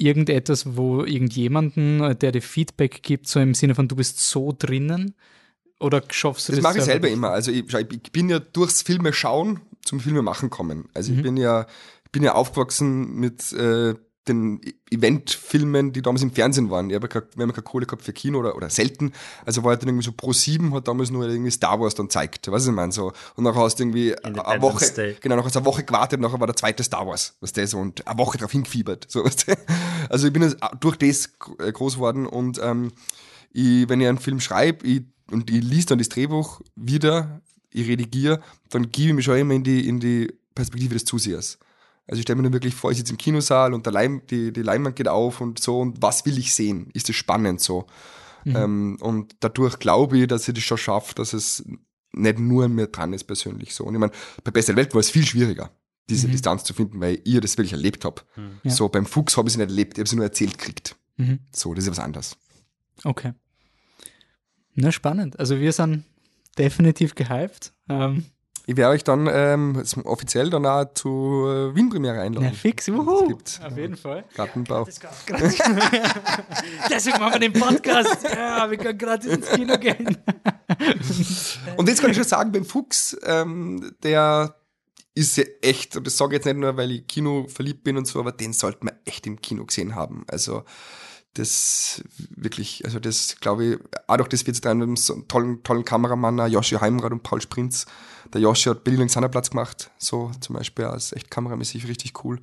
irgendetwas, 0.01 0.75
wo 0.75 1.03
irgendjemanden, 1.03 2.01
äh, 2.01 2.15
der 2.15 2.31
dir 2.31 2.41
Feedback 2.41 3.03
gibt, 3.03 3.27
so 3.27 3.39
im 3.39 3.53
Sinne 3.53 3.75
von, 3.75 3.87
du 3.87 3.95
bist 3.95 4.19
so 4.19 4.53
drinnen? 4.57 5.15
Oder 5.79 6.03
schaffst 6.09 6.47
du 6.49 6.51
Das 6.53 6.57
das? 6.57 6.63
mache 6.63 6.77
ich 6.79 6.83
selber 6.83 7.07
nicht? 7.07 7.15
immer. 7.17 7.31
Also 7.31 7.51
ich, 7.51 7.63
ich 7.73 8.11
bin 8.11 8.29
ja 8.29 8.39
durchs 8.39 8.81
Filme 8.83 9.13
schauen 9.13 9.61
zum 9.83 9.99
Filme 9.99 10.21
machen 10.21 10.49
kommen. 10.49 10.89
Also 10.93 11.11
Mhm. 11.11 11.17
ich 11.17 11.23
bin 11.23 11.37
ja, 11.37 11.65
ich 12.05 12.11
bin 12.11 12.23
ja 12.23 12.33
aufgewachsen 12.35 13.15
mit 13.15 13.51
äh, 13.53 13.95
den 14.27 14.61
Eventfilmen, 14.91 15.93
die 15.93 16.01
damals 16.01 16.21
im 16.21 16.31
Fernsehen 16.31 16.69
waren. 16.69 16.89
Ich 16.89 16.95
habe 16.95 17.09
ja 17.11 17.21
wir 17.35 17.43
haben 17.43 17.53
keine 17.53 17.63
Kohle 17.63 17.85
gehabt 17.85 18.03
für 18.03 18.13
Kino 18.13 18.39
oder, 18.39 18.55
oder 18.55 18.69
selten. 18.69 19.13
Also 19.45 19.63
war 19.63 19.71
halt 19.71 19.81
dann 19.81 19.89
irgendwie 19.89 20.05
so 20.05 20.11
Pro 20.11 20.31
7 20.31 20.73
hat 20.75 20.87
damals 20.87 21.09
nur 21.09 21.27
irgendwie 21.27 21.49
Star 21.49 21.79
Wars 21.79 21.95
dann 21.95 22.07
gezeigt. 22.07 22.47
Weißt 22.47 22.47
du, 22.47 22.51
was 22.51 22.67
ich 22.67 22.71
meine? 22.71 22.91
So. 22.91 23.13
Und 23.35 23.43
nachher 23.43 23.61
hast 23.61 23.79
du 23.79 23.83
irgendwie 23.83 24.15
eine 24.23 24.37
Woche, 24.61 24.91
Day. 24.91 25.17
genau, 25.19 25.35
nachher 25.35 25.45
hast 25.45 25.55
du 25.55 25.59
eine 25.59 25.65
Woche 25.65 25.83
gewartet, 25.83 26.19
nachher 26.19 26.39
war 26.39 26.47
der 26.47 26.55
zweite 26.55 26.83
Star 26.83 27.07
Wars, 27.07 27.35
was 27.39 27.53
der 27.53 27.65
so 27.67 27.79
und 27.79 28.07
eine 28.07 28.17
Woche 28.19 28.37
drauf 28.37 28.51
hingefiebert. 28.51 29.07
So, 29.09 29.25
weißt 29.25 29.47
du? 29.47 29.53
Also 30.09 30.27
ich 30.27 30.33
bin 30.33 30.43
jetzt 30.43 30.57
durch 30.79 30.97
das 30.97 31.29
äh, 31.59 31.71
groß 31.71 31.95
geworden 31.95 32.27
und 32.27 32.59
ähm, 32.61 32.91
ich, 33.51 33.89
wenn 33.89 34.01
ich 34.01 34.07
einen 34.07 34.19
Film 34.19 34.39
schreibe 34.39 34.85
ich, 34.85 35.03
und 35.31 35.49
ich 35.49 35.63
liest 35.63 35.89
dann 35.89 35.97
das 35.97 36.09
Drehbuch 36.09 36.61
wieder, 36.75 37.41
ich 37.71 37.87
redigiere, 37.87 38.41
dann 38.69 38.91
gebe 38.91 39.09
ich 39.09 39.15
mich 39.15 39.25
schon 39.25 39.37
immer 39.37 39.53
in 39.53 39.63
die, 39.63 39.87
in 39.87 39.99
die 39.99 40.31
Perspektive 40.53 40.93
des 40.93 41.05
Zusehers. 41.05 41.57
Also 42.07 42.19
ich 42.19 42.23
stelle 42.23 42.37
mir 42.37 42.43
nur 42.43 42.53
wirklich 42.53 42.75
vor, 42.75 42.91
ich 42.91 42.97
sitze 42.97 43.13
im 43.13 43.17
Kinosaal 43.17 43.73
und 43.73 43.85
der 43.85 43.93
Leim, 43.93 44.21
die, 44.29 44.51
die 44.51 44.63
Leinwand 44.63 44.95
geht 44.95 45.07
auf 45.07 45.39
und 45.39 45.59
so 45.59 45.79
und 45.79 46.01
was 46.01 46.25
will 46.25 46.37
ich 46.37 46.53
sehen? 46.53 46.89
Ist 46.93 47.09
es 47.09 47.15
spannend 47.15 47.61
so? 47.61 47.87
Ähm, 48.45 48.97
und 49.01 49.35
dadurch 49.39 49.79
glaube 49.79 50.17
ich, 50.17 50.27
dass 50.27 50.47
ich 50.47 50.55
das 50.55 50.63
schon 50.63 50.77
schaffe, 50.77 51.13
dass 51.15 51.33
es 51.33 51.63
nicht 52.11 52.39
nur 52.39 52.65
an 52.65 52.73
mir 52.73 52.87
dran 52.87 53.13
ist 53.13 53.25
persönlich 53.25 53.73
so. 53.73 53.85
Und 53.85 53.93
ich 53.93 53.99
meine, 53.99 54.11
bei 54.43 54.51
Beste 54.51 54.75
Welt 54.75 54.93
war 54.93 54.99
es 54.99 55.09
viel 55.09 55.25
schwieriger, 55.25 55.71
diese 56.09 56.27
Distanz 56.27 56.63
zu 56.63 56.73
finden, 56.73 56.99
weil 56.99 57.21
ich 57.23 57.39
das 57.39 57.57
wirklich 57.57 57.73
erlebt 57.73 58.03
habe. 58.03 58.21
Ja. 58.63 58.71
So 58.71 58.89
beim 58.89 59.05
Fuchs 59.05 59.37
habe 59.37 59.47
ich 59.47 59.53
sie 59.53 59.59
nicht 59.59 59.69
erlebt, 59.69 59.97
ich 59.97 60.01
habe 60.01 60.09
sie 60.09 60.15
nur 60.15 60.25
erzählt 60.25 60.57
gekriegt. 60.57 60.95
Mhm. 61.17 61.39
So, 61.51 61.73
das 61.73 61.83
ist 61.83 61.87
ja 61.87 61.91
was 61.91 62.03
anderes. 62.03 62.37
Okay. 63.03 63.33
Na, 64.73 64.91
spannend. 64.91 65.39
Also 65.39 65.59
wir 65.59 65.71
sind 65.71 66.05
definitiv 66.57 67.15
gehypt. 67.15 67.73
Ähm, 67.89 68.25
Ich 68.71 68.77
werde 68.77 68.93
euch 68.93 69.03
dann 69.03 69.27
ähm, 69.29 69.83
offiziell 70.05 70.49
dann 70.49 70.65
auch 70.65 70.85
zur 70.93 71.71
äh, 71.71 71.75
Wien-Premiere 71.75 72.21
einladen. 72.21 72.45
ja, 72.45 72.51
fix. 72.53 72.87
Wuhu. 72.87 73.27
gibt 73.27 73.59
Auf 73.61 73.77
jeden 73.77 73.97
Fall. 73.97 74.23
Gartenbau. 74.33 74.85
Deswegen 76.89 77.19
machen 77.19 77.33
wir 77.33 77.39
den 77.39 77.51
Podcast. 77.51 78.25
Ja, 78.31 78.71
wir 78.71 78.77
können 78.77 78.97
gratis 78.97 79.29
ins 79.29 79.49
Kino 79.49 79.77
gehen. 79.77 80.17
Und 81.77 81.89
jetzt 81.89 81.99
kann 81.99 82.11
ich 82.11 82.15
schon 82.15 82.25
sagen, 82.25 82.53
beim 82.53 82.63
Fuchs, 82.63 83.17
ähm, 83.23 83.93
der, 84.03 84.55
ist 85.15 85.35
ja 85.35 85.43
echt, 85.61 85.97
und 85.97 86.07
das 86.07 86.15
sage 86.17 86.35
ich 86.35 86.37
jetzt 86.37 86.45
nicht 86.45 86.57
nur, 86.57 86.77
weil 86.77 86.91
ich 86.91 87.07
Kino 87.07 87.47
verliebt 87.49 87.83
bin 87.83 87.97
und 87.97 88.07
so, 88.07 88.21
aber 88.21 88.31
den 88.31 88.53
sollte 88.53 88.85
man 88.85 88.95
echt 89.03 89.27
im 89.27 89.41
Kino 89.41 89.65
gesehen 89.65 89.95
haben. 89.95 90.23
Also 90.27 90.63
das 91.33 92.03
wirklich, 92.29 92.83
also 92.83 92.99
das 92.99 93.37
glaube 93.39 93.65
ich, 93.65 93.79
auch 94.07 94.17
durch 94.17 94.29
das 94.29 94.45
wird 94.45 94.55
es 94.55 94.61
dann 94.61 94.95
so 94.97 95.13
einen 95.13 95.27
tollen, 95.27 95.63
tollen 95.63 95.85
Kameramann, 95.85 96.51
Joshi 96.51 96.75
Heimrad 96.75 97.11
und 97.11 97.23
Paul 97.23 97.41
Sprinz. 97.41 97.85
Der 98.33 98.41
Joshi 98.41 98.69
hat 98.69 98.83
Berlin 98.83 99.01
Alexanderplatz 99.01 99.49
gemacht, 99.49 99.91
so 99.97 100.31
zum 100.41 100.55
Beispiel, 100.55 100.85
als 100.85 101.13
echt 101.13 101.31
kameramäßig 101.31 101.87
richtig 101.87 102.23
cool. 102.23 102.41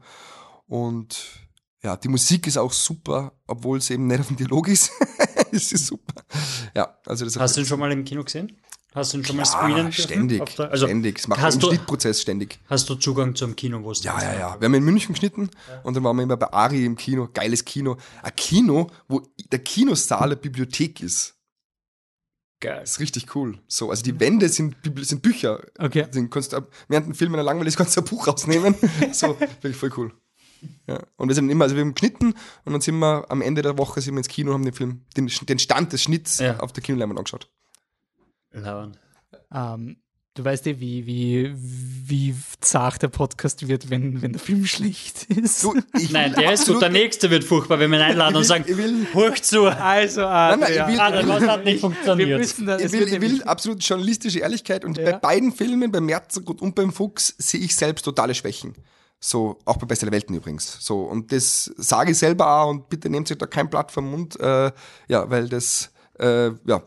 Und 0.66 1.48
ja, 1.82 1.96
die 1.96 2.08
Musik 2.08 2.46
ist 2.46 2.56
auch 2.56 2.72
super, 2.72 3.32
obwohl 3.46 3.78
es 3.78 3.90
eben 3.90 4.06
nicht 4.06 4.20
auf 4.20 4.26
dem 4.28 4.36
Dialog 4.36 4.68
ist. 4.68 4.90
es 5.52 5.72
ist 5.72 5.86
super. 5.86 6.22
Ja, 6.74 6.98
also 7.06 7.24
das 7.24 7.36
Hast 7.38 7.56
du 7.56 7.60
ihn 7.60 7.66
schon 7.66 7.80
mal 7.80 7.92
im 7.92 8.04
Kino 8.04 8.24
gesehen? 8.24 8.56
Hast 8.94 9.12
du 9.12 9.18
ihn 9.18 9.24
schon 9.24 9.36
mal 9.36 9.44
screenen 9.44 9.92
Ständig, 9.92 10.56
der, 10.56 10.70
also 10.70 10.86
ständig. 10.86 11.18
Es 11.18 11.28
macht 11.28 11.42
einen 11.42 11.60
Schnittprozess 11.60 12.22
ständig. 12.22 12.58
Hast 12.68 12.88
du 12.88 12.94
Zugang 12.94 13.34
zum 13.34 13.54
Kino, 13.54 13.82
wo 13.82 13.90
es 13.90 14.02
Ja, 14.02 14.20
ja, 14.20 14.32
ja. 14.32 14.60
Wir 14.60 14.64
haben 14.64 14.74
in 14.74 14.84
München 14.84 15.12
geschnitten 15.12 15.50
ja. 15.68 15.80
und 15.82 15.94
dann 15.94 16.04
waren 16.04 16.16
wir 16.16 16.22
immer 16.22 16.38
bei 16.38 16.50
Ari 16.52 16.86
im 16.86 16.96
Kino. 16.96 17.28
Geiles 17.32 17.64
Kino. 17.64 17.98
Ein 18.22 18.34
Kino, 18.36 18.90
wo 19.06 19.22
der 19.52 19.58
Kinosaal 19.58 20.24
eine 20.24 20.36
Bibliothek 20.36 21.02
ist. 21.02 21.34
Geil. 22.60 22.80
Das 22.80 22.92
ist 22.92 23.00
richtig 23.00 23.36
cool. 23.36 23.60
So, 23.68 23.90
also 23.90 24.02
die 24.02 24.18
Wände 24.18 24.48
sind, 24.48 24.76
sind 25.02 25.22
Bücher. 25.22 25.60
Okay. 25.78 26.06
Den 26.12 26.30
kannst 26.30 26.54
du, 26.54 26.66
während 26.88 27.06
dem 27.06 27.14
Film, 27.14 27.32
wenn 27.32 27.40
er 27.40 27.44
langweilig 27.44 27.74
ist, 27.74 27.76
kannst 27.76 27.96
du 27.96 28.00
ein 28.00 28.06
Buch 28.06 28.26
rausnehmen. 28.26 28.74
so, 29.12 29.34
finde 29.34 29.68
ich 29.68 29.76
voll 29.76 29.92
cool. 29.96 30.12
Ja. 30.88 31.00
Und 31.16 31.28
wir 31.28 31.34
sind 31.34 31.50
immer, 31.50 31.64
also 31.64 31.76
wir 31.76 31.82
haben 31.82 31.94
geschnitten 31.94 32.34
und 32.64 32.72
dann 32.72 32.80
sind 32.80 32.98
wir 32.98 33.30
am 33.30 33.42
Ende 33.42 33.62
der 33.62 33.78
Woche 33.78 34.00
sind 34.00 34.14
wir 34.14 34.18
ins 34.18 34.28
Kino 34.28 34.50
und 34.50 34.54
haben 34.54 34.64
den 34.64 34.74
Film, 34.74 35.02
den, 35.16 35.30
den 35.42 35.58
Stand 35.58 35.92
des 35.92 36.02
Schnitts 36.02 36.38
ja. 36.38 36.58
auf 36.58 36.72
der 36.72 36.82
Kinoleinwand 36.82 37.18
angeschaut. 37.18 37.48
Lauern. 38.52 38.96
Ähm, 39.52 39.96
du 40.34 40.44
weißt 40.44 40.66
ja, 40.66 40.80
wie, 40.80 41.06
wie, 41.06 41.52
wie 41.54 42.34
zart 42.60 43.02
der 43.02 43.08
Podcast 43.08 43.66
wird, 43.66 43.90
wenn, 43.90 44.22
wenn 44.22 44.32
der 44.32 44.40
Film 44.40 44.64
schlecht 44.66 45.24
ist. 45.24 45.64
Du, 45.64 45.74
nein, 46.10 46.34
der 46.34 46.52
ist 46.52 46.66
gut. 46.66 46.80
Der 46.80 46.90
nächste 46.90 47.30
wird 47.30 47.44
furchtbar, 47.44 47.78
wenn 47.78 47.90
wir 47.90 47.98
ihn 47.98 48.04
einladen 48.04 48.36
und 48.36 48.44
sagen, 48.44 48.64
hoch 49.14 49.34
zu. 49.34 49.66
Also, 49.66 50.24
Adrian. 50.24 50.60
Nein, 50.60 50.76
nein, 50.76 50.92
will, 50.92 51.00
Adrian, 51.00 51.28
was 51.28 51.48
hat 51.48 51.64
nicht 51.64 51.80
funktioniert? 51.80 52.40
Da, 52.66 52.78
ich, 52.78 52.92
will, 52.92 53.08
ich 53.08 53.20
will 53.20 53.42
absolut 53.42 53.82
journalistische 53.82 54.38
Ehrlichkeit 54.40 54.84
und 54.84 54.96
ja. 54.98 55.04
bei 55.04 55.12
beiden 55.18 55.52
Filmen, 55.52 55.90
beim 55.90 56.06
Merzergut 56.06 56.62
und 56.62 56.74
beim 56.74 56.92
Fuchs, 56.92 57.34
sehe 57.38 57.60
ich 57.60 57.74
selbst 57.74 58.04
totale 58.04 58.34
Schwächen. 58.34 58.74
So, 59.20 59.58
auch 59.64 59.78
bei 59.78 59.86
Beste 59.86 60.06
der 60.06 60.12
Welten 60.12 60.36
übrigens. 60.36 60.78
So, 60.80 61.02
und 61.02 61.32
das 61.32 61.72
sage 61.76 62.12
ich 62.12 62.18
selber 62.18 62.60
auch 62.60 62.70
und 62.70 62.88
bitte 62.88 63.10
nehmt 63.10 63.30
euch 63.30 63.38
da 63.38 63.46
kein 63.46 63.68
Blatt 63.68 63.90
vom 63.90 64.10
Mund, 64.10 64.38
äh, 64.38 64.70
ja, 65.08 65.28
weil 65.28 65.48
das, 65.48 65.90
äh, 66.20 66.50
ja, 66.66 66.82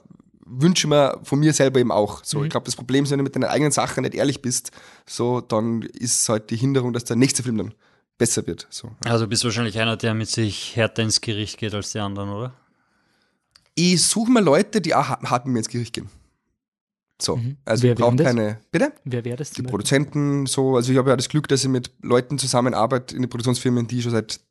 wünsche 0.51 0.87
mir 0.87 1.19
von 1.23 1.39
mir 1.39 1.53
selber 1.53 1.79
eben 1.79 1.91
auch. 1.91 2.23
So, 2.23 2.39
mhm. 2.39 2.45
ich 2.45 2.49
glaube, 2.49 2.65
das 2.65 2.75
Problem 2.75 3.03
ist, 3.03 3.11
wenn 3.11 3.17
du 3.17 3.23
mit 3.23 3.35
deiner 3.35 3.49
eigenen 3.49 3.71
Sache 3.71 4.01
nicht 4.01 4.13
ehrlich 4.13 4.41
bist, 4.41 4.71
so, 5.07 5.41
dann 5.41 5.81
ist 5.81 6.27
halt 6.29 6.49
die 6.49 6.57
Hinderung, 6.57 6.93
dass 6.93 7.05
der 7.05 7.15
nächste 7.15 7.43
Film 7.43 7.57
dann 7.57 7.73
besser 8.17 8.45
wird. 8.45 8.67
So. 8.69 8.91
Also 9.05 9.27
bist 9.27 9.43
du 9.43 9.47
wahrscheinlich 9.47 9.79
einer, 9.79 9.97
der 9.97 10.13
mit 10.13 10.29
sich 10.29 10.75
härter 10.75 11.03
ins 11.03 11.21
Gericht 11.21 11.57
geht 11.57 11.73
als 11.73 11.91
die 11.91 11.99
anderen, 11.99 12.29
oder? 12.29 12.53
Ich 13.73 14.05
suche 14.05 14.31
mir 14.31 14.41
Leute, 14.41 14.81
die 14.81 14.93
auch 14.93 15.07
hart 15.07 15.45
mit 15.45 15.53
mir 15.53 15.59
ins 15.59 15.69
Gericht 15.69 15.93
gehen. 15.93 16.09
So, 17.21 17.37
mhm. 17.37 17.57
also 17.65 17.83
Wer 17.83 17.93
ich 17.93 17.99
brauche 17.99 18.15
keine. 18.15 18.59
Bitte? 18.71 18.93
Wer 19.05 19.23
wäre 19.23 19.37
das? 19.37 19.51
Die 19.51 19.63
Produzenten, 19.63 20.45
so, 20.45 20.75
also 20.75 20.91
ich 20.91 20.97
habe 20.97 21.11
ja 21.11 21.15
das 21.15 21.29
Glück, 21.29 21.47
dass 21.47 21.63
ich 21.63 21.69
mit 21.69 21.91
Leuten 22.01 22.37
zusammenarbeite 22.37 23.15
in 23.15 23.21
den 23.21 23.29
Produktionsfirmen, 23.29 23.87
die 23.87 23.97
ich 23.97 24.03
schon 24.03 24.11
seit 24.11 24.41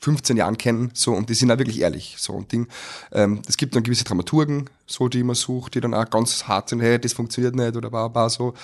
15 0.00 0.36
Jahren 0.36 0.58
kennen, 0.58 0.90
so, 0.94 1.12
und 1.14 1.28
die 1.30 1.34
sind 1.34 1.50
auch 1.50 1.58
wirklich 1.58 1.80
ehrlich, 1.80 2.16
so, 2.18 2.32
und 2.32 2.52
Ding. 2.52 2.68
Ähm, 3.12 3.42
es 3.48 3.56
gibt 3.56 3.74
dann 3.74 3.82
gewisse 3.82 4.04
Dramaturgen, 4.04 4.68
so, 4.86 5.08
die 5.08 5.22
man 5.22 5.34
sucht, 5.34 5.74
die 5.74 5.80
dann 5.80 5.94
auch 5.94 6.08
ganz 6.08 6.44
hart 6.46 6.68
sind, 6.68 6.80
hey, 6.80 6.98
das 6.98 7.12
funktioniert 7.12 7.54
nicht, 7.54 7.76
oder 7.76 7.92
war, 7.92 8.14
war 8.14 8.30
so. 8.30 8.54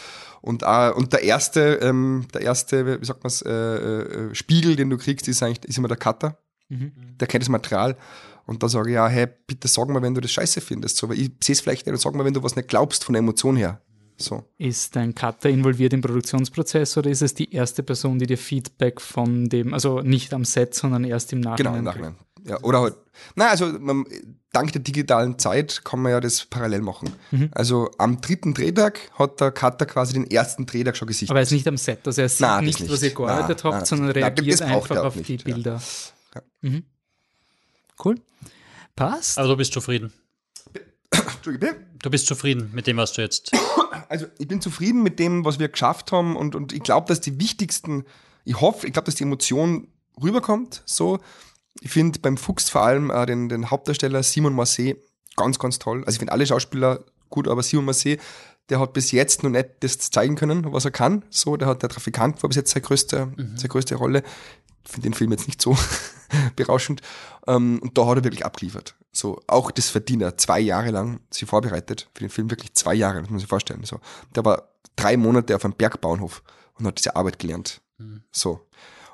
Und, 0.41 0.65
auch, 0.65 0.95
und 0.97 1.13
der 1.13 1.23
erste, 1.23 1.75
ähm, 1.83 2.27
der 2.35 2.43
erste, 2.43 3.01
wie 3.01 3.05
sagt 3.05 3.23
man's, 3.23 3.43
äh, 3.43 3.51
äh, 3.51 4.35
Spiegel, 4.35 4.77
den 4.77 4.91
du 4.91 4.99
kriegst, 4.99 5.29
ist 5.29 5.43
eigentlich, 5.43 5.65
ist 5.65 5.79
immer 5.79 5.89
der 5.89 5.97
Cutter. 5.97 6.39
Mhm. 6.69 6.93
Der 7.21 7.29
kennt 7.29 7.43
das 7.43 7.49
Material. 7.49 7.97
Und 8.45 8.63
da 8.63 8.69
sage 8.69 8.91
ich 8.91 8.95
ja, 8.95 9.07
hey, 9.07 9.29
bitte 9.47 9.69
sag 9.69 9.89
mal, 9.89 10.03
wenn 10.03 10.15
du 10.15 10.21
das 10.21 10.33
scheiße 10.33 10.61
findest, 10.61 10.97
so, 10.97 11.09
weil 11.09 11.19
ich 11.19 11.31
sehe 11.43 11.53
es 11.53 11.61
vielleicht 11.61 11.87
nicht 11.87 11.93
und 11.93 12.01
sag 12.01 12.15
mal, 12.15 12.25
wenn 12.25 12.35
du 12.35 12.43
was 12.43 12.57
nicht 12.57 12.69
glaubst 12.69 13.05
von 13.05 13.13
der 13.13 13.21
Emotion 13.21 13.57
her. 13.57 13.81
So. 14.23 14.45
Ist 14.59 14.97
dein 14.97 15.15
Cutter 15.15 15.49
involviert 15.49 15.93
im 15.93 16.01
Produktionsprozess 16.01 16.97
oder 16.97 17.11
ist 17.11 17.23
es 17.23 17.35
die 17.35 17.53
erste 17.53 17.83
Person, 17.83 18.19
die 18.19 18.27
dir 18.27 18.39
Feedback 18.39 19.01
von 19.01 19.49
dem, 19.49 19.75
also 19.75 20.01
nicht 20.01 20.33
am 20.33 20.45
Set, 20.45 20.75
sondern 20.75 21.05
erst 21.05 21.33
im 21.33 21.41
Nachhinein? 21.41 21.75
Genau, 21.75 21.79
im 21.79 21.85
Nachhinein. 21.85 22.17
Ja, 22.45 22.61
oder 22.63 22.81
halt, 22.81 22.97
na, 23.37 23.49
also 23.49 23.67
man, 23.67 24.05
dank 24.53 24.73
der 24.73 24.83
digitalen 24.83 25.39
Zeit 25.39 25.85
kann 25.85 26.01
man 26.01 26.13
ja 26.13 26.21
das 26.21 26.45
parallel 26.47 26.81
machen. 26.81 27.11
Mhm. 27.31 27.51
Also 27.53 27.91
am 27.99 28.21
dritten 28.21 28.55
Drehtag 28.55 28.99
hat 29.15 29.41
der 29.41 29.53
Cutter 29.53 29.87
quasi 29.87 30.15
den 30.15 30.29
ersten 30.31 30.67
Drehtag 30.67 30.97
schon 30.97 31.09
gesichtet. 31.09 31.31
Aber 31.31 31.41
er 31.41 31.45
ist 31.45 31.53
nicht 31.53 31.69
am 31.69 31.77
Set, 31.77 32.07
also 32.07 32.21
er 32.21 32.29
sieht 32.29 32.41
nein, 32.41 32.65
nicht, 32.65 32.81
nicht, 32.81 32.93
was 32.93 33.03
ihr 33.03 33.15
gearbeitet 33.15 33.63
nein, 33.65 33.73
habt, 33.73 33.83
nein, 33.83 33.85
sondern 33.85 34.11
reagiert 34.11 34.63
einfach 34.63 34.97
auf 34.97 35.17
nicht, 35.17 35.29
die 35.29 35.37
Bilder. 35.37 35.81
Ja. 36.35 36.43
Mhm. 36.63 36.85
Cool. 38.05 38.17
Passt. 38.97 39.39
Also 39.39 39.51
du 39.53 39.57
bist 39.57 39.73
zufrieden. 39.73 40.13
Du 42.01 42.11
bist 42.11 42.27
zufrieden 42.27 42.71
mit 42.73 42.87
dem, 42.87 42.97
was 42.97 43.13
du 43.13 43.23
jetzt. 43.23 43.53
Also 44.09 44.27
ich 44.39 44.49
bin 44.49 44.61
zufrieden 44.61 45.03
mit 45.03 45.19
dem, 45.19 45.45
was 45.45 45.59
wir 45.59 45.69
geschafft 45.69 46.13
haben 46.13 46.37
und, 46.37 46.55
und 46.55 46.73
ich 46.73 46.83
glaube, 46.83 47.09
dass 47.09 47.21
die 47.21 47.39
wichtigsten, 47.41 48.05
ich 48.45 48.61
hoffe, 48.61 48.87
ich 48.87 48.93
glaube, 48.93 49.07
dass 49.07 49.15
die 49.15 49.23
Emotion 49.23 49.89
rüberkommt. 50.23 50.83
So, 50.85 51.19
ich 51.81 51.91
finde 51.91 52.19
beim 52.19 52.37
Fuchs 52.37 52.69
vor 52.69 52.83
allem 52.83 53.11
äh, 53.11 53.27
den, 53.27 53.49
den 53.49 53.71
Hauptdarsteller 53.71 54.23
Simon 54.23 54.55
Marseille 54.55 54.97
ganz, 55.37 55.59
ganz 55.59 55.79
toll. 55.79 56.05
Also 56.05 56.17
ich 56.17 56.19
finde 56.19 56.33
alle 56.33 56.47
Schauspieler 56.47 57.05
gut, 57.31 57.49
aber 57.49 57.63
Simon 57.63 57.87
Marseille, 57.87 58.19
der 58.69 58.81
hat 58.81 58.93
bis 58.93 59.11
jetzt 59.13 59.43
noch 59.43 59.51
nicht 59.51 59.69
das 59.81 59.99
zeigen 59.99 60.37
können, 60.37 60.73
was 60.73 60.85
er 60.85 60.91
kann. 60.91 61.25
So, 61.31 61.57
der 61.57 61.69
hat 61.69 61.83
der 61.83 61.89
Trafikant 61.89 62.43
war 62.43 62.49
bis 62.49 62.57
jetzt 62.57 62.73
seine 62.73 62.83
größte, 62.83 63.27
mhm. 63.27 63.57
seine 63.57 63.69
größte 63.69 63.95
Rolle. 63.97 64.23
Ich 64.85 64.91
finde 64.91 65.09
den 65.09 65.15
Film 65.15 65.31
jetzt 65.33 65.47
nicht 65.47 65.61
so 65.61 65.77
berauschend. 66.57 67.03
Ähm, 67.47 67.81
und 67.83 67.97
da 67.99 68.07
hat 68.07 68.19
er 68.19 68.25
wirklich 68.25 68.45
abgeliefert. 68.45 68.95
So, 69.13 69.41
auch 69.47 69.71
das 69.71 69.91
Verdiener, 69.91 70.37
zwei 70.39 70.61
Jahre 70.61 70.91
lang 70.91 71.21
sie 71.31 71.47
vorbereitet 71.47 72.09
für 72.15 72.21
den 72.21 72.31
Film, 72.31 72.51
wirklich 72.51 72.75
zwei 72.75 72.95
Jahre, 72.95 73.17
das 73.17 73.23
muss 73.25 73.31
man 73.31 73.41
sich 73.41 73.49
vorstellen. 73.49 73.85
So, 73.85 74.01
der 74.35 74.45
war 74.45 74.69
drei 74.97 75.17
Monate 75.17 75.55
auf 75.55 75.65
einem 75.65 75.75
Bergbauernhof 75.75 76.43
und 76.79 76.87
hat 76.87 76.99
diese 76.99 77.17
Arbeit 77.17 77.39
gelernt. 77.39 77.81
Mhm. 77.99 78.23
So. 78.31 78.67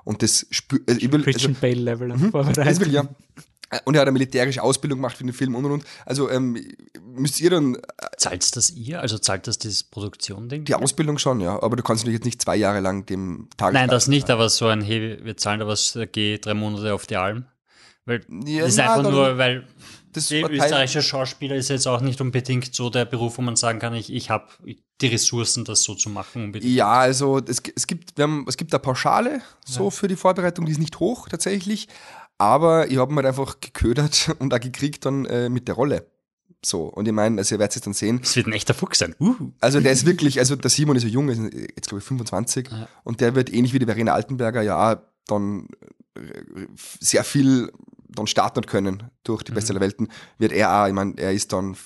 Und 0.04 0.22
das 0.22 0.46
spürt, 0.50 0.86
will, 0.86 1.22
Christian 1.22 1.52
also, 1.52 1.60
Bale 1.60 1.80
Level 1.80 2.16
mhm, 2.16 2.30
vorbereitet. 2.30 2.80
Will, 2.80 2.92
ja. 2.92 3.08
Und 3.84 3.94
er 3.94 4.00
hat 4.00 4.08
eine 4.08 4.12
militärische 4.12 4.62
Ausbildung 4.62 4.98
gemacht 4.98 5.16
für 5.16 5.24
den 5.24 5.32
Film 5.32 5.54
und 5.54 5.64
und 5.64 5.72
und. 5.72 5.84
Also 6.06 6.30
ähm, 6.30 6.56
müsst 7.02 7.40
ihr 7.40 7.50
dann. 7.50 7.74
Äh, 7.74 7.80
zahlt 8.16 8.56
das 8.56 8.70
ihr? 8.70 9.00
Also 9.00 9.18
zahlt 9.18 9.46
das 9.46 9.58
das 9.58 9.82
Produktion-Ding? 9.82 10.64
Die 10.64 10.74
Ausbildung 10.74 11.18
schon, 11.18 11.40
ja. 11.40 11.62
Aber 11.62 11.76
du 11.76 11.82
kannst 11.82 12.02
natürlich 12.02 12.18
jetzt 12.18 12.24
nicht 12.24 12.42
zwei 12.42 12.56
Jahre 12.56 12.80
lang 12.80 13.04
dem 13.06 13.48
Tag. 13.56 13.74
Nein, 13.74 13.88
das 13.88 14.08
nicht, 14.08 14.30
aber 14.30 14.48
so 14.48 14.66
ein, 14.66 14.80
hey, 14.80 15.18
wir 15.22 15.36
zahlen 15.36 15.60
da 15.60 15.66
was, 15.66 15.98
geh 16.12 16.38
drei 16.38 16.54
Monate 16.54 16.94
auf 16.94 17.06
die 17.06 17.16
Alm. 17.16 17.44
Weil 18.06 18.24
ja, 18.46 18.62
das 18.62 18.70
ist 18.70 18.76
na, 18.78 18.94
einfach 18.94 19.10
nur, 19.10 19.36
weil 19.36 19.66
der 20.14 20.50
österreichische 20.50 21.02
Schauspieler 21.02 21.56
ist 21.56 21.68
jetzt 21.68 21.86
auch 21.86 22.00
nicht 22.00 22.20
unbedingt 22.22 22.74
so 22.74 22.88
der 22.88 23.04
Beruf, 23.04 23.36
wo 23.36 23.42
man 23.42 23.56
sagen 23.56 23.78
kann, 23.78 23.92
ich, 23.94 24.10
ich 24.10 24.30
habe 24.30 24.46
die 25.00 25.06
Ressourcen, 25.06 25.66
das 25.66 25.82
so 25.82 25.94
zu 25.94 26.08
machen. 26.08 26.44
Unbedingt. 26.44 26.72
Ja, 26.72 26.92
also 26.92 27.38
es, 27.38 27.62
es 27.76 27.86
gibt, 27.86 28.16
wir 28.16 28.22
haben, 28.24 28.46
es 28.48 28.56
gibt 28.56 28.72
eine 28.72 28.80
Pauschale 28.80 29.42
so 29.64 29.84
ja. 29.84 29.90
für 29.90 30.08
die 30.08 30.16
Vorbereitung, 30.16 30.64
die 30.64 30.72
ist 30.72 30.80
nicht 30.80 30.98
hoch 30.98 31.28
tatsächlich, 31.28 31.88
aber 32.38 32.90
ich 32.90 32.96
habe 32.98 33.12
mir 33.12 33.22
halt 33.22 33.26
einfach 33.26 33.60
geködert 33.60 34.34
und 34.38 34.54
auch 34.54 34.60
gekriegt 34.60 35.04
dann 35.04 35.26
äh, 35.26 35.48
mit 35.48 35.68
der 35.68 35.74
Rolle. 35.74 36.06
So, 36.64 36.84
und 36.84 37.06
ich 37.06 37.14
meine, 37.14 37.38
also 37.38 37.54
ihr 37.54 37.58
werdet 37.60 37.76
es 37.76 37.82
dann 37.82 37.92
sehen. 37.92 38.20
Es 38.22 38.34
wird 38.34 38.48
ein 38.48 38.52
echter 38.52 38.74
Fuchs 38.74 38.98
sein. 38.98 39.14
Uh. 39.20 39.36
Also 39.60 39.78
der 39.80 39.92
ist 39.92 40.06
wirklich, 40.06 40.40
also 40.40 40.56
der 40.56 40.70
Simon 40.70 40.96
ist 40.96 41.02
so 41.02 41.08
jung, 41.08 41.28
ist 41.28 41.40
jetzt 41.40 41.88
glaube 41.88 42.00
ich 42.00 42.04
25 42.04 42.68
ja. 42.70 42.88
und 43.04 43.20
der 43.20 43.36
wird 43.36 43.52
ähnlich 43.52 43.74
wie 43.74 43.78
die 43.78 43.86
Verena 43.86 44.12
Altenberger 44.12 44.62
ja 44.62 45.00
dann 45.26 45.68
äh, 46.16 46.66
sehr 47.00 47.22
viel 47.22 47.70
dann 48.08 48.26
starten 48.26 48.66
können 48.66 49.10
durch 49.22 49.42
die 49.42 49.52
Beste 49.52 49.72
mhm. 49.72 49.78
der 49.78 49.80
Welten, 49.82 50.08
wird 50.38 50.52
er 50.52 50.82
auch, 50.82 50.86
ich 50.88 50.94
meine, 50.94 51.14
er 51.18 51.32
ist 51.32 51.52
dann 51.52 51.76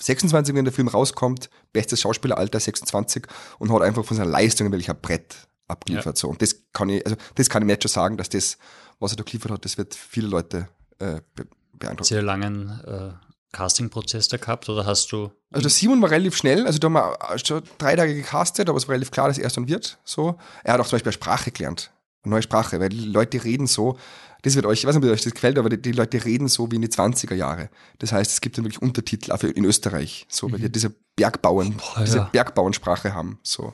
26, 0.00 0.54
wenn 0.54 0.64
der 0.64 0.72
Film 0.72 0.88
rauskommt, 0.88 1.50
bestes 1.72 2.00
Schauspieleralter 2.00 2.60
26 2.60 3.26
und 3.58 3.72
hat 3.72 3.82
einfach 3.82 4.04
von 4.04 4.16
seiner 4.16 4.30
Leistung 4.30 4.72
ein 4.72 4.96
Brett 5.02 5.48
abgeliefert. 5.66 6.16
Ja. 6.16 6.20
So. 6.20 6.28
Und 6.28 6.42
das 6.42 6.56
kann 6.72 6.88
ich, 6.88 7.04
also 7.04 7.16
das 7.34 7.48
kann 7.48 7.62
ich 7.62 7.66
mir 7.66 7.72
jetzt 7.72 7.82
schon 7.82 7.90
sagen, 7.90 8.16
dass 8.16 8.28
das, 8.28 8.58
was 8.98 9.12
er 9.12 9.16
da 9.16 9.24
geliefert 9.24 9.52
hat, 9.52 9.64
das 9.64 9.78
wird 9.78 9.94
viele 9.94 10.28
Leute 10.28 10.68
äh, 10.98 11.20
be 11.34 11.46
beeindrucken. 11.76 12.04
Sehr 12.04 12.22
langen 12.22 12.80
äh, 12.86 13.12
Casting-Prozess 13.54 14.28
da 14.28 14.36
gehabt 14.36 14.68
oder 14.68 14.84
hast 14.84 15.10
du? 15.12 15.30
Also 15.50 15.62
der 15.62 15.70
Simon 15.70 16.02
war 16.02 16.10
relativ 16.10 16.36
schnell, 16.36 16.66
also 16.66 16.78
da 16.78 16.86
haben 16.86 16.94
wir 16.94 17.38
schon 17.38 17.62
drei 17.78 17.96
Tage 17.96 18.14
gecastet, 18.14 18.68
aber 18.68 18.76
es 18.76 18.86
war 18.86 18.94
relativ 18.94 19.10
klar, 19.10 19.28
dass 19.28 19.38
er 19.38 19.46
es 19.46 19.54
dann 19.54 19.68
wird. 19.68 19.98
So. 20.04 20.36
Er 20.62 20.74
hat 20.74 20.80
auch 20.80 20.86
zum 20.86 20.96
Beispiel 20.96 21.10
eine 21.10 21.14
Sprache 21.14 21.50
gelernt, 21.50 21.90
eine 22.22 22.32
neue 22.32 22.42
Sprache, 22.42 22.80
weil 22.80 22.90
die 22.90 23.06
Leute 23.06 23.42
reden 23.42 23.66
so, 23.66 23.96
das 24.42 24.54
wird 24.56 24.66
euch, 24.66 24.80
ich 24.80 24.86
weiß 24.86 24.94
nicht, 24.96 25.04
ob 25.04 25.10
euch 25.10 25.22
das 25.22 25.32
gefällt, 25.32 25.58
aber 25.58 25.70
die, 25.70 25.80
die, 25.80 25.92
Leute 25.92 26.22
reden 26.22 26.48
so 26.48 26.70
wie 26.70 26.76
in 26.76 26.82
die 26.82 26.88
20er 26.88 27.34
Jahre. 27.34 27.70
Das 27.98 28.12
heißt, 28.12 28.30
es 28.30 28.40
gibt 28.42 28.58
dann 28.58 28.64
wirklich 28.64 28.82
Untertitel, 28.82 29.32
auch 29.32 29.42
in 29.42 29.64
Österreich, 29.64 30.26
so, 30.28 30.52
weil 30.52 30.58
mhm. 30.58 30.64
die 30.64 30.72
diese 30.72 30.94
Bergbauern, 31.16 31.74
Boah, 31.74 32.02
diese 32.04 32.18
ja. 32.18 32.24
Bergbauernsprache 32.24 33.14
haben, 33.14 33.38
so. 33.42 33.72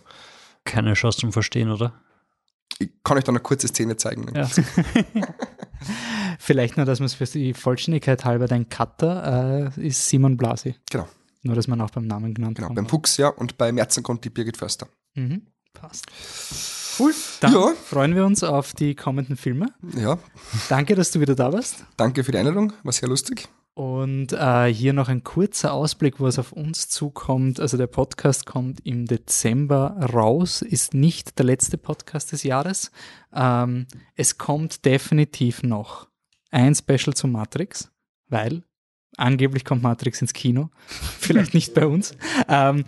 Keine 0.64 0.94
Chance 0.94 1.18
zum 1.18 1.32
Verstehen, 1.32 1.70
oder? 1.70 1.92
Ich 2.78 2.90
kann 3.05 3.18
euch 3.18 3.24
dann 3.24 3.34
eine 3.34 3.42
kurze 3.42 3.68
Szene 3.68 3.97
zeigen. 3.97 4.32
Ja. 4.34 4.48
Vielleicht 6.38 6.76
nur, 6.76 6.86
dass 6.86 6.98
man 7.01 7.06
es 7.06 7.14
für 7.14 7.24
die 7.24 7.55
Vollständigkeit 7.55 8.24
halber, 8.24 8.47
dein 8.47 8.68
Cutter 8.68 9.72
äh, 9.76 9.86
ist 9.86 10.09
Simon 10.09 10.36
Blasi. 10.36 10.74
Genau. 10.90 11.09
Nur, 11.42 11.55
dass 11.55 11.68
man 11.68 11.80
auch 11.80 11.90
beim 11.90 12.06
Namen 12.06 12.34
genannt 12.34 12.56
Genau, 12.59 12.72
beim 12.72 12.86
Fuchs, 12.86 13.16
ja, 13.16 13.28
und 13.28 13.56
bei 13.56 13.72
Merzengrund 13.72 14.24
die 14.24 14.30
Birgit 14.30 14.56
Förster. 14.56 14.88
Mhm. 15.14 15.47
Passt. 15.72 16.06
Cool. 16.98 17.14
Dann 17.40 17.55
ja. 17.55 17.72
freuen 17.84 18.14
wir 18.14 18.26
uns 18.26 18.42
auf 18.42 18.74
die 18.74 18.94
kommenden 18.94 19.36
Filme. 19.36 19.66
Ja. 19.97 20.18
Danke, 20.68 20.94
dass 20.94 21.10
du 21.12 21.20
wieder 21.20 21.34
da 21.34 21.52
warst. 21.52 21.84
Danke 21.97 22.24
für 22.24 22.32
die 22.32 22.38
Einladung, 22.38 22.72
war 22.82 22.92
sehr 22.92 23.09
lustig. 23.09 23.48
Und 23.74 24.32
äh, 24.32 24.66
hier 24.66 24.92
noch 24.92 25.09
ein 25.09 25.22
kurzer 25.24 25.72
Ausblick, 25.72 26.20
was 26.20 26.38
auf 26.38 26.52
uns 26.52 26.88
zukommt. 26.88 27.60
Also 27.60 27.76
der 27.76 27.86
Podcast 27.86 28.44
kommt 28.44 28.84
im 28.84 29.06
Dezember 29.06 29.97
raus, 30.12 30.60
ist 30.60 30.92
nicht 30.92 31.38
der 31.38 31.47
letzte 31.47 31.78
Podcast 31.78 32.32
des 32.32 32.42
Jahres. 32.42 32.90
Ähm, 33.32 33.86
es 34.16 34.38
kommt 34.38 34.84
definitiv 34.84 35.62
noch 35.62 36.09
ein 36.51 36.74
Special 36.74 37.14
zu 37.14 37.28
Matrix, 37.28 37.92
weil 38.28 38.64
angeblich 39.16 39.64
kommt 39.64 39.82
Matrix 39.82 40.20
ins 40.20 40.32
Kino. 40.32 40.70
Vielleicht 41.18 41.55
nicht 41.55 41.72
bei 41.72 41.86
uns. 41.86 42.16
Ähm, 42.48 42.84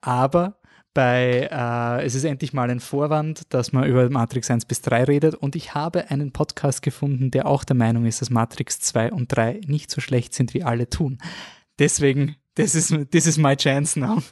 aber 0.00 0.59
bei 1.00 1.48
äh, 1.50 2.04
Es 2.04 2.14
ist 2.14 2.24
endlich 2.24 2.52
mal 2.52 2.68
ein 2.68 2.78
Vorwand, 2.78 3.54
dass 3.54 3.72
man 3.72 3.88
über 3.88 4.10
Matrix 4.10 4.50
1 4.50 4.66
bis 4.66 4.82
3 4.82 5.04
redet. 5.04 5.34
Und 5.34 5.56
ich 5.56 5.74
habe 5.74 6.10
einen 6.10 6.30
Podcast 6.30 6.82
gefunden, 6.82 7.30
der 7.30 7.46
auch 7.46 7.64
der 7.64 7.74
Meinung 7.74 8.04
ist, 8.04 8.20
dass 8.20 8.28
Matrix 8.28 8.80
2 8.80 9.10
und 9.12 9.34
3 9.34 9.62
nicht 9.66 9.90
so 9.90 10.02
schlecht 10.02 10.34
sind, 10.34 10.52
wie 10.52 10.62
alle 10.62 10.90
tun. 10.90 11.16
Deswegen, 11.78 12.36
das 12.56 12.74
ist 12.74 12.94
this 13.12 13.26
is 13.26 13.38
my 13.38 13.56
chance 13.56 13.98
now. 13.98 14.22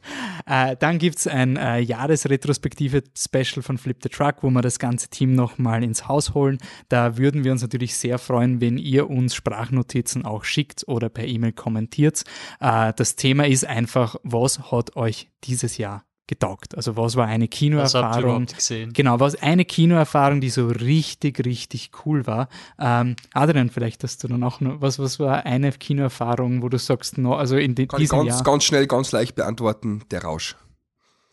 Äh, 0.44 0.76
dann 0.78 0.98
gibt 0.98 1.18
es 1.18 1.26
ein 1.26 1.56
äh, 1.56 1.78
Jahresretrospektive-Special 1.78 3.62
von 3.62 3.78
Flip 3.78 3.98
the 4.02 4.10
Truck, 4.10 4.36
wo 4.42 4.50
wir 4.50 4.60
das 4.60 4.78
ganze 4.78 5.08
Team 5.08 5.34
nochmal 5.34 5.82
ins 5.82 6.06
Haus 6.06 6.34
holen. 6.34 6.58
Da 6.90 7.16
würden 7.16 7.44
wir 7.44 7.52
uns 7.52 7.62
natürlich 7.62 7.96
sehr 7.96 8.18
freuen, 8.18 8.60
wenn 8.60 8.76
ihr 8.78 9.08
uns 9.08 9.34
Sprachnotizen 9.34 10.26
auch 10.26 10.44
schickt 10.44 10.86
oder 10.86 11.08
per 11.08 11.26
E-Mail 11.26 11.52
kommentiert. 11.52 12.24
Äh, 12.60 12.92
das 12.94 13.16
Thema 13.16 13.46
ist 13.46 13.66
einfach, 13.66 14.16
was 14.22 14.70
hat 14.70 14.96
euch 14.96 15.30
dieses 15.44 15.78
Jahr 15.78 16.07
getaugt? 16.28 16.76
Also 16.76 16.96
was 16.96 17.16
war 17.16 17.26
eine 17.26 17.48
Kinoerfahrung? 17.48 18.46
Genau, 18.92 19.18
was 19.18 19.34
eine 19.42 19.64
Kinoerfahrung, 19.64 20.40
die 20.40 20.50
so 20.50 20.68
richtig, 20.68 21.44
richtig 21.44 21.90
cool 22.04 22.26
war. 22.28 22.48
Ähm, 22.78 23.16
Adrian, 23.34 23.70
vielleicht 23.70 24.04
hast 24.04 24.22
du 24.22 24.28
dann 24.28 24.44
auch 24.44 24.60
noch, 24.60 24.80
was, 24.80 25.00
was 25.00 25.18
war 25.18 25.44
eine 25.44 25.72
Kinoerfahrung, 25.72 26.62
wo 26.62 26.68
du 26.68 26.78
sagst, 26.78 27.18
no, 27.18 27.34
also 27.34 27.56
in 27.56 27.74
Kann 27.74 27.98
diesem 27.98 28.18
ganz, 28.18 28.28
Jahr? 28.28 28.42
ganz 28.44 28.64
schnell, 28.64 28.86
ganz 28.86 29.10
leicht 29.10 29.34
beantworten, 29.34 30.04
der 30.12 30.22
Rausch. 30.22 30.54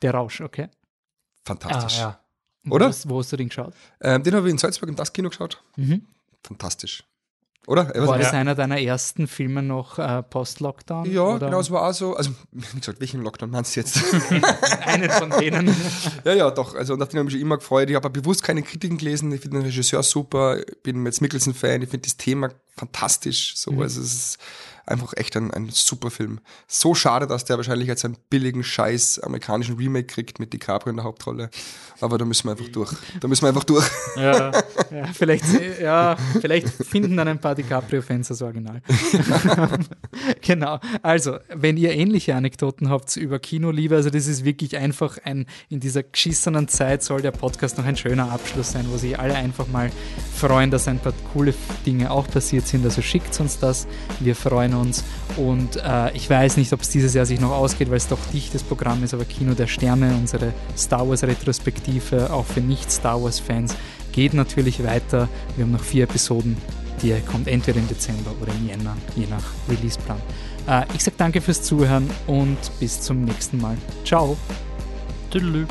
Der 0.02 0.14
Rausch, 0.14 0.42
okay. 0.42 0.70
Fantastisch. 1.44 2.00
Ah, 2.00 2.20
ja. 2.66 2.72
Oder? 2.72 2.86
Wo 2.86 2.90
hast, 2.90 3.10
wo 3.10 3.20
hast, 3.20 3.32
du 3.32 3.38
den 3.38 3.50
geschaut? 3.50 3.74
Ähm, 4.02 4.24
den 4.24 4.34
habe 4.34 4.48
ich 4.48 4.52
in 4.52 4.58
Salzburg 4.58 4.90
im 4.90 4.96
Das 4.96 5.14
Kino 5.14 5.30
geschaut. 5.30 5.62
Mhm. 5.76 6.08
Fantastisch. 6.42 7.04
Oder? 7.68 7.88
War 8.08 8.18
das 8.18 8.32
ja. 8.32 8.40
einer 8.40 8.54
deiner 8.54 8.80
ersten 8.80 9.28
Filme 9.28 9.64
noch 9.64 9.98
äh, 9.98 10.22
Post-Lockdown? 10.22 11.12
Ja, 11.12 11.24
oder? 11.24 11.48
genau, 11.48 11.60
es 11.60 11.72
war 11.72 11.90
auch 11.90 11.94
so. 11.94 12.16
Also, 12.16 12.32
wie 12.52 12.80
gesagt, 12.80 13.00
welchen 13.00 13.24
Lockdown 13.24 13.50
meinst 13.50 13.76
du 13.76 13.80
jetzt? 13.80 13.98
Einen 14.86 15.10
von 15.10 15.32
denen. 15.32 15.76
ja, 16.24 16.34
ja, 16.34 16.52
doch. 16.52 16.76
Also, 16.76 16.96
nach 16.96 17.08
dem 17.08 17.20
habe 17.20 17.30
ich 17.30 17.36
mich 17.36 17.42
immer 17.42 17.58
gefreut. 17.58 17.90
Ich 17.90 17.96
habe 17.96 18.10
bewusst 18.10 18.44
keine 18.44 18.62
Kritiken 18.62 18.98
gelesen. 18.98 19.32
Ich 19.32 19.42
finde 19.42 19.58
den 19.58 19.66
Regisseur 19.66 20.04
super. 20.04 20.60
Ich 20.60 20.84
bin 20.84 21.06
jetzt 21.06 21.22
Mickelson-Fan. 21.22 21.82
Ich 21.82 21.90
finde 21.90 22.08
das 22.08 22.18
Thema 22.18 22.50
fantastisch. 22.76 23.56
So, 23.56 23.72
mhm. 23.72 23.82
also, 23.82 24.02
es 24.02 24.14
ist 24.14 24.40
einfach 24.86 25.14
echt 25.16 25.36
ein, 25.36 25.52
ein 25.52 25.70
super 25.70 26.12
Film. 26.12 26.40
So 26.68 26.94
schade, 26.94 27.28
dass 27.28 27.46
der 27.46 27.58
wahrscheinlich 27.58 27.88
jetzt 27.88 28.06
einen 28.06 28.18
billigen 28.30 28.64
Scheiß 28.64 29.20
amerikanischen 29.20 29.78
Remake 29.78 30.08
kriegt 30.08 30.40
mit 30.40 30.54
DiCaprio 30.54 30.92
in 30.92 30.98
der 30.98 31.06
Hauptrolle. 31.06 31.50
Aber 32.06 32.20
da 32.20 32.26
müssen 32.26 32.48
wir 32.48 32.52
einfach 32.52 32.68
durch. 32.68 32.94
Da 33.20 33.28
müssen 33.28 33.42
wir 33.42 33.50
einfach 33.50 33.64
durch. 33.64 33.86
Ja, 34.16 34.52
ja 34.92 35.08
vielleicht, 35.14 35.44
ja, 35.82 36.16
vielleicht 36.40 36.70
finden 36.70 37.18
dann 37.18 37.28
ein 37.28 37.40
paar 37.40 37.54
DiCaprio-Fans 37.54 38.30
das 38.30 38.42
Original. 38.42 38.82
genau. 40.42 40.80
Also, 41.02 41.38
wenn 41.54 41.76
ihr 41.76 41.92
ähnliche 41.92 42.34
Anekdoten 42.36 42.90
habt 42.90 43.18
über 43.18 43.40
Kinoliebe, 43.40 43.96
also 43.96 44.10
das 44.10 44.28
ist 44.28 44.46
wirklich 44.46 44.78
einfach 44.78 45.18
ein, 45.26 45.48
in 45.70 45.82
dieser 45.82 46.04
geschissenen 46.04 46.68
Zeit 46.70 47.04
soll 47.04 47.22
der 47.22 47.32
Podcast 47.32 47.78
noch 47.78 47.86
ein 47.86 47.98
schöner 47.98 48.32
Abschluss 48.32 48.72
sein, 48.72 48.86
wo 48.90 48.98
sich 48.98 49.20
alle 49.20 49.36
einfach 49.36 49.68
mal 49.68 49.92
freuen, 50.36 50.72
dass 50.72 50.88
ein 50.88 51.00
paar 51.00 51.14
coole 51.34 51.54
Dinge 51.86 52.12
auch 52.12 52.28
passiert 52.30 52.68
sind. 52.68 52.86
Also 52.86 53.02
schickt 53.02 53.38
uns 53.40 53.60
das. 53.60 53.86
Wir 54.20 54.36
freuen 54.36 54.76
uns. 54.76 55.04
Und 55.36 55.78
äh, 55.78 56.16
ich 56.16 56.30
weiß 56.30 56.58
nicht, 56.58 56.72
ob 56.72 56.82
es 56.82 56.90
dieses 56.90 57.14
Jahr 57.14 57.26
sich 57.26 57.42
noch 57.42 57.52
ausgeht, 57.52 57.90
weil 57.90 57.98
es 57.98 58.08
doch 58.08 58.20
dichtes 58.32 58.64
Programm 58.64 59.04
ist, 59.04 59.14
aber 59.14 59.26
Kino 59.26 59.56
der 59.56 59.68
Sterne, 59.68 60.16
unsere 60.16 60.54
Star 60.78 61.08
Wars 61.08 61.24
Retrospektive, 61.96 62.34
auch 62.34 62.46
für 62.46 62.62
Nicht-Star 62.62 63.22
Wars-Fans, 63.22 63.76
geht 64.12 64.34
natürlich 64.34 64.84
weiter. 64.84 65.28
Wir 65.56 65.66
haben 65.66 65.72
noch 65.72 65.84
vier 65.84 66.04
Episoden. 66.04 66.58
Die 67.02 67.14
kommt 67.30 67.48
entweder 67.48 67.80
im 67.80 67.88
Dezember 67.88 68.32
oder 68.42 68.54
im 68.54 68.68
Jänner, 68.68 68.96
je 69.16 69.28
nach 69.28 69.44
Releaseplan. 69.70 70.18
Äh, 70.68 70.86
ich 70.96 71.04
sage 71.04 71.18
danke 71.18 71.42
fürs 71.42 71.62
Zuhören 71.62 72.10
und 72.28 72.58
bis 72.80 73.02
zum 73.02 73.26
nächsten 73.26 73.60
Mal. 73.60 73.78
Ciao. 74.06 74.38
Tüdelü. 75.30 75.66